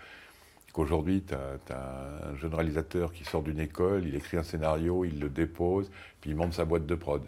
qu'aujourd'hui, 0.74 1.24
tu 1.28 1.34
as, 1.34 2.30
un 2.30 2.36
jeune 2.38 2.54
réalisateur 2.54 3.12
qui 3.12 3.26
sort 3.26 3.44
d'une 3.44 3.60
école, 3.60 4.08
il 4.08 4.16
écrit 4.16 4.38
un 4.38 4.44
scénario, 4.44 5.04
il 5.06 5.20
le 5.20 5.30
dépose, 5.30 5.92
puis 6.22 6.32
il 6.32 6.38
monte 6.38 6.54
sa 6.54 6.64
boîte 6.66 6.86
de 6.86 6.96
prod. 6.96 7.24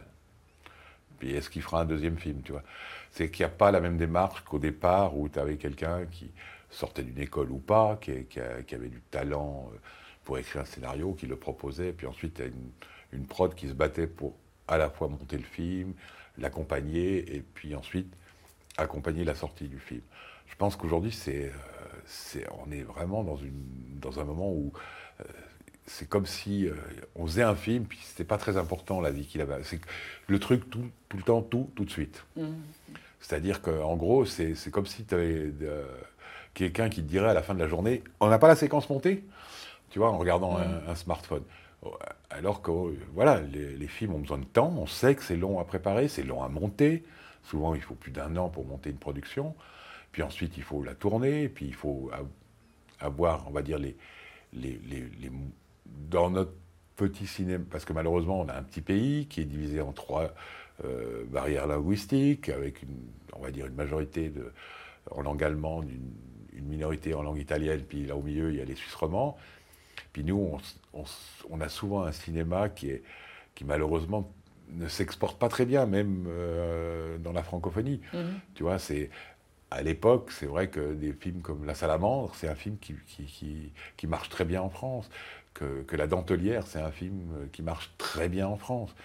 Puis 1.19 1.33
est-ce 1.35 1.49
qu'il 1.49 1.61
fera 1.61 1.81
un 1.81 1.85
deuxième 1.85 2.17
film, 2.17 2.41
tu 2.43 2.53
vois? 2.53 2.63
C'est 3.11 3.29
qu'il 3.29 3.45
n'y 3.45 3.51
a 3.51 3.55
pas 3.55 3.71
la 3.71 3.81
même 3.81 3.97
démarche 3.97 4.41
qu'au 4.45 4.59
départ 4.59 5.17
où 5.17 5.27
tu 5.29 5.39
avais 5.39 5.57
quelqu'un 5.57 6.05
qui 6.05 6.31
sortait 6.69 7.03
d'une 7.03 7.19
école 7.19 7.51
ou 7.51 7.59
pas, 7.59 7.97
qui, 8.01 8.25
qui 8.25 8.39
avait 8.39 8.87
du 8.89 9.01
talent 9.11 9.69
euh, 9.73 9.77
pour 10.23 10.37
écrire 10.37 10.61
un 10.61 10.65
scénario, 10.65 11.13
qui 11.13 11.27
le 11.27 11.35
proposait, 11.35 11.91
puis 11.91 12.07
ensuite 12.07 12.35
tu 12.35 12.41
as 12.43 12.45
une, 12.45 12.71
une 13.13 13.25
prod 13.25 13.53
qui 13.55 13.67
se 13.67 13.73
battait 13.73 14.07
pour 14.07 14.35
à 14.67 14.77
la 14.77 14.89
fois 14.89 15.07
monter 15.07 15.37
le 15.37 15.43
film, 15.43 15.93
l'accompagner, 16.37 17.35
et 17.35 17.41
puis 17.41 17.75
ensuite 17.75 18.11
accompagner 18.77 19.23
la 19.23 19.35
sortie 19.35 19.67
du 19.67 19.79
film. 19.79 20.01
Je 20.47 20.55
pense 20.55 20.75
qu'aujourd'hui, 20.75 21.11
c'est, 21.11 21.45
euh, 21.45 21.51
c'est, 22.05 22.45
on 22.65 22.71
est 22.71 22.83
vraiment 22.83 23.23
dans, 23.23 23.37
une, 23.37 23.63
dans 23.99 24.19
un 24.19 24.23
moment 24.23 24.51
où 24.51 24.71
euh, 25.19 25.23
c'est 25.85 26.07
comme 26.07 26.25
si 26.25 26.67
euh, 26.67 26.73
on 27.15 27.25
faisait 27.25 27.43
un 27.43 27.55
film, 27.55 27.85
puis 27.85 27.99
c'était 28.03 28.23
pas 28.23 28.37
très 28.37 28.57
important 28.57 29.01
la 29.01 29.11
vie 29.11 29.25
qu'il 29.25 29.41
avait. 29.41 29.63
C'est 29.63 29.79
le 30.27 30.39
truc 30.39 30.69
tout, 30.69 30.89
tout 31.09 31.17
le 31.17 31.23
temps, 31.23 31.41
tout, 31.41 31.69
tout 31.75 31.85
de 31.85 31.91
suite. 31.91 32.23
C'est-à-dire 33.19 33.61
qu'en 33.61 33.95
gros, 33.95 34.25
c'est, 34.25 34.55
c'est 34.55 34.69
comme 34.69 34.85
si 34.85 35.05
tu 35.05 35.15
avais 35.15 35.51
quelqu'un 36.53 36.89
qui 36.89 37.01
te 37.01 37.07
dirait 37.07 37.29
à 37.29 37.33
la 37.33 37.41
fin 37.41 37.53
de 37.53 37.59
la 37.59 37.67
journée 37.67 38.03
On 38.19 38.27
n'a 38.27 38.37
pas 38.37 38.47
la 38.47 38.55
séquence 38.55 38.89
montée? 38.89 39.23
Tu 39.89 39.99
vois, 39.99 40.09
en 40.11 40.17
regardant 40.17 40.57
un, 40.57 40.87
un 40.87 40.95
smartphone. 40.95 41.43
Alors 42.29 42.61
que, 42.61 42.71
euh, 42.71 42.97
voilà, 43.13 43.41
les, 43.41 43.87
films 43.87 44.15
ont 44.15 44.19
besoin 44.19 44.39
de 44.39 44.45
temps, 44.45 44.73
on 44.77 44.87
sait 44.87 45.15
que 45.15 45.23
c'est 45.23 45.35
long 45.35 45.59
à 45.59 45.65
préparer, 45.65 46.07
c'est 46.07 46.23
long 46.23 46.43
à 46.43 46.49
monter. 46.49 47.03
Souvent, 47.43 47.75
il 47.75 47.81
faut 47.81 47.95
plus 47.95 48.11
d'un 48.11 48.35
an 48.37 48.49
pour 48.49 48.65
monter 48.65 48.89
une 48.89 48.97
production. 48.97 49.55
Puis 50.11 50.23
ensuite, 50.23 50.57
il 50.57 50.63
faut 50.63 50.83
la 50.83 50.95
tourner, 50.95 51.49
puis 51.49 51.65
il 51.65 51.73
faut 51.73 52.11
avoir, 52.99 53.47
on 53.47 53.51
va 53.51 53.61
dire, 53.61 53.79
dans 56.09 56.29
notre 56.29 56.53
petit 56.95 57.27
cinéma, 57.27 57.63
parce 57.69 57.85
que 57.85 57.93
malheureusement, 57.93 58.41
on 58.41 58.47
a 58.47 58.55
un 58.55 58.63
petit 58.63 58.81
pays 58.81 59.27
qui 59.27 59.41
est 59.41 59.45
divisé 59.45 59.81
en 59.81 59.91
trois 59.91 60.33
euh, 60.85 61.23
barrières 61.25 61.67
linguistiques, 61.67 62.49
avec, 62.49 62.83
une, 62.83 62.97
on 63.33 63.41
va 63.41 63.51
dire, 63.51 63.65
une 63.65 63.75
majorité 63.75 64.31
en 65.11 65.21
langue 65.21 65.43
allemande, 65.43 65.89
une, 65.89 66.11
minorité 66.65 67.13
en 67.13 67.23
langue 67.23 67.39
italienne, 67.39 67.81
puis 67.81 68.05
là 68.05 68.15
au 68.15 68.21
milieu, 68.21 68.51
il 68.51 68.57
y 68.57 68.61
a 68.61 68.65
les 68.65 68.75
Suisses 68.75 68.95
romands. 68.95 69.35
Puis 70.13 70.23
nous, 70.23 70.57
on, 70.93 71.61
a 71.61 71.69
souvent 71.69 72.03
un 72.03 72.11
cinéma 72.11 72.69
qui, 72.69 72.89
est, 72.91 73.03
qui 73.55 73.65
malheureusement 73.65 74.31
ne 74.69 74.87
s'exporte 74.87 75.39
pas 75.39 75.49
très 75.49 75.65
bien, 75.65 75.85
même 75.85 76.25
euh, 76.27 77.17
dans 77.17 77.33
la 77.33 77.43
francophonie. 77.43 77.99
Mhm. 78.13 78.39
Tu 78.55 78.63
vois, 78.63 78.79
c'est 78.79 79.09
à 79.71 79.81
l'époque, 79.81 80.31
c'est 80.31 80.45
vrai 80.45 80.67
que 80.69 80.93
des 80.93 81.13
films 81.13 81.41
comme 81.41 81.65
La 81.65 81.73
Salamandre, 81.73 82.33
c'est 82.35 82.47
un 82.47 82.55
film 82.55 82.77
qui, 82.79 82.93
qui, 83.07 83.23
qui- 83.25 83.71
qui 83.97 84.07
marche 84.07 84.29
très 84.29 84.45
bien 84.45 84.61
en 84.61 84.69
France. 84.69 85.09
Que, 85.55 85.83
que 85.83 85.95
La 85.95 86.07
Dentelière, 86.07 86.65
c'est 86.65 86.79
un 86.81 86.91
film 86.91 87.47
qui 87.51 87.61
marche 87.61 87.91
très 87.97 88.27
bien 88.29 88.47
en 88.47 88.57
France. 88.57 88.95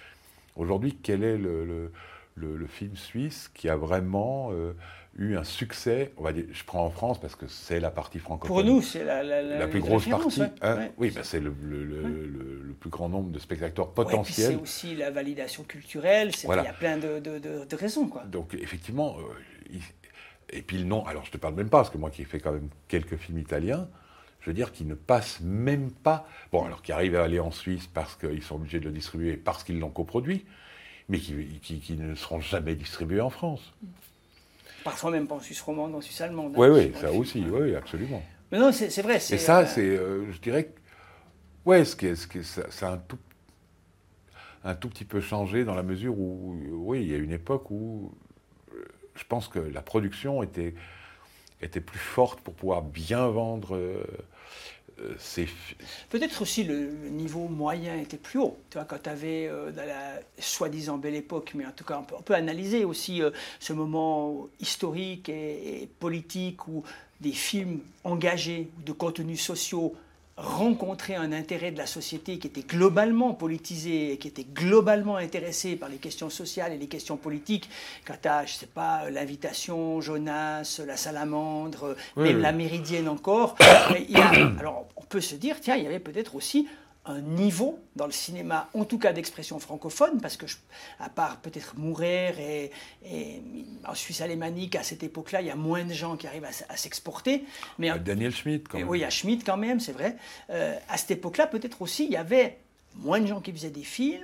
Aujourd'hui, 0.57 0.97
quel 1.03 1.23
est 1.25 1.37
le, 1.39 1.65
le- 1.65 1.93
le, 2.37 2.57
le 2.57 2.67
film 2.67 2.97
suisse 2.97 3.51
qui 3.53 3.69
a 3.69 3.77
vraiment 3.77 4.51
euh, 4.53 4.73
eu 5.19 5.37
un 5.37 5.45
succès. 5.45 6.13
On 6.17 6.23
va 6.23 6.33
dire, 6.33 6.45
je 6.53 6.65
prends 6.65 6.85
en 6.85 6.91
France 6.91 7.21
parce 7.21 7.35
que 7.37 7.47
c'est 7.49 7.81
la 7.81 7.91
partie 7.91 8.19
francophone. 8.19 8.49
Pour 8.57 8.65
nous, 8.65 8.81
c'est 8.81 9.05
la, 9.05 9.23
la, 9.23 9.43
la, 9.43 9.59
la 9.59 9.69
plus 9.69 9.81
grosse 9.81 10.09
partie. 10.09 10.41
ouais, 10.41 10.51
hein. 10.63 10.77
ouais. 10.77 10.93
oui, 10.97 11.11
bah, 11.15 11.23
c'est 11.25 11.41
le, 11.41 11.53
le- 11.63 11.85
le- 11.85 12.03
le- 12.03 12.63
le 12.63 12.73
plus 12.75 12.91
grand 12.91 13.09
nombre 13.09 13.31
de 13.31 13.39
spectateurs 13.39 13.89
Ouais, 13.89 13.95
potentiels. 13.95 14.53
c'est 14.53 14.63
aussi 14.63 14.95
la 14.95 15.11
validation 15.11 15.65
culturelle, 15.65 16.31
il 16.43 16.49
y 16.49 16.53
a 16.53 16.73
plein 16.73 16.97
de, 16.97 17.19
de- 17.19 17.39
de- 17.39 17.65
de 17.65 17.77
raisons. 17.77 18.09
Quoi. 18.09 18.25
Donc 18.27 18.55
effectivement, 18.55 19.17
euh, 19.19 19.79
et 20.51 20.63
puis 20.63 20.79
le 20.79 20.85
nom, 20.85 21.05
alors 21.05 21.25
je 21.25 21.31
te 21.33 21.37
parle 21.37 21.55
même 21.55 21.69
pas, 21.69 21.79
parce 21.79 21.91
que 21.91 21.99
moi 21.99 22.11
qui 22.11 22.23
ai 22.23 22.25
fait 22.25 22.41
quand 22.41 22.53
même 22.53 22.69
quelques 22.87 23.17
films 23.17 23.39
italiens, 23.39 23.89
je 24.41 24.51
veux 24.51 24.55
dire 24.55 24.73
qu'ils 24.73 24.87
ne 24.87 24.95
passent 24.95 25.41
même 25.41 25.91
pas, 25.91 26.27
bon 26.53 26.65
alors 26.65 26.81
qui 26.81 26.93
arrivent 26.93 27.17
à 27.17 27.25
aller 27.25 27.41
en 27.41 27.51
Suisse 27.51 27.87
parce 27.93 28.15
qu'ils 28.15 28.43
sont 28.43 28.55
obligés 28.55 28.79
de 28.81 28.85
le 28.87 28.93
distribuer, 28.93 29.37
parce 29.37 29.65
qu'ils 29.65 29.81
l'ont 29.81 29.91
coproduit, 29.91 30.47
mais 31.09 31.19
qui, 31.19 31.35
qui- 31.61 31.81
qui 31.81 31.95
ne 31.95 32.15
seront 32.15 32.41
jamais 32.41 32.77
distribués 32.77 33.21
en 33.21 33.31
France. 33.31 33.75
Parfois 34.85 35.11
même 35.11 35.27
pas 35.27 35.35
en 35.37 35.41
Suisse 35.41 35.61
romande, 35.61 35.95
en 35.95 36.01
Suisse 36.01 36.21
allemande. 36.21 36.53
hein, 36.55 36.59
Oui, 36.59 36.69
oui, 36.69 36.93
je 36.95 37.01
ça 37.01 37.13
aussi, 37.13 37.45
oui, 37.49 37.61
oui, 37.63 37.75
absolument. 37.75 38.23
Mais 38.51 38.59
non, 38.59 38.73
c'est 38.73 39.03
vrai. 39.03 39.17
Et 39.17 39.39
ça, 39.39 39.61
euh, 39.61 39.67
c'est, 39.67 39.81
euh, 39.87 40.31
je 40.33 40.39
dirais, 40.41 40.65
que- 40.65 40.81
ouais, 41.67 41.85
ce 41.85 41.97
qui 41.97 42.07
est, 42.07 42.15
ce 42.17 42.27
qui 42.27 42.39
est- 42.39 42.43
ça, 42.43 42.71
ça 42.71 42.89
a 42.89 42.93
un 42.93 42.99
tout, 42.99 43.19
un 44.65 44.75
tout 44.75 44.89
petit 44.89 45.05
peu 45.05 45.21
changé 45.21 45.65
dans 45.65 45.75
la 45.75 45.83
mesure 45.83 46.19
où, 46.19 46.57
oui, 46.73 47.03
il 47.03 47.11
y 47.11 47.15
a 47.15 47.19
une 47.19 47.33
époque 47.33 47.71
où 47.71 48.13
euh, 48.75 48.85
je 49.15 49.25
pense 49.25 49.49
que 49.49 49.59
la 49.59 49.83
production 49.83 50.43
était, 50.43 50.75
était 51.63 51.81
plus 51.81 51.99
forte 51.99 52.41
pour 52.41 52.55
pouvoir 52.55 52.83
bien 52.83 53.29
vendre 53.29 53.77
euh, 53.77 54.05
Peut-être 56.11 56.43
aussi 56.43 56.65
le, 56.65 56.91
niveau 57.11 57.49
moyen 57.49 57.97
était 57.97 58.17
plus 58.17 58.39
haut. 58.39 58.59
Tu 58.71 58.79
vois, 58.79 58.85
quand 58.85 59.03
tu 59.03 59.09
avais, 59.09 59.49
dans 59.49 59.87
la 59.87 60.21
soi-disant 60.39 60.99
belle 60.99 61.15
époque, 61.15 61.53
mais 61.55 61.67
en 61.67 61.73
tout 61.73 61.85
cas, 61.85 61.99
on 61.99 62.05
peut, 62.05 62.15
on 62.17 62.35
analyser 62.35 62.85
aussi 62.85 63.23
euh, 63.23 63.31
ce 63.61 63.73
moment 63.73 64.49
historique 64.61 65.29
et, 65.29 65.83
et 65.83 65.87
politique 65.87 66.67
où 66.69 66.85
des 67.21 67.33
films 67.33 67.81
engagés, 68.05 68.69
de 68.85 68.93
contenus 68.93 69.41
sociaux, 69.41 69.95
rencontraient 70.39 71.17
un 71.17 71.33
intérêt 71.33 71.73
de 71.73 71.79
la 71.79 71.87
société 71.87 72.39
qui 72.39 72.47
était 72.47 72.63
globalement 72.63 73.35
politisé, 73.35 74.13
et 74.13 74.19
qui 74.19 74.29
était 74.29 74.45
globalement 74.45 75.17
intéressé 75.17 75.75
par 75.77 75.89
les 75.89 75.97
questions 75.97 76.31
sociales 76.31 76.73
et 76.73 76.79
les 76.79 76.87
questions 76.87 77.17
politiques. 77.17 77.69
Quand 78.07 78.15
tu 78.23 78.29
as, 78.29 78.47
je 78.47 78.55
sais 78.55 78.67
pas, 78.67 79.11
l'invitation, 79.11 80.01
Jonas, 80.01 80.81
la 80.87 80.97
salamandre, 80.97 81.97
Oui, 82.17 82.25
même 82.25 82.37
oui. 82.37 82.43
la 82.43 82.53
méridienne 82.53 83.09
encore. 83.09 83.57
Mais 83.93 84.07
il 84.09 84.17
y 84.17 84.21
a- 84.21 84.31
alors, 84.61 84.87
on 84.97 85.03
peut 85.03 85.21
se 85.21 85.35
dire, 85.35 85.61
tiens, 85.61 85.77
il 85.77 85.83
y 85.83 85.87
avait 85.87 85.99
peut-être 85.99 86.35
aussi 86.37 86.69
un 87.09 87.21
niveau 87.21 87.79
dans 87.97 88.07
le 88.07 88.13
cinéma, 88.13 88.69
en 88.75 88.85
tout 88.85 88.99
cas 88.99 89.13
d'expression 89.13 89.59
francophone, 89.59 90.21
parce 90.21 90.37
que, 90.37 90.47
je- 90.47 90.57
à 91.01 91.09
part 91.09 91.39
peut-être 91.39 91.77
Mourer 91.77 92.35
et, 92.39 92.71
et 93.05 93.43
en 93.87 93.95
Suisse 93.95 94.21
alémanique, 94.21 94.77
à 94.77 94.83
cette 94.83 95.03
époque-là, 95.03 95.41
il 95.41 95.47
y 95.47 95.51
a 95.51 95.57
moins 95.57 95.85
de 95.85 95.93
gens 95.95 96.17
qui 96.17 96.27
arrivent 96.27 96.45
à, 96.45 96.51
à 96.73 96.77
s'exporter. 96.77 97.45
Mais 97.79 97.91
euh, 97.91 97.99
Daniel 97.99 98.35
Schmidt, 98.35 98.65
quand 98.69 98.79
même. 98.79 98.89
oui, 98.89 98.99
il 98.99 99.03
y 99.03 99.05
a 99.05 99.11
Schmidt 99.11 99.43
quand 99.45 99.57
même, 99.57 99.81
c'est 99.81 99.93
vrai. 99.93 100.17
Euh, 100.51 100.77
à 100.89 100.97
cette 100.99 101.11
époque-là, 101.13 101.47
peut-être 101.47 101.81
aussi, 101.83 102.05
il 102.05 102.13
y 102.13 102.17
avait 102.17 102.59
moins 102.97 103.21
de 103.21 103.27
gens 103.27 103.41
qui 103.41 103.53
faisaient 103.53 103.71
des 103.71 103.85
films, 103.85 104.23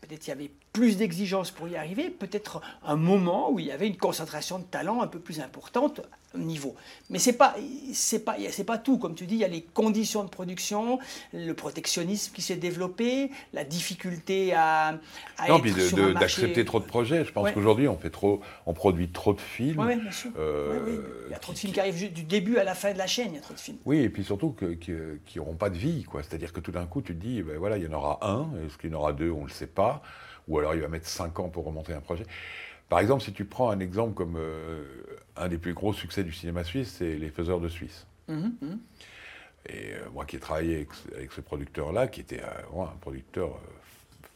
peut-être 0.00 0.26
il 0.26 0.30
y 0.30 0.32
avait 0.32 0.50
plus 0.72 0.96
d'exigences 0.96 1.50
pour 1.50 1.68
y 1.68 1.76
arriver, 1.76 2.08
peut-être 2.08 2.62
un 2.86 2.96
moment 2.96 3.50
où 3.50 3.58
il 3.58 3.66
y 3.66 3.72
avait 3.72 3.86
une 3.88 3.98
concentration 3.98 4.58
de 4.58 4.64
talent 4.64 5.02
un 5.02 5.06
peu 5.06 5.18
plus 5.18 5.40
importante 5.40 6.00
au 6.34 6.38
niveau. 6.38 6.74
Mais 7.10 7.18
c'est 7.18 7.34
pas, 7.34 7.54
c'est 7.92 8.20
pas, 8.24 8.36
c'est 8.50 8.64
pas 8.64 8.78
tout, 8.78 8.96
comme 8.96 9.14
tu 9.14 9.26
dis, 9.26 9.34
il 9.34 9.40
y 9.40 9.44
a 9.44 9.48
les 9.48 9.60
conditions 9.60 10.24
de 10.24 10.30
production, 10.30 10.98
le 11.34 11.52
protectionnisme 11.52 12.32
qui 12.34 12.40
s'est 12.40 12.56
développé, 12.56 13.30
la 13.52 13.64
difficulté 13.64 14.54
à, 14.54 14.98
à 15.36 15.48
Non, 15.48 15.56
être 15.56 15.62
puis 15.62 15.72
de- 15.74 15.80
sur 15.80 15.98
de- 15.98 16.02
un 16.04 16.12
marché- 16.14 16.40
d'accepter 16.40 16.64
trop 16.64 16.80
de 16.80 16.86
projets. 16.86 17.26
Je 17.26 17.32
pense 17.32 17.44
Ouais. 17.44 17.52
qu'aujourd'hui, 17.52 17.86
on 17.86 17.98
fait 17.98 18.08
trop, 18.08 18.40
on 18.64 18.72
produit 18.72 19.10
trop 19.10 19.34
de 19.34 19.42
films. 19.42 19.78
Ouais, 19.78 19.96
bien 19.96 20.10
sûr. 20.10 20.30
euh, 20.38 20.72
Ouais. 20.86 21.00
Il 21.28 21.32
y 21.32 21.34
a 21.34 21.38
trop 21.38 21.52
de 21.52 21.58
films 21.58 21.74
qui 21.74 21.80
arrivent 21.80 22.10
du 22.14 22.22
début 22.22 22.56
à 22.56 22.64
la 22.64 22.74
fin 22.74 22.94
de 22.94 22.98
la 22.98 23.06
chaîne, 23.06 23.28
il 23.32 23.34
y 23.34 23.38
a 23.38 23.42
trop 23.42 23.52
de 23.52 23.60
films. 23.60 23.76
Oui, 23.84 23.98
et 23.98 24.08
puis 24.08 24.24
surtout 24.24 24.52
que- 24.52 24.72
que- 24.72 25.18
qui 25.26 25.36
n'auront 25.36 25.56
pas 25.56 25.68
de 25.68 25.76
vie, 25.76 26.04
quoi. 26.04 26.22
C'est-à-dire 26.22 26.54
que 26.54 26.60
tout 26.60 26.72
d'un 26.72 26.86
coup, 26.86 27.02
tu 27.02 27.14
te 27.14 27.20
dis, 27.22 27.42
ben 27.42 27.58
voilà, 27.58 27.76
il 27.76 27.84
y 27.84 27.86
en 27.86 27.92
aura 27.92 28.18
un, 28.26 28.48
est-ce 28.66 28.78
qu'il 28.78 28.90
y 28.90 28.94
en 28.94 28.98
aura 29.00 29.12
deux, 29.12 29.30
on 29.30 29.42
ne 29.42 29.48
le 29.48 29.52
sait 29.52 29.66
pas, 29.66 30.02
ou 30.52 30.58
alors 30.58 30.74
il 30.74 30.82
va 30.82 30.88
mettre 30.88 31.06
cinq 31.06 31.40
ans 31.40 31.48
pour 31.48 31.64
remonter 31.64 31.94
un 31.94 32.00
projet. 32.00 32.24
Par 32.90 32.98
exemple, 33.00 33.22
si 33.24 33.32
tu 33.32 33.46
prends 33.46 33.70
un 33.70 33.80
exemple 33.80 34.12
comme 34.12 34.36
euh, 34.36 34.84
un 35.36 35.48
des 35.48 35.56
plus 35.56 35.72
gros 35.72 35.94
succès 35.94 36.22
du 36.24 36.32
cinéma 36.32 36.62
suisse, 36.62 36.96
c'est 36.98 37.14
Les 37.16 37.30
Faiseurs 37.30 37.58
de 37.58 37.68
Suisse. 37.68 38.06
Mhm, 38.28 38.52
mhm. 38.60 38.78
Et 39.66 39.94
euh, 39.94 40.10
moi 40.12 40.26
qui 40.26 40.36
ai 40.36 40.38
travaillé 40.40 40.76
avec, 40.76 40.88
ce- 40.92 41.14
avec 41.14 41.32
ce 41.32 41.40
producteur-là, 41.40 42.06
qui 42.08 42.20
était 42.20 42.40
euh, 42.42 42.82
un 42.82 42.96
producteur 43.00 43.58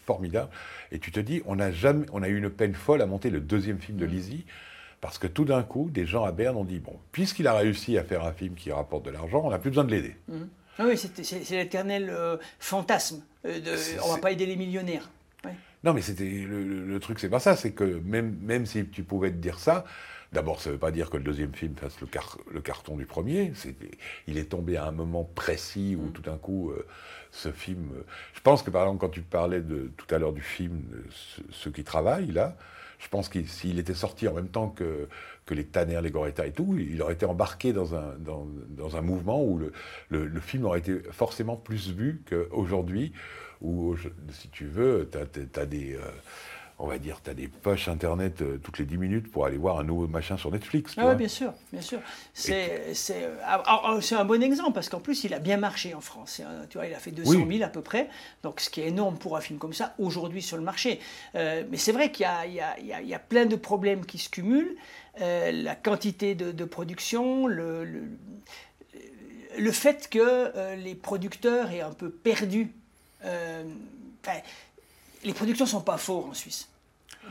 formidable, 0.06 0.48
et 0.90 0.98
tu 0.98 1.10
te 1.12 1.20
dis, 1.20 1.42
on 1.44 1.58
a, 1.58 1.70
jamais, 1.70 2.06
on 2.12 2.22
a 2.22 2.28
eu 2.28 2.38
une 2.38 2.48
peine 2.48 2.74
folle 2.74 3.02
à 3.02 3.06
monter 3.06 3.28
le 3.28 3.40
deuxième 3.40 3.78
film 3.78 3.98
de 3.98 4.06
Lizzie, 4.06 4.46
parce 5.02 5.18
que 5.18 5.26
tout 5.26 5.44
d'un 5.44 5.62
coup, 5.62 5.90
des 5.90 6.06
gens 6.06 6.24
à 6.24 6.32
Berne 6.32 6.56
ont 6.56 6.64
dit, 6.64 6.78
bon, 6.78 6.94
puisqu'il 7.12 7.46
a 7.48 7.54
réussi 7.54 7.98
à 7.98 8.04
faire 8.04 8.24
un 8.24 8.32
film 8.32 8.54
qui 8.54 8.72
rapporte 8.72 9.04
de 9.04 9.10
l'argent, 9.10 9.42
on 9.44 9.50
n'a 9.50 9.58
plus 9.58 9.70
besoin 9.70 9.84
de 9.84 9.90
l'aider. 9.90 10.16
Mhm. 10.28 10.48
Ah 10.78 10.84
oui, 10.86 10.96
c'est 10.96 11.50
l'éternel 11.50 12.08
euh, 12.10 12.36
fantasme. 12.58 13.22
euh, 13.44 13.60
de, 13.60 13.70
on 14.02 14.08
va 14.08 14.14
c'est- 14.14 14.20
pas 14.20 14.30
aider 14.32 14.46
les 14.46 14.56
millionnaires. 14.56 15.10
Non, 15.84 15.92
mais 15.94 16.02
c'était 16.02 16.24
le, 16.28 16.98
truc, 17.00 17.18
c'est 17.18 17.28
pas 17.28 17.38
ça. 17.40 17.56
C'est 17.56 17.72
que 17.72 17.84
même, 17.84 18.36
même 18.40 18.66
si 18.66 18.86
tu 18.88 19.02
pouvais 19.04 19.30
te 19.30 19.36
dire 19.36 19.58
ça, 19.58 19.84
d'abord, 20.32 20.60
ça 20.60 20.70
veut 20.70 20.78
pas 20.78 20.90
dire 20.90 21.10
que 21.10 21.16
le 21.16 21.22
deuxième 21.22 21.54
film 21.54 21.74
fasse 21.76 22.00
le, 22.00 22.06
car- 22.06 22.38
le 22.50 22.60
carton 22.60 22.96
du 22.96 23.06
premier. 23.06 23.52
Il 24.26 24.38
est 24.38 24.50
tombé 24.50 24.76
à 24.76 24.86
un 24.86 24.92
moment 24.92 25.24
précis 25.24 25.96
où 25.98 26.08
tout 26.10 26.22
d'un 26.22 26.38
coup, 26.38 26.70
euh, 26.70 26.86
ce 27.30 27.52
film. 27.52 27.90
euh, 27.96 28.02
je 28.34 28.40
pense 28.40 28.62
que 28.62 28.70
par 28.70 28.82
exemple, 28.82 29.00
quand 29.00 29.10
tu 29.10 29.22
parlais 29.22 29.60
de, 29.60 29.90
tout 29.96 30.12
à 30.14 30.18
l'heure 30.18 30.32
du 30.32 30.42
film, 30.42 30.82
ce- 31.10 31.42
ceux 31.50 31.70
qui 31.70 31.84
travaillent 31.84 32.32
là, 32.32 32.56
je 32.98 33.08
pense 33.08 33.28
que 33.28 33.42
s'il 33.44 33.78
était 33.78 33.94
sorti 33.94 34.26
en 34.26 34.32
même 34.34 34.48
temps 34.48 34.70
que, 34.70 35.06
que 35.44 35.52
les 35.54 35.66
Tanner, 35.66 36.00
les 36.02 36.10
Goretta 36.10 36.46
et 36.46 36.52
tout, 36.52 36.76
il 36.78 37.00
aurait 37.02 37.12
été 37.12 37.26
embarqué 37.26 37.72
dans 37.74 37.94
un, 37.94 38.14
dans, 38.18 38.46
dans 38.70 38.96
un 38.96 39.02
mouvement 39.02 39.42
où 39.44 39.58
le, 39.58 39.72
le, 40.08 40.26
le 40.26 40.40
film 40.40 40.64
aurait 40.64 40.78
été 40.78 41.00
forcément 41.12 41.56
plus 41.56 41.90
vu 41.92 42.22
qu'aujourd'hui, 42.28 43.12
où, 43.60 43.96
si 44.32 44.48
tu 44.48 44.66
veux, 44.66 45.08
tu 45.10 45.58
as, 45.60 45.66
des... 45.66 45.94
euh, 45.94 46.00
on 46.78 46.86
va 46.86 46.98
dire, 46.98 47.20
tu 47.24 47.30
as 47.30 47.34
des 47.34 47.48
poches 47.48 47.88
internet 47.88 48.42
euh, 48.42 48.58
toutes 48.62 48.78
les 48.78 48.84
10 48.84 48.98
minutes 48.98 49.30
pour 49.32 49.46
aller 49.46 49.56
voir 49.56 49.78
un 49.78 49.84
nouveau 49.84 50.06
machin 50.06 50.36
sur 50.36 50.50
Netflix. 50.52 50.92
Ah 50.98 51.06
ouais, 51.08 51.14
bien 51.14 51.28
sûr, 51.28 51.54
bien 51.72 51.80
sûr. 51.80 52.00
C'est 52.34 52.92
euh, 53.12 53.34
ah, 53.44 53.62
ah, 53.66 53.98
c'est 54.02 54.14
un 54.14 54.26
bon 54.26 54.42
exemple 54.42 54.72
parce 54.74 54.90
qu'en 54.90 55.00
plus, 55.00 55.24
il 55.24 55.32
a 55.32 55.38
bien 55.38 55.56
marché 55.56 55.94
en 55.94 56.02
France. 56.02 56.40
Un- 56.40 56.66
Tu 56.66 56.76
vois, 56.76 56.86
il 56.86 56.92
a 56.94 56.98
fait 56.98 57.12
200 57.12 57.30
000 57.32 57.44
Oui. 57.46 57.62
à 57.62 57.68
peu 57.68 57.80
près, 57.80 58.10
donc 58.42 58.60
ce 58.60 58.68
qui 58.68 58.82
est 58.82 58.88
énorme 58.88 59.16
pour 59.16 59.38
un 59.38 59.40
film 59.40 59.58
comme 59.58 59.72
ça 59.72 59.94
aujourd'hui 59.98 60.42
sur 60.42 60.58
le 60.58 60.62
marché. 60.64 61.00
Euh, 61.34 61.64
mais 61.70 61.78
c'est 61.78 61.92
vrai 61.92 62.12
qu'il 62.12 62.26
y, 62.46 62.82
y 62.82 63.06
y 63.08 63.14
a- 63.14 63.18
plein 63.18 63.46
de 63.46 63.56
problèmes 63.56 64.04
qui 64.04 64.18
se 64.18 64.28
cumulent. 64.28 64.76
Euh, 65.22 65.50
la 65.50 65.76
quantité 65.76 66.34
de, 66.34 66.52
de 66.52 66.64
production, 66.66 67.46
le, 67.46 67.86
le, 67.86 68.02
le 69.58 69.72
fait 69.72 70.08
que 70.10 70.74
les 70.76 70.94
producteurs 70.94 71.70
aient 71.70 71.80
un 71.80 71.94
peu 71.94 72.10
perdu. 72.10 72.74
Euh, 73.26 73.64
les 75.24 75.32
productions 75.32 75.66
sont 75.66 75.80
pas 75.80 75.98
forts 75.98 76.26
en 76.26 76.34
Suisse. 76.34 76.68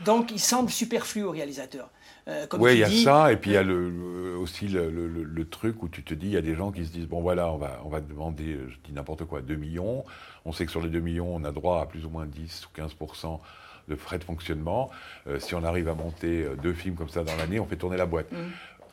Donc, 0.04 0.30
ils 0.30 0.40
semblent 0.40 0.70
superflus 0.70 1.24
aux 1.24 1.30
réalisateurs. 1.30 1.90
Euh, 2.28 2.46
Oui, 2.58 2.74
il 2.74 2.78
y 2.80 2.84
a 2.84 2.88
dis, 2.88 3.04
ça, 3.04 3.32
et 3.32 3.36
puis 3.36 3.50
il 3.50 3.54
y 3.54 3.56
a 3.56 3.62
le, 3.62 3.88
le- 3.88 4.36
aussi 4.36 4.68
le, 4.68 5.48
truc 5.48 5.82
où 5.82 5.88
tu 5.88 6.02
te 6.02 6.12
dis, 6.12 6.26
il 6.26 6.32
y 6.32 6.36
a 6.36 6.42
des 6.42 6.54
gens 6.54 6.72
qui 6.72 6.84
se 6.84 6.90
disent, 6.90 7.06
bon 7.06 7.20
voilà, 7.20 7.50
on 7.50 7.56
va, 7.56 7.80
on 7.84 7.88
va 7.88 8.00
demander, 8.00 8.54
euh, 8.54 8.68
je 8.68 8.76
dis 8.84 8.92
n'importe 8.92 9.24
quoi, 9.24 9.40
2 9.40 9.54
millions. 9.54 10.04
On 10.44 10.52
sait 10.52 10.66
que 10.66 10.70
sur 10.72 10.82
les 10.82 10.88
2 10.90 11.00
millions, 11.00 11.34
on 11.34 11.44
a 11.44 11.52
droit 11.52 11.80
à 11.80 11.86
plus 11.86 12.04
ou 12.04 12.10
moins 12.10 12.26
10 12.26 12.66
ou 12.66 12.80
15% 12.80 13.40
de 13.88 13.94
frais 13.94 14.18
de 14.18 14.24
fonctionnement. 14.24 14.90
Euh, 15.28 15.38
si 15.38 15.54
on 15.54 15.62
arrive 15.64 15.88
à 15.88 15.94
monter 15.94 16.42
euh, 16.42 16.56
deux 16.56 16.74
films 16.74 16.96
comme 16.96 17.08
ça 17.08 17.22
dans 17.22 17.36
l'année, 17.36 17.60
on 17.60 17.66
fait 17.66 17.76
tourner 17.76 17.96
la 17.96 18.06
boîte. 18.06 18.30
Mm. 18.32 18.36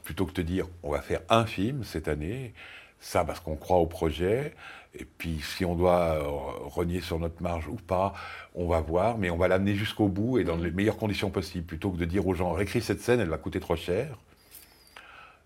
Plutôt 0.04 0.26
que 0.26 0.34
de 0.34 0.42
dire, 0.42 0.68
on 0.84 0.92
va 0.92 1.02
faire 1.02 1.22
un 1.30 1.46
film 1.46 1.84
cette 1.84 2.08
année, 2.08 2.54
ça 3.00 3.26
parce 3.26 3.40
qu'on 3.40 3.56
croit 3.56 3.78
au 3.78 3.88
projet, 3.88 4.54
et 4.96 5.06
puis 5.06 5.40
si 5.42 5.66
on 5.66 5.76
doit 5.76 6.16
euh, 6.18 6.22
renier 6.68 7.02
sur 7.02 7.18
notre 7.20 7.42
marge 7.42 7.68
ou 7.68 7.76
pas, 7.76 8.14
on 8.54 8.68
va 8.68 8.80
voir, 8.82 9.18
mais 9.18 9.30
on 9.30 9.38
va 9.38 9.48
l'amener 9.48 9.74
jusqu'au 9.76 10.08
bout 10.08 10.38
et 10.38 10.44
dans 10.44 10.56
les 10.56 10.70
meilleures 10.72 10.98
conditions 10.98 11.30
possibles, 11.32 11.66
plutôt 11.66 11.90
que 11.92 11.98
de 11.98 12.06
dire 12.06 12.28
aux 12.28 12.36
gens, 12.36 12.52
réécris 12.52 12.82
cette 12.82 13.02
scène, 13.02 13.20
elle 13.20 13.30
va 13.30 13.38
coûter 13.38 13.60
trop 13.60 13.76
cher. 13.76 14.16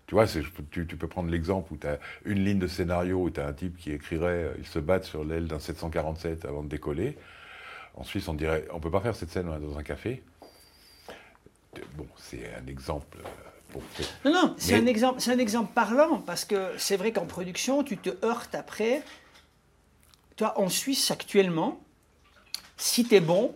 Tu 0.06 0.14
vois, 0.14 0.26
tu, 0.26 0.86
tu 0.86 0.96
peux 0.96 1.06
prendre 1.06 1.30
l'exemple 1.30 1.72
où 1.72 1.76
tu 1.76 1.86
as 1.86 1.98
une 2.24 2.42
ligne 2.44 2.58
de 2.58 2.66
scénario 2.66 3.18
où 3.22 3.30
tu 3.30 3.40
as 3.40 3.46
un 3.46 3.52
type 3.52 3.76
qui 3.76 3.92
écrirait 3.92 4.44
euh, 4.44 4.54
Il 4.58 4.66
se 4.66 4.78
bat 4.78 5.02
sur 5.02 5.22
l'aile 5.24 5.46
d'un 5.48 5.58
747 5.58 6.44
avant 6.46 6.62
de 6.62 6.68
décoller. 6.68 7.16
En 7.94 8.04
Suisse, 8.04 8.26
on 8.28 8.34
dirait 8.34 8.66
On 8.72 8.80
peut 8.80 8.90
pas 8.90 9.00
faire 9.00 9.14
cette 9.16 9.30
scène 9.30 9.46
dans 9.60 9.78
un 9.78 9.82
café. 9.82 10.22
Euh, 11.76 11.80
Bon, 11.96 12.06
c'est 12.16 12.50
un 12.60 12.66
exemple. 12.66 13.18
pour- 13.70 13.82
Non, 14.24 14.32
non, 14.32 14.54
c'est 14.56 14.74
un, 14.74 14.86
exemple, 14.86 15.20
un 15.28 15.38
exemple 15.38 15.72
parlant, 15.74 16.18
parce 16.20 16.44
que 16.46 16.70
c'est 16.78 16.96
vrai 16.96 17.12
qu'en 17.12 17.26
production, 17.26 17.84
tu 17.84 17.98
te 17.98 18.10
heurtes 18.24 18.54
après. 18.54 19.02
Toi, 20.38 20.54
en 20.56 20.68
Suisse, 20.68 21.10
actuellement, 21.10 21.80
si 22.76 23.04
tu 23.04 23.16
es 23.16 23.20
bon, 23.20 23.54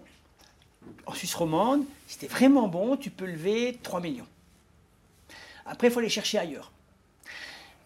en 1.07 1.15
Suisse 1.15 1.35
romande, 1.35 1.85
si 2.09 2.19
tu 2.19 2.25
es 2.25 2.29
vraiment 2.29 2.67
bon, 2.67 2.97
tu 2.97 3.09
peux 3.11 3.25
lever 3.25 3.79
3 3.85 4.01
millions. 4.01 4.27
Après, 5.65 5.87
il 5.87 5.93
faut 5.93 6.01
aller 6.01 6.09
chercher 6.09 6.39
ailleurs. 6.39 6.73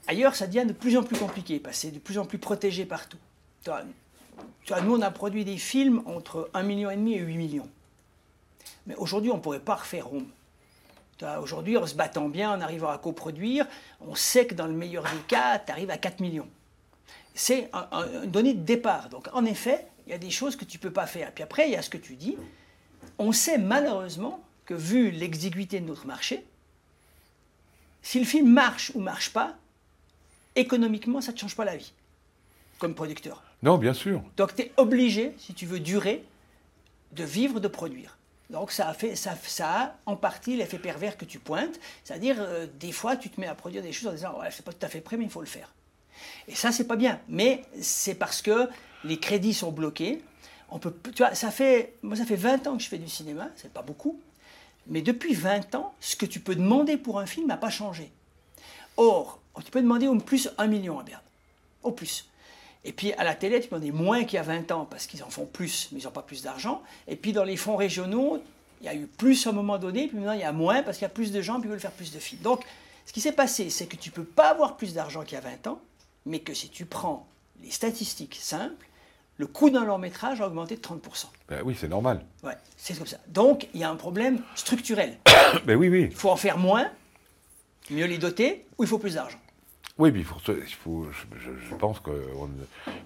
Ailleurs, 0.06 0.34
ça 0.34 0.46
devient 0.46 0.64
de 0.66 0.72
plus 0.72 0.96
en 0.96 1.02
plus 1.02 1.18
compliqué, 1.18 1.60
parce 1.60 1.76
que 1.76 1.82
c'est 1.82 1.90
de 1.90 1.98
plus 1.98 2.16
en 2.16 2.24
plus 2.24 2.38
protégé 2.38 2.86
partout. 2.86 3.18
Nous, 3.66 4.94
on 4.94 5.02
a 5.02 5.10
produit 5.10 5.44
des 5.44 5.58
films 5.58 6.02
entre 6.06 6.48
1,5 6.54 6.62
million 6.64 6.90
et 6.90 6.96
8 6.96 7.36
millions. 7.36 7.68
Mais 8.86 8.94
aujourd'hui, 8.94 9.30
on 9.30 9.36
ne 9.36 9.42
pourrait 9.42 9.60
pas 9.60 9.74
refaire 9.74 10.06
Rome. 10.06 10.28
Aujourd'hui, 11.42 11.76
en 11.76 11.86
se 11.86 11.94
battant 11.94 12.30
bien, 12.30 12.50
en 12.50 12.62
arrivant 12.62 12.88
à 12.88 12.96
coproduire, 12.96 13.66
on 14.00 14.14
sait 14.14 14.46
que 14.46 14.54
dans 14.54 14.66
le 14.66 14.72
meilleur 14.72 15.02
des 15.02 15.20
cas, 15.28 15.58
tu 15.58 15.70
arrives 15.70 15.90
à 15.90 15.98
4 15.98 16.20
millions. 16.20 16.48
C'est 17.36 17.68
un- 17.72 17.86
un- 17.92 18.22
une 18.24 18.30
donnée 18.30 18.54
de 18.54 18.64
départ. 18.64 19.08
Donc, 19.10 19.28
en 19.32 19.44
effet, 19.44 19.86
il 20.06 20.10
y 20.10 20.14
a 20.14 20.18
des 20.18 20.30
choses 20.30 20.56
que 20.56 20.64
tu 20.64 20.78
ne 20.78 20.82
peux 20.82 20.90
pas 20.92 21.06
faire. 21.06 21.30
Puis 21.32 21.44
après, 21.44 21.68
il 21.68 21.72
y 21.72 21.76
a 21.76 21.82
ce 21.82 21.90
que 21.90 21.98
tu 21.98 22.16
dis. 22.16 22.36
On 23.18 23.30
sait 23.30 23.58
malheureusement 23.58 24.42
que, 24.64 24.74
vu 24.74 25.10
l'exiguïté 25.10 25.78
de 25.80 25.86
notre 25.86 26.06
marché, 26.06 26.44
si 28.02 28.18
le 28.18 28.24
film 28.24 28.50
marche 28.52 28.90
ou 28.94 29.00
marche 29.00 29.30
pas, 29.32 29.54
économiquement, 30.54 31.20
ça 31.20 31.32
ne 31.32 31.36
te 31.36 31.40
change 31.42 31.54
pas 31.56 31.64
la 31.64 31.76
vie, 31.76 31.92
comme 32.78 32.94
producteur. 32.94 33.42
Non, 33.62 33.78
bien 33.78 33.92
sûr. 33.94 34.22
Donc 34.36 34.54
tu 34.54 34.62
es 34.62 34.72
obligé, 34.76 35.34
si 35.38 35.54
tu 35.54 35.66
veux 35.66 35.80
durer, 35.80 36.24
de 37.12 37.24
vivre, 37.24 37.60
de 37.60 37.68
produire. 37.68 38.16
Donc 38.50 38.70
ça 38.70 38.88
a, 38.88 38.94
fait, 38.94 39.16
ça, 39.16 39.34
ça 39.42 39.68
a 39.82 39.96
en 40.06 40.16
partie 40.16 40.56
l'effet 40.56 40.78
pervers 40.78 41.16
que 41.16 41.24
tu 41.24 41.38
pointes, 41.38 41.78
c'est-à-dire 42.04 42.36
euh, 42.38 42.66
des 42.78 42.92
fois 42.92 43.16
tu 43.16 43.28
te 43.28 43.40
mets 43.40 43.48
à 43.48 43.54
produire 43.56 43.82
des 43.82 43.92
choses 43.92 44.08
en 44.08 44.12
disant 44.12 44.40
ouais 44.40 44.48
c'est 44.52 44.64
pas 44.64 44.72
tout 44.72 44.86
à 44.86 44.88
fait 44.88 45.00
prêt 45.00 45.16
mais 45.16 45.24
il 45.24 45.30
faut 45.30 45.40
le 45.40 45.46
faire. 45.46 45.72
Et 46.48 46.54
ça 46.54 46.72
c'est 46.72 46.86
pas 46.86 46.96
bien, 46.96 47.20
mais 47.28 47.62
c'est 47.80 48.14
parce 48.14 48.42
que 48.42 48.68
les 49.04 49.18
crédits 49.18 49.54
sont 49.54 49.72
bloqués. 49.72 50.22
On 50.68 50.78
peut, 50.78 50.92
tu 51.14 51.22
vois, 51.22 51.34
ça 51.34 51.50
fait, 51.50 51.94
moi 52.02 52.16
ça 52.16 52.24
fait 52.24 52.36
20 52.36 52.66
ans 52.66 52.76
que 52.76 52.82
je 52.82 52.88
fais 52.88 52.98
du 52.98 53.08
cinéma, 53.08 53.48
c'est 53.56 53.72
pas 53.72 53.82
beaucoup, 53.82 54.20
mais 54.88 55.02
depuis 55.02 55.34
20 55.34 55.74
ans, 55.74 55.94
ce 56.00 56.16
que 56.16 56.26
tu 56.26 56.40
peux 56.40 56.54
demander 56.54 56.96
pour 56.96 57.20
un 57.20 57.26
film 57.26 57.46
n'a 57.46 57.56
pas 57.56 57.70
changé. 57.70 58.10
Or, 58.96 59.40
tu 59.64 59.70
peux 59.70 59.82
demander 59.82 60.08
au 60.08 60.16
plus 60.18 60.50
1 60.58 60.66
million 60.66 60.98
à 60.98 61.02
Berne, 61.02 61.22
au 61.82 61.92
plus. 61.92 62.28
Et 62.84 62.92
puis 62.92 63.12
à 63.14 63.24
la 63.24 63.34
télé, 63.34 63.60
tu 63.60 63.68
peux 63.68 63.76
demander 63.76 63.92
moins 63.92 64.24
qu'il 64.24 64.34
y 64.34 64.38
a 64.38 64.42
20 64.42 64.70
ans 64.70 64.86
parce 64.88 65.06
qu'ils 65.06 65.22
en 65.24 65.28
font 65.28 65.46
plus, 65.46 65.88
mais 65.92 66.00
ils 66.00 66.04
n'ont 66.04 66.10
pas 66.10 66.22
plus 66.22 66.42
d'argent. 66.42 66.82
Et 67.08 67.16
puis 67.16 67.32
dans 67.32 67.44
les 67.44 67.56
fonds 67.56 67.76
régionaux, 67.76 68.40
il 68.80 68.86
y 68.86 68.88
a 68.88 68.94
eu 68.94 69.06
plus 69.06 69.46
à 69.46 69.50
un 69.50 69.52
moment 69.52 69.78
donné, 69.78 70.06
puis 70.06 70.16
maintenant 70.16 70.34
il 70.34 70.40
y 70.40 70.44
a 70.44 70.52
moins 70.52 70.82
parce 70.82 70.98
qu'il 70.98 71.04
y 71.04 71.06
a 71.06 71.10
plus 71.10 71.32
de 71.32 71.42
gens 71.42 71.60
qui 71.60 71.66
veulent 71.66 71.80
faire 71.80 71.92
plus 71.92 72.12
de 72.12 72.18
films. 72.18 72.42
Donc 72.42 72.64
ce 73.04 73.12
qui 73.12 73.20
s'est 73.20 73.32
passé, 73.32 73.70
c'est 73.70 73.86
que 73.86 73.96
tu 73.96 74.10
ne 74.10 74.14
peux 74.14 74.24
pas 74.24 74.50
avoir 74.50 74.76
plus 74.76 74.94
d'argent 74.94 75.22
qu'il 75.24 75.34
y 75.34 75.38
a 75.38 75.40
20 75.40 75.66
ans, 75.66 75.80
mais 76.26 76.40
que 76.40 76.52
si 76.52 76.68
tu 76.68 76.84
prends 76.84 77.26
les 77.62 77.70
statistiques 77.70 78.34
simples, 78.40 78.86
le 79.38 79.46
coût 79.46 79.70
d'un 79.70 79.84
long 79.84 79.98
métrage 79.98 80.40
a 80.40 80.46
augmenté 80.46 80.76
de 80.76 80.80
30%. 80.80 81.26
Ben 81.48 81.62
oui, 81.64 81.76
c'est 81.78 81.88
normal. 81.88 82.24
Ouais, 82.42 82.54
c'est 82.76 82.96
comme 82.96 83.06
ça. 83.06 83.18
Donc 83.28 83.68
il 83.74 83.80
y 83.80 83.84
a 83.84 83.90
un 83.90 83.96
problème 83.96 84.40
structurel. 84.54 85.16
Ben 85.66 85.76
oui, 85.76 85.88
oui. 85.88 86.08
Il 86.10 86.16
faut 86.16 86.30
en 86.30 86.36
faire 86.36 86.58
moins, 86.58 86.90
mieux 87.90 88.06
les 88.06 88.18
doter, 88.18 88.66
ou 88.78 88.84
il 88.84 88.88
faut 88.88 88.98
plus 88.98 89.14
d'argent. 89.14 89.38
Oui, 89.98 90.10
mais 90.12 90.18
il 90.20 90.24
faut, 90.24 90.36
il 90.48 90.74
faut- 90.74 91.06
je, 91.10 91.74
pense 91.76 92.00
que 92.00 92.10
on- 92.36 92.50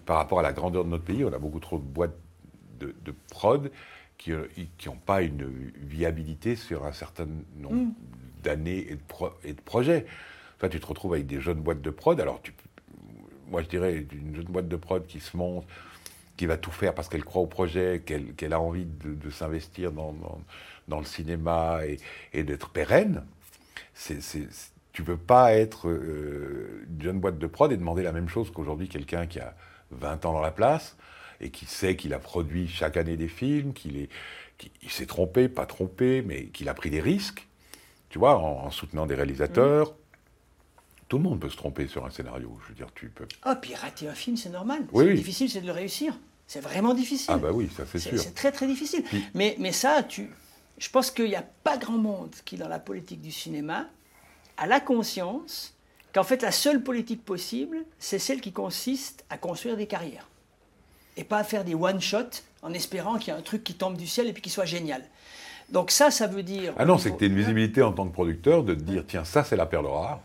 par 0.06 0.16
rapport 0.16 0.40
à 0.40 0.42
la 0.42 0.52
grandeur 0.52 0.84
de 0.84 0.90
notre 0.90 1.04
pays, 1.04 1.24
on 1.24 1.32
a 1.32 1.38
beaucoup 1.38 1.60
trop 1.60 1.78
de 1.78 1.84
boîtes 1.84 2.16
de, 2.80 2.94
de 3.04 3.14
prod 3.30 3.70
qui 4.18 4.32
n'ont 4.32 4.96
pas 4.96 5.22
une 5.22 5.46
viabilité 5.76 6.56
sur 6.56 6.84
un 6.86 6.92
certain 6.92 7.26
nombre 7.56 7.74
Mm. 7.76 7.94
d'années 8.42 8.86
et, 8.90 8.94
de 8.96 9.00
pro- 9.06 9.30
et 9.44 9.52
de 9.52 9.60
projets. 9.60 10.06
Toi, 10.58 10.68
tu 10.68 10.78
te 10.80 10.86
retrouves 10.86 11.14
avec 11.14 11.26
des 11.26 11.40
jeunes 11.40 11.60
boîtes 11.60 11.80
de 11.80 11.90
prod. 11.90 12.20
Alors, 12.20 12.40
tu, 12.42 12.52
moi, 13.50 13.62
je 13.62 13.68
dirais 13.68 14.06
une 14.12 14.34
jeune 14.36 14.44
boîte 14.46 14.68
de 14.68 14.76
prod 14.76 15.06
qui 15.06 15.20
se 15.20 15.36
monte, 15.36 15.66
qui 16.36 16.46
va 16.46 16.56
tout 16.56 16.70
faire 16.70 16.94
parce 16.94 17.08
qu'elle 17.08 17.24
croit 17.24 17.42
au 17.42 17.46
projet, 17.46 18.02
qu'elle 18.04 18.52
a 18.52 18.60
envie 18.60 18.86
de, 18.86 19.30
s'investir 19.30 19.92
dans, 19.92 20.12
dans- 20.88 21.00
le 21.00 21.04
cinéma 21.06 21.80
et, 22.32 22.42
d'être 22.44 22.70
pérenne. 22.70 23.24
C'est- 23.94 24.20
c'est- 24.22 24.48
tu 24.92 25.04
peux 25.04 25.16
pas 25.16 25.54
être 25.54 25.88
euh, 25.88 26.84
une 26.90 27.02
jeune 27.02 27.20
boîte 27.20 27.38
de 27.38 27.46
prod 27.46 27.70
et 27.72 27.76
demander 27.76 28.02
la 28.02 28.12
même 28.12 28.28
chose 28.28 28.50
qu'aujourd'hui 28.50 28.88
quelqu'un 28.88 29.26
qui 29.26 29.38
a 29.40 29.54
20 29.92 30.24
ans 30.26 30.32
dans 30.32 30.40
la 30.40 30.50
place 30.50 30.96
et 31.40 31.50
qui 31.50 31.66
sait 31.66 31.96
qu'il 31.96 32.12
a 32.14 32.18
produit 32.18 32.68
chaque 32.68 32.96
année 32.96 33.16
des 33.16 33.28
films, 33.28 33.72
qu'il 33.72 33.96
est, 33.98 34.08
qu'il 34.58 34.70
il 34.82 34.90
s'est 34.90 35.06
trompé, 35.06 35.48
pas 35.48 35.66
trompé, 35.66 36.22
mais 36.22 36.46
qu'il 36.46 36.68
a 36.68 36.74
pris 36.74 36.90
des 36.90 37.00
risques, 37.00 37.46
tu 38.10 38.18
vois, 38.18 38.36
en, 38.38 38.66
en 38.66 38.70
soutenant 38.70 39.06
des 39.06 39.14
réalisateurs. 39.14 39.94
Tout 41.10 41.18
le 41.18 41.24
monde 41.24 41.40
peut 41.40 41.50
se 41.50 41.56
tromper 41.56 41.88
sur 41.88 42.06
un 42.06 42.10
scénario. 42.10 42.56
Je 42.62 42.68
veux 42.68 42.74
dire, 42.76 42.86
tu 42.94 43.08
peux. 43.08 43.26
Ah, 43.42 43.56
puis 43.56 43.74
rater 43.74 44.06
un 44.08 44.14
film, 44.14 44.36
c'est 44.36 44.48
normal. 44.48 44.84
Oui, 44.92 45.06
oui. 45.06 45.14
difficile, 45.16 45.50
c'est 45.50 45.60
de 45.60 45.66
le 45.66 45.72
réussir. 45.72 46.16
C'est 46.46 46.60
vraiment 46.60 46.94
difficile. 46.94 47.34
Ah 47.34 47.38
bah 47.38 47.50
oui, 47.52 47.68
ça 47.76 47.82
c'est 47.84 47.98
C'est 47.98 48.10
sûr. 48.10 48.20
c'est 48.20 48.34
très 48.34 48.52
très 48.52 48.68
difficile. 48.68 49.02
Mais, 49.34 49.56
mais 49.58 49.72
ça, 49.72 50.04
tu, 50.04 50.30
je 50.78 50.88
pense 50.88 51.10
qu'il 51.10 51.24
n'y 51.26 51.34
a 51.34 51.44
pas 51.64 51.78
grand 51.78 51.98
monde 51.98 52.30
qui, 52.44 52.56
dans 52.56 52.68
la 52.68 52.78
politique 52.78 53.20
du 53.20 53.32
cinéma, 53.32 53.88
a 54.56 54.68
la 54.68 54.78
conscience 54.78 55.74
qu'en 56.14 56.22
fait 56.22 56.42
la 56.42 56.52
seule 56.52 56.80
politique 56.80 57.24
possible, 57.24 57.78
c'est 57.98 58.20
celle 58.20 58.40
qui 58.40 58.52
consiste 58.52 59.24
à 59.30 59.36
construire 59.36 59.76
des 59.76 59.88
carrières. 59.88 60.28
Et 61.16 61.24
pas 61.24 61.38
à 61.38 61.44
faire 61.44 61.64
des 61.64 61.74
one-shots 61.74 62.42
en 62.62 62.72
espérant 62.72 63.18
qu'il 63.18 63.32
y 63.32 63.36
a 63.36 63.36
un 63.36 63.42
truc 63.42 63.64
qui 63.64 63.74
tombe 63.74 63.96
du 63.96 64.06
ciel 64.06 64.28
et 64.28 64.32
puis 64.32 64.42
qui 64.42 64.50
soit 64.50 64.64
génial. 64.64 65.02
Donc 65.70 65.90
ça, 65.90 66.12
ça 66.12 66.28
veut 66.28 66.44
dire... 66.44 66.72
Ah 66.78 66.84
non, 66.84 66.98
c'est 66.98 67.10
que 67.10 67.18
tu 67.18 67.24
as 67.24 67.26
une 67.26 67.36
visibilité 67.36 67.82
en 67.82 67.92
tant 67.92 68.06
que 68.06 68.12
producteur 68.12 68.62
de 68.62 68.74
te 68.74 68.82
dire 68.82 69.02
tiens, 69.08 69.24
ça 69.24 69.42
c'est 69.42 69.56
la 69.56 69.66
perle 69.66 69.86
rare. 69.86 70.20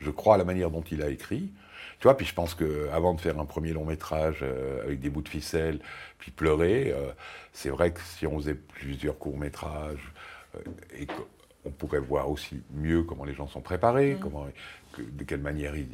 Je 0.00 0.10
crois 0.10 0.34
à 0.34 0.38
la 0.38 0.44
manière 0.44 0.70
dont 0.70 0.82
il 0.90 1.02
a 1.02 1.08
écrit. 1.08 1.50
Tu 2.00 2.04
vois, 2.04 2.16
puis 2.16 2.26
je 2.26 2.34
pense 2.34 2.54
qu'avant 2.54 3.14
de 3.14 3.20
faire 3.20 3.38
un 3.40 3.44
premier 3.44 3.72
long 3.72 3.84
métrage 3.84 4.38
euh, 4.42 4.84
avec 4.84 5.00
des 5.00 5.10
bouts 5.10 5.22
de 5.22 5.28
ficelle, 5.28 5.80
puis 6.18 6.30
pleurer, 6.30 6.92
euh, 6.92 7.10
c'est 7.52 7.70
vrai 7.70 7.92
que 7.92 8.00
si 8.00 8.26
on 8.26 8.38
faisait 8.38 8.54
plusieurs 8.54 9.18
courts 9.18 9.36
métrages, 9.36 10.12
et 10.96 11.06
qu'on 11.06 11.70
pourrait 11.70 11.98
voir 11.98 12.30
aussi 12.30 12.62
mieux 12.72 13.02
comment 13.02 13.24
les 13.24 13.34
gens 13.34 13.48
sont 13.48 13.60
préparés, 13.60 14.14
Mm. 14.14 14.20
comment, 14.20 14.46
que- 14.92 15.02
de 15.02 15.24
quelle 15.24 15.40
manière 15.40 15.74
ils, 15.76 15.88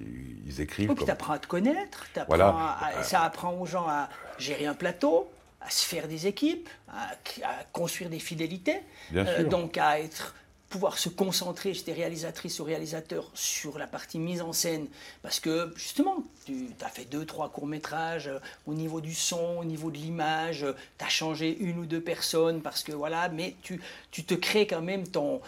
ils 0.47 0.61
écrivent. 0.61 0.85
Et 0.85 0.89
puis 0.89 0.97
comme- 0.99 1.07
tu 1.07 1.11
apprends 1.11 1.33
à 1.33 1.39
te 1.39 1.47
connaître, 1.47 2.07
Voilà. 2.29 2.79
à- 2.81 3.03
ça 3.03 3.23
apprend 3.23 3.53
aux 3.59 3.67
gens 3.67 3.87
à 3.89 4.09
gérer 4.39 4.67
un 4.67 4.75
plateau, 4.75 5.31
à 5.63 5.71
se 5.71 5.87
faire 5.87 6.07
des 6.07 6.27
équipes, 6.27 6.69
à, 6.89 7.13
à 7.45 7.65
construire 7.73 8.11
des 8.11 8.19
fidélités, 8.19 8.79
Bien 9.11 9.25
sûr. 9.25 9.49
donc 9.49 9.79
à 9.79 9.99
être 10.01 10.35
pouvoir 10.75 10.99
se 10.99 11.09
concentrer, 11.09 11.73
j'étais 11.73 11.93
réalisatrice 11.93 12.59
ou 12.59 12.65
réalisateur, 12.65 13.31
sur 13.33 13.79
la 13.79 13.87
partie 13.87 14.19
mise 14.19 14.43
en 14.43 14.53
scène, 14.53 14.89
parce 15.23 15.39
que 15.39 15.73
justement, 15.77 16.25
tu 16.47 16.67
as 16.85 16.89
fait 16.89 17.05
deux, 17.05 17.25
trois 17.25 17.49
courts-métrages 17.49 18.27
euh, 18.27 18.41
au 18.67 18.75
niveau 18.75 19.01
du 19.01 19.15
son, 19.15 19.59
au 19.61 19.65
niveau 19.65 19.93
de 19.93 19.99
l'image, 19.99 20.67
tu 20.99 21.05
as 21.05 21.09
changé 21.09 21.57
une 21.61 21.79
ou 21.79 21.87
deux 21.87 22.01
personnes, 22.01 22.61
parce 22.61 22.83
que 22.83 22.91
voilà, 22.91 23.29
mais 23.29 23.55
tu, 23.63 23.81
tu 24.11 24.25
te 24.25 24.35
crées 24.35 24.67
quand 24.67 24.83
même 24.83 25.07
ton, 25.07 25.41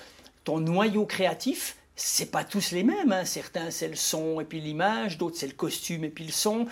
ton 0.44 0.60
noyau 0.60 1.06
créatif, 1.06 1.76
c'est 1.98 2.30
pas 2.30 2.44
tous 2.44 2.72
les 2.72 2.82
mêmes. 2.84 3.10
hein. 3.10 3.24
Certains, 3.24 3.70
c'est 3.70 3.88
le 3.88 3.96
son 3.96 4.38
et 4.40 4.44
puis 4.44 4.60
l'image, 4.60 5.16
d'autres, 5.16 5.36
c'est 5.38 5.46
le 5.46 5.54
costume 5.54 6.04
et 6.04 6.10
puis 6.10 6.24
le 6.26 6.32
son. 6.32 6.66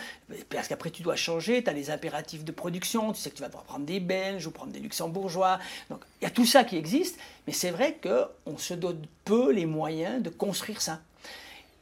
Parce 0.51 0.69
qu'après, 0.69 0.91
tu 0.91 1.03
dois 1.03 1.17
changer, 1.17 1.65
tu 1.65 1.71
as 1.71 1.73
les 1.73 1.91
impératifs 1.91 2.45
de 2.45 2.53
production, 2.53 3.13
tu 3.13 3.21
sais 3.21 3.31
que 3.31 3.37
tu 3.37 3.41
vas 3.43 3.49
devoir 3.49 3.65
prendre 3.65 3.87
des 3.87 4.01
Belges 4.01 4.47
ou 4.47 4.51
prendre 4.51 4.73
des 4.73 4.81
Luxembourgeois. 4.81 5.59
Donc, 5.89 6.01
il 6.21 6.25
y 6.25 6.27
a 6.27 6.31
tout 6.31 6.45
ça 6.47 6.63
qui 6.65 6.77
existe, 6.77 7.19
mais 7.47 7.53
c'est 7.55 7.71
vrai 7.71 7.99
qu'on 8.03 8.59
se 8.59 8.75
donne 8.75 9.01
peu 9.25 9.51
les 9.51 9.65
moyens 9.67 10.23
de 10.23 10.29
construire 10.29 10.83
ça. 10.83 11.01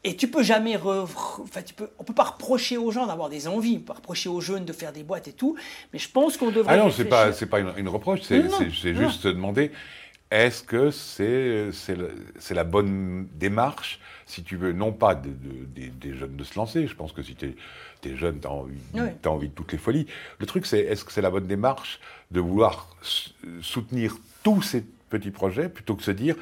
Et 0.04 0.16
tu 0.16 0.26
peux 0.28 0.42
jamais. 0.42 0.76
re- 0.76 1.02
enfin, 1.04 1.62
tu 1.62 1.74
peux, 1.74 1.88
on 1.98 2.02
peut 2.04 2.12
pas 2.14 2.24
reprocher 2.24 2.76
aux 2.76 2.90
gens 2.90 3.06
d'avoir 3.06 3.28
des 3.28 3.46
envies, 3.46 3.74
on 3.76 3.78
peut 3.80 3.84
pas 3.86 3.94
reprocher 3.94 4.28
aux 4.28 4.40
jeunes 4.40 4.64
de 4.64 4.72
faire 4.72 4.92
des 4.92 5.04
boîtes 5.04 5.28
et 5.28 5.32
tout, 5.32 5.56
mais 5.92 6.00
je 6.00 6.08
pense 6.08 6.36
qu'on 6.36 6.50
devrait. 6.50 6.74
Ah 6.74 6.76
non, 6.76 6.90
c'est 6.90 7.04
pas, 7.04 7.30
pas 7.32 7.60
une, 7.60 7.72
une 7.76 7.88
reproche, 7.88 8.20
c'est 8.22 8.94
juste 8.94 9.26
demander 9.28 9.70
est-ce 10.32 10.62
que 10.62 10.90
c'est 10.90 12.54
la 12.54 12.64
bonne 12.64 13.28
démarche, 13.34 14.00
si 14.26 14.42
tu 14.42 14.56
veux, 14.56 14.72
non 14.72 14.92
pas 14.92 15.14
de- 15.14 15.28
de- 15.28 15.64
des, 15.66 15.88
des 15.88 16.14
jeunes 16.16 16.36
de 16.36 16.44
se 16.44 16.54
lancer, 16.58 16.86
je 16.86 16.94
pense 16.94 17.12
que 17.12 17.22
si 17.22 17.34
tu 17.34 17.54
es, 18.04 18.16
jeune, 18.16 18.40
tu 18.40 18.46
as, 18.46 18.50
envie 18.50 18.74
Oui. 18.94 19.00
envie 19.26 19.48
de 19.48 19.54
toutes 19.54 19.72
les 19.72 19.78
folies. 19.78 20.06
Le 20.38 20.46
truc, 20.46 20.64
c'est 20.66 20.80
est-ce 20.80 21.04
que 21.04 21.12
c'est 21.12 21.22
la 21.22 21.30
bonne 21.30 21.46
démarche 21.46 22.00
de 22.30 22.40
vouloir 22.40 22.88
soutenir 23.60 24.16
tous 24.42 24.62
ces 24.62 24.82
petits 25.10 25.30
projets 25.30 25.68
plutôt 25.68 25.94
que 25.94 26.00
de 26.00 26.04
se 26.04 26.10
dire 26.10 26.36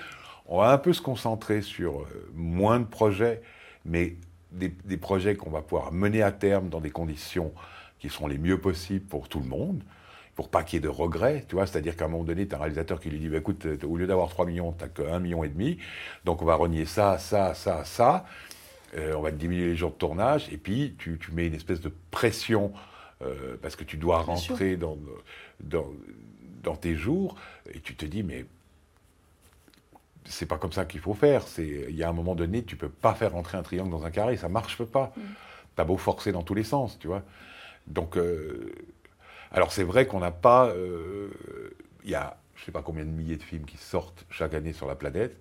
on 0.47 0.59
va 0.59 0.73
un 0.73 0.79
peu 0.79 0.93
se 0.93 1.01
concentrer 1.03 1.63
sur 1.63 2.01
euh, 2.01 2.31
moins 2.35 2.81
de 2.81 2.85
projets, 2.85 3.41
mais 3.85 4.17
des, 4.51 4.69
des 4.85 4.97
projets 4.97 5.37
qu'on 5.37 5.51
va 5.51 5.63
pouvoir 5.63 5.93
mener 5.93 6.23
à 6.23 6.33
terme 6.33 6.69
dans 6.69 6.81
des 6.81 6.91
conditions 6.91 7.53
qui 8.01 8.09
seront 8.09 8.27
les 8.27 8.39
mieux 8.39 8.59
possibles 8.59 9.05
pour 9.07 9.29
tout 9.29 9.39
le 9.41 9.47
monde, 9.47 9.83
pour 10.35 10.49
pas 10.49 10.63
qu'il 10.63 10.77
y 10.77 10.79
ait 10.79 10.83
de 10.83 10.89
regrets, 10.89 11.45
tu 11.49 11.55
vois, 11.57 11.67
c'est-à-dire 11.67 11.97
qu'à 11.97 12.07
un 12.07 12.09
moment 12.09 12.25
donné, 12.25 12.47
tu 12.49 12.55
as 12.55 12.59
un 12.59 12.61
réalisateur 12.61 13.01
qui 13.01 13.11
lui 13.11 13.19
dit, 13.19 13.29
bah, 13.29 13.39
écoute, 13.39 13.67
euh, 13.67 13.79
au 13.85 13.97
lieu 13.97 14.07
d'avoir 14.07 14.29
3 14.29 14.47
millions, 14.47 14.73
tu 14.73 14.85
n'as 14.85 14.89
que 14.89 15.03
1 15.03 15.19
million 15.21 15.45
et 15.45 15.49
demi, 15.49 15.79
donc 16.25 16.43
on 16.43 16.45
va 16.47 16.55
renier 16.55 16.85
ça, 16.87 17.19
ça, 17.19 17.55
ça, 17.55 17.85
ça, 17.85 18.25
Euh, 18.97 19.15
on 19.15 19.23
va 19.23 19.31
diminuer 19.31 19.67
les 19.67 19.77
jours 19.77 19.91
de 19.93 19.97
tournage, 19.97 20.49
et 20.53 20.57
puis 20.57 20.97
tu, 20.99 21.17
tu 21.19 21.31
mets 21.33 21.47
une 21.47 21.55
espèce 21.55 21.81
de 21.81 21.93
pression, 22.11 22.73
euh, 23.23 23.57
parce 23.63 23.77
que 23.77 23.85
tu 23.85 23.97
dois 23.97 24.19
rentrer 24.23 24.77
dans, 24.77 24.99
dans, 25.61 25.87
dans 26.65 26.77
tes 26.77 26.97
jours, 26.97 27.37
et 27.73 27.81
tu 27.81 27.95
te 27.95 28.05
dis, 28.05 28.23
mais 28.25 28.47
c'est 30.25 30.47
pas 30.47 30.59
comme 30.59 30.73
ça 30.73 30.85
qu'il 30.85 31.01
faut 31.01 31.15
faire. 31.15 31.45
Il 31.59 31.95
y 31.95 32.03
a 32.03 32.09
un 32.09 32.13
moment 32.13 32.35
donné, 32.35 32.65
tu 32.65 32.77
peux 32.77 32.89
pas 32.89 33.15
faire 33.15 33.33
rentrer 33.33 33.59
un 33.59 33.63
triangle 33.63 33.91
dans 33.91 34.05
un 34.05 34.11
carré, 34.11 34.37
ça 34.37 34.49
marche 34.49 34.83
pas. 34.85 35.13
T'as 35.77 35.85
beau 35.85 35.97
forcer 35.97 36.33
dans 36.33 36.43
tous 36.43 36.55
les 36.55 36.65
sens, 36.65 36.99
tu 36.99 37.09
vois. 37.09 37.23
Donc, 37.87 38.17
euh, 38.17 38.73
alors 39.53 39.73
c'est 39.73 39.85
vrai 39.85 40.07
qu'on 40.07 40.21
n'a 40.21 40.31
pas, 40.31 40.69
euh, 40.69 41.29
il 42.05 42.11
y 42.11 42.15
a, 42.15 42.37
je 42.57 42.65
sais 42.65 42.73
pas 42.73 42.83
combien 42.83 43.05
de 43.05 43.11
milliers 43.11 43.37
de 43.37 43.43
films 43.43 43.65
qui 43.65 43.77
sortent 43.77 44.25
chaque 44.31 44.55
année 44.55 44.73
sur 44.73 44.87
la 44.87 44.95
planète. 44.95 45.37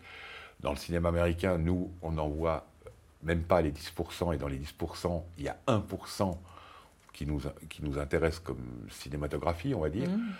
Dans 0.61 0.71
le 0.71 0.77
cinéma 0.77 1.09
américain, 1.09 1.57
nous, 1.57 1.91
on 2.01 2.11
n'en 2.11 2.27
voit 2.27 2.65
même 3.23 3.43
pas 3.43 3.61
les 3.61 3.71
10%, 3.71 4.33
et 4.33 4.37
dans 4.37 4.47
les 4.47 4.57
10%, 4.57 5.23
il 5.37 5.43
y 5.45 5.49
a 5.49 5.57
1% 5.67 6.37
qui 7.13 7.25
nous, 7.25 7.41
qui 7.69 7.83
nous 7.83 7.97
intéresse 7.99 8.39
comme 8.39 8.63
cinématographie, 8.89 9.73
on 9.75 9.81
va 9.81 9.89
dire. 9.89 10.09
Mhm. 10.09 10.33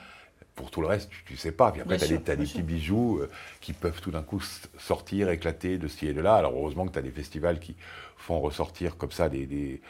pour 0.55 0.71
tout 0.71 0.81
le 0.81 0.87
reste, 0.87 1.09
tu, 1.09 1.23
tu 1.23 1.37
sais 1.37 1.53
pas. 1.53 1.71
Puis 1.71 1.79
après, 1.81 1.97
tu 1.97 2.03
as, 2.03 2.07
sûr, 2.07 2.17
des, 2.17 2.23
t'as 2.23 2.35
des 2.35 2.43
petits 2.43 2.61
bijoux 2.63 3.19
euh, 3.21 3.29
qui 3.61 3.71
peuvent 3.71 4.01
tout 4.01 4.11
d'un 4.11 4.23
coup 4.23 4.41
sortir, 4.77 5.29
éclater 5.29 5.77
de 5.77 5.87
ci 5.87 6.07
et 6.07 6.13
de 6.13 6.19
là. 6.19 6.35
Alors 6.35 6.51
heureusement 6.53 6.85
que 6.85 6.91
tu 6.91 6.99
as 6.99 7.01
des 7.01 7.11
festivals 7.11 7.59
qui 7.61 7.75
font 8.17 8.41
ressortir 8.41 8.97
comme 8.97 9.11
ça 9.11 9.29
des. 9.29 9.45
des- 9.45 9.81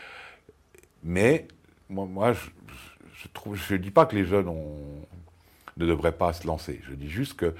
Mais 1.04 1.48
moi, 1.90 2.06
moi 2.06 2.34
je, 2.34 2.40
je 3.20 3.56
je 3.56 3.76
dis 3.76 3.92
pas 3.92 4.06
que 4.06 4.16
les 4.16 4.26
jeunes 4.26 4.48
ont- 4.48 5.06
ne 5.78 5.86
devraient 5.86 6.12
pas 6.12 6.34
se 6.34 6.46
lancer. 6.48 6.82
Je 6.90 6.94
dis 6.94 7.10
juste 7.10 7.36
que 7.36 7.54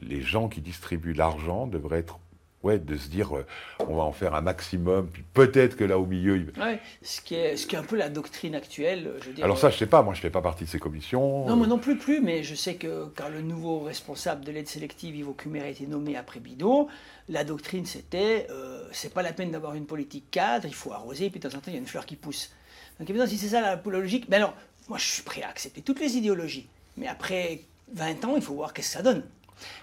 les 0.00 0.20
gens 0.22 0.48
qui 0.48 0.60
distribuent 0.60 1.14
l'argent 1.14 1.66
devraient 1.66 2.00
être, 2.00 2.18
ouais, 2.62 2.78
de 2.78 2.96
se 2.96 3.08
dire, 3.08 3.36
euh, 3.36 3.46
on 3.88 3.96
va 3.96 4.02
en 4.02 4.12
faire 4.12 4.34
un 4.34 4.40
maximum. 4.42 5.08
Puis 5.08 5.22
peut-être 5.32 5.76
que 5.76 5.84
là 5.84 5.98
au 5.98 6.04
milieu, 6.06 6.36
il- 6.36 6.60
Ouais, 6.62 6.80
ce, 7.02 7.20
qui 7.22 7.34
est, 7.36 7.56
ce 7.56 7.66
qui 7.66 7.74
est 7.76 7.78
un 7.78 7.82
peu 7.84 7.96
la 7.96 8.10
doctrine 8.10 8.54
actuelle. 8.54 9.12
Je 9.22 9.28
veux 9.28 9.32
dire, 9.34 9.44
alors 9.44 9.56
ça, 9.58 9.70
je 9.70 9.78
sais 9.78 9.86
pas. 9.86 10.02
Moi, 10.02 10.12
je 10.14 10.20
fais 10.20 10.30
pas 10.30 10.42
partie 10.42 10.64
de 10.64 10.68
ces 10.68 10.78
commissions. 10.78 11.46
Non, 11.46 11.56
moi 11.56 11.66
non 11.66 11.78
plus, 11.78 11.96
plus, 11.96 12.20
mais 12.20 12.42
je 12.42 12.54
sais 12.54 12.74
que 12.74 13.06
quand 13.16 13.28
le 13.28 13.40
nouveau 13.40 13.80
responsable 13.80 14.44
de 14.44 14.52
l'aide 14.52 14.68
sélective, 14.68 15.14
Yves 15.16 15.32
Cumer, 15.36 15.60
a 15.62 15.68
été 15.68 15.86
nommé 15.86 16.16
après 16.16 16.40
Bidot, 16.40 16.88
la 17.30 17.44
doctrine 17.44 17.86
c'était 17.86 18.46
euh, 18.50 18.86
c'est 18.92 19.14
pas 19.14 19.22
la 19.22 19.32
peine 19.32 19.50
d'avoir 19.50 19.74
une 19.74 19.86
politique 19.86 20.30
cadre, 20.30 20.66
il 20.66 20.74
faut 20.74 20.92
arroser, 20.92 21.30
puis 21.30 21.40
de 21.40 21.48
temps 21.48 21.56
en 21.56 21.60
temps, 21.60 21.68
il 21.70 21.74
y 21.74 21.76
a 21.76 21.80
une 21.80 21.86
fleur 21.86 22.04
qui 22.04 22.16
pousse. 22.16 22.52
Donc 23.00 23.08
évidemment, 23.08 23.28
si 23.30 23.38
c'est 23.38 23.48
ça 23.48 23.60
la, 23.62 23.76
la 23.76 23.82
logique, 23.98 24.28
ben 24.28 24.36
alors, 24.36 24.54
moi 24.88 24.98
je 24.98 25.06
suis 25.06 25.22
prêt 25.22 25.42
à 25.42 25.48
accepter 25.48 25.82
toutes 25.82 26.00
les 26.00 26.16
idéologies, 26.16 26.68
mais 26.96 27.06
après 27.06 27.60
20 27.92 28.24
ans, 28.24 28.36
il 28.36 28.42
faut 28.42 28.54
voir 28.54 28.72
qu'est-ce 28.72 28.88
que 28.88 28.94
ça 28.94 29.02
donne. 29.02 29.24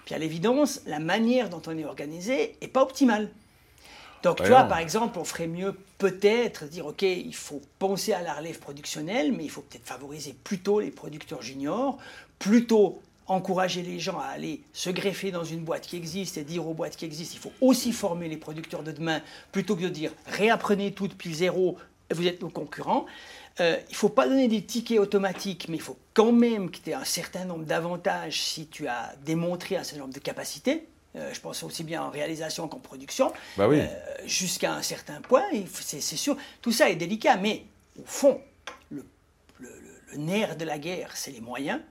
Puis 0.06 0.16
à 0.16 0.18
l'évidence, 0.18 0.82
la 0.86 1.00
manière 1.00 1.50
dont 1.50 1.62
on 1.68 1.78
est 1.78 1.86
organisé 1.86 2.58
est 2.62 2.68
pas 2.68 2.82
optimale. 2.82 3.30
Donc, 4.24 4.38
tu 4.38 4.50
vois, 4.50 4.66
par 4.66 4.78
exemple, 4.78 5.18
on 5.18 5.24
ferait 5.24 5.48
mieux 5.48 5.76
peut-être 5.98 6.66
dire, 6.66 6.86
OK, 6.86 7.02
il 7.02 7.34
faut 7.34 7.62
penser 7.80 8.14
à 8.14 8.22
la 8.22 8.36
relève 8.36 8.60
productionnelle, 8.60 9.32
mais 9.32 9.46
il 9.46 9.50
faut 9.50 9.62
peut-être 9.62 9.88
favoriser 9.88 10.36
plutôt 10.44 10.80
les 10.80 10.92
producteurs 10.92 11.42
juniors, 11.42 11.98
plutôt 12.38 13.02
encourager 13.26 13.82
les 13.82 14.00
gens 14.00 14.20
à 14.20 14.26
aller 14.26 14.62
se 14.74 14.90
greffer 14.90 15.32
dans 15.32 15.44
une 15.44 15.62
boîte 15.62 15.88
qui 15.88 15.96
existe 15.96 16.38
et 16.38 16.44
dire 16.44 16.68
aux 16.68 16.74
boîtes 16.74 16.98
qui 16.98 17.06
existent, 17.06 17.36
il 17.38 17.42
faut 17.42 17.54
aussi 17.62 17.94
former 17.94 18.28
les 18.28 18.38
producteurs 18.38 18.84
de 18.84 18.92
demain, 18.92 19.22
plutôt 19.52 19.76
que 19.76 19.84
de 19.84 19.90
dire, 19.90 20.12
réapprenez 20.28 20.92
tout 20.92 21.08
depuis 21.08 21.34
zéro, 21.34 21.78
vous 22.12 22.28
êtes 22.28 22.42
nos 22.42 22.50
concurrents. 22.50 23.06
Euh, 23.60 23.78
il 23.90 23.92
ne 23.92 23.96
faut 23.96 24.10
pas 24.10 24.28
donner 24.28 24.48
des 24.48 24.64
tickets 24.64 25.00
automatiques, 25.00 25.68
mais 25.70 25.76
il 25.78 25.82
faut 25.82 25.98
quand 26.14 26.32
même 26.32 26.72
que 26.72 26.78
tu 26.78 26.90
aies 26.90 26.94
un 26.94 27.04
certain 27.04 27.46
nombre 27.46 27.66
d'avantages 27.66 28.42
si 28.42 28.68
tu 28.68 28.88
as 28.88 29.14
démontré 29.26 29.76
un 29.76 29.84
certain 29.84 30.02
nombre 30.02 30.14
de 30.14 30.20
capacités. 30.20 30.88
Euh, 31.18 31.34
je 31.34 31.42
pense 31.42 31.62
aussi 31.64 31.84
bien 31.84 32.02
en 32.04 32.10
réalisation 32.10 32.70
qu'en 32.70 32.80
production. 32.80 33.34
Bah 33.58 33.68
oui. 33.68 33.80
Euh, 33.82 33.88
Jusqu'à 34.26 34.74
un 34.74 34.82
certain 34.82 35.20
point, 35.22 35.44
c'est 35.74 36.00
sûr, 36.02 36.38
tout 36.62 36.72
ça 36.72 36.90
est 36.90 36.96
délicat, 36.96 37.36
mais 37.36 37.66
au 38.00 38.06
fond, 38.06 38.40
le, 38.90 39.06
le- 39.60 39.68
le- 39.68 40.02
le 40.14 40.18
nerf 40.18 40.56
de 40.56 40.64
la 40.64 40.78
guerre, 40.80 41.12
c'est 41.16 41.32
les 41.32 41.42
moyens. 41.42 41.82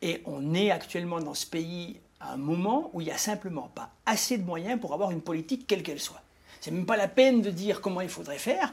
Et 0.00 0.22
on 0.24 0.54
est 0.54 0.70
actuellement 0.70 1.20
dans 1.20 1.34
ce 1.34 1.44
pays 1.46 2.00
à 2.20 2.32
un 2.32 2.36
moment 2.38 2.90
où 2.94 3.02
il 3.02 3.04
n'y 3.04 3.10
a 3.10 3.18
simplement 3.18 3.70
pas 3.74 3.90
assez 4.06 4.38
de 4.38 4.44
moyens 4.44 4.80
pour 4.80 4.94
avoir 4.94 5.10
une 5.10 5.20
politique 5.20 5.66
quelle 5.66 5.82
qu'elle 5.82 6.00
soit. 6.00 6.22
C'est 6.62 6.70
même 6.70 6.86
pas 6.86 6.96
la 6.96 7.08
peine 7.08 7.42
de 7.42 7.50
dire 7.50 7.82
comment 7.82 8.00
il 8.00 8.08
faudrait 8.08 8.38
faire, 8.38 8.72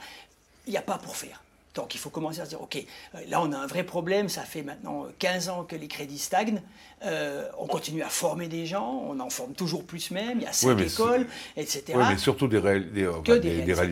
il 0.66 0.72
n'y 0.72 0.78
a 0.78 0.82
pas 0.82 0.98
pour 0.98 1.16
faire. 1.18 1.42
Donc 1.78 1.96
il 1.96 2.00
faut 2.00 2.10
commencer 2.10 2.42
à 2.42 2.46
se 2.46 2.50
dire, 2.50 2.62
OK, 2.62 2.76
euh, 3.16 3.20
là 3.30 3.42
on 3.42 3.52
a 3.54 3.58
un 3.58 3.68
vrai 3.68 3.84
problème, 3.84 4.30
ça 4.30 4.42
fait 4.42 4.64
maintenant 4.64 5.06
euh, 5.06 5.10
15 5.20 5.50
ans 5.50 5.64
que 5.64 5.76
les 5.76 5.88
crédits 5.88 6.18
stagnent, 6.18 6.62
euh, 7.06 7.48
on 7.60 7.68
continue 7.68 8.02
à 8.02 8.10
former 8.10 8.48
des 8.48 8.66
gens, 8.66 9.04
on 9.08 9.20
en 9.20 9.30
forme 9.30 9.54
toujours 9.54 9.84
plus 9.86 10.12
même, 10.12 10.40
il 10.40 10.44
y 10.44 10.48
a 10.48 10.54
cinq 10.54 10.76
écoles, 11.02 11.28
etc. 11.56 11.84
Oui, 11.96 12.04
mais 12.10 12.18
surtout 12.18 12.48
des, 12.48 12.60
réal- 12.60 12.92
des, 12.92 13.08
enfin, 13.08 13.22
Que 13.22 13.32
des- 13.34 13.40
des 13.40 13.62
des 13.62 13.74
réalisateurs, 13.74 13.86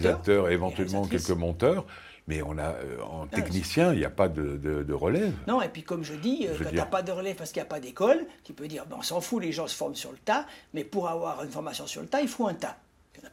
réalisateurs, 0.46 0.50
et 0.50 0.54
éventuellement 0.54 1.06
quelques 1.08 1.30
monteurs. 1.40 1.86
Mais 2.28 2.42
on 2.42 2.58
a, 2.58 2.70
euh, 2.70 2.98
en 3.04 3.28
technicien, 3.28 3.94
il 3.94 4.00
n'y 4.00 4.06
a 4.06 4.10
pas 4.10 4.28
de, 4.28 4.58
de- 4.58 4.82
de 4.82 4.94
relève. 4.96 5.32
Non, 5.48 5.62
et 5.62 5.70
puis 5.70 5.84
comme 5.84 6.04
je 6.04 6.16
dis, 6.16 6.48
euh, 6.50 6.56
Je 6.58 6.64
quand 6.64 6.70
tu 6.72 6.76
n'as 6.76 6.86
pas 6.88 7.04
de 7.04 7.12
relève 7.12 7.36
parce 7.36 7.52
qu'il 7.52 7.62
n'y 7.62 7.68
a 7.68 7.70
pas 7.70 7.80
d'école, 7.80 8.26
tu 8.44 8.52
peux 8.54 8.68
dire, 8.68 8.86
ben, 8.90 8.96
on 9.00 9.04
s'en 9.04 9.22
fout, 9.22 9.44
les 9.44 9.52
gens 9.52 9.68
se 9.68 9.76
forment 9.76 9.94
sur 9.94 10.12
le 10.12 10.18
tas, 10.18 10.48
mais 10.74 10.84
pour 10.84 11.08
avoir 11.08 11.44
une 11.44 11.52
formation 11.52 11.86
sur 11.86 12.02
le 12.02 12.08
tas, 12.08 12.22
il 12.22 12.28
faut 12.28 12.48
un 12.48 12.56
tas. 12.56 12.78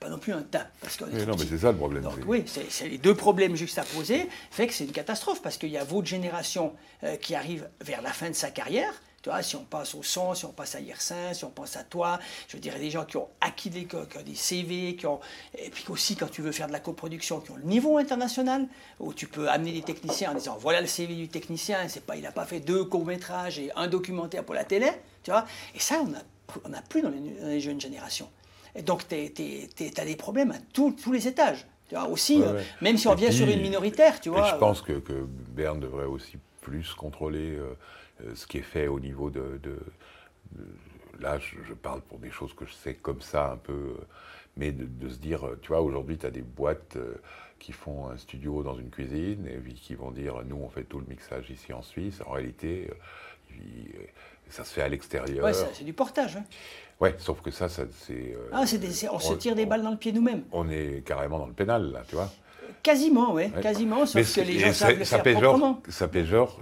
Pas 0.01 0.09
non 0.09 0.19
plus 0.19 0.33
un 0.33 0.43
tas. 0.43 0.67
Parce 0.81 0.97
qu'on 0.97 1.07
est 1.07 1.27
non, 1.27 1.37
mais 1.39 1.47
c'est 1.47 1.59
ça 1.59 1.73
le 1.73 1.79
problème. 1.79 2.03
Donc 2.03 2.19
oui, 2.27 2.45
c'est 2.47 2.89
les 2.89 2.99
deux 2.99 3.15
problèmes 3.15 3.57
juxtaposés, 3.57 4.29
fait 4.51 4.67
que 4.67 4.75
c'est 4.75 4.85
une 4.85 4.93
catastrophe, 4.93 5.43
parce 5.43 5.57
qu'il 5.57 5.71
y 5.71 5.79
a 5.79 5.85
votre 5.85 6.07
génération 6.07 6.75
euh, 7.05 7.17
qui 7.17 7.35
arrive 7.35 7.69
vers 7.81 8.03
la 8.03 8.13
fin 8.13 8.29
de 8.29 8.35
sa 8.35 8.51
carrière, 8.51 8.93
tu 9.23 9.31
vois, 9.31 9.41
si 9.43 9.55
on 9.55 9.65
passe 9.65 9.95
au 9.95 10.03
son, 10.03 10.35
si 10.35 10.45
on 10.45 10.53
passe 10.53 10.75
à 10.75 10.81
Yersin, 10.81 11.33
si 11.33 11.45
on 11.45 11.51
pense 11.51 11.77
à 11.77 11.85
toi, 11.85 12.19
je 12.49 12.57
dirais 12.57 12.81
des 12.81 12.91
gens 12.91 13.05
qui 13.05 13.17
ont 13.17 13.29
acquis 13.41 13.71
des, 13.71 13.85
qui 13.85 13.95
ont 13.95 14.23
des 14.27 14.35
CV, 14.35 14.97
qui 14.97 15.07
ont, 15.07 15.21
et 15.57 15.71
puis 15.71 15.85
aussi 15.89 16.17
quand 16.17 16.29
tu 16.29 16.43
veux 16.43 16.51
faire 16.51 16.67
de 16.67 16.73
la 16.73 16.81
coproduction, 16.81 17.39
qui 17.39 17.53
ont 17.53 17.57
le 17.57 17.63
niveau 17.63 17.99
international, 17.99 18.67
où 18.99 19.15
tu 19.15 19.29
peux 19.29 19.49
amener 19.49 19.73
des 19.73 19.83
techniciens 19.83 20.33
en 20.33 20.35
disant 20.35 20.57
voilà 20.59 20.81
le 20.81 20.89
CV 20.89 21.15
du 21.15 21.29
technicien, 21.29 21.87
c'est 21.89 22.05
pas, 22.05 22.17
il 22.17 22.23
n'a 22.23 22.33
pas 22.33 22.47
fait 22.47 22.59
deux 22.59 22.85
courts-métrages 22.85 23.61
et 23.61 23.71
un 23.77 23.87
documentaire 23.87 24.43
pour 24.43 24.57
la 24.57 24.65
télé, 24.65 24.91
tu 25.23 25.31
vois, 25.31 25.47
et 25.75 25.79
ça 25.79 26.03
on 26.65 26.69
n'a 26.69 26.83
plus 26.83 27.03
dans 27.03 27.11
les, 27.11 27.21
dans 27.21 27.47
les 27.47 27.61
jeunes 27.61 27.81
générations. 27.81 28.29
Et 28.75 28.83
donc 28.83 29.07
tu 29.09 29.15
as 29.15 30.05
des 30.05 30.17
problèmes 30.17 30.51
à 30.53 30.59
tous- 30.73 30.93
tous 30.93 31.13
les 31.13 31.29
étages. 31.29 31.67
Tu 31.89 31.95
vois, 31.95 32.07
aussi, 32.09 32.39
Ouais, 32.39 32.47
euh, 32.47 32.55
ouais. 32.55 32.65
même 32.81 32.97
si 32.97 33.07
on 33.09 33.15
vient 33.15 33.31
sur 33.31 33.47
une 33.49 33.61
minoritaire, 33.61 34.19
tu 34.21 34.31
et 34.31 34.33
vois. 34.33 34.45
je 34.49 34.55
euh, 34.55 34.59
pense 34.59 34.81
que, 34.81 34.95
que 34.95 35.27
Berne 35.51 35.79
devrait 35.81 36.07
aussi 36.07 36.39
plus 36.63 36.95
contrôler 36.95 37.57
euh, 37.59 37.75
ce 38.35 38.47
qui 38.47 38.59
est 38.59 38.63
fait 38.63 38.87
au 38.89 38.99
niveau 39.01 39.29
de. 39.31 39.61
de- 39.63 39.79
de- 40.53 40.67
là, 41.21 41.39
je, 41.39 41.57
je 41.69 41.75
parle 41.75 42.01
pour 42.01 42.19
des 42.19 42.31
choses 42.31 42.55
que 42.55 42.65
je 42.65 42.73
sais 42.73 42.95
comme 42.95 43.21
ça 43.21 43.53
un 43.53 43.57
peu, 43.59 43.73
euh, 43.73 43.95
mais 44.57 44.73
de, 44.73 44.87
de 44.87 45.09
se 45.11 45.19
dire, 45.19 45.45
tu 45.61 45.69
vois, 45.69 45.83
aujourd'hui, 45.83 46.17
tu 46.17 46.25
as 46.27 46.31
des 46.31 46.41
boîtes 46.43 46.97
euh, 46.97 47.15
qui 47.59 47.73
font 47.73 48.09
un 48.09 48.17
studio 48.17 48.63
dans 48.63 48.75
une 48.77 48.89
cuisine 48.91 49.47
et 49.47 49.59
puis 49.59 49.75
qui 49.75 49.95
vont 49.95 50.11
dire, 50.11 50.43
nous, 50.47 50.57
on 50.57 50.69
fait 50.71 50.85
tout 50.85 50.99
le 50.99 51.07
mixage 51.07 51.51
ici 51.51 51.73
en 51.75 51.83
Suisse. 51.83 52.21
En 52.27 52.31
réalité, 52.33 52.89
ça 54.49 54.65
se 54.65 54.73
fait 54.75 54.83
à 54.83 54.89
l'extérieur. 54.89 55.45
ouais, 55.45 55.53
c'est 55.55 55.85
du 55.85 55.93
portage. 55.93 56.37
hein. 56.37 56.45
Ouais, 57.03 57.15
sauf 57.19 57.41
que 57.43 57.51
ça, 57.51 57.69
ça 57.69 57.83
c'est. 58.07 58.13
euh, 58.35 58.49
Ah, 58.53 58.65
c'est 58.67 58.79
des- 58.79 59.09
on, 59.11 59.19
se 59.19 59.35
tire 59.35 59.55
des 59.57 59.67
balles 59.67 59.83
dans 59.83 59.91
le 59.91 59.97
pied 59.97 60.13
nous-mêmes. 60.13 60.45
On 60.53 60.71
est 60.71 61.05
carrément 61.05 61.39
dans 61.39 61.47
le 61.49 61.53
pénal, 61.53 61.91
là, 61.93 62.03
tu 62.09 62.15
vois. 62.15 62.31
Quasiment, 62.83 63.33
ouais, 63.35 63.51
Ouais. 63.55 63.61
quasiment, 63.61 64.07
sauf 64.07 64.15
Mais 64.37 64.43
que 64.45 64.49
les 64.49 64.59
gens 64.61 64.73
savent 64.73 64.75
ça- 64.75 64.93
le 64.95 65.05
ça 65.05 65.19
faire 65.19 65.41
proprement. 65.41 65.83
Ça 65.89 66.07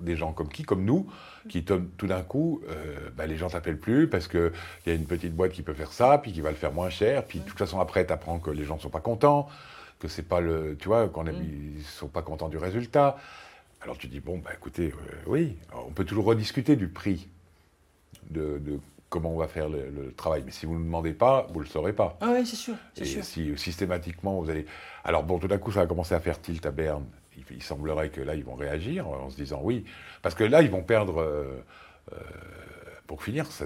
des 0.00 0.16
gens 0.16 0.32
comme 0.32 0.48
qui 0.48 0.62
Comme 0.64 0.84
nous, 0.84 1.06
qui 1.48 1.62
tout 1.64 2.06
d'un 2.06 2.22
coup, 2.22 2.60
euh, 2.68 3.10
bah, 3.16 3.26
les 3.26 3.36
gens 3.36 3.48
t'appellent 3.48 3.78
plus 3.78 4.08
parce 4.08 4.28
qu'il 4.28 4.52
y 4.86 4.90
a 4.90 4.94
une 4.94 5.06
petite 5.06 5.34
boîte 5.34 5.52
qui 5.52 5.62
peut 5.62 5.72
faire 5.74 5.92
ça, 5.92 6.18
puis 6.18 6.32
qui 6.32 6.40
va 6.40 6.50
le 6.50 6.56
faire 6.56 6.72
moins 6.72 6.90
cher, 6.90 7.24
puis 7.24 7.40
de 7.40 7.44
toute 7.44 7.58
façon 7.58 7.78
après, 7.80 8.06
tu 8.06 8.12
apprends 8.12 8.38
que 8.38 8.50
les 8.50 8.64
gens 8.64 8.76
ne 8.76 8.80
sont 8.80 8.90
pas 8.90 9.00
contents, 9.00 9.48
que 9.98 10.08
c'est 10.08 10.22
pas 10.28 10.40
le... 10.40 10.76
Tu 10.78 10.88
vois, 10.88 11.08
qu'on 11.08 11.24
Mm. 11.24 11.76
ils 11.78 11.82
sont 11.84 12.08
pas 12.08 12.22
contents 12.22 12.48
du 12.48 12.56
résultat. 12.58 13.16
Alors 13.82 13.96
tu 13.96 14.06
dis, 14.08 14.20
bon, 14.20 14.38
bah 14.38 14.50
écoutez, 14.54 14.88
euh, 14.88 15.14
oui, 15.26 15.56
Alors, 15.70 15.86
on 15.88 15.92
peut 15.92 16.04
toujours 16.04 16.24
rediscuter 16.26 16.76
du 16.76 16.88
prix, 16.88 17.28
de, 18.30 18.58
de 18.58 18.78
comment 19.10 19.32
on 19.34 19.36
va 19.36 19.48
faire 19.48 19.68
le, 19.68 19.90
le 19.90 20.12
travail. 20.12 20.42
Mais 20.46 20.52
si 20.52 20.64
vous 20.66 20.78
ne 20.78 20.84
demandez 20.84 21.12
pas, 21.12 21.46
vous 21.50 21.58
ne 21.60 21.64
le 21.64 21.70
saurez 21.70 21.92
pas. 21.92 22.16
Ah 22.22 22.30
oui, 22.32 22.46
c'est 22.46 22.56
sûr, 22.56 22.74
c'est 22.94 23.02
Et 23.02 23.06
sûr. 23.06 23.24
si 23.24 23.58
systématiquement 23.58 24.40
vous 24.40 24.48
allez. 24.48 24.64
Alors 25.04 25.24
bon, 25.24 25.38
tout 25.38 25.48
d'un 25.48 25.58
coup, 25.58 25.72
ça 25.72 25.80
va 25.80 25.86
commencer 25.86 26.14
à 26.14 26.20
faire 26.20 26.40
tilt 26.40 26.64
à 26.64 26.70
Berne. 26.70 27.04
Il, 27.36 27.44
il 27.50 27.62
semblerait 27.62 28.08
que 28.10 28.20
là, 28.22 28.34
ils 28.34 28.44
vont 28.44 28.54
réagir 28.54 29.06
en 29.08 29.28
se 29.28 29.36
disant 29.36 29.60
oui. 29.62 29.84
Parce 30.22 30.34
que 30.34 30.44
là, 30.44 30.62
ils 30.62 30.70
vont 30.70 30.82
perdre. 30.82 31.20
euh, 31.20 31.62
euh, 32.12 32.16
pour 33.06 33.22
finir, 33.24 33.46
tu 33.48 33.64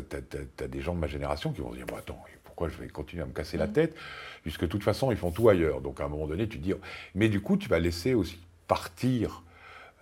as, 0.62 0.69
des 0.69 0.81
gens 0.81 0.95
de 0.95 0.99
ma 1.01 1.07
génération 1.07 1.53
qui 1.53 1.61
vont 1.61 1.71
se 1.73 1.77
dire 1.77 1.87
bon, 1.87 1.97
attends, 1.97 2.23
pourquoi 2.45 2.69
je 2.71 2.77
vais 2.79 2.89
continuer 2.89 3.23
à 3.23 3.27
me 3.27 3.33
casser 3.33 3.59
la 3.59 3.69
tête 3.69 3.95
Puisque 4.43 4.62
de 4.62 4.66
toute 4.66 4.83
façon, 4.83 5.11
ils 5.11 5.16
font 5.19 5.31
tout 5.31 5.49
ailleurs. 5.51 5.83
Donc 5.83 6.01
à 6.01 6.05
un 6.05 6.09
moment 6.09 6.27
donné, 6.27 6.49
tu 6.49 6.59
te 6.59 6.62
dis. 6.65 6.73
Mais 7.15 7.29
du 7.29 7.41
coup, 7.43 7.57
tu 7.59 7.69
vas 7.69 7.79
laisser 7.79 8.15
aussi 8.15 8.39
partir 8.69 9.43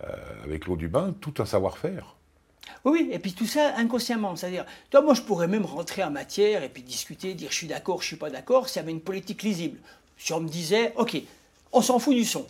euh, 0.03 0.07
avec 0.45 0.65
l'eau 0.65 0.77
du 0.77 0.87
bain 0.87 1.13
tout 1.19 1.33
un 1.39 1.45
savoir-faire. 1.45 2.15
Oui, 2.85 3.09
et 3.11 3.19
puis 3.19 3.33
tout 3.33 3.45
ça 3.45 3.73
inconsciemment. 3.77 4.35
C'est-à-dire, 4.35 4.65
toi, 4.89 5.01
moi, 5.01 5.13
je 5.13 5.21
pourrais 5.21 5.47
même 5.47 5.65
rentrer 5.65 6.03
en 6.03 6.11
matière 6.11 6.63
et 6.63 6.69
puis 6.69 6.81
discuter, 6.83 7.33
dire 7.33 7.49
je 7.51 7.55
suis 7.55 7.67
d'accord, 7.67 8.01
je 8.01 8.07
suis 8.07 8.15
pas 8.17 8.29
d'accord, 8.29 8.67
s'il 8.69 8.77
y 8.81 8.83
avait 8.83 8.91
une 8.91 9.01
politique 9.01 9.43
lisible. 9.43 9.79
Si 10.17 10.33
on 10.33 10.39
me 10.39 10.49
disait, 10.49 10.93
OK, 10.97 11.15
on 11.71 11.81
s'en 11.81 11.99
fout 11.99 12.13
du 12.15 12.25
son, 12.25 12.45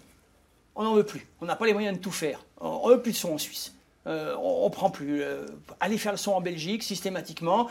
on 0.76 0.84
n'en 0.84 0.96
veut 0.96 1.06
plus, 1.06 1.28
on 1.42 1.46
n'a 1.46 1.56
pas 1.56 1.66
les 1.66 1.74
moyens 1.74 1.98
de 1.98 2.02
tout 2.02 2.12
faire, 2.12 2.44
on 2.60 2.90
ne 2.90 2.94
veut 2.96 3.02
plus 3.02 3.12
de 3.14 3.18
son 3.18 3.34
en 3.34 3.38
Suisse, 3.38 3.74
Euh, 4.06 4.36
on 4.42 4.66
ne 4.66 4.70
prend 4.74 4.90
plus. 4.90 5.22
euh, 5.22 5.46
aller 5.80 5.98
faire 5.98 6.12
le 6.12 6.18
son 6.18 6.34
en 6.34 6.42
Belgique, 6.42 6.84
systématiquement, 6.84 7.70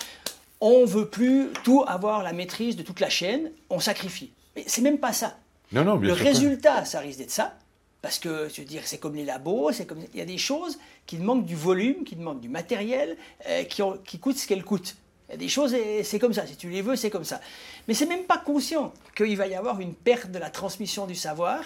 on 0.61 0.85
veut 0.87 1.07
plus 1.09 1.51
tout 1.63 1.85
avoir 1.87 2.23
la 2.23 2.33
maîtrise 2.33 2.75
de 2.77 2.83
toute 2.83 3.01
la 3.01 3.11
chaîne, 3.11 3.51
on 3.69 3.81
sacrifie. 3.81 4.31
Mais 4.57 4.65
c'est 4.67 4.81
même 4.83 4.99
pas 4.99 5.13
ça. 5.13 5.37
Non, 5.73 5.85
non, 5.85 5.97
bien 5.97 6.09
le 6.11 6.17
sûr 6.17 6.25
résultat, 6.25 6.85
ça 6.87 7.01
risque 7.01 7.19
d'être 7.19 7.31
ça. 7.31 7.55
Parce 8.03 8.19
que, 8.19 8.49
je 8.53 8.61
veux 8.61 8.67
dire, 8.67 8.83
c'est 8.85 8.99
comme 8.99 9.15
les 9.15 9.25
labos, 9.25 9.71
c'est 9.73 9.87
comme 9.87 10.01
il 10.13 10.19
y 10.19 10.23
a 10.23 10.25
des 10.27 10.37
choses 10.39 10.79
qui 11.07 11.17
demandent 11.19 11.45
du 11.47 11.55
volume, 11.55 12.03
qui 12.05 12.17
demandent 12.17 12.41
du 12.41 12.49
matériel, 12.49 13.17
euh, 13.49 13.63
qui, 13.65 13.81
ont- 13.83 13.97
qui 14.05 14.19
coûtent 14.19 14.37
ce 14.39 14.47
qu'elles 14.49 14.65
coûtent. 14.65 14.97
Il 15.29 15.33
y 15.33 15.35
a 15.35 15.39
des 15.39 15.49
choses, 15.49 15.73
et 15.73 16.03
c'est 16.03 16.19
comme 16.19 16.33
ça. 16.33 16.45
Si 16.47 16.57
tu 16.57 16.69
les 16.69 16.83
veux, 16.83 16.97
c'est 16.97 17.11
comme 17.11 17.25
ça. 17.25 17.41
Mais 17.87 17.95
c'est 17.95 18.07
même 18.07 18.25
pas 18.25 18.39
conscient 18.39 18.93
qu'il 19.17 19.37
va 19.37 19.47
y 19.47 19.55
avoir 19.55 19.81
une 19.81 19.95
perte 19.95 20.31
de 20.33 20.39
la 20.39 20.51
transmission 20.51 21.07
du 21.07 21.15
savoir 21.15 21.63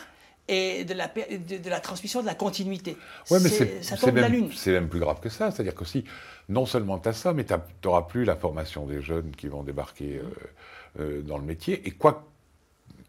et 0.46 0.84
de 0.84 0.94
la, 0.94 1.08
per- 1.08 1.38
de, 1.38 1.56
de 1.56 1.70
la 1.70 1.80
transmission 1.80 2.20
de 2.20 2.26
la 2.26 2.34
continuité. 2.34 2.96
Ouais, 3.30 3.40
mais 3.40 3.48
C'est- 3.48 3.82
ça 3.82 3.96
tombe 3.96 4.14
de 4.14 4.20
la 4.20 4.28
lune. 4.28 4.50
c'est 4.54 4.70
même 4.72 4.88
plus 4.88 5.00
grave 5.00 5.18
que 5.20 5.30
ça. 5.30 5.50
C'est-à-dire 5.50 5.74
que 5.74 5.84
si, 5.86 6.04
non 6.50 6.66
seulement 6.66 6.98
tu 6.98 7.08
as 7.08 7.12
ça, 7.14 7.32
mais 7.32 7.44
tu 7.44 7.54
n'auras 7.84 8.02
plus 8.02 8.24
la 8.24 8.36
formation 8.36 8.86
des 8.86 9.00
jeunes 9.02 9.32
qui 9.34 9.48
vont 9.48 9.62
débarquer 9.64 10.20
euh, 10.22 11.00
euh, 11.00 11.22
dans 11.22 11.38
le 11.38 11.44
métier. 11.44 11.82
Et 11.88 11.92
quoi 11.92 12.28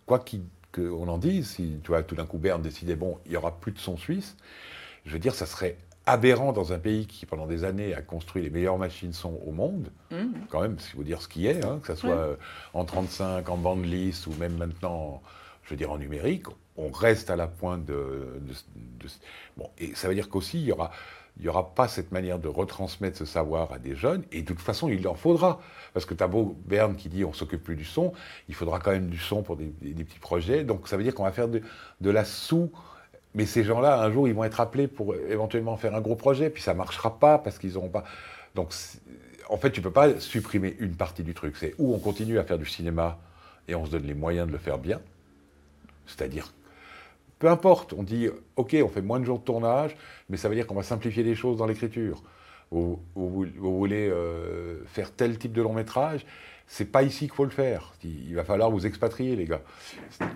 quoi 0.08 0.20
qu'il- 0.20 0.46
qu'on 0.80 1.08
en 1.08 1.18
dise, 1.18 1.50
si 1.50 1.80
tu 1.84 1.88
vois, 1.90 2.04
tout 2.04 2.16
d'un 2.16 2.26
coup 2.26 2.38
Berne 2.38 2.62
décidait, 2.62 2.96
bon, 2.96 3.18
il 3.26 3.32
n'y 3.32 3.38
aura 3.38 3.52
plus 3.60 3.72
de 3.72 3.80
son 3.80 3.98
suisse, 3.98 4.36
je 5.06 5.12
veux 5.12 5.20
dire, 5.20 5.36
ça 5.36 5.46
serait 5.46 5.78
aberrant 6.06 6.54
dans 6.54 6.72
un 6.72 6.80
pays 6.80 7.06
qui, 7.06 7.26
pendant 7.26 7.48
des 7.48 7.64
années, 7.66 7.94
a 7.94 8.02
construit 8.02 8.42
les 8.42 8.50
meilleures 8.50 8.78
machines 8.78 9.12
son 9.14 9.40
au 9.46 9.52
monde. 9.52 9.90
Mhm. 10.12 10.34
Quand 10.50 10.62
même, 10.62 10.80
si 10.80 10.96
vous 10.96 11.04
dire 11.04 11.22
ce 11.22 11.28
qui 11.28 11.48
est, 11.48 11.66
hein, 11.66 11.80
que 11.84 11.94
ce 11.94 12.00
soit 12.00 12.16
euh, 12.18 12.36
en 12.74 12.86
35, 12.86 13.50
en 13.50 13.58
bande 13.58 13.84
lisse 13.86 14.26
ou 14.28 14.34
même 14.40 14.56
maintenant, 14.56 15.22
je 15.64 15.72
veux 15.72 15.76
dire, 15.76 15.92
en 15.92 15.98
numérique, 15.98 16.46
on 16.78 16.90
reste 16.92 17.30
à 17.30 17.36
la 17.36 17.48
pointe 17.48 17.84
de. 17.86 18.40
de- 18.42 18.54
de- 19.06 19.10
bon, 19.58 19.70
et 19.80 19.96
ça 19.96 20.08
veut 20.08 20.16
dire 20.16 20.30
qu'aussi, 20.30 20.60
il 20.62 20.66
y 20.68 20.72
aura. 20.72 20.92
Il 21.40 21.44
n'y 21.44 21.50
aura 21.50 21.76
pas 21.76 21.88
cette 21.88 22.12
manière 22.12 22.40
de 22.40 22.48
retransmettre 22.48 23.18
ce 23.18 23.26
savoir 23.26 23.72
à 23.72 23.78
des 23.78 23.96
jeunes, 23.96 24.24
et 24.32 24.42
de 24.42 24.48
toute 24.48 24.60
façon, 24.60 24.90
il 24.90 25.08
en 25.08 25.14
faudra. 25.14 25.60
Parce 25.94 26.06
que 26.06 26.14
tu 26.14 26.24
as 26.24 26.28
beau 26.28 26.56
Berne 26.66 26.96
qui 26.96 27.10
dit 27.10 27.24
on 27.26 27.34
s'occupe 27.34 27.64
plus 27.64 27.76
du 27.76 27.86
son, 27.86 28.14
il 28.50 28.56
faudra 28.56 28.80
quand 28.80 28.92
même 28.92 29.08
du 29.08 29.20
son 29.20 29.44
pour 29.44 29.56
des, 29.56 29.66
petits 29.66 30.20
projets. 30.20 30.64
Donc 30.64 30.88
ça 30.88 30.98
veut 30.98 31.04
dire 31.04 31.14
qu'on 31.14 31.24
va 31.24 31.32
faire 31.32 31.48
de, 31.48 31.62
la 32.02 32.26
sous. 32.26 32.72
Mais 33.36 33.46
ces 33.46 33.64
gens-là, 33.64 34.02
un 34.02 34.12
jour, 34.12 34.28
ils 34.28 34.34
vont 34.34 34.44
être 34.44 34.60
appelés 34.60 34.88
pour 34.88 35.16
éventuellement 35.16 35.78
faire 35.78 35.96
un 35.96 36.02
gros 36.02 36.16
projet, 36.16 36.50
puis 36.50 36.64
ça 36.64 36.74
ne 36.74 36.78
marchera 36.78 37.20
pas 37.20 37.38
parce 37.38 37.60
qu'ils 37.60 37.74
n'auront 37.74 37.90
pas. 37.90 38.04
Donc, 38.56 38.74
en 39.50 39.58
fait, 39.58 39.72
tu 39.72 39.80
ne 39.80 39.84
peux 39.84 39.92
pas 39.92 40.20
supprimer 40.20 40.76
une 40.80 40.96
partie 40.96 41.24
du 41.24 41.34
truc. 41.34 41.56
C'est 41.58 41.76
où 41.78 41.94
on 41.94 42.00
continue 42.00 42.40
à 42.40 42.44
faire 42.44 42.58
du 42.58 42.66
cinéma 42.66 43.20
et 43.68 43.76
on 43.76 43.86
se 43.86 43.92
donne 43.92 44.06
les 44.06 44.16
moyens 44.16 44.48
de 44.48 44.52
le 44.52 44.58
faire 44.58 44.78
bien. 44.78 45.00
C'est-à-dire, 46.08 46.54
peu 47.40 47.48
importe, 47.50 47.94
on 47.94 48.04
dit, 48.04 48.30
OK, 48.56 48.76
on 48.84 48.88
fait 48.90 49.02
moins 49.02 49.20
de 49.20 49.26
jours 49.26 49.40
de 49.40 49.44
tournage, 49.44 49.96
mais 50.30 50.38
ça 50.38 50.50
veut 50.50 50.56
dire 50.56 50.66
qu'on 50.68 50.76
va 50.76 50.84
simplifier 50.84 51.24
les 51.24 51.36
choses 51.36 51.58
dans 51.58 51.66
l'écriture. 51.68 52.24
Vous, 52.72 53.00
vous- 53.16 53.46
vous 53.58 53.78
voulez 53.78 54.10
euh, 54.10 54.84
faire 54.86 55.12
tel 55.14 55.38
type 55.38 55.54
de 55.54 55.62
long 55.62 55.74
métrage, 55.74 56.26
c'est 56.68 56.92
pas 56.92 57.04
ici 57.04 57.26
qu'il 57.28 57.36
faut 57.36 57.46
le 57.46 57.50
faire. 57.52 57.94
Il, 58.04 58.30
il 58.30 58.36
va 58.36 58.44
falloir 58.44 58.70
vous 58.72 58.86
expatrier, 58.86 59.36
les 59.36 59.46
gars. 59.46 59.62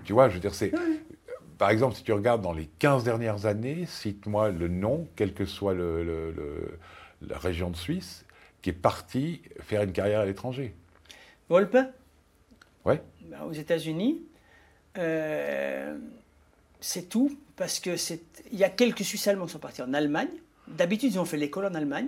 Tu 0.05 0.13
vois, 0.13 0.29
je 0.29 0.35
veux 0.35 0.39
dire, 0.39 0.53
c'est. 0.53 0.71
Par 1.57 1.69
exemple, 1.69 1.95
si 1.95 2.03
tu 2.03 2.13
regardes 2.13 2.41
dans 2.41 2.53
les 2.53 2.67
15 2.79 3.03
dernières 3.03 3.45
années, 3.45 3.85
cite-moi 3.85 4.49
le 4.49 4.67
nom, 4.67 5.07
quelle 5.15 5.33
que 5.33 5.45
soit 5.45 5.73
le- 5.73 6.03
le- 6.03 6.31
le- 6.31 6.77
la 7.27 7.37
région 7.37 7.69
de 7.69 7.75
Suisse, 7.75 8.25
qui 8.61 8.69
est 8.69 8.73
parti 8.73 9.41
faire 9.59 9.83
une 9.83 9.91
carrière 9.91 10.21
à 10.21 10.25
l'étranger. 10.25 10.73
Volpe, 11.49 11.77
Ouais. 12.85 13.01
ben, 13.25 13.41
aux 13.43 13.51
États-Unis, 13.51 14.23
euh, 14.97 15.97
c'est 16.81 17.07
tout, 17.07 17.37
parce 17.55 17.79
que. 17.79 17.95
Il 18.51 18.59
y 18.59 18.63
a 18.65 18.69
quelques 18.69 19.05
Suisses 19.05 19.27
allemands 19.27 19.45
qui 19.45 19.53
sont 19.53 19.59
partis 19.59 19.81
en 19.81 19.93
Allemagne. 19.93 20.27
D'habitude, 20.67 21.13
ils 21.13 21.19
ont 21.19 21.25
fait 21.25 21.37
l'école 21.37 21.65
en 21.65 21.73
Allemagne. 21.73 22.07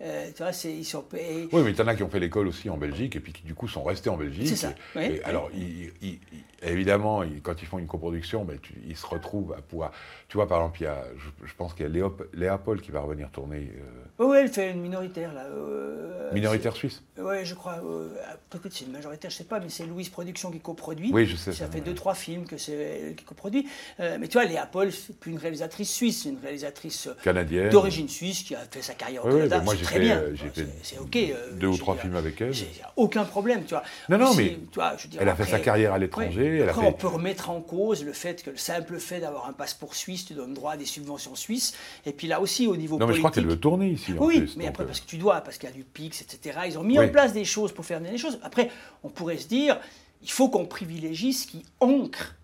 Euh, 0.00 0.28
tu 0.34 0.42
vois, 0.42 0.52
ils 0.64 0.84
sont. 0.84 1.04
et- 1.16 1.48
Oui, 1.52 1.62
mais 1.64 1.72
il 1.72 1.76
y 1.76 1.82
en 1.82 1.88
a 1.88 1.94
qui 1.96 2.02
ont 2.04 2.08
fait 2.08 2.20
l'école 2.20 2.46
aussi 2.46 2.70
en 2.70 2.76
Belgique 2.76 3.16
et 3.16 3.20
puis 3.20 3.32
qui 3.32 3.42
du 3.42 3.54
coup 3.54 3.66
sont 3.66 3.82
restés 3.82 4.10
en 4.10 4.16
Belgique. 4.16 4.46
C'est 4.48 4.54
ça, 4.56 4.70
Et- 4.70 4.98
oui, 4.98 5.04
et 5.04 5.10
oui. 5.10 5.20
alors, 5.24 5.50
ils- 5.54 5.92
ils- 6.00 6.20
ils- 6.32 6.42
évidemment, 6.62 7.22
quand 7.42 7.60
ils 7.62 7.66
font 7.66 7.78
une 7.78 7.88
coproduction, 7.88 8.44
ben, 8.44 8.58
tu- 8.60 8.74
ils 8.86 8.96
se 8.96 9.06
retrouvent 9.06 9.54
à 9.54 9.60
pouvoir. 9.60 9.90
Tu 10.28 10.36
vois, 10.36 10.46
par 10.46 10.58
exemple, 10.58 10.78
il 10.80 10.84
y 10.84 10.86
a, 10.86 11.04
je, 11.16 11.46
je 11.48 11.54
pense 11.54 11.74
qu'il 11.74 11.82
y 11.82 11.86
a 11.86 11.88
Léo, 11.92 12.16
Léa 12.32 12.58
Paul 12.58 12.80
qui 12.80 12.90
va 12.92 13.00
revenir 13.00 13.30
tourner. 13.30 13.72
euh, 14.20 14.24
Oui, 14.24 14.36
elle 14.40 14.48
fait 14.48 14.70
une 14.70 14.80
minoritaire, 14.82 15.32
là. 15.34 15.46
euh, 15.46 16.32
minoritaire 16.32 16.76
suisse. 16.76 17.02
Oui, 17.18 17.44
je 17.44 17.54
crois. 17.54 17.80
euh, 17.84 18.08
Peut-être 18.50 18.72
c'est 18.72 18.84
une 18.86 18.92
majoritaire, 18.92 19.30
je 19.30 19.36
sais 19.36 19.44
pas, 19.44 19.60
mais 19.60 19.68
c'est 19.68 19.84
Louise 19.84 20.08
Productions 20.08 20.50
qui 20.50 20.60
coproduit. 20.60 21.10
Oui, 21.12 21.26
je 21.26 21.36
sais 21.36 21.52
Ça 21.52 21.58
ça, 21.64 21.66
fait 21.66 21.78
ouais. 21.78 21.80
deux, 21.84 21.94
trois 21.94 22.14
films 22.14 22.46
que 22.46 22.56
c'est 22.56 22.72
elle 22.72 23.14
qui 23.14 23.24
coproduit. 23.24 23.66
Euh, 24.00 24.16
mais 24.20 24.26
tu 24.28 24.34
vois, 24.38 24.44
Léa 24.46 24.64
Paul, 24.66 24.90
c'est 24.92 25.18
plus 25.18 25.32
une 25.32 25.38
réalisatrice 25.38 25.92
suisse, 25.92 26.22
c'est 26.22 26.28
une 26.30 26.38
réalisatrice 26.38 27.08
Canadienne. 27.22 27.68
d'origine 27.68 28.08
suisse 28.08 28.42
qui 28.42 28.54
a 28.54 28.60
fait 28.70 28.80
sa 28.80 28.94
carrière 28.94 29.24
au 29.24 29.28
Oui, 29.28 29.34
Canada. 29.48 29.60
Très 29.88 29.98
fait, 29.98 30.04
bien. 30.04 30.16
euh, 30.18 30.34
j'ai 30.34 30.48
fait 30.48 30.66
C'est 30.82 30.98
ok. 30.98 31.16
euh, 31.16 31.52
deux 31.54 31.66
ou 31.68 31.72
je 31.74 31.78
trois 31.78 31.96
films 31.96 32.16
avec 32.16 32.40
elle. 32.40 32.52
aucun 32.96 33.24
problème, 33.24 33.64
tu 33.64 33.70
vois. 33.70 33.82
Non, 34.08 34.18
non, 34.18 34.34
mais 34.34 34.58
tu 34.70 34.74
vois, 34.76 34.96
je 34.96 35.02
veux 35.04 35.08
dire, 35.08 35.20
elle 35.22 35.28
a 35.28 35.34
fait 35.34 35.42
après- 35.42 35.58
sa 35.58 35.60
carrière 35.60 35.92
à 35.92 35.98
l'étranger, 35.98 36.62
a 36.62 36.70
Après, 36.70 36.82
fait- 36.82 36.88
on 36.88 36.92
peut 36.92 37.06
remettre 37.08 37.50
en 37.50 37.60
cause 37.60 38.04
le 38.04 38.12
fait 38.12 38.42
que 38.42 38.50
le 38.50 38.56
simple 38.56 38.98
fait 38.98 39.20
d'avoir 39.20 39.48
un 39.48 39.52
passeport 39.52 39.94
suisse 39.94 40.26
te 40.26 40.34
donne 40.34 40.54
droit 40.54 40.72
à 40.72 40.76
des 40.76 40.86
subventions 40.86 41.34
suisses. 41.34 41.74
Et 42.06 42.12
puis 42.12 42.26
là 42.28 42.40
aussi, 42.40 42.66
au 42.66 42.76
niveau 42.76 42.98
Non, 42.98 43.06
mais 43.06 43.14
je 43.14 43.18
crois 43.18 43.30
qu'elle 43.30 43.46
veut 43.46 43.58
tourner 43.60 43.88
ici. 43.90 44.12
en 44.18 44.24
oui, 44.24 44.38
plus, 44.40 44.56
mais 44.56 44.66
après, 44.66 44.84
euh, 44.84 44.86
parce 44.86 45.00
que 45.00 45.06
tu 45.06 45.18
dois, 45.18 45.40
parce 45.40 45.58
qu'il 45.58 45.68
y 45.68 45.72
a 45.72 45.74
du 45.74 45.84
PIX, 45.84 46.20
etc. 46.22 46.60
Ils 46.66 46.78
ont 46.78 46.82
mis 46.84 46.98
Oui. 46.98 47.06
en 47.06 47.08
place 47.08 47.32
des 47.32 47.44
choses 47.44 47.72
pour 47.72 47.84
faire 47.84 48.00
les 48.00 48.18
choses. 48.18 48.38
Après, 48.42 48.70
on 49.02 49.08
pourrait 49.08 49.38
se 49.38 49.48
dire, 49.48 49.78
il 50.22 50.30
faut 50.30 50.48
qu'on 50.48 50.66
privilégie 50.66 51.32
ce 51.32 51.46
qui 51.46 51.64
ancre 51.80 52.34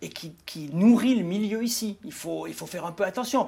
et 0.00 0.08
qui, 0.08 0.32
qui 0.46 0.68
nourrit 0.72 1.14
le 1.16 1.24
milieu 1.24 1.62
ici. 1.62 1.96
Il 2.04 2.12
faut, 2.12 2.46
il 2.46 2.54
faut 2.54 2.66
faire 2.66 2.84
un 2.86 2.92
peu 2.92 3.04
attention. 3.04 3.46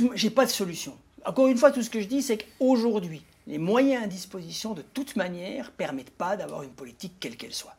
Moi, 0.00 0.10
je 0.14 0.24
n'ai 0.26 0.30
pas 0.30 0.44
de 0.44 0.50
solution. 0.50 0.96
Encore 1.26 1.48
une 1.48 1.58
fois, 1.58 1.72
tout 1.72 1.82
ce 1.82 1.90
que 1.90 2.00
je 2.00 2.06
dis, 2.06 2.22
c'est 2.22 2.38
qu'aujourd'hui, 2.38 3.22
les 3.48 3.58
moyens 3.58 4.04
à 4.04 4.06
disposition, 4.06 4.74
de 4.74 4.82
toute 4.82 5.16
manière, 5.16 5.72
permettent 5.72 6.10
pas 6.10 6.36
d'avoir 6.36 6.62
une 6.62 6.70
politique 6.70 7.14
quelle 7.18 7.36
qu'elle 7.36 7.54
soit. 7.54 7.74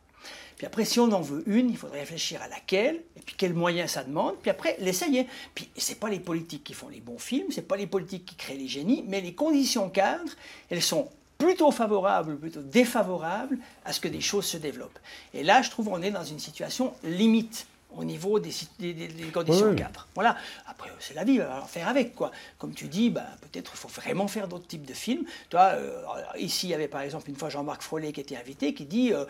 Puis 0.58 0.66
après, 0.66 0.84
si 0.84 1.00
on 1.00 1.10
en 1.12 1.20
veut 1.20 1.44
une, 1.46 1.70
il 1.70 1.76
faudrait 1.76 2.00
réfléchir 2.00 2.42
à 2.42 2.48
laquelle, 2.48 2.96
et 3.16 3.20
puis 3.24 3.36
quels 3.38 3.54
moyens 3.54 3.92
ça 3.92 4.04
demande, 4.04 4.34
puis 4.42 4.50
après, 4.50 4.76
l'essayer. 4.80 5.26
Puis 5.54 5.68
c'est 5.76 5.98
pas 5.98 6.10
les 6.10 6.20
politiques 6.20 6.64
qui 6.64 6.74
font 6.74 6.88
les 6.88 7.00
bons 7.00 7.18
films, 7.18 7.46
c'est 7.50 7.66
pas 7.66 7.76
les 7.76 7.86
politiques 7.86 8.26
qui 8.26 8.34
créent 8.34 8.56
les 8.56 8.68
génies, 8.68 9.04
mais 9.06 9.20
les 9.20 9.34
conditions 9.34 9.88
cadres, 9.88 10.32
elles 10.68 10.82
sont 10.82 11.08
plutôt 11.38 11.70
favorables, 11.70 12.36
plutôt 12.36 12.62
défavorables 12.62 13.58
à 13.84 13.92
ce 13.92 14.00
que 14.00 14.08
des 14.08 14.20
choses 14.20 14.44
se 14.44 14.56
développent. 14.56 14.98
Et 15.32 15.44
là, 15.44 15.62
je 15.62 15.70
trouve 15.70 15.86
qu'on 15.86 16.02
est 16.02 16.10
dans 16.10 16.24
une 16.24 16.40
situation 16.40 16.92
limite 17.04 17.66
au 17.96 18.04
niveau 18.04 18.38
des, 18.38 18.52
conditions 19.32 19.70
ouais. 19.70 19.76
cadres. 19.76 20.06
Voilà. 20.14 20.36
Après, 20.66 20.90
c'est 21.00 21.14
la 21.14 21.24
vie, 21.24 21.40
on 21.40 21.48
va 21.48 21.62
en 21.62 21.66
faire 21.66 21.88
avec, 21.88 22.14
quoi. 22.14 22.30
Comme 22.58 22.74
tu 22.74 22.86
dis, 22.86 23.10
ben, 23.10 23.24
peut-être 23.40 23.72
il 23.74 23.78
faut 23.78 23.88
vraiment 23.88 24.28
faire 24.28 24.48
d'autres 24.48 24.66
types 24.66 24.84
de 24.84 24.92
films. 24.92 25.24
Toi, 25.48 25.72
euh, 25.74 26.02
ici, 26.36 26.66
il 26.66 26.70
y 26.70 26.74
avait 26.74 26.88
par 26.88 27.00
exemple 27.00 27.28
une 27.30 27.36
fois 27.36 27.48
Jean-Marc 27.48 27.82
Frollet 27.82 28.12
qui 28.12 28.20
était 28.20 28.36
invité, 28.36 28.74
qui 28.74 28.84
dit 28.84 29.12
euh, 29.12 29.24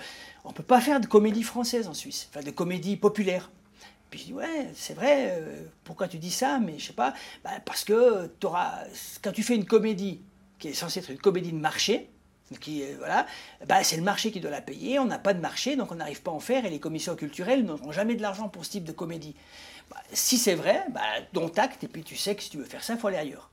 on 0.45 0.51
ne 0.51 0.55
peut 0.55 0.63
pas 0.63 0.81
faire 0.81 1.01
de 1.01 1.07
comédie 1.07 1.43
française 1.43 1.89
en 1.89 1.95
Suisse, 1.95 2.29
enfin 2.31 2.45
de 2.45 2.51
comédie 2.51 2.97
populaire. 2.97 3.51
Puis 4.11 4.21
je 4.21 4.25
dis, 4.27 4.33
ouais, 4.33 4.71
c'est 4.75 4.95
vrai, 4.95 5.37
euh, 5.39 5.63
pourquoi 5.85 6.09
tu 6.09 6.19
dis 6.19 6.31
ça 6.31 6.59
Mais 6.59 6.79
je 6.79 6.87
sais 6.87 6.93
pas, 6.95 7.15
Ben, 7.45 7.61
parce 7.65 7.85
que 7.85 8.27
t'auras, 8.41 8.85
quand 9.23 9.33
tu 9.33 9.43
fais 9.43 9.55
une 9.55 9.67
comédie 9.67 10.21
qui 10.59 10.69
est 10.69 10.75
censée 10.75 11.01
être 11.01 11.11
une 11.11 11.19
comédie 11.19 11.53
de 11.53 11.59
marché, 11.59 12.09
qui, 12.57 12.83
euh, 12.83 12.95
voilà, 12.99 13.27
ben, 13.67 13.83
c'est 13.83 13.97
le 13.97 14.03
marché 14.03 14.31
qui 14.31 14.41
doit 14.41 14.51
la 14.51 14.61
payer, 14.61 14.99
on 14.99 15.05
n'a 15.05 15.19
pas 15.19 15.35
de 15.35 15.41
marché, 15.41 15.77
donc 15.77 15.93
on 15.93 15.97
n'arrive 15.97 16.23
pas 16.23 16.31
à 16.31 16.35
en 16.35 16.41
faire, 16.41 16.65
et 16.65 16.71
les 16.71 16.81
commissions 16.81 17.15
culturelles 17.15 17.65
n'auront 17.65 17.93
jamais 17.93 18.15
de 18.15 18.23
l'argent 18.23 18.49
pour 18.49 18.65
ce 18.65 18.71
type 18.71 18.85
de 18.85 18.93
comédie. 18.93 19.35
Ben, 19.91 19.97
si 20.13 20.39
c'est 20.39 20.55
vrai, 20.55 20.85
ben, 20.91 21.01
dont 21.33 21.53
acte, 21.57 21.85
et 21.85 21.89
puis 21.89 22.03
tu 22.03 22.17
sais 22.17 22.35
que 22.35 22.43
si 22.43 22.51
tu 22.51 22.59
veux 22.59 22.65
faire 22.65 22.83
ça, 22.83 22.95
il 22.95 22.99
faut 22.99 23.09
aller 23.09 23.19
ailleurs. 23.19 23.51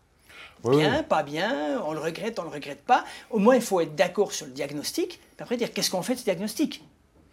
Bien, 0.64 1.04
pas 1.04 1.22
bien, 1.22 1.82
on 1.86 1.94
le 1.94 2.00
regrette, 2.00 2.40
on 2.40 2.44
le 2.44 2.50
regrette 2.50 2.84
pas. 2.84 3.06
Au 3.30 3.38
moins, 3.38 3.56
il 3.56 3.62
faut 3.62 3.82
être 3.82 3.96
d'accord 3.96 4.32
sur 4.32 4.48
le 4.48 4.52
diagnostic, 4.52 5.20
puis 5.20 5.44
après 5.44 5.58
dire 5.58 5.72
qu'est-ce 5.72 5.92
qu'on 5.92 6.02
fait 6.02 6.16
de 6.16 6.20
ce 6.20 6.24
diagnostic? 6.24 6.84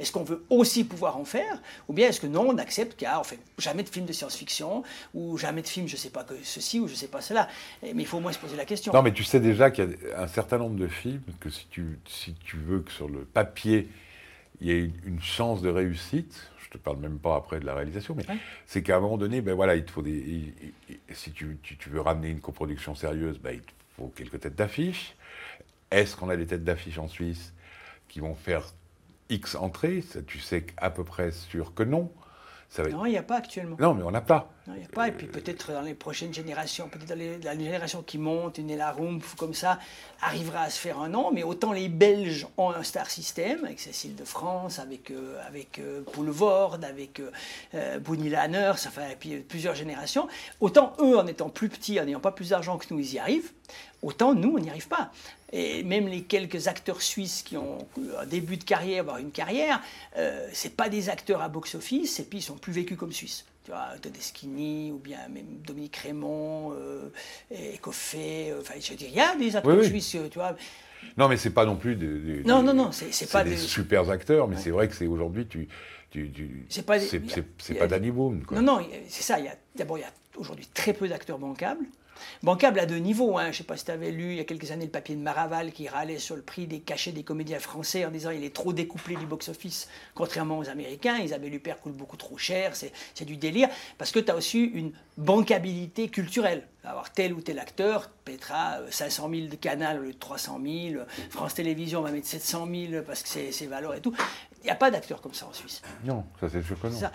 Est-ce 0.03 0.11
qu'on 0.11 0.25
veut 0.25 0.45
aussi 0.51 0.83
pouvoir 0.83 1.17
en 1.17 1.25
faire 1.25 1.63
Ou 1.87 1.93
bien 1.93 2.09
est-ce 2.09 2.21
que 2.21 2.27
non, 2.27 2.49
on 2.49 2.59
accepte 2.59 2.97
qu'il 2.99 3.09
ne 3.09 3.23
fait 3.23 3.39
jamais 3.57 3.85
de 3.85 3.89
film 3.89 4.05
de 4.05 4.13
science-fiction, 4.13 4.83
ou 5.15 5.39
jamais 5.39 5.63
de 5.63 5.69
film, 5.69 5.87
je 5.87 5.95
ne 5.95 5.99
sais 5.99 6.11
pas 6.11 6.25
que 6.25 6.35
ceci, 6.43 6.81
ou 6.81 6.89
je 6.89 6.93
ne 6.93 6.97
sais 6.99 7.07
pas 7.07 7.21
cela. 7.21 7.49
Mais 7.83 7.93
il 7.95 8.07
faut 8.07 8.17
au 8.17 8.21
moins 8.21 8.33
se 8.33 8.39
poser 8.41 8.57
la 8.57 8.65
question. 8.65 8.93
Non, 8.93 9.01
mais 9.03 9.13
tu 9.13 9.23
sais 9.23 9.39
déjà 9.39 9.71
qu'il 9.71 9.89
y 9.89 10.13
a 10.13 10.23
un 10.23 10.27
certain 10.27 10.59
nombre 10.59 10.75
de 10.75 10.89
films 10.89 11.23
que 11.39 11.51
si 11.51 11.67
tu, 11.71 12.01
si 12.05 12.35
tu 12.35 12.57
veux 12.57 12.81
que 12.81 12.91
sur 12.91 13.09
le 13.09 13.21
papier, 13.21 13.89
il 14.61 14.67
y 14.67 14.73
ait 14.73 14.91
une, 15.07 15.21
chance 15.23 15.63
de 15.63 15.69
réussite, 15.69 16.51
je 16.59 16.69
te 16.71 16.79
parle 16.79 16.97
même 16.97 17.19
pas 17.21 17.37
après 17.37 17.61
de 17.61 17.65
la 17.65 17.75
réalisation, 17.75 18.17
mais 18.17 18.25
c'est 18.67 18.83
qu'à 18.83 18.97
un 18.97 19.01
moment 19.01 19.19
donné, 19.19 19.41
ben 19.41 19.55
voilà, 19.55 19.77
il 19.77 19.85
te 19.85 19.93
faut 19.93 20.03
des. 20.03 20.11
il- 20.11 20.53
il- 20.89 20.99
si 21.15 21.31
tu, 21.31 21.59
tu- 21.63 21.77
tu 21.77 21.91
veux 21.91 22.01
ramener 22.01 22.29
une 22.31 22.41
coproduction 22.41 22.97
sérieuse, 22.97 23.39
ben, 23.39 23.53
il 23.53 23.61
te 23.61 23.71
faut 23.97 24.13
quelques 24.17 24.41
têtes 24.41 24.57
d'affiche. 24.57 25.15
Est-ce 25.93 26.17
qu'on 26.17 26.29
a 26.29 26.37
des 26.37 26.47
têtes 26.47 26.65
d'affiche 26.65 26.99
en 26.99 27.07
Suisse 27.07 27.53
qui 28.09 28.19
vont 28.19 28.35
faire 28.35 28.65
X 29.33 29.55
entrées 29.55 30.03
Ça, 30.03 30.21
Tu 30.23 30.39
sais 30.41 30.65
à 30.77 30.91
peu 30.91 31.05
près 31.05 31.33
sûr 31.33 31.75
que 31.75 31.83
non. 31.83 32.11
Ça 32.69 32.83
va- 32.83 32.89
Non, 32.89 33.05
il 33.05 33.11
n'y 33.11 33.19
a 33.19 33.23
pas 33.23 33.37
actuellement. 33.37 33.77
Non, 33.79 33.93
mais 33.93 34.03
on 34.03 34.11
n'a 34.11 34.23
pas. 34.23 34.51
Non, 34.67 34.73
il 34.75 34.79
n'y 34.81 34.87
a 34.87 34.89
pas. 34.89 35.09
Et 35.09 35.13
puis 35.13 35.27
peut-être 35.27 35.73
dans 35.73 35.83
les 35.83 35.93
prochaines 35.93 36.33
générations, 36.33 36.89
peut-être 36.89 37.07
dans 37.11 37.19
les- 37.19 37.37
la 37.39 37.53
génération 37.53 38.03
qui 38.03 38.17
monte, 38.17 38.57
une 38.57 38.71
Ella 38.71 38.93
Rumpf 38.93 39.35
comme 39.35 39.53
ça, 39.53 39.79
arrivera 40.23 40.61
à 40.63 40.71
se 40.71 40.79
faire 40.79 40.99
un 40.99 41.11
nom. 41.11 41.31
Mais 41.33 41.43
autant 41.43 41.73
les 41.73 41.91
Belges 41.91 42.47
ont 42.57 42.71
un 42.71 42.83
star 42.83 43.11
system, 43.11 43.63
avec 43.67 43.79
Cécile 43.79 44.15
de 44.17 44.25
France, 44.25 44.79
avec, 44.79 45.11
euh, 45.11 45.39
avec 45.47 45.79
euh, 45.81 46.03
avec 46.83 47.21
euh, 47.21 47.31
euh, 47.75 47.99
Lanners, 48.31 48.73
enfin, 48.87 49.07
et 49.11 49.17
puis 49.17 49.35
euh, 49.35 49.43
plusieurs 49.47 49.75
générations. 49.75 50.27
Autant 50.61 50.95
eux, 51.01 51.19
en 51.19 51.27
étant 51.27 51.51
plus 51.51 51.69
petits, 51.69 52.01
en 52.01 52.07
n'ayant 52.07 52.21
pas 52.21 52.33
plus 52.33 52.51
d'argent 52.51 52.79
que 52.79 52.87
nous, 52.91 53.01
ils 53.01 53.13
y 53.15 53.19
arrivent. 53.19 53.53
Autant 54.01 54.33
nous, 54.35 54.55
on 54.57 54.59
n'y 54.59 54.71
arrive 54.71 54.89
pas. 54.89 55.13
Et 55.55 55.83
même 55.83 56.09
les 56.09 56.23
quelques 56.23 56.67
acteurs 56.69 57.03
suisses 57.03 57.43
qui 57.43 57.57
ont 57.59 57.87
un 58.19 58.25
début 58.27 58.57
de 58.57 58.65
carrière, 58.65 59.05
voire 59.05 59.19
une 59.19 59.31
carrière, 59.33 59.83
euh, 60.17 60.49
c'est 60.53 60.75
pas 60.75 60.89
des 60.89 61.11
acteurs 61.11 61.43
à 61.43 61.49
box-office, 61.49 62.21
et 62.21 62.25
puis 62.25 62.39
ils 62.39 62.43
sont 62.43 62.57
plus 62.57 62.73
vécus 62.73 62.97
comme 62.97 63.13
Suisses. 63.13 63.45
Tu 63.65 63.71
vois, 63.71 63.91
Todeschini, 64.01 64.91
ou 64.93 64.97
bien 64.99 65.19
même 65.29 65.45
Dominique 65.65 65.97
Raymond, 65.97 66.73
euh, 66.73 67.09
et 67.51 67.79
euh, 67.87 68.61
enfin, 68.61 68.75
je 68.81 68.91
veux 68.91 68.97
dire, 68.97 69.09
il 69.09 69.15
y 69.15 69.21
a 69.21 69.37
des 69.37 69.55
acteurs 69.55 69.77
Oui, 69.77 69.85
suisses, 69.87 70.17
tu 70.31 70.35
vois. 70.39 70.57
Non, 71.17 71.29
mais 71.29 71.37
c'est 71.37 71.51
pas 71.51 71.65
non 71.67 71.77
plus 71.77 71.97
des, 71.97 72.07
des- 72.19 72.45
Non, 72.45 72.63
non, 72.63 72.73
non, 72.75 72.91
c'est- 72.91 73.31
pas 73.31 73.45
des 73.45 73.51
des- 73.51 73.57
super 73.59 74.09
acteurs, 74.11 74.49
mais 74.49 74.57
c'est 74.57 74.71
vrai 74.71 74.89
que 74.89 74.95
c'est 74.95 75.07
aujourd'hui 75.07 75.47
tu, 75.47 75.69
tu, 76.11 76.31
tu- 76.31 76.67
C'est 76.71 76.83
pas 76.87 76.99
c'est 76.99 77.19
a- 77.19 77.79
pas 77.79 77.85
a- 77.85 77.89
Danny 77.89 78.11
Boone. 78.11 78.45
Quoi. 78.45 78.61
Non, 78.61 78.79
non, 78.81 78.87
c'est 79.09 79.23
ça. 79.23 79.39
il 79.39 79.45
y 79.45 79.49
a- 79.49 79.57
D'abord, 79.77 79.99
il 79.99 80.03
y 80.03 80.05
a 80.05 80.13
aujourd'hui 80.37 80.67
très 80.75 80.93
peu 80.93 81.09
d'acteurs 81.09 81.39
bancables. 81.39 81.85
Bancable 82.43 82.79
à 82.79 82.87
deux 82.87 82.97
niveaux. 82.99 83.39
Hein. 83.39 83.45
Je 83.45 83.49
ne 83.49 83.53
sais 83.55 83.65
pas 83.65 83.77
si 83.77 83.85
tu 83.85 83.91
avais 83.91 84.11
lu 84.11 84.33
il 84.33 84.37
y 84.37 84.41
a 84.41 84.45
quelques 84.45 84.71
années 84.71 84.85
le 84.85 84.91
papier 84.91 85.15
de 85.15 85.21
Maraval 85.21 85.73
qui 85.73 85.89
râlait 85.89 86.19
sur 86.19 86.37
le 86.37 86.43
prix 86.43 86.67
des 86.67 86.81
cachets 86.81 87.13
des 87.13 87.23
comédiens 87.23 87.59
français 87.59 88.05
en 88.05 88.11
disant 88.11 88.31
il 88.31 88.45
est 88.45 88.55
trop 88.55 88.73
découplé 88.73 89.17
du 89.17 89.27
box-office, 89.27 89.89
contrairement 90.15 90.59
aux 90.59 90.69
Américains. 90.69 91.19
Isabelle 91.19 91.55
Huppert 91.55 91.81
coûte 91.81 91.97
beaucoup 91.97 92.17
trop 92.17 92.39
cher, 92.39 92.75
c'est 92.75 93.25
du 93.25 93.37
délire. 93.37 93.69
Parce 93.99 94.11
que 94.11 94.19
tu 94.19 94.31
as 94.31 94.37
aussi 94.37 94.61
une 94.61 94.93
bancabilité 95.17 96.09
culturelle. 96.09 96.67
Avoir 96.85 97.13
tel 97.13 97.33
ou 97.33 97.41
tel 97.41 97.59
acteur 97.61 98.11
pètera 98.25 98.81
euh, 98.81 98.91
500 98.91 99.31
000 99.33 99.47
de 99.47 99.55
canal 99.55 100.01
au 100.01 100.03
lieu 100.03 100.13
de 100.13 100.19
300 100.19 100.61
000. 100.65 101.05
France 101.31 101.55
Télévisions 101.55 102.03
va 102.03 102.11
mettre 102.11 102.27
700 102.27 102.69
000 102.91 103.03
parce 103.07 103.23
que 103.23 103.29
c'est 103.29 103.67
valeur 103.67 103.95
et 103.95 104.01
tout. 104.01 104.13
Il 104.63 104.65
n'y 104.65 104.71
a 104.71 104.75
pas 104.75 104.91
d'acteur 104.91 105.21
comme 105.21 105.35
ça 105.35 105.47
en 105.47 105.53
Suisse. 105.53 105.81
Non, 106.05 106.25
ça 106.41 106.49
c'est 106.49 106.63
sûr 106.63 106.79
que 106.81 106.89
non. 106.89 106.99
Ça. 106.99 107.13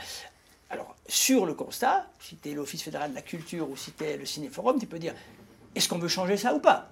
Alors, 0.70 0.96
sur 1.08 1.46
le 1.46 1.54
constat, 1.54 2.08
si 2.20 2.36
tu 2.38 2.50
es 2.50 2.54
l'Office 2.54 2.84
fédéral 2.84 3.12
de 3.12 3.16
la 3.16 3.22
culture 3.22 3.70
ou 3.70 3.78
si 3.78 3.92
tu 3.92 4.04
es 4.04 4.18
le 4.18 4.26
Cinéforum, 4.26 4.80
tu 4.80 4.86
peux 4.86 5.00
dire 5.00 5.14
est-ce 5.76 5.88
qu'on 5.88 6.00
veut 6.00 6.08
changer 6.08 6.38
ça 6.38 6.54
ou 6.54 6.60
pas? 6.60 6.90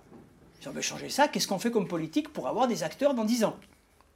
Si 0.61 0.67
on 0.67 0.71
veut 0.71 0.81
changer 0.81 1.09
ça, 1.09 1.27
qu'est-ce 1.27 1.47
qu'on 1.47 1.59
fait 1.59 1.71
comme 1.71 1.87
politique 1.87 2.31
pour 2.31 2.47
avoir 2.47 2.67
des 2.67 2.83
acteurs 2.83 3.13
dans 3.13 3.25
10 3.25 3.43
ans? 3.43 3.57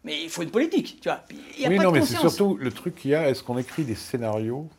Mais 0.03 0.23
il 0.23 0.29
faut 0.29 0.43
une 0.43 0.51
politique, 0.51 0.99
tu 1.01 1.09
vois. 1.09 1.23
Il 1.57 1.61
y 1.61 1.65
a 1.65 1.69
oui, 1.69 1.77
pas 1.77 1.83
non, 1.83 1.91
de 1.91 1.99
mais 1.99 2.05
c'est 2.05 2.15
surtout 2.17 2.55
le 2.55 2.71
truc 2.71 2.95
qu'il 2.95 3.11
y 3.11 3.15
a, 3.15 3.29
est-ce 3.29 3.43
qu'on 3.43 3.57
écrit 3.57 3.83
des 3.83 3.95
scénarios 3.95 4.69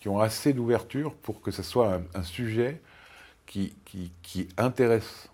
qui 0.00 0.08
ont 0.08 0.20
assez 0.20 0.52
d'ouverture 0.52 1.14
pour 1.14 1.40
que 1.40 1.50
ce 1.50 1.62
soit 1.62 1.94
un, 1.94 2.02
un 2.14 2.22
sujet 2.22 2.80
qui, 3.46 3.74
qui, 3.84 4.12
qui 4.22 4.48
intéresse 4.58 5.28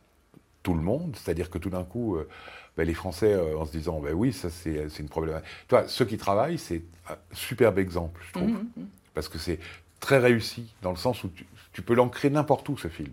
tout 0.63 0.75
le 0.75 0.81
monde, 0.81 1.17
c'est-à-dire 1.17 1.51
que 1.51 1.59
tout 1.59 1.71
d'un 1.71 1.85
coup, 1.85 2.17
euh, 2.17 2.29
ben, 2.77 2.87
les 2.87 2.95
Français, 2.95 3.33
euh, 3.33 3.59
en 3.59 3.65
se 3.67 3.73
disant, 3.73 4.01
ben 4.01 4.13
oui, 4.15 4.33
ça 4.33 4.51
c'est 4.51 4.89
c'est 4.89 5.03
une 5.03 5.09
problématique. 5.09 5.49
Toi, 5.69 5.85
ceux 5.89 6.05
qui 6.05 6.17
travaillent, 6.19 6.59
c'est 6.59 6.83
un 7.09 7.17
superbe 7.33 7.79
exemple, 7.79 8.21
je 8.29 8.33
trouve, 8.39 8.49
Mhm, 8.51 8.69
mhm. 8.77 8.89
parce 9.15 9.29
que 9.29 9.39
c'est 9.39 9.59
très 10.01 10.19
réussi, 10.19 10.73
dans 10.83 10.91
le 10.91 10.97
sens 10.97 11.25
où 11.25 11.29
tu, 11.29 11.47
tu 11.73 11.83
peux 11.83 11.95
l'ancrer 11.95 12.29
n'importe 12.31 12.69
où, 12.69 12.77
ce 12.77 12.89
film. 12.89 13.13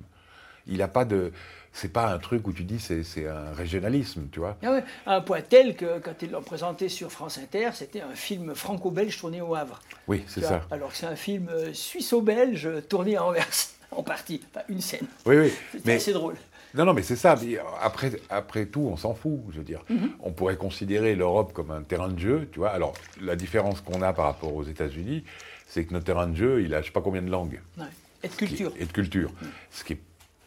Il 0.68 0.78
n'a 0.78 0.88
pas 0.88 1.06
de... 1.06 1.32
C'est 1.76 1.92
pas 1.92 2.14
un 2.14 2.20
truc 2.20 2.48
où 2.48 2.54
tu 2.54 2.64
dis 2.64 2.80
c'est 2.80 3.04
c'est 3.04 3.28
un 3.28 3.52
régionalisme, 3.52 4.28
tu 4.32 4.40
vois. 4.40 4.58
Ah 4.62 4.74
ouais, 4.74 4.84
à 5.08 5.16
un 5.16 5.22
point 5.22 5.42
tel 5.42 5.76
que 5.76 5.98
quand 5.98 6.14
ils 6.22 6.30
l'ont 6.30 6.44
présenté 6.44 6.88
sur 6.88 7.12
France 7.12 7.40
Inter, 7.40 7.72
c'était 7.74 8.02
un 8.02 8.14
film 8.14 8.54
franco-belge 8.54 9.18
tourné 9.18 9.42
au 9.42 9.56
Havre. 9.56 9.82
Oui, 10.08 10.24
c'est 10.28 10.42
Tu 10.42 10.46
ça. 10.48 10.62
Alors 10.70 10.92
que 10.92 10.98
c'est 10.98 11.08
un 11.08 11.16
film 11.16 11.50
euh, 11.50 11.74
suisse-belge 11.74 12.70
tourné 12.88 13.16
à 13.18 13.24
Anvers, 13.26 13.48
en 13.90 14.04
partie. 14.04 14.40
Enfin, 14.54 14.64
une 14.70 14.82
scène. 14.82 15.08
Oui, 15.26 15.36
oui. 15.38 15.52
C'était 15.72 15.94
assez 15.94 16.14
drôle. 16.14 16.36
Non, 16.76 16.86
non, 16.86 16.94
mais 16.94 17.04
c'est 17.04 17.16
ça. 17.16 17.36
Mais 17.42 17.58
après, 17.82 18.12
après 18.30 18.66
tout, 18.66 18.88
on 18.92 18.98
s'en 18.98 19.14
fout. 19.14 19.40
Je 19.52 19.58
veux 19.58 19.64
dire, 19.64 19.84
Mhm. 19.90 20.12
on 20.22 20.32
pourrait 20.32 20.58
considérer 20.58 21.16
l'Europe 21.16 21.54
comme 21.54 21.72
un 21.72 21.84
terrain 21.84 22.10
de 22.10 22.18
jeu, 22.20 22.50
tu 22.52 22.60
vois. 22.60 22.70
Alors, 22.72 22.94
la 23.22 23.36
différence 23.36 23.82
qu'on 23.82 24.02
a 24.02 24.12
par 24.14 24.26
rapport 24.26 24.54
aux 24.56 24.64
États-Unis, 24.64 25.24
c'est 25.68 25.86
que 25.86 25.94
notre 25.94 26.06
terrain 26.06 26.28
de 26.28 26.36
jeu, 26.36 26.62
il 26.64 26.74
a 26.74 26.82
je 26.82 26.88
sais 26.88 26.92
pas 26.92 27.02
combien 27.02 27.22
de 27.22 27.30
langues. 27.32 27.62
Ouais. 27.78 27.86
Et 28.24 28.28
de 28.28 28.34
culture. 28.36 28.72
Et 28.80 28.86
de 28.86 28.92
culture. 28.92 29.32
Ce 29.70 29.84
qui 29.84 29.94
est 29.94 30.00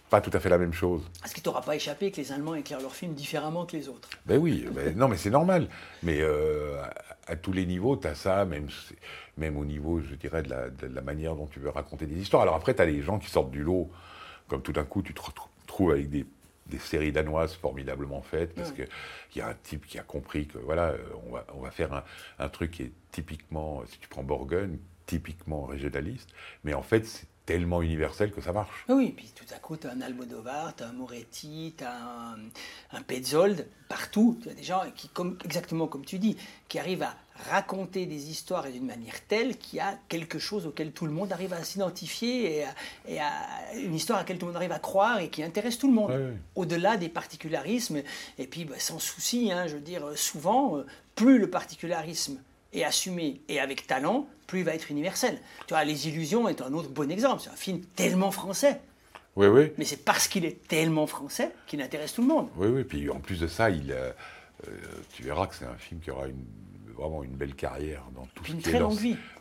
pas 0.09 0.21
tout 0.21 0.31
à 0.33 0.39
fait 0.41 0.49
la 0.49 0.59
même 0.59 0.73
chose. 0.73 1.03
Est-ce 1.25 1.35
qu'il 1.35 1.43
t'aura 1.43 1.63
pas 1.63 1.75
échappé 1.77 2.11
que 2.13 2.17
les 2.19 2.31
Allemands 2.33 2.55
éclairent 2.55 2.81
leurs 2.81 2.95
films 2.95 3.15
différemment 3.15 3.67
que 3.67 3.77
les 3.77 3.89
autres 3.89 4.09
Ben 4.25 4.39
oui, 4.39 4.65
ben 4.73 4.97
non, 4.97 5.09
mais 5.09 5.17
c'est 5.17 5.31
normal. 5.31 5.69
Mais 6.05 6.19
euh, 6.21 6.81
à, 7.27 7.33
à 7.33 7.37
tous 7.37 7.53
les 7.53 7.67
niveaux, 7.67 7.97
tu 7.97 8.07
as 8.07 8.15
ça, 8.15 8.45
même, 8.45 8.69
même 9.37 9.57
au 9.59 9.65
niveau, 9.65 10.01
je 10.01 10.15
dirais, 10.15 10.43
de 10.45 10.49
la, 10.51 10.71
de 10.71 10.87
la 10.87 11.01
manière 11.03 11.35
dont 11.35 11.47
tu 11.49 11.59
veux 11.59 11.71
raconter 11.71 12.07
des 12.07 12.21
histoires. 12.21 12.43
Alors 12.43 12.55
après, 12.55 12.73
tu 12.75 12.83
as 12.83 12.87
les 12.87 13.03
gens 13.03 13.19
qui 13.19 13.29
sortent 13.29 13.51
du 13.51 13.63
lot, 13.65 13.91
comme 14.49 14.63
tout 14.63 14.73
d'un 14.73 14.85
coup, 14.85 15.03
tu 15.03 15.13
te 15.13 15.21
retrou- 15.21 15.49
avec 15.91 16.09
des, 16.09 16.27
des 16.67 16.79
séries 16.79 17.13
danoises 17.13 17.55
formidablement 17.55 18.23
faites, 18.23 18.55
parce 18.55 18.73
qu'il 18.73 18.89
y 19.37 19.41
a 19.41 19.49
un 19.49 19.57
type 19.63 19.87
qui 19.87 19.99
a 19.99 20.03
compris 20.03 20.47
que, 20.47 20.59
voilà, 20.59 20.89
euh, 20.89 20.99
on 21.27 21.33
va, 21.33 21.47
on 21.55 21.61
va 21.61 21.71
faire 21.71 21.93
un, 21.93 22.05
un 22.39 22.49
truc 22.49 22.73
qui 22.73 22.83
est 22.85 22.93
typiquement, 23.13 23.83
si 23.87 23.99
tu 23.99 24.09
prends 24.09 24.25
Borgen, 24.25 24.79
typiquement 25.07 25.65
régionaliste, 25.65 26.31
mais 26.65 26.75
en 26.75 26.83
fait, 26.83 27.07
c'est 27.07 27.27
tellement 27.47 27.81
universel 27.81 28.33
que 28.33 28.41
ça 28.41 28.53
marche. 28.53 28.85
Oui, 28.89 29.15
puis 29.17 29.33
tout 29.33 29.45
à 29.55 29.59
coup, 29.61 29.77
tu 29.77 29.87
as 29.87 29.93
un 29.93 30.01
Almodovar, 30.01 30.75
tu 30.75 30.83
as 30.83 30.89
un 30.89 30.93
Moretti, 30.93 31.75
tu 31.79 31.85
as 31.85 31.95
un, 31.95 32.39
un 32.91 33.03
Petzold, 33.03 33.69
partout. 33.89 34.37
Tu 34.43 34.49
as 34.49 34.55
des 34.55 34.65
gens 34.65 34.83
qui, 34.97 35.09
comme, 35.09 35.39
exactement 35.45 35.87
comme 35.87 36.05
tu 36.05 36.19
dis, 36.19 36.37
qui 36.67 36.81
arrivent 36.81 37.05
à 37.05 37.15
raconter 37.51 38.07
des 38.07 38.31
histoires 38.31 38.67
et 38.67 38.73
d'une 38.73 38.87
manière 38.87 39.21
telle 39.29 39.57
qu'il 39.57 39.79
y 39.79 39.81
a 39.81 39.99
quelque 40.09 40.39
chose 40.39 40.67
auquel 40.67 40.93
tout 40.93 41.07
le 41.07 41.13
monde 41.13 41.33
arrive 41.33 41.53
à 41.53 41.63
s'identifier 41.65 42.59
et, 42.59 42.65
à- 42.65 42.75
et 43.09 43.21
à 43.21 43.33
une 43.77 43.95
histoire 43.95 44.19
à 44.19 44.23
laquelle 44.23 44.39
tout 44.39 44.47
le 44.47 44.53
monde 44.53 44.57
arrive 44.57 44.73
à 44.73 44.79
croire 44.79 45.21
et 45.21 45.29
qui 45.29 45.43
intéresse 45.43 45.79
tout 45.79 45.89
le 45.89 45.95
monde. 45.95 46.35
Au-delà 46.55 46.97
des 46.97 47.09
particularismes, 47.09 48.03
et 48.39 48.47
puis 48.47 48.65
bah, 48.65 48.77
sans 48.79 48.99
souci, 48.99 49.51
hein, 49.53 49.67
je 49.67 49.75
veux 49.75 49.81
dire, 49.81 50.03
souvent, 50.17 50.79
euh, 50.79 50.87
plus 51.15 51.39
le 51.39 51.49
particularisme 51.51 52.39
est 52.73 52.85
assumé 52.85 53.41
et 53.49 53.61
avec 53.61 53.87
talent, 53.87 54.27
plus 54.47 54.61
il 54.61 54.65
va 54.65 54.75
être 54.75 54.91
universel. 54.91 55.39
Tu 55.67 55.75
vois, 55.75 55.85
Les 55.85 56.09
Illusions 56.09 56.49
est 56.49 56.61
un 56.63 56.73
autre 56.73 56.89
bon 56.91 57.11
exemple. 57.11 57.43
C'est 57.43 57.51
un 57.51 57.57
film 57.57 57.81
tellement 57.97 58.31
français. 58.31 58.81
Oui, 59.35 59.47
oui. 59.49 59.73
Mais 59.77 59.85
c'est 59.85 60.05
parce 60.05 60.29
qu'il 60.29 60.45
est 60.45 60.67
tellement 60.67 61.07
français 61.07 61.51
qu'il 61.67 61.83
intéresse 61.83 62.15
tout 62.15 62.23
le 62.23 62.29
monde. 62.29 62.49
Oui, 62.57 62.69
oui, 62.69 62.85
puis 62.85 63.11
en 63.11 63.21
plus 63.21 63.39
de 63.41 63.47
ça, 63.47 63.69
il, 63.71 63.93
euh, 63.93 64.11
euh, 64.67 64.71
tu 65.13 65.23
verras 65.25 65.47
que 65.47 65.55
c'est 65.55 65.67
un 65.67 65.77
film 65.77 66.01
qui 66.01 66.11
aura 66.11 66.27
une, 66.27 66.45
vraiment 66.97 67.23
une 67.23 67.37
belle 67.37 67.55
carrière 67.55 68.03
dans 68.15 68.27
tout 68.35 68.45
ce 68.45 68.53
qui 68.53 68.71
est 68.71 68.81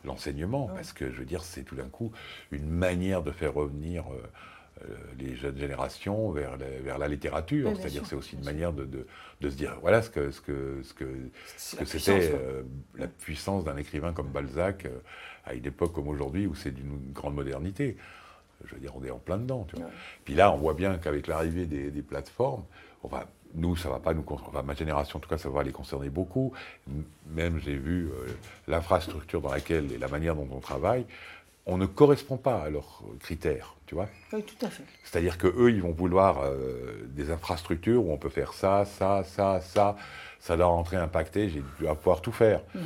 l'enseignement, 0.04 0.68
parce 0.68 0.92
que 0.92 1.10
je 1.10 1.18
veux 1.18 1.24
dire, 1.24 1.42
c'est 1.42 1.62
tout 1.62 1.76
d'un 1.76 1.88
coup 1.88 2.12
une 2.52 2.68
manière 2.68 3.22
de 3.22 3.30
faire 3.30 3.54
revenir 3.54 4.04
euh, 4.12 4.22
euh, 4.84 4.94
les 5.18 5.34
jeunes 5.36 5.56
générations 5.56 6.30
vers 6.30 6.56
la, 6.58 6.66
vers 6.82 6.98
la 6.98 7.08
littérature, 7.08 7.70
Oui, 7.70 7.76
c'est-à-dire 7.78 8.04
c'est 8.04 8.14
aussi 8.14 8.36
une 8.36 8.44
manière 8.44 8.74
de, 8.74 8.84
de, 8.84 9.06
de 9.40 9.50
se 9.50 9.56
dire, 9.56 9.78
voilà 9.80 10.02
ce 10.02 10.10
que, 10.10 10.30
ce 10.30 10.40
que, 10.42 10.82
ce 10.82 10.92
que, 10.92 11.06
ce 11.56 11.76
C'est 11.76 11.76
que 11.76 11.82
la 11.82 11.86
c'était 11.86 12.34
euh, 12.34 12.62
la 12.96 13.08
puissance 13.08 13.64
d'un 13.64 13.76
écrivain 13.78 14.12
comme 14.12 14.28
Balzac 14.28 14.84
euh, 14.84 14.98
à 15.46 15.54
une 15.54 15.64
époque 15.64 15.94
comme 15.94 16.08
aujourd'hui 16.08 16.46
où 16.46 16.54
c'est 16.54 16.72
d'une 16.72 17.10
grande 17.12 17.34
modernité. 17.34 17.96
Je 18.64 18.74
veux 18.74 18.80
dire, 18.80 18.92
on 18.96 19.04
est 19.04 19.10
en 19.10 19.18
plein 19.18 19.38
dedans. 19.38 19.66
Tu 19.68 19.76
vois. 19.76 19.90
Puis 20.24 20.34
là, 20.34 20.52
on 20.52 20.56
voit 20.56 20.74
bien 20.74 20.98
qu'avec 20.98 21.26
l'arrivée 21.26 21.66
des, 21.66 21.90
des 21.90 22.02
plateformes, 22.02 22.64
on 23.02 23.08
va, 23.08 23.26
nous, 23.56 23.74
ça 23.74 23.88
va 23.88 23.98
pas 23.98 24.14
nous 24.14 24.22
con- 24.22 24.38
enfin, 24.46 24.62
ma 24.62 24.74
génération, 24.74 25.16
en 25.16 25.20
tout 25.20 25.28
cas, 25.28 25.38
ça 25.38 25.48
va 25.48 25.62
les 25.62 25.72
concerner 25.72 26.08
beaucoup. 26.10 26.52
Même, 27.30 27.58
j'ai 27.64 27.74
vu 27.76 28.06
euh, 28.08 28.26
l'infrastructure 28.68 29.40
dans 29.40 29.50
laquelle 29.50 29.90
et 29.92 29.98
la 29.98 30.08
manière 30.08 30.36
dont 30.36 30.48
on 30.52 30.60
travaille, 30.60 31.04
on 31.66 31.78
ne 31.78 31.86
correspond 31.86 32.36
pas 32.36 32.58
à 32.62 32.70
leurs 32.70 33.02
critères, 33.20 33.74
tu 33.86 33.94
vois. 33.96 34.08
Oui, 34.32 34.42
tout 34.44 34.64
à 34.64 34.68
fait. 34.68 34.84
C'est-à-dire 35.02 35.36
que 35.36 35.48
eux, 35.48 35.70
ils 35.72 35.82
vont 35.82 35.90
vouloir 35.92 36.42
euh, 36.44 37.06
des 37.08 37.30
infrastructures 37.32 38.04
où 38.04 38.12
on 38.12 38.18
peut 38.18 38.28
faire 38.28 38.52
ça, 38.52 38.84
ça, 38.84 39.24
ça, 39.24 39.60
ça. 39.60 39.96
Ça 40.38 40.56
doit 40.56 40.66
rentrer 40.66 40.96
impacté. 40.96 41.48
J'ai 41.48 41.60
dû 41.60 41.86
pouvoir 41.96 42.20
tout 42.20 42.30
faire. 42.30 42.60
Mhm. 42.74 42.82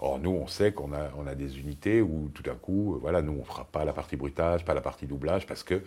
Or, 0.00 0.18
nous, 0.18 0.30
on 0.30 0.46
sait 0.46 0.72
qu'on 0.72 0.92
a, 0.92 1.08
on 1.16 1.26
a 1.26 1.34
des 1.34 1.58
unités 1.58 2.02
où 2.02 2.30
tout 2.34 2.42
d'un 2.42 2.54
coup, 2.54 2.94
euh, 2.94 2.98
voilà, 3.00 3.22
nous, 3.22 3.36
on 3.40 3.44
fera 3.44 3.64
pas 3.64 3.84
la 3.84 3.92
partie 3.94 4.16
bruitage, 4.16 4.64
pas 4.64 4.74
la 4.74 4.80
partie 4.82 5.06
doublage, 5.06 5.46
parce 5.46 5.62
que 5.62 5.82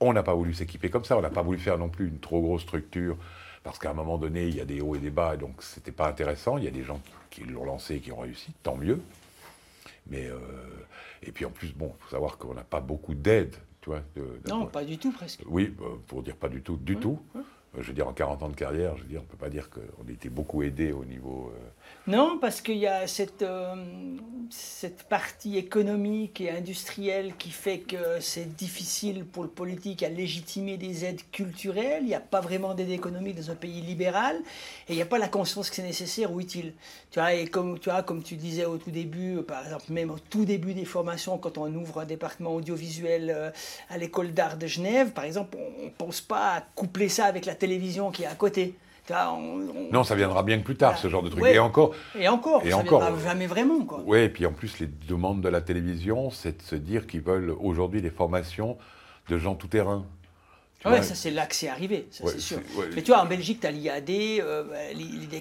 on 0.00 0.12
n'a 0.12 0.22
pas 0.22 0.34
voulu 0.34 0.52
s'équiper 0.54 0.90
comme 0.90 1.04
ça. 1.04 1.16
On 1.16 1.22
n'a 1.22 1.30
pas 1.30 1.42
voulu 1.42 1.58
faire 1.58 1.78
non 1.78 1.88
plus 1.88 2.08
une 2.08 2.18
trop 2.18 2.40
grosse 2.40 2.62
structure, 2.62 3.16
parce 3.62 3.78
qu'à 3.78 3.90
un 3.90 3.94
moment 3.94 4.18
donné, 4.18 4.46
il 4.48 4.54
y 4.56 4.60
a 4.60 4.64
des 4.64 4.80
hauts 4.80 4.94
et 4.94 4.98
des 4.98 5.10
bas, 5.10 5.34
et 5.34 5.38
donc 5.38 5.62
c'était 5.62 5.92
pas 5.92 6.08
intéressant. 6.08 6.58
Il 6.58 6.64
y 6.64 6.68
a 6.68 6.72
des 6.72 6.82
gens 6.84 7.00
qui, 7.30 7.44
l'ont 7.44 7.64
lancé 7.64 7.96
et 7.96 8.00
qui 8.00 8.12
ont 8.12 8.18
réussi, 8.20 8.52
tant 8.62 8.76
mieux. 8.76 9.00
Mais 10.08 10.26
euh, 10.26 10.38
et 11.22 11.32
puis 11.32 11.44
en 11.44 11.50
plus, 11.50 11.72
bon, 11.74 11.92
faut 12.00 12.10
savoir 12.10 12.38
qu'on 12.38 12.54
n'a 12.54 12.62
pas 12.64 12.80
beaucoup 12.80 13.14
d'aide, 13.14 13.56
tu 13.80 13.90
vois. 13.90 14.02
de- 14.14 14.40
Non, 14.48 14.66
pas 14.66 14.84
du 14.84 14.98
tout 14.98 15.10
presque. 15.12 15.42
oui, 15.46 15.74
euh, 15.80 15.96
pour 16.06 16.22
dire 16.22 16.36
pas 16.36 16.48
du 16.48 16.62
tout, 16.62 16.76
du 16.76 16.96
tout. 16.96 17.18
Je 17.78 17.88
veux 17.88 17.92
dire, 17.92 18.08
en 18.08 18.12
40 18.12 18.42
ans 18.42 18.48
de 18.48 18.54
carrière, 18.56 18.96
je 18.96 19.02
veux 19.02 19.08
dire, 19.08 19.20
on 19.22 19.26
peut 19.26 19.36
pas 19.36 19.50
dire 19.50 19.68
qu'on 19.70 20.08
été 20.10 20.28
beaucoup 20.30 20.62
aidé 20.62 20.92
au 20.92 21.04
niveau. 21.04 21.52
euh, 21.54 22.10
Non, 22.10 22.38
parce 22.40 22.60
qu'il 22.60 22.78
y 22.78 22.86
a 22.86 23.06
cette, 23.06 23.42
euh, 23.42 23.74
cette 24.50 25.02
partie 25.04 25.58
économique 25.58 26.40
et 26.40 26.50
industrielle 26.50 27.34
qui 27.38 27.50
fait 27.50 27.80
que 27.80 28.20
c'est 28.20 28.56
difficile 28.56 29.24
pour 29.24 29.42
le 29.42 29.48
politique 29.50 30.02
à 30.02 30.08
légitimer 30.08 30.76
des 30.78 31.04
aides 31.04 31.20
culturelles. 31.32 32.02
Il 32.02 32.08
n'y 32.08 32.14
a 32.14 32.20
pas 32.20 32.40
vraiment 32.40 32.74
d'aide 32.74 32.90
économique 32.90 33.36
dans 33.36 33.50
un 33.50 33.54
pays 33.56 33.80
libéral 33.82 34.36
et 34.88 34.92
il 34.92 34.96
n'y 34.96 35.02
a 35.02 35.06
pas 35.06 35.18
la 35.18 35.28
conscience 35.28 35.68
que 35.68 35.76
c'est 35.76 35.82
nécessaire 35.82 36.32
ou 36.32 36.40
utile. 36.40 36.72
Tu 37.10 37.18
vois, 37.20 37.34
et 37.34 37.46
comme 37.46 37.78
tu, 37.78 37.90
comme 38.06 38.22
tu 38.22 38.36
disais 38.36 38.64
au 38.64 38.78
tout 38.78 38.90
début, 38.90 39.36
euh, 39.38 39.42
par 39.42 39.64
exemple, 39.64 39.84
même 39.90 40.10
au 40.10 40.18
tout 40.18 40.44
début 40.44 40.72
des 40.74 40.84
formations, 40.86 41.36
quand 41.38 41.58
on 41.58 41.72
ouvre 41.74 42.00
un 42.00 42.06
département 42.06 42.54
audiovisuel 42.54 43.30
euh, 43.34 43.50
à 43.90 43.98
l'école 43.98 44.32
d'art 44.32 44.56
de 44.56 44.66
Genève, 44.66 45.10
par 45.10 45.24
exemple, 45.24 45.58
on 45.80 45.84
ne 45.84 45.90
pense 45.90 46.20
pas 46.20 46.54
à 46.54 46.60
coupler 46.74 47.08
ça 47.08 47.26
avec 47.26 47.44
la 47.44 47.54
télévision 47.66 48.10
qui 48.10 48.22
est 48.22 48.26
à 48.26 48.34
côté. 48.34 48.74
On- 49.08 49.14
on- 49.14 49.92
Non, 49.92 50.02
ça 50.02 50.16
viendra 50.16 50.42
bien 50.42 50.58
que 50.58 50.64
plus 50.64 50.76
tard, 50.76 50.98
ce 50.98 51.08
genre 51.08 51.22
de 51.22 51.28
truc. 51.28 51.42
Ouais. 51.42 51.54
Et 51.54 51.58
encore. 51.60 51.94
Et 52.18 52.26
encore, 52.28 52.62
Et 52.66 52.70
ça 52.70 52.78
encore. 52.78 53.00
viendra 53.02 53.22
jamais 53.22 53.46
vraiment, 53.46 53.84
quoi. 53.84 54.02
Oui, 54.04 54.18
et 54.18 54.28
puis 54.28 54.46
en 54.46 54.52
plus, 54.52 54.80
les 54.80 54.88
demandes 55.08 55.40
de 55.40 55.48
la 55.48 55.60
télévision, 55.60 56.30
c'est 56.30 56.56
de 56.58 56.62
se 56.62 56.74
dire 56.74 57.06
qu'ils 57.06 57.20
veulent 57.22 57.54
aujourd'hui 57.60 58.02
des 58.02 58.10
formations 58.10 58.76
de 59.28 59.38
gens 59.38 59.54
tout 59.54 59.68
terrain. 59.68 60.04
Tu 60.80 60.88
Ah 60.88 60.90
ouais, 60.92 61.02
ça 61.02 61.14
c'est 61.14 61.30
là 61.30 61.46
que 61.46 61.54
c'est 61.54 61.68
arrivé, 61.68 62.06
ça 62.10 62.24
Ouais, 62.24 62.32
c'est 62.32 62.40
sûr. 62.40 62.58
Mais 62.96 63.02
tu 63.02 63.12
vois, 63.12 63.22
en 63.22 63.26
Belgique, 63.26 63.60
tu 63.60 63.66
as 63.66 63.70
l'IAD, 63.70 64.10
euh, 64.10 64.64
il 64.92 65.32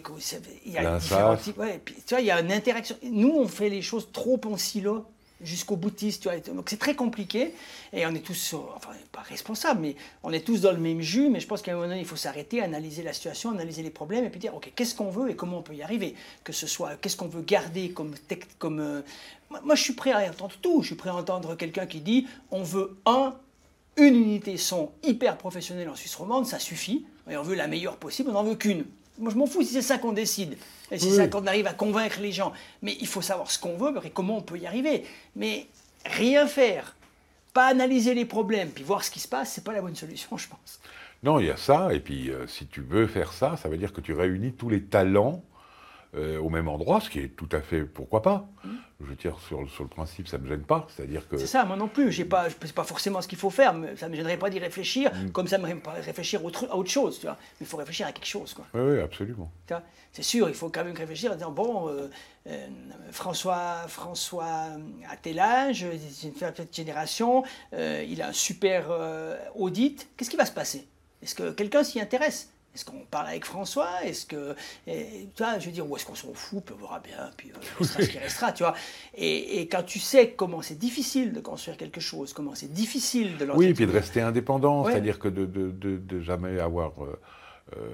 y 0.71 0.77
a 0.77 0.97
différents 0.97 1.35
types. 1.35 1.57
Ouais, 1.57 1.81
puis, 1.83 1.95
tu 2.05 2.13
vois, 2.13 2.21
il 2.21 2.27
y 2.27 2.31
a 2.31 2.39
une 2.39 2.51
interaction. 2.51 2.95
Nous, 3.03 3.33
on 3.35 3.47
fait 3.47 3.69
les 3.69 3.81
choses 3.81 4.09
trop 4.13 4.39
en 4.45 4.57
silo 4.57 5.05
jusqu'au 5.41 5.75
boutiste, 5.75 6.23
tu 6.23 6.29
vois. 6.29 6.39
Donc 6.39 6.69
c'est 6.69 6.79
très 6.79 6.95
compliqué 6.95 7.53
et 7.93 8.05
on 8.05 8.15
est 8.15 8.25
tous, 8.25 8.53
euh, 8.53 8.57
enfin 8.75 8.91
pas 9.11 9.21
responsables, 9.21 9.81
mais 9.81 9.95
on 10.23 10.31
est 10.31 10.45
tous 10.45 10.61
dans 10.61 10.71
le 10.71 10.77
même 10.77 11.01
jus. 11.01 11.29
Mais 11.29 11.39
je 11.39 11.47
pense 11.47 11.61
qu'à 11.61 11.71
un 11.71 11.75
moment 11.75 11.87
donné, 11.87 11.99
il 11.99 12.05
faut 12.05 12.15
s'arrêter, 12.15 12.61
analyser 12.61 13.03
la 13.03 13.13
situation, 13.13 13.51
analyser 13.51 13.83
les 13.83 13.89
problèmes 13.89 14.25
et 14.25 14.29
puis 14.29 14.39
dire, 14.39 14.55
ok, 14.55 14.71
qu'est-ce 14.75 14.95
qu'on 14.95 15.09
veut 15.09 15.29
et 15.29 15.35
comment 15.35 15.59
on 15.59 15.61
peut 15.61 15.75
y 15.75 15.83
arriver? 15.83 16.15
Que 16.43 16.53
ce 16.53 16.67
soit, 16.67 16.95
qu'est-ce 16.95 17.17
qu'on 17.17 17.27
veut 17.27 17.41
garder 17.41 17.91
comme, 17.91 18.15
comme 18.59 18.79
euh, 18.79 19.01
moi, 19.49 19.61
moi, 19.63 19.75
je 19.75 19.83
suis 19.83 19.93
prêt 19.93 20.11
à 20.11 20.29
entendre 20.29 20.55
tout. 20.61 20.81
Je 20.81 20.87
suis 20.87 20.95
prêt 20.95 21.09
à 21.09 21.15
entendre 21.15 21.55
quelqu'un 21.55 21.85
qui 21.85 22.01
dit, 22.01 22.27
on 22.51 22.63
veut 22.63 22.97
un 23.05 23.35
une 23.97 24.15
unité 24.15 24.57
son 24.57 24.91
hyper 25.03 25.37
professionnelle 25.37 25.89
en 25.89 25.95
Suisse 25.95 26.15
romande, 26.15 26.45
ça 26.45 26.59
suffit. 26.59 27.05
Et 27.29 27.37
on 27.37 27.43
veut 27.43 27.55
la 27.55 27.67
meilleure 27.67 27.97
possible, 27.97 28.29
on 28.29 28.33
n'en 28.33 28.43
veut 28.43 28.55
qu'une. 28.55 28.85
Moi, 29.17 29.31
je 29.31 29.37
m'en 29.37 29.45
fous 29.45 29.61
si 29.61 29.73
c'est 29.73 29.81
ça 29.81 29.97
qu'on 29.97 30.11
décide. 30.11 30.57
Et 30.91 30.99
si 30.99 31.09
c'est 31.09 31.15
ça 31.15 31.27
qu'on 31.27 31.47
arrive 31.47 31.67
à 31.67 31.73
convaincre 31.73 32.19
les 32.21 32.31
gens. 32.31 32.53
Mais 32.81 32.95
il 32.99 33.07
faut 33.07 33.21
savoir 33.21 33.49
ce 33.49 33.57
qu'on 33.57 33.77
veut 33.77 33.93
et 34.03 34.09
comment 34.09 34.37
on 34.37 34.41
peut 34.41 34.57
y 34.57 34.67
arriver. 34.67 35.03
Mais 35.35 35.67
rien 36.05 36.47
faire, 36.47 36.95
pas 37.53 37.67
analyser 37.67 38.13
les 38.13 38.25
problèmes, 38.25 38.69
puis 38.69 38.83
voir 38.83 39.03
ce 39.03 39.09
qui 39.09 39.19
se 39.19 39.27
passe, 39.27 39.53
c'est 39.53 39.63
pas 39.63 39.73
la 39.73 39.81
bonne 39.81 39.95
solution, 39.95 40.37
je 40.37 40.47
pense. 40.47 40.79
Non, 41.23 41.39
il 41.39 41.47
y 41.47 41.49
a 41.49 41.57
ça, 41.57 41.93
et 41.93 41.99
puis 41.99 42.29
euh, 42.29 42.45
si 42.47 42.67
tu 42.67 42.81
veux 42.81 43.07
faire 43.07 43.33
ça, 43.33 43.57
ça 43.57 43.69
veut 43.69 43.77
dire 43.77 43.93
que 43.93 44.01
tu 44.01 44.13
réunis 44.13 44.53
tous 44.53 44.69
les 44.69 44.83
talents 44.83 45.43
euh, 46.15 46.39
au 46.39 46.49
même 46.49 46.67
endroit, 46.67 47.01
ce 47.01 47.09
qui 47.09 47.19
est 47.19 47.29
tout 47.29 47.49
à 47.51 47.61
fait, 47.61 47.83
pourquoi 47.83 48.21
pas. 48.21 48.47
Je 49.01 49.05
veux 49.07 49.15
dire, 49.15 49.37
sur, 49.45 49.69
sur 49.69 49.83
le 49.83 49.89
principe, 49.89 50.27
ça 50.29 50.37
ne 50.37 50.43
me 50.43 50.47
gêne 50.47 50.63
pas, 50.63 50.87
c'est-à-dire 50.95 51.27
que... 51.27 51.35
C'est 51.37 51.47
ça, 51.47 51.65
moi 51.65 51.75
non 51.75 51.89
plus. 51.89 52.13
J'ai 52.13 52.23
pas, 52.23 52.47
c'est 52.49 52.71
pas 52.73 52.85
forcément 52.85 53.21
ce 53.21 53.27
qu'il 53.27 53.37
faut 53.37 53.49
faire. 53.49 53.73
Mais 53.73 53.95
ça 53.97 54.05
ne 54.05 54.11
me 54.11 54.15
gênerait 54.15 54.37
pas 54.37 54.49
d'y 54.49 54.57
réfléchir, 54.59 55.11
Mm. 55.13 55.31
comme 55.31 55.47
ça 55.47 55.57
me 55.57 55.67
gênerait 55.67 55.81
pas 55.81 55.99
de 55.99 56.05
réfléchir 56.05 56.43
autre- 56.45 56.67
à 56.71 56.77
autre 56.77 56.89
chose. 56.89 57.19
Tu 57.19 57.25
vois. 57.25 57.35
Mais 57.59 57.65
il 57.65 57.67
faut 57.67 57.75
réfléchir 57.75 58.07
à 58.07 58.13
quelque 58.13 58.25
chose. 58.25 58.53
Quoi. 58.53 58.65
Oui, 58.73 58.81
oui, 58.95 58.99
absolument. 59.01 59.51
C'est 60.13 60.23
sûr, 60.23 60.47
il 60.47 60.55
faut 60.55 60.69
quand 60.69 60.85
même 60.85 60.95
réfléchir 60.95 61.33
en 61.33 61.35
disant 61.35 61.51
bon, 61.51 61.89
euh, 61.89 62.07
euh, 62.47 62.67
François, 63.11 63.85
François 63.89 64.67
a 65.09 65.17
tel 65.21 65.39
âge, 65.39 65.85
c'est 66.11 66.27
une 66.27 66.33
petite 66.33 66.73
génération, 66.73 67.43
euh, 67.73 68.01
il 68.07 68.21
a 68.21 68.29
un 68.29 68.33
super 68.33 68.85
audit. 69.55 70.07
Qu'est-ce 70.15 70.29
qui 70.29 70.37
va 70.37 70.45
se 70.45 70.53
passer? 70.53 70.87
Est-ce 71.21 71.35
que 71.35 71.51
quelqu'un 71.51 71.83
s'y 71.83 71.99
intéresse? 71.99 72.49
Est-ce 72.75 72.83
qu'on 72.85 73.05
parle 73.09 73.27
avec 73.27 73.45
François? 73.45 74.03
Est-ce 74.03 74.25
que, 74.25 74.53
et, 74.85 75.29
tu 75.35 75.41
vois, 75.43 75.57
je 75.59 75.65
veux 75.67 75.71
dire, 75.71 75.89
ou 75.89 75.95
est-ce 75.95 76.05
qu'on 76.05 76.13
s'en 76.13 76.33
fout? 76.33 76.63
Puis 76.65 76.75
on 76.77 76.81
verra 76.81 76.99
bien, 76.99 77.31
puis 77.37 77.51
euh, 77.51 77.57
il 77.63 77.77
restera 77.79 78.03
ce 78.03 78.09
qui 78.09 78.17
restera, 78.19 78.51
tu 78.51 78.63
vois. 78.63 78.75
Et, 79.15 79.61
et 79.61 79.67
quand 79.69 79.83
tu 79.83 79.97
sais 79.99 80.31
comment 80.31 80.61
c'est 80.61 80.77
difficile 80.77 81.31
de 81.31 81.39
construire 81.39 81.77
quelque 81.77 82.01
chose, 82.01 82.33
comment 82.33 82.53
c'est 82.53 82.71
difficile 82.73 83.37
de 83.37 83.45
Oui, 83.55 83.67
et 83.67 83.73
puis 83.73 83.87
de 83.87 83.91
rester 83.91 84.19
indépendant, 84.21 84.83
Ouais. 84.83 84.91
c'est-à-dire 84.91 85.19
que 85.19 85.29
de, 85.29 85.45
de, 85.45 85.71
de- 85.71 85.97
de 85.97 86.19
jamais 86.19 86.59
avoir 86.59 86.91
euh, 87.03 87.17
euh, 87.77 87.89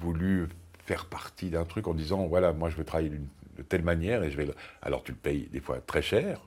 voulu 0.00 0.48
faire 0.86 1.04
partie 1.06 1.50
d'un 1.50 1.64
truc 1.64 1.86
en 1.88 1.94
disant 1.94 2.26
voilà, 2.26 2.52
moi 2.52 2.70
je 2.70 2.76
veux 2.76 2.84
travailler 2.84 3.10
de 3.10 3.62
telle 3.62 3.82
manière 3.82 4.22
et 4.24 4.30
je 4.30 4.36
vais. 4.38 4.46
le- 4.46 4.54
Alors 4.82 5.02
tu 5.02 5.12
le 5.12 5.18
payes 5.18 5.48
des 5.52 5.60
fois 5.60 5.80
très 5.86 6.00
cher, 6.02 6.40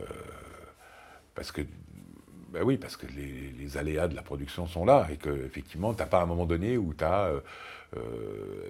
euh, 0.00 0.04
parce 1.34 1.52
que. 1.52 1.62
Ben 2.52 2.62
oui, 2.64 2.76
parce 2.78 2.96
que 2.96 3.06
les, 3.06 3.52
les 3.58 3.76
aléas 3.78 4.08
de 4.08 4.14
la 4.16 4.22
production 4.22 4.66
sont 4.66 4.84
là 4.84 5.06
et 5.10 5.16
que 5.16 5.30
effectivement, 5.46 5.94
t'as 5.94 6.06
pas 6.06 6.20
un 6.22 6.26
moment 6.26 6.46
donné 6.46 6.76
où 6.76 6.92
tu 6.94 7.04
as 7.04 7.30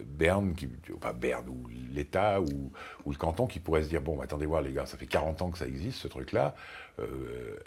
Berne, 0.07 0.55
qui, 0.55 0.67
pas 1.01 1.13
Berne, 1.13 1.47
ou 1.49 1.69
l'État 1.93 2.41
ou, 2.41 2.73
ou 3.05 3.11
le 3.11 3.17
canton 3.19 3.47
qui 3.47 3.59
pourrait 3.61 3.83
se 3.83 3.89
dire 3.89 4.01
bon, 4.01 4.19
attendez 4.21 4.47
voir 4.47 4.63
les 4.63 4.73
gars, 4.73 4.87
ça 4.87 4.97
fait 4.97 5.07
40 5.07 5.43
ans 5.43 5.51
que 5.51 5.59
ça 5.59 5.67
existe 5.67 5.99
ce 5.99 6.09
truc-là. 6.09 6.55
euh, 7.01 7.05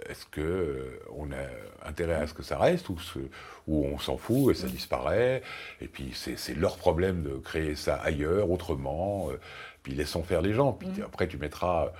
Est-ce 0.10 0.26
que 0.26 0.42
euh, 0.42 1.00
on 1.16 1.32
a 1.32 1.88
intérêt 1.90 2.16
à 2.16 2.28
ce 2.28 2.34
que 2.34 2.42
ça 2.44 2.58
reste 2.58 2.90
ou, 2.90 2.98
ce- 3.00 3.20
ou 3.68 3.86
on 3.86 4.00
s'en 4.00 4.18
fout 4.18 4.52
et 4.52 4.60
ça 4.60 4.68
disparaît 4.68 5.42
Et 5.82 5.88
puis 5.88 6.12
c'est 6.16 6.56
leur 6.56 6.78
problème 6.78 7.22
de 7.24 7.38
créer 7.38 7.76
ça 7.76 7.96
ailleurs, 7.96 8.50
autrement. 8.50 9.30
euh, 9.32 9.40
puis 9.84 9.94
laissons 9.94 10.24
faire 10.24 10.42
les 10.42 10.54
gens. 10.54 10.74
Puis 10.74 10.90
après 11.04 11.28
tu 11.28 11.38
mettras. 11.38 11.92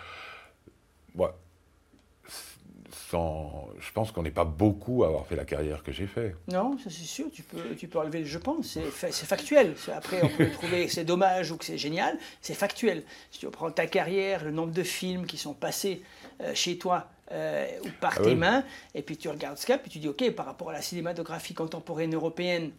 Sans, 3.14 3.68
je 3.80 3.92
pense 3.92 4.12
qu'on 4.12 4.24
n'est 4.24 4.32
pas 4.32 4.44
beaucoup 4.44 5.04
à 5.04 5.08
avoir 5.08 5.28
fait 5.28 5.36
la 5.36 5.46
carrière 5.46 5.84
que 5.84 5.92
j'ai 5.92 6.08
fait. 6.08 6.36
Non, 6.48 6.78
ça 6.80 6.90
c'est 6.90 7.04
sûr, 7.04 7.28
tu 7.32 7.44
peux, 7.44 7.76
tu 7.78 7.88
peux 7.88 8.00
enlever 8.00 8.20
le 8.20 8.26
je 8.26 8.40
pense, 8.40 8.66
c'est 8.70 8.82
fa- 8.90 9.12
c'est 9.12 9.28
factuel. 9.28 9.76
Après, 9.94 10.24
on 10.24 10.30
peut 10.30 10.50
trouver 10.50 10.88
que 10.88 10.92
c'est 10.92 11.06
dommage 11.06 11.52
ou 11.52 11.58
que 11.58 11.66
c'est 11.66 11.78
génial, 11.78 12.18
c'est 12.42 12.56
factuel. 12.56 13.04
Si 13.30 13.40
tu 13.40 13.46
reprends 13.46 13.70
ta 13.70 13.86
carrière, 13.86 14.44
le 14.44 14.52
nombre 14.52 14.74
de 14.74 14.82
films 14.84 15.28
qui 15.28 15.38
sont 15.38 15.54
passés 15.54 16.02
euh, 16.42 16.56
chez 16.56 16.80
toi 16.80 17.08
euh, 17.32 17.68
ou 17.84 17.90
par 18.02 18.16
Ah 18.18 18.22
tes 18.24 18.30
oui. 18.32 18.36
mains, 18.36 18.64
et 18.96 19.04
puis 19.04 19.16
tu 19.16 19.30
regardes 19.30 19.58
ça, 19.58 19.78
puis 19.78 19.92
tu 19.92 20.00
dis, 20.00 20.08
ok, 20.10 20.32
par 20.32 20.48
rapport 20.48 20.72
à 20.72 20.74
la 20.74 20.82
cinématographie 20.82 21.54
contemporaine 21.54 22.16
européenne, 22.16 22.72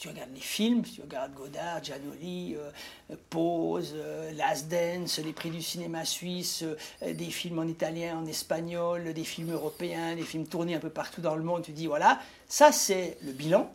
tu 0.00 0.08
regardes 0.08 0.32
les 0.34 0.40
films, 0.40 0.82
si 0.86 0.92
tu 0.94 1.02
regardes 1.02 1.34
Godard, 1.34 1.84
Giannoli, 1.84 2.56
euh, 2.56 3.16
Pose, 3.28 3.92
euh, 3.94 4.32
Last 4.32 4.68
Dance, 4.68 5.18
les 5.18 5.34
prix 5.34 5.50
du 5.50 5.60
cinéma 5.60 6.06
suisse, 6.06 6.64
euh, 7.02 7.12
des 7.12 7.26
films 7.26 7.58
en 7.58 7.64
italien, 7.64 8.16
en 8.18 8.24
espagnol, 8.24 9.12
des 9.12 9.24
films 9.24 9.52
européens, 9.52 10.16
des 10.16 10.22
films 10.22 10.46
tournés 10.46 10.74
un 10.74 10.78
peu 10.80 10.88
partout 10.88 11.20
dans 11.20 11.36
le 11.36 11.42
monde, 11.42 11.62
tu 11.64 11.72
dis 11.72 11.86
voilà, 11.86 12.18
ça 12.48 12.72
c'est 12.72 13.18
le 13.22 13.32
bilan. 13.32 13.70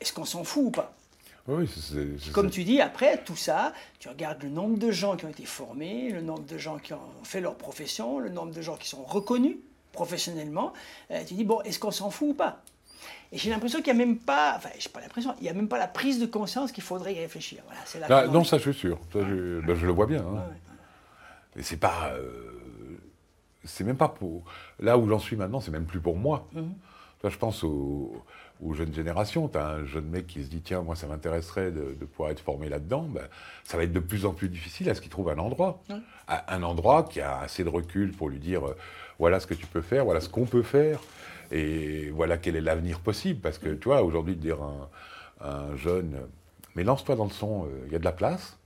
Est-ce 0.00 0.12
qu'on 0.12 0.24
s'en 0.24 0.44
fout 0.44 0.66
ou 0.66 0.70
pas? 0.70 0.94
Oui, 1.48 1.68
c'est- 1.68 2.30
Comme 2.32 2.50
tu 2.50 2.62
dis, 2.62 2.80
après 2.80 3.22
tout 3.24 3.36
ça, 3.36 3.72
tu 3.98 4.08
regardes 4.08 4.44
le 4.44 4.50
nombre 4.50 4.78
de 4.78 4.92
gens 4.92 5.16
qui 5.16 5.24
ont 5.24 5.28
été 5.30 5.44
formés, 5.44 6.08
le 6.10 6.22
nombre 6.22 6.44
de 6.44 6.56
gens 6.56 6.78
qui 6.78 6.92
ont 6.94 7.00
fait 7.24 7.40
leur 7.40 7.56
profession, 7.56 8.20
le 8.20 8.28
nombre 8.30 8.52
de 8.54 8.62
gens 8.62 8.76
qui 8.76 8.88
sont 8.88 9.02
reconnus 9.02 9.56
professionnellement. 9.92 10.72
euh, 11.10 11.22
tu 11.26 11.34
dis 11.34 11.44
bon, 11.44 11.60
est-ce 11.62 11.80
qu'on 11.80 11.90
s'en 11.90 12.10
fout 12.10 12.28
ou 12.30 12.34
pas? 12.34 12.62
Et 13.32 13.38
j'ai 13.38 13.50
l'impression 13.50 13.80
qu'il 13.82 13.94
n'y 13.94 14.02
a 14.02 14.06
même 14.06 14.18
pas, 14.18 14.54
enfin, 14.56 14.68
j'ai 14.78 14.88
pas 14.88 15.00
l'impression, 15.00 15.34
il 15.40 15.42
n'y 15.44 15.48
a 15.48 15.54
même 15.54 15.68
pas 15.68 15.78
la 15.78 15.86
prise 15.88 16.20
de 16.20 16.26
conscience 16.26 16.70
qu'il 16.72 16.82
faudrait 16.84 17.14
y 17.14 17.18
réfléchir. 17.20 17.62
Voilà, 17.66 17.80
c'est 17.84 17.98
là 18.00 18.06
Ah, 18.10 18.22
qu'on 18.24 18.30
en 18.30 18.32
non, 18.34 18.44
ça 18.44 18.58
je 18.58 18.70
suis 18.70 18.74
sûr. 18.80 18.98
Ça, 19.12 19.20
je, 19.20 19.60
ben, 19.60 19.74
je 19.74 19.86
le 19.86 19.92
vois 19.92 20.06
bien. 20.06 20.20
hein. 20.20 20.44
Et 21.56 21.62
c'est 21.62 21.76
pas. 21.76 22.12
euh, 22.14 22.50
c'est 23.64 23.84
même 23.84 23.96
pas 23.96 24.08
pour. 24.08 24.44
Là 24.80 24.98
où 24.98 25.08
j'en 25.08 25.18
suis 25.18 25.36
maintenant, 25.36 25.60
c'est 25.60 25.70
même 25.70 25.86
plus 25.86 26.00
pour 26.00 26.16
moi. 26.16 26.46
Toi, 27.20 27.30
je 27.30 27.38
pense 27.38 27.64
aux, 27.64 28.22
aux 28.62 28.74
jeunes 28.74 28.92
générations. 28.92 29.48
Tu 29.48 29.56
as 29.56 29.66
un 29.68 29.84
jeune 29.86 30.04
mec 30.06 30.26
qui 30.26 30.42
se 30.44 30.48
dit 30.50 30.60
tiens, 30.60 30.82
moi, 30.82 30.94
ça 30.96 31.06
m'intéresserait 31.06 31.70
de, 31.70 31.96
de 31.98 32.04
pouvoir 32.04 32.30
être 32.30 32.40
formé 32.40 32.68
là-dedans. 32.68 33.02
Ben, 33.08 33.22
ça 33.64 33.76
va 33.78 33.84
être 33.84 33.92
de 33.92 34.00
plus 34.00 34.26
en 34.26 34.32
plus 34.32 34.48
difficile 34.50 34.90
à 34.90 34.94
ce 34.94 35.00
qu'il 35.00 35.10
trouve 35.10 35.30
un 35.30 35.38
endroit. 35.38 35.80
Ouais. 35.88 35.96
Un 36.48 36.62
endroit 36.62 37.04
qui 37.04 37.20
a 37.20 37.38
assez 37.38 37.64
de 37.64 37.68
recul 37.70 38.12
pour 38.12 38.28
lui 38.28 38.38
dire 38.38 38.66
euh, 38.66 38.76
voilà 39.18 39.40
ce 39.40 39.46
que 39.46 39.54
tu 39.54 39.66
peux 39.66 39.80
faire, 39.82 40.04
voilà 40.04 40.20
ce 40.20 40.28
qu'on 40.28 40.44
peut 40.44 40.62
faire, 40.62 40.98
et 41.54 42.10
voilà 42.10 42.36
quel 42.36 42.56
est 42.56 42.60
l'avenir 42.60 43.00
possible. 43.00 43.40
Parce 43.40 43.58
que 43.58 43.74
tu 43.74 43.84
vois, 43.84 44.02
aujourd'hui, 44.02 44.34
de 44.34 44.40
dire 44.40 44.58
à 45.40 45.48
un, 45.48 45.76
jeune 45.76 46.20
mais 46.74 46.82
lance-toi 46.82 47.14
dans 47.14 47.24
le 47.24 47.30
son, 47.30 47.68
il 47.86 47.92
y 47.92 47.96
a 47.96 48.00
de 48.00 48.04
la 48.04 48.12
place, 48.12 48.58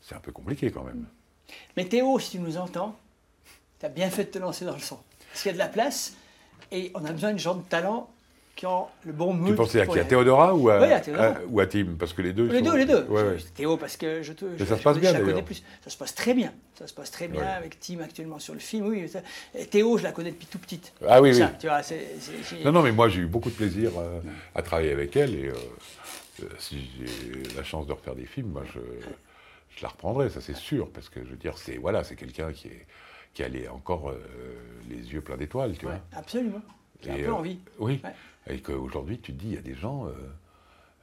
c'est 0.00 0.14
un 0.14 0.20
peu 0.20 0.32
compliqué 0.32 0.70
quand 0.70 0.82
même. 0.82 1.04
Mais 1.76 1.84
Théo, 1.84 2.18
si 2.18 2.32
tu 2.32 2.38
nous 2.38 2.56
entends, 2.56 2.96
tu 3.78 3.84
as 3.84 3.90
bien 3.90 4.08
fait 4.08 4.24
de 4.24 4.30
te 4.30 4.38
lancer 4.38 4.64
dans 4.64 4.72
le 4.72 4.78
son. 4.78 4.98
Parce 5.28 5.42
qu'il 5.42 5.50
y 5.50 5.54
a 5.54 5.54
de 5.54 5.58
la 5.58 5.68
place 5.68 6.14
et 6.72 6.90
on 6.94 7.04
a 7.04 7.12
besoin 7.12 7.34
de 7.34 7.38
gens 7.38 7.56
de 7.56 7.62
talent 7.62 8.10
qui 8.56 8.66
ont 8.66 8.86
le 9.04 9.12
bon 9.12 9.32
mood. 9.34 9.48
Tu 9.50 9.54
pensais 9.56 9.80
à 9.80 9.86
qui 9.86 9.98
À. 9.98 10.04
Théodora 10.04 10.54
ou 10.54 10.68
à, 10.70 10.80
Oui, 10.80 10.92
à 10.92 11.00
Théodora. 11.00 11.26
à- 11.26 11.38
ou 11.48 11.60
à 11.60 11.66
Tim 11.66 11.96
Parce 11.98 12.12
que 12.12 12.22
les 12.22 12.32
deux. 12.32 12.46
Les 12.48 12.58
sont- 12.60 12.64
deux, 12.66 12.76
les 12.76 12.84
deux. 12.86 13.02
Ouais, 13.08 13.22
ouais. 13.22 13.36
Théo, 13.54 13.76
parce 13.76 13.96
que 13.96 14.22
je 14.22 14.32
te. 14.32 14.44
Je- 14.56 14.64
ça 14.64 14.76
se 14.78 14.82
passe 14.82 14.98
bien, 14.98 15.10
je 15.10 15.14
la 15.14 15.20
connais 15.20 15.32
d'ailleurs. 15.32 15.44
plus. 15.44 15.62
Ça 15.82 15.90
se 15.90 15.96
passe 15.96 16.14
très 16.14 16.34
bien. 16.34 16.52
Ça 16.74 16.86
se 16.86 16.94
passe 16.94 17.10
très 17.10 17.26
bien 17.28 17.40
Ouais. 17.40 17.46
avec 17.48 17.80
Tim 17.80 18.00
actuellement 18.00 18.38
sur 18.38 18.54
le 18.54 18.60
film. 18.60 18.86
Oui, 18.86 19.08
ça- 19.08 19.22
et 19.56 19.66
Théo, 19.66 19.98
je 19.98 20.02
la 20.04 20.12
connais 20.12 20.30
depuis 20.30 20.46
tout 20.46 20.58
petite. 20.58 20.92
Ah 21.08 21.20
oui, 21.20 21.34
Ça, 21.34 21.46
oui. 21.46 21.50
Tu 21.58 21.66
vois, 21.66 21.80
Non, 22.64 22.72
non, 22.72 22.82
mais 22.82 22.92
moi 22.92 23.08
j'ai 23.08 23.20
eu 23.22 23.26
beaucoup 23.26 23.50
de 23.50 23.54
plaisir 23.56 23.90
euh, 23.98 24.20
à 24.54 24.62
travailler 24.62 24.92
avec 24.92 25.16
elle 25.16 25.34
et 25.34 25.48
euh, 25.48 25.54
euh, 26.42 26.46
si 26.58 26.88
j'ai 26.98 27.54
la 27.56 27.64
chance 27.64 27.86
de 27.86 27.92
refaire 27.92 28.14
des 28.14 28.26
films, 28.26 28.48
moi 28.50 28.62
je, 28.72 28.78
je 29.76 29.82
la 29.82 29.88
reprendrai, 29.88 30.30
ça 30.30 30.40
c'est 30.40 30.56
sûr, 30.56 30.88
parce 30.90 31.08
que 31.08 31.20
je 31.24 31.30
veux 31.30 31.36
dire, 31.36 31.58
c'est 31.58 31.76
voilà, 31.76 32.02
quelqu'un 32.04 32.52
qui 32.52 32.70
qui 33.34 33.42
a 33.42 33.48
les- 33.48 33.66
encore 33.68 34.10
euh, 34.10 34.14
les 34.88 35.12
yeux 35.12 35.20
pleins 35.20 35.36
d'étoiles, 35.36 35.76
tu 35.76 35.86
vois. 35.86 35.98
absolument. 36.16 36.62
J'ai 37.02 37.10
un 37.10 37.16
Et, 37.16 37.22
peu 37.24 37.32
envie. 37.32 37.58
Oui. 37.80 38.00
Et 38.46 38.60
qu'aujourd'hui, 38.60 39.18
tu 39.18 39.32
te 39.32 39.38
dis, 39.38 39.48
il 39.48 39.54
y 39.54 39.58
a 39.58 39.62
des 39.62 39.74
gens. 39.74 40.06
euh, 40.06 40.10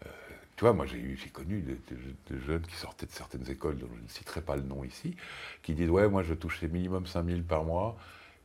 euh, 0.05 0.09
tu 0.55 0.65
vois, 0.65 0.73
moi, 0.73 0.85
j'ai 0.85 1.15
connu 1.33 1.61
des, 1.61 1.73
des- 1.73 2.15
des 2.35 2.39
jeunes 2.45 2.61
qui 2.61 2.75
sortaient 2.75 3.07
de 3.07 3.11
certaines 3.11 3.49
écoles, 3.49 3.77
dont 3.79 3.87
je 3.97 4.03
ne 4.03 4.07
citerai 4.07 4.41
pas 4.41 4.55
le 4.55 4.61
nom 4.61 4.83
ici, 4.83 5.15
qui 5.63 5.73
disent 5.73 5.89
Ouais, 5.89 6.07
moi, 6.07 6.21
je 6.23 6.33
touchais 6.35 6.67
minimum 6.67 7.05
5000 7.07 7.43
par 7.43 7.63
mois. 7.63 7.97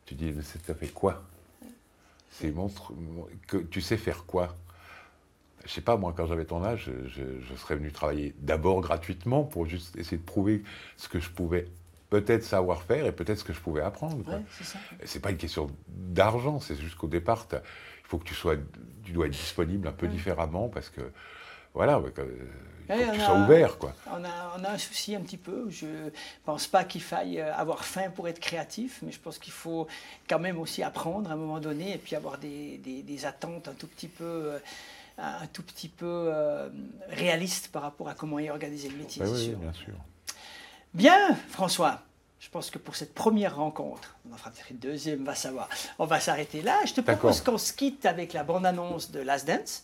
Tu 0.07 0.15
dis 0.15 0.33
Mais 0.33 0.42
ça 0.42 0.75
fait 0.75 0.89
quoi? 0.89 1.23
C'est 2.31 2.50
monstre. 2.52 2.92
Que, 3.49 3.58
tu 3.58 3.81
sais 3.81 3.97
faire 3.97 4.25
quoi? 4.25 4.55
Je 5.65 5.70
sais 5.73 5.81
pas, 5.81 5.97
moi, 5.97 6.15
quand 6.16 6.26
j'avais 6.26 6.44
ton 6.44 6.62
âge, 6.65 6.91
je, 7.08 7.41
je 7.41 7.55
serais 7.57 7.75
venu 7.76 7.91
travailler 7.91 8.34
d'abord 8.39 8.81
gratuitement 8.83 9.42
pour 9.42 9.66
juste 9.66 9.97
essayer 9.97 10.16
de 10.18 10.23
prouver 10.23 10.62
ce 10.97 11.08
que 11.08 11.18
je 11.18 11.28
pouvais 11.31 11.66
peut-être 12.08 12.44
savoir 12.44 12.83
faire 12.83 13.05
et 13.05 13.10
peut-être 13.10 13.39
ce 13.39 13.44
que 13.44 13.52
je 13.52 13.58
pouvais 13.60 13.83
apprendre. 13.83 14.18
Ouais, 14.28 14.42
c'est 14.57 14.65
ça. 14.65 14.78
Et 15.02 15.07
c'est 15.07 15.18
pas 15.18 15.31
une 15.33 15.36
question 15.39 15.68
d'argent, 15.89 16.60
c'est 16.60 16.76
juste 16.76 16.94
qu'au 16.94 17.08
départ, 17.08 17.49
faut 18.09 18.18
que 18.18 18.25
tu 18.25 18.35
sois, 18.35 18.57
tu 19.05 19.12
dois 19.12 19.26
être 19.26 19.33
disponible 19.33 19.89
un 19.89 19.93
peu 19.93 20.07
différemment 20.09 20.68
parce 20.68 20.89
que, 20.91 21.01
voilà, 21.75 21.99
ouais, 22.01 22.10
il 22.17 22.23
faut 22.23 22.93
Ouais, 22.93 23.05
que 23.05 23.12
tu 23.15 23.20
sois 23.20 23.36
a- 23.36 23.43
ouvert, 23.44 23.78
quoi. 23.78 23.93
On 24.12 24.25
a, 24.25 24.55
on 24.59 24.65
a 24.65 24.70
un 24.70 24.78
souci 24.78 25.17
un 25.17 25.20
petit 25.20 25.36
peu. 25.36 25.68
Je 25.70 25.86
pense 26.44 26.68
pas 26.68 26.85
qu'il 26.85 27.02
faille 27.02 27.41
euh, 27.41 27.52
avoir 27.55 27.85
faim 27.85 28.10
pour 28.15 28.28
être 28.28 28.39
créatif, 28.39 29.01
mais 29.02 29.10
je 29.10 29.18
pense 29.18 29.39
qu'il 29.41 29.52
faut 29.52 29.89
quand 30.28 30.39
même 30.39 30.59
aussi 30.59 30.83
apprendre 30.85 31.28
à 31.31 31.35
un 31.35 31.36
moment 31.36 31.59
donné 31.59 31.94
et 31.94 31.99
puis 31.99 32.15
avoir 32.15 32.39
des, 32.39 32.78
des- 32.78 33.02
des 33.02 33.26
attentes 33.26 33.67
un 33.67 33.73
tout 33.75 33.89
petit 33.89 34.07
peu, 34.09 34.25
euh, 34.25 34.59
un 35.18 35.47
tout 35.49 35.65
petit 35.65 35.89
peu 35.89 36.07
euh, 36.07 36.68
réalistes 37.09 37.68
par 37.73 37.83
rapport 37.83 38.09
à 38.09 38.15
comment 38.15 38.39
est 38.39 38.51
organisé 38.51 38.89
le 38.89 38.97
métier. 38.99 39.26
Sûr. 39.26 39.59
bien 39.59 39.73
sûr. 39.73 39.94
Bien, 40.94 41.35
François. 41.51 42.02
Je 42.47 42.50
pense 42.52 42.70
que 42.70 42.78
pour 42.78 42.94
cette 42.94 43.12
première 43.12 43.57
rencontre, 43.57 44.15
on 44.31 44.33
en 44.33 44.36
fera 44.36 44.50
peut-être 44.52 44.70
une 44.70 44.78
deuxième, 44.78 45.23
on 45.23 45.25
va 45.25 45.34
savoir. 45.34 45.68
On 45.99 46.05
va 46.05 46.20
s'arrêter 46.20 46.62
là. 46.62 46.78
Je 46.86 46.92
te 46.94 47.00
propose 47.00 47.41
qu'on 47.41 47.58
se 47.58 47.73
quitte 47.73 48.07
avec 48.07 48.33
la 48.33 48.44
bande-annonce 48.44 49.10
de 49.10 49.18
Last 49.18 49.49
Dance. 49.49 49.83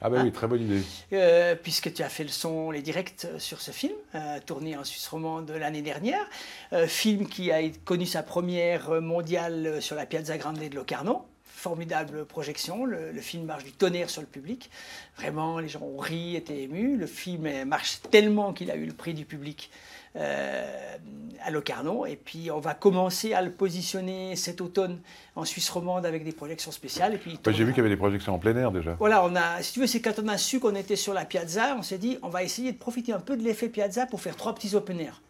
Ah 0.00 0.08
ben 0.08 0.20
Hein 0.20 0.24
oui, 0.24 0.32
très 0.32 0.46
bonne 0.46 0.62
idée. 0.62 0.80
Euh, 1.12 1.54
puisque 1.54 1.92
tu 1.92 2.02
as 2.02 2.08
fait 2.08 2.22
le 2.22 2.30
son, 2.30 2.70
les 2.70 2.80
directs 2.80 3.26
euh, 3.26 3.38
sur 3.38 3.60
ce 3.60 3.70
film, 3.70 3.92
euh, 4.14 4.38
tourné 4.46 4.78
en 4.78 4.82
Suisse 4.84 5.06
romande 5.08 5.50
l'année 5.50 5.82
dernière. 5.82 6.24
Euh, 6.72 6.86
film 6.86 7.28
qui 7.28 7.52
a 7.52 7.60
connu 7.84 8.06
sa 8.06 8.22
première 8.22 9.02
mondiale 9.02 9.82
sur 9.82 9.94
la 9.94 10.06
Piazza 10.06 10.38
Grande 10.38 10.58
de 10.58 10.74
Locarno, 10.74 11.26
formidable 11.44 12.24
projection. 12.24 12.86
Le, 12.86 13.12
le 13.12 13.20
film 13.20 13.44
marche 13.44 13.64
du 13.64 13.72
tonnerre 13.72 14.08
sur 14.08 14.22
le 14.22 14.26
public. 14.26 14.70
Vraiment, 15.18 15.58
les 15.58 15.68
gens 15.68 15.82
ont 15.82 15.98
ri, 15.98 16.34
étaient 16.34 16.62
émus. 16.62 16.96
Le 16.96 17.06
film 17.06 17.66
marche 17.66 18.00
tellement 18.10 18.54
qu'il 18.54 18.70
a 18.70 18.76
eu 18.76 18.86
le 18.86 18.94
prix 18.94 19.12
du 19.12 19.26
public 19.26 19.70
euh, 20.16 20.96
à 21.42 21.50
Locarno. 21.50 22.06
Et 22.06 22.16
puis, 22.16 22.50
on 22.50 22.58
va 22.58 22.74
commencer 22.74 23.32
à 23.32 23.42
le 23.42 23.50
positionner 23.50 24.36
cet 24.36 24.60
automne 24.60 25.00
en 25.36 25.44
Suisse 25.44 25.70
romande 25.70 26.04
avec 26.04 26.24
des 26.24 26.32
projections 26.32 26.72
spéciales. 26.72 27.14
Et 27.14 27.18
puis, 27.18 27.38
J'ai 27.46 27.64
vu 27.64 27.72
qu'il 27.72 27.78
y 27.78 27.80
avait 27.80 27.88
des 27.88 27.96
projections 27.96 28.34
en 28.34 28.38
plein 28.38 28.56
air 28.56 28.72
déjà. 28.72 28.94
voilà, 28.98 29.24
on 29.24 29.34
a, 29.36 29.62
si 29.62 29.72
tu 29.74 29.80
veux, 29.80 29.86
c'est 29.86 30.00
quand 30.00 30.18
on 30.22 30.28
a 30.28 30.38
su 30.38 30.60
qu'on 30.60 30.74
était 30.74 30.96
sur 30.96 31.14
la 31.14 31.24
piazza, 31.24 31.76
on 31.78 31.82
s'est 31.82 31.98
dit, 31.98 32.18
on 32.22 32.28
va 32.28 32.42
essayer 32.42 32.72
de 32.72 32.78
profiter 32.78 33.12
un 33.12 33.20
peu 33.20 33.36
de 33.36 33.42
l'effet 33.42 33.68
piazza 33.68 34.06
pour 34.06 34.20
faire 34.20 34.36
trois 34.36 34.54
petits 34.54 34.74
open 34.74 35.00
air. 35.00 35.22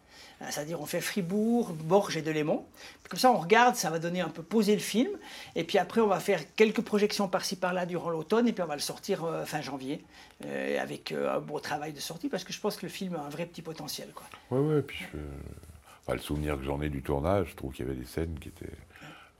C'est-à-dire, 0.49 0.81
on 0.81 0.85
fait 0.85 1.01
Fribourg, 1.01 1.71
Borges 1.71 2.17
et 2.17 2.21
Delémont. 2.21 2.65
Comme 3.09 3.19
ça, 3.19 3.31
on 3.31 3.37
regarde, 3.37 3.75
ça 3.75 3.89
va 3.89 3.99
donner 3.99 4.21
un 4.21 4.29
peu 4.29 4.41
poser 4.41 4.73
le 4.73 4.81
film. 4.81 5.11
Et 5.55 5.63
puis 5.63 5.77
après, 5.77 6.01
on 6.01 6.07
va 6.07 6.19
faire 6.19 6.39
quelques 6.55 6.81
projections 6.81 7.27
par-ci 7.27 7.57
par-là 7.57 7.85
durant 7.85 8.09
l'automne. 8.09 8.47
Et 8.47 8.53
puis 8.53 8.63
on 8.63 8.67
va 8.67 8.75
le 8.75 8.81
sortir 8.81 9.23
euh, 9.25 9.43
fin 9.45 9.61
janvier 9.61 10.03
euh, 10.45 10.81
avec 10.81 11.11
euh, 11.11 11.35
un 11.35 11.39
beau 11.39 11.59
travail 11.59 11.93
de 11.93 11.99
sortie 11.99 12.29
parce 12.29 12.43
que 12.43 12.53
je 12.53 12.59
pense 12.59 12.77
que 12.77 12.85
le 12.85 12.91
film 12.91 13.15
a 13.15 13.19
un 13.19 13.29
vrai 13.29 13.45
petit 13.45 13.61
potentiel. 13.61 14.09
Quoi. 14.15 14.25
Ouais, 14.49 14.65
ouais, 14.65 14.81
puis 14.81 15.05
enfin, 16.03 16.13
le 16.13 16.21
souvenir 16.21 16.57
que 16.57 16.63
j'en 16.63 16.81
ai 16.81 16.89
du 16.89 17.01
tournage, 17.01 17.49
je 17.51 17.55
trouve 17.55 17.73
qu'il 17.73 17.85
y 17.85 17.89
avait 17.89 17.99
des 17.99 18.07
scènes 18.07 18.39
qui 18.39 18.47
étaient 18.47 18.77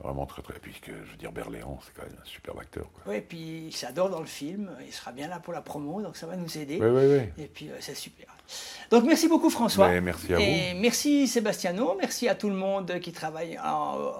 vraiment 0.02 0.26
très 0.26 0.42
très. 0.42 0.58
Puis 0.58 0.74
que, 0.80 0.92
je 1.04 1.10
veux 1.10 1.16
dire, 1.16 1.32
Berléand, 1.32 1.78
c'est 1.84 1.92
quand 1.94 2.02
même 2.06 2.16
un 2.20 2.24
superbe 2.26 2.58
acteur. 2.60 2.86
Quoi. 2.92 3.12
Ouais, 3.12 3.18
et 3.18 3.22
puis 3.22 3.66
il 3.68 3.72
s'adore 3.76 4.10
dans 4.10 4.20
le 4.20 4.26
film, 4.26 4.70
il 4.86 4.92
sera 4.92 5.12
bien 5.12 5.28
là 5.28 5.38
pour 5.40 5.52
la 5.52 5.60
promo, 5.62 6.02
donc 6.02 6.16
ça 6.16 6.26
va 6.26 6.36
nous 6.36 6.58
aider. 6.58 6.78
Ouais, 6.78 6.90
ouais, 6.90 7.06
ouais. 7.06 7.32
Et 7.38 7.46
puis 7.46 7.70
euh, 7.70 7.76
c'est 7.80 7.94
super. 7.94 8.26
Donc 8.90 9.04
merci 9.04 9.28
beaucoup 9.28 9.48
François. 9.50 9.86
Ouais, 9.88 10.00
merci 10.00 10.34
à 10.34 10.40
Et 10.40 10.74
merci 10.74 11.26
Sébastiano, 11.28 11.96
merci 11.98 12.28
à 12.28 12.34
tout 12.34 12.48
le 12.48 12.56
monde 12.56 12.98
qui 13.00 13.12
travaille 13.12 13.58
en- 13.58 14.12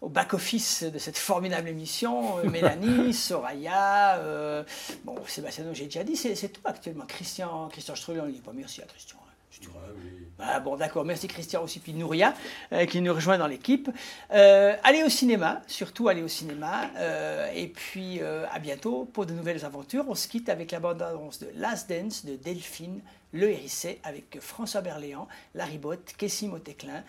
au 0.00 0.08
back-office 0.08 0.82
de 0.84 0.98
cette 0.98 1.16
formidable 1.18 1.68
émission. 1.68 2.38
Euh, 2.38 2.48
Mélanie, 2.50 3.12
Soraya, 3.14 4.16
euh, 4.18 4.62
bon 5.04 5.16
Sébastiano 5.26 5.72
j'ai 5.74 5.84
déjà 5.86 6.04
dit, 6.04 6.16
c'est 6.16 6.48
tout 6.52 6.60
actuellement. 6.64 7.04
Christian, 7.06 7.68
Christian 7.68 7.94
Streuil, 7.96 8.20
on 8.20 8.26
ne 8.26 8.30
dit 8.32 8.40
pas 8.40 8.52
merci 8.54 8.82
à 8.82 8.84
Christian. 8.86 9.18
Hein. 9.60 10.12
Ah 10.44 10.60
bon, 10.60 10.76
d'accord. 10.76 11.04
Merci 11.04 11.28
Christian 11.28 11.62
aussi, 11.62 11.78
puis 11.78 11.92
Nouria, 11.94 12.34
euh, 12.72 12.84
qui 12.86 13.00
nous 13.00 13.14
rejoint 13.14 13.38
dans 13.38 13.46
l'équipe. 13.46 13.88
Euh, 14.32 14.74
allez 14.82 15.04
au 15.04 15.08
cinéma, 15.08 15.62
surtout 15.66 16.08
allez 16.08 16.22
au 16.22 16.28
cinéma. 16.28 16.90
euh, 16.96 17.50
et 17.54 17.68
puis 17.68 18.20
à 18.20 18.58
bientôt 18.58 19.04
pour 19.12 19.26
de 19.26 19.32
nouvelles 19.32 19.64
aventures. 19.64 20.04
On 20.08 20.14
se 20.14 20.28
quitte 20.28 20.48
avec 20.48 20.70
la 20.70 20.80
bande-annonce 20.80 21.38
de 21.40 21.48
Last 21.56 21.88
Dance 21.88 22.24
de 22.24 22.36
Delphine 22.36 23.00
Le 23.32 23.50
Hérissé 23.50 24.00
avec 24.02 24.40
François 24.40 24.80
Berléand, 24.80 25.28
Larry 25.54 25.78
Bott, 25.78 26.14
Kessim 26.16 26.48
Motéclin, 26.48 27.02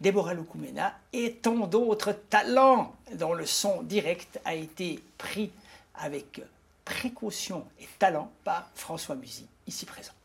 Déborah 0.00 0.34
Loukoumena 0.34 0.94
et 1.12 1.34
tant 1.34 1.66
d'autres 1.66 2.12
talents 2.12 2.94
dont 3.14 3.32
le 3.32 3.46
son 3.46 3.82
direct 3.82 4.40
a 4.44 4.54
été 4.54 5.00
pris 5.18 5.50
avec 5.94 6.42
précaution 6.84 7.64
et 7.80 7.88
talent 7.98 8.30
par 8.44 8.68
François 8.74 9.16
Musy, 9.16 9.46
ici 9.66 9.86
présent. 9.86 10.15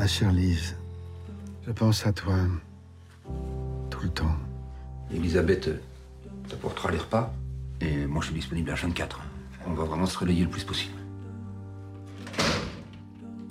Ma 0.00 0.06
chère 0.06 0.32
Lise, 0.32 0.76
je 1.66 1.72
pense 1.72 2.06
à 2.06 2.12
toi 2.14 2.36
tout 3.90 4.00
le 4.02 4.08
temps. 4.08 4.34
Elisabeth, 5.12 5.68
t'apporteras 6.48 6.90
les 6.90 6.96
repas. 6.96 7.34
Et 7.82 8.06
moi, 8.06 8.22
je 8.22 8.28
suis 8.28 8.34
disponible 8.34 8.70
à 8.70 8.76
24. 8.76 9.20
On 9.66 9.74
va 9.74 9.84
vraiment 9.84 10.06
se 10.06 10.16
relayer 10.16 10.44
le 10.44 10.48
plus 10.48 10.64
possible. 10.64 10.94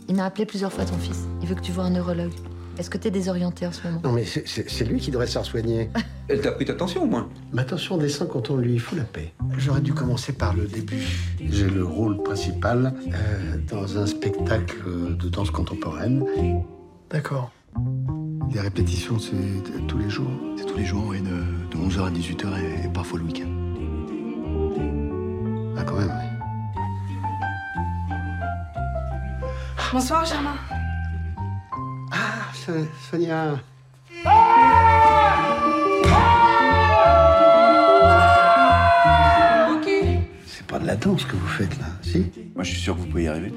Il 0.07 0.15
m'a 0.15 0.25
appelé 0.25 0.47
plusieurs 0.47 0.73
fois 0.73 0.85
ton 0.85 0.97
fils. 0.97 1.27
Il 1.43 1.47
veut 1.47 1.53
que 1.53 1.61
tu 1.61 1.71
vois 1.71 1.83
un 1.83 1.91
neurologue. 1.91 2.33
Est-ce 2.79 2.89
que 2.89 2.97
t'es 2.97 3.11
désorienté 3.11 3.67
en 3.67 3.73
ce 3.73 3.85
moment? 3.85 3.99
Non, 4.05 4.13
mais 4.13 4.23
c'est- 4.23 4.85
lui 4.85 5.01
qui 5.01 5.11
devrait 5.11 5.27
se 5.27 5.33
faire 5.33 5.43
soigner. 5.43 5.89
Elle 6.29 6.39
t'a 6.39 6.53
pris 6.53 6.63
ta 6.63 6.73
tension, 6.73 7.03
au 7.03 7.07
moins 7.07 7.27
Ma 7.51 7.65
tension 7.65 7.97
descend 7.97 8.29
quand 8.29 8.49
on 8.51 8.55
lui 8.55 8.79
fout 8.79 8.97
la 8.97 9.03
paix. 9.03 9.33
J'aurais 9.57 9.81
dû 9.81 9.93
commencer 9.93 10.31
par 10.31 10.55
le 10.55 10.65
début. 10.65 11.03
J'ai 11.41 11.69
le 11.69 11.83
rôle 11.83 12.23
principal 12.23 12.93
euh, 13.11 13.57
dans 13.69 13.97
un 13.97 14.05
spectacle 14.05 14.77
de 15.17 15.27
danse 15.27 15.51
contemporaine. 15.51 16.23
D'accord. 17.11 17.51
Les 18.53 18.61
répétitions, 18.61 19.19
c'est 19.19 19.85
tous 19.87 19.97
les 19.97 20.09
jours 20.09 20.31
C'est 20.57 20.65
tous 20.65 20.77
les 20.77 20.85
jours, 20.85 21.03
oui, 21.07 21.19
de, 21.19 21.27
de 21.77 21.83
11h 21.85 22.07
à 22.07 22.11
18h 22.11 22.45
et, 22.59 22.85
et 22.85 22.89
parfois 22.93 23.19
le 23.19 23.25
week-end. 23.25 23.49
Ah, 25.77 25.83
quand 25.83 25.95
même, 25.97 26.07
oui. 26.07 26.27
Bonsoir, 29.91 30.23
Germain. 30.25 30.55
So- 32.69 32.85
Sonia. 33.09 33.59
Ok. 39.73 39.87
C'est 40.45 40.65
pas 40.67 40.79
de 40.79 40.85
la 40.87 40.95
danse 40.95 41.25
que 41.25 41.35
vous 41.35 41.47
faites 41.47 41.77
là, 41.79 41.87
si 42.01 42.25
Moi, 42.55 42.63
je 42.63 42.71
suis 42.71 42.81
sûr 42.81 42.95
que 42.95 43.01
vous 43.01 43.07
pouvez 43.07 43.23
y 43.23 43.27
arriver. 43.27 43.53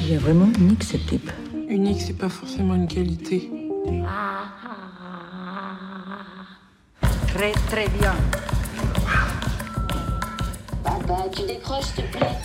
Il 0.00 0.12
est 0.12 0.16
vraiment 0.18 0.48
unique, 0.58 0.84
ce 0.84 0.96
type. 0.96 1.30
Unique, 1.68 2.00
c'est 2.00 2.16
pas 2.18 2.28
forcément 2.28 2.74
une 2.74 2.86
qualité. 2.88 3.50
Très, 7.28 7.52
très 7.70 7.88
bien. 7.98 8.14
Papa, 10.82 11.24
tu 11.34 11.42
décroches, 11.46 11.84
s'il 11.94 12.04
te 12.04 12.16
plaît. 12.18 12.38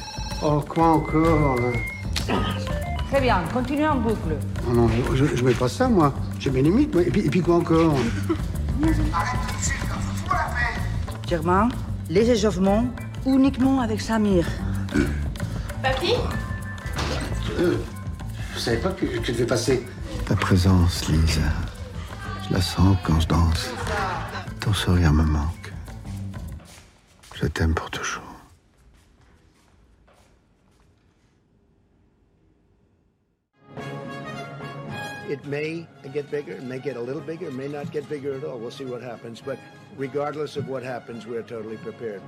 Oh, 0.43 0.63
quoi 0.67 0.87
encore 0.87 1.55
là 1.57 1.71
Très 3.09 3.21
bien, 3.21 3.41
continuez 3.51 3.87
en 3.87 3.95
boucle. 3.97 4.35
Non, 4.67 4.73
non, 4.87 4.89
je, 5.15 5.25
je 5.35 5.43
mets 5.43 5.53
pas 5.53 5.67
ça, 5.67 5.87
moi. 5.89 6.13
J'ai 6.39 6.51
mes 6.51 6.61
limites, 6.61 6.93
moi. 6.93 7.03
Et 7.03 7.09
puis, 7.09 7.21
et 7.21 7.29
puis 7.29 7.41
quoi 7.41 7.55
encore? 7.55 7.95
Germain, 11.27 11.69
les 12.09 12.29
échauffements 12.29 12.85
uniquement 13.25 13.81
avec 13.81 13.99
Samir. 14.01 14.45
Papy? 15.83 16.13
Euh, 17.59 17.77
Je 18.55 18.59
savais 18.59 18.77
pas 18.77 18.89
que, 18.91 19.05
que 19.05 19.17
tu 19.19 19.31
devais 19.31 19.45
passer? 19.45 19.85
Ta 20.27 20.35
présence, 20.35 21.07
Lise. 21.07 21.39
Je 22.47 22.53
la 22.53 22.61
sens 22.61 22.95
quand 23.03 23.19
je 23.19 23.27
danse. 23.27 23.69
Ton 24.59 24.73
sourire 24.73 25.13
me 25.13 25.23
manque. 25.23 25.73
Je 27.35 27.47
t'aime 27.47 27.73
pour 27.73 27.89
toujours. 27.89 28.23
It 35.29 35.45
may 35.45 35.85
get 36.11 36.31
bigger, 36.31 36.53
it 36.53 36.63
may 36.63 36.79
get 36.79 36.97
a 36.97 36.99
little 36.99 37.21
bigger, 37.21 37.49
it 37.49 37.53
may 37.53 37.67
not 37.67 37.91
get 37.91 38.09
bigger 38.09 38.33
at 38.35 38.43
all. 38.43 38.57
We'll 38.57 38.71
see 38.71 38.85
what 38.85 39.03
happens. 39.03 39.41
But 39.41 39.59
regardless 39.95 40.57
of 40.57 40.67
what 40.67 40.81
happens, 40.81 41.27
we're 41.27 41.43
totally 41.43 41.77
prepared. 41.77 42.23